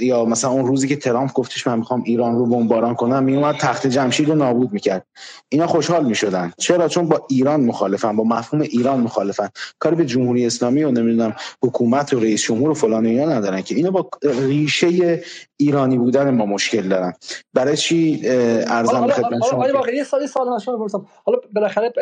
یا 0.00 0.24
مثلا 0.24 0.50
اون 0.50 0.66
روزی 0.66 0.88
که 0.88 0.96
ترامپ 0.96 1.32
گفتش 1.32 1.66
من 1.66 1.78
می‌خوام 1.78 2.02
ایران 2.06 2.38
رو 2.38 2.46
بمباران 2.46 2.94
کنم 2.94 3.22
میومد 3.22 3.54
تخت 3.60 3.86
جمشید 3.86 4.28
رو 4.28 4.34
نابود 4.34 4.72
می‌کرد. 4.72 5.06
اینا 5.48 5.66
خوشحال 5.66 6.04
می‌شدن. 6.04 6.52
چرا؟ 6.58 6.88
چون 6.88 7.08
با 7.08 7.26
ایران 7.28 7.60
مخالفن 7.60 8.16
با 8.16 8.24
مفهوم 8.24 8.62
ایران 8.62 9.00
مخالفن. 9.00 9.48
کاری 9.78 9.96
به 9.96 10.04
جمهوری 10.04 10.46
اسلامی 10.46 10.84
و 10.84 10.90
نمی‌دونم 10.90 11.36
حکومت 11.62 12.12
و 12.12 12.20
رئیس 12.20 12.42
جمهور 12.42 12.70
و 12.70 12.74
فلان 12.74 13.06
اینا 13.06 13.32
ندارن 13.32 13.62
که. 13.62 13.74
اینا 13.74 13.90
با 13.90 14.10
ریشه 14.22 15.22
ایرانی 15.56 15.98
بودن 15.98 16.30
ما 16.30 16.46
مشکل 16.46 16.88
دارن. 16.88 17.12
برای 17.54 17.76
چی 17.76 18.20
ارزم 18.24 19.08
خدمت 19.08 19.44
شما؟ 19.44 21.06
حالا 21.24 21.38
بالاخره 21.54 21.92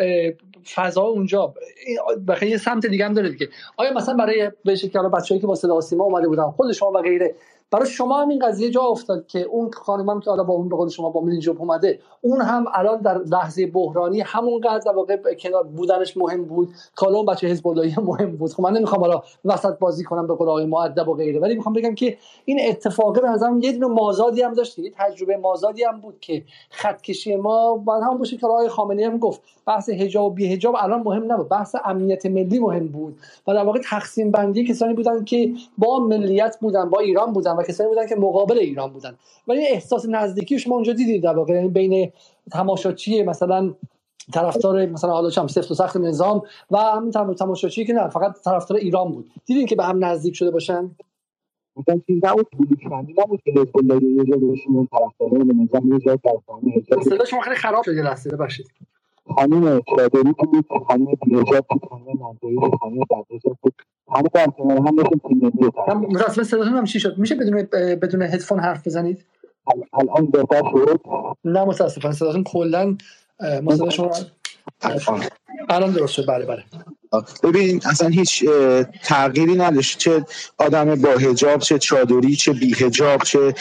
فضا 0.74 1.02
اونجا. 1.02 1.54
بخیر 2.28 2.48
یه 2.48 2.56
سمت 2.56 2.86
دیگه 2.86 3.04
هم 3.04 3.14
داره 3.14 3.28
دیگه. 3.28 3.48
آیا 3.76 3.92
مثلا 3.92 4.14
برای 4.14 4.50
به 4.64 4.74
شکل 4.74 5.08
بچه‌ای 5.08 5.40
که 5.40 5.46
با 5.46 5.54
صدا 5.54 5.80
سیما 5.80 6.04
اومده 6.04 6.28
بودن 6.28 6.50
خود 6.50 6.72
شما 6.72 6.92
و 6.92 7.02
غیره 7.02 7.34
برای 7.72 7.86
شما 7.86 8.22
هم 8.22 8.28
این 8.28 8.38
قضیه 8.38 8.70
جا 8.70 8.80
افتاد 8.80 9.26
که 9.26 9.40
اون 9.40 9.70
خانمم 9.70 10.20
که 10.20 10.30
حالا 10.30 10.44
با 10.44 10.54
اون 10.54 10.68
به 10.68 10.90
شما 10.90 11.10
با 11.10 11.20
مینیجوب 11.20 11.60
اومده 11.60 11.98
اون 12.20 12.40
هم 12.40 12.64
الان 12.74 13.00
در 13.00 13.18
لحظه 13.18 13.66
بحرانی 13.66 14.20
همون 14.20 14.60
قدر 14.60 14.92
واقع 14.92 15.34
کنار 15.34 15.62
بودنش 15.62 16.16
مهم 16.16 16.44
بود. 16.44 16.68
که 16.96 17.08
اون 17.08 17.26
بچه 17.26 17.46
حزب 17.46 17.68
مهم 18.00 18.36
بود. 18.36 18.52
خب 18.52 18.62
من 18.62 18.72
نمی‌خوام 18.72 19.00
حالا 19.00 19.22
وسط 19.44 19.78
بازی 19.78 20.04
کنم 20.04 20.26
به 20.26 20.34
قول 20.34 20.48
آقای 20.48 20.66
مؤدب 20.66 21.08
و 21.08 21.14
غیره 21.14 21.40
ولی 21.40 21.54
می‌خوام 21.54 21.74
بگم 21.74 21.94
که 21.94 22.16
این 22.44 22.60
اتفاقه 22.68 23.20
به 23.20 23.28
نظرم 23.28 23.60
یه 23.60 23.72
دونه 23.72 23.86
مازادی 23.86 24.42
هم 24.42 24.54
داشت 24.54 24.78
یه 24.78 24.92
تجربه 24.96 25.36
مازادی 25.36 25.84
هم 25.84 26.00
بود 26.00 26.20
که 26.20 26.44
خط 26.70 27.00
کشی 27.00 27.36
ما 27.36 27.76
بعد 27.76 28.02
هم 28.02 28.18
باشه 28.18 28.36
که 28.36 28.46
آقای 28.46 28.68
خامنه‌ای 28.68 29.04
هم 29.04 29.18
گفت 29.18 29.40
بحث 29.66 29.90
حجاب 29.90 30.24
و 30.24 30.30
بی 30.30 30.52
حجاب 30.52 30.74
الان 30.78 31.02
مهم 31.02 31.32
نبود 31.32 31.48
بحث 31.48 31.76
امنیت 31.84 32.26
ملی 32.26 32.58
مهم 32.58 32.88
بود 32.88 33.16
و 33.46 33.54
در 33.54 33.64
واقع 33.64 33.80
تقسیم 33.84 34.30
بندی 34.30 34.64
کسانی 34.64 34.94
بودن 34.94 35.24
که 35.24 35.52
با 35.78 35.98
ملیت 35.98 36.56
بودن 36.60 36.90
با 36.90 37.00
ایران 37.00 37.32
بودن 37.32 37.56
و 37.62 37.64
کسانی 37.64 37.90
بودن 37.90 38.06
که 38.06 38.16
مقابل 38.16 38.58
ایران 38.58 38.92
بودن. 38.92 39.18
ولی 39.48 39.66
احساس 39.66 40.06
نزدیکی 40.08 40.58
شما 40.58 40.74
اونجا 40.74 40.92
دیدید 40.92 41.22
در 41.22 41.36
واقع. 41.36 41.54
یعنی 41.54 41.68
بین 41.68 42.12
تماشاچی 42.52 43.22
مثلا 43.22 43.74
طرفدار 44.32 44.86
مثلا 44.86 45.10
حالا 45.12 45.30
چم 45.30 45.46
سفت 45.46 45.70
و 45.70 45.74
سخت 45.74 45.96
نظام 45.96 46.42
و 46.70 46.78
همین 46.78 47.34
تماشاچی 47.34 47.84
که 47.84 47.92
نه 47.92 48.08
فقط 48.08 48.42
طرفدار 48.44 48.78
ایران 48.78 49.12
بود. 49.12 49.30
دیدین 49.46 49.66
که 49.66 49.76
به 49.76 49.84
هم 49.84 50.04
نزدیک 50.04 50.36
شده 50.36 50.50
باشن؟ 50.50 50.90
مثلا 51.76 52.00
چیز 52.06 52.24
نبود 52.24 52.46
بودی 52.58 52.76
نبود 53.18 53.40
که 53.44 53.50
حزب 53.50 53.76
الله 53.76 54.04
یه 54.04 54.24
جا 54.24 54.36
بشین 54.36 54.88
طرفداران 54.92 55.48
به 55.48 55.54
نظام 55.54 55.92
یه 55.92 55.98
جا 55.98 56.16
طرفداران 56.16 56.62
صدا 57.04 57.24
شما 57.24 57.40
خیلی 57.40 57.56
خراب 57.56 57.84
شده 57.84 58.02
لحظه 58.02 58.30
ببخشید. 58.30 58.66
خانم 59.36 59.80
چادری 59.80 60.32
بود 60.32 60.66
خانم 60.88 61.06
بیهجاب 61.26 61.66
بود 61.70 61.82
خانم 61.90 62.04
منطقی 62.20 62.54
بود 62.54 62.74
خانم 62.80 62.98
بدرجا 63.10 63.56
بود. 63.62 63.74
همه 64.08 64.28
در 64.34 64.46
کنار 64.46 64.78
هم 64.78 64.94
مثل 64.94 65.08
تیم 65.28 65.52
ملی 66.08 66.22
اصلا 66.26 66.44
صداتون 66.44 66.72
هم 66.72 66.84
چی 66.84 67.00
شد؟ 67.00 67.18
میشه 67.18 67.34
بدون 67.34 67.62
بدون 67.96 68.22
هدفون 68.22 68.60
حرف 68.60 68.86
بزنید؟ 68.86 69.24
الان 69.92 70.26
بهتر 70.26 70.62
شد. 70.72 71.00
نه 71.44 71.64
متاسفانه 71.64 72.14
صداتون 72.14 72.44
کلا 72.44 72.96
ما 73.62 73.76
صدا 73.76 73.90
شما 73.90 74.10
الان 75.68 75.92
درست 75.92 76.12
شد. 76.12 76.26
بله 76.28 76.46
بله. 76.46 76.64
ببین 77.42 77.80
اصلا 77.84 78.08
هیچ 78.08 78.44
تغییری 79.04 79.54
نداشت. 79.54 79.98
چه 79.98 80.24
آدم 80.58 80.94
با 80.94 81.10
هجاب 81.10 81.60
چه 81.60 81.78
چادری 81.78 82.36
چه 82.36 82.52
بی 82.52 82.74
هجاب 82.74 83.22
چه 83.22 83.54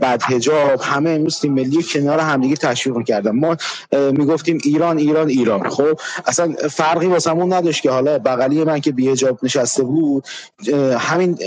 بد 0.00 0.22
هجاب 0.22 0.80
همه 0.80 1.10
امروز 1.10 1.40
تیم 1.40 1.52
ملی 1.52 1.82
کنار 1.82 2.20
همدیگه 2.20 2.56
تشویق 2.56 3.04
کردن 3.06 3.30
ما 3.30 3.56
می‌گفتیم 3.92 4.58
ایران 4.64 4.98
ایران 4.98 5.28
ایران. 5.28 5.68
خب 5.68 6.00
اصلا 6.26 6.54
فرقی 6.70 7.06
واسمون 7.06 7.52
نداشت 7.52 7.82
که 7.82 7.90
حالا 7.90 8.18
بغلی 8.18 8.64
من 8.64 8.80
که 8.80 8.92
بی 8.92 9.08
هجاب 9.08 9.38
نشسته 9.42 9.82
بود 9.82 10.24
همین 10.98 11.38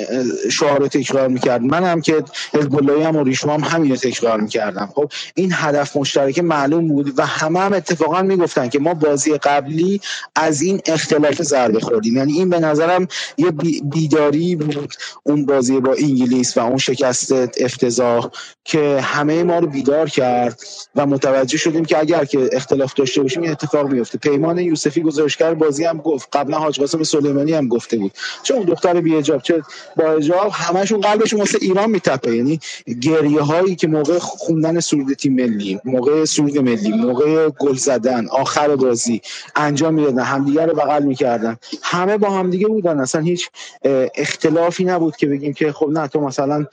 شعار 0.51 0.79
رو 0.79 0.87
تکرار 0.87 1.27
می‌کرد. 1.27 1.61
من 1.61 1.83
هم 1.83 2.01
که 2.01 2.23
حزب 2.53 2.89
هم 2.89 3.15
و 3.15 3.23
ریشم 3.23 3.49
هم 3.49 3.59
همین 3.59 3.91
رو 3.91 3.97
تکرار 3.97 4.39
می‌کردم. 4.41 4.89
خب 4.95 5.11
این 5.35 5.51
هدف 5.53 5.97
مشترک 5.97 6.39
معلوم 6.39 6.87
بود 6.87 7.19
و 7.19 7.25
همه 7.25 7.59
هم 7.59 7.73
اتفاقا 7.73 8.21
می‌گفتن 8.21 8.69
که 8.69 8.79
ما 8.79 8.93
بازی 8.93 9.37
قبلی 9.37 10.01
از 10.35 10.61
این 10.61 10.81
اختلاف 10.85 11.38
ضربه 11.43 11.79
خوردیم. 11.79 12.17
یعنی 12.17 12.33
این 12.33 12.49
به 12.49 12.59
نظرم 12.59 13.07
یه 13.37 13.51
بیداری 13.83 14.55
بود 14.55 14.93
اون 15.23 15.45
بازی 15.45 15.79
با 15.79 15.93
انگلیس 15.93 16.57
و 16.57 16.59
اون 16.59 16.77
شکست 16.77 17.31
افتضاح 17.57 18.29
که 18.65 18.99
همه 19.01 19.43
ما 19.43 19.59
رو 19.59 19.67
بیدار 19.67 20.09
کرد 20.09 20.59
و 20.95 21.05
متوجه 21.05 21.57
شدیم 21.57 21.85
که 21.85 21.99
اگر 21.99 22.25
که 22.25 22.49
اختلاف 22.53 22.93
داشته 22.93 23.21
باشیم 23.21 23.41
این 23.41 23.51
اتفاق 23.51 23.91
میفته 23.91 24.17
پیمان 24.17 24.57
یوسفی 24.57 25.01
گزارشگر 25.01 25.53
بازی 25.53 25.83
هم 25.83 25.97
گفت. 25.97 26.27
قبلا 26.33 26.57
حاج 26.57 26.79
قاسم 26.79 27.03
سلیمانی 27.03 27.53
هم 27.53 27.67
گفته 27.67 27.97
بود. 27.97 28.11
چه 28.43 28.53
اون 28.53 28.65
دختر 28.65 29.01
بی 29.01 29.15
حجاب 29.15 29.41
چه 29.41 29.61
با 29.95 30.03
حجاب 30.11 30.51
همشون 30.53 31.01
قلبشون 31.01 31.39
واسه 31.39 31.57
ایران 31.61 31.89
میتپه. 31.89 32.35
یعنی 32.35 32.59
گریه 33.01 33.41
هایی 33.41 33.75
که 33.75 33.87
موقع 33.87 34.19
خوندن 34.19 34.79
سرود 34.79 35.13
تیم 35.13 35.33
ملی 35.33 35.79
موقع 35.85 36.25
سرود 36.25 36.57
ملی 36.57 36.91
موقع 36.91 37.49
گل 37.49 37.75
زدن 37.75 38.27
آخر 38.27 38.75
بازی 38.75 39.21
انجام 39.55 39.93
می‌دادن. 39.93 40.23
همدیگه 40.23 40.65
رو 40.65 40.73
بغل 40.73 41.03
می‌کرد 41.03 41.28
کردن. 41.29 41.57
همه 41.83 42.17
با 42.17 42.29
هم 42.29 42.49
دیگه 42.49 42.67
بودن. 42.67 42.99
اصلا 42.99 43.21
هیچ 43.21 43.49
اختلافی 44.15 44.85
نبود 44.85 45.15
که 45.15 45.27
بگیم 45.27 45.53
که 45.53 45.71
خب 45.71 45.89
نه 45.89 46.07
تو 46.07 46.21
مثلا 46.21 46.65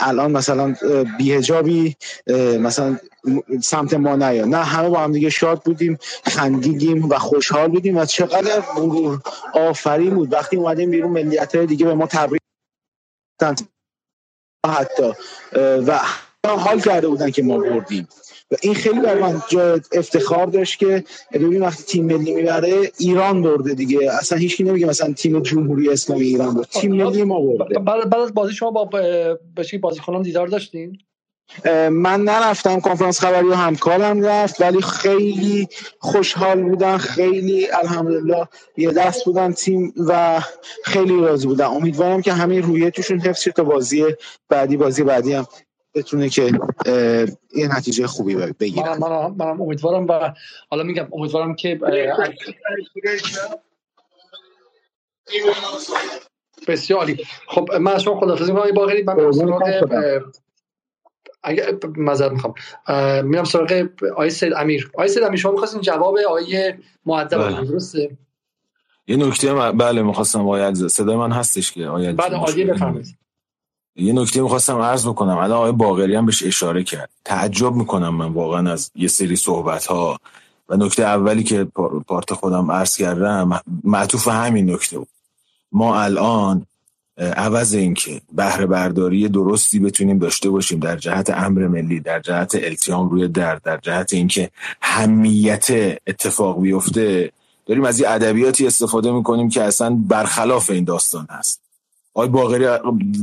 الان 0.00 0.32
مثلا 0.32 0.76
بیهجابی 1.18 1.96
مثلا 2.60 2.98
سمت 3.62 3.94
ما 3.94 4.16
نیا 4.16 4.44
نه. 4.44 4.56
همه 4.56 4.88
با 4.88 4.98
هم 4.98 5.12
دیگه 5.12 5.30
شاد 5.30 5.62
بودیم 5.62 5.98
خندیدیم 6.24 7.08
و 7.08 7.18
خوشحال 7.18 7.68
بودیم. 7.68 7.96
و 7.96 8.04
چقدر 8.04 8.62
آفرین 9.54 10.14
بود. 10.14 10.32
وقتی 10.32 10.56
اومدیم 10.56 10.90
بیرون 10.90 11.12
ملیت 11.12 11.56
دیگه 11.56 11.86
به 11.86 11.94
ما 11.94 12.06
تبریک 12.06 12.42
حتی 14.66 15.12
و 15.86 16.00
حال 16.46 16.80
کرده 16.80 17.08
بودن 17.08 17.30
که 17.30 17.42
ما 17.42 17.58
بردیم. 17.58 18.08
و 18.50 18.54
این 18.62 18.74
خیلی 18.74 19.00
بر 19.00 19.20
من 19.20 19.42
جا 19.48 19.80
افتخار 19.92 20.46
داشت 20.46 20.78
که 20.78 21.04
ببین 21.32 21.62
وقتی 21.62 21.82
تیم 21.82 22.04
ملی 22.04 22.34
می‌بره 22.34 22.92
ایران 22.98 23.42
برده 23.42 23.74
دیگه. 23.74 24.12
اصلا 24.12 24.38
هیچکی 24.38 24.64
نمیگه 24.64 24.86
مثلا 24.86 25.12
تیم 25.12 25.40
جمهوری 25.40 25.90
اسلامی 25.90 26.24
ایران 26.24 26.54
بود 26.54 26.66
تیم 26.70 26.96
ملی 26.96 27.24
ما 27.24 27.40
برده. 27.40 27.78
بعد 27.78 28.14
از 28.14 28.34
بازی 28.34 28.54
شما 28.54 28.70
با 28.70 28.84
بچه 29.56 29.78
بازیکنان 29.78 30.22
دیدار 30.22 30.46
داشتین؟ 30.46 30.98
من 31.90 32.24
نرفتم 32.24 32.80
کنفرانس 32.80 33.20
خبری 33.20 33.46
و 33.46 33.54
همکارم 33.54 34.22
رفت 34.22 34.60
ولی 34.60 34.82
خیلی 34.82 35.68
خوشحال 35.98 36.62
بودن 36.62 36.96
خیلی 36.96 37.70
الحمدلله 37.70 38.48
یه 38.76 38.92
دست 38.92 39.24
بودن 39.24 39.52
تیم 39.52 39.94
و 40.08 40.40
خیلی 40.84 41.20
راضی 41.20 41.46
بودن. 41.46 41.64
امیدوارم 41.64 42.22
که 42.22 42.32
همین 42.32 42.62
رویه 42.62 42.90
توشون 42.90 43.20
حفظ 43.20 43.48
تا 43.48 43.64
بازی 43.64 44.04
بعدی 44.48 44.76
بازی 44.76 45.02
بعدی 45.02 45.32
هم 45.32 45.46
بتونه 45.96 46.28
که 46.28 46.52
یه 47.56 47.76
نتیجه 47.76 48.06
خوبی 48.06 48.34
بگیره. 48.34 48.98
من, 48.98 48.98
من, 48.98 49.34
من 49.38 49.60
امیدوارم 49.60 50.06
و 50.06 50.34
حالا 50.70 50.82
میگم 50.82 51.08
امیدوارم 51.12 51.54
که 51.54 51.80
بسیار 56.68 57.00
عالی. 57.00 57.24
خب 57.48 57.74
من 57.74 57.92
از 57.92 58.02
شما 58.02 58.20
خدافظی 58.20 58.52
می‌کنم. 58.52 58.70
باقری 58.70 59.02
من 59.02 59.14
میرم 59.14 59.32
سراغ 59.32 59.62
اگه 61.42 61.78
مذارت 61.96 62.32
می‌خوام. 62.32 62.54
میرم 63.24 63.44
سراغ 63.44 63.86
آقای 64.12 64.30
سید 64.30 64.52
امیر. 64.52 64.90
آقای 64.94 65.08
سید 65.08 65.22
امیر 65.22 65.40
شما 65.40 65.52
می‌خواستین 65.52 65.80
جواب 65.80 66.16
آقای 66.28 66.74
معدب 67.06 67.38
بله. 67.38 67.64
درسته؟ 67.64 68.16
یه 69.06 69.16
نکته 69.16 69.54
بله 69.54 70.02
می‌خواستم 70.02 70.40
آقای 70.40 70.74
صدای 70.74 71.16
من 71.16 71.32
هستش 71.32 71.72
که 71.72 71.86
آقای 71.86 72.12
بله 72.12 72.36
عالی 72.36 72.64
بفرمایید. 72.64 73.25
یه 73.96 74.12
نکته 74.12 74.42
می‌خواستم 74.42 74.78
عرض 74.78 75.06
بکنم. 75.06 75.36
الان 75.36 75.52
آقای 75.52 75.72
باقری 75.72 76.14
هم 76.14 76.26
بهش 76.26 76.42
اشاره 76.42 76.84
کرد. 76.84 77.10
تعجب 77.24 77.72
می‌کنم 77.72 78.14
من 78.14 78.32
واقعا 78.32 78.72
از 78.72 78.90
یه 78.94 79.08
سری 79.08 79.36
صحبت 79.36 79.86
ها 79.86 80.18
و 80.68 80.76
نکته 80.76 81.02
اولی 81.02 81.42
که 81.42 81.64
پارت 82.06 82.34
خودم 82.34 82.70
عرض 82.70 82.96
کردم 82.96 83.60
معطوف 83.84 84.28
همین 84.28 84.70
نکته 84.70 84.98
بود. 84.98 85.08
ما 85.72 86.02
الان 86.02 86.66
عوض 87.18 87.74
اینکه 87.74 88.20
بهره 88.32 88.66
برداری 88.66 89.28
درستی 89.28 89.78
بتونیم 89.78 90.18
داشته 90.18 90.50
باشیم 90.50 90.78
در 90.78 90.96
جهت 90.96 91.30
امر 91.30 91.66
ملی 91.66 92.00
در 92.00 92.20
جهت 92.20 92.54
التیام 92.54 93.08
روی 93.08 93.28
در 93.28 93.54
در 93.54 93.76
جهت 93.76 94.12
اینکه 94.12 94.50
همیت 94.80 95.66
اتفاق 96.06 96.60
بیفته 96.60 97.32
داریم 97.66 97.84
از 97.84 98.00
یه 98.00 98.10
ادبیاتی 98.10 98.66
استفاده 98.66 99.12
می‌کنیم 99.12 99.48
که 99.48 99.62
اصلا 99.62 99.98
برخلاف 100.08 100.70
این 100.70 100.84
داستان 100.84 101.26
هست. 101.30 101.65
آقای 102.16 102.28
باقری 102.28 102.64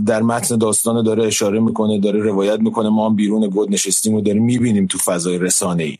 در 0.05 0.22
متن 0.22 0.57
داستان 0.57 1.03
داره 1.03 1.25
اشاره 1.25 1.59
می‌کنه 1.59 1.99
داره 1.99 2.19
روایت 2.19 2.59
می‌کنه 2.59 2.89
ما 2.89 3.09
هم 3.09 3.15
بیرون 3.15 3.47
گود 3.47 3.72
نشستیم 3.72 4.13
و 4.13 4.22
داریم 4.22 4.43
می‌بینیم 4.43 4.85
تو 4.85 4.97
فضای 4.97 5.38
رسانه 5.38 5.83
ای 5.83 5.97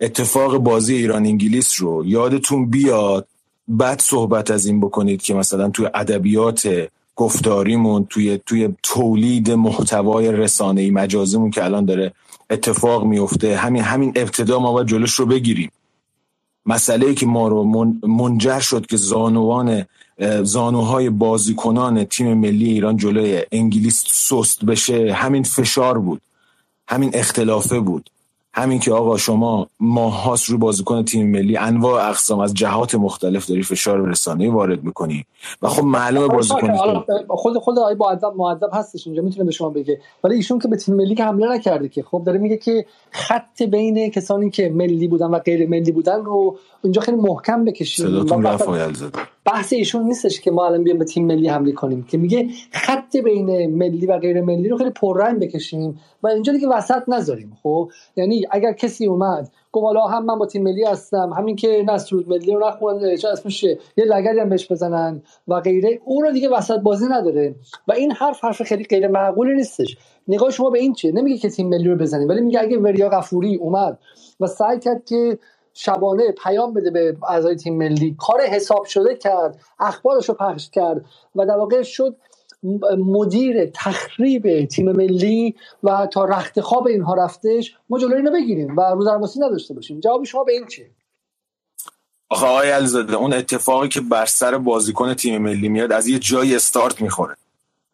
اتفاق 0.00 0.56
بازی 0.56 0.94
ایران 0.94 1.26
انگلیس 1.26 1.80
رو 1.80 2.06
یادتون 2.06 2.70
بیاد. 2.70 3.28
بعد 3.68 4.00
صحبت 4.00 4.50
از 4.50 4.66
این 4.66 4.80
بکنید 4.80 5.22
که 5.22 5.34
مثلا 5.34 5.68
توی 5.70 5.86
ادبیات 5.94 6.88
گفتاریمون 7.16 8.06
توی 8.10 8.40
توی 8.46 8.68
تولید 8.82 9.50
محتوای 9.50 10.32
رسانه 10.32 10.80
ای 10.80 10.90
مجازیمون 10.90 11.50
که 11.50 11.64
الان 11.64 11.84
داره 11.84 12.12
اتفاق 12.50 13.04
میفته 13.04 13.56
همین 13.56 13.82
همین 13.82 14.12
ابتدا 14.16 14.58
ما 14.58 14.72
باید 14.72 14.86
جلوش 14.86 15.14
رو 15.14 15.26
بگیریم. 15.26 15.70
مسئله 16.66 17.06
ای 17.06 17.14
که 17.14 17.26
ما 17.26 17.48
رو 17.48 17.64
منجر 18.02 18.60
شد 18.60 18.86
که 18.86 18.96
زانوان 18.96 19.84
زانوهای 20.42 21.10
بازیکنان 21.10 22.04
تیم 22.04 22.34
ملی 22.34 22.70
ایران 22.70 22.96
جلوی 22.96 23.42
انگلیس 23.52 24.04
سست 24.06 24.64
بشه 24.64 25.12
همین 25.12 25.42
فشار 25.42 25.98
بود 25.98 26.20
همین 26.88 27.10
اختلافه 27.14 27.80
بود 27.80 28.10
همین 28.54 28.78
که 28.78 28.92
آقا 28.92 29.16
شما 29.16 29.66
ماهاست 29.80 30.50
رو 30.50 30.58
بازیکن 30.58 31.04
تیم 31.04 31.30
ملی 31.30 31.56
انواع 31.56 32.08
اقسام 32.08 32.40
از 32.40 32.54
جهات 32.54 32.94
مختلف 32.94 33.46
داری 33.46 33.62
فشار 33.62 34.08
رسانه 34.08 34.50
وارد 34.50 34.84
می‌کنی 34.84 35.24
و 35.62 35.68
خب 35.68 35.84
معلومه 35.84 36.28
بازیکن 36.28 36.74
خود 37.28 37.58
خود 37.58 37.78
آقای 37.78 37.96
معذب 38.00 38.32
معذب 38.36 38.70
هستش 38.72 39.06
اینجا 39.06 39.22
می‌تونه 39.22 39.44
به 39.44 39.50
شما 39.52 39.70
بگه. 39.70 40.00
ولی 40.24 40.34
ایشون 40.34 40.58
که 40.58 40.68
به 40.68 40.76
تیم 40.76 40.94
ملی 40.94 41.14
که 41.14 41.24
حمله 41.24 41.52
نکرده 41.52 41.88
که 41.88 42.02
خب 42.02 42.22
داره 42.26 42.38
میگه 42.38 42.56
که 42.56 42.86
خط 43.10 43.62
بین 43.62 44.10
کسانی 44.10 44.50
که 44.50 44.68
ملی 44.68 45.08
بودن 45.08 45.26
و 45.26 45.38
غیر 45.38 45.68
ملی 45.68 45.92
بودن 45.92 46.24
رو 46.24 46.56
اینجا 46.82 47.00
خیلی 47.00 47.16
محکم 47.16 47.64
بکشیم. 47.64 48.06
صداتون 48.06 48.42
رفت 48.42 48.68
بحث 49.52 49.72
ایشون 49.72 50.02
نیستش 50.02 50.40
که 50.40 50.50
ما 50.50 50.66
الان 50.66 50.84
بیایم 50.84 50.98
به 50.98 51.04
تیم 51.04 51.26
ملی 51.26 51.48
حمله 51.48 51.72
کنیم 51.72 52.02
که 52.02 52.18
میگه 52.18 52.48
خط 52.72 53.16
بین 53.16 53.76
ملی 53.76 54.06
و 54.06 54.18
غیر 54.18 54.40
ملی 54.40 54.68
رو 54.68 54.78
خیلی 54.78 54.90
پررنگ 54.90 55.40
بکشیم 55.40 56.00
و 56.22 56.28
اینجا 56.28 56.52
دیگه 56.52 56.68
وسط 56.68 57.02
نذاریم. 57.08 57.56
خب 57.62 57.90
یعنی 58.16 58.46
اگر 58.50 58.72
کسی 58.72 59.06
اومد 59.06 59.50
گفت 59.72 59.96
هم 60.10 60.24
من 60.24 60.38
با 60.38 60.46
تیم 60.46 60.62
ملی 60.62 60.84
هستم 60.84 61.32
همین 61.36 61.56
که 61.56 61.84
نسرود 61.88 62.28
ملی 62.28 62.52
رو 62.52 62.68
نخوندن 62.68 63.16
چه 63.16 63.28
اسمش 63.28 63.62
یه 63.62 63.78
لگدی 63.96 64.38
هم 64.38 64.48
بهش 64.48 64.72
بزنن 64.72 65.22
و 65.48 65.60
غیره 65.60 66.00
اون 66.04 66.24
رو 66.24 66.32
دیگه 66.32 66.48
وسط 66.48 66.78
بازی 66.78 67.06
نداره. 67.06 67.54
و 67.88 67.92
این 67.92 68.12
حرف 68.12 68.44
حرف 68.44 68.62
خیلی 68.62 68.84
غیر 68.84 69.08
معقولی 69.08 69.54
نیستش. 69.54 69.96
نگاه 70.28 70.50
شما 70.50 70.70
به 70.70 70.78
این 70.78 70.92
چه 70.92 71.12
نمیگه 71.12 71.38
که 71.38 71.50
تیم 71.50 71.68
ملی 71.68 71.88
رو 71.88 71.96
بزنیم 71.96 72.28
ولی 72.28 72.40
میگه 72.40 72.60
اگه 72.60 72.78
وریا 72.78 73.08
غفوری 73.08 73.54
اومد 73.54 73.98
و 74.40 74.46
سعی 74.46 74.78
کرد 74.78 75.04
که 75.04 75.38
شبانه 75.80 76.32
پیام 76.32 76.74
بده 76.74 76.90
به 76.90 77.16
اعضای 77.28 77.56
تیم 77.56 77.78
ملی. 77.78 78.16
کار 78.18 78.40
حساب 78.40 78.84
شده 78.84 79.16
کرد 79.16 79.60
اخبارش 79.80 80.28
رو 80.28 80.34
پخش 80.34 80.70
کرد 80.70 81.04
و 81.36 81.46
در 81.46 81.56
واقع 81.56 81.82
شد 81.82 82.16
مدیر 82.98 83.66
تخریب 83.66 84.64
تیم 84.64 84.92
ملی 84.92 85.54
و 85.82 86.06
تا 86.06 86.24
رخت 86.24 86.60
خواب 86.60 86.86
اینها 86.86 87.14
رفتش 87.14 87.76
ما 87.90 87.98
جلوی 87.98 88.16
اینو 88.16 88.30
بگیریم 88.30 88.76
و 88.76 88.80
روزرماسی 88.80 89.40
نداشته 89.40 89.74
باشیم. 89.74 90.00
جواب 90.00 90.24
شما 90.24 90.44
به 90.44 90.52
این 90.52 90.66
چیه؟ 90.66 90.90
آقا 92.30 92.46
آقای 92.46 92.70
علیزاده 92.70 93.14
اون 93.14 93.32
اتفاقی 93.32 93.88
که 93.88 94.00
بر 94.00 94.26
سر 94.26 94.58
بازیکن 94.58 95.14
تیم 95.14 95.42
ملی 95.42 95.68
میاد 95.68 95.92
از 95.92 96.06
یه 96.06 96.18
جای 96.18 96.56
استارت 96.56 97.02
می‌خوره. 97.02 97.36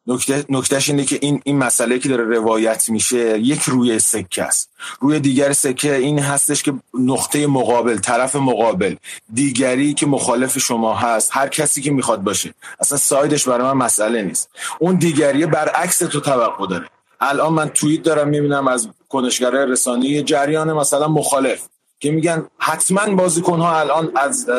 نکته 0.07 0.45
نکتهش 0.49 0.89
اینه 0.89 1.05
که 1.05 1.19
این 1.23 1.41
این 1.45 1.59
مسئله 1.59 1.99
که 1.99 2.09
داره 2.09 2.25
روایت 2.25 2.89
میشه 2.89 3.39
یک 3.39 3.63
روی 3.63 3.99
سکه 3.99 4.43
است. 4.43 4.71
روی 5.01 5.21
دیگر 5.21 5.53
سکه 5.53 5.95
این 5.97 6.19
هستش 6.19 6.63
که 6.63 6.75
نقطه 6.95 7.47
مقابل 7.47 7.99
طرف 7.99 8.37
مقابل 8.37 8.95
دیگری 9.35 9.95
که 9.95 10.07
مخالف 10.07 10.59
شما 10.59 10.95
هست 10.95 11.31
هر 11.33 11.49
کسی 11.49 11.83
که 11.83 11.91
می‌خواد 11.91 12.23
باشه. 12.23 12.55
اصلا 12.81 12.99
سایدش 12.99 13.49
برای 13.49 13.67
من 13.67 13.85
مسئله 13.87 14.23
نیست. 14.23 14.51
اون 14.79 14.95
دیگری 14.95 15.47
برعکس 15.47 15.99
تو 15.99 16.21
توقع 16.21 16.67
داره. 16.67 16.89
الان 17.21 17.53
من 17.53 17.69
توییت 17.69 18.03
دارم 18.03 18.29
می‌بینم 18.29 18.69
از 18.69 18.89
کنشگرای 19.09 19.67
رسانه 19.67 20.23
جریان 20.23 20.73
مثلا 20.73 21.09
مخالف 21.09 21.69
که 22.01 22.11
میگن 22.11 22.47
حتما 22.59 23.15
بازیکن 23.15 23.61
ها 23.61 23.81
الان 23.81 24.13
از 24.17 24.51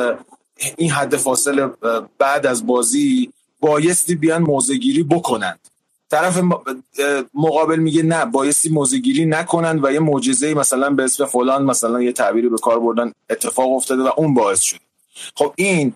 این 0.78 0.92
حد 0.92 1.16
فاصله 1.16 1.70
بعد 2.18 2.46
از 2.46 2.68
بازی 2.68 3.32
بایستی 3.60 4.16
بیان 4.16 4.42
موزگیری 4.42 5.04
بکنند. 5.04 5.60
طرف 6.10 6.42
مقابل 7.34 7.80
میگه 7.80 8.04
نه 8.04 8.26
بایستی 8.26 8.70
موزگیری 8.70 9.26
نکنند 9.26 9.86
و 9.86 9.92
یه 9.92 10.00
معجزه 10.00 10.54
مثلا 10.54 10.90
به 10.90 11.04
اسم 11.04 11.26
فلان 11.26 11.64
مثلا 11.64 12.02
یه 12.02 12.12
تعبیری 12.12 12.50
به 12.50 12.58
کار 12.58 12.80
بردن 12.80 13.12
اتفاق 13.30 13.74
افتاده 13.74 14.04
و 14.04 14.10
اون 14.18 14.34
باعث 14.34 14.62
شد 14.62 14.80
خب 15.36 15.54
این 15.56 15.94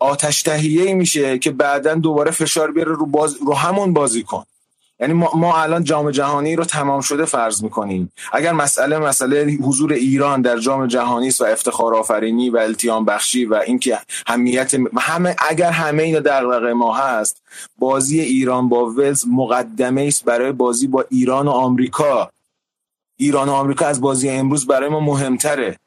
آتش 0.00 0.42
تهیه 0.42 0.94
میشه 0.94 1.38
که 1.38 1.50
بعدا 1.50 1.94
دوباره 1.94 2.30
فشار 2.30 2.72
بیاره 2.72 2.92
رو, 2.92 3.06
باز... 3.06 3.36
رو 3.46 3.54
همون 3.54 3.92
بازی 3.92 4.22
کن 4.22 4.44
یعنی 5.00 5.12
ما, 5.12 5.56
الان 5.56 5.84
جام 5.84 6.10
جهانی 6.10 6.56
رو 6.56 6.64
تمام 6.64 7.00
شده 7.00 7.24
فرض 7.24 7.62
می‌کنیم. 7.62 8.12
اگر 8.32 8.52
مسئله 8.52 8.98
مسئله 8.98 9.58
حضور 9.62 9.92
ایران 9.92 10.42
در 10.42 10.58
جام 10.58 10.86
جهانی 10.86 11.28
است 11.28 11.40
و 11.40 11.44
افتخار 11.44 11.94
آفرینی 11.94 12.50
و 12.50 12.56
التیام 12.56 13.04
بخشی 13.04 13.44
و 13.44 13.54
اینکه 13.54 13.98
همیت 14.26 14.74
همه 14.98 15.36
اگر 15.48 15.70
همه 15.70 16.02
اینا 16.02 16.20
در 16.20 16.72
ما 16.72 16.94
هست 16.94 17.42
بازی 17.78 18.20
ایران 18.20 18.68
با 18.68 18.86
ولز 18.86 19.24
مقدمه 19.28 20.02
است 20.02 20.24
برای 20.24 20.52
بازی 20.52 20.86
با 20.86 21.04
ایران 21.10 21.48
و 21.48 21.50
آمریکا. 21.50 22.30
ایران 23.16 23.48
و 23.48 23.52
آمریکا 23.52 23.86
از 23.86 24.00
بازی 24.00 24.28
امروز 24.28 24.66
برای 24.66 24.88
ما 24.88 25.00
مهمتره. 25.00 25.78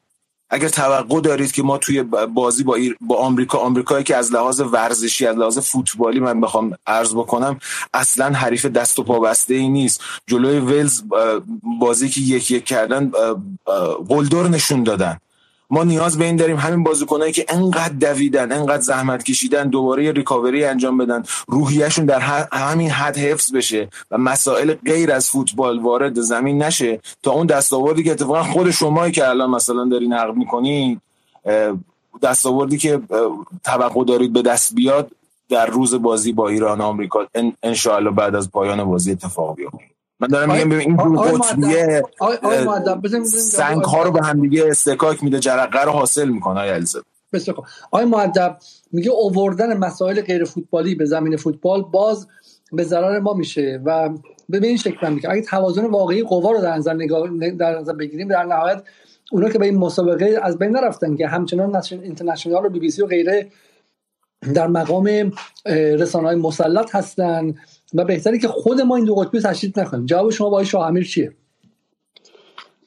اگر 0.50 0.68
توقع 0.68 1.20
دارید 1.20 1.52
که 1.52 1.62
ما 1.62 1.78
توی 1.78 2.02
بازی 2.34 2.64
با, 2.64 2.78
با 3.00 3.16
آمریکا 3.16 3.58
آمریکایی 3.58 4.04
که 4.04 4.16
از 4.16 4.32
لحاظ 4.32 4.60
ورزشی 4.60 5.26
از 5.26 5.36
لحاظ 5.36 5.58
فوتبالی 5.58 6.20
من 6.20 6.40
بخوام 6.40 6.72
عرض 6.86 7.14
بکنم 7.14 7.58
اصلا 7.94 8.32
حریف 8.32 8.66
دست 8.66 8.98
و 8.98 9.02
پا 9.02 9.20
بسته 9.20 9.54
ای 9.54 9.68
نیست. 9.68 10.00
جلوی 10.26 10.58
ولز 10.58 11.02
بازی 11.80 12.08
که 12.08 12.20
یک 12.20 12.50
یک 12.50 12.64
کردن 12.64 13.12
قلدر 14.08 14.48
نشون 14.48 14.82
دادن. 14.82 15.18
ما 15.70 15.84
نیاز 15.84 16.18
به 16.18 16.24
این 16.24 16.36
داریم 16.36 16.56
همین 16.56 16.82
بازیکنایی 16.82 17.32
که 17.32 17.44
انقدر 17.48 17.94
دویدن 17.94 18.52
انقدر 18.52 18.82
زحمت 18.82 19.22
کشیدن 19.22 19.68
دوباره 19.68 20.04
یه 20.04 20.12
ریکاوری 20.12 20.64
انجام 20.64 20.98
بدن 20.98 21.22
روحیهشون 21.46 22.04
در 22.04 22.20
همین 22.52 22.90
حد 22.90 23.16
حفظ 23.18 23.54
بشه 23.54 23.88
و 24.10 24.18
مسائل 24.18 24.74
غیر 24.74 25.12
از 25.12 25.30
فوتبال 25.30 25.78
وارد 25.78 26.20
زمین 26.20 26.62
نشه. 26.62 27.00
تا 27.22 27.30
اون 27.30 27.46
دستاوردی 27.46 28.02
که 28.02 28.12
اتفاقا 28.12 28.42
خود 28.42 28.70
شمایی 28.70 29.12
که 29.12 29.28
الان 29.28 29.50
مثلا 29.50 29.84
داری 29.84 30.08
نقد 30.08 30.34
می‌کنین 30.36 31.00
دستاوردی 32.22 32.78
که 32.78 33.00
توقع 33.64 34.04
دارید 34.04 34.32
به 34.32 34.42
دست 34.42 34.74
بیاد 34.74 35.10
در 35.48 35.66
روز 35.66 35.94
بازی 35.94 36.32
با 36.32 36.48
ایران 36.48 36.80
آمریکا 36.80 37.26
ان 37.34 37.54
بعد 38.16 38.34
از 38.34 38.50
پایان 38.50 38.84
بازی 38.84 39.12
اتفاق 39.12 39.56
بیفته. 39.56 39.93
من 40.24 40.28
دارم 40.28 40.52
میگم 40.52 40.68
ببین 40.68 40.80
این 40.80 40.96
دو 40.96 41.20
قطبیه 41.20 42.02
سنگ 43.24 43.84
ها 43.84 44.02
رو 44.02 44.10
به 44.10 44.26
هم 44.26 44.40
دیگه 44.40 44.64
استکاک 44.68 45.24
میده 45.24 45.38
جرقه 45.38 45.84
رو 45.84 45.90
حاصل 45.90 46.28
می‌کنه 46.28 46.60
آقای 46.60 46.70
علیزاده. 46.70 47.06
بسیار 47.32 47.56
خوب. 47.56 47.64
آقای 47.90 48.04
معدب 48.04 48.56
میگه 48.92 49.10
اووردن 49.10 49.76
مسائل 49.76 50.20
غیر 50.20 50.44
فوتبالی 50.44 50.94
به 50.94 51.04
زمین 51.04 51.36
فوتبال 51.36 51.82
باز 51.82 52.26
به 52.72 52.84
ضرر 52.84 53.18
ما 53.18 53.32
میشه 53.32 53.80
و 53.84 54.10
به 54.48 54.66
این 54.66 54.76
شکل 54.76 55.12
میگه 55.12 55.30
اگه 55.30 55.42
توازن 55.42 55.86
واقعی 55.86 56.22
قوا 56.22 56.50
رو 56.50 56.60
در 56.60 56.76
نظر 56.76 56.94
نگاه 56.94 57.28
در 57.58 57.78
نظر 57.78 57.92
بگیریم 57.92 58.28
در 58.28 58.42
نهایت 58.44 58.82
اونا 59.32 59.48
که 59.48 59.58
به 59.58 59.66
این 59.66 59.78
مسابقه 59.78 60.40
از 60.42 60.58
بین 60.58 60.70
نرفتن 60.70 61.16
که 61.16 61.28
همچنان 61.28 61.82
اینترنشنال 61.90 62.64
و 62.64 62.68
بی 62.68 62.78
بی 62.78 62.90
سی 62.90 63.02
و 63.02 63.06
غیره 63.06 63.48
در 64.54 64.66
مقام 64.66 65.32
رسانه 65.66 66.26
های 66.26 66.36
مسلط 66.36 66.94
هستن 66.94 67.54
و 67.94 68.04
بهتره 68.04 68.38
که 68.38 68.48
خود 68.48 68.80
ما 68.80 68.96
این 68.96 69.04
دو 69.04 69.14
قطبی 69.14 69.40
تشدید 69.40 69.80
نکنیم. 69.80 70.06
جواب 70.06 70.30
شما 70.30 70.50
با 70.50 70.64
شاه 70.64 70.86
امیر 70.86 71.04
چیه؟ 71.04 71.32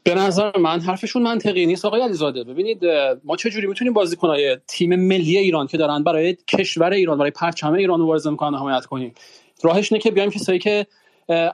به 0.04 0.16
نظر 0.16 0.58
من 0.58 0.80
حرفشون 0.80 1.24
منطقی 1.24 1.66
نیست. 1.66 1.86
آقای 1.86 2.02
علیزاده 2.02 2.44
ببینید 2.44 2.86
ما 3.24 3.36
چه 3.36 3.50
جوری 3.50 3.68
می‌تونیم 3.68 3.94
بازیکنای 3.94 4.58
تیم 4.68 4.96
ملی 4.96 5.38
ایران 5.38 5.68
که 5.68 5.78
دارن 5.78 6.04
برای 6.04 6.38
کشور 6.48 6.92
ایران 6.92 7.18
برای 7.18 7.32
پرچم 7.32 7.74
ایران 7.74 8.02
مبارزه 8.02 8.30
می‌کنن 8.30 8.58
حمایت 8.58 8.86
کنیم؟ 8.86 9.14
راهش 9.64 9.92
اینه 9.92 10.02
که 10.02 10.12
بیایم 10.12 10.30
کسایی 10.30 10.60
که 10.60 10.88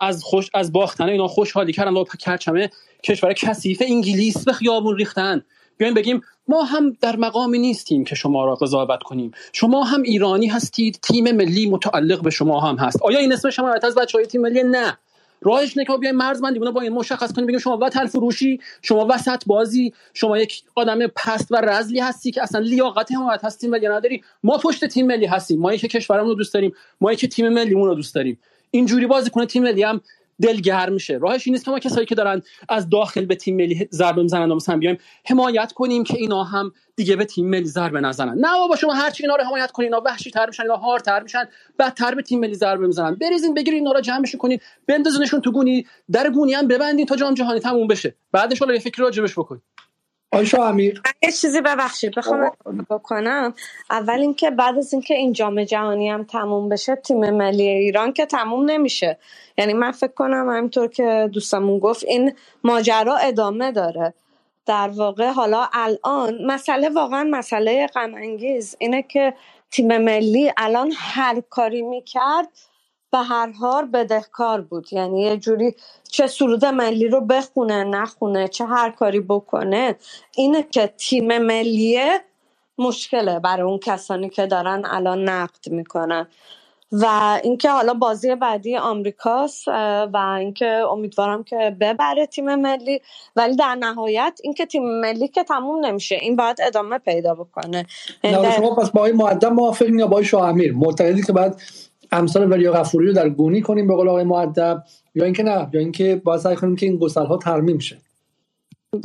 از 0.02 0.24
خوش 0.24 0.50
از 0.54 0.72
باختن 0.72 1.10
اینا 1.10 1.28
خوشحالی 1.28 1.74
کردن 1.74 1.94
و 1.94 2.04
پرچم 2.04 2.68
کشور 3.04 3.34
کثیف 3.34 3.82
انگلیس 3.86 4.46
به 4.46 4.54
خیابون 4.54 4.98
ریختن. 4.98 5.44
بیایم 5.78 5.94
بگیم 5.94 6.22
ما 6.48 6.64
هم 6.64 6.98
در 7.02 7.16
مقامی 7.16 7.60
نیستیم 7.60 8.04
که 8.04 8.16
شما 8.16 8.46
را 8.46 8.56
قضاوت 8.56 9.04
کنیم. 9.04 9.32
شما 9.54 9.84
هم 9.84 10.02
ایرانی 10.02 10.48
هستید 10.48 11.00
تیم 11.02 11.32
ملی 11.32 11.70
متعلق 11.70 12.22
به 12.22 12.30
شما 12.30 12.60
هم 12.60 12.76
هست. 12.76 13.02
آیا 13.02 13.20
این 13.20 13.34
اسم 13.34 13.50
شما 13.50 13.74
از 13.84 13.96
بچه 13.96 14.18
های 14.18 14.28
تیم 14.28 14.42
ملی؟ 14.42 14.64
نه. 14.64 14.98
راهش 15.42 15.78
نه 15.78 15.86
که 15.86 15.98
بیایم 15.98 16.16
مرزبندی 16.16 16.60
با 16.60 16.82
این 16.82 16.94
مشخص 16.94 17.34
کنیم 17.34 17.48
بگیم 17.48 17.60
شما 17.60 17.78
وطن 17.82 18.06
فروشی 18.06 18.60
شما 18.82 19.08
وسط 19.10 19.44
بازی 19.46 19.94
شما 20.14 20.38
یک 20.38 20.64
آدم 20.76 21.08
پست 21.08 21.52
و 21.52 21.56
رزلی 21.56 22.00
هستی 22.00 22.32
که 22.32 22.44
اصلا 22.44 22.62
لیاقت 22.62 23.12
حمایت 23.12 23.46
هستیم 23.46 23.72
ولی 23.72 23.88
نداری. 23.88 24.24
ما 24.44 24.58
پشت 24.58 24.86
تیم 24.86 25.08
ملی 25.08 25.26
هستیم. 25.26 25.60
ما 25.60 25.76
که 25.76 25.88
کشورمون 25.88 26.30
رو 26.30 26.36
دوست 26.36 26.54
داریم. 26.54 26.74
ما 27.02 27.14
که 27.14 27.28
تیم 27.28 27.50
ملیمون 27.50 27.88
رو 27.88 27.96
دوست 27.96 28.16
داریم. 28.16 28.40
اینجوری 28.72 29.08
بازی 29.08 29.30
کنه 29.30 29.46
تیم 29.46 29.64
ملی 29.64 29.84
هم 29.84 30.02
دلگرم 30.42 30.94
میشه. 30.94 31.18
راهش 31.18 31.48
این 31.48 31.56
نیست 31.56 31.70
ما 31.70 31.80
کسایی 31.80 32.06
که 32.06 32.16
دارن 32.16 32.42
از 32.70 32.90
داخل 32.90 33.26
به 33.26 33.36
تیم 33.36 33.56
ملی 33.56 33.88
ضربه 33.92 34.22
می‌زنن 34.22 34.52
و 34.52 34.56
مثلا 34.56 34.78
بیایم 34.78 34.98
حمایت 35.26 35.72
کنیم 35.72 36.04
که 36.04 36.18
اینا 36.18 36.44
هم 36.44 36.72
دیگه 36.96 37.16
به 37.16 37.26
تیم 37.26 37.50
ملی 37.50 37.66
ضربه 37.66 38.02
نزنن. 38.02 38.38
نه 38.38 38.48
بابا 38.60 38.76
شما 38.76 38.94
هر 38.94 39.10
چی 39.10 39.24
اینا 39.24 39.36
رو 39.36 39.44
حمایت 39.44 39.72
کنین 39.72 39.94
اینا 39.94 40.04
وحشی 40.06 40.32
تر 40.32 40.46
میشن 40.48 40.64
اینا 40.64 40.76
هار 40.76 41.00
تر 41.00 41.24
میشن 41.24 41.44
بدتر 41.80 42.16
به 42.16 42.22
تیم 42.22 42.40
ملی 42.40 42.54
ضربه 42.54 42.88
می‌زنن. 42.88 43.16
بریزین 43.16 43.54
بگیرین 43.54 43.80
اینا 43.80 43.92
رو 43.92 44.02
جمعش 44.02 44.36
کنین 44.36 44.60
بندازینشون 44.88 45.42
تو 45.42 45.52
گونی 45.52 45.86
در 46.12 46.30
گونی 46.30 46.54
هم 46.54 46.68
ببندین 46.68 47.06
تا 47.06 47.16
جام 47.16 47.34
جهانی 47.34 47.60
تموم 47.60 47.88
بشه. 47.88 48.16
بعدش 48.32 48.60
حالا 48.60 48.74
یه 48.74 48.80
فکر 48.80 49.02
راجبش 49.02 49.34
بکنین 49.34 49.62
آیشا 50.34 50.68
امیر. 50.68 51.02
یه 51.24 51.32
چیزی 51.32 51.62
ببخشید 51.62 52.16
بخوام 52.16 52.52
بکنم. 52.90 53.54
اول 53.90 54.20
اینکه 54.20 54.52
بعد 54.52 54.78
از 54.78 54.94
اینکه 54.94 55.14
این 55.14 55.34
جام 55.34 55.64
جهانی 55.64 56.10
هم 56.10 56.24
تموم 56.24 56.70
بشه 56.70 56.96
تیم 56.96 57.30
ملی 57.30 57.68
ایران 57.68 58.14
که 58.14 58.26
تموم 58.26 58.72
نمیشه. 58.72 59.18
یعنی 59.58 59.74
من 59.74 59.92
فکر 59.92 60.14
کنم 60.14 60.50
همینطور 60.50 60.88
که 60.88 61.30
دوستمون 61.34 61.80
گفت 61.80 62.04
این 62.04 62.34
ماجرا 62.64 63.18
ادامه 63.18 63.72
داره. 63.72 64.14
در 64.66 64.90
واقع 64.96 65.32
حالا 65.32 65.68
الان 65.74 66.46
مسئله 66.46 66.90
واقعا 66.90 67.24
مسئله 67.24 67.88
غم 67.88 68.16
انگیز 68.16 68.76
اینه 68.80 69.02
که 69.02 69.34
تیم 69.72 69.98
ملی 69.98 70.52
الان 70.58 70.94
هر 70.98 71.42
کاری 71.50 71.82
می‌کرد 71.82 72.48
به 73.14 73.20
هر 73.20 73.52
حال 73.52 73.86
بدهکار 73.86 74.62
بود. 74.62 74.94
یعنی 74.94 75.22
یه 75.22 75.38
جوری 75.38 75.76
چه 76.12 76.28
سرود 76.28 76.66
ملی 76.66 77.08
رو 77.08 77.22
بخونه 77.22 77.84
نخونه 77.84 78.48
چه 78.48 78.66
هر 78.66 78.90
کاری 78.90 79.20
بکنه 79.20 79.96
اینه 80.36 80.64
که 80.64 80.94
تیم 80.98 81.38
ملیه 81.38 82.22
مشکله 82.78 83.40
برای 83.40 83.62
اون 83.62 83.80
کسانی 83.80 84.30
که 84.30 84.46
دارن 84.46 84.84
الان 84.86 85.30
نقد 85.30 85.70
می‌کنن. 85.70 86.28
و 86.92 87.40
اینکه 87.44 87.70
حالا 87.70 87.94
بازی 87.94 88.36
بعدی 88.36 88.78
آمریکاست 88.78 89.68
و 90.14 90.36
اینکه 90.40 90.66
امیدوارم 90.66 91.44
که 91.44 91.78
ببره 91.82 92.26
تیم 92.26 92.56
ملی. 92.56 93.02
ولی 93.36 93.56
در 93.56 93.76
نهایت 93.76 94.40
اینکه 94.44 94.66
تیم 94.66 95.00
ملی 95.00 95.28
که 95.28 95.44
تموم 95.44 95.86
نمیشه 95.86 96.16
این 96.16 96.36
باید 96.36 96.62
ادامه 96.62 96.98
پیدا 96.98 97.36
بکنه. 97.36 97.86
نه 98.24 98.56
شما 98.56 98.76
پس 98.76 98.92
با 98.92 99.06
این 99.06 99.16
معدم 99.16 99.54
موافق 99.54 99.90
یا 99.90 100.08
با 100.08 100.24
شاه 100.24 100.50
امیر؟ 100.50 100.74
معتقدی 100.74 101.24
که 101.24 101.34
بعد 101.34 101.62
امثال 102.14 102.52
وریا 102.52 102.74
غفوری 102.74 103.08
رو 103.08 103.14
در 103.14 103.30
گونی 103.30 103.62
کنیم 103.62 103.88
به 103.88 103.96
قول 103.96 104.10
آقای 104.10 104.24
معدب 104.24 104.84
یا 105.16 105.26
اینکه 105.26 105.44
نه 105.44 105.70
یا 105.74 105.80
اینکه 105.80 106.22
باید 106.24 106.42
سعی 106.42 106.56
کنیم 106.56 106.76
که 106.76 106.86
این 106.86 106.98
گسل 106.98 107.26
ها 107.26 107.38
ترمیم 107.38 107.80
شه. 107.80 107.98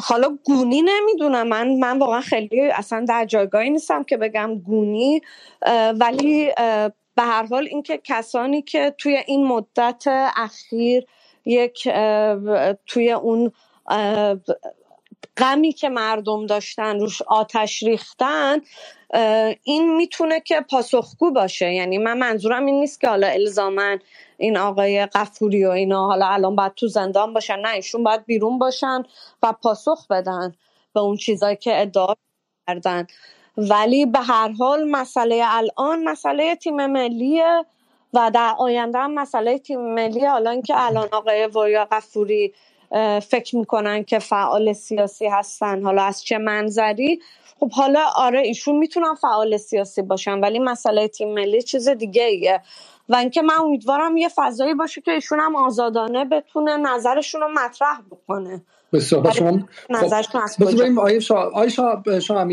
حالا 0.01 0.39
گونی 0.45 0.83
نمی‌دونم 0.83 1.49
من 1.49 1.69
من 1.69 1.99
واقعا 1.99 2.21
خیلی 2.21 2.61
اصلا 2.61 3.05
در 3.09 3.25
جایگاهی 3.25 3.71
نیستم 3.71 4.05
که 4.05 4.17
بگم 4.17 4.59
گونی 4.59 5.21
ولی 6.01 6.51
به 7.17 7.23
هر 7.23 7.47
حال 7.47 7.67
اینکه 7.71 8.01
کسانی 8.05 8.63
که 8.63 8.95
توی 8.99 9.19
این 9.27 9.47
مدت 9.47 10.05
اخیر 10.37 11.07
یک 11.45 11.89
توی 12.87 13.13
اون 13.13 13.53
غمی 15.39 15.73
که 15.73 15.89
مردم 15.89 16.47
داشتن 16.47 17.01
روش 17.01 17.23
آتش 17.23 17.83
ریختن 17.83 18.59
این 19.65 19.97
می‌تونه 19.97 20.41
که 20.41 20.61
پاسخگو 20.61 21.31
باشه. 21.31 21.73
یعنی 21.73 21.99
من 21.99 22.19
منظورم 22.19 22.67
این 22.67 22.81
نیست 22.81 23.01
که 23.01 23.09
حالا 23.09 23.27
الزامن 23.27 23.99
این 24.39 24.57
آقای 24.57 25.07
قفوری 25.07 25.65
و 25.65 25.71
اینا 25.71 26.07
حالا 26.07 26.27
الان 26.27 26.57
باید 26.57 26.75
تو 26.75 26.89
زندان 26.89 27.35
باشن. 27.35 27.59
نه 27.59 27.71
ایشون 27.71 28.05
باید 28.05 28.25
بیرون 28.25 28.59
باشن 28.59 29.03
و 29.43 29.53
پاسخ 29.63 30.07
بدن 30.07 30.55
به 30.95 31.01
اون 31.01 31.17
چیزایی 31.17 31.57
که 31.57 31.81
ادعا 31.81 32.15
کردن. 32.67 33.07
ولی 33.57 34.07
به 34.07 34.19
هر 34.19 34.53
حال 34.59 34.91
مسئله 34.91 35.43
الان 35.45 36.05
مسئله 36.05 36.57
تیم 36.57 36.87
ملیه 36.87 37.65
و 38.15 38.31
در 38.35 38.55
آینده 38.59 38.99
هم 38.99 39.15
مسئله 39.15 39.59
تیم 39.59 39.95
ملی 39.95 40.27
حالا 40.27 40.51
اینکه 40.51 40.75
الان 40.77 41.09
آقای 41.13 41.47
وریا 41.47 41.85
قفوری 41.85 42.55
فکر 43.29 43.57
می‌کنن 43.57 44.05
که 44.05 44.19
فعال 44.19 44.73
سیاسی 44.73 45.27
هستن. 45.27 45.83
حالا 45.83 46.03
از 46.03 46.25
چه 46.25 46.39
منظری؟ 46.39 47.21
خب 47.61 47.71
حالا 47.71 48.01
آره 48.17 48.41
ایشون 48.41 48.77
می‌تونن 48.77 49.15
فعال 49.15 49.57
سیاسی 49.57 50.03
باشن 50.03 50.41
ولی 50.41 50.59
مسئله 50.59 51.09
تیم 51.09 51.35
ملی 51.35 51.63
چیز 51.63 51.89
دیگه 51.89 52.25
ایه 52.25 52.61
و 53.09 53.17
اینکه 53.17 53.43
من 53.43 53.55
امیدوارم 53.55 54.17
یه 54.17 54.29
فضایی 54.37 54.75
باشه 54.75 55.01
که 55.01 55.11
ایشون 55.11 55.41
هم 55.41 55.57
آزادانه 55.57 56.25
بتونه 56.25 56.77
نظرشون 56.77 57.41
رو 57.41 57.49
مطرح 57.49 58.01
بکنه. 58.11 58.63
بسیار. 58.93 59.31
شما 59.31 59.59
نظرشون 59.91 60.43
از 60.43 60.57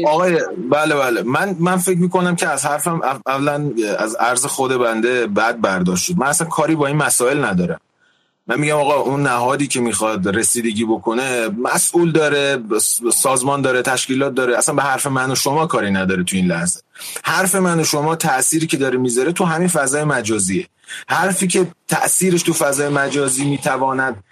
آقای 0.08 0.40
بله 0.72 0.96
بله. 0.96 1.22
من 1.24 1.56
من 1.60 1.78
فکر 1.78 1.98
می‌کنم 1.98 2.36
که 2.36 2.48
از 2.50 2.66
حرفم 2.66 3.02
اولا 3.26 3.72
از 4.00 4.16
عرض 4.16 4.46
خود 4.46 4.78
بنده 4.78 5.28
بعد 5.28 5.62
برداشت 5.62 6.04
شد 6.04 6.18
من 6.18 6.28
اصلا 6.28 6.48
کاری 6.48 6.76
با 6.76 6.88
این 6.88 6.98
مسائل 6.98 7.46
ندارم. 7.46 7.80
من 8.48 8.60
میگم 8.60 8.76
آقا 8.76 8.96
اون 8.96 9.24
نهادی 9.24 9.68
که 9.68 9.80
می‌خواد 9.82 10.28
رسیدگی 10.28 10.86
بکنه 10.86 11.48
مسئول 11.48 12.12
داره 12.12 12.58
سازمان 13.14 13.62
داره 13.62 13.82
تشکیلات 13.82 14.34
داره. 14.34 14.58
اصلا 14.58 14.76
به 14.76 14.82
حرف 14.82 15.08
من 15.08 15.32
و 15.32 15.36
شما 15.36 15.68
کاری 15.68 15.92
نداره 15.92 16.24
تو 16.24 16.36
این 16.36 16.48
لحظه. 16.48 16.82
حرف 17.24 17.56
من 17.56 17.80
و 17.80 17.84
شما 17.84 18.16
تأثیری 18.16 18.68
که 18.68 18.78
داره 18.78 18.98
می‌ذاره 18.98 19.32
تو 19.32 19.46
همین 19.46 19.68
فضای 19.68 20.04
مجازیه. 20.04 20.68
حرفی 21.08 21.48
که 21.48 21.68
تأثیرش 21.88 22.44
تو 22.44 22.54
فضای 22.54 22.90
مجازی 22.90 23.46
می‌تواند 23.46 24.24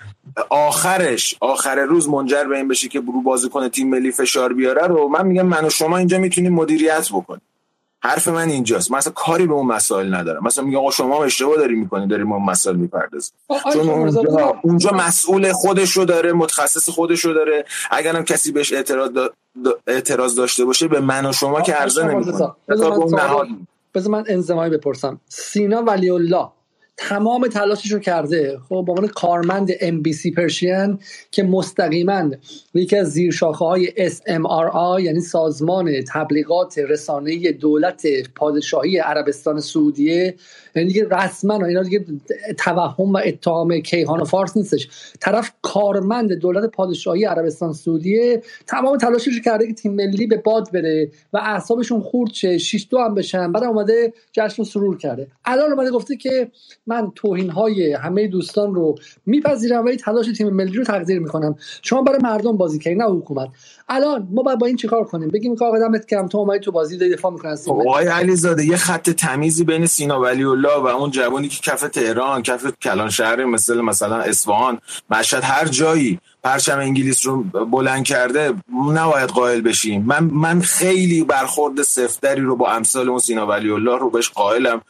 آخرش 0.50 1.36
آخر 1.40 1.76
روز 1.76 2.10
منجر 2.10 2.44
به 2.44 2.58
این 2.58 2.68
بشه 2.68 2.88
که 2.88 3.00
برو 3.02 3.22
بازیکن 3.22 3.68
تیم 3.68 3.90
ملی 3.90 4.12
فشار 4.12 4.54
بیاره 4.54 4.88
رو 4.88 5.08
من 5.08 5.28
میگم 5.28 5.46
من 5.46 5.66
و 5.66 5.70
شما 5.70 5.98
اینجا 5.98 6.18
می‌تونیم 6.18 6.54
مدیریت 6.54 7.10
بکنیم. 7.10 7.42
حرف 8.04 8.28
من 8.28 8.50
اینجاست. 8.50 8.92
من 8.92 8.98
اصلا 8.98 9.14
کاری 9.14 9.48
به 9.48 9.54
اون 9.54 9.68
مسائل 9.68 10.14
ندارم. 10.14 10.44
مثلا 10.44 10.64
میگم 10.64 10.78
آقا 10.78 10.92
شما 10.92 11.24
اشتباه 11.24 11.56
داری 11.56 11.76
می‌کنی 11.76 12.08
داری 12.08 12.24
ما 12.24 12.40
مسائل 12.40 12.76
می‌پردازی 12.76 13.32
چون 13.74 13.90
اونجا, 13.90 14.54
اونجا 14.64 14.92
مسئول 14.92 15.52
خودش 15.52 15.92
رو 15.92 16.06
داره 16.06 16.34
متخصص 16.34 16.90
خودش 16.90 17.26
رو 17.26 17.34
داره 17.34 17.66
اگرم 17.92 18.24
کسی 18.24 18.52
بهش 18.52 18.74
اعتراض, 18.74 19.10
اعتراض 19.88 20.36
داشته 20.36 20.66
باشه 20.66 20.88
به 20.88 21.00
من 21.00 21.26
و 21.26 21.34
شما 21.34 21.62
که 21.62 21.74
عرضه 21.74 22.04
نمی‌کنه. 22.04 22.52
بذار 23.96 24.12
من 24.12 24.24
انزمایی 24.28 24.72
بپرسم. 24.72 25.20
سینا 25.30 25.82
ولی 25.82 26.10
الله 26.10 26.48
تمام 26.98 27.48
تلاشش 27.48 27.92
رو 27.92 28.00
کرده. 28.00 28.60
خب 28.70 28.84
به 28.86 28.92
عنوان 28.92 29.08
کارمند 29.08 29.70
ام 29.82 30.02
بی 30.02 30.14
سی 30.14 30.32
پرشین 30.32 31.00
که 31.32 31.44
مستقیما 31.44 32.32
یکی 32.74 32.98
از 32.98 33.12
زیر 33.12 33.32
شاخه 33.32 33.66
های 33.66 34.10
SMRI 34.10 35.02
یعنی 35.02 35.20
سازمان 35.20 35.92
تبلیغات 36.14 36.78
رسانه 36.78 37.52
دولت 37.52 38.08
پادشاهی 38.36 38.98
عربستان 38.98 39.60
سعودیه 39.60 40.36
یعنی 40.76 40.88
دیگه 40.88 41.08
رسما 41.12 41.66
اینا 41.66 41.84
دیگه 41.84 42.06
توهم 42.58 43.14
و 43.14 43.22
اتهام 43.26 43.80
کیهان 43.80 44.22
و 44.22 44.26
فارس 44.26 44.58
نیستش. 44.58 44.88
طرف 45.20 45.52
کارمند 45.62 46.34
دولت 46.34 46.72
پادشاهی 46.72 47.26
عربستان 47.26 47.74
سعودیه 47.74 48.42
تمام 48.68 48.98
تلاشش 48.98 49.34
رو 49.34 49.42
کرده 49.46 49.68
که 49.68 49.74
تیم 49.74 49.94
ملی 49.94 50.28
به 50.28 50.38
باد 50.38 50.72
بره 50.74 51.12
و 51.34 51.38
اعصابشون 51.38 52.02
خورد 52.02 52.34
شه 52.34 52.58
6 52.58 52.88
دو 52.90 53.00
هم 53.00 53.16
بشن 53.16 53.52
بعد 53.52 53.64
اومده 53.64 54.14
جشن 54.32 54.64
سرور 54.64 54.98
کرده. 54.98 55.28
الان 55.46 55.72
اومده 55.72 55.92
گفته 55.92 56.16
که 56.16 56.52
من 56.88 57.12
توهین 57.16 57.50
های 57.50 57.94
همه 57.94 58.28
دوستان 58.28 58.76
رو 58.76 58.96
میپذیرم 59.26 59.86
ولی 59.86 59.98
تلاش 59.98 60.26
تیم 60.38 60.50
ملی 60.50 60.78
رو 60.78 60.84
تقدیر 60.84 61.20
می‌کنم. 61.20 61.56
شما 61.82 62.02
برای 62.02 62.20
مردم 62.24 62.58
بازی 62.58 62.80
کردین 62.80 63.02
نه 63.02 63.10
حکومت. 63.10 63.50
الان 63.90 64.28
ما 64.32 64.44
باید 64.44 64.60
با 64.60 64.68
این 64.68 64.76
چیکار 64.76 65.04
کنیم؟ 65.04 65.30
بگیم 65.30 65.56
که 65.56 65.66
آقا 65.66 65.80
دمت 65.80 66.06
کردم 66.06 66.28
تو 66.28 66.38
اومدی 66.38 66.60
تو 66.60 66.72
بازی 66.72 66.98
دفاع 66.98 67.32
می‌کنی 67.32 67.56
آقای 67.68 68.08
علیزاده 68.08 68.66
یه 68.66 68.78
خط 68.78 69.10
تمیزی 69.10 69.64
بین 69.64 69.86
سینا 69.86 70.22
ولی 70.22 70.44
الله 70.44 70.78
و 70.78 70.86
اون 70.86 71.12
جوانی 71.12 71.48
که 71.48 71.72
کف 71.72 71.82
تهران 71.82 72.42
کف 72.42 72.74
کلان 72.82 73.10
شهر 73.10 73.46
مثل 73.46 73.82
مثلا 73.82 74.16
اصفهان 74.16 74.80
مشهد 75.10 75.44
هر 75.44 75.68
جایی 75.68 76.20
پرچم 76.44 76.80
انگلیس 76.80 77.26
رو 77.26 77.44
بلند 77.44 78.04
کرده 78.04 78.54
نباید 78.94 79.30
قائل 79.30 79.62
بشیم. 79.62 80.04
من 80.06 80.24
من 80.24 80.62
خیلی 80.62 81.24
برخورد 81.24 81.82
سفتری 81.82 82.42
رو 82.42 82.56
با 82.56 82.72
امثال 82.72 83.10
اون 83.10 83.20
سینا 83.20 83.48
ولی 83.48 83.72
الله 83.72 83.98
رو 83.98 84.10
بهش 84.10 84.30
قائلم. 84.30 84.82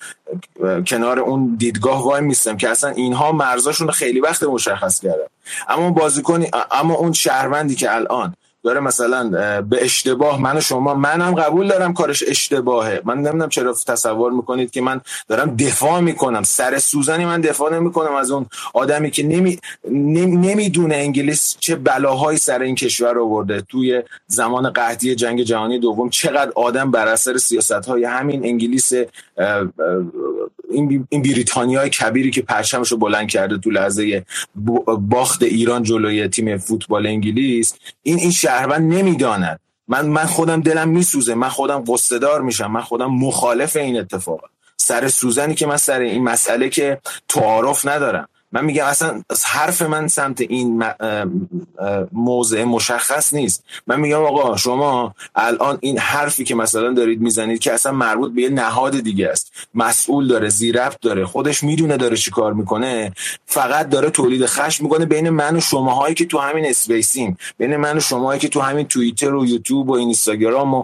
کنار 0.87 1.19
اون 1.19 1.55
دیدگاه 1.55 2.05
وای 2.05 2.21
میستم 2.21 2.57
که 2.57 2.69
اصلا 2.69 2.89
اینها 2.89 3.31
مرزاشون 3.31 3.91
خیلی 3.91 4.19
وقت 4.19 4.43
مشخص 4.43 4.99
کردن. 4.99 5.25
اما 5.69 5.91
بازیکنی 5.91 6.47
اما 6.71 6.93
اون 6.93 7.11
شهروندی 7.11 7.75
که 7.75 7.95
الان 7.95 8.35
داره 8.63 8.79
مثلا 8.79 9.29
به 9.61 9.83
اشتباه 9.83 10.41
من 10.41 10.57
و 10.57 10.61
شما 10.61 10.93
منم 10.93 11.35
قبول 11.35 11.67
دارم 11.67 11.93
کارش 11.93 12.23
اشتباهه. 12.27 13.01
من 13.05 13.17
نمی‌دونم 13.17 13.49
چرا 13.49 13.73
تصور 13.87 14.31
می‌کنید 14.31 14.71
که 14.71 14.81
من 14.81 15.01
دارم 15.27 15.55
دفاع 15.55 15.99
می‌کنم. 15.99 16.43
سر 16.43 16.79
سوزنی 16.79 17.25
من 17.25 17.41
دفاع 17.41 17.75
نمی‌کنم 17.75 18.15
از 18.15 18.31
اون 18.31 18.45
آدمی 18.73 19.11
که 19.11 19.23
نمی 19.23 19.59
نمی‌دونه 19.89 20.95
انگلیس 20.95 21.55
چه 21.59 21.75
بلاهایی 21.75 22.37
سر 22.37 22.61
این 22.61 22.75
کشور 22.75 23.19
آورده. 23.19 23.61
توی 23.61 24.03
زمان 24.27 24.69
قحطی 24.69 25.15
جنگ 25.15 25.43
جهانی 25.43 25.79
دوم 25.79 26.09
چقدر 26.09 26.51
آدم 26.55 26.91
بر 26.91 27.07
اثر 27.07 27.37
سیاست 27.37 27.71
های 27.71 28.03
همین 28.03 28.45
انگلیس 28.45 28.93
این 30.69 31.07
بریتانیای 31.11 31.89
کبیری 31.89 32.31
که 32.31 32.41
پرچمش 32.41 32.91
رو 32.91 32.97
بلند 32.97 33.27
کرده 33.27 33.57
تو 33.57 33.69
لحظه 33.69 34.25
باخت 34.99 35.43
ایران 35.43 35.83
جلوی 35.83 36.27
تیم 36.27 36.57
فوتبال 36.57 37.07
انگلیس. 37.07 37.73
این 38.03 38.17
این 38.17 38.31
شهروند 38.53 38.93
نمی‌داند. 38.93 39.59
من 39.87 40.05
من 40.05 40.25
خودم 40.25 40.61
دلم 40.61 40.89
میسوزه. 40.89 41.35
من 41.35 41.49
خودم 41.49 41.83
قصدار 41.87 42.41
میشم. 42.41 42.71
من 42.71 42.81
خودم 42.81 43.11
مخالف 43.11 43.75
این 43.75 43.99
اتفاق. 43.99 44.41
سر 44.77 45.07
سوزنی 45.07 45.55
که 45.55 45.67
من 45.67 45.77
سر 45.77 45.99
این 45.99 46.23
مسئله 46.23 46.69
که 46.69 47.01
تعارف 47.27 47.87
ندارم. 47.87 48.27
من 48.53 48.65
میگم 48.65 48.85
اصلا 48.85 49.23
حرف 49.45 49.81
من 49.81 50.07
سمت 50.07 50.41
این 50.41 50.83
موضع 52.11 52.63
مشخص 52.63 53.33
نیست. 53.33 53.63
من 53.87 53.99
میگم 53.99 54.23
آقا 54.23 54.57
شما 54.57 55.15
الان 55.35 55.77
این 55.81 55.97
حرفی 55.97 56.43
که 56.43 56.55
مثلا 56.55 56.93
دارید 56.93 57.21
می‌زنید 57.21 57.59
که 57.59 57.73
اصلا 57.73 57.91
مربوط 57.91 58.33
به 58.33 58.41
یه 58.41 58.49
نهاد 58.49 58.99
دیگه 58.99 59.29
است. 59.29 59.51
مسئول 59.73 60.27
داره 60.27 60.49
زیرفت 60.49 61.01
داره 61.01 61.25
خودش 61.25 61.63
می‌دونه 61.63 61.97
داره 61.97 62.17
چی 62.17 62.31
کار 62.31 62.53
می‌کنه. 62.53 63.11
فقط 63.45 63.89
داره 63.89 64.09
تولید 64.09 64.45
خشم 64.45 64.83
می‌کنه 64.83 65.05
بین 65.05 65.29
من 65.29 65.55
و 65.55 65.59
شماهایی 65.59 66.15
که 66.15 66.25
تو 66.25 66.37
همین 66.37 66.65
اسپیسیم 66.65 67.37
بین 67.57 67.75
من 67.75 67.97
و 67.97 67.99
شماهایی 67.99 68.39
که 68.39 68.49
تو 68.49 68.59
همین 68.59 68.87
توییتر 68.87 69.33
و 69.33 69.45
یوتیوب 69.45 69.89
و 69.89 69.93
اینستاگرام 69.93 70.73
و 70.73 70.83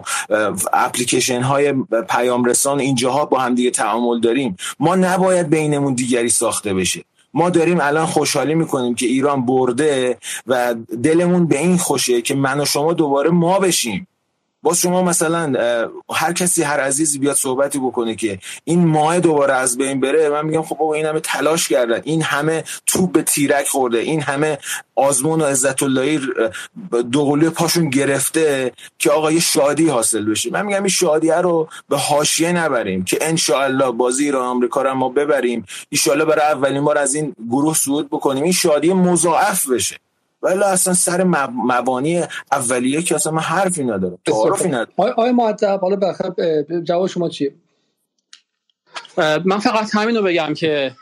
اپلیکیشن 0.72 1.42
های 1.42 1.74
پیام 2.08 2.44
رسان 2.44 2.80
اینجاها 2.80 3.24
با 3.24 3.38
هم 3.38 3.54
دیگه 3.54 3.70
تعامل 3.70 4.20
داریم. 4.20 4.56
ما 4.80 4.96
نباید 4.96 5.50
بینمون 5.50 5.94
دیگری 5.94 6.28
ساخته 6.28 6.74
بشه. 6.74 7.04
ما 7.34 7.50
داریم 7.50 7.78
الان 7.80 8.06
خوشحالی 8.06 8.54
می‌کنیم 8.54 8.94
که 8.94 9.06
ایران 9.06 9.46
برده 9.46 10.18
و 10.46 10.74
دلمون 11.02 11.46
به 11.46 11.58
این 11.58 11.76
خوشه 11.76 12.22
که 12.22 12.34
من 12.34 12.60
و 12.60 12.64
شما 12.64 12.92
دوباره 12.92 13.30
ما 13.30 13.58
بشیم. 13.58 14.06
با 14.62 14.74
شما 14.74 15.02
مثلا 15.02 15.52
هر 16.12 16.32
کسی 16.32 16.62
هر 16.62 16.80
عزیزی 16.80 17.18
بیاد 17.18 17.36
صحبتی 17.36 17.78
بکنه 17.78 18.14
که 18.14 18.38
این 18.64 18.86
ماه 18.86 19.20
دوباره 19.20 19.54
از 19.54 19.78
بین 19.78 20.00
بره 20.00 20.28
من 20.28 20.46
میگم 20.46 20.62
خب 20.62 20.76
بابا 20.76 20.94
این 20.94 21.06
همه 21.06 21.20
تلاش 21.20 21.68
کردن 21.68 22.00
این 22.04 22.22
همه 22.22 22.64
توپ 22.86 23.12
به 23.12 23.22
تیرک 23.22 23.68
خورده. 23.68 23.98
این 23.98 24.20
همه 24.22 24.58
آزمون 24.96 25.40
و 25.40 25.44
عزت 25.44 25.82
اللهی 25.82 26.20
دوقلوی 27.12 27.50
پاشون 27.50 27.90
گرفته 27.90 28.72
که 28.98 29.10
آقا 29.10 29.32
یه 29.32 29.40
شادی 29.40 29.88
حاصل 29.88 30.24
بشه. 30.24 30.50
من 30.50 30.66
میگم 30.66 30.82
این 30.82 30.88
شادیه 30.88 31.34
رو 31.34 31.68
به 31.88 31.96
حاشیه 31.96 32.52
نبریم 32.52 33.04
که 33.04 33.18
ان 33.20 33.90
بازی 33.90 34.24
ایران 34.24 34.46
آمریکا 34.46 34.82
رو 34.82 34.94
ما 34.94 35.08
ببریم. 35.08 35.66
ان 35.92 36.24
برای 36.24 36.44
اولین 36.44 36.84
بار 36.84 36.98
از 36.98 37.14
این 37.14 37.34
گروه 37.50 37.74
صعود 37.74 38.08
بکنیم. 38.08 38.42
این 38.42 38.52
شادی 38.52 38.92
مضاعف 38.92 39.68
بشه. 39.68 39.96
ولی 40.42 40.62
اصلا 40.62 40.94
سر 40.94 41.24
مبانی 41.68 42.22
اولیه 42.52 43.02
که 43.02 43.14
اصلا 43.14 43.32
من 43.32 43.42
حرفی 43.42 43.84
ندارم 43.84 44.18
تعارفی 44.24 44.68
ندارم. 44.68 44.92
آیا 44.96 45.32
معدب 45.32 45.80
حالا 45.80 45.96
بخیر 45.96 46.80
جواب 46.80 47.06
شما 47.06 47.28
چیه؟ 47.28 47.54
من 49.44 49.58
فقط 49.58 49.94
همین 49.94 50.16
رو 50.16 50.22
بگم 50.22 50.54
که 50.54 50.92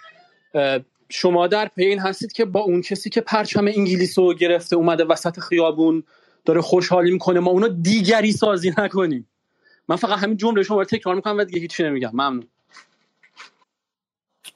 شما 1.08 1.46
در 1.46 1.70
پی 1.76 1.84
این 1.84 1.98
هستید 1.98 2.32
که 2.32 2.44
با 2.44 2.60
اون 2.60 2.82
کسی 2.82 3.10
که 3.10 3.20
پرچم 3.20 3.66
انگلیس 3.66 4.18
رو 4.18 4.34
گرفته 4.34 4.76
اومده 4.76 5.04
وسط 5.04 5.40
خیابون 5.40 6.02
داره 6.44 6.60
خوشحالی 6.60 7.10
می‌کنه 7.10 7.40
ما 7.40 7.50
اونو 7.50 7.68
دیگری 7.68 8.32
سازی 8.32 8.72
نکنیم. 8.78 9.28
من 9.88 9.96
فقط 9.96 10.18
همین 10.18 10.36
جمله 10.36 10.62
شما 10.62 10.78
رو 10.78 10.84
تکرار 10.84 11.14
می‌کنم 11.14 11.38
و 11.38 11.44
دیگه 11.44 11.60
هیچی 11.60 11.82
نمیگم. 11.82 12.10
ممنون. 12.12 12.46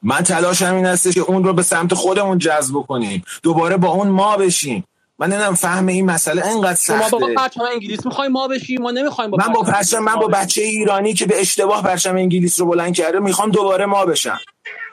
من 0.03 0.23
تلاش 0.23 0.63
همین 0.63 0.87
هستش 0.87 1.15
که 1.15 1.21
اون 1.21 1.45
رو 1.45 1.53
به 1.53 1.63
سمت 1.63 1.95
خودمون 1.95 2.39
جذب 2.39 2.75
کنیم 2.75 3.25
دوباره 3.43 3.77
با 3.77 3.89
اون 3.89 4.09
ما 4.09 4.37
بشیم. 4.37 4.85
من 5.19 5.29
نمی‌دونم 5.29 5.55
فهم 5.55 5.87
این 5.87 6.07
مسئله 6.07 6.47
اینقدر 6.47 6.75
سخته 6.75 7.09
شما 7.09 7.19
با 7.19 7.29
پرچم 7.37 7.61
انگلیس 7.73 8.07
می‌خوای 8.07 8.29
ما 8.29 8.49
بشیم؟ 8.49 8.83
ما 8.83 8.91
نمی‌خوایم 8.91 9.31
با 9.31 9.39
من 9.47 9.53
با 9.53 9.63
پرچم 9.63 9.99
من 9.99 10.15
با 10.15 10.27
بچه 10.27 10.63
ایرانی 10.63 11.15
که 11.15 11.27
به 11.27 11.41
اشتباه 11.41 11.83
پرچم 11.83 12.17
انگلیس 12.17 12.61
رو 12.61 12.67
بلند 12.67 12.95
کرده 12.95 13.19
می‌خوام 13.19 13.51
دوباره 13.51 13.87
ما 13.87 14.07
بشم. 14.07 14.41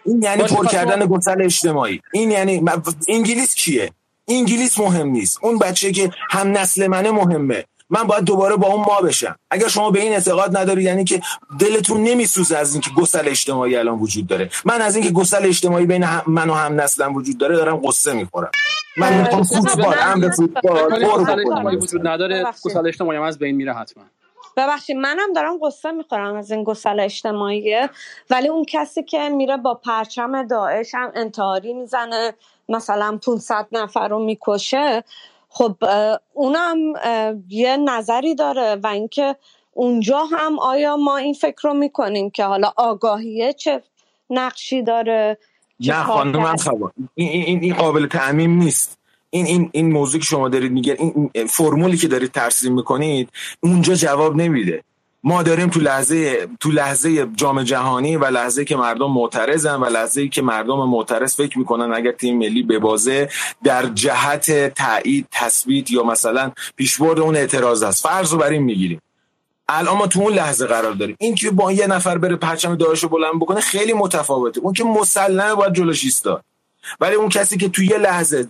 این 0.05 0.21
یعنی 0.21 0.43
پر 0.43 0.65
کردن 0.65 1.05
گسل 1.05 1.41
اجتماعی. 1.41 2.01
این 2.13 2.31
یعنی 2.31 2.63
انگلیس 3.07 3.55
کیه؟ 3.55 3.91
انگلیس 4.27 4.79
مهم 4.79 5.07
نیست. 5.07 5.39
اون 5.41 5.59
بچه 5.59 5.91
که 5.91 6.11
هم 6.29 6.57
نسل 6.57 6.87
منه 6.87 7.11
مهمه. 7.11 7.65
من 7.89 8.03
باید 8.03 8.23
دوباره 8.23 8.55
با 8.55 8.67
اون 8.67 8.85
ما 8.85 9.01
بشم. 9.01 9.35
اگر 9.51 9.67
شما 9.67 9.91
به 9.91 10.01
این 10.01 10.13
اعتقاد 10.13 10.57
نداری 10.57 10.83
یعنی 10.83 11.03
که 11.03 11.21
دلتون 11.59 12.03
نمیسوزه 12.03 12.57
از 12.57 12.73
اینکه 12.73 12.89
گسل 12.97 13.27
اجتماعی 13.27 13.75
الان 13.75 13.99
وجود 13.99 14.27
داره. 14.27 14.49
من 14.65 14.81
از 14.81 14.95
اینکه 14.95 15.11
گسل 15.11 15.45
اجتماعی 15.45 15.85
بین 15.85 16.05
من 16.27 16.49
و 16.49 16.53
هم 16.53 16.81
نسلم 16.81 17.15
وجود 17.15 17.37
داره 17.37 17.55
دارم 17.55 17.77
قصه 17.77 18.13
می‌خورم. 18.13 18.51
من 18.97 19.21
می‌خوام 19.21 19.43
فوتبال 19.43 19.95
امر 20.01 20.29
فوتبال 20.29 21.75
وجود 21.75 22.07
نداره 22.07 22.43
گسل 22.63 22.87
اجتماعی 22.87 23.17
هم 23.17 23.23
از 23.23 23.39
بین 23.39 23.55
میره 23.55 23.73
حتما. 23.73 24.03
ببخشید 24.57 24.97
منم 24.97 25.33
دارم 25.35 25.57
قصه 25.63 25.91
می‌خورم 25.91 26.35
از 26.35 26.51
این 26.51 26.63
گسل 26.63 26.99
اجتماعیه. 26.99 27.89
ولی 28.29 28.47
اون 28.47 28.65
کسی 28.65 29.03
که 29.03 29.29
میره 29.29 29.57
با 29.57 29.73
پرچم 29.73 30.47
داعش 30.47 30.95
هم 30.95 31.11
انتحاری 31.15 31.73
می‌زنه. 31.73 32.33
مثلا 32.69 33.19
500 33.25 33.67
نفر 33.71 34.07
رو 34.07 34.19
می‌کشه. 34.25 35.03
خب 35.59 35.75
اونم 36.33 36.77
یه 37.49 37.77
نظری 37.77 38.35
داره 38.35 38.75
و 38.83 38.87
اینکه 38.87 39.35
اونجا 39.73 40.23
هم 40.23 40.59
آیا 40.59 40.97
ما 40.97 41.17
این 41.17 41.33
فکر 41.33 41.61
رو 41.63 41.73
می‌کنیم 41.73 42.29
که 42.29 42.43
حالا 42.43 42.71
آگاهیه 42.77 43.53
چه 43.53 43.83
نقشی 44.29 44.83
داره 44.83 45.37
نه 45.79 46.03
خانم 46.03 46.31
من 46.31 46.55
این, 47.15 47.29
این, 47.29 47.63
این 47.63 47.75
قابل 47.75 48.07
تعمیم 48.07 48.51
نیست. 48.51 48.97
این 49.29 49.45
این 49.45 49.69
این 49.73 49.91
موضوع 49.91 50.19
که 50.19 50.25
شما 50.25 50.49
دارید 50.49 50.71
میگه 50.71 50.97
این 51.33 51.47
فرمولی 51.47 51.97
که 51.97 52.07
دارید 52.07 52.31
ترسیم 52.31 52.73
می‌کنید 52.73 53.29
اونجا 53.59 53.93
جواب 53.93 54.35
نمیده. 54.35 54.83
ما 55.23 55.43
داریم 55.43 55.69
تو 55.69 55.79
لحظه 55.79 56.47
تو 56.59 56.71
لحظه 56.71 57.27
جام 57.35 57.63
جهانی 57.63 58.17
و 58.17 58.25
لحظه 58.25 58.65
که 58.65 58.75
مردم 58.75 59.11
معترضن 59.11 59.75
و 59.75 59.85
لحظه 59.85 60.27
که 60.27 60.41
مردم 60.41 60.77
معترض 60.89 61.35
فکر 61.35 61.59
می‌کنن 61.59 61.93
اگر 61.93 62.11
تیم 62.11 62.37
ملی 62.37 62.63
به 62.63 62.79
بازه 62.79 63.29
در 63.63 63.85
جهت 63.85 64.73
تایید 64.73 65.27
تثبیت 65.31 65.91
یا 65.91 66.03
مثلا 66.03 66.51
پیشبرد 66.75 67.19
اون 67.19 67.35
اعتراض 67.35 67.83
است. 67.83 68.07
فرض 68.07 68.31
رو 68.31 68.37
بر 68.37 68.49
این 68.49 68.63
می‌گیریم. 68.63 69.01
الان 69.69 69.97
ما 69.97 70.07
تو 70.07 70.21
اون 70.21 70.33
لحظه 70.33 70.65
قرار 70.65 70.93
داریم. 70.93 71.15
این 71.19 71.35
که 71.35 71.51
با 71.51 71.71
یه 71.71 71.87
نفر 71.87 72.17
بره 72.17 72.35
پرچم 72.35 72.75
داعش 72.75 73.03
رو 73.03 73.09
بلند 73.09 73.35
بکنه 73.39 73.59
خیلی 73.59 73.93
متفاوته. 73.93 74.61
اون 74.61 74.73
که 74.73 74.83
مسلمه 74.83 75.55
باید 75.55 75.73
جلوش 75.73 76.03
ایستاد. 76.03 76.43
ولی 76.99 77.15
اون 77.15 77.29
کسی 77.29 77.57
که 77.57 77.69
تو 77.69 77.83
یه 77.83 77.97
لحظه 77.97 78.47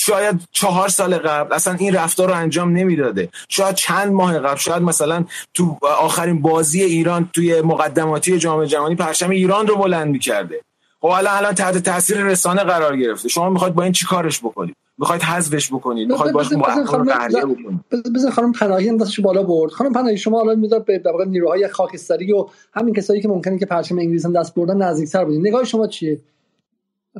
شاید 0.00 0.40
چهار 0.50 0.88
سال 0.88 1.18
قبل 1.18 1.54
اصلا 1.54 1.74
این 1.74 1.94
رفتار 1.94 2.28
رو 2.28 2.34
انجام 2.34 2.76
نمی‌داده. 2.76 3.28
شاید 3.48 3.74
چند 3.74 4.12
ماه 4.12 4.38
قبل 4.38 4.56
شاید 4.56 4.82
مثلا 4.82 5.24
تو 5.54 5.78
آخرین 5.82 6.42
بازی 6.42 6.82
ایران 6.82 7.30
توی 7.32 7.60
مقدماتی 7.60 8.38
جام 8.38 8.64
جهانی 8.64 8.94
پرچم 8.94 9.30
ایران 9.30 9.66
رو 9.66 9.76
بلند 9.76 10.08
می‌کرده. 10.08 10.60
خب 11.00 11.06
الان 11.06 11.34
الان 11.34 11.54
تحت 11.54 11.78
تاثیر 11.78 12.22
رسانه 12.22 12.64
قرار 12.64 12.96
گرفته. 12.96 13.28
شما 13.28 13.50
می‌خواید 13.50 13.74
با 13.74 13.82
این 13.82 13.92
چی 13.92 14.06
کارش 14.06 14.40
بکنید؟ 14.40 14.76
می‌خواید 14.98 15.22
حذفش 15.22 15.68
بکنید؟ 15.72 16.08
می‌خواید 16.08 16.32
باش 16.32 16.48
تحلیل 16.48 17.44
بکنید؟ 17.44 17.80
بزن 18.14 18.30
خانم 18.30 18.52
پناهی 18.52 18.96
دستش 18.96 19.20
بالا 19.20 19.42
برد. 19.42 19.72
خانم 19.72 19.92
پناهی 19.92 20.18
شما 20.18 20.40
الان 20.40 20.58
میذار 20.58 20.80
به 20.80 21.02
واقع 21.04 21.24
نیروهای 21.24 21.68
خاکستری 21.68 22.32
و 22.32 22.46
همین 22.74 22.94
کسایی 22.94 23.22
که 23.22 23.28
ممکنه 23.28 23.58
که 23.58 23.66
پرچم 23.66 23.98
انگلیس 23.98 24.26
هم 24.26 24.32
دست 24.32 24.54
بردن 24.54 24.76
نزدیکتر 24.76 25.24
بودین. 25.24 25.46
نگاه 25.46 25.64
شما 25.64 25.86
چیه؟ 25.86 26.20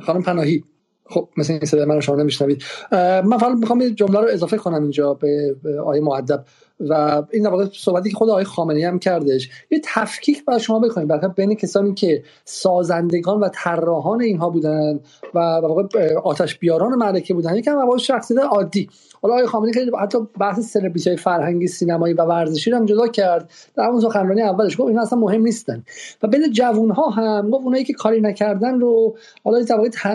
خانم 0.05 0.23
پناهی. 0.23 0.63
خب 1.09 1.29
مثل 1.37 1.53
این 1.53 1.65
صدای 1.65 1.85
من 1.85 1.99
شما 1.99 2.15
نمیشنوید. 2.15 2.63
من 2.91 3.37
فقط 3.37 3.57
می‌خوام 3.57 3.81
یه 3.81 3.91
جمله 3.91 4.19
رو 4.19 4.27
اضافه 4.31 4.57
کنم 4.57 4.81
اینجا 4.81 5.13
به 5.13 5.55
آیه 5.85 6.01
معدب 6.01 6.45
و 6.79 7.23
این 7.31 7.47
واقع 7.47 7.65
صحبتی 7.73 8.09
که 8.09 8.15
خود 8.15 8.29
آقای 8.29 8.43
خامنه‌ای 8.43 8.85
هم 8.85 8.99
کردش 8.99 9.49
یه 9.71 9.81
تفکیک 9.83 10.45
برای 10.45 10.59
شما 10.59 10.79
بکنید 10.79 11.07
برای 11.07 11.31
بین 11.35 11.55
کسانی 11.55 11.93
که 11.93 12.23
سازندگان 12.45 13.39
و 13.39 13.49
طراحان 13.53 14.21
اینها 14.21 14.49
بودن 14.49 14.99
و 15.33 15.39
واقع 15.39 16.13
آتش 16.23 16.59
بیاران 16.59 16.95
معرکه 16.95 17.33
بودن 17.33 17.55
یکم 17.55 17.75
واقع 17.75 17.97
شخصیت 17.97 18.37
عادی. 18.37 18.89
حالا 19.21 19.33
آقای 19.33 19.47
خامنه‌ای 19.47 19.73
خیلی 19.73 19.91
حتی 20.01 20.17
بحث 20.39 20.59
سلبریتی 20.59 21.09
های 21.09 21.17
فرهنگی 21.17 21.67
سینمایی 21.67 22.13
و 22.13 22.21
ورزشی 22.21 22.71
هم 22.71 22.85
جدا 22.85 23.07
کرد. 23.07 23.51
در 23.75 23.83
همون 23.83 24.01
سخنرانی 24.01 24.41
اولش 24.41 24.77
گفت 24.77 24.87
اینا 24.87 25.01
اصلا 25.01 25.19
مهم 25.19 25.41
نیستن. 25.41 25.83
و 26.23 26.27
بین 26.27 26.51
جوون 26.51 26.91
ها 26.91 27.09
هم 27.09 27.49
گفت 27.49 27.63
اونایی 27.65 27.83
که 27.83 27.93
کاری 27.93 28.21
نکردن 28.21 28.79
رو 28.79 29.15
حالا 29.43 29.59
یه 29.59 29.65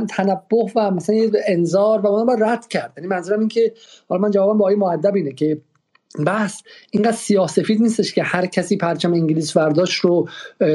تنبه 0.08 0.56
و 0.76 0.90
مثلا 0.90 1.16
انذار 1.46 2.00
و 2.00 2.06
اونا 2.06 2.34
رد 2.34 2.66
کرد. 2.66 2.92
یعنی 2.96 3.08
منظورم 3.08 3.38
این 3.38 3.48
که 3.48 3.72
حالا 4.08 4.22
من 4.22 4.30
جوابم 4.30 4.58
با 4.58 4.64
آقای 4.64 4.74
مؤدب 4.74 5.14
اینه 5.14 5.32
که 5.32 5.58
بحث 6.26 6.62
اینقدر 6.90 7.16
سیاسفید 7.16 7.82
نیستش 7.82 8.14
که 8.14 8.22
هر 8.22 8.46
کسی 8.46 8.76
پرچم 8.76 9.12
انگلیس 9.12 9.56
ورداش 9.56 9.94
رو 9.94 10.28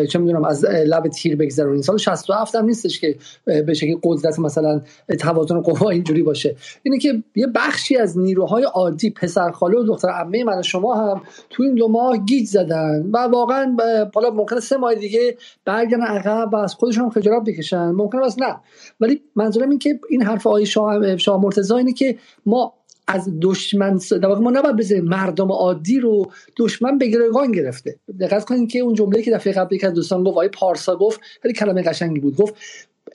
چه 0.09 0.19
می‌دونم 0.19 0.45
از 0.45 0.65
لب 0.65 1.07
تیر 1.07 1.35
بگذرونین 1.35 1.81
سال 1.81 1.97
67 1.97 2.55
هم 2.55 2.65
نیستش 2.65 2.99
که 2.99 3.15
به 3.45 3.73
شکل 3.73 3.95
قدرت 4.03 4.39
مثلا 4.39 4.81
توازن 5.19 5.61
قوا 5.61 5.89
اینجوری 5.89 6.23
باشه. 6.23 6.55
اینه 6.83 6.99
که 6.99 7.23
یه 7.35 7.47
بخشی 7.47 7.97
از 7.97 8.17
نیروهای 8.17 8.63
عادی 8.63 9.09
پسرخاله 9.09 9.79
و 9.79 9.83
دختر 9.83 10.09
عمه 10.09 10.43
من 10.43 10.59
و 10.59 10.63
شما 10.63 10.95
هم 10.95 11.21
تو 11.49 11.63
این 11.63 11.75
دو 11.75 11.87
ماه 11.87 12.17
گیج 12.17 12.47
زدن 12.47 13.09
و 13.13 13.17
واقعا 13.17 13.77
حالا 14.15 14.29
ممکنه 14.29 14.59
سه 14.59 14.77
ماه 14.77 14.95
دیگه 14.95 15.37
برگردن 15.65 16.03
عقب 16.03 16.53
و 16.53 16.55
از 16.55 16.73
خودشون 16.73 17.09
خجالت 17.09 17.43
بکشن. 17.43 17.91
ممکنه 17.91 18.21
بس 18.21 18.39
نه. 18.39 18.55
ولی 18.99 19.21
منظورم 19.35 19.69
این 19.69 19.79
که 19.79 19.99
این 20.09 20.23
حرف 20.23 20.47
آقای 20.47 20.65
شاه, 20.65 21.17
شاه 21.17 21.41
مرتضی 21.41 21.73
اینه 21.73 21.93
که 21.93 22.17
ما 22.45 22.73
از 23.09 23.29
دشمن 23.41 23.99
در 24.21 24.27
ما 24.27 24.51
نباید 24.51 24.75
بذاریم 24.75 25.03
مردم 25.03 25.51
عادی 25.51 25.99
رو 25.99 26.31
دشمن 26.57 26.97
به 26.97 27.07
گروگان 27.07 27.51
گرفته. 27.51 27.95
دقت 28.19 28.45
کنید 28.45 28.71
که 28.71 28.79
اون 28.79 28.93
جمله 28.93 29.21
که 29.21 29.31
دفعه 29.31 29.53
قبل 29.53 29.75
یک 29.75 29.83
از 29.83 29.93
دوستان 29.93 30.23
گفت 30.23 30.31
آقای 30.31 30.47
پارسا 30.47 30.95
گفت 30.95 31.19
خیلی 31.41 31.53
کلمه 31.53 31.81
قشنگی 31.81 32.19
بود. 32.19 32.35
گفت 32.35 32.53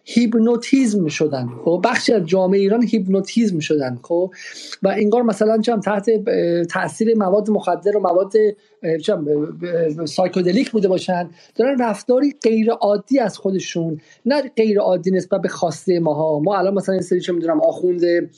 هیپنوتیزم 0.05 1.09
شدن. 1.09 1.49
خب 1.65 1.81
بخشی 1.85 2.13
از 2.13 2.27
جامعه 2.27 2.61
ایران 2.61 2.83
هیپنوتیزم 2.83 3.59
شدن. 3.59 3.99
خب 4.03 4.31
و 4.83 4.89
انگار 4.89 5.23
مثلا 5.23 5.59
چم 5.59 5.81
تحت 5.81 6.11
تاثیر 6.65 7.15
مواد 7.15 7.51
مخدر 7.51 7.97
و 7.97 8.01
مواد 8.01 8.33
سایکودلیک 10.05 10.71
بوده 10.71 10.89
باشن 10.89 11.31
دارن 11.55 11.83
رفتاری 11.83 12.35
غیر 12.43 12.71
عادی 12.71 13.19
از 13.19 13.39
خودشون 13.39 14.01
نه 14.27 14.43
غیر 14.57 14.81
عادی 14.81 15.11
نسبت 15.11 15.41
به 15.41 15.49
خواسته 15.49 16.01
ماها. 16.01 16.39
ما 16.39 16.57
الان 16.57 16.75
مثلا 16.75 16.93
این 16.93 17.03
سری 17.03 17.21
چه 17.21 17.33
می‌دونم 17.33 17.61
آخونده 17.61 18.31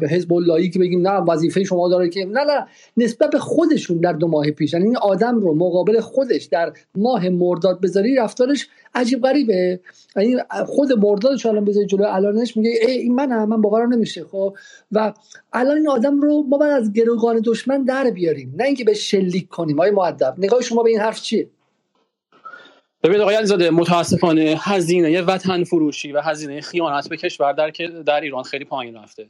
به 0.00 0.08
حزب 0.10 0.32
اللهی 0.32 0.70
که 0.70 0.78
بگیم 0.78 1.08
نه 1.08 1.10
وظیفه 1.10 1.64
شما 1.64 1.88
داره 1.88 2.08
که 2.08 2.24
نه 2.24 2.44
نه 2.44 2.66
نسبت 2.96 3.30
به 3.30 3.38
خودشون 3.38 3.98
در 3.98 4.12
دو 4.12 4.28
ماه 4.28 4.50
پیش. 4.50 4.72
یعنی 4.72 4.84
این 4.84 4.96
آدم 4.96 5.40
رو 5.40 5.54
مقابل 5.54 6.00
خودش 6.00 6.44
در 6.44 6.72
ماه 6.94 7.28
مرداد 7.28 7.80
بذاری 7.80 8.14
رفتارش 8.14 8.68
عجیب 8.94 9.22
غریبه. 9.22 9.80
یعنی 10.16 10.36
خود 10.66 10.92
مردادش 10.92 11.46
الان 11.46 11.64
بذاری 11.64 11.86
جلو 11.86 12.04
الانش 12.08 12.56
میگه 12.56 12.70
ای 12.70 12.92
این 12.92 13.14
منم 13.14 13.48
من 13.48 13.60
باورم 13.60 13.94
نمیشه 13.94 14.24
خب. 14.24 14.56
و 14.92 15.12
الان 15.52 15.76
این 15.76 15.88
آدم 15.88 16.20
رو 16.20 16.42
ما 16.48 16.58
باید 16.58 16.72
از 16.72 16.92
گروگان 16.92 17.42
دشمن 17.44 17.84
در 17.84 18.10
بیاریم. 18.10 18.54
نه 18.56 18.64
اینکه 18.64 18.84
به 18.84 18.94
شلیک 18.94 19.48
های 19.76 19.90
معدب 19.90 20.34
نگاه 20.38 20.60
شما 20.60 20.82
به 20.82 20.90
این 20.90 21.00
حرف 21.00 21.22
چیه؟ 21.22 21.48
ببینید 23.02 23.22
آقای 23.22 23.34
علیزاده 23.34 23.70
متاسفانه 23.70 24.56
هزینه 24.60 25.22
وطن 25.22 25.64
فروشی 25.64 26.12
و 26.12 26.20
هزینه 26.20 26.60
خیانت 26.60 27.08
به 27.08 27.16
کشور 27.16 27.52
در 27.52 27.70
در 28.06 28.20
ایران 28.20 28.42
خیلی 28.42 28.64
پایین 28.64 28.96
رفته. 28.96 29.28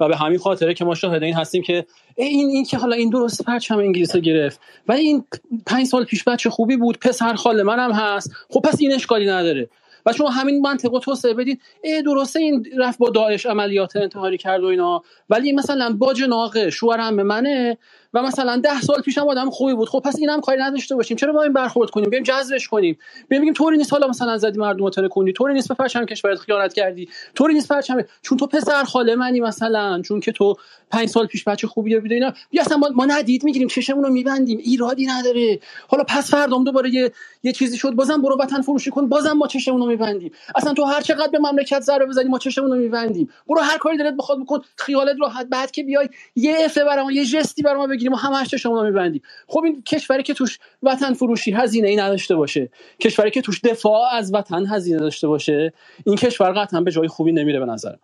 و 0.00 0.08
به 0.08 0.16
همین 0.16 0.38
خاطره 0.38 0.74
که 0.74 0.84
ما 0.84 0.94
شاهد 0.94 1.22
این 1.22 1.34
هستیم 1.34 1.62
که 1.62 1.86
این 2.16 2.48
این 2.48 2.64
که 2.64 2.78
حالا 2.78 2.96
این 2.96 3.10
درست 3.10 3.42
پرچم 3.42 3.78
انگلیس 3.78 4.14
رو 4.14 4.20
گرفت 4.20 4.60
و 4.88 4.92
این 4.92 5.24
پنج 5.66 5.86
سال 5.86 6.04
پیش 6.04 6.24
بچه 6.24 6.50
خوبی 6.50 6.76
بود 6.76 6.98
پسر 6.98 7.34
خاله 7.34 7.62
منم 7.62 7.92
هست. 7.92 8.30
خب 8.50 8.60
پس 8.60 8.76
این 8.80 8.92
اشکالی 8.92 9.26
نداره. 9.26 9.68
و 10.06 10.12
شما 10.12 10.30
همین 10.30 10.60
منطق 10.60 10.92
رو 10.92 10.98
توسعه 10.98 11.34
بدید 11.34 11.60
ای 11.84 12.02
درسته 12.02 12.40
این 12.40 12.66
رفت 12.78 12.98
با 12.98 13.10
داعش 13.10 13.46
عملیات 13.46 13.96
انتحاری 13.96 14.38
کرد 14.38 14.62
و 14.62 14.66
اینا 14.66 15.02
ولی 15.30 15.52
مثلا 15.52 15.96
باج 15.98 16.22
ناقه 16.22 16.70
شوهرم 16.70 17.16
به 17.16 17.22
منه. 17.22 17.78
و 18.14 18.22
مثلا 18.22 18.56
ده 18.56 18.80
سال 18.80 19.00
پیشم 19.00 19.28
آدم 19.28 19.50
خوبی 19.50 19.74
بود. 19.74 19.88
خب 19.88 20.02
پس 20.04 20.16
اینم 20.18 20.40
کاری 20.40 20.60
نداشته 20.62 20.94
باشیم. 20.96 21.16
چرا 21.16 21.32
با 21.32 21.42
این 21.42 21.52
برخورد 21.52 21.90
کنیم؟ 21.90 22.10
بیایم 22.10 22.24
جذبش 22.24 22.68
کنیم. 22.68 22.98
بیایم 23.28 23.42
بگیم 23.42 23.54
طوری 23.54 23.76
نیست 23.76 23.92
حالا 23.92 24.08
مثلا 24.08 24.38
زدی 24.38 24.58
مردم 24.58 24.90
تره 24.90 25.08
کنی. 25.08 25.32
طوری 25.32 25.54
نیست 25.54 25.68
به 25.68 25.74
پرچم 25.74 26.04
کشورت 26.04 26.38
خیانت 26.38 26.74
کردی. 26.74 27.08
طوری 27.34 27.54
نیست 27.54 27.68
پرچم 27.68 28.02
چون 28.22 28.38
تو 28.38 28.46
پسر 28.46 28.84
خاله 28.84 29.14
منی 29.14 29.40
مثلا. 29.40 30.02
چون 30.02 30.20
که 30.20 30.32
تو 30.32 30.54
پنج 30.90 31.08
سال 31.08 31.26
پیش 31.26 31.44
بچه 31.44 31.66
خوبی 31.66 32.00
بودی 32.00 32.14
اینا 32.14 32.32
بیا 32.50 32.62
اصلا 32.62 32.76
ما, 32.76 32.88
ما 32.94 33.04
ندید 33.04 33.44
می‌گیریم. 33.44 33.68
چشمون 33.68 34.04
رو 34.04 34.10
میبندیم. 34.12 34.58
ایرادی 34.58 35.06
نداره. 35.06 35.60
حالا 35.88 36.04
پس 36.04 36.30
فردام 36.30 36.64
دوباره 36.64 36.90
یه 36.90 37.12
یه 37.42 37.52
چیزی 37.52 37.78
شد. 37.78 37.90
بازم 37.90 38.22
برو 38.22 38.36
وطن 38.40 38.62
فروشی 38.62 38.90
کن. 38.90 39.08
بازم 39.08 39.32
ما 39.32 39.46
چشمون 39.46 39.80
رو 39.80 39.86
میبندیم. 39.86 40.32
اصلا 40.56 40.72
تو 40.74 40.84
هر 40.84 41.00
چقدر 41.00 41.28
به 41.32 41.38
مملکت 41.38 41.80
ضربه 41.80 42.06
بزنی 42.06 42.28
ما 42.28 42.38
چشمون 42.38 42.70
رو 42.70 42.76
میبندیم. 42.76 43.30
برو 43.48 43.60
هر 43.60 43.78
کاری 43.78 43.98
دلت 43.98 44.14
بخواد 44.14 44.40
بکن. 44.40 44.60
خیالت 44.76 45.16
راحت. 45.20 45.46
بعد 45.46 45.70
که 45.70 45.82
بیای 45.82 46.08
یه 46.36 46.56
افه 46.64 46.84
برام 46.84 47.10
یه 47.10 47.24
جستی 47.24 47.62
برام 47.62 47.86
بگیریم 48.04 48.12
و 48.12 48.16
همش 48.16 48.48
چشمون 48.48 48.80
رو 48.80 48.84
میبندیم. 48.86 49.22
خب 49.46 49.64
این 49.64 49.82
کشوری 49.82 50.22
که 50.22 50.34
توش 50.34 50.58
وطن 50.82 51.12
فروشی 51.12 51.52
هزینه 51.52 51.88
ای 51.88 51.96
نداشته 51.96 52.36
باشه. 52.36 52.70
کشوری 53.00 53.30
که 53.30 53.42
توش 53.42 53.60
دفاع 53.60 54.14
از 54.14 54.34
وطن 54.34 54.66
هزینه 54.66 54.98
داشته 54.98 55.28
باشه. 55.28 55.72
این 56.06 56.16
کشور 56.16 56.52
قطعا 56.52 56.80
به 56.80 56.90
جای 56.90 57.08
خوبی 57.08 57.32
نمیره 57.32 57.60
به 57.60 57.66
نظر 57.66 57.94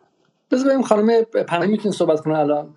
بذار 0.51 0.69
بریم 0.69 0.83
خانم 0.83 1.23
پناهی 1.23 1.71
می‌تونید 1.71 1.97
صحبت 1.97 2.21
کنه 2.21 2.39
الان. 2.39 2.75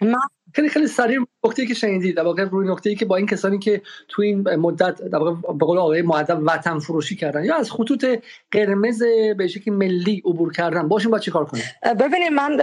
من 0.00 0.14
خیلی 0.54 0.68
خیلی 0.68 0.86
سریع 0.86 1.18
نکته 1.44 1.66
که 1.66 1.74
شنیدید. 1.74 2.16
در 2.16 2.22
واقع 2.22 2.44
روی 2.44 2.68
نکته 2.68 2.90
ای 2.90 2.96
که 2.96 3.04
با 3.04 3.16
این 3.16 3.26
کسانی 3.26 3.58
که 3.58 3.82
تو 4.08 4.22
این 4.22 4.54
مدت 4.54 5.02
در 5.02 5.18
واقع 5.18 5.52
به 5.52 5.66
قول 5.66 5.78
آقای 5.78 6.02
معدب 6.02 6.38
وطن 6.46 6.78
فروشی 6.78 7.16
کردن 7.16 7.44
یا 7.44 7.56
از 7.56 7.70
خطوط 7.70 8.06
قرمز 8.50 9.02
به 9.38 9.48
شکلی 9.48 9.74
ملی 9.74 10.22
عبور 10.24 10.52
کردن 10.52 10.88
باشون 10.88 11.10
با 11.10 11.18
چیکار 11.18 11.44
کنیم؟ 11.44 11.64
ببینید 12.00 12.32
من 12.32 12.56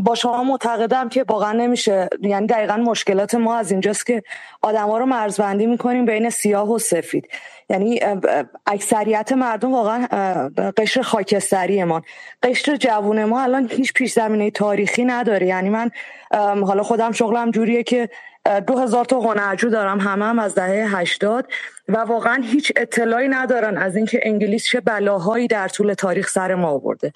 با 0.00 0.14
شما 0.14 0.44
معتقدم 0.44 1.08
که 1.08 1.24
واقعا 1.28 1.52
نمیشه 1.52 2.08
یعنی 2.22 2.46
دقیقا 2.46 2.76
مشکلات 2.76 3.34
ما 3.34 3.56
از 3.56 3.70
اینجاست 3.70 4.06
که 4.06 4.22
آدما 4.62 4.98
رو 4.98 5.06
مرزبندی 5.06 5.66
می‌کنیم 5.66 6.06
بین 6.06 6.30
سیاه 6.30 6.72
و 6.72 6.78
سفید. 6.78 7.28
یعنی 7.70 8.00
اکثریت 8.66 9.32
مردم 9.32 9.72
واقعا 9.72 10.06
قشر 10.76 11.02
خاکستری 11.02 11.84
ما. 11.84 12.02
قشر 12.42 12.76
جوون 12.76 13.24
ما 13.24 13.42
الان 13.42 13.68
هیچ 13.70 13.92
پیش 13.92 14.12
زمینه 14.12 14.50
تاریخی 14.50 15.04
نداره. 15.04 15.46
یعنی 15.46 15.70
من 15.70 15.90
حالا 16.66 16.82
خودم 16.82 17.12
شغلم 17.14 17.50
جوریه 17.50 17.82
که 17.82 18.08
دو 18.66 18.78
هزار 18.78 19.04
تا 19.04 19.20
هنرجو 19.20 19.68
دارم 19.68 20.00
همه 20.00 20.24
هم 20.24 20.38
از 20.38 20.54
دهه 20.54 20.96
هشتاد 20.96 21.46
و 21.88 21.96
واقعا 21.96 22.42
هیچ 22.44 22.72
اطلاعی 22.76 23.28
ندارن 23.28 23.76
از 23.76 23.96
اینکه 23.96 24.20
انگلیس 24.22 24.64
چه 24.64 24.80
بلاهایی 24.80 25.46
در 25.46 25.68
طول 25.68 25.94
تاریخ 25.94 26.28
سر 26.28 26.54
ما 26.54 26.68
آورده. 26.68 27.12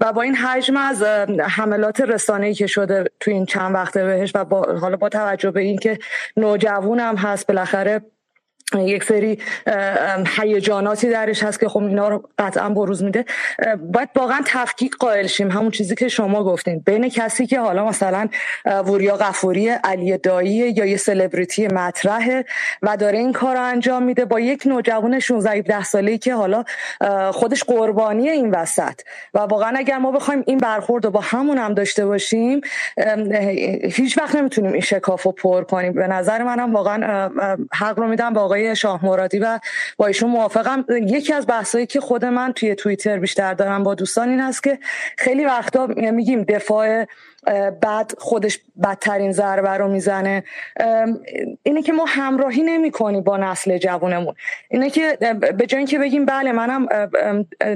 و 0.00 0.12
با 0.12 0.22
این 0.22 0.34
حجم 0.34 0.76
از 0.76 1.02
حملات 1.48 2.00
رسانه‌ای 2.00 2.54
که 2.54 2.66
شده 2.66 3.04
تو 3.20 3.30
این 3.30 3.46
چند 3.46 3.74
وقته 3.74 4.04
بهش 4.04 4.32
و 4.34 4.44
با 4.44 4.62
حالا 4.80 4.96
با 4.96 5.08
توجه 5.08 5.50
به 5.50 5.60
اینکه 5.60 5.98
نوجوونم 6.36 7.16
هست 7.16 7.46
بالاخره 7.46 8.00
یک 8.76 9.04
سری 9.04 9.38
هیجاناتی 10.36 11.10
درش 11.10 11.42
هست 11.42 11.60
که 11.60 11.68
خب 11.68 11.82
اینا 11.82 12.08
رو 12.08 12.28
قطعا 12.38 12.68
بروز 12.68 13.02
میده. 13.02 13.24
باید 13.92 14.08
واقعا 14.16 14.40
تفکیک 14.46 14.96
قائل 14.96 15.26
شیم. 15.26 15.50
همون 15.50 15.70
چیزی 15.70 15.94
که 15.94 16.08
شما 16.08 16.44
گفتین. 16.44 16.78
بین 16.78 17.08
کسی 17.08 17.46
که 17.46 17.60
حالا 17.60 17.84
مثلا 17.84 18.28
وریا 18.64 19.16
غفوری 19.16 19.68
علی 19.68 20.18
دایی 20.18 20.50
یا 20.50 20.84
یه 20.84 20.96
سلبریتی 20.96 21.68
مطرحه 21.68 22.44
و 22.82 22.96
داره 22.96 23.18
این 23.18 23.32
کار 23.32 23.56
رو 23.56 23.62
انجام 23.62 24.02
میده 24.02 24.24
با 24.24 24.40
یک 24.40 24.62
نوجوان 24.66 25.18
16 25.18 25.50
17 25.50 25.84
ساله‌ای 25.84 26.18
که 26.18 26.34
حالا 26.34 26.64
خودش 27.32 27.64
قربانی 27.64 28.28
این 28.28 28.50
وسط. 28.50 29.00
و 29.34 29.38
واقعا 29.38 29.72
اگر 29.76 29.98
ما 29.98 30.12
بخوایم 30.12 30.42
این 30.46 30.58
برخورد 30.58 31.04
رو 31.04 31.10
با 31.10 31.20
همون 31.20 31.58
هم 31.58 31.74
داشته 31.74 32.06
باشیم 32.06 32.60
هیچ 33.82 34.18
وقت 34.18 34.34
نمی‌تونیم 34.34 34.72
این 34.72 34.80
شکاف 34.80 35.26
پر 35.26 35.64
کنیم. 35.64 35.92
به 35.92 36.06
نظر 36.06 36.42
منم 36.42 36.74
واقعا 36.74 37.30
حق 37.74 37.98
رو 37.98 38.08
میدم 38.08 38.32
با 38.32 38.57
آقای 38.58 38.76
شاه 38.76 39.04
مرادی 39.04 39.38
و 39.38 39.58
با 39.96 40.06
ایشون 40.06 40.30
موافقم. 40.30 40.84
یکی 40.90 41.32
از 41.34 41.46
بحثایی 41.46 41.86
که 41.86 42.00
خود 42.00 42.24
من 42.24 42.52
توی 42.52 42.74
توییتر 42.74 43.18
بیشتر 43.18 43.54
دارم 43.54 43.82
با 43.82 43.94
دوستان 43.94 44.28
این 44.28 44.40
هست 44.40 44.62
که 44.62 44.78
خیلی 45.18 45.44
وقتا 45.44 45.86
میگیم 45.86 46.42
دفاع 46.42 47.06
بعد 47.80 48.12
خودش 48.18 48.60
بدترین 48.82 49.32
ضربه 49.32 49.70
رو 49.70 49.88
می‌زنه. 49.88 50.44
اینه 51.62 51.82
که 51.82 51.92
ما 51.92 52.04
همراهی 52.08 52.62
نمی 52.62 52.90
کنی 52.90 53.20
با 53.20 53.36
نسل 53.36 53.78
جوانمون 53.78 54.34
اینه 54.70 54.90
که 54.90 55.18
به 55.58 55.66
جای 55.66 55.78
اینکه 55.78 55.98
بگیم 55.98 56.24
بله 56.24 56.52
منم 56.52 56.86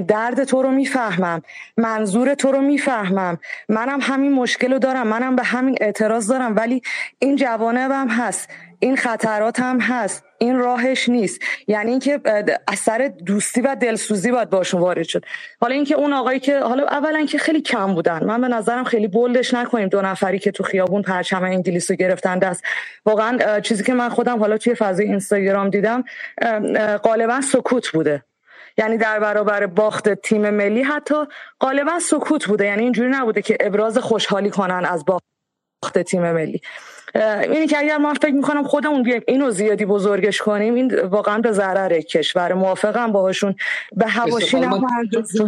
درد 0.07 0.43
تو 0.43 0.61
رو 0.61 0.71
می‌فهمم 0.71 1.41
منظور 1.77 2.33
تو 2.33 2.51
رو 2.51 2.61
می‌فهمم 2.61 3.39
منم 3.69 3.99
همین 4.01 4.33
مشکل 4.33 4.73
رو 4.73 4.79
دارم 4.79 5.07
منم 5.07 5.35
به 5.35 5.43
همین 5.43 5.77
اعتراض 5.81 6.31
دارم 6.31 6.55
ولی 6.55 6.81
این 7.19 7.35
جوانه 7.35 7.79
هم 7.79 8.07
هست. 8.07 8.49
این 8.83 8.97
خطرات 8.97 9.59
هم 9.59 9.79
هست. 9.79 10.23
این 10.37 10.57
راهش 10.57 11.09
نیست. 11.09 11.41
یعنی 11.67 11.91
اینکه 11.91 12.19
اثر 12.67 13.11
دوستی 13.25 13.61
و 13.61 13.75
دلسوزی 13.75 14.31
باید 14.31 14.49
باشون 14.49 14.81
وارد 14.81 15.03
شد. 15.03 15.25
حالا 15.61 15.75
اینکه 15.75 15.95
اون 15.95 16.13
آقایی 16.13 16.39
که 16.39 16.59
حالا 16.59 16.83
اولا 16.83 17.25
که 17.25 17.37
خیلی 17.37 17.61
کم 17.61 17.93
بودن. 17.93 18.23
من 18.23 18.41
به 18.41 18.47
نظرم 18.47 18.83
خیلی 18.83 19.07
بولدش 19.07 19.53
نکنیم. 19.53 19.87
دو 19.87 20.01
نفری 20.01 20.39
که 20.39 20.51
تو 20.51 20.63
خیابون 20.63 21.01
پرچم 21.01 21.43
انگلیس 21.43 21.91
رو 21.91 21.97
گرفتن 21.97 22.39
دست. 22.39 22.63
واقعا 23.05 23.59
چیزی 23.59 23.83
که 23.83 23.93
من 23.93 24.09
خودم 24.09 24.39
حالا 24.39 24.57
توی 24.57 24.75
فضای 24.75 25.05
اینستاگرام 25.05 25.69
دیدم 25.69 26.03
غالبا 27.03 27.41
سکوت 27.41 27.89
بوده. 27.89 28.23
یعنی 28.77 28.97
در 28.97 29.19
برابر 29.19 29.65
باخت 29.65 30.13
تیم 30.13 30.49
ملی 30.49 30.83
حتی 30.83 31.15
غالبا 31.59 31.99
سکوت 31.99 32.45
بوده. 32.45 32.65
یعنی 32.65 32.83
اینجوری 32.83 33.09
نبوده 33.09 33.41
که 33.41 33.57
ابراز 33.59 33.97
خوشحالی 33.97 34.49
کنن 34.49 34.85
از 34.85 35.05
باخت 35.05 35.99
تیم 36.05 36.31
ملی. 36.31 36.61
اینی 37.15 37.67
که 37.67 37.79
اگر 37.79 37.97
ما 37.97 38.13
فکر 38.13 38.33
می‌کنم 38.33 38.63
خودمون 38.63 39.03
بیایم 39.03 39.21
اینو 39.27 39.51
زیادی 39.51 39.85
بزرگش 39.85 40.41
کنیم 40.41 40.73
این 40.73 40.99
واقعا 40.99 41.37
به 41.37 41.51
ضرر 41.51 42.01
کشور. 42.01 42.53
موافقم 42.53 43.11
باهاشون. 43.11 43.55
به 43.95 44.07
هواشی 44.07 44.57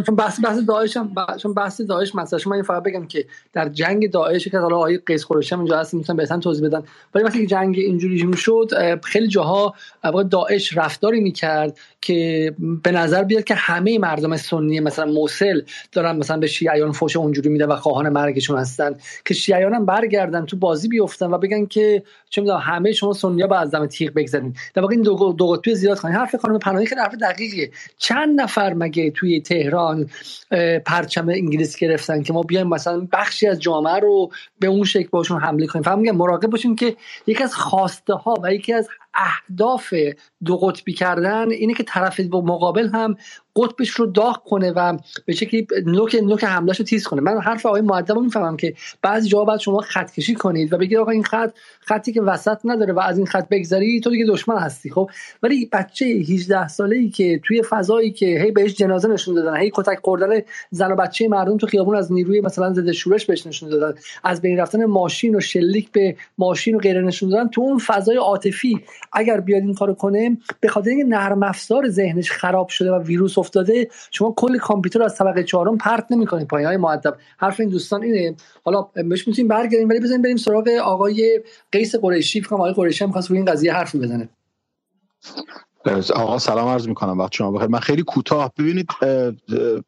چون 0.06 0.16
بحث 0.16 0.40
بحث 0.44 0.58
داعش 0.68 0.96
هم 0.96 1.14
چون 1.42 1.54
بحث 1.54 1.80
داعش 1.80 2.14
مثلا 2.14 2.38
شما 2.38 2.54
این 2.54 2.62
فقط 2.62 2.82
بگم 2.82 3.06
که 3.06 3.24
در 3.52 3.68
جنگ 3.68 4.10
داعش 4.10 4.48
که 4.48 4.58
حالا 4.58 4.76
آقای 4.76 4.98
قیس 5.06 5.26
قریشی 5.26 5.54
هم 5.54 5.60
اینجا 5.60 5.78
هست 5.78 5.94
می‌تونن 5.94 6.16
بهتر 6.16 6.38
توضیح 6.38 6.68
بدن. 6.68 6.82
ولی 7.14 7.24
وقتی 7.24 7.40
که 7.40 7.46
جنگ 7.46 7.76
اینجوری 7.78 8.36
شد 8.36 8.70
خیلی 9.04 9.28
جاها 9.28 9.74
واقعا 10.04 10.22
داعش 10.22 10.76
رفتاری 10.76 11.20
می‌کرد 11.20 11.78
که 12.00 12.54
به 12.82 12.92
نظر 12.92 13.24
بیاد 13.24 13.44
که 13.44 13.54
همه 13.54 13.98
مردم 13.98 14.36
سنی 14.36 14.80
مثلا 14.80 15.12
موصل 15.12 15.60
دارن 15.92 16.16
مثلا 16.16 16.36
به 16.36 16.46
شیعیان 16.46 16.92
فوش 16.92 17.16
اونجوری 17.16 17.48
میده 17.48 17.66
و 17.66 17.76
خواهان 17.76 18.08
مرگشون 18.08 18.58
هستن. 18.58 18.94
که 19.24 19.34
شیعیان 19.34 19.74
هم 19.74 19.86
برگردن 19.86 20.46
تو 20.46 20.56
بازی 20.56 20.88
بیفتن 20.88 21.26
و 21.26 21.38
بگن 21.38 21.55
که 21.64 22.02
چه 22.30 22.40
می‌دونم 22.40 22.60
همه 22.60 22.92
شما 22.92 23.12
سنیا 23.12 23.46
با 23.46 23.56
از 23.56 23.70
دم 23.70 23.86
تیغ 23.86 24.12
بگذارین. 24.14 24.54
در 24.74 24.82
واقع 24.82 24.92
این 24.92 25.02
دو, 25.02 25.32
دو 25.32 25.46
قطبی 25.46 25.74
زیاد 25.74 26.00
کنین 26.00 26.14
حرف 26.14 26.36
خانم 26.36 26.58
پناهی 26.58 26.86
که 26.86 26.96
حرف 26.96 27.14
دقیقیه. 27.14 27.70
چند 27.98 28.40
نفر 28.40 28.74
مگه 28.74 29.10
توی 29.10 29.40
تهران 29.40 30.10
پرچم 30.86 31.28
انگلیس 31.28 31.76
گرفتن 31.76 32.22
که 32.22 32.32
ما 32.32 32.42
بیایم 32.42 32.66
مثلا 32.66 33.08
بخشی 33.12 33.46
از 33.46 33.60
جامعه 33.60 33.98
رو 34.00 34.30
به 34.58 34.66
اون 34.66 34.84
شکل 34.84 35.08
باشون 35.10 35.40
حمله 35.40 35.66
کنیم؟ 35.66 35.82
فهم 35.82 35.98
میگم 35.98 36.16
مراقب 36.16 36.50
باشیم 36.50 36.76
که 36.76 36.96
یکی 37.26 37.42
از 37.42 37.54
خواسته 37.54 38.14
ها 38.14 38.34
و 38.42 38.54
یکی 38.54 38.72
از 38.72 38.88
اهداف 39.14 39.94
دو 40.44 40.56
قطبی 40.56 40.92
کردن 40.92 41.50
اینه 41.50 41.74
که 41.74 41.82
طرف 41.82 42.20
مقابل 42.20 42.88
هم 42.88 43.16
قطبش 43.56 43.90
رو 43.90 44.06
داغ 44.06 44.42
کنه 44.44 44.70
و 44.70 44.98
به 45.26 45.34
شکلی 45.34 45.66
نوک 45.86 46.16
نوک 46.22 46.44
حملهش 46.44 46.78
رو 46.78 46.84
تیز 46.84 47.06
کنه. 47.06 47.20
من 47.20 47.40
حرف 47.40 47.66
آقای 47.66 47.80
مؤدب 47.80 48.14
رو 48.14 48.20
می‌فهمم 48.20 48.56
که 48.56 48.74
بعضی 49.02 49.28
جاها 49.28 49.44
باید 49.44 49.60
شما 49.60 49.80
خط 49.80 50.12
کشی 50.12 50.34
کنید 50.34 50.72
و 50.72 50.78
بگید 50.78 50.98
آقا 50.98 51.10
این 51.10 51.24
خط 51.24 51.52
خطی 51.80 52.12
که 52.12 52.22
وسط 52.22 52.58
نداره 52.64 52.92
و 52.92 53.00
از 53.00 53.18
این 53.18 53.26
خط 53.26 53.48
بگذری 53.48 54.00
تو 54.00 54.10
دیگه 54.10 54.24
دشمن 54.24 54.58
هستی 54.58 54.90
خب؟ 54.90 55.10
ولی 55.42 55.68
بچه 55.72 56.04
18 56.06 56.68
ساله 56.68 56.96
ای 56.96 57.08
که 57.08 57.40
توی 57.44 57.62
فضایی 57.62 58.10
که 58.10 58.26
هی 58.26 58.50
بهش 58.50 58.74
جنازه 58.74 59.08
نشون 59.08 59.34
دادن 59.34 59.56
هی 59.56 59.70
کتک 59.74 59.98
خوردن 60.02 60.40
زن 60.70 60.92
و 60.92 60.96
بچه 60.96 61.28
مردم 61.28 61.56
تو 61.56 61.66
خیابون 61.66 61.96
از 61.96 62.12
نیروی 62.12 62.40
مثلا 62.40 62.72
ضد 62.72 62.92
شورش 62.92 63.26
بهش 63.26 63.46
نشون 63.46 63.68
دادن 63.68 63.98
از 64.24 64.40
بین 64.42 64.58
رفتن 64.58 64.84
ماشین 64.84 65.36
و 65.36 65.40
شلیک 65.40 65.92
به 65.92 66.16
ماشین 66.38 66.74
و 66.74 66.78
غیره 66.78 67.02
نشون 67.02 67.28
دادن 67.28 67.48
تو 67.48 67.60
اون 67.60 67.78
فضای 67.78 68.16
عاطفی 68.16 68.80
اگر 69.12 69.40
بیاد 69.40 69.62
این 69.62 69.74
کارو 69.74 69.94
کنه 69.94 70.36
به 70.60 70.68
خاطر 70.68 70.90
اینکه 70.90 71.04
نرم 71.04 71.42
افزار 71.42 71.88
ذهنش 71.88 72.30
خراب 72.30 72.68
شده 72.68 72.92
و 72.92 73.02
ویروس 73.02 73.38
افتاده 73.46 73.88
شما 74.10 74.34
کل 74.36 74.58
کامپیوتر 74.58 75.02
از 75.02 75.16
طبقه 75.16 75.42
چهارم 75.42 75.78
پرت 75.78 76.06
نمی‌کنید 76.10 76.48
پایین. 76.48 76.66
های 76.66 76.76
مؤدب 76.76 77.16
حرف 77.38 77.60
این 77.60 77.68
دوستان 77.68 78.02
اینه. 78.02 78.36
حالا 78.64 78.82
بهش 78.82 79.28
می‌تونیم 79.28 79.48
برگردیم 79.48 79.88
ولی 79.88 80.00
بزنیم 80.00 80.22
بریم 80.22 80.36
سراغ 80.36 80.68
آقای 80.68 81.42
قیس 81.72 81.94
قریشی. 81.94 82.40
فکر 82.40 82.54
آقای 82.54 82.72
قریشی 82.72 83.04
هم 83.04 83.12
خواست 83.12 83.30
روی 83.30 83.38
این 83.38 83.46
قضیه 83.46 83.72
حرف 83.72 83.96
بزنه. 83.96 84.28
آقا 86.14 86.38
سلام 86.38 86.68
عرض 86.68 86.88
می‌کنم 86.88 87.18
وقت 87.18 87.32
شما 87.32 87.50
بخیر. 87.50 87.68
من 87.68 87.78
خیلی 87.78 88.02
کوتاه. 88.02 88.52
ببینید 88.58 88.90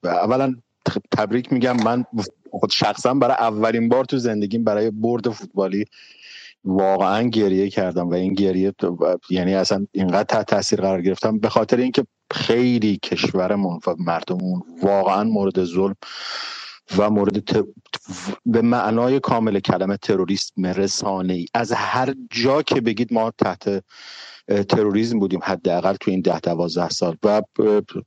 اولا 0.04 0.54
تبریک 1.16 1.52
میگم. 1.52 1.82
من 1.84 2.04
خود 2.50 2.70
شخصا 2.70 3.14
برای 3.14 3.36
اولین 3.40 3.88
بار 3.88 4.04
تو 4.04 4.18
زندگیم 4.18 4.64
برای 4.64 4.90
برد 4.90 5.28
فوتبالی 5.28 5.84
واقعا 6.64 7.22
گریه 7.22 7.70
کردم 7.70 8.08
و 8.08 8.14
این 8.14 8.34
گریه 8.34 8.74
یعنی 9.30 9.54
اصلا 9.54 9.86
اینقدر 9.92 10.22
تحت 10.22 10.46
تاثیر 10.46 10.80
قرار 10.80 11.02
گرفتم. 11.02 11.38
به 11.38 11.48
خاطر 11.48 11.76
اینکه 11.76 12.04
خیلی 12.30 12.98
کشورمون 13.02 13.80
و 13.86 13.94
مردممون 13.98 14.62
واقعا 14.82 15.24
مورد 15.24 15.64
ظلم 15.64 15.96
و 16.98 17.10
مورد 17.10 17.66
به 18.46 18.62
معنای 18.62 19.20
کامل 19.20 19.60
کلمه 19.60 19.96
تروریسم 19.96 20.66
رسانه 20.66 21.34
ای 21.34 21.46
از 21.54 21.72
هر 21.72 22.14
جا 22.30 22.62
که 22.62 22.80
بگید 22.80 23.12
ما 23.12 23.30
تحت 23.38 23.84
تروریسم 24.68 25.18
بودیم 25.18 25.40
حداقل 25.42 25.94
تو 25.94 26.10
این 26.10 26.20
ده 26.20 26.40
دوازده 26.40 26.88
سال 26.88 27.16
و 27.24 27.42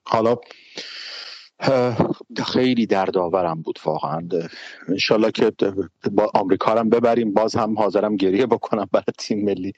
حالا 0.04 0.36
خیلی 2.46 2.86
دردآورم 2.86 3.62
بود 3.62 3.80
واقعا. 3.86 4.28
انشالله 4.88 5.32
که 5.32 5.52
با 6.12 6.32
آمریکا 6.34 6.72
هم 6.72 6.90
ببریم 6.90 7.34
باز 7.34 7.56
هم 7.56 7.80
حاضرم 7.80 8.16
گریه 8.16 8.46
بکنم 8.46 8.90
برای 8.92 9.04
تیم 9.18 9.46
ملی. 9.46 9.74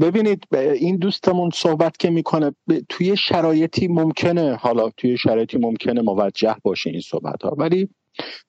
ببینید 0.00 0.44
این 0.54 0.96
دوستمون 0.96 1.50
صحبت 1.54 1.96
که 1.96 2.10
می‌کنه 2.10 2.54
توی 2.88 3.16
شرایطی 3.16 3.88
ممکنه 3.88 4.54
حالا 4.54 4.90
توی 4.96 5.18
شرایطی 5.18 5.58
ممکنه 5.58 6.02
موجه 6.02 6.56
باشه 6.62 6.90
این 6.90 7.00
صحبت 7.00 7.42
ها 7.42 7.54
ولی 7.58 7.88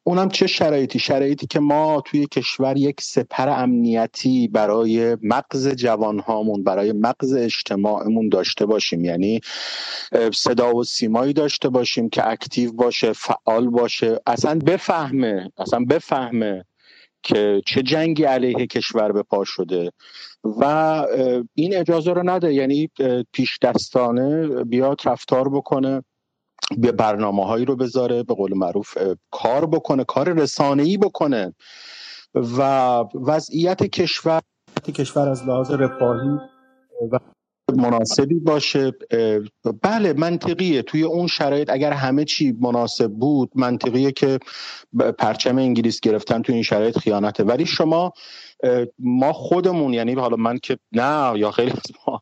اونم 0.04 0.30
چه 0.30 0.48
شرایطی؟ 0.48 1.00
شرایطی 1.00 1.48
که 1.48 1.60
ما 1.60 2.02
توی 2.06 2.28
کشور 2.28 2.78
یک 2.78 3.02
سپر 3.02 3.50
امنیتی 3.50 4.48
برای 4.48 5.18
مغز 5.24 5.68
جوانهامون 5.68 6.64
برای 6.64 6.92
مغز 6.92 7.34
اجتماعمون 7.34 8.30
داشته 8.30 8.66
باشیم. 8.66 9.06
یعنی 9.06 9.40
صدا 10.34 10.76
و 10.76 10.84
سیمایی 10.84 11.34
داشته 11.34 11.70
باشیم 11.70 12.10
که 12.10 12.30
اکتیو 12.30 12.72
باشه 12.74 13.14
فعال 13.14 13.70
باشه. 13.70 14.20
اصلا 14.28 14.60
بفهمه 14.66 15.52
اصلا 15.58 15.86
بفهمه 15.90 16.66
که 17.26 17.62
چه 17.66 17.84
جنگی 17.84 18.24
علیه 18.24 18.68
کشور 18.68 19.12
به 19.12 19.24
پا 19.24 19.44
شده 19.44 19.92
و 20.44 20.64
این 21.54 21.76
اجازه 21.76 22.14
رو 22.14 22.24
نده. 22.26 22.54
یعنی 22.54 22.90
پیش 23.34 23.60
دستانه 23.62 24.48
بیاد 24.64 25.02
رفتار 25.06 25.50
بکنه 25.50 26.04
به 26.78 26.92
برنامه 26.92 27.46
هایی 27.46 27.66
رو 27.66 27.76
بذاره 27.76 28.24
به 28.24 28.34
قول 28.34 28.58
معروف 28.58 28.98
کار 29.32 29.66
بکنه 29.66 30.04
کار 30.04 30.34
رسانه‌ای 30.34 30.98
بکنه 30.98 31.54
و 32.36 32.62
وضعیت 33.14 33.84
کشور 33.84 34.42
کشور 34.94 35.30
از 35.30 35.48
لحاظ 35.48 35.72
رفاهی 35.72 36.30
و 37.12 37.20
مناسبی 37.74 38.36
باشه. 38.36 38.92
بله 39.84 40.14
منطقیه. 40.14 40.82
توی 40.82 41.04
اون 41.04 41.28
شرایط 41.28 41.70
اگر 41.70 41.92
همه 41.92 42.26
چی 42.26 42.58
مناسب 42.62 43.12
بود 43.12 43.52
منطقیه 43.56 44.12
که 44.12 44.40
پرچم 45.18 45.58
انگلیس 45.58 46.00
گرفتن 46.00 46.42
توی 46.42 46.56
این 46.56 46.64
شرایط 46.64 46.98
خیانته. 46.98 47.44
ولی 47.44 47.66
شما 47.66 48.14
ما 49.00 49.34
خودمون 49.34 49.94
یعنی 49.94 50.14
حالا 50.14 50.36
من 50.36 50.58
که 50.58 50.78
نه 50.92 51.40
یا 51.40 51.52
خیلی 51.52 51.72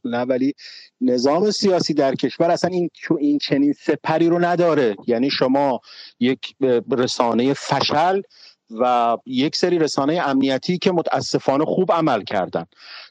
نه 0.03 0.21
ولی 0.21 0.53
نظام 1.01 1.51
سیاسی 1.51 1.93
در 1.93 2.15
کشور 2.15 2.51
اصلا 2.51 2.69
این 2.69 2.89
این 3.19 3.37
چنین 3.37 3.73
سپری 3.73 4.27
رو 4.27 4.39
نداره. 4.39 4.95
یعنی 5.07 5.29
شما 5.29 5.79
یک 6.19 6.55
رسانه 6.91 7.53
فشل 7.53 8.21
و 8.69 9.17
یک 9.25 9.55
سری 9.55 9.79
رسانه 9.79 10.21
امنیتی 10.25 10.77
که 10.77 10.91
متاسفانه 10.91 11.65
خوب 11.65 11.91
عمل 11.91 12.23
کردن. 12.23 12.65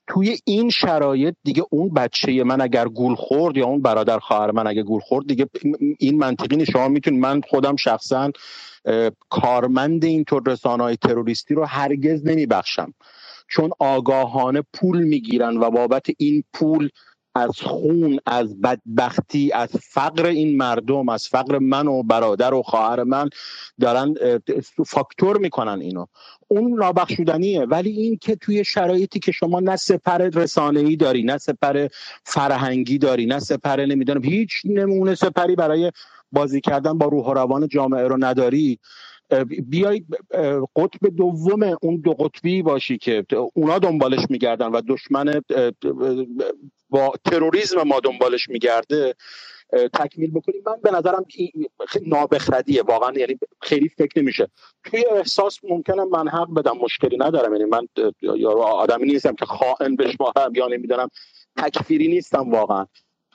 توی 0.07 0.37
این 0.45 0.71
شرایط 0.71 1.35
دیگه 1.45 1.65
اون 1.71 1.89
بچه 1.89 2.45
من 2.45 2.61
اگر 2.61 2.89
گول 2.89 3.15
خورد 3.15 3.57
یا 3.57 3.67
اون 3.67 3.83
برادر 3.83 4.19
خواهر 4.19 4.51
من 4.51 4.67
اگر 4.67 4.83
گول 4.83 5.01
خورد 5.01 5.27
دیگه 5.27 5.47
این 5.99 6.19
منطقی 6.19 6.67
شما 6.67 6.89
می‌تونید 6.89 7.21
من 7.21 7.41
خودم 7.49 7.77
شخصا 7.77 8.31
کارمند 9.31 10.05
اینطور 10.05 10.43
رسانه 10.47 10.83
های 10.83 10.97
تروریستی 10.97 11.55
رو 11.55 11.65
هرگز 11.65 12.27
نمیبخشم. 12.27 12.95
چون 13.49 13.71
آگاهانه 13.79 14.63
پول 14.73 15.03
می‌گیرن 15.03 15.57
و 15.57 15.71
بابت 15.71 16.07
این 16.19 16.45
پول 16.53 16.89
از 17.35 17.61
خون 17.61 18.21
از 18.27 18.61
بدبختی 18.61 19.53
از 19.53 19.69
فقر 19.69 20.27
این 20.27 20.57
مردم 20.57 21.09
از 21.09 21.29
فقر 21.29 21.59
من 21.59 21.87
و 21.87 22.03
برادر 22.03 22.55
و 22.55 22.63
خواهر 22.63 23.03
من 23.03 23.31
دارن 23.81 24.15
فاکتور 24.87 25.39
می‌کنن 25.39 25.81
اینو. 25.81 26.07
اون 26.49 26.79
نابخشودنیه. 26.79 27.65
ولی 27.65 27.91
این 27.91 28.19
که 28.21 28.37
توی 28.37 28.65
شرایطی 28.65 29.19
که 29.19 29.33
شما 29.33 29.61
نه 29.61 29.77
سپر 29.77 30.19
رسانه‌ای 30.19 30.97
داری 30.97 31.23
نه 31.23 31.39
سپر 31.39 31.89
فرهنگی 32.25 32.99
داری 32.99 33.27
نه 33.27 33.39
سپر 33.39 33.85
نمی‌دونم 33.85 34.25
هیچ 34.25 34.63
نمونه 34.65 35.15
سپری 35.15 35.57
برای 35.57 35.93
بازی 36.33 36.61
کردن 36.61 36.99
با 36.99 37.07
روح 37.07 37.27
و 37.27 37.35
روان 37.35 37.69
جامعه 37.69 38.09
رو 38.09 38.17
نداری. 38.25 38.79
بیای 39.69 40.05
قطب 40.77 41.17
دوم 41.17 41.77
اون 41.83 41.97
دو 41.97 42.13
قطبی 42.13 42.63
باشی 42.63 42.99
که 42.99 43.25
اونا 43.55 43.79
دنبالش 43.79 44.27
میگردن 44.31 44.67
و 44.67 44.81
دشمن 44.89 45.43
با 46.91 47.13
تروریسم 47.25 47.83
ما 47.83 48.01
دنبالش 48.01 48.49
میگرده 48.49 49.15
تکمیل 49.95 50.31
بکنیم. 50.31 50.63
من 50.67 50.77
به 50.83 50.91
نظرم 50.91 51.25
نابخردیه. 52.07 52.83
واقعا 52.83 53.13
یعنی 53.17 53.39
خیلی 53.61 53.89
فکر 53.89 54.23
نمیشه. 54.23 54.49
توی 54.85 55.05
احساس 55.11 55.59
ممکنم 55.65 56.09
من 56.09 56.29
حق 56.29 56.55
بدم 56.55 56.79
مشکلی 56.79 57.17
ندارم. 57.17 57.53
یعنی 57.53 57.65
من 57.65 57.89
یا 58.23 58.51
آدمی 58.53 59.07
نیستم 59.07 59.35
که 59.35 59.45
خائن 59.47 59.97
بشمارم 59.97 60.55
یا 60.55 60.67
نمی‌دونم. 60.67 61.09
تکفیری 61.57 62.09
نیستم 62.09 62.51
واقعا. 62.51 62.87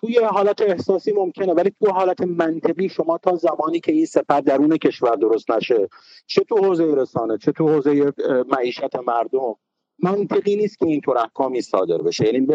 توی 0.01 0.17
حالت 0.17 0.61
احساسی 0.61 1.11
ممکنه 1.11 1.53
ولی 1.53 1.71
تو 1.79 1.91
حالت 1.91 2.21
منطقی 2.21 2.89
شما 2.89 3.17
تا 3.17 3.35
زمانی 3.35 3.79
که 3.79 3.91
این 3.91 4.05
سپر 4.05 4.41
درون 4.41 4.77
کشور 4.77 5.15
درست 5.15 5.51
نشه 5.51 5.89
چه 6.27 6.43
تو 6.43 6.57
حوزه 6.57 6.95
رسانه 6.95 7.37
چه 7.37 7.51
تو 7.51 7.69
حوزه 7.69 8.13
معیشت 8.47 8.95
مردم 9.07 9.55
منطقی 10.03 10.55
نیست 10.55 10.79
که 10.79 10.85
اینطور 10.85 11.17
احکامی 11.17 11.61
صادر 11.61 11.97
بشه. 11.97 12.25
یعنی 12.25 12.47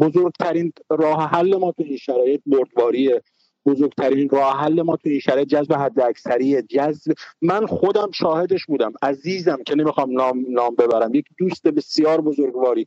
بزرگترین 0.00 0.72
راه 0.90 1.28
حل 1.28 1.56
ما 1.56 1.72
تو 1.72 1.82
این 1.82 1.96
شرایط 1.96 2.40
بردباریه. 2.46 3.22
بزرگترین 3.66 4.28
راه 4.28 4.56
حل 4.56 4.82
ما 4.82 4.96
تو 4.96 5.08
این 5.08 5.20
شرایط 5.20 5.48
جذب 5.48 5.72
حد 5.72 6.00
اکثری 6.00 6.62
جذب 6.62 7.12
من 7.42 7.66
خودم 7.66 8.10
شاهدش 8.10 8.66
بودم 8.66 8.92
عزیزم 9.02 9.58
که 9.66 9.74
نمی‌خوام 9.74 10.12
نام, 10.12 10.44
نام 10.48 10.74
ببرم. 10.74 11.14
یک 11.14 11.24
دوست 11.38 11.68
بسیار 11.68 12.20
بزرگواری 12.20 12.86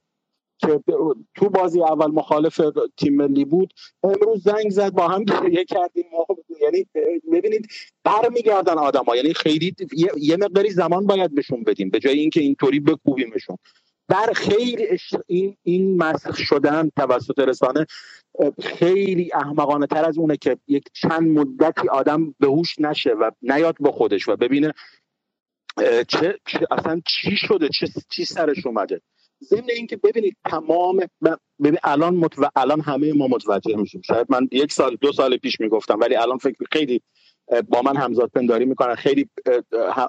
که 0.61 0.83
تو 1.35 1.49
بازی 1.49 1.81
اول 1.81 2.11
مخالف 2.11 2.61
تیم 2.98 3.15
ملی 3.15 3.45
بود 3.45 3.73
امروز 4.03 4.43
زنگ 4.43 4.69
زد 4.69 4.90
با 4.90 5.07
هم 5.07 5.23
گریه 5.23 5.65
کردیم. 5.65 6.06
یعنی 6.61 6.88
ببینید 7.31 7.67
برمیگردن 8.03 8.77
آدما 8.77 9.15
یعنی 9.15 9.33
خیلی 9.33 9.75
یه 10.17 10.38
مقداری 10.38 10.69
زمان 10.69 11.07
باید 11.07 11.35
بهشون 11.35 11.64
بدیم 11.64 11.90
به 11.90 11.99
جای 11.99 12.19
اینکه 12.19 12.41
اینطوری 12.41 12.80
بکوبیمشون. 12.80 13.57
در 14.07 14.33
خیلی 14.35 14.88
این 15.27 15.57
این 15.64 15.98
مسخ 15.98 16.38
شدن 16.38 16.90
توسط 16.95 17.40
رسانه 17.40 17.85
خیلی 18.61 19.31
احمقانه 19.33 19.88
تر 19.88 20.06
از 20.06 20.17
اونه 20.17 20.38
که 20.38 20.57
یک 20.67 20.83
چند 20.93 21.40
مدتی 21.40 21.88
آدم 21.88 22.35
به 22.40 22.48
هوش 22.48 22.80
نشه 22.80 23.09
و 23.09 23.31
نیاد 23.41 23.75
با 23.80 23.91
خودش 23.91 24.27
و 24.27 24.35
ببینه 24.35 24.73
چه, 26.07 26.40
اصلا 26.72 27.01
چی 27.06 27.35
شده؟ 27.35 27.69
چه 27.69 27.88
چی 28.09 28.25
سرش 28.25 28.65
اومده؟ 28.65 29.01
ضمن 29.43 29.69
اینکه 29.75 29.97
ببینید 29.97 30.37
تمام 30.45 30.99
ببین 31.63 31.77
الان 31.83 32.15
متو... 32.15 32.45
الان 32.55 32.81
همه 32.81 33.13
ما 33.13 33.27
متوجه 33.27 33.75
میشیم. 33.75 34.01
شاید 34.01 34.27
من 34.29 34.47
یک 34.51 34.71
سال 34.71 34.95
دو 35.01 35.11
سال 35.11 35.37
پیش 35.37 35.59
می‌گفتم 35.59 35.99
ولی 35.99 36.15
الان 36.15 36.37
فکر 36.37 36.55
خیلی 36.71 37.01
با 37.67 37.81
من 37.81 37.97
همزاد 37.97 38.29
پنداری 38.29 38.65
می‌کنن. 38.65 38.95
خیلی 38.95 39.29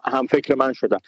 هم 0.04 0.26
فکر 0.26 0.54
من 0.54 0.72
شدن. 0.72 0.98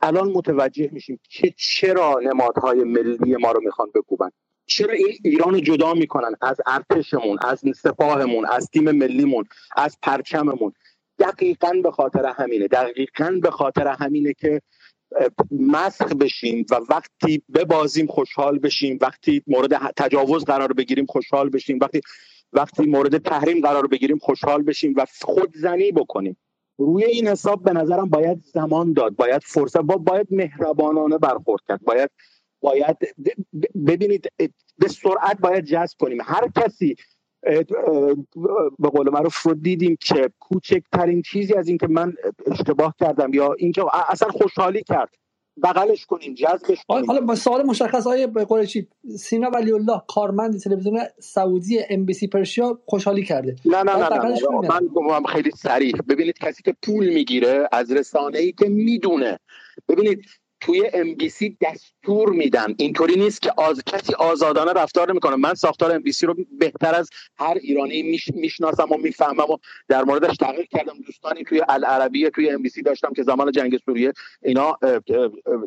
الان 0.00 0.30
متوجه 0.30 0.88
میشیم 0.92 1.20
که 1.30 1.54
چرا 1.56 2.20
نمادهای 2.22 2.84
ملی 2.84 3.36
ما 3.36 3.52
رو 3.52 3.60
می‌خوان 3.64 3.88
بکوبن. 3.94 4.30
چرا 4.66 4.94
این 4.94 5.18
ایران 5.24 5.62
جدا 5.62 5.94
می‌کنن 5.94 6.34
از 6.40 6.56
ارتشمون 6.66 7.38
از 7.42 7.62
سپاهمون 7.76 8.46
از 8.46 8.70
تیم 8.72 8.90
ملیمون 8.90 9.44
از 9.76 9.98
پرچممون. 10.02 10.72
دقیقا 11.18 11.72
به 11.82 11.90
خاطر 11.90 12.26
همینه. 12.26 12.68
دقیقا 12.68 13.38
به 13.42 13.50
خاطر 13.50 13.88
همینه 13.88 14.32
که 14.32 14.60
مسخ 15.50 16.12
بشیم 16.12 16.66
و 16.70 16.80
وقتی 16.88 17.42
ببازیم 17.54 18.06
خوشحال 18.06 18.58
بشیم 18.58 18.98
وقتی 19.00 19.42
مورد 19.46 19.92
تجاوز 19.96 20.44
قرار 20.44 20.72
بگیریم 20.72 21.06
خوشحال 21.06 21.48
بشیم 21.48 21.78
وقتی 21.80 22.00
وقتی 22.52 22.86
مورد 22.86 23.18
تحریم 23.18 23.60
قرار 23.60 23.86
بگیریم 23.86 24.18
خوشحال 24.18 24.62
بشیم 24.62 24.94
و 24.96 25.06
خودزنی 25.22 25.92
بکنیم. 25.92 26.36
روی 26.78 27.04
این 27.04 27.28
حساب 27.28 27.62
به 27.62 27.72
نظرم 27.72 28.08
باید 28.08 28.42
زمان 28.54 28.92
داد 28.92 29.16
باید 29.16 29.42
فرصت 29.44 29.80
با 29.80 29.96
باید 29.96 30.26
مهربانانه 30.30 31.18
برخورد 31.18 31.62
کرد 31.68 31.80
باید 31.80 32.10
باید 32.60 32.96
ببینید 33.86 34.28
به 34.78 34.88
سرعت 34.88 35.38
باید 35.40 35.64
جذب 35.64 35.96
کنیم. 35.98 36.18
هر 36.24 36.48
کسی 36.56 36.96
به 38.78 38.88
قول 38.88 39.10
معروف 39.10 39.42
رو 39.42 39.54
دیدیم 39.54 39.96
که 40.00 40.30
کوچکترین 40.40 41.22
چیزی 41.22 41.54
از 41.54 41.68
اینکه 41.68 41.86
من 41.86 42.12
اشتباه 42.46 42.94
کردم 43.00 43.34
یا 43.34 43.52
اینکه 43.58 43.82
اصلا 44.08 44.28
خوشحالی 44.28 44.82
کرد. 44.82 45.14
بغلش 45.62 46.06
کنیم 46.06 46.34
جذبش 46.34 46.84
کنیم. 46.88 47.04
حالا 47.04 47.20
با 47.20 47.34
سوال 47.34 47.62
مشخص 47.62 48.06
قول 48.48 48.64
چی؟ 48.64 48.88
سینا 49.18 49.50
ولی 49.50 49.72
الله 49.72 50.02
کارمند 50.08 50.58
تلویزیون 50.60 51.00
سعودی 51.18 51.80
ام 51.90 52.04
بی 52.04 52.14
سی 52.14 52.26
پرشیا 52.26 52.78
خوشحالی 52.86 53.22
کرده. 53.22 53.56
نه 53.64 53.82
نه 53.82 53.96
نه, 53.96 54.08
نه, 54.08 55.18
من 55.20 55.24
خیلی 55.24 55.50
سریع 55.50 55.92
ببینید 56.08 56.38
کسی 56.38 56.62
که 56.62 56.76
پول 56.82 57.08
می‌گیره 57.08 57.68
از 57.72 57.92
رسانه 57.92 58.38
ای 58.38 58.52
که 58.52 58.68
می‌دونه. 58.68 59.38
ببینید 59.88 60.24
توی 60.64 60.90
ام 60.94 61.14
بی 61.14 61.28
سی 61.28 61.56
دستور 61.60 62.30
میدن 62.30 62.74
اینطوری 62.78 63.16
نیست 63.16 63.42
که 63.42 63.62
از 63.62 63.82
کسی 63.86 64.14
آزادانه 64.14 64.72
رفتار 64.72 65.10
نمی‌کنه. 65.10 65.36
من 65.36 65.54
ساختار 65.54 65.92
ام 65.92 66.02
بی 66.02 66.12
سی 66.12 66.26
رو 66.26 66.34
بهتر 66.58 66.94
از 66.94 67.10
هر 67.36 67.58
ایرانی 67.62 68.02
میش... 68.02 68.30
می‌شناسم 68.34 68.92
و 68.92 68.96
می‌فهمم 68.96 69.50
و 69.50 69.56
در 69.88 70.04
موردش 70.04 70.36
تحقیق 70.36 70.68
کردم. 70.68 70.92
دوستانی 71.06 71.44
توی 71.44 71.62
العربیه 71.68 72.30
توی 72.30 72.50
ام 72.50 72.62
بی 72.62 72.68
سی 72.68 72.82
داشتم 72.82 73.12
که 73.12 73.22
زمان 73.22 73.52
جنگ 73.52 73.78
سوریه 73.84 74.12
اینا 74.42 74.78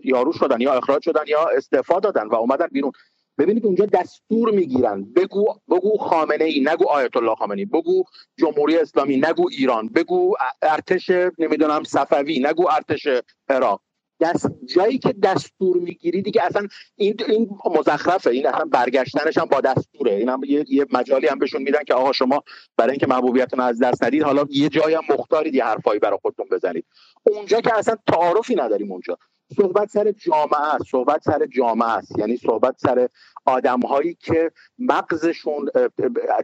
یارو 0.03 0.33
شدن 0.33 0.61
یا 0.61 0.73
اخراج 0.73 1.03
شدن 1.03 1.23
یا 1.27 1.49
استعفا 1.57 1.99
دادن 1.99 2.27
و 2.27 2.35
اومدن 2.35 2.67
بیرون. 2.71 2.91
ببینید 3.37 3.65
اونجا 3.65 3.85
دستور 3.85 4.51
می‌گیرن. 4.51 5.03
بگو 5.03 5.45
بگو 5.71 5.97
خامنه 5.97 6.43
ای 6.43 6.59
نگو 6.59 6.87
آیت 6.89 7.17
الله 7.17 7.35
خامنه 7.35 7.65
بگو 7.65 8.03
جمهوری 8.37 8.77
اسلامی 8.77 9.17
نگو 9.17 9.49
ایران. 9.51 9.87
بگو 9.87 10.33
ارتش 10.61 11.09
نمی‌دونم 11.37 11.83
صفوی 11.83 12.39
نگو 12.39 12.67
ارتش 12.71 13.07
عراق. 13.49 13.81
دست 14.19 14.47
جایی 14.75 14.97
که 14.97 15.13
دستور 15.13 15.77
می‌گیری 15.77 16.21
دیگه 16.21 16.43
اصلا 16.43 16.67
این 16.95 17.15
این 17.27 17.49
مزخرفه. 17.65 18.29
این 18.29 18.47
اصلا 18.47 18.65
برگشتنش 18.65 19.37
هم 19.37 19.45
با 19.45 19.61
دستوره. 19.61 20.11
این 20.11 20.29
هم 20.29 20.41
یه, 20.47 20.65
یه 20.69 20.85
مجالی 20.93 21.27
هم 21.27 21.39
بهشون 21.39 21.61
میدن 21.61 21.83
که 21.83 21.93
آقا 21.93 22.11
شما 22.11 22.43
برای 22.77 22.91
اینکه 22.91 23.07
محبوبیتتون 23.07 23.59
از 23.59 23.79
دست 23.79 24.03
ندید 24.03 24.23
حالا 24.23 24.45
یه 24.49 24.69
جایی 24.69 24.95
هم 24.95 25.03
مختارید 25.09 25.55
یه 25.55 25.65
حرفایی 25.65 25.99
برای 25.99 26.19
خودتون 26.21 26.45
بزنید. 26.51 26.85
اونجا 27.23 27.61
که 27.61 27.77
اصلا 27.77 27.95
تعارفی 28.07 28.55
نداریم 28.55 28.91
اونجا. 28.91 29.17
صحبت 29.55 29.89
سر 29.89 30.11
جامعه 30.11 30.73
است 30.73 30.83
صحبت 30.91 31.21
سر 31.23 31.45
جامعه 31.45 31.89
است. 31.89 32.19
یعنی 32.19 32.37
صحبت 32.37 32.75
سر 32.77 33.09
آدم 33.45 33.79
هایی 33.79 34.17
که 34.19 34.51
مغزشون 34.79 35.69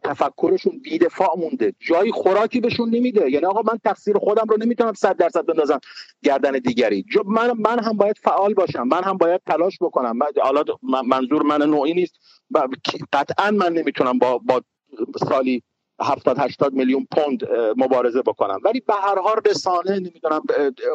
تفکرشون 0.04 0.80
بیدفاع 0.84 1.36
مونده. 1.38 1.74
جایی 1.80 2.12
خوراکی 2.12 2.60
بهشون 2.60 2.90
نمیده. 2.90 3.32
یعنی 3.32 3.46
آقا 3.46 3.62
من 3.72 3.78
تقصیر 3.84 4.18
خودم 4.18 4.46
رو 4.50 4.58
نمی‌تونم 4.58 4.94
صد 4.94 5.18
درصد 5.18 5.46
بندازم 5.46 5.80
گردن 6.24 6.52
دیگری. 6.52 7.06
من 7.26 7.52
من 7.60 7.80
هم 7.80 7.98
باید 7.98 8.18
فعال 8.24 8.54
باشم. 8.54 8.88
من 8.88 9.04
هم 9.04 9.18
باید 9.18 9.42
تلاش 9.46 9.78
بکنم. 9.82 10.20
حالا 10.44 10.64
منظور 11.08 11.42
من 11.44 11.62
نوعی 11.62 11.94
نیست. 11.94 12.16
قطعا 13.14 13.52
من 13.52 13.74
نمی‌تونم 13.74 14.20
با 14.20 14.38
با 14.38 14.62
سالی 15.30 15.64
70 16.02 16.40
80 16.40 16.74
میلیون 16.74 17.08
پوند 17.12 17.44
مبارزه 17.78 18.22
بکنم. 18.22 18.60
ولی 18.64 18.80
به 18.80 18.94
هر 18.94 19.20
حال 19.20 19.36
رسانه 19.46 20.00
نمی‌دونم 20.00 20.42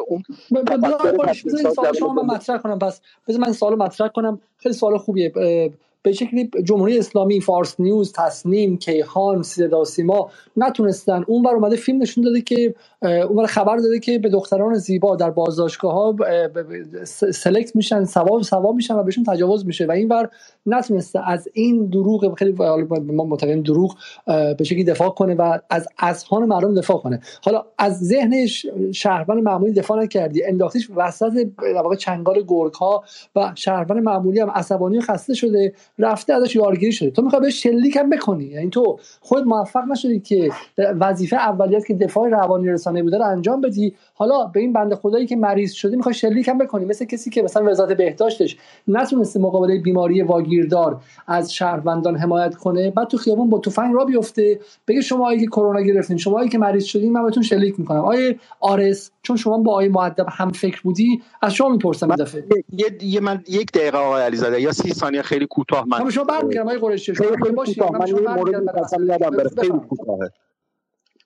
اون 0.07 0.23
من 0.51 0.61
مطرح 2.25 2.57
کنم 2.57 2.79
پس 2.79 3.01
بذار 3.27 3.41
من 3.41 3.53
سوال 3.53 3.75
مطرح 3.75 4.07
کنم. 4.07 4.41
خیلی 4.57 4.75
سوال 4.75 4.97
خوبیه. 4.97 5.33
به 6.03 6.11
شکلی 6.11 6.49
جمهوری 6.63 6.99
اسلامی 6.99 7.41
فارس 7.41 7.79
نیوز 7.79 8.13
تصنیم 8.13 8.77
کیهان 8.77 9.43
صدا 9.43 9.83
سیما 9.83 10.31
نتونستن. 10.57 11.23
اون 11.27 11.43
بر 11.43 11.51
اومده 11.51 11.75
فیلم 11.75 12.01
نشون 12.01 12.23
داده 12.23 12.41
که 12.41 12.75
اون 13.01 13.45
خبر 13.45 13.77
داده 13.77 13.99
که 13.99 14.19
به 14.19 14.29
دختران 14.29 14.75
زیبا 14.75 15.15
در 15.15 15.29
بازداشتگاه 15.29 15.93
ها 15.93 16.15
سلکت 17.31 17.75
میشن 17.75 18.05
سواب 18.05 18.41
سواب 18.41 18.75
میشن 18.75 18.93
و 18.93 19.03
بهشون 19.03 19.23
تجاوز 19.23 19.65
میشه. 19.65 19.85
و 19.85 19.91
این 19.91 20.07
بر 20.07 20.29
نتونسته 20.65 21.29
از 21.29 21.47
این 21.53 21.85
دروغ 21.85 22.35
خیلی 22.37 22.51
ما 23.01 23.23
معتقدیم 23.23 23.61
دروغ 23.61 23.95
به 24.57 24.63
شکلی 24.63 24.83
دفاع 24.83 25.09
کنه 25.09 25.35
و 25.35 25.59
از 25.69 25.87
اذهان 25.99 26.45
مردم 26.45 26.75
دفاع 26.75 26.97
کنه. 26.97 27.19
حالا 27.43 27.65
از 27.77 27.99
ذهن 27.99 28.45
شهروند 28.93 29.43
معمولی 29.43 29.73
دفاع 29.73 30.03
نکردی. 30.03 30.43
انداختیش 30.43 30.89
وسط 30.95 31.47
واقع 31.73 31.95
چنگال 31.95 32.43
گرگ 32.47 32.73
ها 32.73 33.03
و 33.35 33.51
شهروند 33.55 34.03
معمولی 34.03 34.39
هم 34.39 34.49
عصبانی 34.49 35.01
خسته 35.01 35.33
شده 35.33 35.73
رفته 35.99 36.33
ازش 36.33 36.55
یارگیری 36.55 36.91
شده. 36.91 37.09
تو 37.09 37.21
می‌خوای 37.21 37.41
بهش 37.41 37.63
شلیک 37.63 37.95
هم 37.95 38.09
بکنی. 38.09 38.45
یعنی 38.45 38.69
تو 38.69 38.99
خود 39.21 39.47
موفق 39.47 39.83
نشدی 39.91 40.19
که 40.19 40.49
وظیفه 40.77 41.35
اولیت 41.35 41.85
که 41.85 41.93
دفاع 41.93 42.29
روانی 42.29 42.69
رسانه 42.69 43.03
بوده 43.03 43.17
رو 43.17 43.25
انجام 43.25 43.61
بدی. 43.61 43.93
حالا 44.13 44.45
به 44.45 44.59
این 44.59 44.73
بنده 44.73 44.95
خدایی 44.95 45.27
که 45.27 45.35
مریض 45.35 45.71
شده 45.71 45.95
می‌خوای 45.95 46.15
شلیک 46.15 46.47
هم 46.47 46.57
بکنی. 46.57 46.85
مثل 46.85 47.05
کسی 47.05 47.29
که 47.29 47.41
مثلا 47.41 47.71
وزارت 47.71 47.97
بهداشتش 47.97 48.57
نتونسته 48.87 49.39
مقابله 49.39 49.77
بیماری 49.77 50.21
واگیردار 50.21 51.01
از 51.27 51.53
شهروندان 51.53 52.15
حمایت 52.15 52.55
کنه 52.55 52.91
بعد 52.91 53.07
تو 53.07 53.17
خیابون 53.17 53.49
با 53.49 53.59
تفنگ 53.59 53.95
را 53.95 54.05
بیفته. 54.05 54.59
بگه 54.87 55.01
شما 55.01 55.35
که 55.35 55.45
کرونا 55.45 55.81
گرفتین 55.81 56.17
شما 56.17 56.47
که 56.47 56.57
مریض 56.57 56.83
شدین 56.83 57.13
من 57.13 57.25
بهتون 57.25 57.43
شلیک 57.43 57.79
می‌کنم. 57.79 57.99
آیه 57.99 58.39
آرس 58.59 59.11
چون 59.21 59.37
شما 59.37 59.57
با 59.57 59.73
آیه 59.73 59.89
مؤدب 59.89 60.25
هم 60.29 60.51
فکر 60.51 60.81
بودی 60.81 61.21
از 61.41 61.53
شما 61.53 61.69
می‌پرسم 61.69 62.15
یه 63.01 63.19
من 63.19 63.43
یک 63.47 63.71
دقیقه 63.71 63.97
آقای 63.97 64.23
علیزاده 64.23 64.61
یا 64.61 64.71
سی 64.71 64.93
ثانیه 64.93 65.21
خیلی 65.21 65.45
کوتاه 65.45 65.85
من 65.89 66.09
شما 66.09 66.23
برمیگردم 66.23 66.67
آقای 66.67 66.77
قریشی. 66.77 67.15
شما 67.15 67.27
باشید 67.55 67.83
من 67.83 68.05
خیلی 69.59 69.79
کوتاهه. 69.89 70.31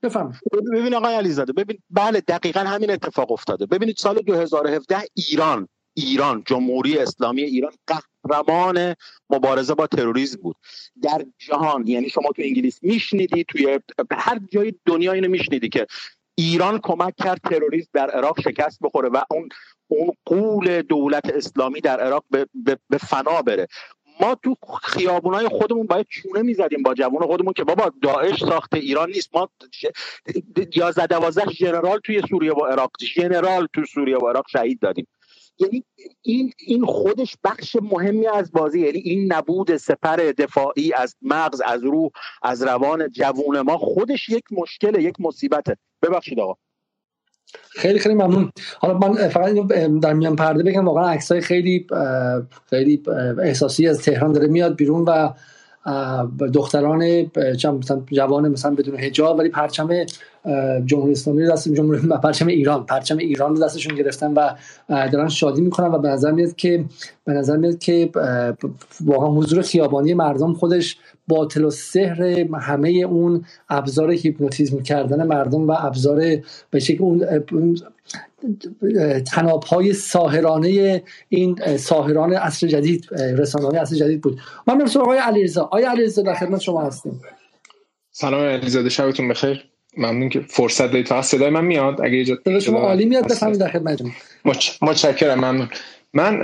بفهم 0.03 0.33
ببین 0.73 0.93
آقای 0.93 1.15
علیزاده 1.15 1.53
ببین 1.53 1.77
بله 1.89 2.21
دقیقا 2.21 2.59
همین 2.59 2.91
اتفاق 2.91 3.31
افتاده. 3.31 3.65
ببینید 3.65 3.97
سال 3.97 4.21
2017 4.21 4.97
ایران 5.13 5.67
ایران 5.93 6.43
جمهوری 6.45 6.97
اسلامی 6.97 7.41
ایران 7.41 7.71
قهرمان 7.87 8.95
مبارزه 9.29 9.73
با 9.73 9.87
تروریسم 9.87 10.41
بود. 10.41 10.55
در 11.01 11.25
جهان 11.37 11.87
یعنی 11.87 12.09
شما 12.09 12.29
تو 12.35 12.41
انگلیس 12.45 12.83
میشنیدی 12.83 13.43
توی 13.43 13.79
هر 14.11 14.39
جای 14.51 14.73
دنیا 14.85 15.11
اینو 15.11 15.29
میشنیدی 15.29 15.69
که 15.69 15.87
ایران 16.35 16.79
کمک 16.83 17.13
کرد 17.15 17.41
تروریسم 17.43 17.89
در 17.93 18.09
عراق 18.09 18.41
شکست 18.41 18.79
بخوره 18.81 19.09
و 19.09 19.21
اون 19.31 19.49
اون 19.87 20.11
قول 20.25 20.81
دولت 20.81 21.25
اسلامی 21.25 21.81
در 21.81 21.99
عراق 21.99 22.23
به, 22.29 22.47
به،, 22.53 22.77
به 22.89 22.97
فنا 22.97 23.41
بره. 23.41 23.67
ما 24.21 24.35
تو 24.43 24.55
خیابونای 24.83 25.47
خودمون 25.47 25.87
باید 25.87 26.05
چونه 26.09 26.41
می‌زدیم 26.41 26.83
با 26.83 26.93
جوان 26.93 27.25
خودمون 27.25 27.53
که 27.53 27.63
بابا 27.63 27.91
داعش 28.01 28.39
ساخت 28.39 28.73
ایران 28.73 29.09
نیست. 29.09 29.35
ما 29.35 29.49
یازده 30.75 31.07
دوازده 31.07 31.51
ژنرال 31.51 31.99
توی 32.03 32.21
سوریه 32.29 32.53
و 32.53 32.65
عراق 32.65 32.91
ژنرال 33.01 33.67
تو 33.73 33.85
سوریه 33.85 34.17
و 34.17 34.27
عراق 34.27 34.45
شهید 34.49 34.79
دادیم. 34.79 35.07
یعنی 35.59 35.83
این 36.21 36.51
این 36.59 36.85
خودش 36.85 37.37
بخش 37.43 37.77
مهمی 37.81 38.27
از 38.27 38.51
بازی. 38.51 38.79
یعنی 38.79 38.99
این 38.99 39.33
نبود 39.33 39.77
سپر 39.77 40.15
دفاعی 40.15 40.93
از 40.93 41.15
مغز 41.21 41.61
از 41.61 41.83
روح 41.83 42.11
از 42.43 42.63
روان 42.63 43.09
جوون 43.11 43.61
ما 43.61 43.77
خودش 43.77 44.29
یک 44.29 44.43
مشکله 44.51 45.03
یک 45.03 45.15
مصیبته. 45.19 45.77
ببخشید 46.01 46.39
آقا. 46.39 46.55
خیلی 47.69 47.99
خیلی 47.99 48.15
ممنون. 48.15 48.51
حالا 48.79 48.97
من 48.97 49.27
فقط 49.27 49.53
در 50.01 50.13
میان 50.13 50.35
پرده 50.35 50.63
بگم 50.63 50.85
واقعا 50.85 51.09
عکسای 51.09 51.41
خیلی 51.41 51.87
خیلی 52.69 53.03
احساسی 53.43 53.87
از 53.87 54.01
تهران 54.01 54.31
داره 54.31 54.47
میاد 54.47 54.75
بیرون 54.75 55.05
و 55.05 55.29
دختران 56.53 57.31
مثلا 57.63 58.03
جوان 58.11 58.49
مثلا 58.49 58.75
بدون 58.75 58.95
حجاب 58.95 59.39
ولی 59.39 59.49
پرچم 59.49 60.05
جمهوری 60.85 61.11
اسلامی 61.11 61.47
دست 61.47 61.69
جمهوری 61.69 62.07
پرچم 62.07 62.47
ایران. 62.47 62.85
پرچم 62.85 63.17
ایران 63.17 63.55
رو 63.55 63.63
دستشون 63.63 63.95
گرفتن 63.95 64.33
و 64.33 64.55
دارن 64.89 65.29
شادی 65.29 65.61
می‌کنن 65.61 65.87
و 65.87 65.99
به 65.99 66.07
نظر 66.07 66.31
میاد 66.31 66.55
که 66.55 66.85
به 67.25 67.33
نظر 67.33 67.57
میاد 67.57 67.79
که 67.79 68.09
واقعا 69.05 69.29
حضور 69.29 69.61
خیابانی 69.61 70.13
مردم 70.13 70.53
خودش 70.53 70.97
باطل 71.27 71.63
و 71.63 71.69
سحر 71.69 72.23
همه 72.53 72.89
اون 72.89 73.45
ابزار 73.69 74.11
هیپنوتیزم 74.11 74.83
کردن 74.83 75.27
مردم 75.27 75.67
و 75.67 75.75
ابزار 75.79 76.17
به 76.69 76.79
شکل 76.79 77.03
اون 77.03 77.77
تناب 79.19 79.63
های 79.63 79.93
ساهرانه 79.93 81.03
این 81.29 81.77
ساهران 81.77 82.33
عصر 82.33 82.67
جدید 82.67 83.07
رسانه 83.13 83.79
عصر 83.79 83.95
جدید 83.95 84.21
بود. 84.21 84.39
من 84.67 84.77
می‌رسیم 84.77 85.01
آقای 85.01 85.17
علیرضا. 85.17 85.63
آقای 85.63 85.83
علیرضا 85.83 86.21
در 86.21 86.33
خدمت 86.33 86.61
شما 86.61 86.81
هستیم 86.81 87.21
سلام 88.11 88.41
علیزاده 88.41 88.89
شبتون 88.89 89.27
بخیر. 89.27 89.72
ممنون 89.97 90.29
که 90.29 90.39
فرصت 90.39 90.85
دادید 90.85 91.07
فقط 91.07 91.23
صدای 91.23 91.49
من 91.49 91.65
میاد؟ 91.65 92.01
اگه 92.01 92.19
اجازه 92.19 92.59
شما 92.59 92.79
عالی 92.79 93.05
میاد 93.05 93.27
بفهمید 93.29 93.59
در 93.59 93.71
خدمتتون 93.71 94.11
متشکرم 94.81 95.39
ممنون. 95.39 95.69
من 96.13 96.41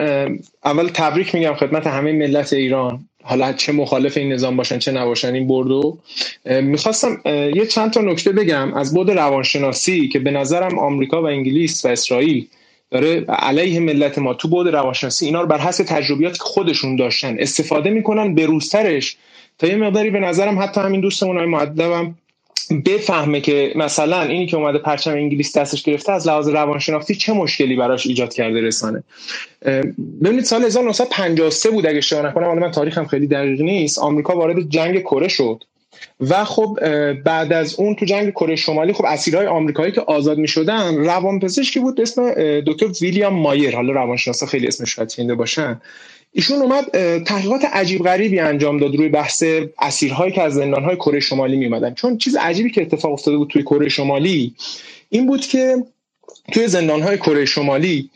اول 0.65 0.87
تبریک 0.87 1.35
میگم 1.35 1.53
خدمت 1.53 1.87
همه 1.87 2.11
ملت 2.11 2.53
ایران. 2.53 3.05
حالا 3.23 3.53
چه 3.53 3.71
مخالف 3.71 4.17
این 4.17 4.33
نظام 4.33 4.57
باشن 4.57 4.79
چه 4.79 4.91
نباشن 4.91 5.33
این 5.33 5.47
بردو 5.47 5.97
می‌خواستم 6.45 7.21
یه 7.25 7.65
چند 7.65 7.91
تا 7.91 8.01
نکته 8.01 8.31
بگم. 8.31 8.73
از 8.73 8.93
بود 8.93 9.11
روانشناسی 9.11 10.07
که 10.07 10.19
به 10.19 10.31
نظرم 10.31 10.79
آمریکا 10.79 11.21
و 11.21 11.25
انگلیس 11.25 11.85
و 11.85 11.87
اسرائیل 11.87 12.47
داره 12.91 13.25
علیه 13.29 13.79
ملت 13.79 14.17
ما 14.17 14.33
تو 14.33 14.47
بود 14.47 14.67
روانشناسی 14.67 15.25
اینا 15.25 15.41
رو 15.41 15.47
بر 15.47 15.59
حسب 15.59 15.83
تجربیات 15.83 16.33
که 16.37 16.43
خودشون 16.43 16.95
داشتن 16.95 17.35
استفاده 17.39 17.89
می‌کنن 17.89 18.35
به 18.35 18.45
روزترش. 18.45 19.17
تا 19.57 19.67
یه 19.67 19.75
مقداری 19.75 20.09
به 20.09 20.19
نظرم 20.19 20.59
حتی 20.59 20.81
همین 20.81 21.01
دوستمون 21.01 21.37
های 21.37 21.45
معدبم 21.45 22.15
بفهمه 22.85 23.41
که 23.41 23.73
مثلا 23.75 24.21
اینی 24.21 24.47
که 24.47 24.57
اومده 24.57 24.77
پرچم 24.77 25.11
انگلیس 25.11 25.57
دستش 25.57 25.83
گرفته 25.83 26.11
از 26.11 26.27
لحاظ 26.27 26.47
روانشناختی 26.47 27.15
چه 27.15 27.33
مشکلی 27.33 27.75
براش 27.75 28.07
ایجاد 28.07 28.33
کرده 28.33 28.61
رسانه. 28.61 29.03
ببینید 30.23 30.43
سال 30.43 30.63
1953 30.63 31.69
بود 31.69 31.85
اگه 31.85 31.97
اشتباه 31.97 32.25
نکنم 32.25 32.45
حالا 32.45 32.59
من 32.59 32.71
تاریخم 32.71 33.05
خیلی 33.05 33.27
دقیق 33.27 33.61
نیست. 33.61 33.99
آمریکا 33.99 34.35
وارد 34.35 34.69
جنگ 34.69 34.99
کره 34.99 35.27
شد 35.27 35.63
و 36.19 36.45
خب 36.45 36.79
بعد 37.13 37.53
از 37.53 37.79
اون 37.79 37.95
تو 37.95 38.05
جنگ 38.05 38.29
کره 38.29 38.55
شمالی 38.55 38.93
خب 38.93 39.05
اسیرهای 39.05 39.47
آمریکایی 39.47 39.91
که 39.91 40.01
آزاد 40.01 40.37
می 40.37 40.47
شدن 40.47 40.95
روانپزشکی 40.95 41.79
بود 41.79 42.01
اسم 42.01 42.33
دکتر 42.61 42.85
ویلیام 43.01 43.33
مایر. 43.33 43.75
حالا 43.75 43.93
روانشناسا 43.93 44.45
خیلی 44.45 44.67
اسمش 44.67 44.95
شاید 44.95 45.33
باشن. 45.33 45.81
ایشون 46.31 46.61
اومد 46.61 46.85
تحقیقات 47.23 47.65
عجیب 47.65 48.03
غریبی 48.03 48.39
انجام 48.39 48.77
داد 48.77 48.95
روی 48.95 49.09
بحث 49.09 49.43
اسیرهایی 49.79 50.31
که 50.31 50.41
از 50.41 50.53
زندانهای 50.53 50.95
کره 50.95 51.19
شمالی 51.19 51.57
میمدن 51.57 51.93
چون 51.93 52.17
چیز 52.17 52.35
عجیبی 52.35 52.71
که 52.71 52.81
اتفاق 52.81 53.11
افتاده 53.11 53.37
بود 53.37 53.47
توی 53.47 53.63
کره 53.63 53.89
شمالی 53.89 54.55
این 55.09 55.27
بود 55.27 55.41
که 55.41 55.83
توی 56.51 56.67
زندانهای 56.67 57.17
کره 57.17 57.45
شمالی 57.45 58.09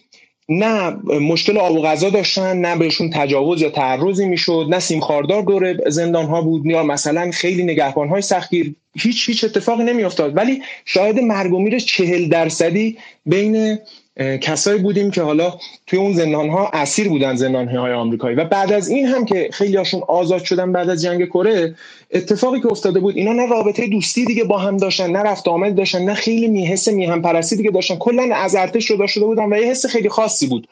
نه 0.50 0.90
مشکل 1.20 1.58
آب 1.58 1.76
و 1.76 1.82
غذا 1.82 2.10
داشتن 2.10 2.58
نه 2.58 2.78
بهشون 2.78 3.10
تجاوز 3.10 3.62
یا 3.62 3.70
تعرضی 3.70 4.26
می‌شد 4.26 4.68
نه 4.70 4.80
سیم 4.80 5.00
خاردار 5.00 5.42
دور 5.42 5.90
زندان 5.90 6.26
ها 6.26 6.42
بود 6.42 6.66
یا 6.66 6.84
مثلا 6.84 7.32
خیلی 7.32 7.64
نگهبان 7.64 8.10
های 8.10 8.22
سختگیر. 8.22 8.76
هیچ 8.96 9.30
هیچ 9.30 9.44
اتفاقی 9.44 9.84
نمیافتاد. 9.84 10.38
ولی 10.38 10.62
شاهد 10.86 11.20
مرگ 11.20 11.54
و 11.54 11.60
میر 11.60 11.80
چهل 11.80 12.30
درصدی 12.30 12.98
بین 13.26 13.78
کسایی 14.18 14.82
بودیم 14.82 15.12
که 15.12 15.22
حالا 15.22 15.54
توی 15.88 16.00
اون 16.00 16.14
زندان 16.14 16.50
ها 16.50 16.70
اسیر 16.74 17.10
بودن 17.10 17.36
زندان 17.36 17.68
های 17.68 17.94
آمریکایی. 17.94 18.36
و 18.36 18.44
بعد 18.44 18.74
از 18.74 18.90
این 18.90 19.08
هم 19.08 19.26
که 19.26 19.50
خیلی 19.54 19.78
هاشون 19.78 20.02
آزاد 20.08 20.44
شدن 20.44 20.72
بعد 20.72 20.90
از 20.90 21.02
جنگ 21.02 21.26
کره 21.26 21.76
اتفاقی 22.12 22.60
که 22.60 22.68
افتاده 22.68 23.00
بود 23.00 23.18
اینا 23.18 23.34
نه 23.34 23.48
رابطه 23.50 23.88
دوستی 23.88 24.26
دیگه 24.26 24.44
با 24.44 24.58
هم 24.58 24.78
داشتن 24.78 25.12
نه 25.12 25.20
رفت 25.20 25.48
آمد 25.48 25.76
داشتن 25.76 26.02
نه 26.02 26.14
خیلی 26.14 26.48
میحس 26.48 26.88
میهم 26.88 27.22
پرستی 27.22 27.56
دیگه 27.56 27.72
داشتن. 27.72 27.96
کلا 27.96 28.36
از 28.36 28.56
ارتش 28.56 28.88
جدا 28.88 29.08
شده 29.08 29.26
بودن 29.26 29.54
و 29.54 29.58
یه 29.58 29.68
حس 29.68 29.86
خیلی 29.86 30.10
خاصی 30.10 30.48
بود. 30.48 30.68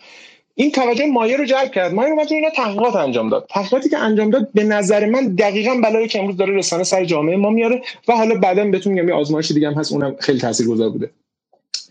این 0.56 0.72
توجه 0.72 1.06
مایه 1.06 1.38
رو 1.38 1.46
جلب 1.46 1.72
کرد. 1.72 1.94
مایه 1.94 2.12
اومد 2.12 2.32
اینا 2.32 2.50
تحقیقات 2.50 2.96
انجام 2.96 3.30
داد. 3.30 3.48
تحقیقاتی 3.50 3.90
که 3.90 3.98
انجام 3.98 4.30
داد 4.30 4.50
به 4.54 4.64
نظر 4.64 5.06
من 5.06 5.36
دقیقا 5.36 5.76
بلایی 5.84 6.08
که 6.08 6.20
امروز 6.20 6.38
داره 6.38 6.58
رسانه 6.58 6.84
سر 6.84 7.06
جامعه 7.06 7.38
ما 7.38 7.50
میاره 7.50 7.82
و 8.08 8.16
حالا 8.16 8.36
بعدا 8.36 8.66
بهتون 8.66 8.94
میگم 8.94 9.08
یه 9.08 9.14
آزمایش 9.14 9.52
دیگه 9.52 9.68
هم 9.68 9.74
هست 9.74 9.92
اونم 9.92 10.16
خیلی 10.20 10.40
تاثیرگذار 10.40 10.90
بوده. 10.90 11.10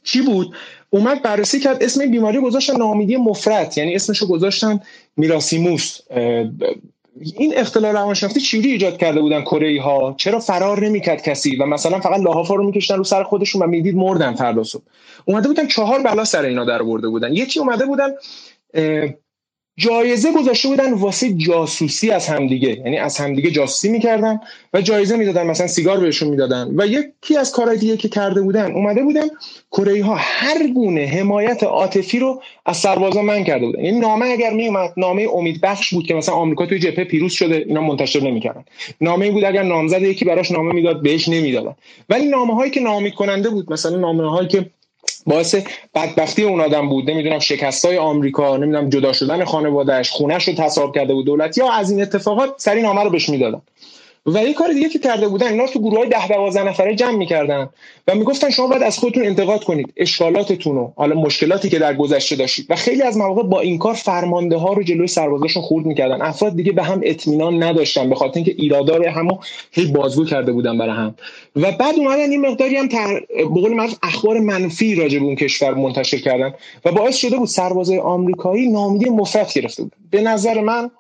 چی 0.03 0.23
بود؟ 0.23 0.55
اومد 0.91 1.23
بررسی 1.23 1.61
کرد 1.61 1.83
اسم 1.83 2.01
این 2.01 2.11
بیماری 2.11 2.41
گذاشتن 2.41 2.77
نامیدی 2.77 3.17
مفرد 3.17 3.79
یعنی 3.79 3.95
اسمشو 3.95 4.27
گذاشتن 4.27 4.81
میراسیموس. 5.17 5.99
این 7.37 7.53
اختلال 7.57 7.93
روانشناختی 7.93 8.41
چیری 8.41 8.73
ایجاد 8.73 8.99
کرده 8.99 9.21
بودن 9.21 9.41
کره 9.41 9.83
ها؟ 9.83 10.15
چرا 10.19 10.39
فرار 10.39 10.85
نمی‌کرد 10.85 11.23
کسی؟ 11.23 11.57
و 11.57 11.67
مثلا 11.67 12.01
فقط 12.01 12.21
لحافا 12.21 12.55
رو 12.55 12.65
میکشتن 12.65 12.97
رو 12.97 13.05
سر 13.05 13.23
خودشون 13.23 13.63
و 13.63 13.67
می‌دید 13.67 13.97
مردن 13.97 14.35
فردا 14.35 14.63
اومده 15.25 15.49
بودن 15.49 15.67
چهار 15.67 16.03
بلا 16.03 16.25
سر 16.25 16.43
اینا 16.43 16.65
در 16.65 16.83
برده 16.83 17.09
بودن. 17.09 17.33
یکی 17.33 17.61
اومده 17.61 17.87
بودن 17.87 18.09
جایزه 19.81 20.33
گذاشته 20.33 20.69
بودن 20.69 20.93
واسه 20.93 21.33
جاسوسی 21.33 22.11
از 22.11 22.29
همدیگه. 22.29 22.69
یعنی 22.69 22.99
از 22.99 23.19
همدیگه 23.19 23.51
جاسوسی 23.51 23.89
می‌کردن 23.89 24.41
و 24.75 24.81
جایزه 24.81 25.17
می‌دادن 25.17 25.47
مثلا 25.47 25.67
سیگار 25.67 26.01
بهشون 26.01 26.29
می‌دادن. 26.29 26.75
و 26.77 26.87
یکی 26.87 27.37
از 27.37 27.53
کارهای 27.53 27.79
دیگه 27.79 27.97
که 27.97 28.09
کرده 28.09 28.41
بودن 28.41 28.73
اومده 28.73 29.03
بودن 29.03 29.29
کره 29.73 30.05
ها 30.05 30.15
هر 30.19 30.67
گونه 30.67 31.07
حمایت 31.07 31.63
عاطفی 31.63 32.19
رو 32.19 32.43
از 32.67 32.77
سربازا 32.77 33.23
من 33.23 33.45
کرده 33.45 33.67
بودن. 33.67 33.85
یعنی 33.85 33.99
نامه 33.99 34.27
اگر 34.27 34.53
میومد 34.53 34.93
نامه 34.97 35.27
امید 35.35 35.61
بخش 35.61 35.95
بود 35.95 36.07
که 36.07 36.15
مثلا 36.15 36.35
آمریکا 36.35 36.67
توی 36.67 36.79
جبهه 36.79 37.05
پیروز 37.05 37.33
شده 37.33 37.65
اینا 37.69 37.81
منتشر 37.81 38.23
نمی‌کردن. 38.23 38.65
نامه 39.01 39.31
بود 39.31 39.45
اگر 39.45 39.63
نامزد 39.63 40.03
یکی 40.03 40.25
براش 40.25 40.51
نامه 40.51 40.73
می‌داد 40.73 41.03
بهش 41.03 41.29
نمی‌دادن. 41.29 41.75
ولی 42.09 42.27
نامه 42.27 42.55
هایی 42.55 42.71
که 42.71 42.81
ناامید 42.81 43.15
کننده 43.15 43.51
بود 43.51 43.73
مثلا 43.73 43.97
نامه 43.97 44.31
هایی 44.31 44.49
که 44.49 44.67
باعث 45.27 45.55
بدبختی 45.95 46.43
اون 46.43 46.61
آدم 46.61 46.89
بود. 46.89 47.11
نمی‌دونم 47.11 47.39
شکستای 47.39 47.99
آمریکا 47.99 48.57
نمی‌دونم 48.57 48.89
جدا 48.89 49.13
شدن 49.13 49.45
خانوادهش 49.45 50.11
خونش 50.11 50.49
رو 50.49 50.55
تصاحب 50.55 50.95
کرده 50.95 51.15
بود 51.15 51.27
دولت 51.27 51.59
یا 51.59 51.73
از 51.73 51.91
این 51.91 52.03
اتفاقات 52.03 52.55
سری 52.57 52.83
نامه 52.83 53.03
رو 53.03 53.11
بهش 53.11 53.29
می‌دادن. 53.29 53.63
و 54.27 54.45
یه 54.45 54.53
کار 54.53 54.73
دیگه 54.73 54.89
که 54.89 54.99
کرده 54.99 55.29
بودن 55.29 55.47
اینا 55.47 55.67
تو 55.67 55.79
گروه 55.79 55.99
های 55.99 56.09
ده 56.09 56.29
دوازده 56.29 56.63
نفره 56.63 56.95
جمع 56.95 57.17
می‌کردن 57.17 57.69
و 58.09 58.15
می‌گفتن 58.15 58.51
شما 58.51 58.67
باید 58.67 58.83
از 58.83 58.99
خودتون 58.99 59.27
انتقاد 59.27 59.65
کنید. 59.65 59.93
اشکالاتتون 59.97 60.77
رو 60.77 60.93
حالا 60.97 61.15
مشکلاتی 61.15 61.69
که 61.69 61.79
در 61.79 61.95
گذشته 61.95 62.37
داشتید. 62.37 62.67
و 62.69 62.77
خیلی 62.77 63.03
از 63.03 63.17
مواقع 63.17 63.43
با 63.43 63.61
این 63.61 63.79
کار 63.79 63.95
فرمانده 63.95 64.57
ها 64.57 64.73
رو 64.73 64.83
جلوی 64.83 65.07
سربازاشون 65.07 65.63
خورد 65.63 65.87
می‌کردن. 65.87 66.23
افراد 66.23 66.57
دیگه 66.57 66.73
به 66.73 66.83
هم 66.83 67.01
اطمینان 67.03 67.63
نداشتن 67.63 68.09
به 68.09 68.15
خاطر 68.15 68.37
اینکه 68.37 68.55
ایرادا 68.59 68.97
رو 68.97 69.11
همو 69.11 69.39
هی 69.73 69.87
بازگو 69.87 70.25
کرده 70.25 70.53
بودن 70.53 70.79
برای 70.79 70.97
هم. 70.97 71.15
و 71.57 71.73
بعد 71.73 71.95
اومدن 71.97 72.31
این 72.31 72.41
مقداری 72.41 72.77
هم 72.77 72.89
تر... 72.89 73.21
به 73.37 73.45
قول 73.45 73.91
اخبار 74.03 74.41
منفی 74.41 74.95
راجع 74.95 75.19
به 75.19 75.25
اون 75.25 75.37
کشور 75.37 75.75
منتشر 75.75 76.19
کردن. 76.19 76.55
و 76.85 76.93
باعث 76.93 77.17
شده 77.17 77.37
بود 77.37 77.49
سربازای 77.49 77.99
آمریکایی 77.99 78.69
نامیدی 78.69 79.11
مفرد 79.11 79.53
گرفته 79.55 79.83
بود. 79.83 79.93
به 80.11 80.21
نظر 80.21 80.61
من 80.61 80.91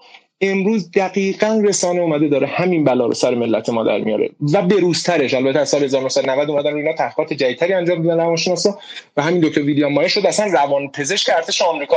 امروز 0.40 0.90
دقیقا 0.90 1.60
رسانه 1.64 2.00
اومده 2.00 2.28
داره 2.28 2.46
همین 2.46 2.84
بلا 2.84 3.06
رو 3.06 3.14
سر 3.14 3.34
ملت 3.34 3.68
ما 3.68 3.84
در 3.84 3.98
میاره 3.98 4.30
و 4.52 4.62
بروزترش 4.62 5.34
البته 5.34 5.58
از 5.58 5.68
سال 5.68 5.84
1990 5.84 6.50
اومدن 6.50 6.74
اینا 6.74 6.92
تحقیقات 6.92 7.32
جدیدتری 7.32 7.72
انجام 7.72 8.02
دادن 8.02 8.20
روانشناسا. 8.20 8.78
و 9.16 9.22
همین 9.22 9.40
دکتر 9.40 9.62
ویلیام 9.62 9.92
مایه 9.92 10.08
شد. 10.08 10.26
اصلا 10.26 10.46
روان 10.46 10.88
پزشک 10.88 11.30
ارتش 11.36 11.62
آمریکا. 11.62 11.96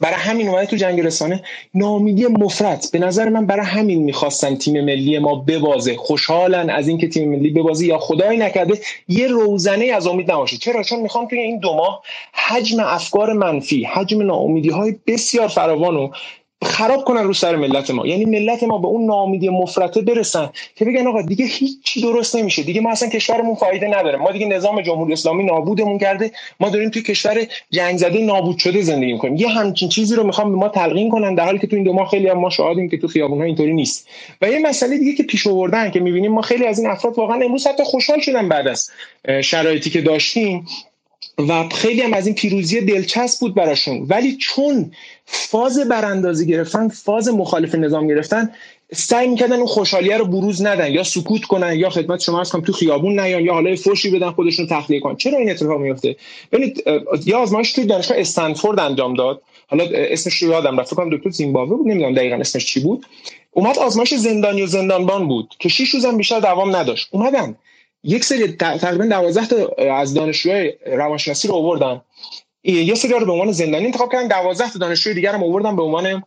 برای 0.00 0.14
همین 0.14 0.48
اومده 0.48 0.66
تو 0.66 0.76
جنگ 0.76 1.00
رسانه. 1.00 1.42
نامیدی 1.74 2.26
مفرد 2.26 2.84
به 2.92 2.98
نظر 2.98 3.28
من 3.28 3.46
برای 3.46 3.66
همین 3.66 4.02
می‌خواستن 4.02 4.56
تیم 4.56 4.84
ملی 4.84 5.18
ما 5.18 5.34
ببازه. 5.34 5.96
خوشحالن 5.96 6.70
از 6.70 6.88
اینکه 6.88 7.08
تیم 7.08 7.30
ملی 7.30 7.50
ببازه 7.50 7.86
یا 7.86 7.98
خدای 7.98 8.36
نکرده 8.36 8.78
یه 9.08 9.26
روزنه 9.26 9.84
از 9.84 10.06
امید 10.06 10.30
نباشه. 10.30 10.56
چرا؟ 10.56 10.82
چون 10.82 11.00
می‌خوام 11.00 11.28
توی 11.28 11.38
این 11.38 11.58
دو 11.58 11.74
ماه 11.74 12.02
حجم 12.32 12.80
افکار 12.80 13.32
منفی 13.32 13.84
حجم 13.84 14.22
ناامیدی 14.22 14.68
های 14.68 14.96
بسیار 15.06 15.48
فراوان 15.48 16.10
خراب 16.64 17.04
کنن 17.04 17.24
رو 17.24 17.32
سر 17.32 17.56
ملت 17.56 17.90
ما. 17.90 18.06
یعنی 18.06 18.24
ملت 18.24 18.62
ما 18.62 18.78
به 18.78 18.88
اون 18.88 19.04
نامیدی 19.04 19.48
مفرطه 19.48 20.00
برسن 20.00 20.50
که 20.74 20.84
بگن 20.84 21.06
آقا 21.06 21.22
دیگه 21.22 21.44
هیچی 21.44 22.02
درست 22.02 22.36
نمیشه. 22.36 22.62
دیگه 22.62 22.80
ما 22.80 22.90
اصلا 22.90 23.08
کشورمون 23.08 23.54
فایده 23.54 23.86
نداره. 23.86 24.18
ما 24.18 24.32
دیگه 24.32 24.46
نظام 24.46 24.82
جمهوری 24.82 25.12
اسلامی 25.12 25.44
نابودمون 25.44 25.98
کرده. 25.98 26.30
ما 26.60 26.68
داریم 26.68 26.90
توی 26.90 27.02
کشور 27.02 27.46
جنگ 27.70 27.98
زده 27.98 28.18
نابود 28.18 28.58
شده 28.58 28.82
زندگی 28.82 29.12
می‌کنیم. 29.12 29.36
یه 29.36 29.48
همچین 29.48 29.88
چیزی 29.88 30.14
رو 30.14 30.24
می‌خوام 30.24 30.50
به 30.50 30.56
ما 30.56 30.68
تلقین 30.68 31.10
کنن 31.10 31.34
در 31.34 31.44
حالی 31.44 31.58
که 31.58 31.66
تو 31.66 31.76
این 31.76 31.84
دو 31.84 31.92
ماه 31.92 32.08
خیلی 32.08 32.28
هم 32.28 32.38
ما 32.38 32.50
شاهدیم 32.50 32.88
که 32.88 32.96
تو 32.96 33.08
خیابون‌ها 33.08 33.44
اینطوری 33.44 33.72
نیست. 33.72 34.08
و 34.42 34.50
یه 34.50 34.58
مسئله 34.58 34.98
دیگه 34.98 35.12
که 35.12 35.22
پیش 35.22 35.46
آوردن 35.46 35.90
که 35.90 36.00
می‌بینیم 36.00 36.32
ما 36.32 36.42
خیلی 36.42 36.66
از 36.66 36.78
این 36.78 36.88
افراد 36.88 37.18
واقعا 37.18 37.40
امروز 37.44 37.66
حتی 37.66 37.84
خوشحال 37.84 38.20
شدن 38.20 38.48
بعد 38.48 38.68
از 38.68 38.90
شرایطی 39.42 39.90
که 39.90 40.00
داشتیم. 40.00 40.66
و 41.48 41.68
خیلی 41.68 42.02
هم 42.02 42.14
از 42.14 42.26
این 42.26 42.34
پیروزی 42.34 42.80
دلچسب 42.80 43.40
بود 43.40 43.54
براشون. 43.54 44.06
ولی 44.08 44.36
چون 44.36 44.92
فاز 45.26 45.78
براندازی 45.78 46.46
گرفتن 46.46 46.88
فاز 46.88 47.28
مخالف 47.28 47.74
نظام 47.74 48.06
گرفتن 48.06 48.50
سعی 48.92 49.28
می‌کردن 49.28 49.56
اون 49.56 49.66
خوشحالیه 49.66 50.16
رو 50.16 50.24
بروز 50.24 50.62
ندن. 50.62 50.92
یا 50.92 51.04
سکوت 51.04 51.44
کنن 51.44 51.78
یا 51.78 51.90
خدمت 51.90 52.20
شما 52.20 52.40
از 52.40 52.50
کنم 52.50 52.62
تو 52.62 52.72
خیابون 52.72 53.20
نیان 53.20 53.44
یا 53.44 53.52
حالا 53.52 53.76
فوشی 53.76 54.10
بدن 54.10 54.30
خودشون 54.30 54.66
تخلیه 54.66 55.00
کنن. 55.00 55.16
چرا 55.16 55.38
این 55.38 55.50
اتفاق 55.50 55.80
میفته 55.80 56.16
ببینید 56.52 56.84
یا 57.26 57.38
آزمایش 57.38 57.72
توی 57.72 57.84
دانشگاه 57.84 58.18
استنفورد 58.18 58.80
انجام 58.80 59.14
داد. 59.14 59.42
حالا 59.66 59.84
اسمش 59.94 60.34
رو 60.42 60.50
یادم 60.50 60.80
رفت. 60.80 60.94
کنم 60.94 61.16
دکتر 61.16 61.30
زیمبابوه 61.30 61.78
بود 61.78 61.86
نمی‌دونم 61.86 62.14
دقیقا 62.14 62.36
اسمش 62.36 62.66
چی 62.66 62.80
بود. 62.80 63.06
اومد 63.52 63.78
آزمایش 63.78 64.14
زندانی 64.14 64.62
و 64.62 64.66
زندانبان 64.66 65.28
بود 65.28 65.54
که 65.58 65.68
6 65.68 65.88
روزم 65.88 66.16
بیشتر 66.16 66.40
دوام 66.40 66.76
نداشت. 66.76 67.08
اومدن. 67.10 67.56
یک 68.04 68.24
سری 68.24 68.48
تقریبا 68.56 69.04
12 69.04 69.46
تا 69.46 69.94
از 69.94 70.14
دانشجوهای 70.14 70.74
روانشناسی 70.86 71.48
رو 71.48 71.54
آوردن. 71.54 72.00
یه 72.64 72.94
سری 72.94 73.12
رو 73.12 73.26
به 73.26 73.32
عنوان 73.32 73.52
زندانی 73.52 73.84
انتخاب 73.84 74.12
کردن 74.12 74.28
12 74.28 74.72
تا 74.72 74.78
دانشجوی 74.78 75.14
دیگر 75.14 75.34
هم 75.34 75.44
آوردن 75.44 75.76
به 75.76 75.82
عنوان 75.82 76.22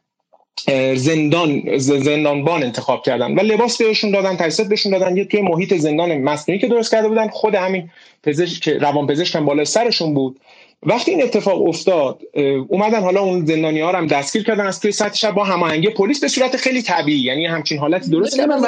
زندان 0.96 1.78
زندانبان 1.78 2.64
انتخاب 2.64 3.04
کردن 3.04 3.36
و 3.36 3.40
لباس 3.40 3.78
بهشون 3.78 4.12
دادن 4.12 4.36
تجهیزات 4.36 4.68
بهشون 4.68 4.92
دادن. 4.92 5.18
یه 5.18 5.26
توی 5.26 5.42
محیط 5.42 5.74
زندان 5.74 6.18
مصنوعی 6.18 6.62
که 6.62 6.68
درست 6.68 6.92
کرده 6.92 7.08
بودن 7.08 7.28
خود 7.28 7.56
همین 7.56 7.92
پزشک 8.24 8.70
روان 8.70 9.08
پزشک 9.08 9.36
هم 9.36 9.46
بالای 9.46 9.66
سرشون 9.66 10.14
بود. 10.14 10.40
وقتی 10.86 11.12
این 11.12 11.24
اتفاق 11.24 11.62
افتاد 11.68 12.22
اومدن 12.68 13.04
حالا 13.04 13.22
اون 13.22 13.46
زندانی 13.46 13.80
ها 13.80 13.92
رو 13.92 13.98
هم 13.98 14.08
دستگیر 14.08 14.44
کردن 14.44 14.66
از 14.66 14.80
توی 14.80 14.92
سطح 14.92 15.16
شب 15.16 15.32
با 15.32 15.44
هماهنگی 15.44 15.90
پلیس 15.90 16.20
به 16.20 16.28
صورت 16.28 16.58
خیلی 16.58 16.82
طبیعی 16.82 17.20
یعنی 17.20 17.46
همچین 17.46 17.78
حالتی 17.80 18.10
درست 18.10 18.38
کردن. 18.38 18.62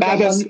بعد 0.00 0.22
از 0.22 0.46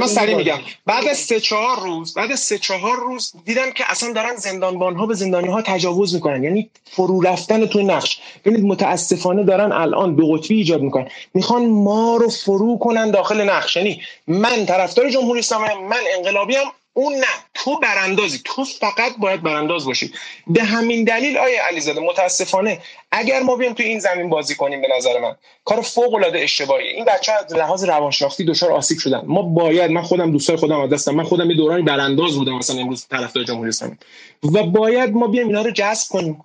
من 0.00 0.06
سریع 0.06 0.36
میگم. 0.36 0.58
بعد 0.86 1.08
از 1.08 1.18
سه 1.18 1.40
چهار 1.40 1.80
روز 1.80 2.14
بعد 2.14 2.32
از 2.32 2.40
سه 2.40 2.58
چهار 2.58 2.96
روز 2.96 3.32
دیدم 3.44 3.70
که 3.70 3.84
اصلا 3.90 4.12
دارن 4.12 4.36
زندانبان 4.36 4.96
ها 4.96 5.06
به 5.06 5.14
زندانی 5.14 5.48
ها 5.48 5.62
تجاوز 5.62 6.14
می‌کنن. 6.14 6.44
یعنی 6.44 6.70
فرو 6.84 7.20
رفتن 7.20 7.66
توی 7.66 7.84
نقش. 7.84 8.20
ببینید 8.44 8.64
متاسفانه 8.64 9.44
دارن 9.44 9.72
الان 9.72 10.14
دو 10.14 10.32
قطبی 10.32 10.54
ایجاد 10.54 10.82
می‌کنن. 10.82 11.06
می‌خوان 11.34 11.66
ما 11.66 12.16
رو 12.16 12.28
فرو 12.28 12.78
کنن 12.78 13.10
داخل 13.10 13.40
نقش. 13.40 13.76
یعنی 13.76 14.00
من 14.26 14.66
طرفدار 14.66 15.10
جمهوری 15.10 15.40
اسلامی 15.40 15.64
من 15.90 15.96
انقلابی 16.16 16.56
هم 16.56 16.64
اون 16.94 17.14
نه. 17.14 17.26
تو 17.54 17.78
براندازی. 17.80 18.40
تو 18.44 18.64
فقط 18.64 19.16
باید 19.18 19.42
برانداز 19.42 19.84
باشی. 19.84 20.12
به 20.46 20.62
همین 20.62 21.04
دلیل 21.04 21.36
آیه 21.36 21.60
علیزاده 21.62 22.00
متاسفانه 22.00 22.78
اگر 23.12 23.42
ما 23.42 23.56
بیایم 23.56 23.74
تو 23.74 23.82
این 23.82 23.98
زمین 23.98 24.30
بازی 24.30 24.54
کنیم 24.54 24.82
به 24.82 24.88
نظر 24.96 25.20
من 25.20 25.36
کار 25.64 25.80
فوق 25.80 26.14
العاده 26.14 26.38
اشتباهی 26.40 26.88
این 26.88 27.04
بچه 27.04 27.32
از 27.32 27.54
لحاظ 27.54 27.84
روانشناختی 27.84 28.44
دچار 28.44 28.72
آسیب 28.72 28.98
شدن. 28.98 29.22
ما 29.26 29.42
باید 29.42 29.90
من 29.90 30.02
خودم 30.02 30.32
دوستای 30.32 30.56
خودم 30.56 30.80
از 30.80 30.90
دستم 30.90 31.14
من 31.14 31.24
خودم 31.24 31.50
یه 31.50 31.56
دورانی 31.56 31.82
برانداز 31.82 32.36
بودم 32.36 32.56
مثلا 32.56 32.80
امروز 32.80 33.06
طرفدار 33.06 33.44
جمهوری 33.44 33.68
اسلامی. 33.68 33.96
و 34.52 34.62
باید 34.62 35.10
ما 35.10 35.26
بیایم 35.26 35.48
اینا 35.48 35.62
رو 35.62 35.70
جذب 35.70 36.08
کنیم. 36.10 36.44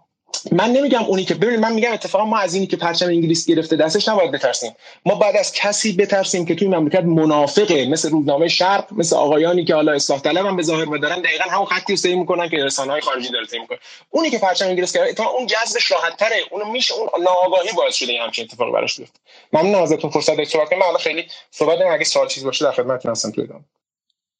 من 0.51 0.71
نمیگم 0.71 1.03
اونی 1.03 1.25
که 1.25 1.33
ببینید 1.33 1.59
من 1.59 1.73
میگم 1.73 1.93
اتفاقا 1.93 2.25
ما 2.25 2.37
از 2.37 2.53
اینی 2.53 2.67
که 2.67 2.77
پرچم 2.77 3.05
انگلیس 3.05 3.45
گرفته 3.45 3.75
دستش 3.75 4.07
نباید 4.07 4.31
بترسیم. 4.31 4.75
ما 5.05 5.15
بعد 5.15 5.35
از 5.37 5.53
کسی 5.53 5.93
بترسیم 5.93 6.45
که 6.45 6.55
توی 6.55 6.67
مملکت 6.67 7.03
منافقه 7.03 7.85
مثل 7.85 8.09
روزنامه 8.09 8.47
شرق 8.47 8.93
مثل 8.93 9.15
آقایانی 9.15 9.65
که 9.65 9.75
حالا 9.75 9.91
اصلاح 9.91 10.19
طلب 10.19 10.45
هم 10.45 10.55
به 10.55 10.63
ظاهر 10.63 10.97
دارن 10.97 11.21
دقیقا 11.21 11.49
همون 11.49 11.65
خطی 11.65 12.11
رو 12.13 12.19
می‌کنن 12.19 12.49
که 12.49 12.57
رسانه‌های 12.57 13.01
خارجی 13.01 13.29
داره 13.29 13.45
طی 13.45 13.59
می‌کنه. 13.59 13.77
اونی 14.09 14.29
که 14.29 14.39
پرچم 14.39 14.65
انگلیس 14.65 14.97
گرفته 14.97 15.13
تا 15.13 15.25
اون 15.29 15.47
جذبش 15.47 15.91
راحت 15.91 16.17
تره 16.17 16.37
اونو 16.51 16.71
میشه 16.71 16.93
اون 16.93 17.09
ناآگاهی 17.23 17.69
باعث 17.77 17.95
شده 17.95 18.13
همچین 18.23 18.45
اتفاقی 18.45 18.71
براش 18.71 18.99
بیفته. 18.99 19.19
ممنون 19.53 19.75
ازتون 19.75 20.09
فرصت 20.09 20.29
دادید 20.29 20.47
صحبت 20.47 20.73
من 20.73 20.97
خیلی 20.99 21.25
صحبت 21.51 21.79
اگه 21.81 22.03
سوال 22.03 22.27
چیز 22.27 22.43
باشه 22.45 22.65
در 22.65 22.71
خدمتتون 22.71 23.11
هستم. 23.11 23.31
توی 23.31 23.43
ادامه. 23.43 23.63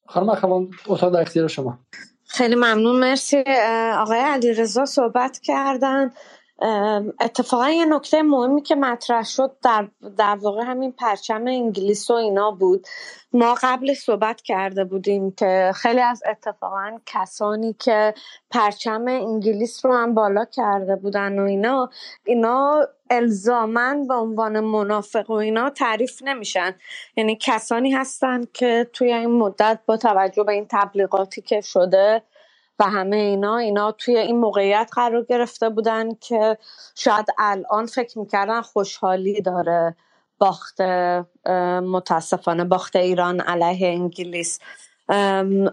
خانم 0.06 0.28
اخوان 0.28 0.70
اتاق 0.86 1.46
شما. 1.46 1.78
خیلی 2.30 2.56
ممنون 2.56 3.00
مرسی. 3.00 3.44
آقای 3.98 4.20
علیرضا 4.20 4.86
صحبت 4.86 5.40
کردن. 5.40 6.12
اتفاقا 7.20 7.70
یه 7.70 7.84
نکته 7.84 8.22
مهمی 8.22 8.62
که 8.62 8.74
مطرح 8.74 9.24
شد 9.24 9.56
در, 9.62 9.88
در 10.16 10.36
واقع 10.36 10.62
همین 10.64 10.92
پرچم 10.92 11.46
انگلیس 11.46 12.10
و 12.10 12.14
اینا 12.14 12.50
بود. 12.50 12.86
ما 13.32 13.54
قبل 13.62 13.94
صحبت 13.94 14.40
کرده 14.40 14.84
بودیم 14.84 15.30
که 15.30 15.72
خیلی 15.74 16.00
از 16.00 16.22
اتفاقا 16.30 16.98
کسانی 17.06 17.72
که 17.78 18.14
پرچم 18.50 19.04
انگلیس 19.08 19.84
رو 19.84 19.94
هم 19.94 20.14
بالا 20.14 20.44
کرده 20.44 20.96
بودن 20.96 21.38
و 21.38 21.42
اینا 21.42 21.90
اینا 22.24 22.86
الزامن 23.10 24.06
به 24.06 24.14
عنوان 24.14 24.60
منافق 24.60 25.30
و 25.30 25.34
اینا 25.34 25.70
تعریف 25.70 26.22
نمیشن. 26.22 26.74
یعنی 27.16 27.38
کسانی 27.40 27.90
هستن 27.90 28.44
که 28.52 28.90
توی 28.92 29.12
این 29.12 29.30
مدت 29.30 29.78
با 29.86 29.96
توجه 29.96 30.44
به 30.44 30.52
این 30.52 30.66
تبلیغاتی 30.70 31.42
که 31.42 31.60
شده 31.60 32.22
و 32.80 32.84
همه 32.84 33.16
اینا 33.16 33.56
اینا 33.58 33.92
توی 33.92 34.18
این 34.18 34.38
موقعیت 34.38 34.90
قرار 34.94 35.24
گرفته 35.24 35.68
بودن 35.68 36.14
که 36.14 36.58
شاید 36.94 37.26
الان 37.38 37.86
فکر 37.86 38.18
می‌کردن 38.18 38.60
خوشحالی 38.60 39.42
داره 39.42 39.96
باخت 40.38 40.80
متاسفانه 41.82 42.64
باخت 42.64 42.96
ایران 42.96 43.40
علیه 43.40 43.88
انگلیس. 43.88 44.58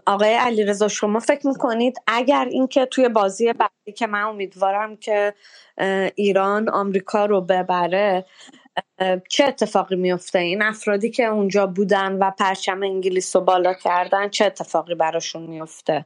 آقای 0.05 0.33
علیرضا 0.33 0.87
شما 0.87 1.19
فکر 1.19 1.47
می‌کنید 1.47 1.97
اگر 2.07 2.47
اینکه 2.51 2.85
توی 2.85 3.09
بازی 3.09 3.53
بعدی 3.53 3.91
که 3.97 4.07
من 4.07 4.21
امیدوارم 4.21 4.97
که 4.97 5.33
ایران 6.15 6.69
آمریکا 6.69 7.25
رو 7.25 7.41
ببره 7.41 8.25
چه 9.29 9.45
اتفاقی 9.45 9.95
میفته 9.95 10.39
این 10.39 10.61
افرادی 10.61 11.09
که 11.11 11.23
اونجا 11.25 11.67
بودن 11.67 12.13
و 12.13 12.31
پرچم 12.31 12.83
انگلیس 12.83 13.35
رو 13.35 13.41
بالا 13.41 13.73
کردن 13.73 14.29
چه 14.29 14.45
اتفاقی 14.45 14.95
براشون 14.95 15.43
میفته 15.43 16.05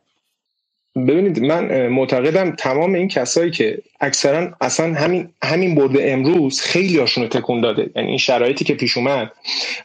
ببینید 0.95 1.39
من 1.39 1.87
معتقدم 1.87 2.51
تمام 2.51 2.93
این 2.93 3.07
کسایی 3.07 3.51
که 3.51 3.81
اکثرا 4.01 4.51
اصلا 4.61 4.93
همین 4.93 5.29
همین 5.43 5.75
برد 5.75 5.95
امروز 5.99 6.61
خیلی 6.61 6.97
هاشون 6.97 7.27
تکون 7.27 7.61
داده. 7.61 7.89
یعنی 7.95 8.07
این 8.07 8.17
شرایطی 8.17 8.65
که 8.65 8.73
پیش 8.73 8.97
اومد 8.97 9.31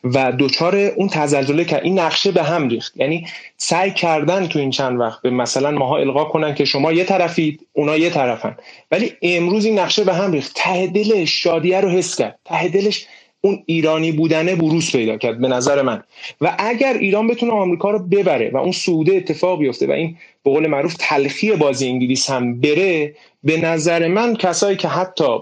و 0.04 0.32
دوچار 0.32 0.76
اون 0.76 1.08
تزلزله 1.08 1.64
که 1.64 1.82
این 1.82 1.98
نقشه 1.98 2.32
به 2.32 2.42
هم 2.42 2.68
ریخت. 2.68 2.96
یعنی 2.96 3.26
سعی 3.56 3.90
کردن 3.90 4.46
تو 4.46 4.58
این 4.58 4.70
چند 4.70 5.00
وقت 5.00 5.22
به 5.22 5.30
مثلا 5.30 5.70
ماها 5.70 5.96
القا 5.96 6.24
کنن 6.24 6.54
که 6.54 6.64
شما 6.64 6.92
یه 6.92 7.04
طرفید 7.04 7.66
اونا 7.72 7.96
یه 7.96 8.10
طرفن. 8.10 8.56
ولی 8.90 9.12
امروز 9.22 9.64
این 9.64 9.78
نقشه 9.78 10.04
به 10.04 10.14
هم 10.14 10.32
ریخت. 10.32 10.52
ته 10.54 10.86
دلش 10.86 11.42
شادیه 11.42 11.80
رو 11.80 11.88
حس 11.88 12.16
کرد. 12.16 12.38
ته 12.44 12.68
دلش 12.68 13.06
اون 13.46 13.62
ایرانی 13.66 14.12
بودنه 14.12 14.56
بروز 14.56 14.92
پیدا 14.92 15.16
کرد 15.16 15.40
به 15.40 15.48
نظر 15.48 15.82
من. 15.82 16.02
و 16.40 16.56
اگر 16.58 16.96
ایران 17.00 17.26
بتونه 17.26 17.52
آمریکا 17.52 17.90
رو 17.90 17.98
ببره 17.98 18.50
و 18.50 18.56
اون 18.56 18.72
سوده 18.72 19.14
اتفاق 19.14 19.58
بیفته 19.58 19.86
و 19.86 19.90
این 19.90 20.16
به 20.44 20.50
قول 20.50 20.66
معروف 20.66 20.94
تلخی 20.98 21.52
بازی 21.52 21.88
انگلیس 21.88 22.30
هم 22.30 22.60
بره 22.60 23.14
به 23.44 23.56
نظر 23.60 24.08
من 24.08 24.36
کسایی 24.36 24.76
که 24.76 24.88
حتی 24.88 25.38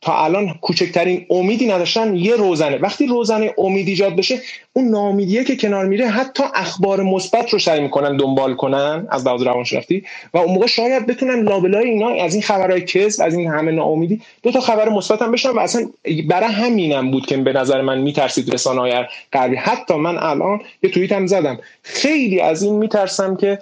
تا 0.00 0.24
الان 0.24 0.54
کوچکترین 0.60 1.26
امیدی 1.30 1.66
نداشتن 1.66 2.16
یه 2.16 2.36
روزنه. 2.36 2.76
وقتی 2.76 3.06
روزنه 3.06 3.54
امید 3.58 3.88
ایجاد 3.88 4.16
بشه 4.16 4.40
اون 4.72 4.88
نامیدیه 4.88 5.44
که 5.44 5.56
کنار 5.56 5.86
میره 5.86 6.08
حتی 6.08 6.44
اخبار 6.54 7.02
مثبت 7.02 7.52
رو 7.52 7.58
سعی 7.58 7.80
می‌کنن 7.80 8.16
دنبال 8.16 8.54
کنن 8.54 9.06
از 9.10 9.26
لحاظ 9.26 9.42
روانشناختی 9.42 10.04
و 10.34 10.38
اون 10.38 10.54
موقع 10.54 10.66
شاید 10.66 11.06
بتونن 11.06 11.42
لابلای 11.42 11.90
اینا 11.90 12.08
از 12.24 12.34
این 12.34 12.42
خبرهای 12.42 12.80
کس 12.80 13.20
از 13.20 13.34
این 13.34 13.50
همه 13.50 13.72
ناامیدی 13.72 14.20
دو 14.42 14.52
تا 14.52 14.60
خبر 14.60 14.88
مثبت 14.88 15.22
هم 15.22 15.32
بشن 15.32 15.50
و 15.50 15.58
اصلا 15.58 15.88
برای 16.28 16.52
همینم 16.52 17.10
بود 17.10 17.26
که 17.26 17.36
به 17.36 17.52
نظر 17.52 17.82
من 17.82 17.98
میترسید 17.98 18.54
رسانه 18.54 18.80
های 18.80 19.04
غربی. 19.32 19.56
حتی 19.56 19.94
من 19.94 20.18
الان 20.18 20.60
یه 20.82 20.90
توییت 20.90 21.12
هم 21.12 21.26
زدم. 21.26 21.58
خیلی 21.82 22.40
از 22.40 22.62
این 22.62 22.74
میترسم 22.74 23.36
که 23.36 23.58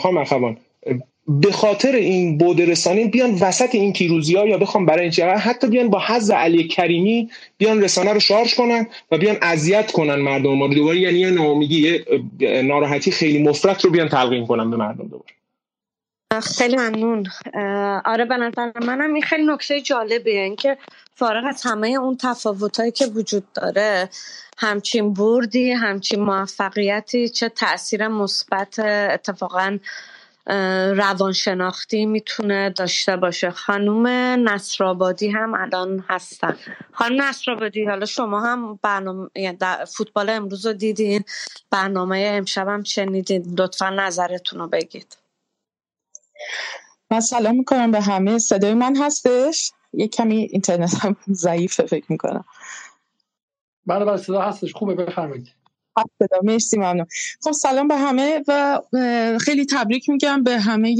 خانم 0.00 0.16
اخوان 0.16 0.56
به 1.28 1.52
خاطر 1.52 1.92
این 1.92 2.38
بود 2.38 2.60
رسانه 2.60 3.06
بیان 3.06 3.34
وسط 3.40 3.74
این 3.74 3.92
پیروزی 3.92 4.36
ها 4.36 4.46
یا 4.46 4.58
بخوام 4.58 4.86
برای 4.86 5.10
این 5.16 5.28
حتی 5.28 5.66
بیان 5.66 5.90
با 5.90 6.02
حظ 6.06 6.30
علی 6.30 6.68
کریمی 6.68 7.30
بیان 7.58 7.82
رسانه 7.82 8.12
رو 8.12 8.20
شارژ 8.20 8.54
کنن 8.54 8.86
و 9.10 9.18
بیان 9.18 9.36
اذیت 9.42 9.92
کنن 9.92 10.14
مردم 10.14 10.54
ما 10.54 10.66
رو. 10.66 10.74
دوباره 10.74 10.98
یعنی 10.98 11.18
یه 11.18 11.30
ناامیدی 11.30 12.04
ناراحتی 12.40 13.10
خیلی 13.10 13.42
مفرط 13.42 13.84
رو 13.84 13.90
بیان 13.90 14.08
تلقین 14.08 14.46
کنن 14.46 14.70
به 14.70 14.76
مردم 14.76 15.08
دوباره. 15.08 15.34
خیلی 16.42 16.76
ممنون. 16.76 17.26
آره 18.04 18.24
به 18.24 18.36
نظر 18.36 18.72
منم 18.86 19.14
این 19.14 19.22
خیلی 19.22 19.46
نکته 19.46 19.80
جالبیه. 19.80 20.40
اینکه 20.40 20.76
فارغ 21.14 21.44
از 21.48 21.62
همه 21.62 21.88
اون 21.88 22.16
تفاوتایی 22.16 22.92
که 22.92 23.06
وجود 23.06 23.44
داره 23.54 24.08
همچین 24.58 25.14
بردی 25.14 25.70
همچین 25.70 26.20
موفقیتی 26.20 27.28
چه 27.28 27.48
تاثیر 27.48 28.08
مثبت 28.08 28.78
اتفاقا 28.78 29.78
روانشناختی 30.96 32.06
می‌تونه 32.06 32.70
داشته 32.70 33.16
باشه. 33.16 33.50
خانوم 33.50 34.06
نصرآبادی 34.48 35.28
هم 35.28 35.54
الان 35.54 36.04
هستن. 36.08 36.56
خانم 36.92 37.22
نصرآبادی 37.22 37.84
حالا 37.84 38.06
شما 38.06 38.40
هم 38.40 38.78
برنامه 38.82 39.30
یعنی 39.36 39.58
فوتبال 39.96 40.30
امروز 40.30 40.66
رو 40.66 40.72
دیدین. 40.72 41.24
برنامه 41.70 42.30
امشب 42.32 42.68
هم 42.68 42.82
شنیدین. 42.82 43.54
لطفا 43.58 43.90
نظرتون 43.90 44.58
رو 44.58 44.68
بگید. 44.68 45.16
من 47.10 47.20
سلام 47.20 47.56
می‌کنم 47.56 47.90
به 47.90 48.00
همه. 48.00 48.38
صدای 48.38 48.74
من 48.74 48.96
هستش؟ 48.96 49.72
یه 49.92 50.08
کمی 50.08 50.36
اینترنت 50.36 51.04
هم 51.04 51.16
ضعیفه 51.32 51.86
فکر 51.86 52.06
می‌کنم. 52.08 52.44
بله 53.86 54.04
بله 54.04 54.16
صدا 54.16 54.42
هستش. 54.42 54.72
خوبه 54.72 54.94
بفرمایید. 54.94 55.63
خدا 56.02 56.40
مرسی 56.42 56.76
ممنون. 56.76 57.06
خب 57.42 57.52
سلام 57.52 57.88
به 57.88 57.96
همه 57.96 58.40
و 58.48 58.80
خیلی 59.40 59.66
تبریک 59.66 60.10
میگم 60.10 60.42
به 60.42 60.60
همه 60.60 60.96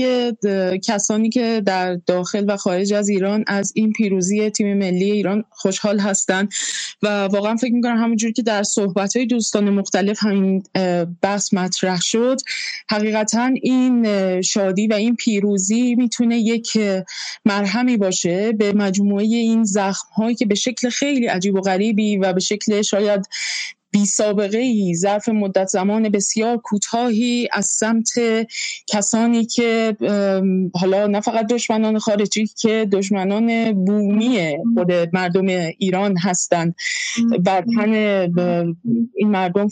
کسانی 0.84 1.30
که 1.30 1.62
در 1.66 1.94
داخل 1.94 2.44
و 2.48 2.56
خارج 2.56 2.92
از 2.92 3.08
ایران 3.08 3.44
از 3.46 3.72
این 3.76 3.92
پیروزی 3.92 4.50
تیم 4.50 4.78
ملی 4.78 5.10
ایران 5.10 5.44
خوشحال 5.50 5.98
هستند 5.98 6.52
و 7.02 7.08
واقعا 7.08 7.56
فکر 7.56 7.72
می‌کنم 7.72 7.96
همونجوری 7.96 8.32
که 8.32 8.42
در 8.42 8.62
صحبت 8.62 9.16
های 9.16 9.26
دوستان 9.26 9.70
مختلف 9.70 10.22
همین 10.22 10.62
بحث 11.22 11.54
مطرح 11.54 12.00
شد 12.00 12.36
حقیقتا 12.90 13.50
این 13.62 14.06
شادی 14.42 14.86
و 14.86 14.94
این 14.94 15.16
پیروزی 15.16 15.94
می‌تونه 15.94 16.38
یک 16.38 16.78
مرهمی 17.44 17.96
باشه 17.96 18.52
به 18.52 18.72
مجموعه 18.72 19.24
این 19.24 19.64
زخم 19.64 20.08
هایی 20.16 20.34
که 20.34 20.46
به 20.46 20.54
شکل 20.54 20.88
خیلی 20.88 21.26
عجیب 21.26 21.54
و 21.54 21.60
غریبی 21.60 22.16
و 22.16 22.32
به 22.32 22.40
شکل 22.40 22.82
شاید 22.82 23.28
بی 23.94 24.06
سابقه 24.06 24.58
ای 24.58 24.94
ظرف 24.94 25.28
مدت 25.28 25.66
زمان 25.66 26.08
بسیار 26.08 26.56
کوتاهی 26.56 27.48
از 27.52 27.66
سمت 27.66 28.08
کسانی 28.86 29.44
که 29.46 29.96
حالا 30.74 31.06
نه 31.06 31.20
فقط 31.20 31.46
دشمنان 31.46 31.98
خارجی 31.98 32.46
که 32.46 32.88
دشمنان 32.92 33.72
بومی 33.84 34.56
خود 34.74 34.92
مردم 35.12 35.46
ایران 35.78 36.18
هستند 36.18 36.74
بر 37.44 37.64
تن 37.76 37.94
این 39.14 39.30
مردم 39.30 39.68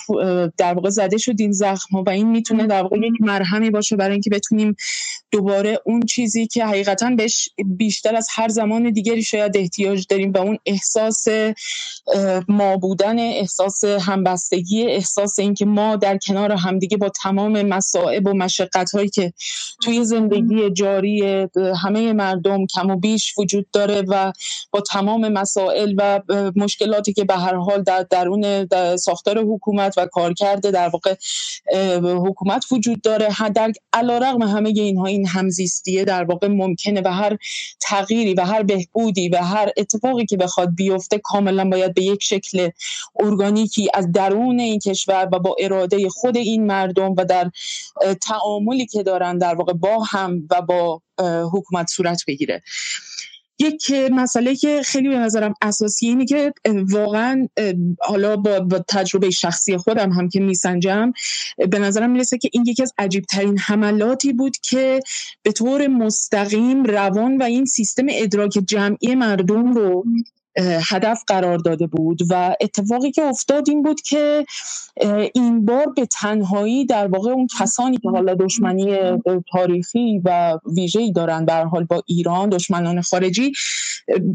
در 0.56 0.74
واقع 0.74 0.90
زده 0.90 1.18
شد 1.18 1.34
این 1.38 1.52
زخم 1.52 1.96
ها 1.96 2.04
و 2.06 2.10
این 2.10 2.30
می‌تونه 2.30 2.66
در 2.66 2.82
واقع 2.82 2.98
یک 2.98 3.20
مرهمی 3.20 3.70
باشه 3.70 3.96
برای 3.96 4.12
اینکه 4.12 4.30
بتونیم 4.30 4.76
دوباره 5.30 5.78
اون 5.84 6.02
چیزی 6.02 6.46
که 6.46 6.64
حقیقتا 6.66 7.10
بهش 7.10 7.48
بیشتر 7.66 8.16
از 8.16 8.28
هر 8.34 8.48
زمان 8.48 8.90
دیگری 8.90 9.22
شاید 9.22 9.56
احتیاج 9.56 10.06
داریم 10.10 10.32
و 10.32 10.38
اون 10.38 10.58
احساس 10.66 11.24
ما 12.48 12.76
بودن 12.76 13.18
احساس 13.18 13.84
همبستگی 14.12 14.82
احساس 14.82 15.38
اینکه 15.38 15.64
ما 15.64 15.96
در 15.96 16.18
کنار 16.18 16.52
همدیگه 16.52 16.96
با 16.96 17.08
تمام 17.08 17.62
مصائب 17.62 18.26
و 18.26 18.32
مشقت 18.32 18.90
هایی 18.90 19.08
که 19.08 19.32
توی 19.82 20.04
زندگی 20.04 20.70
جاری 20.70 21.46
همه 21.82 22.12
مردم 22.12 22.66
کم 22.66 22.90
و 22.90 22.96
بیش 22.96 23.38
وجود 23.38 23.66
داره 23.72 24.02
و 24.08 24.32
با 24.70 24.80
تمام 24.80 25.28
مسائل 25.28 25.94
و 25.98 26.20
مشکلاتی 26.56 27.12
که 27.12 27.24
به 27.24 27.34
هر 27.34 27.54
حال 27.54 27.82
در 27.82 28.06
درون 28.10 28.64
در 28.64 28.96
ساختار 28.96 29.38
حکومت 29.38 29.98
و 29.98 30.06
کارکرد 30.06 30.70
در 30.70 30.88
واقع 30.88 31.14
حکومت 32.02 32.64
وجود 32.72 33.02
داره 33.02 33.28
در 33.54 33.72
علیرغم 33.92 34.42
همه 34.42 34.68
اینها 34.68 35.06
این 35.06 35.26
همزیستیه 35.26 36.04
در 36.04 36.24
واقع 36.24 36.48
ممکنه 36.48 37.02
و 37.04 37.12
هر 37.12 37.36
تغییری 37.80 38.34
و 38.34 38.44
هر 38.44 38.62
بهبودی 38.62 39.28
و 39.28 39.36
هر 39.36 39.70
اتفاقی 39.76 40.26
که 40.26 40.36
بخواد 40.36 40.74
بیفته 40.74 41.18
کاملا 41.18 41.68
باید 41.68 41.94
به 41.94 42.02
یک 42.02 42.22
شکل 42.22 42.70
ارگانیکی 43.20 43.88
از 44.02 44.12
درون 44.12 44.60
این 44.60 44.78
کشور 44.78 45.28
و 45.32 45.38
با 45.38 45.56
اراده 45.58 46.08
خود 46.08 46.36
این 46.36 46.66
مردم 46.66 47.14
و 47.18 47.24
در 47.24 47.50
تعاملی 48.20 48.86
که 48.86 49.02
دارن 49.02 49.38
در 49.38 49.54
واقع 49.54 49.72
با 49.72 50.04
هم 50.04 50.48
و 50.50 50.62
با 50.62 51.02
حکومت 51.52 51.86
صورت 51.90 52.22
بگیره. 52.26 52.62
یک 53.58 53.90
مسئله 54.12 54.56
که 54.56 54.82
خیلی 54.84 55.08
به 55.08 55.18
نظرم 55.18 55.54
اساسی 55.62 56.06
اینه 56.06 56.24
که 56.24 56.52
واقعا 56.68 57.48
حالا 58.00 58.36
با, 58.36 58.84
تجربه 58.88 59.30
شخصی 59.30 59.76
خودم 59.76 60.12
هم 60.12 60.28
که 60.28 60.40
میسنجم 60.40 61.12
به 61.70 61.78
نظرم 61.78 62.10
می‌رسه 62.10 62.38
که 62.38 62.50
این 62.52 62.64
یکی 62.66 62.82
از 62.82 62.92
عجیب 62.98 63.24
ترین 63.24 63.58
حملاتی 63.58 64.32
بود 64.32 64.56
که 64.56 65.00
به 65.42 65.52
طور 65.52 65.86
مستقیم 65.86 66.84
روان 66.84 67.36
و 67.36 67.42
این 67.42 67.64
سیستم 67.64 68.06
ادراک 68.08 68.58
جمعی 68.66 69.14
مردم 69.14 69.72
رو 69.72 70.04
هدف 70.90 71.22
قرار 71.26 71.58
داده 71.58 71.86
بود 71.86 72.18
و 72.30 72.56
اتفاقی 72.60 73.10
که 73.10 73.22
افتاد 73.22 73.68
این 73.68 73.82
بود 73.82 74.00
که 74.00 74.46
این 75.34 75.64
بار 75.64 75.86
به 75.96 76.06
تنهایی 76.06 76.86
در 76.86 77.06
واقع 77.06 77.30
اون 77.30 77.46
کسانی 77.60 77.98
که 77.98 78.10
حالا 78.10 78.34
دشمنی 78.34 78.96
تاریخی 79.52 80.20
و 80.24 80.58
ویژه‌ای 80.76 81.12
دارن 81.12 81.44
در 81.44 81.64
حال 81.64 81.84
با 81.84 82.02
ایران 82.06 82.48
دشمنان 82.48 83.00
خارجی 83.00 83.52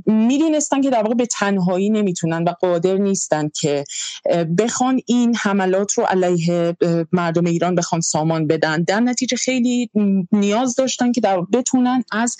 می‌دونستن 0.05 0.81
که 0.81 0.89
در 0.89 1.03
واقع 1.03 1.15
به 1.15 1.25
تنهایی 1.25 1.89
نمی‌تونن 1.89 2.43
و 2.43 2.49
قادر 2.49 2.97
نیستن 2.97 3.49
که 3.49 3.83
بخوان 4.57 4.99
این 5.05 5.35
حملات 5.35 5.91
رو 5.93 6.03
علیه 6.03 6.75
مردم 7.11 7.45
ایران 7.45 7.75
بخوان 7.75 8.01
سامان 8.01 8.47
بدن. 8.47 8.83
در 8.83 8.99
نتیجه 8.99 9.37
خیلی 9.37 9.89
نیاز 10.31 10.75
داشتن 10.75 11.11
که 11.11 11.21
در 11.21 11.41
بتونن 11.53 12.03
از 12.11 12.37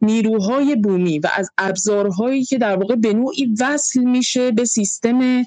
نیروهای 0.00 0.76
بومی 0.76 1.18
و 1.18 1.28
از 1.36 1.50
ابزارهایی 1.58 2.44
که 2.44 2.58
در 2.58 2.76
واقع 2.76 2.94
به 2.94 3.11
نوعی 3.12 3.54
وصل 3.60 4.00
میشه 4.00 4.50
به 4.50 4.64
سیستم 4.64 5.44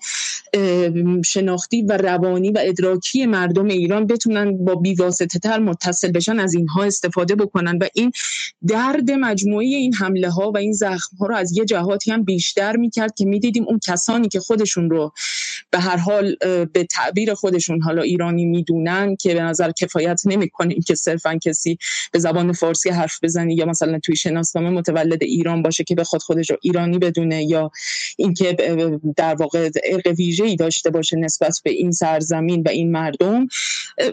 شناختی 1.25 1.81
و 1.81 1.97
روانی 1.97 2.51
و 2.51 2.59
ادراکی 2.61 3.25
مردم 3.25 3.65
ایران 3.65 4.07
بتونن 4.07 4.65
با 4.65 4.75
بیواسطه 4.75 5.39
تر 5.39 5.59
متصل 5.59 6.11
بشن 6.11 6.39
از 6.39 6.53
اینها 6.53 6.83
استفاده 6.83 7.35
بکنن. 7.35 7.77
و 7.77 7.87
این 7.93 8.11
درد 8.67 9.11
مجموعی 9.11 9.75
این 9.75 9.93
حمله 9.93 10.29
ها 10.29 10.51
و 10.51 10.57
این 10.57 10.73
زخم 10.73 11.17
ها 11.17 11.27
رو 11.27 11.35
از 11.35 11.57
یه 11.57 11.65
جهاتی 11.65 12.11
هم 12.11 12.23
بیشتر 12.23 12.75
می‌کرد 12.75 13.15
که 13.15 13.25
می‌دیدیم 13.25 13.65
اون 13.67 13.79
کسانی 13.87 14.29
که 14.29 14.39
خودشون 14.39 14.89
رو 14.89 15.11
به 15.71 15.79
هر 15.79 15.97
حال 15.97 16.35
به 16.73 16.83
تعبیر 16.91 17.33
خودشون 17.33 17.81
حالا 17.81 18.01
ایرانی 18.01 18.45
می‌دونن 18.45 19.15
که 19.15 19.33
به 19.33 19.41
نظر 19.41 19.71
کفایت 19.71 20.21
نمی‌کنه 20.25 20.75
که 20.87 20.95
صرفا 20.95 21.37
کسی 21.43 21.77
به 22.11 22.19
زبان 22.19 22.53
فارسی 22.53 22.89
حرف 22.89 23.19
بزنه 23.23 23.53
یا 23.53 23.65
مثلا 23.65 23.99
توی 23.99 24.15
شناسنامه 24.15 24.69
متولد 24.69 25.23
ایران 25.23 25.61
باشه 25.61 25.83
که 25.83 25.95
بخواد 25.95 26.21
خودش 26.21 26.49
رو 26.49 26.57
ایرانی 26.61 26.99
بدونه 26.99 27.43
اینکه 28.17 28.57
در 29.17 29.35
واقع 29.35 29.69
ارق 29.83 30.07
ویژه‌ای 30.07 30.55
داشته 30.55 30.89
باشه 30.89 31.17
نسبت 31.17 31.59
به 31.63 31.71
این 31.71 31.91
سرزمین 31.91 32.61
و 32.61 32.69
این 32.69 32.91
مردم 32.91 33.47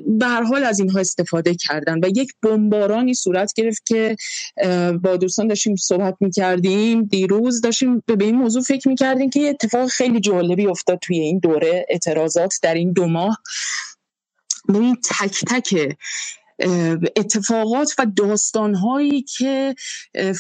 به 0.07 0.27
هر 0.27 0.43
حال 0.43 0.65
از 0.65 0.81
اینها 0.81 1.01
استفاده 1.01 1.55
کردن 1.55 1.99
و 2.03 2.09
یک 2.17 2.33
بمبارانی 2.43 3.15
صورت 3.15 3.53
گرفت 3.55 3.87
که 3.87 4.17
با 5.03 5.17
دوستان 5.17 5.47
داشتیم 5.47 5.77
صحبت 5.77 6.17
می‌کردیم 6.21 7.05
دیروز 7.05 7.61
داشتیم 7.61 8.03
به 8.07 8.25
این 8.25 8.37
موضوع 8.37 8.63
فکر 8.63 8.89
می‌کردیم 8.89 9.31
که 9.31 9.41
اتفاق 9.49 9.89
خیلی 9.89 10.21
جالبی 10.21 10.67
افتاد 10.67 10.99
توی 10.99 11.19
این 11.19 11.39
دوره 11.39 11.87
اعتراضات 11.89 12.55
در 12.63 12.75
این 12.75 12.93
دو 12.93 13.07
ماه. 13.07 13.39
ببین 14.69 14.97
تک 15.05 15.45
تک 15.49 15.97
اتفاقات 17.17 17.95
و 17.99 18.07
داستانهایی 18.17 19.23
که 19.23 19.75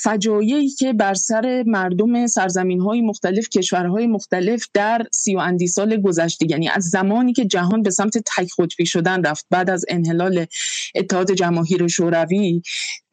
فجایعی 0.03 0.69
که 0.69 0.93
بر 0.93 1.15
سر 1.15 1.65
مردم 1.67 2.27
سرزمین 2.27 2.81
های 2.81 3.01
مختلف 3.01 3.49
کشورهای 3.49 4.07
مختلف 4.07 4.67
در 4.75 5.07
سی 5.13 5.35
و 5.35 5.39
اندی 5.39 5.67
سال 5.67 6.01
گذشته 6.01 6.47
یعنی 6.51 6.69
از 6.69 6.85
زمانی 6.85 7.33
که 7.33 7.45
جهان 7.45 7.83
به 7.83 7.91
سمت 7.91 8.19
تک 8.19 8.49
قطبی 8.59 8.87
شدن 8.87 9.23
رفت 9.23 9.47
بعد 9.51 9.71
از 9.71 9.85
انحلال 9.89 10.47
اتحاد 10.95 11.33
جماهیر 11.33 11.89
شوروی 11.89 12.63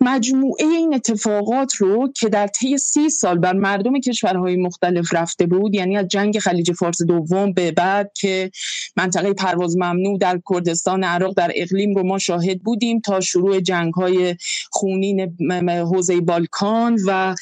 مجموعه 0.02 0.66
این 0.66 0.94
اتفاقات 0.94 1.76
رو 1.76 2.12
که 2.16 2.30
در 2.30 2.48
طی 2.48 2.78
سی 2.78 3.10
سال 3.10 3.38
بر 3.38 3.54
مردم 3.54 4.00
کشورهای 4.00 4.56
مختلف 4.56 5.14
رفته 5.14 5.46
بود 5.46 5.76
یعنی 5.76 5.98
از 5.98 6.08
جنگ 6.08 6.40
خلیج 6.40 6.72
فارس 6.72 7.02
دوم 7.02 7.54
به 7.54 7.72
بعد 7.72 8.12
که 8.16 8.52
منطقه 8.98 9.34
پرواز 9.34 9.78
ممنوع 9.78 10.18
در 10.18 10.42
کردستان 10.50 11.04
عراق 11.04 11.34
در 11.38 11.52
اقلیم 11.56 11.96
رو 11.96 12.04
ما 12.04 12.18
شاهد 12.18 12.60
بودیم 12.60 12.99
تا 13.00 13.20
شروع 13.20 13.60
جنگ 13.60 13.94
های 13.94 14.36
خونین 14.72 15.38
حوزه 15.70 16.22
بالکان 16.22 16.98
و 17.08 17.36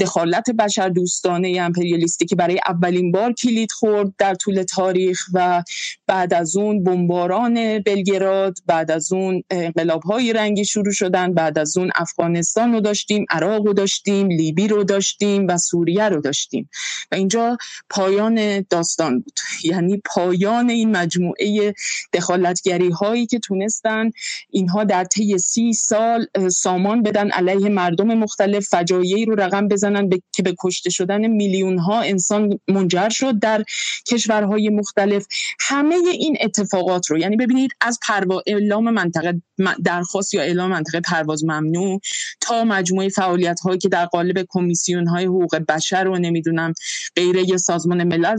دخالت 0.00 0.50
بشر 0.50 0.88
دوستانه 0.88 1.58
امپریالیستی 1.60 2.26
که 2.26 2.36
برای 2.36 2.60
اولین 2.66 3.12
بار 3.12 3.32
کلید 3.32 3.72
خورد 3.72 4.12
در 4.18 4.34
طول 4.34 4.62
تاریخ 4.62 5.20
و 5.34 5.62
بعد 6.06 6.34
از 6.34 6.56
اون 6.56 6.84
بمباران 6.84 7.78
بلگراد 7.78 8.58
بعد 8.66 8.90
از 8.90 9.12
اون 9.12 9.42
انقلاب 9.50 10.02
های 10.02 10.32
رنگی 10.32 10.64
شروع 10.64 10.92
شدن 10.92 11.34
بعد 11.34 11.58
از 11.58 11.76
اون 11.76 11.90
افغانستان 11.94 12.72
رو 12.72 12.80
داشتیم 12.80 13.26
عراق 13.30 13.66
رو 13.66 13.72
داشتیم 13.72 14.28
لیبی 14.28 14.68
رو 14.68 14.84
داشتیم 14.84 15.46
و 15.48 15.58
سوریه 15.58 16.08
رو 16.08 16.20
داشتیم. 16.20 16.68
و 17.12 17.14
اینجا 17.14 17.58
پایان 17.90 18.60
داستان 18.70 19.20
بود. 19.20 19.38
یعنی 19.64 20.02
پایان 20.04 20.70
این 20.70 20.96
مجموعه 20.96 21.74
دخالتگری 22.12 22.90
هایی 22.90 23.26
که 23.26 23.38
تونستن 23.38 24.10
اینها 24.50 24.84
در 24.84 25.04
طی 25.04 25.38
سی 25.38 25.72
سال 25.72 26.26
سامان 26.52 27.02
بدن 27.02 27.30
علیه 27.30 27.68
مردم 27.68 28.06
مختلف 28.06 28.68
فجایعی 28.68 29.24
رو 29.24 29.34
رقم 29.34 29.68
بزنن 29.68 30.08
که 30.32 30.42
به 30.42 30.54
کشته 30.58 30.90
شدن 30.90 31.26
میلیون 31.26 31.78
ها 31.78 32.00
انسان 32.00 32.60
منجر 32.68 33.08
شد 33.08 33.38
در 33.38 33.64
کشورهای 34.06 34.68
مختلف. 34.68 35.26
همه 35.60 35.94
این 36.12 36.36
اتفاقات 36.40 37.06
رو 37.10 37.18
یعنی 37.18 37.36
ببینید 37.36 37.70
از 37.80 37.98
پروا 38.08 38.42
اعلام 38.46 38.90
منطقه 38.90 39.42
درخواست 39.84 40.34
یا 40.34 40.42
اعلام 40.42 40.70
منطقه 40.70 41.00
پرواز 41.00 41.44
ممنوع 41.44 42.00
تا 42.40 42.64
مجموعه 42.64 43.08
فعالیت 43.08 43.60
هایی 43.60 43.78
که 43.78 43.88
در 43.88 44.06
قالب 44.06 44.46
کمیسیون 44.48 45.06
های 45.06 45.24
حقوق 45.24 45.56
بشر 45.56 46.08
و 46.08 46.18
نمی‌دونم 46.18 46.72
غیره 47.16 47.56
سازمان 47.56 48.04
ملل 48.04 48.36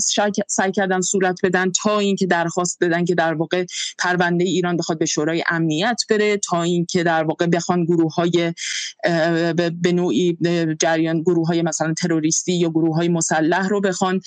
سعی 0.47 0.71
کردن 0.71 1.01
صورت 1.01 1.39
بدن 1.43 1.71
تا 1.71 1.99
اینکه 1.99 2.25
درخواست 2.25 2.77
بدن 2.81 3.05
که 3.05 3.15
در 3.15 3.33
واقع 3.33 3.65
پرونده 3.99 4.43
ایران 4.43 4.77
بخواد 4.77 4.99
به 4.99 5.05
شورای 5.05 5.43
امنیت 5.49 5.86
بره 6.09 6.37
تا 6.37 6.61
اینکه 6.61 7.03
در 7.03 7.23
واقع 7.23 7.45
بخوان 7.45 7.85
گروه 7.85 8.13
های 8.13 8.53
به 9.81 9.91
نوعی 9.91 10.37
جریان 10.79 11.21
گروه 11.21 11.47
های 11.47 11.61
مثلا 11.61 11.93
تروریستی 11.93 12.53
یا 12.53 12.69
گروه 12.69 12.95
های 12.95 13.09
مسلح 13.09 13.67
رو 13.67 13.81
بخوان 13.81 14.21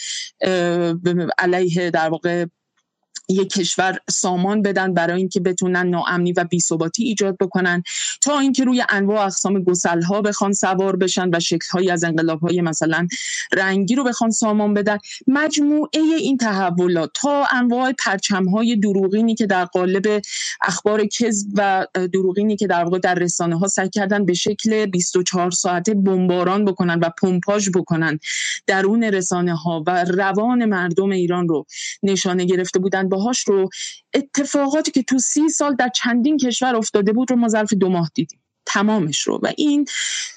علیه 1.38 1.90
در 1.90 2.08
واقع 2.08 2.46
یک 3.30 3.50
کشور 3.50 3.98
سامان 4.10 4.62
بدن 4.62 4.94
برای 4.94 5.18
اینکه 5.18 5.40
بتونن 5.40 5.86
ناامنی 5.86 6.32
و 6.32 6.44
بیثباتی 6.44 7.04
ایجاد 7.04 7.36
بکنن 7.40 7.82
تا 8.20 8.38
اینکه 8.38 8.64
روی 8.64 8.84
انواع 8.88 9.24
اقسام 9.24 9.62
گسل 9.62 10.02
ها 10.02 10.22
بخوان 10.22 10.52
سوار 10.52 10.96
بشن 10.96 11.30
و 11.32 11.40
شکل 11.40 11.68
های 11.72 11.90
از 11.90 12.04
انقلاب 12.04 12.40
های 12.40 12.60
مثلا 12.60 13.06
رنگی 13.52 13.94
رو 13.94 14.04
بخوان 14.04 14.30
سامان 14.30 14.74
بدن. 14.74 14.98
مجموعه 15.26 16.00
این 16.18 16.36
تحولات 16.36 17.10
تا 17.14 17.44
انواع 17.52 17.92
پرچم 17.92 18.48
های 18.48 18.76
دروغینی 18.76 19.34
که 19.34 19.46
در 19.46 19.64
قالب 19.64 20.22
اخبار 20.62 21.06
کذب 21.06 21.48
و 21.54 21.86
دروغینی 22.12 22.56
که 22.56 22.66
در 22.66 22.84
واقع 22.84 22.98
در 22.98 23.14
رسانه 23.14 23.58
ها 23.58 23.68
سعی 23.68 23.88
کردن 23.88 24.24
به 24.24 24.34
شکل 24.34 24.86
24 24.86 25.50
ساعته 25.50 25.94
بمباران 25.94 26.64
بکنن 26.64 26.98
و 26.98 27.10
پمپاژ 27.22 27.68
بکنن 27.74 28.18
درون 28.66 29.04
رسانه 29.04 29.56
ها 29.56 29.84
و 29.86 30.04
روان 30.04 30.64
مردم 30.64 31.10
ایران 31.10 31.48
رو 31.48 31.66
نشانه 32.02 32.44
گرفته 32.44 32.78
بودن. 32.78 33.08
با 33.08 33.19
هاش 33.20 33.48
رو 33.48 33.68
اتفاقاتی 34.14 34.90
که 34.90 35.02
تو 35.02 35.18
سی 35.18 35.48
سال 35.48 35.74
در 35.74 35.88
چندین 35.88 36.36
کشور 36.36 36.76
افتاده 36.76 37.12
بود 37.12 37.30
رو 37.30 37.36
ما 37.36 37.48
ظرف 37.48 37.72
دو 37.72 37.88
ماه 37.88 38.10
دیدیم. 38.14 38.40
تمامش 38.66 39.20
رو. 39.20 39.40
و 39.42 39.52
این 39.56 39.86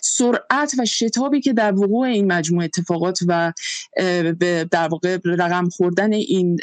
سرعت 0.02 0.74
و 0.80 0.86
شتابی 0.86 1.42
که 1.42 1.54
در 1.54 1.74
وقوع 1.76 2.08
این 2.08 2.32
مجموعه 2.32 2.66
اتفاقات 2.66 3.20
و 3.28 3.54
در 4.72 4.88
واقع 4.88 5.18
رقم 5.26 5.70
خوردن 5.70 6.14
این 6.14 6.60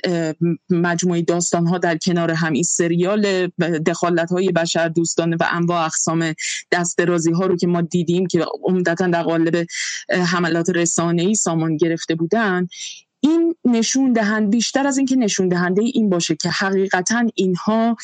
مجموعه 0.70 1.22
داستان 1.22 1.66
ها 1.66 1.78
در 1.78 1.96
کنار 1.96 2.30
هم 2.30 2.52
این 2.52 2.62
سریال 2.62 3.46
دخالت 3.86 4.32
های 4.32 4.48
بشر 4.48 4.88
دوستانه 4.88 5.36
و 5.40 5.44
انواع 5.50 5.84
اقسام 5.84 6.34
دست 6.72 7.00
ها 7.34 7.46
رو 7.46 7.56
که 7.56 7.66
ما 7.66 7.80
دیدیم 7.80 8.26
که 8.26 8.46
عمدتا 8.64 9.06
در 9.06 9.22
قالب 9.22 9.66
حملات 10.10 10.70
رسانه 10.70 11.22
ای 11.22 11.34
سامان 11.34 11.76
گرفته 11.76 12.14
بودن 12.14 12.68
این 13.20 13.54
نشون 13.64 14.12
دهند 14.12 14.50
بیشتر 14.50 14.86
از 14.86 14.98
اینکه 14.98 15.16
نشون 15.16 15.48
دهنده 15.48 15.82
این 15.82 16.10
باشه 16.10 16.36
که 16.36 16.48
حقیقتا 16.48 17.26
اینها 17.34 17.96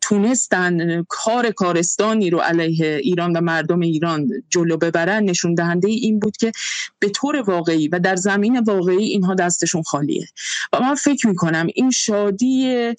تونستن 0.00 1.04
کار 1.08 1.50
کارستانی 1.50 2.30
رو 2.30 2.38
علیه 2.38 3.00
ایران 3.02 3.32
و 3.32 3.40
مردم 3.40 3.80
ایران 3.80 4.28
جلو 4.50 4.76
ببرن. 4.76 5.24
نشون 5.24 5.54
دهنده 5.54 5.88
این 5.88 6.18
بود 6.18 6.36
که 6.36 6.52
به 6.98 7.08
طور 7.08 7.36
واقعی 7.36 7.88
و 7.88 7.98
در 7.98 8.16
زمین 8.16 8.58
واقعی 8.58 9.04
اینها 9.04 9.34
دستشون 9.34 9.82
خالیه. 9.82 10.26
و 10.72 10.80
من 10.80 10.94
فکر 10.94 11.28
می‌کنم 11.28 11.66
این 11.74 11.90
شادی 11.90 12.94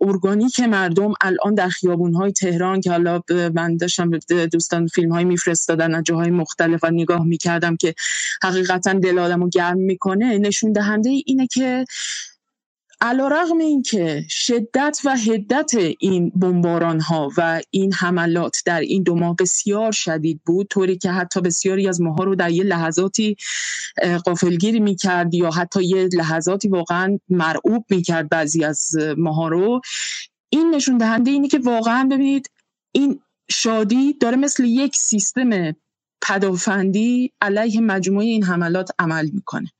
ارگانیک 0.00 0.60
مردم 0.60 1.12
الان 1.20 1.54
در 1.54 1.68
خیابون 1.68 2.14
های 2.14 2.32
تهران 2.32 2.80
که 2.80 2.90
حالا 2.90 3.20
من 3.54 3.76
داشتم 3.76 4.10
دوستان 4.52 4.86
فیلم 4.86 5.12
های 5.12 5.24
میفرستادن 5.24 5.94
از 5.94 6.04
جاهای 6.04 6.30
مختلف 6.30 6.84
و 6.84 6.90
نگاه 6.90 7.24
می‌کردم 7.24 7.76
که 7.76 7.94
حقیقتا 8.42 8.92
دل 8.92 9.18
آدم 9.18 9.48
گرم 9.48 9.75
می‌کنه 9.78 10.38
نشون 10.38 10.72
دهنده 10.72 11.10
اینه 11.26 11.46
که 11.46 11.84
علا 13.00 13.28
رغم 13.28 13.58
این 13.58 13.82
که 13.82 14.24
شدت 14.28 14.98
و 15.04 15.16
هدت 15.16 15.70
این 16.00 16.30
بمباران 16.30 17.00
ها 17.00 17.30
و 17.36 17.60
این 17.70 17.92
حملات 17.92 18.62
در 18.66 18.80
این 18.80 19.02
دو 19.02 19.14
ماه 19.14 19.36
بسیار 19.36 19.92
شدید 19.92 20.40
بود 20.46 20.66
طوری 20.70 20.98
که 20.98 21.10
حتی 21.10 21.40
بسیاری 21.40 21.88
از 21.88 22.00
ماها 22.00 22.24
رو 22.24 22.34
در 22.34 22.50
یه 22.50 22.64
لحظاتی 22.64 23.36
قافلگیری 24.24 24.80
می‌کرد 24.80 25.34
یا 25.34 25.50
حتی 25.50 25.84
یه 25.84 26.08
لحظاتی 26.12 26.68
واقعا 26.68 27.18
مرعوب 27.28 27.84
می‌کرد 27.90 28.28
بعضی 28.28 28.64
از 28.64 28.90
ماها 29.16 29.48
رو. 29.48 29.80
این 30.48 30.74
نشون 30.74 30.98
دهنده 30.98 31.30
اینه 31.30 31.48
که 31.48 31.58
واقعا 31.58 32.08
ببینید 32.10 32.50
این 32.92 33.20
شادی 33.50 34.12
داره 34.12 34.36
مثل 34.36 34.64
یک 34.64 34.96
سیستم 34.96 35.72
پدافندی 36.28 37.32
علیه 37.40 37.80
مجموعه 37.80 38.26
این 38.26 38.44
حملات 38.44 38.90
عمل 38.98 39.28
می‌کنه. 39.32 39.72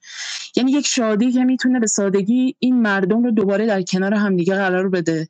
یعنی 0.57 0.73
یک 0.73 0.87
شادی 0.87 1.33
که 1.33 1.45
می‌تونه 1.45 1.81
به 1.81 1.87
سادگی 1.87 2.57
این 2.59 2.83
مردم 2.83 3.25
رو 3.25 3.31
دوباره 3.31 3.67
در 3.67 3.83
کنار 3.83 4.15
همدیگه 4.15 4.55
قرار 4.55 4.89
بده 4.89 5.29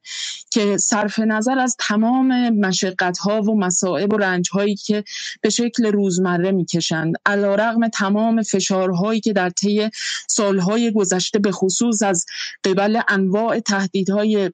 که 0.50 0.76
صرف 0.76 1.18
نظر 1.18 1.58
از 1.58 1.76
تمام 1.78 2.50
مشقت 2.50 3.18
ها 3.18 3.42
و 3.42 3.58
مصائب 3.58 4.14
و 4.14 4.16
رنج 4.16 4.50
هایی 4.52 4.76
که 4.76 5.04
به 5.40 5.50
شکل 5.50 5.86
روزمره 5.86 6.50
می‌کشند 6.50 7.14
علا 7.26 7.54
رغم 7.54 7.88
تمام 7.88 8.42
فشارهایی 8.42 9.20
که 9.20 9.32
در 9.32 9.50
طی 9.50 9.90
سالهای 10.28 10.92
گذشته 10.92 11.38
به 11.38 11.52
خصوص 11.52 12.02
از 12.02 12.26
قبل 12.64 13.00
انواع 13.08 13.60
تهدیدهای 13.60 14.50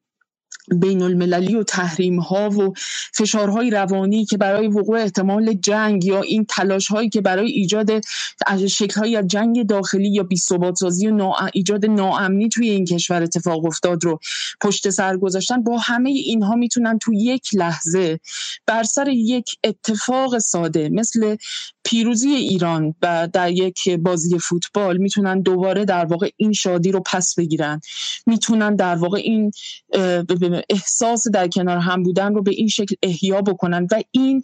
بین 0.69 1.03
المللی 1.03 1.55
و 1.55 1.63
تحریم 1.63 2.21
ها 2.21 2.51
و 2.51 2.73
فشارهای 3.15 3.71
روانی 3.71 4.25
که 4.25 4.37
برای 4.37 4.69
وقوع 4.69 5.01
احتمال 5.01 5.53
جنگ 5.53 6.05
یا 6.05 6.23
این 6.23 6.45
تلاش 6.45 6.89
هایی 6.89 7.09
که 7.09 7.21
برای 7.21 7.51
ایجاد 7.51 7.91
شکل 8.69 9.01
های 9.01 9.23
جنگ 9.27 9.67
داخلی 9.67 10.09
یا 10.09 10.23
بی 10.23 10.37
سازی 10.37 11.09
و 11.09 11.33
ایجاد 11.53 11.87
ناامنی 11.87 12.49
توی 12.49 12.71
این 12.71 12.85
کشور 12.85 13.23
اتفاق 13.23 13.65
افتاد 13.65 14.05
رو 14.05 14.19
پشت 14.61 14.91
سر 14.91 15.17
گذاشتن 15.17 15.63
با 15.63 15.79
همه 15.79 16.11
اینها 16.11 16.55
می‌تونن 16.55 16.99
تو 16.99 17.13
یک 17.15 17.49
لحظه 17.55 18.21
بر 18.67 18.83
سر 18.83 19.09
یک 19.09 19.51
اتفاق 19.65 20.39
ساده 20.39 20.89
مثل 20.89 21.37
پیروزی 21.85 22.28
ایران 22.28 22.94
و 23.02 23.28
در 23.33 23.51
یک 23.51 23.89
بازی 23.91 24.39
فوتبال 24.39 24.97
می‌تونن 24.97 25.41
دوباره 25.41 25.85
در 25.85 26.05
واقع 26.05 26.28
این 26.36 26.52
شادی 26.52 26.93
رو 26.93 27.02
پس 27.07 27.35
بگیرن. 27.35 27.81
می‌تونن 28.27 28.77
در 28.77 28.94
واقع 28.94 29.19
این 29.19 29.51
احساس 30.70 31.28
در 31.28 31.49
کنار 31.49 31.78
هم 31.78 32.02
بودن 32.02 32.35
رو 32.35 32.43
به 32.43 32.51
این 32.51 32.69
شکل 32.69 32.94
احیا 33.02 33.41
بکنن 33.43 33.86
و 33.93 34.02
این 34.11 34.43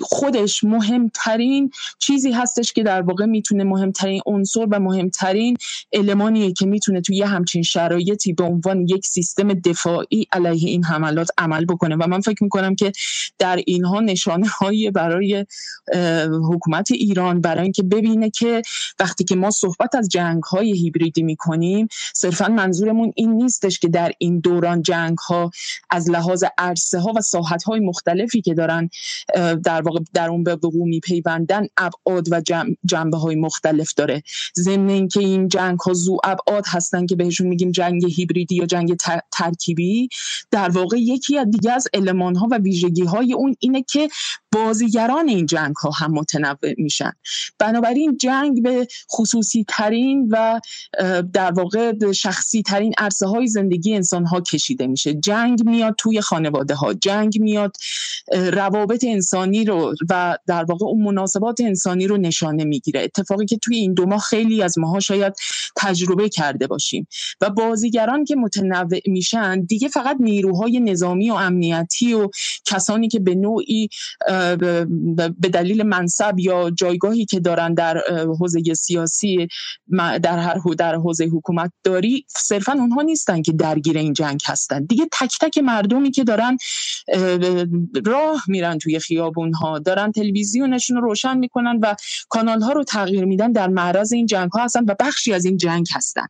خودش 0.00 0.64
مهمترین 0.64 1.70
چیزی 1.98 2.32
هستش 2.32 2.72
که 2.72 2.82
در 2.82 3.02
واقع 3.02 3.26
می‌تونه 3.26 3.64
مهمترین 3.64 4.20
عنصر 4.26 4.66
و 4.70 4.80
مهمترین 4.80 5.56
المانیه 5.92 6.52
که 6.52 6.66
می‌تونه 6.66 7.00
توی 7.00 7.22
همچین 7.22 7.62
شرایطی 7.62 8.32
به 8.32 8.44
عنوان 8.44 8.80
یک 8.80 9.06
سیستم 9.06 9.54
دفاعی 9.54 10.26
علیه 10.32 10.68
این 10.68 10.84
حملات 10.84 11.28
عمل 11.38 11.64
بکنه. 11.64 11.96
و 11.96 12.06
من 12.06 12.20
فکر 12.20 12.44
می‌کنم 12.44 12.74
که 12.74 12.92
در 13.38 13.60
اینها 13.66 14.00
نشانه 14.00 14.48
هایی 14.48 14.90
برای 14.90 15.46
حکومت 16.52 16.90
ایران 16.90 17.40
برای 17.40 17.62
اینکه 17.62 17.82
ببینه 17.82 18.30
که 18.30 18.62
وقتی 19.00 19.24
که 19.24 19.36
ما 19.36 19.50
صحبت 19.50 19.94
از 19.94 20.08
جنگ 20.08 20.42
های 20.42 20.72
هیبریدی 20.72 21.22
می‌کنیم 21.22 21.88
صرفا 22.14 22.48
منظورمون 22.48 23.12
این 23.16 23.32
نیستش 23.32 23.78
که 23.78 23.88
در 23.88 24.12
این 24.18 24.40
دوران 24.40 24.82
جنگ 24.82 25.18
ها 25.18 25.50
از 25.90 26.10
لحاظ 26.10 26.44
عرصه 26.58 26.98
ها 26.98 27.12
و 27.16 27.20
ساحت 27.20 27.62
های 27.62 27.80
مختلفی 27.80 28.40
که 28.40 28.54
دارن 28.54 28.90
در 29.64 29.82
واقع 29.88 30.00
در 30.14 30.28
اون 30.28 30.44
به 30.44 30.54
وقوع 30.54 30.88
میپیوندن 30.88 31.66
ابعاد 31.76 32.32
و 32.32 32.42
جنبه 32.84 33.18
های 33.18 33.36
مختلف 33.36 33.94
داره. 33.94 34.22
ضمن 34.56 34.88
اینکه 34.88 35.20
این 35.20 35.48
جنگ 35.48 35.78
ها 35.78 35.92
زو 35.92 36.16
ابعاد 36.24 36.64
هستن 36.66 37.06
که 37.06 37.16
بهشون 37.16 37.46
میگیم 37.46 37.70
جنگ 37.70 38.04
هیبریدی 38.16 38.54
یا 38.54 38.66
جنگ 38.66 38.96
ترکیبی 39.32 40.08
در 40.50 40.68
واقع 40.68 40.96
یکی 40.96 41.38
از 41.38 41.50
دیگه 41.50 41.72
از 41.72 41.88
المان 41.94 42.36
ها 42.36 42.48
و 42.50 42.58
ویژگی 42.58 43.04
های 43.04 43.32
اون 43.34 43.56
اینه 43.58 43.82
که 43.82 44.08
بازیگران 44.52 45.28
این 45.28 45.46
جنگ 45.46 45.76
ها 45.76 45.90
هم 45.90 46.12
متنوع 46.12 46.74
میشن. 46.78 47.12
بنابراین 47.58 48.16
جنگ 48.16 48.62
به 48.62 48.86
خصوصی 49.12 49.64
ترین 49.68 50.28
و 50.30 50.60
در 51.32 51.52
واقع 51.52 52.12
شخصی 52.12 52.62
ترین 52.62 52.94
عرصه 52.98 53.26
های 53.26 53.46
زندگی 53.46 53.94
انسان 53.94 54.26
ها 54.26 54.40
کشیده 54.40 54.86
میشه. 54.86 55.14
جنگ 55.14 55.64
میاد 55.64 55.94
توی 55.98 56.20
خانواده 56.20 56.74
ها 56.74 56.94
جنگ 56.94 57.40
میاد 57.40 57.76
روابط 58.32 59.04
انسانی 59.08 59.64
رو 59.64 59.77
و 60.10 60.38
در 60.46 60.64
واقع 60.64 60.86
اون 60.86 61.02
مناسبات 61.02 61.60
انسانی 61.60 62.06
رو 62.06 62.16
نشانه 62.16 62.64
می‌گیره. 62.64 63.00
اتفاقی 63.00 63.46
که 63.46 63.58
توی 63.58 63.76
این 63.76 63.94
دو 63.94 64.06
ماه 64.06 64.20
خیلی 64.20 64.62
از 64.62 64.78
ماها 64.78 65.00
شاید 65.00 65.34
تجربه 65.76 66.28
کرده 66.28 66.66
باشیم. 66.66 67.06
و 67.40 67.50
بازیگران 67.50 68.24
که 68.24 68.36
متنوع 68.36 69.00
میشن 69.06 69.60
دیگه 69.60 69.88
فقط 69.88 70.16
نیروهای 70.20 70.80
نظامی 70.80 71.30
و 71.30 71.34
امنیتی 71.34 72.14
و 72.14 72.28
کسانی 72.64 73.08
که 73.08 73.18
به 73.18 73.34
نوعی 73.34 73.88
به 75.40 75.48
دلیل 75.52 75.82
منصب 75.82 76.38
یا 76.38 76.70
جایگاهی 76.70 77.24
که 77.24 77.40
دارن 77.40 77.74
در 77.74 78.02
حوزه 78.40 78.74
سیاسی 78.74 79.48
در 80.22 80.38
هر 80.38 80.58
در 80.78 80.94
حوزه 80.94 81.24
حکومت 81.24 81.72
داری 81.84 82.24
صرفا 82.28 82.72
اونها 82.72 83.02
نیستن 83.02 83.42
که 83.42 83.52
درگیر 83.52 83.98
این 83.98 84.12
جنگ 84.12 84.40
هستن. 84.46 84.84
دیگه 84.84 85.08
تک 85.12 85.38
تک 85.40 85.58
مردمی 85.58 86.10
که 86.10 86.24
دارن 86.24 86.56
راه 88.06 88.44
میرن 88.48 88.78
توی 88.78 88.98
خیابون 88.98 89.52
ها 89.52 89.67
دارن 89.84 90.12
تلویزیونشون 90.12 90.96
رو 90.96 91.02
روشن 91.02 91.38
می‌کنن 91.38 91.78
و 91.82 91.94
کانال 92.28 92.62
ها 92.62 92.72
رو 92.72 92.84
تغییر 92.84 93.24
میدن 93.24 93.52
در 93.52 93.68
معرض 93.68 94.12
این 94.12 94.26
جنگ 94.26 94.50
ها 94.50 94.64
هستن 94.64 94.84
و 94.84 94.94
بخشی 95.00 95.32
از 95.32 95.44
این 95.44 95.56
جنگ 95.56 95.86
هستن. 95.94 96.26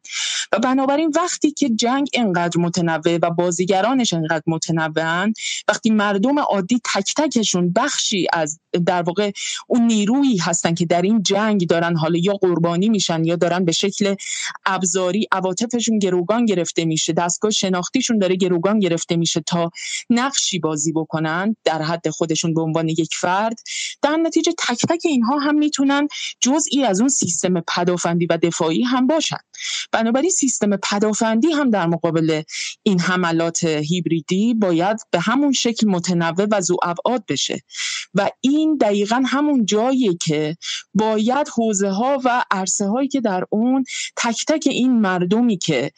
و 0.53 0.59
بنابراین 0.59 1.13
وقتی 1.17 1.51
که 1.51 1.69
جنگ 1.69 2.09
انقدر 2.15 2.61
متنوع 2.61 3.19
و 3.23 3.31
بازیگرانش 3.31 4.13
انقدر 4.13 4.43
متنوعن 4.47 5.33
وقتی 5.69 5.91
مردم 5.91 6.39
عادی 6.39 6.81
تک 6.95 7.15
تکشون 7.17 7.73
بخشی 7.73 8.27
از 8.33 8.61
در 8.87 9.03
واقع 9.03 9.31
اون 9.67 9.87
نیرویی 9.87 10.37
هستن 10.37 10.75
که 10.75 10.87
در 10.87 11.03
این 11.03 11.23
جنگ 11.23 11.67
دارن 11.67 11.97
حالا 11.97 12.19
یا 12.19 12.33
قربانی 12.33 12.89
میشن 12.89 13.25
یا 13.25 13.37
دارن 13.37 13.65
به 13.65 13.73
شکل 13.73 14.15
ابزاری 14.67 15.27
عواطفشون 15.33 15.99
گروگان 15.99 16.45
گرفته 16.45 16.85
میشه 16.85 17.13
دستگاه 17.13 17.51
شناختیشون 17.51 18.19
داره 18.19 18.37
گروگان 18.37 18.79
گرفته 18.79 19.17
میشه 19.17 19.41
تا 19.41 19.71
نقشی 20.11 20.59
بازی 20.59 20.93
بکنن 20.93 21.57
در 21.65 21.83
حد 21.83 22.09
خودشون 22.09 22.55
به 22.55 22.61
عنوان 22.61 22.89
یک 22.89 23.15
فرد 23.29 23.61
در 24.03 24.17
نتیجه 24.17 24.53
تک 24.59 24.87
تک 24.89 25.01
اینها 25.05 25.39
هم 25.39 25.55
می‌تونن 25.55 26.09
جزئی 26.41 26.85
از 26.85 27.01
اون 27.01 27.09
سیستم 27.09 27.61
پدافندی 27.61 28.27
و 28.27 28.39
دفاعی 28.43 28.83
هم 28.83 29.07
باشن. 29.07 29.37
بنابراین 29.93 30.31
سیستم 30.31 30.77
پدافندی 30.77 31.53
هم 31.53 31.71
در 31.71 31.87
مقابل 31.87 32.43
این 32.83 33.01
حملات 33.01 33.65
هیبریدی 33.65 34.55
باید 34.55 34.97
به 35.11 35.21
همون 35.21 35.53
شکل 35.53 35.89
متنوع 35.89 36.47
و 36.51 36.61
ذو 36.61 36.77
ابعاد 36.83 37.25
بشه. 37.29 37.63
و 38.15 38.31
این 38.41 38.77
دقیقا 38.77 39.23
همون 39.27 39.65
جایی 39.67 40.19
که 40.23 40.57
باید 40.95 41.49
حوزه 41.49 41.91
ها 41.91 42.19
و 42.25 42.45
عرصه 42.51 42.87
هایی 42.87 43.09
که 43.09 43.21
در 43.21 43.45
اون 43.51 43.85
تک 44.17 44.45
تک 44.47 44.67
این 44.67 45.01
مردمی 45.01 45.59
که 45.59 45.91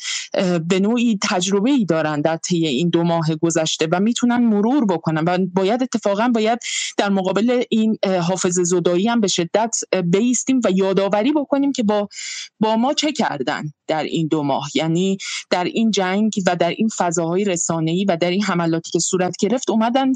به 0.68 0.81
نوعی 0.81 1.18
تجربه 1.23 1.70
ای 1.70 1.84
دارن 1.84 2.20
در 2.20 2.36
طی 2.36 2.67
این 2.67 2.91
دو 2.91 3.02
ماه 3.02 3.34
گذشته 3.42 3.89
و 3.92 4.00
می‌تونن 4.00 4.36
مرور 4.36 4.84
بکنن 4.84 5.25
و 5.26 5.39
باید 5.55 5.83
اتفاقا 5.83 6.28
باید 6.28 6.59
در 6.97 7.09
مقابل 7.10 7.62
این 7.70 7.98
حافظ 8.22 8.60
زدایی 8.60 9.08
هم 9.08 9.20
به 9.20 9.28
شدت 9.28 9.76
بیستیم 10.05 10.60
و 10.64 10.70
یادآوری 10.70 11.32
بکنیم 11.32 11.72
که 11.72 11.82
با 11.82 12.08
با 12.60 12.76
ما 12.76 12.94
چه 12.94 13.12
کردن. 13.12 13.72
در 13.91 14.02
این 14.02 14.27
دو 14.27 14.43
ماه. 14.43 14.69
یعنی 14.75 15.19
در 15.51 15.65
این 15.65 15.91
جنگ 15.91 16.33
و 16.47 16.57
در 16.57 16.70
این 16.70 16.89
فضاهای 16.99 17.44
رسانه‌ای 17.44 18.05
و 18.05 18.17
در 18.17 18.31
این 18.31 18.43
حملاتی 18.43 18.91
که 18.91 18.99
صورت 18.99 19.36
گرفت 19.41 19.70
اومدن 19.70 20.12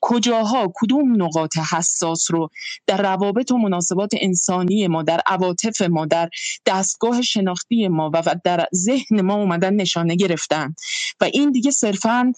کجاها 0.00 0.72
کدوم 0.74 1.22
نقاط 1.22 1.58
حساس 1.58 2.30
رو 2.30 2.48
در 2.86 3.02
روابط 3.02 3.52
و 3.52 3.58
مناسبات 3.58 4.10
انسانی 4.20 4.86
ما 4.86 5.02
در 5.02 5.20
عواطف 5.26 5.82
ما 5.82 6.06
در 6.06 6.28
دستگاه 6.66 7.22
شناختی 7.22 7.88
ما 7.88 8.10
و 8.14 8.36
در 8.44 8.66
ذهن 8.74 9.20
ما 9.20 9.34
اومدن 9.34 9.74
نشانه 9.74 10.16
گرفتن. 10.16 10.74
و 11.20 11.24
این 11.24 11.50
دیگه 11.50 11.70
صرفا 11.70 12.32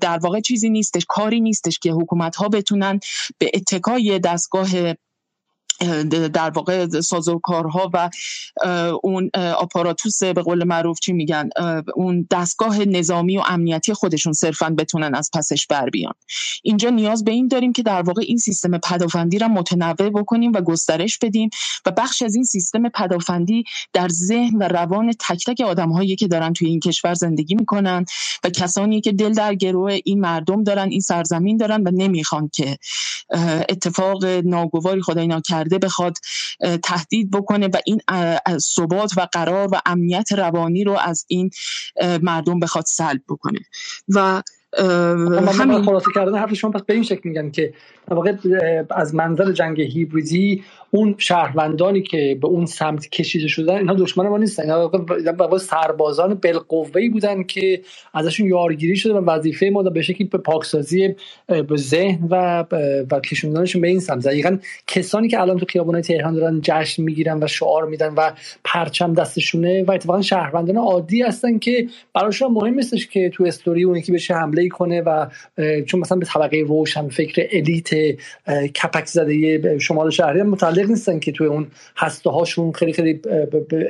در 0.00 0.18
واقع 0.22 0.40
چیزی 0.40 0.70
نیستش 0.70 1.04
کاری 1.08 1.40
نیستش 1.40 1.78
که 1.78 1.92
حکومت 1.92 2.36
ها 2.36 2.48
بتونن 2.48 3.00
به 3.38 3.50
اتکای 3.54 4.18
دستگاه 4.18 4.68
در 6.32 6.50
واقع 6.50 6.86
سازوکارها 7.00 7.90
و 7.92 8.10
اون 9.02 9.30
آپاراتوس 9.36 10.22
به 10.22 10.42
قول 10.42 10.64
معروف 10.64 11.00
چی 11.00 11.12
میگن؟ 11.12 11.48
اون 11.94 12.26
دستگاه 12.30 12.84
نظامی 12.84 13.38
و 13.38 13.42
امنیتی 13.46 13.92
خودشون 13.92 14.32
صرفا 14.32 14.74
بتونن 14.78 15.14
از 15.14 15.30
پسش 15.34 15.66
بر 15.66 15.90
بیان. 15.90 16.14
اینجا 16.62 16.90
نیاز 16.90 17.24
به 17.24 17.30
این 17.30 17.48
داریم 17.48 17.72
که 17.72 17.82
در 17.82 18.02
واقع 18.02 18.22
این 18.26 18.36
سیستم 18.36 18.78
پدافندی 18.78 19.38
را 19.38 19.48
متنوع 19.48 20.10
بکنیم 20.10 20.52
و 20.52 20.60
گسترش 20.60 21.18
بدیم 21.18 21.50
و 21.86 21.90
بخش 21.90 22.22
از 22.22 22.34
این 22.34 22.44
سیستم 22.44 22.88
پدافندی 22.88 23.64
در 23.92 24.08
ذهن 24.08 24.56
و 24.58 24.62
روان 24.62 25.12
تک 25.12 25.44
تک 25.46 25.60
آدم 25.60 25.92
هایی 25.92 26.16
که 26.16 26.28
دارن 26.28 26.52
توی 26.52 26.68
این 26.68 26.80
کشور 26.80 27.14
زندگی 27.14 27.54
می‌کنن 27.54 28.04
و 28.44 28.50
کسانی 28.50 29.00
که 29.00 29.12
دل 29.12 29.32
در 29.32 29.54
گروه 29.54 29.98
این 30.04 30.20
مردم 30.20 30.64
دارن 30.64 30.88
این 30.90 31.00
سرزمین 31.00 31.56
دارن 31.56 31.82
و 31.82 31.90
نمی‌خوان 31.94 32.50
که 32.52 32.78
اتفاق 33.68 34.24
ناگواری 34.24 35.02
خدای 35.02 35.26
ناکرده 35.26 35.67
بخواد 35.68 36.16
تهدید 36.82 37.30
بکنه 37.30 37.66
و 37.66 37.76
این 37.86 38.00
ثبات 38.58 39.12
و 39.16 39.28
قرار 39.32 39.68
و 39.72 39.80
امنیت 39.86 40.32
روانی 40.32 40.84
رو 40.84 40.96
از 40.98 41.24
این 41.28 41.50
مردم 42.22 42.60
بخواد 42.60 42.84
سلب 42.86 43.20
بکنه. 43.28 43.58
و 44.08 44.42
همین 45.52 45.82
خلاصه 45.82 46.10
کردن 46.14 46.38
حرف 46.38 46.54
شما 46.54 46.70
پس 46.70 46.82
به 46.82 46.94
این 46.94 47.02
شکل 47.02 47.28
میگن 47.28 47.50
که 47.50 47.74
واقع 48.14 48.32
از 48.90 49.14
منظر 49.14 49.52
جنگ 49.52 49.80
هیبریدی 49.80 50.62
اون 50.90 51.14
شهروندانی 51.18 52.02
که 52.02 52.38
به 52.40 52.48
اون 52.48 52.66
سمت 52.66 53.08
کشیده 53.08 53.48
شدن 53.48 53.76
اینها 53.76 53.94
دشمن 53.94 54.28
ما 54.28 54.38
نیستن. 54.38 54.62
اینا 54.62 55.58
سربازان 55.58 56.34
بالقوه‌ای 56.34 57.08
بودن 57.08 57.42
که 57.42 57.80
ازشون 58.14 58.46
یارگیری 58.46 58.96
شده 58.96 59.14
و 59.14 59.24
وظیفه 59.24 59.70
ما 59.72 59.82
به 59.82 60.02
شکلی 60.02 60.26
به 60.26 60.38
پاکسازی 60.38 61.14
به 61.46 61.76
ذهن 61.76 62.28
و 62.30 62.64
و 63.10 63.20
کشوندنشون 63.20 63.82
به 63.82 63.88
این 63.88 64.00
سمت. 64.00 64.26
دقیقا 64.26 64.58
کسانی 64.86 65.28
که 65.28 65.40
الان 65.40 65.58
تو 65.58 65.66
خیابان‌های 65.68 66.02
تهران 66.02 66.34
دارن 66.34 66.60
جشن 66.62 67.02
می‌گیرن 67.02 67.42
و 67.42 67.46
شعار 67.46 67.86
میدن 67.86 68.14
و 68.14 68.30
پرچم 68.64 69.14
دستشونه 69.14 69.84
و 69.84 69.90
اتفاقا 69.90 70.22
شهروندان 70.22 70.76
عادی 70.76 71.22
هستن 71.22 71.58
که 71.58 71.88
براشون 72.14 72.52
مهم 72.52 72.74
نیستش 72.74 73.06
که 73.06 73.30
تو 73.30 73.44
استوری 73.44 73.84
اون 73.84 73.96
یکی 73.96 74.12
بشه 74.12 74.34
حمله 74.34 74.68
کنه 74.68 75.00
و 75.00 75.26
چون 75.86 76.00
مثلا 76.00 76.18
به 76.18 76.26
طبقه 76.26 76.60
روشن 76.60 77.08
فکر 77.08 77.48
الیت 77.52 77.90
کپک 78.82 79.06
زده 79.06 79.78
شمال 79.78 80.10
شهری 80.10 80.42
متعلق 80.42 80.90
نیستن 80.90 81.18
که 81.18 81.32
توی 81.32 81.46
اون 81.46 81.66
هسته 81.96 82.30
هاشون 82.30 82.72
خیلی 82.72 82.92
خیلی 82.92 83.20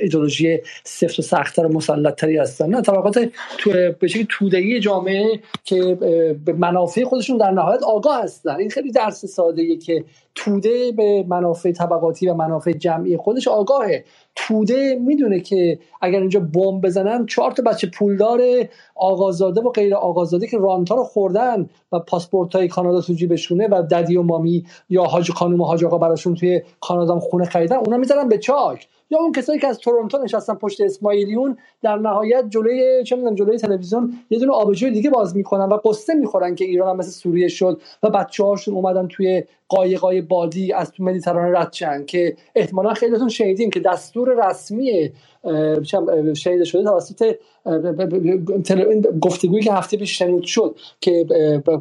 ایدولوژی 0.00 0.58
سفت 0.84 1.18
و 1.18 1.22
سختتر 1.22 1.66
و 1.66 1.72
مسلطتری 1.72 2.36
هستن. 2.36 2.68
نه 2.68 2.82
طبقات 2.82 3.28
تو 3.58 3.70
به 4.00 4.08
شکل 4.08 4.24
توده‌ای 4.28 4.80
جامعه 4.80 5.40
که 5.64 5.98
به 6.44 6.52
منافع 6.52 7.04
خودشون 7.04 7.38
در 7.38 7.50
نهایت 7.50 7.82
آگاه 7.82 8.22
هستن. 8.22 8.56
این 8.56 8.70
خیلی 8.70 8.92
درس 8.92 9.24
ساده 9.24 9.76
که 9.76 10.04
توده 10.40 10.92
به 10.92 11.24
منافع 11.28 11.72
طبقاتی 11.72 12.28
و 12.28 12.34
منافع 12.34 12.72
جمعی 12.72 13.16
خودش 13.16 13.48
آگاهه. 13.48 14.04
توده 14.34 14.94
می‌دونه 14.94 15.40
که 15.40 15.78
اگر 16.00 16.20
اینجا 16.20 16.40
بمب 16.40 16.86
بزنن 16.86 17.26
چهار 17.26 17.52
تا 17.52 17.62
بچه 17.62 17.90
پولدار 17.98 18.40
آقازاده 18.94 19.60
و 19.60 19.70
غیر 19.70 19.94
آقازاده 19.94 20.46
که 20.46 20.58
رانتا 20.58 20.94
رو 20.94 21.04
خوردن 21.04 21.68
و 21.92 21.98
پاسپورت 21.98 22.54
های 22.54 22.68
کانادا 22.68 23.00
تو 23.00 23.12
جیبشونه 23.12 23.68
و 23.68 23.82
ددی 23.82 24.16
و 24.16 24.22
مامی 24.22 24.66
یا 24.88 25.02
حاج 25.02 25.30
خانم 25.30 25.60
و 25.60 25.64
حاج 25.64 25.84
آقا 25.84 25.98
براشون 25.98 26.34
توی 26.34 26.62
کانادا 26.80 27.18
خونه 27.20 27.44
خریدن 27.44 27.76
اونا 27.76 27.96
می‌زنن 27.96 28.28
به 28.28 28.38
چاک. 28.38 28.88
یا 29.10 29.18
اون 29.18 29.32
کسایی 29.32 29.60
که 29.60 29.66
از 29.66 29.78
تورنتو 29.78 30.18
نشستن 30.18 30.54
پشت 30.54 30.80
اسماعیلیون 30.80 31.58
در 31.82 31.96
نهایت 31.96 32.44
جلوی 32.48 33.04
چه 33.04 33.16
می‌دونم 33.16 33.34
جلوی 33.34 33.58
تلویزیون 33.58 34.12
یه 34.30 34.38
دونه 34.38 34.52
آبجوی 34.52 34.90
دیگه 34.90 35.10
باز 35.10 35.36
می‌کنن 35.36 35.64
و 35.64 35.76
قصه 35.84 36.14
می‌خورن 36.14 36.54
که 36.54 36.64
ایران 36.64 36.90
هم 36.90 36.96
مثل 36.96 37.10
سوریه 37.10 37.48
شد 37.48 37.80
و 38.02 38.10
بچه 38.10 38.44
هاشون 38.44 38.74
اومدن 38.74 39.08
توی 39.08 39.44
قایقای 39.68 40.20
بادی 40.20 40.72
از 40.72 40.92
تو 40.92 41.04
مدیترانه 41.04 41.58
رد 41.58 42.06
که 42.06 42.36
احتمالا 42.54 42.94
خیلیتون 42.94 43.28
شنیدیم 43.28 43.70
که 43.70 43.80
دستور 43.80 44.48
رسمی 44.48 45.12
شهید 46.34 46.64
شده 46.64 46.84
توسط 46.84 47.34
گفتگویی 49.22 49.62
که 49.62 49.72
هفته 49.72 49.96
پیش 49.96 50.18
شنود 50.18 50.44
شد 50.44 50.76
که 51.00 51.26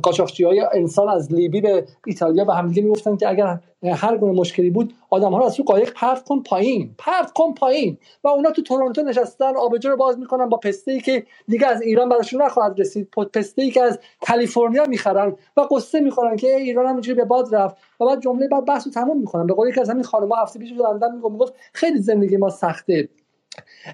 قاچاقچی 0.04 0.44
های 0.44 0.66
انسان 0.74 1.10
از 1.10 1.34
لیبی 1.34 1.62
به 1.62 1.86
ایتالیا 2.06 2.46
به 2.46 2.54
همدیگه 2.54 2.82
می‌گفتن 2.82 3.18
که 3.18 3.30
اگر 3.30 3.60
هر 3.84 4.18
گونه 4.18 4.40
مشکلی 4.40 4.70
بود 4.70 4.94
آدم 5.10 5.32
ها 5.32 5.38
رو 5.38 5.44
از 5.46 5.56
تو 5.56 5.64
قایق 5.64 5.94
پرت 5.96 6.24
کن 6.24 6.44
پایین 6.44 6.96
پرت 6.98 7.32
کن 7.32 7.54
پایین 7.54 7.98
و 8.24 8.28
اونا 8.28 8.52
تو 8.52 8.62
تورنتو 8.62 9.02
نشستن 9.02 9.56
آبجو 9.56 9.90
رو 9.90 9.98
باز 9.98 10.20
می‌کنن 10.20 10.50
با 10.50 10.58
پسته 10.58 10.92
ای 10.92 11.00
که 11.00 11.24
دیگه 11.48 11.68
از 11.68 11.82
ایران 11.82 12.10
براشون 12.10 12.42
نخواهد 12.42 12.80
رسید 12.80 13.10
پسته 13.34 13.62
ای 13.62 13.72
که 13.72 13.82
از 13.82 14.00
کالیفرنیا 14.28 14.86
می‌خرن 14.86 15.36
و 15.58 15.62
قصه 15.62 16.00
می‌خورن 16.00 16.36
که 16.36 16.56
ایران 16.56 16.86
هم 16.86 17.02
به 17.16 17.26
باد 17.26 17.56
رفت 17.56 17.76
و 18.00 18.06
بعد 18.06 18.22
جمله 18.22 18.48
بعد 18.48 18.66
بحث 18.66 18.88
رو 18.88 18.92
تموم 18.94 19.20
می‌کنن. 19.20 19.48
به 19.48 19.54
قول 19.54 19.70
یکی 19.70 19.82
از 19.82 19.90
همین 19.90 20.04
خانم‌ها 20.04 20.42
هفته 20.42 20.60
پیش 20.60 20.72
لندن 20.72 21.16
می‌گفت 21.16 21.54
خیلی 21.74 22.00
زندگی 22.00 22.38
ما 22.38 22.50
سخته. 22.50 23.10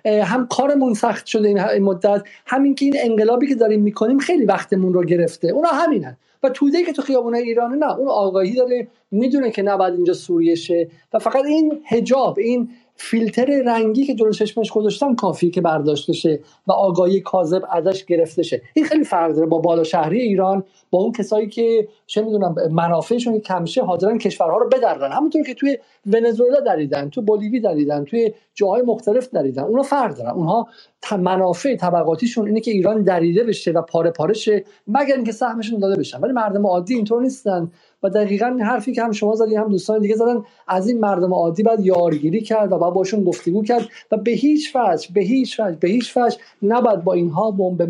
هم 0.05 0.47
کارمون 0.47 0.93
سخت 0.93 1.25
شده 1.25 1.47
این 1.47 1.83
مدت 1.83 2.21
همین 2.45 2.75
که 2.75 2.85
این 2.85 2.95
انقلابی 2.97 3.47
که 3.47 3.55
داریم 3.55 3.81
می‌کنیم 3.81 4.17
خیلی 4.17 4.45
وقتمون 4.45 4.93
رو 4.93 5.03
گرفته. 5.03 5.47
اونا 5.47 5.69
همینن. 5.69 6.17
و 6.43 6.49
توده 6.49 6.83
که 6.83 6.93
تو 6.93 7.01
خیابونه 7.01 7.37
ایران 7.37 7.73
نه. 7.73 7.97
اون 7.97 8.07
آگاهی 8.07 8.55
داره 8.55 8.87
می‌دونه 9.11 9.51
که 9.51 9.61
نباید 9.61 9.93
اینجا 9.93 10.13
سوریه 10.13 10.55
شه. 10.55 10.89
و 11.13 11.19
فقط 11.19 11.45
این 11.45 11.81
هجاب 11.85 12.39
این 12.39 12.69
فیلتر 12.95 13.61
رنگی 13.65 14.05
که 14.05 14.15
جلو 14.15 14.31
چشمش 14.31 14.71
گذاشتن 14.71 15.15
کافی 15.15 15.49
که 15.51 15.61
برداشته 15.61 16.13
شه 16.13 16.39
و 16.67 16.71
آگاهی 16.71 17.21
کاذب 17.21 17.63
ازش 17.71 18.05
گرفته 18.05 18.43
شه. 18.43 18.61
این 18.73 18.85
خیلی 18.85 19.03
فرق 19.03 19.31
داره 19.35 19.47
با 19.47 19.57
بالا 19.57 19.83
شهری 19.83 20.19
ایران 20.19 20.63
با 20.91 20.99
اون 20.99 21.11
کسایی 21.11 21.47
که 21.47 21.87
چه 22.07 22.21
می‌دونم 22.21 22.55
منافعشون 22.71 23.39
کمشه 23.39 23.83
حاضرن 23.83 24.17
کشورها 24.17 24.57
رو 24.57 24.69
بدرن. 24.69 25.11
همونطور 25.11 25.43
که 25.43 25.53
توی 25.53 25.77
ونزوئلا 26.05 26.59
دریدن 26.59 27.09
تو 27.09 27.21
بولیوی 27.21 27.59
دریدن 27.59 28.03
توی 28.03 28.33
جاهای 28.53 28.81
مختلف 28.81 29.29
دریدن. 29.29 29.63
اونا 29.63 29.83
فرق 29.83 30.17
دارن. 30.17 30.31
اونها 30.31 30.67
منافع 31.19 31.75
طبقاتیشون 31.75 32.47
اینه 32.47 32.59
که 32.59 32.71
ایران 32.71 33.03
دریده 33.03 33.43
بشه 33.43 33.71
و 33.71 33.81
پاره 33.81 34.11
پاره 34.11 34.33
شه 34.33 34.63
مگر 34.87 35.15
اینکه 35.15 35.31
سهمشون 35.31 35.79
داده 35.79 35.95
بشن. 35.95 36.19
ولی 36.19 36.33
مردم 36.33 36.67
عادی 36.67 36.95
اینطور 36.95 37.21
نیستن. 37.21 37.71
و 38.03 38.09
دقیقا 38.09 38.57
حرفی 38.61 38.93
که 38.93 39.03
هم 39.03 39.11
شما 39.11 39.35
زدین 39.35 39.57
هم 39.57 39.69
دوستان 39.69 39.99
دیگه 39.99 40.15
زدن 40.15 40.43
از 40.67 40.87
این 40.87 40.99
مردم 40.99 41.33
عادی 41.33 41.63
باید 41.63 41.85
یارگیری 41.85 42.41
کرد 42.41 42.71
و 42.71 42.77
باید 42.77 42.93
باشون 42.93 43.23
گفتگو 43.23 43.63
کرد 43.63 43.87
و 44.11 44.17
به 44.17 44.31
هیچ 44.31 44.75
وجه 44.75 45.07
به 45.13 45.21
هیچ 45.21 45.59
وجه 45.59 45.77
به 45.79 45.87
هیچ 45.89 46.17
وجه 46.17 46.37
نباید 46.61 47.03
با 47.03 47.13
اینها 47.13 47.51
به 47.51 47.85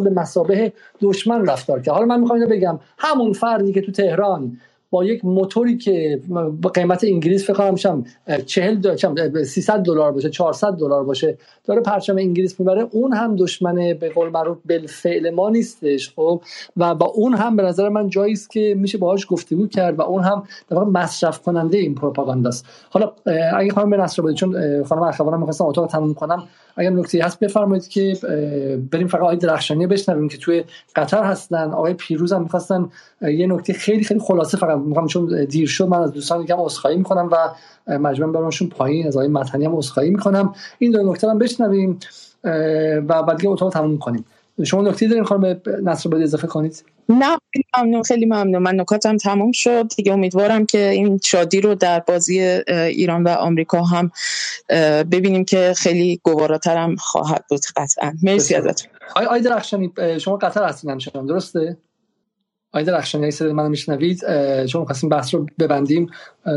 به 0.00 0.10
مسابه 0.10 0.72
دشمن 1.00 1.46
رفتار 1.46 1.80
کرد. 1.80 1.94
حالا 1.94 2.06
من 2.06 2.20
می‌خوام 2.20 2.40
اینو 2.40 2.50
بگم. 2.50 2.78
همون 2.98 3.32
فردی 3.32 3.72
که 3.72 3.80
تو 3.80 3.92
تهران 3.92 4.56
با 4.94 5.04
یک 5.04 5.24
موتوری 5.24 5.76
که 5.76 6.20
با 6.62 6.68
قیمت 6.68 7.04
انگلیس 7.04 7.44
فکر 7.44 7.52
کنم 7.54 7.76
شم 7.76 8.04
40 8.46 8.96
300 9.44 9.78
دلار 9.78 10.12
باشه 10.12 10.30
400 10.30 10.72
دلار 10.72 11.04
باشه 11.04 11.38
داره 11.64 11.80
پرچم 11.80 12.18
انگلیس 12.18 12.60
می‌بره. 12.60 12.86
اون 12.90 13.12
هم 13.12 13.36
دشمن 13.36 13.74
به 13.74 14.12
قول 14.14 14.28
معروف 14.28 14.58
بالفعل 14.68 15.30
ما 15.30 15.50
نیستش 15.50 16.12
خب؟ 16.16 16.42
و 16.76 16.94
با 16.94 17.06
اون 17.06 17.34
هم 17.34 17.56
به 17.56 17.62
نظر 17.62 17.88
من 17.88 18.08
جایی 18.08 18.32
است 18.32 18.50
که 18.50 18.74
میشه 18.78 18.98
باهاش 18.98 19.26
گفتگو 19.30 19.66
کرد 19.66 19.98
و 19.98 20.02
اون 20.02 20.22
هم 20.22 20.42
در 20.68 20.78
مصرف 20.78 21.42
کننده 21.42 21.78
این 21.78 21.94
پروپاگانداست. 21.94 22.66
حالا 22.90 23.12
اگه 23.56 23.72
خانم 23.72 23.90
به 23.90 23.96
نصر 23.96 24.32
چون 24.32 24.82
خانم 24.84 25.02
اخوانم 25.02 25.38
می‌خواستم 25.38 25.64
اتاق 25.64 25.86
تموم 25.86 26.14
کنم 26.14 26.42
اگر 26.76 26.90
نکته 26.90 27.24
هست 27.24 27.40
بفرمایید 27.40 27.88
که 27.88 28.18
بریم 28.90 29.06
فقط 29.06 29.20
آقای 29.20 29.36
درخشانی 29.36 29.86
بشنویم 29.86 30.28
که 30.28 30.38
توی 30.38 30.64
قطر 30.96 31.24
هستن. 31.24 31.70
آقای 31.70 31.94
پیروز 31.94 32.32
هم 32.32 32.42
می‌خواستن 32.42 32.88
یه 33.22 33.46
نکته 33.46 33.72
خیلی 33.72 34.04
خیلی 34.04 34.20
خلاصه 34.20 34.58
فقط 34.58 34.78
می‌خوام 34.78 35.06
چون 35.06 35.44
دیر 35.44 35.68
شد 35.68 35.88
من 35.88 36.02
از 36.02 36.12
دوستان 36.12 36.40
دیگه 36.40 36.54
عذرخواهی 36.58 36.96
می‌کنم 36.96 37.28
و 37.32 37.48
مجبورم 37.98 38.32
برامشون 38.32 38.68
پایین 38.68 39.06
از 39.06 39.16
آقای 39.16 39.28
متنی 39.28 39.64
هم 39.64 39.76
عذرخواهی 39.76 40.10
می‌کنم. 40.10 40.54
این 40.78 40.90
دو 40.90 41.12
نکته 41.12 41.30
هم 41.30 41.38
بشنویم 41.38 41.98
و 42.44 43.22
بعد 43.22 43.36
دیگه 43.36 43.48
اتاق 43.48 43.72
تموم 43.72 43.98
کنیم. 43.98 44.24
شما 44.62 44.82
نکته 44.82 45.08
دارین 45.08 45.24
خانم 45.24 45.60
نصر 45.82 46.08
باید 46.08 46.22
اضافه 46.22 46.46
کنید؟ 46.46 46.84
نه 47.08 47.38
خیلی 47.52 47.64
ممنون 47.78 48.02
خیلی 48.02 48.26
ممنون. 48.26 48.62
من 48.62 48.80
نکاتم 48.80 49.16
تموم 49.16 49.52
شد. 49.52 49.88
دیگه 49.96 50.12
امیدوارم 50.12 50.66
که 50.66 50.88
این 50.88 51.20
شادی 51.24 51.60
رو 51.60 51.74
در 51.74 52.00
بازی 52.00 52.40
ایران 52.68 53.22
و 53.22 53.28
آمریکا 53.28 53.82
هم 53.82 54.10
ببینیم 55.10 55.44
که 55.44 55.72
خیلی 55.76 56.20
گواراتر 56.22 56.76
هم 56.76 56.96
خواهد 56.96 57.44
بود 57.48 57.60
قطعا. 57.76 58.12
مرسی 58.22 58.54
ازتون. 58.54 58.90
آقای 59.16 59.26
آقای 59.26 59.40
درخشانی 59.40 59.92
شما 60.20 60.36
قطر 60.36 60.64
هستین 60.64 60.90
همچنان 60.90 61.26
درسته؟ 61.26 61.76
آقای 62.72 62.84
درخشانی 62.84 63.30
صدای 63.30 63.52
منو 63.52 63.68
میشنوید 63.68 64.20
شما 64.66 64.84
خواستیم 64.84 65.10
بحث 65.10 65.34
رو 65.34 65.46
ببندیم 65.58 66.10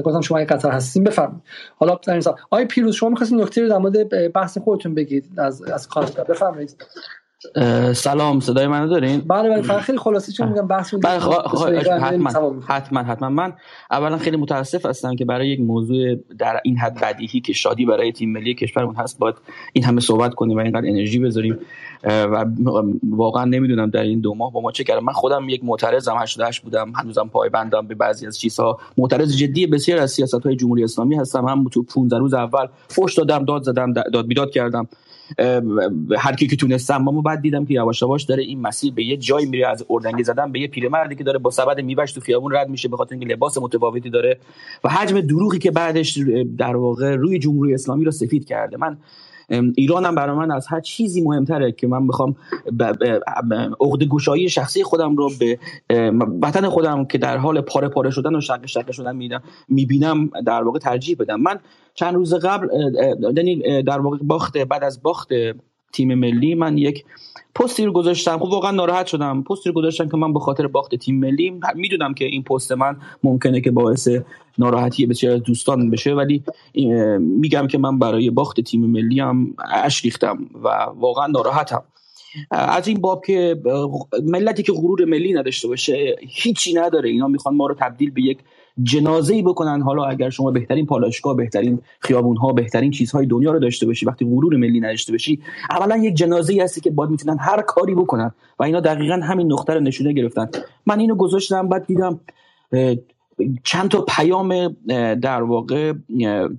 گفتم 0.05 0.21
شما 0.21 0.37
قطر 0.37 0.69
هستیم 0.69 1.03
بفرمایید. 1.03 1.43
حالا 1.75 1.99
در 2.07 2.21
آقای 2.49 2.65
پیروز 2.65 2.95
شما 2.95 3.09
می‌خواستین 3.09 3.41
نکته 3.41 3.61
رو 3.61 3.69
در 3.69 3.77
مورد 3.77 4.33
بحث 4.33 4.57
خودتون 4.57 4.95
بگید 4.95 5.25
از 5.37 5.61
از 5.61 5.87
بفرمایید. 6.29 6.75
سلام 7.93 8.39
صدای 8.39 8.67
منو 8.67 8.87
دارین؟ 8.87 9.21
بله 9.21 9.49
بله 9.49 9.79
خیلی 9.79 9.97
خلاصه 9.97 10.31
چون 10.31 10.49
میگم 10.49 10.67
بحث 10.67 10.93
بله 10.93 11.19
حتما 11.99 12.55
حتما 12.67 12.99
حتما. 13.03 13.29
من 13.29 13.53
اولا 13.91 14.17
خیلی 14.17 14.37
متاسف 14.37 14.85
هستم 14.85 15.15
که 15.15 15.25
برای 15.25 15.49
یک 15.49 15.59
موضوع 15.59 16.15
در 16.39 16.61
این 16.63 16.77
حد 16.77 16.99
بدیهی 17.01 17.41
که 17.41 17.53
شادی 17.53 17.85
برای 17.85 18.11
تیم 18.11 18.31
ملی 18.31 18.53
کشورمون 18.53 18.95
هست 18.95 19.19
باید 19.19 19.35
این 19.73 19.83
همه 19.83 20.01
صحبت 20.01 20.33
کنیم 20.33 20.57
و 20.57 20.59
اینقدر 20.59 20.87
انرژی 20.87 21.19
بذاریم. 21.19 21.59
و 22.03 22.45
واقعا 23.09 23.45
نمی‌دونم 23.45 23.89
در 23.89 24.03
این 24.03 24.19
دو 24.19 24.33
ماه 24.33 24.53
با 24.53 24.61
ما 24.61 24.71
چه 24.71 24.83
کردم 24.83 25.05
من 25.05 25.13
خودم 25.13 25.49
یک 25.49 25.63
معترضم 25.63 26.15
88 26.17 26.61
بودم 26.61 26.91
هنوزم 26.95 27.29
پایبندم 27.33 27.87
به 27.87 27.95
بعضی 27.95 28.27
از 28.27 28.39
چیزها. 28.39 28.79
معترض 28.97 29.37
جدی 29.37 29.67
بسیار 29.67 29.99
از 29.99 30.11
سیاست 30.11 30.45
های 30.45 30.55
جمهوری 30.55 30.83
اسلامی 30.83 31.15
هستم. 31.15 31.45
هم 31.45 31.67
تو 31.71 31.83
15 31.83 32.17
روز 32.17 32.33
اول 32.33 32.67
فوش 32.87 33.15
دادم 33.15 33.45
داد 33.45 33.63
زدم 33.63 33.93
داد 33.93 34.27
بیداد 34.27 34.51
کردم. 34.51 34.87
هر 36.17 36.35
کی 36.35 36.47
که 36.47 36.55
تونستم 36.55 37.07
اما 37.07 37.21
بعد 37.21 37.41
دیدم 37.41 37.65
که 37.65 37.73
یواش 37.73 38.01
یواش 38.01 38.23
داره 38.23 38.43
این 38.43 38.61
مسیر 38.61 38.93
به 38.93 39.03
یه 39.03 39.17
جایی 39.17 39.45
میره 39.45 39.67
از 39.67 39.85
اردنگی 39.89 40.23
زدن 40.23 40.51
به 40.51 40.59
یه 40.59 40.67
پیرمردی 40.67 41.15
که 41.15 41.23
داره 41.23 41.39
با 41.39 41.51
سبد 41.51 41.81
میوش 41.81 42.11
تو 42.11 42.21
خیابون 42.21 42.55
رد 42.55 42.69
میشه 42.69 42.87
به 42.87 42.97
خاطر 42.97 43.15
اینکه 43.15 43.33
لباس 43.33 43.57
متفاوتی 43.57 44.09
داره 44.09 44.39
و 44.83 44.89
حجم 44.89 45.21
دروغی 45.21 45.59
که 45.59 45.71
بعدش 45.71 46.19
در 46.57 46.75
واقع 46.75 47.15
روی 47.15 47.39
جمهوری 47.39 47.73
اسلامی 47.73 48.05
رو 48.05 48.11
سفید 48.11 48.45
کرده. 48.45 48.77
من 48.77 48.97
ایرانم 49.49 50.15
برای 50.15 50.35
من 50.35 50.51
از 50.51 50.67
هر 50.67 50.79
چیزی 50.79 51.21
مهمتره 51.21 51.71
که 51.71 51.87
من 51.87 52.07
بخوام 52.07 52.35
عقد 53.81 54.03
گشایی 54.03 54.49
شخصی 54.49 54.83
خودم 54.83 55.15
رو 55.15 55.31
به 55.39 55.59
وطن 56.41 56.69
خودم 56.69 57.05
که 57.05 57.17
در 57.17 57.37
حال 57.37 57.61
پاره 57.61 57.87
پاره 57.87 58.09
شدن 58.09 58.35
و 58.35 58.41
شق 58.41 58.65
شق 58.65 58.91
شدن 58.91 59.39
می‌بینم 59.69 60.29
در 60.45 60.63
واقع 60.63 60.79
ترجیح 60.79 61.17
بدم. 61.19 61.41
من 61.41 61.59
چند 61.93 62.15
روز 62.15 62.33
قبل 62.33 62.67
یعنی 63.37 63.83
در 63.83 63.99
واقع 63.99 64.17
باخت 64.21 64.57
بعد 64.57 64.83
از 64.83 65.01
باخت 65.01 65.29
تیم 65.93 66.15
ملی. 66.15 66.55
من 66.55 66.77
یک 66.77 67.05
پستی 67.55 67.85
رو 67.85 67.91
گذاشتم. 67.91 68.37
خب 68.37 68.43
واقعا 68.43 68.71
ناراحت 68.71 69.07
شدم. 69.07 69.43
پستی 69.43 69.69
رو 69.69 69.75
گذاشتم 69.75 70.09
که 70.09 70.17
من 70.17 70.33
به 70.33 70.39
خاطر 70.39 70.67
باخت 70.67 70.95
تیم 70.95 71.19
ملی 71.19 71.59
می‌دونم 71.75 72.13
که 72.13 72.25
این 72.25 72.43
پست 72.43 72.71
من 72.71 72.97
ممکنه 73.23 73.61
که 73.61 73.71
باعث 73.71 74.09
ناراحتی 74.57 75.05
بسیار 75.05 75.33
از 75.33 75.43
دوستان 75.43 75.89
بشه 75.89 76.13
ولی 76.13 76.43
میگم 77.19 77.67
که 77.67 77.77
من 77.77 77.99
برای 77.99 78.29
باخت 78.29 78.61
تیم 78.61 78.85
ملی 78.85 79.19
هم 79.19 79.53
اش 79.83 80.05
ریختم 80.05 80.37
و 80.63 80.67
واقعا 80.95 81.27
ناراحتم. 81.27 81.83
از 82.51 82.87
این 82.87 83.01
باب 83.01 83.25
که 83.25 83.61
ملتی 84.23 84.63
که 84.63 84.71
غرور 84.71 85.05
ملی 85.05 85.33
نداشته 85.33 85.67
باشه 85.67 86.15
هیچی 86.27 86.73
نداره. 86.73 87.09
اینا 87.09 87.27
می‌خوان 87.27 87.55
ما 87.55 87.67
رو 87.67 87.75
تبدیل 87.79 88.11
به 88.11 88.21
یک 88.21 88.37
جنازه 88.83 89.33
ای 89.33 89.41
بکنن. 89.41 89.81
حالا 89.81 90.03
اگر 90.03 90.29
شما 90.29 90.51
بهترین 90.51 90.85
پالاشگاه 90.85 91.35
بهترین 91.35 91.79
خیابون 91.99 92.37
ها 92.37 92.53
بهترین 92.53 92.91
چیزهای 92.91 93.25
دنیا 93.25 93.51
رو 93.51 93.59
داشته 93.59 93.85
باشی 93.85 94.05
وقتی 94.05 94.25
غرور 94.25 94.55
ملی 94.55 94.79
نداشته 94.79 95.11
باشی 95.11 95.39
اولا 95.69 95.97
یک 95.97 96.13
جنازه 96.13 96.53
ای 96.53 96.59
هستی 96.59 96.81
که 96.81 96.91
باید 96.91 97.09
می‌تونن 97.11 97.37
هر 97.39 97.61
کاری 97.61 97.95
بکنن 97.95 98.31
و 98.59 98.63
اینا 98.63 98.79
دقیقا 98.79 99.15
همین 99.15 99.51
نقطه 99.53 99.73
رو 99.73 99.79
نشونه 99.79 100.13
گرفتن. 100.13 100.49
من 100.85 100.99
اینو 100.99 101.15
گذاشتم 101.15 101.67
بعد 101.67 101.85
دیدم 101.85 102.19
چند 103.63 103.89
تا 103.89 104.01
پیام 104.01 104.75
در 105.21 105.43
واقع 105.43 105.93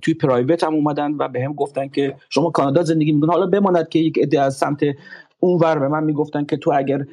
توی 0.01 0.13
پرایوت 0.13 0.63
هم 0.63 0.73
اومدن 0.73 1.11
و 1.11 1.27
به 1.27 1.43
هم 1.43 1.53
گفتن 1.53 1.87
که 1.87 2.15
شما 2.29 2.49
کانادا 2.49 2.83
زندگی 2.83 3.11
می‌کنید 3.11 3.31
حالا 3.31 3.45
بماند 3.45 3.89
که 3.89 3.99
یک 3.99 4.19
عده 4.19 4.41
از 4.41 4.55
سمت 4.55 4.83
اونور 5.39 5.79
به 5.79 5.87
من 5.87 6.03
می‌گفتن 6.03 6.45
که 6.45 6.57
تو 6.57 6.71
اگر 6.75 7.05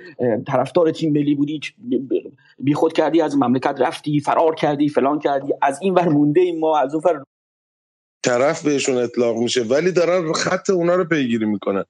طرفدار 0.47 0.91
تیم 0.91 1.13
ملی 1.13 1.35
بودی 1.35 1.61
بی 2.59 2.75
خود 2.75 2.93
کردی 2.93 3.21
از 3.21 3.37
مملکت 3.37 3.77
رفتی 3.79 4.21
فرار 4.21 4.55
کردی 4.55 4.89
فلان 4.89 5.19
کردی 5.19 5.55
از 5.63 5.79
این 5.83 5.95
ور 5.95 6.09
مونده 6.09 6.41
ایم 6.41 6.59
ما 6.59 6.79
از 6.79 6.95
اون 6.95 7.25
طرف 8.23 8.63
بهشون 8.63 8.97
اطلاق 8.97 9.37
میشه 9.37 9.63
ولی 9.63 9.93
دارن 9.93 10.33
خط 10.33 10.71
اونا 10.71 10.95
رو 10.95 11.05
پیگیری 11.05 11.47
می‌کنن. 11.47 11.85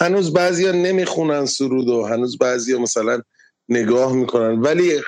هنوز 0.00 0.32
بعضیا 0.32 0.72
نمی‌خونن 0.72 1.46
سرود 1.46 1.88
و 1.88 2.04
هنوز 2.04 2.38
بعضیا 2.38 2.78
مثلا 2.78 3.22
نگاه 3.68 4.12
می‌کنن 4.12 4.60
ولی 4.60 5.00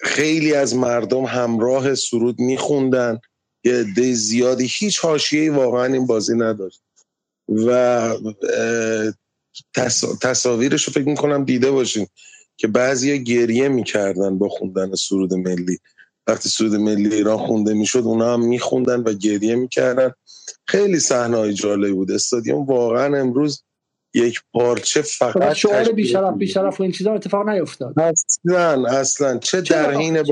خیلی 0.00 0.54
از 0.54 0.76
مردم 0.76 1.24
همراه 1.24 1.94
سرود 1.94 2.38
میخوندن. 2.38 3.18
یه 3.64 3.74
عده 3.74 4.12
زیادی 4.12 4.66
هیچ 4.70 4.98
حاشیه 4.98 5.52
واقعا 5.52 5.84
این 5.84 6.06
بازی 6.06 6.36
نداشت. 6.36 6.82
و 7.66 8.16
تصاویرش 10.20 10.84
رو 10.84 10.92
فکر 10.92 11.08
می‌کنم 11.08 11.44
دیده 11.44 11.70
باشین 11.70 12.06
که 12.56 12.66
بعضیا 12.68 13.16
گریه 13.16 13.68
می‌کردن 13.68 14.38
با 14.38 14.48
خوندن 14.48 14.94
سرود 14.94 15.34
ملی. 15.34 15.78
وقتی 16.26 16.48
سرود 16.48 16.74
ملی 16.74 17.14
ایران 17.14 17.38
خونده 17.38 17.74
می‌شد 17.74 18.02
اونا 18.04 18.32
هم 18.32 18.48
میخوندن 18.48 19.00
و 19.00 19.12
گریه 19.12 19.54
می‌کردن. 19.54 20.12
خیلی 20.66 21.00
صحنه 21.00 21.52
جالبی 21.52 21.92
بود. 21.92 22.10
استادیوم 22.10 22.64
واقعا 22.66 23.18
امروز 23.20 23.62
یک 24.14 24.40
پارچه 24.52 25.02
فقط 25.02 25.52
شعار 25.52 25.92
بیشرف 25.92 26.34
بیشرف 26.34 26.80
و 26.80 26.82
این 26.82 26.92
چیزا 26.92 27.14
اتفاق 27.14 27.48
نیفتاد. 27.48 27.94
اصلا 28.00 28.84
اصلا. 28.88 29.38
چه 29.38 29.60
در 29.60 29.90
حین 29.90 30.22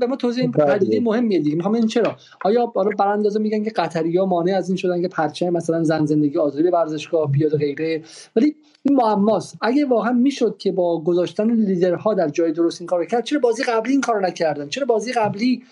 به 0.00 0.06
ما 0.06 0.16
توضیح 0.16 0.42
این 0.42 0.52
پدیده 0.52 1.00
مهمیه 1.00 1.38
دیگه. 1.38 1.56
می‌خوام 1.56 1.74
این 1.74 1.86
چرا؟ 1.86 2.16
آیا 2.44 2.66
برای 2.66 2.94
براندازه 2.98 3.38
میگن 3.38 3.64
که 3.64 3.70
قطریا 3.70 4.26
مانع 4.26 4.56
از 4.56 4.68
این 4.68 4.76
شدن 4.76 5.02
که 5.02 5.08
پرچم 5.08 5.50
مثلا 5.50 5.84
زن 5.84 6.06
زندگی 6.06 6.38
آزادی 6.38 6.68
ورزشگاه 6.68 7.30
بیاد 7.30 7.58
غیره؟ 7.58 8.02
ولی 8.36 8.56
این 8.82 8.96
معماست. 8.96 9.56
اگه 9.60 9.86
واقعا 9.86 10.12
می‌شد 10.12 10.56
که 10.58 10.72
با 10.72 11.00
گذاشتن 11.04 11.50
لیدرها 11.50 12.14
در 12.14 12.28
جای 12.28 12.52
درست 12.52 12.80
این 12.80 12.86
کارو 12.86 13.04
کرد 13.04 13.24
چرا 13.24 13.40
بازی 13.40 13.62
قبلی 13.62 13.92
این 13.92 14.00
کارو 14.00 14.20
نکردن؟ 14.20 14.68
چرا 14.68 14.86
بازی 14.86 15.12
قبلی 15.12 15.62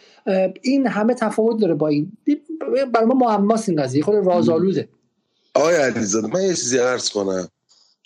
این 0.63 0.87
همه 0.87 1.15
تفاوت 1.15 1.61
داره 1.61 1.75
با 1.75 1.89
این؟ 1.89 2.13
برای 2.95 3.07
ما 3.07 3.15
معماست 3.15 3.69
این 3.69 3.83
قضیه. 3.83 4.03
خود 4.03 4.15
رازآلوده. 4.15 4.89
آقای 5.55 5.77
علیزاده 5.77 6.27
من 6.27 6.43
یه 6.43 6.55
چیزی 6.55 6.79
عرض 6.79 7.11
کنم. 7.11 7.49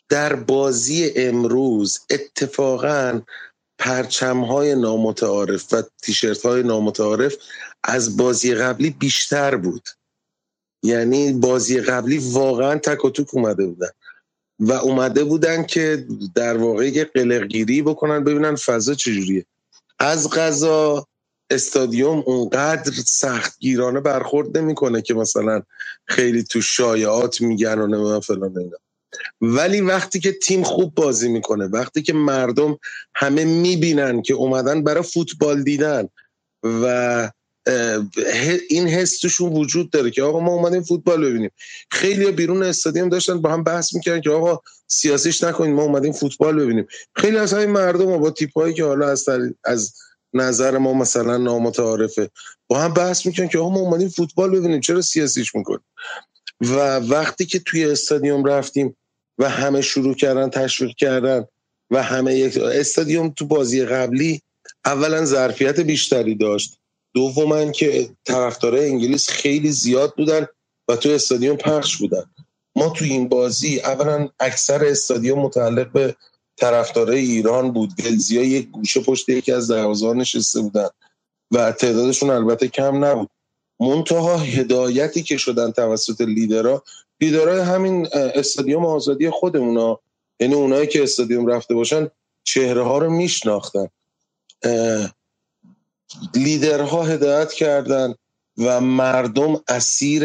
در 0.09 0.35
بازی 0.35 1.13
امروز 1.17 2.01
اتفاقا 2.11 3.21
پرچم 3.79 4.41
های 4.41 4.75
نامتعارف 4.75 5.73
و 5.73 5.83
تیشرت 6.03 6.47
های 6.47 6.63
نامتعارف 6.63 7.37
از 7.85 8.17
بازی 8.17 8.55
قبلی 8.55 8.91
بیشتر 8.91 9.57
بود. 9.57 9.89
یعنی 10.83 11.33
بازی 11.33 11.81
قبلی 11.81 12.19
واقعا 12.19 12.79
تک 12.79 13.05
و 13.05 13.11
توک 13.11 13.35
اومده 13.35 13.67
بودن. 13.67 13.91
و 14.59 14.73
اومده 14.73 15.25
بودن 15.25 15.63
که 15.63 16.07
در 16.35 16.57
واقع 16.57 16.89
یه 16.89 17.05
قلقگیری 17.05 17.83
بکنن 17.83 18.25
ببینن 18.25 18.57
فضا 18.57 18.95
چجوریه. 18.95 19.47
از 19.99 20.31
غذا 20.31 21.07
استادیوم 21.55 22.23
اونقدر 22.27 22.93
سختگیرانه 23.07 24.01
برخورد 24.01 24.59
نمی‌کنه 24.59 25.03
که 25.03 25.15
مثلا 25.15 25.63
خیلی 26.07 26.43
تو 26.43 26.61
شایعات 26.61 27.41
میگن 27.41 27.79
و 27.79 27.87
نمی‌دونم 27.87 28.21
فلان 28.21 28.59
اینا 28.59 28.77
ولی 29.41 29.81
وقتی 29.81 30.21
که 30.21 30.33
تیم 30.33 30.63
خوب 30.63 30.95
بازی 30.95 31.29
می‌کنه 31.29 31.67
وقتی 31.67 32.03
که 32.03 32.13
مردم 32.13 32.79
همه 33.15 33.45
می‌بینن 33.45 34.23
که 34.23 34.35
اومدن 34.35 34.85
برای 34.85 35.03
فوتبال 35.03 35.63
دیدن 35.63 36.09
و 36.65 37.31
این 38.69 38.89
حس 38.89 39.19
توشون 39.21 39.53
وجود 39.53 39.91
داره 39.91 40.11
که 40.11 40.23
آقا 40.23 40.41
ما 40.41 40.53
اومدیم 40.53 40.83
فوتبال 40.83 41.25
ببینیم. 41.25 41.51
خیلی 41.91 42.31
بیرون 42.31 42.63
استادیوم 42.63 43.09
داشتن 43.09 43.41
با 43.41 43.51
هم 43.51 43.65
بحث 43.65 43.95
می‌کردن 43.95 44.21
که 44.21 44.31
آقا 44.31 44.61
سیاسیش 44.87 45.45
نکنیم 45.45 45.75
ما 45.75 45.83
اومدیم 45.83 46.13
فوتبال 46.13 46.61
ببینیم. 46.61 46.87
خیلی 47.17 47.37
از 47.37 47.53
همین 47.55 47.71
مردم 47.71 48.19
با 48.19 48.31
تیپایی 48.31 48.75
که 48.75 48.85
حالا 48.85 49.09
از, 49.09 49.29
از 49.65 49.95
نظر 50.35 50.79
ما 50.79 50.93
مثلا 50.93 51.37
نامتعارفه. 51.37 52.31
با 52.69 52.81
هم 52.81 52.95
بحث 52.95 53.27
می‌کنن 53.27 53.49
که 53.49 53.59
ما 53.59 53.81
اومدیم 53.81 54.09
فوتبال 54.09 54.51
ببینیم 54.51 54.81
چرا 54.81 55.01
سیاسیش 55.01 55.55
می‌کنیم؟ 55.55 55.85
و 56.61 56.99
وقتی 56.99 57.47
که 57.47 57.59
توی 57.59 57.85
استادیوم 57.85 58.45
رفتیم 58.45 58.97
و 59.39 59.51
همه 59.51 59.81
شروع 59.81 60.15
کردن 60.15 60.51
تشویق 60.51 60.97
کردن 60.97 61.45
و 61.91 62.03
همه 62.03 62.35
یک 62.35 62.59
استادیوم 62.59 63.29
تو 63.29 63.47
بازی 63.47 63.85
قبلی 63.85 64.43
اولا 64.85 65.25
ظرفیت 65.25 65.81
بیشتری 65.81 66.35
داشت. 66.35 66.79
دوما 67.15 67.71
که 67.71 68.11
طرفدارای 68.25 68.89
انگلیس 68.89 69.29
خیلی 69.29 69.73
زیاد 69.73 70.15
بودن 70.17 70.47
و 70.89 70.97
تو 70.97 71.09
استادیوم 71.09 71.57
پخش 71.57 71.97
بودن. 71.97 72.25
ما 72.77 72.89
تو 72.89 73.05
این 73.05 73.29
بازی 73.29 73.81
اولا 73.81 74.29
اکثر 74.41 74.85
استادیوم 74.85 75.39
متعلق 75.39 75.93
به 75.93 76.17
طرفدارای 76.57 77.21
ایران 77.21 77.73
بود. 77.73 77.95
گلزیا 77.97 78.43
یک 78.43 78.71
گوشه 78.71 79.01
پشت 79.01 79.29
یکی 79.29 79.53
از 79.53 79.71
دروازه‌ها 79.71 80.13
نشسته 80.13 80.61
بودن 80.61 80.89
و 81.51 81.73
تعدادشون 81.73 82.31
البته 82.31 82.69
کم 82.69 83.05
نبود. 83.05 83.31
منتها 83.81 84.37
هدایتی 84.37 85.23
که 85.23 85.37
شدن 85.37 85.71
توسط 85.71 86.21
لیدرها 86.21 86.83
لیدرهای 87.21 87.61
همین 87.61 88.09
استادیوم 88.13 88.87
آزادی 88.87 89.31
خودمونا 89.31 90.01
یعنی 90.41 90.55
اونایی 90.55 90.87
که 90.87 91.03
استادیوم 91.03 91.47
رفته 91.47 91.75
باشن 91.75 92.09
چهره 92.45 92.83
ها 92.83 92.99
رو 92.99 93.11
میشناختن. 93.11 93.89
لیدرها 96.35 97.03
هدایت 97.03 97.53
کردن 97.53 98.15
و 98.59 98.81
مردم 98.81 99.61
اسیر 99.69 100.25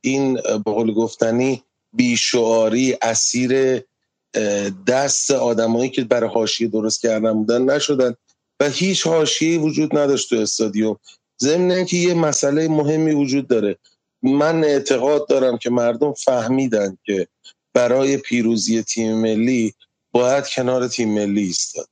این 0.00 0.34
به 0.34 0.72
قول 0.72 0.94
گفتنی 0.94 1.62
بیشعاری 1.92 2.96
اسیر 3.02 3.82
دست 4.86 5.30
آدمایی 5.30 5.90
که 5.90 6.04
برای 6.04 6.30
حاشیه 6.30 6.68
درست 6.68 7.02
کردن 7.02 7.32
بودن 7.32 7.62
نشدن 7.62 8.14
و 8.60 8.68
هیچ 8.68 9.06
حاشیه 9.06 9.58
وجود 9.58 9.98
نداشت 9.98 10.30
تو 10.30 10.36
استادیوم. 10.36 10.96
ضمن 11.42 11.84
که 11.84 11.96
یه 11.96 12.14
مسئله 12.14 12.68
مهمی 12.68 13.12
وجود 13.12 13.48
داره. 13.48 13.78
من 14.22 14.64
اعتقاد 14.64 15.28
دارم 15.28 15.58
که 15.58 15.70
مردم 15.70 16.12
فهمیدن 16.12 16.98
که 17.04 17.28
برای 17.74 18.16
پیروزی 18.16 18.82
تیم 18.82 19.16
ملی 19.16 19.74
باید 20.12 20.46
کنار 20.46 20.88
تیم 20.88 21.14
ملی 21.14 21.42
ایستاد. 21.42 21.88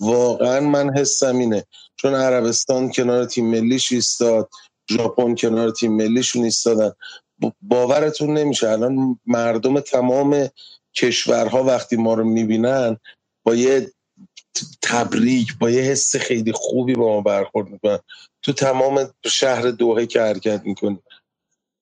واقعا 0.00 0.60
من 0.60 0.96
حسم 0.96 1.38
اینه. 1.38 1.64
چون 1.96 2.14
عربستان 2.14 2.92
کنار 2.92 3.24
تیم 3.24 3.50
ملیش 3.50 3.92
ایستاد 3.92 4.48
ژاپن 4.90 5.34
کنار 5.34 5.70
تیم 5.70 5.96
ملیشون 5.96 6.44
ایستادن. 6.44 6.92
باورتون 7.62 8.38
نمیشه. 8.38 8.68
الان 8.70 9.20
مردم 9.26 9.80
تمام 9.80 10.48
کشورها 10.96 11.64
وقتی 11.64 11.96
ما 11.96 12.14
رو 12.14 12.24
می‌بینن 12.24 12.96
با 13.46 13.54
یه 13.54 13.92
تبریک 14.82 15.58
با 15.58 15.70
یه 15.70 15.82
حس 15.82 16.16
خیلی 16.16 16.52
خوبی 16.52 16.94
با 16.94 17.08
ما 17.16 17.20
برخورد 17.20 17.70
می‌کنن. 17.70 17.98
تو 18.42 18.52
تمام 18.52 19.10
شهر 19.26 19.70
دوحه 19.70 20.06
که 20.06 20.20
حرکت 20.22 20.62
می‌کنیم 20.64 21.02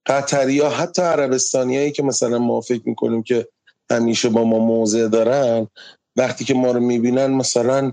قطری 0.06 0.58
ها 0.60 0.70
حتی 0.70 1.02
عربستانی 1.02 1.76
هایی 1.78 1.92
که 1.92 2.02
مثلا 2.02 2.38
ما 2.38 2.60
فکر 2.60 2.82
می‌کنیم 2.86 3.22
که 3.22 3.48
همیشه 3.90 4.28
با 4.28 4.44
ما 4.44 4.58
موضع 4.58 5.08
دارن 5.08 5.68
وقتی 6.16 6.44
که 6.44 6.54
ما 6.54 6.70
رو 6.72 6.80
می‌بینن 6.80 7.26
مثلا 7.26 7.92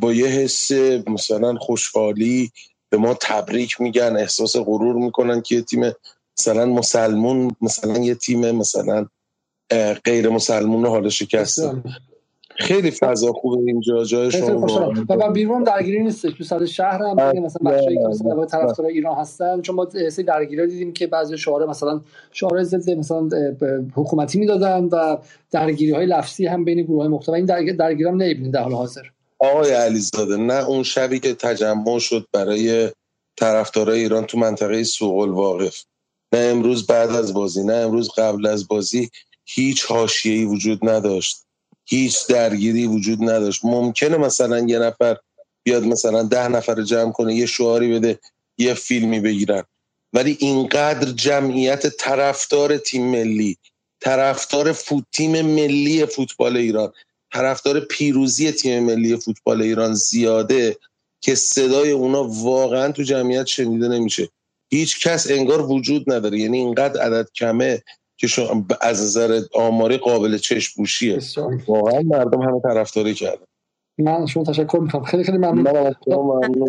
با 0.00 0.12
یه 0.12 0.26
حس 0.26 0.72
مثلا 1.06 1.54
خوشحالی 1.54 2.52
به 2.90 2.98
ما 2.98 3.14
تبریک 3.14 3.80
میگن 3.80 4.16
احساس 4.16 4.56
غرور 4.56 4.94
می‌کنن 4.96 5.42
که 5.42 5.54
یه 5.54 5.62
تیم 5.62 5.92
مثلا 6.40 6.66
مسلمون 6.66 7.56
مثلا 7.60 7.98
یه 7.98 8.14
تیم 8.14 8.50
مثلا 8.50 9.06
غیر 10.04 10.28
مسلمون 10.28 10.84
رو 10.84 10.90
حالا 10.90 11.08
شکست 11.08 11.70
خیلی 12.58 12.90
فضا 12.90 13.32
خوبه 13.32 13.72
اینجا 13.72 14.04
جای 14.04 14.30
شما. 14.30 14.92
و 15.08 15.30
بیرون 15.30 15.62
درگیری 15.62 16.02
نیست 16.02 16.26
تو 16.26 16.44
صد 16.44 16.64
شهر 16.64 17.02
هم. 17.02 17.42
مثلا 17.42 17.70
بچه‌ای 17.70 17.96
که 17.96 18.08
مثلا 18.08 18.46
طرفدار 18.46 18.86
ایران 18.86 19.16
هستن. 19.16 19.60
چون 19.60 19.74
ما 19.74 19.88
سری 20.10 20.24
درگیری 20.24 20.66
دیدیم 20.66 20.92
که 20.92 21.06
بعضی 21.06 21.38
شعار 21.38 21.66
مثلا 21.66 22.00
شعار 22.32 22.62
ضد 22.62 22.90
مثلا 22.90 23.28
حکومتی 23.94 24.38
می‌دادن 24.38 24.84
و 24.84 25.16
درگیری 25.50 25.92
های 25.92 26.06
لفظی 26.06 26.46
هم 26.46 26.64
بین 26.64 26.82
گروه 26.82 27.00
های 27.00 27.08
مختلف. 27.08 27.34
این 27.34 27.46
درگیری 27.76 28.08
هم 28.08 28.16
نمی‌بینید 28.16 28.52
در 28.52 28.62
حال 28.62 28.72
حاضر. 28.72 29.02
آقای 29.38 29.70
علیزاده 29.70 30.36
نه 30.36 30.68
اون 30.68 30.82
شبی 30.82 31.18
که 31.18 31.34
تجمع 31.34 31.98
شد 31.98 32.26
برای 32.32 32.90
طرفدارای 33.36 34.00
ایران 34.00 34.24
تو 34.24 34.38
منطقه 34.38 34.84
سوق 34.84 35.18
الواقف. 35.18 35.84
نه 36.32 36.38
امروز 36.38 36.86
بعد 36.86 37.10
از 37.10 37.34
بازی 37.34 37.64
نه 37.64 37.72
امروز 37.72 38.10
قبل 38.18 38.46
از 38.46 38.68
بازی. 38.68 39.10
هیچ 39.46 39.84
حاشیه‌ای 39.84 40.44
وجود 40.44 40.88
نداشت. 40.88 41.36
هیچ 41.84 42.26
درگیری 42.26 42.86
وجود 42.86 43.22
نداشت. 43.22 43.64
ممکنه 43.64 44.16
مثلا 44.16 44.58
یه 44.58 44.78
نفر 44.78 45.16
بیاد 45.62 45.84
مثلا 45.84 46.22
ده 46.22 46.48
نفر 46.48 46.82
جمع 46.82 47.12
کنه 47.12 47.34
یه 47.34 47.46
شعاری 47.46 47.94
بده 47.94 48.18
یه 48.58 48.74
فیلمی 48.74 49.20
بگیرن. 49.20 49.64
ولی 50.12 50.36
اینقدر 50.40 51.10
جمعیت 51.10 51.86
طرفدار 51.86 52.76
تیم 52.76 53.10
ملی 53.10 53.56
طرفدار 54.00 54.72
فوت 54.72 55.04
تیم 55.12 55.42
ملی 55.42 56.06
فوتبال 56.06 56.56
ایران 56.56 56.92
طرفدار 57.32 57.80
پیروزی 57.80 58.52
تیم 58.52 58.84
ملی 58.84 59.16
فوتبال 59.16 59.62
ایران 59.62 59.94
زیاده 59.94 60.78
که 61.20 61.34
صدای 61.34 61.90
اونا 61.90 62.24
واقعا 62.24 62.92
تو 62.92 63.02
جمعیت 63.02 63.46
شنیده 63.46 63.88
نمیشه. 63.88 64.28
هیچ 64.70 65.06
کس 65.06 65.30
انگار 65.30 65.70
وجود 65.70 66.12
نداره. 66.12 66.38
یعنی 66.38 66.58
اینقدر 66.58 67.00
عدد 67.00 67.28
کمه 67.34 67.82
که 68.16 68.28
از 68.80 69.02
نظر 69.02 69.40
آماری 69.54 69.96
قابل 69.96 70.38
چشم 70.38 70.72
بوشیه 70.76 71.18
واقعا 71.68 72.00
مردم 72.00 72.42
همه 72.42 72.60
طرفداری 72.60 73.14
کردن. 73.14 73.46
من 73.98 74.26
شما 74.26 74.44
تشکر 74.44 74.78
می‌کنم. 74.78 75.04
خیلی 75.04 75.24
خیلی 75.24 75.38
ممنون. 75.38 75.94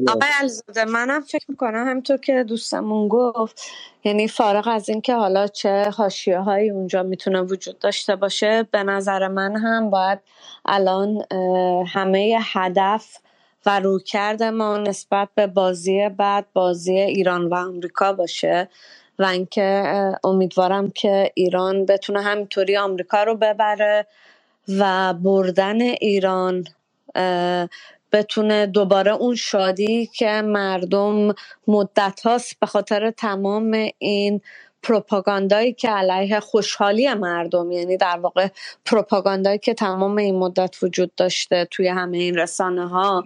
آقای 0.08 0.30
الزاده 0.42 0.86
منم 0.86 1.22
فکر 1.22 1.46
می‌کنم 1.50 1.88
همینطور 1.88 2.18
که 2.18 2.44
دوستمون 2.44 3.08
گفت 3.08 3.62
یعنی 4.04 4.28
فارغ 4.28 4.68
از 4.68 4.90
اینکه 4.90 5.14
حالا 5.14 5.48
چه 5.48 5.84
حاشیه 5.84 6.40
هایی 6.40 6.70
اونجا 6.70 7.04
می‌تونه 7.04 7.42
وجود 7.42 7.80
داشته 7.80 8.16
باشه 8.16 8.68
به 8.72 8.84
نظر 8.84 9.28
من 9.28 9.56
هم 9.56 9.90
باید 9.90 10.20
الان 10.66 11.24
همه 11.88 12.40
هدف 12.42 13.18
و 13.66 13.80
رویکرد 13.80 14.44
ما 14.44 14.78
نسبت 14.78 15.30
به 15.36 15.48
بازی 15.48 16.10
بعد 16.10 16.46
بازی 16.54 16.94
ایران 16.94 17.46
و 17.46 17.56
آمریکا 17.56 18.14
باشه. 18.14 18.70
و 19.20 19.24
اینکه 19.24 19.84
امیدوارم 20.24 20.92
که 20.92 21.32
ایران 21.34 21.86
بتونه 21.86 22.22
همینطوری 22.22 22.78
آمریکا 22.78 23.24
رو 23.24 23.36
ببره 23.36 24.08
و 24.68 25.14
بردن 25.14 25.82
ایران 25.82 26.64
بتونه 28.12 28.66
دوباره 28.66 29.12
اون 29.12 29.36
شادی 29.36 30.06
که 30.06 30.42
مردم 30.42 31.36
مدت 31.68 32.22
هاست 32.26 32.60
به 32.60 32.68
خاطر 32.68 33.12
تمام 33.12 33.90
این 33.98 34.42
پروپاگاندایی 34.84 35.74
که 35.74 35.90
علیه 35.90 36.40
خوشحالی 36.40 37.14
مردم 37.14 37.72
یعنی 37.72 37.98
در 37.98 38.20
واقع 38.20 38.48
پروپاگاندایی 38.86 39.58
که 39.58 39.74
تمام 39.74 40.18
این 40.18 40.36
مدت 40.40 40.84
وجود 40.84 41.16
داشته 41.16 41.68
توی 41.72 41.88
همه 41.88 42.18
این 42.18 42.38
رسانه 42.38 42.88
ها 42.88 43.26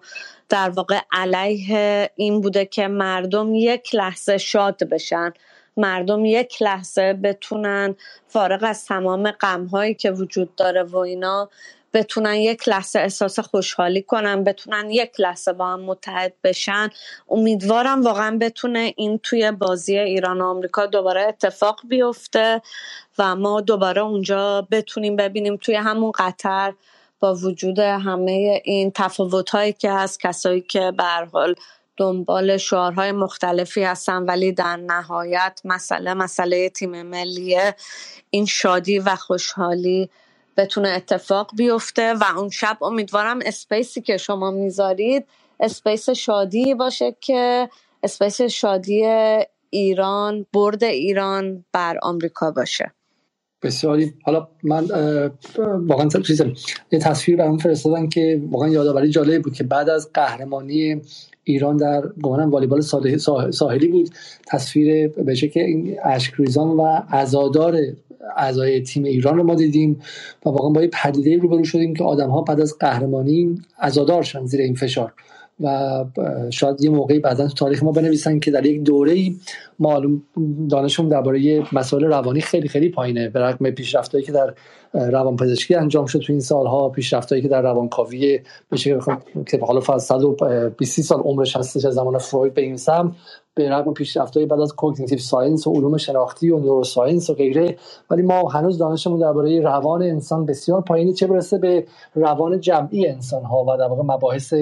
در 0.49 0.69
واقع 0.69 0.99
علیه 1.11 2.09
این 2.15 2.41
بوده 2.41 2.65
که 2.65 2.87
مردم 2.87 3.55
یک 3.55 3.95
لحظه 3.95 4.37
شاد 4.37 4.83
بشن. 4.83 5.33
مردم 5.77 6.25
یک 6.25 6.61
لحظه 6.61 7.13
بتونن 7.13 7.95
فارغ 8.27 8.63
از 8.63 8.85
تمام 8.85 9.31
غمهایی 9.31 9.93
که 9.93 10.11
وجود 10.11 10.55
داره 10.55 10.83
و 10.83 10.97
اینا 10.97 11.49
بتونن 11.93 12.35
یک 12.35 12.69
لحظه 12.69 12.99
احساس 12.99 13.39
خوشحالی 13.39 14.01
کنن 14.01 14.43
بتونن 14.43 14.91
یک 14.91 15.11
لحظه 15.19 15.53
با 15.53 15.67
هم 15.67 15.79
متحد 15.79 16.33
بشن. 16.43 16.89
امیدوارم 17.29 18.03
واقعا 18.03 18.37
بتونه 18.37 18.93
این 18.97 19.19
توی 19.23 19.51
بازی 19.51 19.97
ایران 19.97 20.41
و 20.41 20.45
آمریکا 20.45 20.85
دوباره 20.85 21.21
اتفاق 21.21 21.81
بیفته 21.87 22.61
و 23.17 23.35
ما 23.35 23.61
دوباره 23.61 24.01
اونجا 24.01 24.67
بتونیم 24.71 25.15
ببینیم 25.15 25.57
توی 25.57 25.75
همون 25.75 26.11
قطر 26.11 26.73
با 27.19 27.35
وجود 27.35 27.79
همه 27.79 28.61
این 28.63 28.91
تفاوت 28.95 29.49
هایی 29.49 29.73
که 29.73 29.91
هست 29.91 30.19
کسایی 30.19 30.61
که 30.61 30.91
به 30.97 31.03
حال 31.03 31.55
دنبال 32.01 32.57
شعارهای 32.57 33.11
مختلفی 33.11 33.83
هستن 33.83 34.23
ولی 34.23 34.51
در 34.51 34.77
نهایت 34.77 35.61
مسئله 35.65 36.13
مسئله 36.13 36.69
تیم 36.69 37.01
ملیه 37.01 37.75
این 38.29 38.45
شادی 38.45 38.99
و 38.99 39.15
خوشحالی 39.15 40.09
بتونه 40.57 40.89
اتفاق 40.89 41.51
بیفته 41.57 42.13
و 42.13 42.23
اون 42.37 42.49
شب 42.49 42.83
امیدوارم 42.83 43.39
space 43.45 43.92
ی 43.92 44.01
که 44.01 44.17
شما 44.17 44.51
می‌ذارید 44.51 45.25
space 45.59 46.09
شادی 46.09 46.73
باشه 46.73 47.15
که 47.19 47.69
space 48.03 48.41
شادی 48.41 49.05
ایران 49.69 50.45
برد 50.53 50.83
ایران 50.83 51.65
بر 51.73 51.97
آمریکا 52.01 52.51
باشه. 52.51 52.91
بسیاری. 53.63 54.13
حالا 54.23 54.47
من 54.63 54.87
واقعا 55.87 56.09
چیزم 56.09 56.53
یه 56.91 56.99
تصویر 56.99 57.37
برام 57.37 57.57
فرستادن 57.57 58.09
که 58.09 58.41
واقعا 58.51 58.69
یادآوری 58.69 59.09
جالب 59.09 59.41
بود 59.41 59.53
که 59.53 59.63
بعد 59.63 59.89
از 59.89 60.09
قهرمانی 60.13 61.01
ایران 61.51 61.77
در 61.77 62.01
گمانم 62.23 62.51
والیبال 62.51 62.81
ساحلی 63.51 63.87
بود. 63.87 64.09
تصویر 64.47 65.07
به 65.07 65.35
این 65.55 65.97
اشکریزان 66.03 66.67
و 66.67 67.01
عزادار 67.09 67.77
اعضای 68.37 68.81
تیم 68.81 69.03
ایران 69.03 69.37
رو 69.37 69.43
ما 69.43 69.55
دیدیم 69.55 70.01
و 70.45 70.49
واقعا 70.49 70.69
با 70.69 70.81
یه 70.81 70.89
پدیده 70.93 71.37
روبرو 71.37 71.63
شدیم 71.63 71.93
که 71.93 72.03
آدم 72.03 72.29
ها 72.29 72.41
بعد 72.41 72.61
از 72.61 72.77
قهرمانی 72.79 73.61
عزادار 73.79 74.23
شدن 74.23 74.45
زیر 74.45 74.61
این 74.61 74.75
فشار. 74.75 75.13
و 75.61 76.05
شاید 76.51 76.81
یه 76.81 76.89
موقعی 76.89 77.19
بعدا 77.19 77.47
تو 77.47 77.53
تاریخ 77.53 77.83
ما 77.83 77.91
بنویسن 77.91 78.39
که 78.39 78.51
در 78.51 78.65
یک 78.65 78.83
دوره 78.83 79.31
معلوم 79.79 80.23
دانشمون 80.69 81.09
درباره 81.09 81.63
مسائل 81.73 82.03
روانی 82.03 82.41
خیلی 82.41 82.67
خیلی 82.67 82.89
پایینه. 82.89 83.29
به 83.29 83.39
رغم 83.39 83.71
پیشرفتایی 83.71 84.23
که 84.23 84.31
در 84.31 84.53
روان 84.93 85.35
پزشکی 85.35 85.75
انجام 85.75 86.05
شد 86.05 86.19
تو 86.19 86.33
این 86.33 86.39
سالها 86.39 86.89
پیشرفتایی 86.89 87.41
که 87.41 87.47
در 87.47 87.61
روانکاوی 87.61 88.39
بشه 88.71 88.99
که 89.47 89.59
حالا 89.61 89.79
فاز 89.79 90.03
120 90.03 91.01
سال 91.01 91.19
عمرش 91.19 91.55
هستش 91.55 91.85
از 91.85 91.93
زمان 91.93 92.17
فروید 92.17 92.53
به 92.53 92.61
این 92.61 92.77
سمت 92.77 93.15
به 93.55 93.69
رغم 93.69 93.93
پیشرفت‌های 93.93 94.45
بعد 94.45 94.59
از 94.59 94.75
cognitive 94.75 95.19
science 95.19 95.67
و 95.67 95.73
علوم 95.73 95.97
شناختی 95.97 96.49
و 96.49 96.59
neuroscience 96.59 97.29
و 97.29 97.33
غیره. 97.33 97.77
ولی 98.09 98.21
ما 98.21 98.49
هنوز 98.49 98.77
دانشمون 98.77 99.19
درباره 99.19 99.61
روان 99.61 100.03
انسان 100.03 100.45
بسیار 100.45 100.81
پایینه 100.81 101.13
چه 101.13 101.27
برسه 101.27 101.57
به 101.57 101.85
روان 102.15 102.59
جمعی 102.59 103.07
انسان 103.07 103.43
ها 103.43 103.63
و 103.63 103.77
در 103.77 103.87
واقع 103.87 104.03
مباحث 104.03 104.53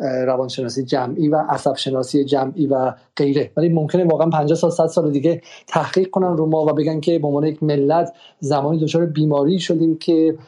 روانشناسی 0.00 0.84
جمعی 0.84 1.28
و 1.28 1.36
عصب 1.48 1.76
شناسی 1.76 2.24
جمعی 2.24 2.66
و 2.66 2.94
غیره. 3.16 3.50
ولی 3.56 3.68
ممکنه 3.68 4.04
واقعا 4.04 4.30
50 4.30 4.58
سال 4.58 4.70
100 4.70 4.86
سال 4.86 5.10
دیگه 5.10 5.40
تحقیق 5.66 6.10
کنن 6.10 6.36
رو 6.36 6.46
ما 6.46 6.62
و 6.66 6.72
بگن 6.72 7.00
که 7.00 7.18
به 7.18 7.26
عنوان 7.26 7.46
یک 7.46 7.62
ملت 7.62 8.12
زمانی 8.40 8.78
دچار 8.78 9.06
بیماری 9.06 9.58
شدیم 9.58 9.98
که 9.98 10.38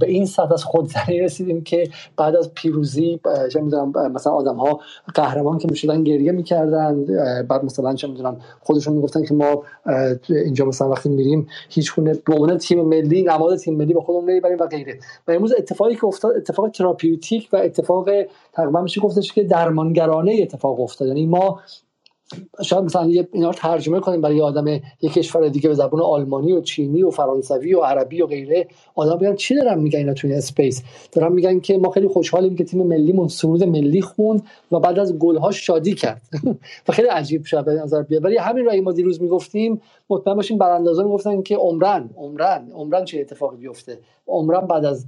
به 0.00 0.06
این 0.06 0.26
سطح 0.26 0.52
از 0.52 0.64
خودزنی 0.64 1.20
رسیدیم 1.20 1.62
که 1.62 1.88
بعد 2.16 2.36
از 2.36 2.54
پیروزی 2.54 3.20
چه 3.52 3.60
مثلا 4.12 4.32
آدم 4.32 4.56
ها 4.56 4.80
قهرمان 5.14 5.58
که 5.58 5.68
می‌شدن 5.70 6.04
گریه 6.04 6.32
می‌کردن 6.32 7.04
بعد 7.50 7.64
مثلا 7.64 7.94
چه 7.94 8.08
می‌دونم 8.08 8.40
خودشون 8.60 8.94
می‌گفتن 8.94 9.24
که 9.24 9.34
ما 9.34 9.62
اینجا 10.28 10.64
مثلا 10.64 10.88
وقتی 10.88 11.08
میریم 11.08 11.46
هیچ 11.68 11.94
گونه 11.94 12.14
به 12.46 12.56
تیم 12.56 12.84
ملی 12.84 13.22
نماد 13.22 13.56
تیم 13.56 13.76
ملی 13.76 13.94
با 13.94 14.00
خودمون 14.00 14.30
نمی‌بریم 14.30 14.58
و 14.60 14.66
غیره. 14.66 14.98
و 15.28 15.32
امروز 15.32 15.54
اتفاقی 15.58 15.94
که 15.94 16.04
افتاد 16.04 16.36
اتفاق 16.36 16.68
تراپیوتیک 16.68 17.48
و 17.52 17.56
اتفاق 17.56 18.08
تقریبا 18.52 18.80
میشه 18.80 19.00
گفتش 19.00 19.32
که 19.32 19.44
درمانگرانه 19.44 20.38
اتفاق 20.42 20.80
افتاد. 20.80 21.08
یعنی 21.08 21.26
ما 21.26 21.60
شاید 22.62 22.84
مثلا 22.84 23.02
اینا 23.32 23.46
رو 23.46 23.52
ترجمه 23.52 24.00
کنیم 24.00 24.20
برای 24.20 24.40
آدم 24.40 24.66
یک 25.00 25.12
کشور 25.12 25.48
دیگه 25.48 25.68
به 25.68 25.74
زبان 25.74 26.00
آلمانی 26.00 26.52
و 26.52 26.60
چینی 26.60 27.02
و 27.02 27.10
فرانسوی 27.10 27.74
و 27.74 27.80
عربی 27.80 28.22
و 28.22 28.26
غیره 28.26 28.68
آدم 28.94 29.16
بگن 29.16 29.34
چی 29.34 29.54
دارن 29.54 29.78
میگن 29.78 29.98
اینا 29.98 30.14
تو 30.14 30.26
این 30.26 30.36
space 30.36 30.82
دارن 31.12 31.32
میگن 31.32 31.60
که 31.60 31.78
ما 31.78 31.90
خیلی 31.90 32.08
خوشحالیم 32.08 32.56
که 32.56 32.64
تیم 32.64 32.86
ملیمون 32.86 33.28
سرود 33.28 33.64
ملی 33.64 34.02
خوند 34.02 34.42
و 34.72 34.80
بعد 34.80 34.98
از 34.98 35.18
گل‌ها 35.18 35.50
شادی 35.50 35.94
کرد. 35.94 36.22
و 36.88 36.92
خیلی 36.92 37.08
عجیب 37.08 37.44
شد 37.44 37.64
به 37.64 37.72
نظر 37.72 38.02
بیاد. 38.02 38.24
ولی 38.24 38.36
همین 38.36 38.64
رو 38.64 38.82
ما 38.82 38.92
دیروز 38.92 39.22
می‌گفتیم 39.22 39.80
مطمئن 40.10 40.36
باشیم 40.36 40.58
براندازان 40.58 41.04
می‌گفتن 41.04 41.42
که 41.42 41.56
عمراً 41.56 42.10
عمراً 42.16 42.70
عمراً 42.74 43.04
چه 43.04 43.20
اتفاقی 43.20 43.56
بیفته؟ 43.56 43.98
عمراً 44.26 44.66
بعد 44.66 44.84
از 44.84 45.06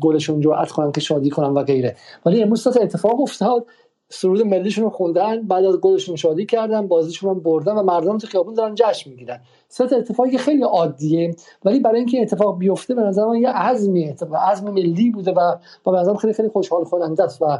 گلشون 0.00 0.40
جرأت 0.40 0.70
کنن 0.70 0.92
که 0.92 1.00
شادی 1.00 1.30
کنن 1.30 1.48
و 1.48 1.62
غیره. 1.62 1.96
ولی 2.26 2.42
امروز 2.42 2.66
اتفاق 2.66 3.20
افتاد 3.20 3.66
سرود 4.10 4.42
ملیشون 4.42 4.84
رو 4.84 4.90
خوندن 4.90 5.42
بعد 5.42 5.64
از 5.64 5.76
گلشون 5.76 6.16
شادی 6.16 6.46
کردن 6.46 6.88
بازیشون 6.88 7.34
رو 7.34 7.40
بردن 7.40 7.72
و 7.72 7.82
مردم 7.82 8.18
تو 8.18 8.26
خیابون 8.26 8.54
دارن 8.54 8.74
جشن 8.74 9.10
می‌گیرن. 9.10 9.40
سه 9.72 9.84
اتفاقی 9.96 10.38
خیلی 10.38 10.62
عادیه 10.62 11.36
ولی 11.64 11.80
برای 11.80 11.98
اینکه 11.98 12.22
اتفاق 12.22 12.58
بیفته 12.58 12.94
به 12.94 13.02
نظر 13.02 13.26
من 13.26 13.36
یه 13.36 13.48
عزمی 13.48 14.14
عزم 14.34 14.70
ملی 14.70 15.10
بوده 15.10 15.32
و 15.32 15.56
با 15.84 16.04
به 16.04 16.14
خیلی 16.14 16.32
خیلی 16.32 16.48
خوشحال 16.48 16.84
کننده 16.84 17.24
است 17.24 17.42
و 17.42 17.58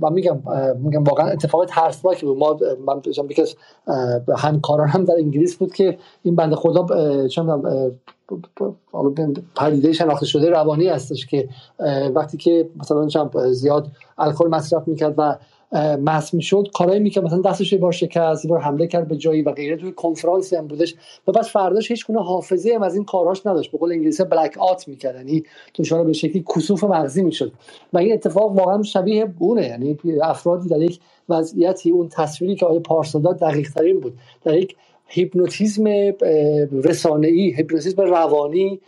و 0.00 0.10
میگم 0.10 0.42
میگم 0.78 1.04
واقعا 1.04 1.28
اتفاق 1.28 1.64
ترسناکی 1.64 2.26
بود. 2.26 2.38
ما 2.38 2.58
من 2.86 3.02
یکی 3.30 3.42
از 3.42 3.54
همکاران 4.36 4.88
هم 4.88 5.04
در 5.04 5.14
انگلیس 5.14 5.56
بود 5.56 5.74
که 5.74 5.98
این 6.22 6.36
بنده 6.36 6.56
خدا 6.56 6.86
چه 7.28 7.42
پدیده 9.56 9.92
شناخته 9.92 10.26
شده 10.26 10.50
روانی 10.50 10.88
هستش 10.88 11.26
که 11.26 11.48
وقتی 12.14 12.36
که 12.36 12.68
مثلا 12.76 13.08
زیاد 13.52 13.86
الکل 14.18 14.48
مصرف 14.48 14.88
می‌کرد 14.88 15.14
و 15.18 15.36
مس 15.74 16.34
می‌شد 16.34 16.68
کارایی 16.74 17.00
می‌کرد 17.00 17.24
مثلا 17.24 17.40
دستش 17.40 17.72
یه 17.72 17.78
بار 17.78 17.92
شکست 17.92 18.44
یه 18.44 18.48
بار 18.48 18.60
حمله 18.60 18.86
کرد 18.86 19.08
به 19.08 19.16
جایی 19.16 19.42
و 19.42 19.52
غیره 19.52 19.76
توی 19.76 19.92
کنفرانسی 19.92 20.56
هم 20.56 20.66
بودش. 20.66 20.94
و 21.28 21.32
بس 21.32 21.50
فرداش 21.50 21.90
هیچ 21.90 22.06
گونه 22.06 22.22
حافظه 22.22 22.72
هم 22.74 22.82
از 22.82 22.94
این 22.94 23.04
کاراش 23.04 23.46
نداشت. 23.46 23.72
به 23.72 23.78
قول 23.78 23.92
انگلیسی 23.92 24.24
بلک 24.24 24.58
آت 24.58 24.88
می‌کرد 24.88 25.16
یعنی 25.16 25.42
دچار 25.78 26.04
به 26.04 26.12
شکلی 26.12 26.44
کسوف 26.56 26.84
مغزی 26.84 27.22
می‌شد. 27.22 27.52
و 27.92 27.98
این 27.98 28.12
اتفاق 28.12 28.52
واقعا 28.52 28.82
شبیه 28.82 29.24
بونه 29.24 29.66
یعنی 29.66 29.98
افرادی 30.22 30.68
در 30.68 30.82
یک 30.82 31.00
وضعیتی 31.28 31.90
اون 31.90 32.08
تصویری 32.08 32.56
که 32.56 32.66
آقای 32.66 32.80
پارسا 32.80 33.18
داد 33.18 33.38
دقیق 33.38 33.70
ترین 33.70 34.00
بود. 34.00 34.14
در 34.44 34.54
یک 34.54 34.76
هیپنوتیزم 35.06 35.84
رسانه‌ای 36.72 37.54
هیپنوتیزم 37.56 38.02
روانی 38.02 38.80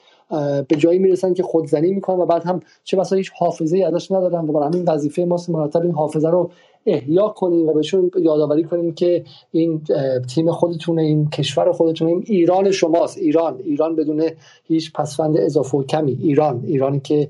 به 0.69 0.77
جایی 0.79 0.99
می‌رسن 0.99 1.35
که 1.35 1.43
خودزنی 1.43 1.93
می‌کنن 1.93 2.21
و 2.21 2.27
بعد 2.27 2.45
هم 2.45 2.61
چه 2.85 2.97
بسا 2.97 3.17
هیچ 3.17 3.31
حافظه 3.39 3.77
ای 3.77 3.83
ازش 3.83 4.13
ندارن 4.13 4.49
و 4.49 4.53
برای 4.53 4.67
همین 4.67 4.85
وظیفه 4.89 5.25
ماست 5.25 5.51
مرتب 5.51 5.83
این 5.83 5.93
حافظه 5.93 6.31
رو 6.31 6.51
احیا 6.87 7.29
کنیم 7.29 7.69
و 7.69 7.73
بهشون 7.73 8.11
یادآوری 8.21 8.65
کنیم 8.65 8.95
که 8.95 9.25
این 9.51 9.83
تیم 10.29 10.53
خودتونه 10.53 11.03
این 11.03 11.31
کشور 11.31 11.73
خودتونه 11.73 12.11
این 12.11 12.25
ایران 12.27 12.71
شماست. 12.71 13.19
ایران 13.19 13.59
ایران 13.65 13.97
بدون 13.97 14.31
هیچ 14.65 14.93
پسفند 14.93 15.37
اضافه 15.37 15.79
و 15.79 15.83
کمی. 15.83 16.19
ایران 16.23 16.65
ایرانی 16.67 17.01
که 17.01 17.29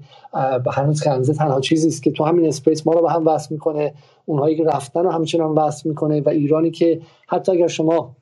هنوز 0.72 1.02
کنزه 1.02 1.34
تنها 1.34 1.60
چیزی 1.60 1.88
است 1.88 2.02
که 2.02 2.10
تو 2.10 2.24
همین 2.24 2.46
اسپیس 2.46 2.86
ما 2.86 2.92
رو 2.92 3.02
به 3.02 3.10
هم 3.10 3.26
وصل 3.26 3.54
می‌کنه. 3.54 3.94
اونهایی 4.26 4.56
که 4.56 4.64
رفتن 4.64 5.02
رو 5.02 5.10
همچنان 5.10 5.50
وصل 5.50 5.88
می‌کنه 5.88 6.20
و 6.20 6.28
ایرانی 6.28 6.70
که 6.70 7.00
حتی 7.28 7.52
اگر 7.52 7.66
شما 7.66 8.16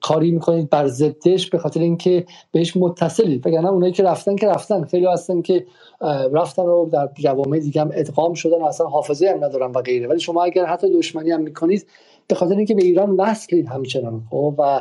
کاری 0.00 0.30
می‌کنید 0.30 0.70
بر 0.70 0.86
ضدش 0.86 1.50
به 1.50 1.58
خاطر 1.58 1.80
اینکه 1.80 2.26
بهش 2.52 2.76
متصلید. 2.76 3.46
وگرنه 3.46 3.68
اونایی 3.68 3.92
که 3.92 4.02
رفتن 4.02 4.36
که 4.36 4.48
رفتن. 4.48 4.84
خیلی 4.84 5.06
هستن 5.06 5.42
که 5.42 5.66
رفتن 6.32 6.62
و 6.62 6.86
در 6.86 7.08
جوامع 7.14 7.58
دیگه 7.58 7.80
هم 7.80 7.90
ادغام 7.94 8.34
شدن 8.34 8.62
و 8.62 8.64
اصلا 8.64 8.86
حافظه 8.86 9.28
هم 9.28 9.44
ندارن 9.44 9.72
و 9.72 9.82
غیره. 9.82 10.08
ولی 10.08 10.20
شما 10.20 10.44
اگر 10.44 10.64
حتی 10.64 10.98
دشمنی 10.98 11.30
هم 11.30 11.40
می‌کنید 11.40 11.86
به 12.28 12.34
خاطر 12.34 12.56
اینکه 12.56 12.74
به 12.74 12.84
ایران 12.84 13.10
وصلید 13.10 13.68
همچنان. 13.68 14.22
خب 14.30 14.54
و 14.58 14.80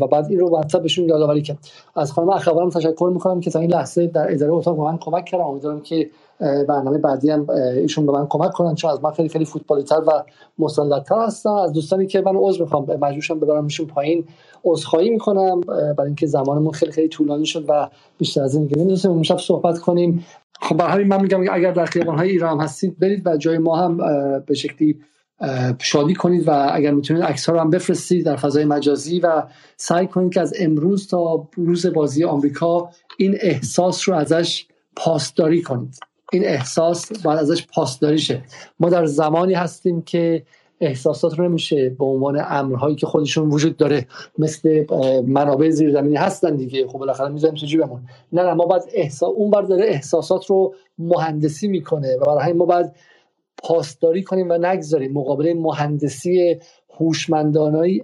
و 0.00 0.06
بعد 0.06 0.26
این 0.30 0.38
رو 0.38 0.50
واتساپ 0.50 0.82
بهشون 0.82 1.08
یادآوری 1.08 1.42
کرد. 1.42 1.58
از 1.96 2.12
خانم 2.12 2.30
اخوانم 2.30 2.70
تشکر 2.70 3.10
می‌کنم 3.14 3.40
که 3.40 3.50
تا 3.50 3.58
این 3.58 3.70
لحظه 3.70 4.06
در 4.06 4.32
اداره 4.32 4.52
اتاق 4.52 4.80
من 4.80 4.98
کمک 4.98 5.24
کردم 5.24 5.44
امیدوارم 5.44 5.80
که 5.80 6.10
برنامه 6.40 6.98
بعدی 6.98 7.30
هم 7.30 7.50
ایشون 7.50 8.06
به 8.06 8.12
من 8.12 8.26
کمک 8.26 8.52
کنن 8.52 8.74
چون 8.74 8.90
از 8.90 9.04
من 9.04 9.10
خیلی 9.10 9.28
خیلی 9.28 9.44
فوتبالی 9.44 9.82
تر 9.82 10.00
و 10.06 10.10
مسلطتر 10.58 11.18
هستم 11.26 11.50
از 11.50 11.72
دوستانی 11.72 12.06
که 12.06 12.20
من 12.20 12.36
عذر 12.36 12.60
می‌خوام 12.60 12.84
مجبورشم 13.00 13.40
ببرم 13.40 13.64
ایشون 13.64 13.86
پایین. 13.86 14.24
عذرخواهی 14.64 15.10
می‌کنم 15.10 15.60
برای 15.60 16.06
اینکه 16.06 16.26
زمانمون 16.26 16.72
خیلی 16.72 16.92
خیلی 16.92 17.08
طولانی 17.08 17.46
شد 17.46 17.64
و 17.68 17.88
بیشتر 18.18 18.42
از 18.42 18.54
این 18.54 18.64
دیگه 18.64 18.76
نمی‌دونستم 18.76 19.10
اون 19.10 19.22
شب 19.22 19.38
صحبت 19.38 19.78
کنیم. 19.78 20.24
خب 20.60 20.76
به 20.76 20.84
همین 20.84 21.08
من 21.08 21.22
میگم 21.22 21.40
اگر 21.52 21.72
در 21.72 21.84
خیابان 21.84 22.20
ایران 22.20 22.60
هستید 22.60 22.98
برید 22.98 23.26
و 23.26 23.36
جای 23.36 23.58
ما 23.58 23.76
هم 23.76 23.96
به 24.46 24.54
شکلی 24.54 25.00
شادی 25.78 26.14
کنید 26.14 26.48
و 26.48 26.68
اگر 26.72 26.90
می‌تونید 26.90 27.22
عکس 27.22 27.48
رو 27.48 27.58
هم 27.58 27.70
بفرستید 27.70 28.26
در 28.26 28.36
فضای 28.36 28.64
مجازی 28.64 29.20
و 29.20 29.42
سعی 29.76 30.06
کنید 30.06 30.32
که 30.32 30.40
از 30.40 30.54
امروز 30.60 31.08
تا 31.08 31.48
روز 31.56 31.86
بازی 31.86 32.24
آمریکا 32.24 32.88
این 33.18 33.36
احساس 33.40 34.08
رو 34.08 34.14
ازش 34.14 34.66
پاسداری 34.96 35.62
کنید. 35.62 35.98
این 36.34 36.44
احساس 36.44 37.22
باید 37.22 37.38
ازش 37.38 37.66
پاسداری 37.66 38.18
شه. 38.18 38.42
ما 38.80 38.88
در 38.88 39.06
زمانی 39.06 39.54
هستیم 39.54 40.02
که 40.02 40.42
احساسات 40.80 41.38
رو 41.38 41.48
نمیشه 41.48 41.88
به 41.88 42.04
عنوان 42.04 42.42
امرهایی 42.48 42.96
که 42.96 43.06
خودشون 43.06 43.48
وجود 43.48 43.76
داره 43.76 44.06
مثل 44.38 44.84
منابع 45.26 45.70
زیرزمینی 45.70 46.16
هستن 46.16 46.56
دیگه. 46.56 46.86
خب 46.86 46.98
بالاخره 46.98 47.28
می‌ذاریم 47.28 47.56
تو 47.56 47.66
جیبمون 47.66 48.00
نه 48.32 48.42
نه 48.42 48.54
ما 48.54 48.66
باید 48.66 48.82
احساس 48.94 49.32
اون 49.36 49.50
بر 49.50 49.62
داره 49.62 49.84
احساسات 49.84 50.46
رو 50.46 50.74
مهندسی 50.98 51.68
می‌کنه 51.68 52.16
و 52.16 52.36
برای 52.36 52.52
ما 52.52 52.64
باید 52.64 52.92
پاسداری 53.62 54.22
کنیم 54.22 54.50
و 54.50 54.58
نگذاریم 54.58 55.12
مقابله 55.12 55.54
مهندسی 55.54 56.60
هوشمندانه 57.00 58.00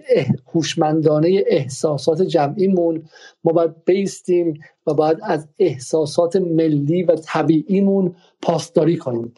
هوشمندانه 0.53 1.43
احساسات 1.47 2.21
جمعیمون. 2.21 3.03
ما 3.43 3.53
باید 3.53 3.71
بیستیم 3.85 4.61
و 4.87 4.93
باید 4.93 5.17
از 5.23 5.47
احساسات 5.59 6.35
ملی 6.35 7.03
و 7.03 7.15
طبیعیمون 7.15 8.15
پاسداری 8.41 8.97
کنیم. 8.97 9.33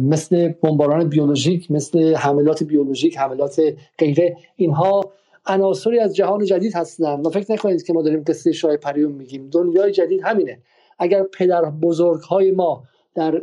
مثل 0.00 0.48
بمباران 0.48 1.08
بیولوژیک 1.08 1.70
مثل 1.70 2.14
حملات 2.14 2.62
بیولوژیک 2.62 3.18
حملات 3.18 3.60
غیره. 3.98 4.36
اینها 4.56 5.12
عناصری 5.46 5.98
از 5.98 6.16
جهان 6.16 6.44
جدید 6.44 6.76
هستند. 6.76 7.26
و 7.26 7.30
فکر 7.30 7.52
نکنید 7.52 7.82
که 7.82 7.92
ما 7.92 8.02
داریم 8.02 8.24
قصه 8.26 8.52
شاه 8.52 8.76
پریوم 8.76 9.12
میگیم. 9.12 9.48
دنیای 9.50 9.92
جدید 9.92 10.20
همینه. 10.24 10.58
اگر 10.98 11.22
پدر 11.22 11.62
بزرگ 11.62 12.22
های 12.22 12.50
ما 12.50 12.82
در 13.14 13.42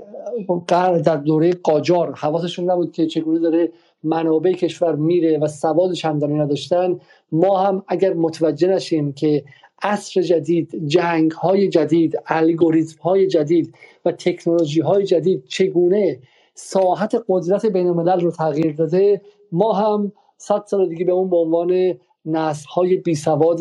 در 1.05 1.17
دوره 1.17 1.53
قاجار 1.53 2.13
حواسشون 2.15 2.71
نبود 2.71 2.91
که 2.91 3.07
چگونه 3.07 3.39
داره 3.39 3.71
منابع 4.03 4.51
کشور 4.51 4.95
میره 4.95 5.37
و 5.37 5.47
سواد 5.47 5.93
چندانی 5.93 6.33
نداشتن 6.33 6.99
ما 7.31 7.59
هم 7.59 7.83
اگر 7.87 8.13
متوجه 8.13 8.67
نشیم 8.67 9.13
که 9.13 9.43
عصر 9.81 10.21
جدید 10.21 10.87
جنگ 10.87 11.31
های 11.31 11.69
جدید 11.69 12.15
الگوریتم 12.25 13.01
های 13.01 13.27
جدید 13.27 13.75
و 14.05 14.11
تکنولوژی 14.11 14.81
های 14.81 15.05
جدید 15.05 15.43
چگونه 15.47 16.19
ساحت 16.53 17.15
قدرت 17.27 17.65
بین 17.65 17.87
الملل 17.87 18.19
رو 18.19 18.31
تغییر 18.31 18.75
داده 18.75 19.21
ما 19.51 19.73
هم 19.73 20.11
صد 20.37 20.63
سال 20.65 20.89
دیگه 20.89 21.05
به 21.05 21.11
اون 21.11 21.29
به 21.29 21.37
عنوان 21.37 21.93
نسل 22.25 22.69
های 22.69 22.95
بی 22.95 23.15
سواد 23.15 23.59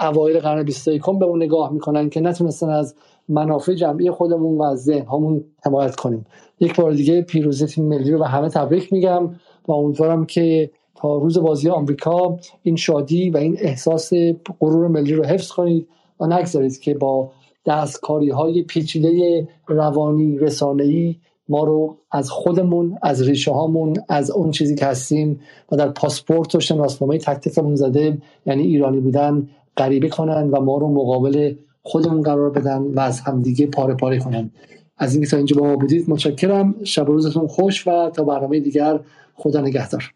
اوایل 0.00 0.40
قرن 0.40 0.62
21 0.62 1.02
به 1.18 1.24
اون 1.24 1.42
نگاه 1.42 1.72
می‌کنن 1.72 2.10
که 2.10 2.20
نتونستن 2.20 2.70
از 2.70 2.94
منافع 3.28 3.74
جمعی 3.74 4.10
خودمون 4.10 4.58
و 4.58 4.62
از 4.62 4.84
ذهن 4.84 5.06
همون 5.06 5.44
حمایت 5.64 5.96
کنیم. 5.96 6.26
یک 6.60 6.76
بار 6.76 6.92
دیگه 6.92 7.22
پیروزی 7.22 7.66
تیم 7.66 7.84
ملی 7.84 8.10
رو 8.10 8.18
به 8.18 8.26
همه 8.26 8.48
تبریک 8.48 8.92
میگم 8.92 9.34
و 9.68 9.72
امیدوارم 9.72 10.26
که 10.26 10.70
تا 10.96 11.16
روز 11.16 11.38
بازی 11.38 11.68
آمریکا 11.68 12.38
این 12.62 12.76
شادی 12.76 13.30
و 13.30 13.36
این 13.36 13.56
احساس 13.60 14.12
غرور 14.60 14.88
ملی 14.88 15.14
رو 15.14 15.24
حفظ 15.24 15.48
کنید 15.48 15.88
و 16.20 16.26
نگذارید 16.26 16.80
که 16.80 16.94
با 16.94 17.30
دستکاری 17.66 18.30
های 18.30 18.62
پیچیده 18.62 19.48
روانی 19.66 20.38
رسانه‌ای 20.38 21.16
ما 21.48 21.64
رو 21.64 21.96
از 22.10 22.30
خودمون 22.30 22.98
از 23.02 23.22
ریشه 23.22 23.52
هامون 23.52 23.94
از 24.08 24.30
اون 24.30 24.50
چیزی 24.50 24.74
که 24.74 24.86
هستیم 24.86 25.40
و 25.72 25.76
در 25.76 25.88
پاسپورت 25.88 26.54
و 26.54 26.60
شناسنامه 26.60 27.18
تکتیکمون 27.18 27.74
زده 27.74 28.18
یعنی 28.46 28.62
ایرانی 28.62 29.00
بودن 29.00 29.48
غریبه 29.76 30.08
کنن 30.08 30.50
و 30.50 30.60
ما 30.60 30.78
رو 30.78 30.88
مقابل 30.88 31.54
خودمون 31.82 32.22
قرار 32.22 32.50
بدن 32.50 32.82
و 32.82 33.00
از 33.00 33.20
همدیگه 33.20 33.66
پاره 33.66 33.94
پاره 33.94 34.18
کنن. 34.18 34.50
از 34.98 35.14
اینکه 35.14 35.30
تا 35.30 35.36
اینجا 35.36 35.60
با 35.60 35.66
ما 35.66 35.76
بودید 35.76 36.10
متشکرم. 36.10 36.74
شب 36.84 37.06
روزتون 37.06 37.46
خوش 37.46 37.88
و 37.88 38.10
تا 38.10 38.24
برنامه 38.24 38.60
دیگر. 38.60 39.00
خدا 39.34 39.60
نگهدار. 39.60 40.12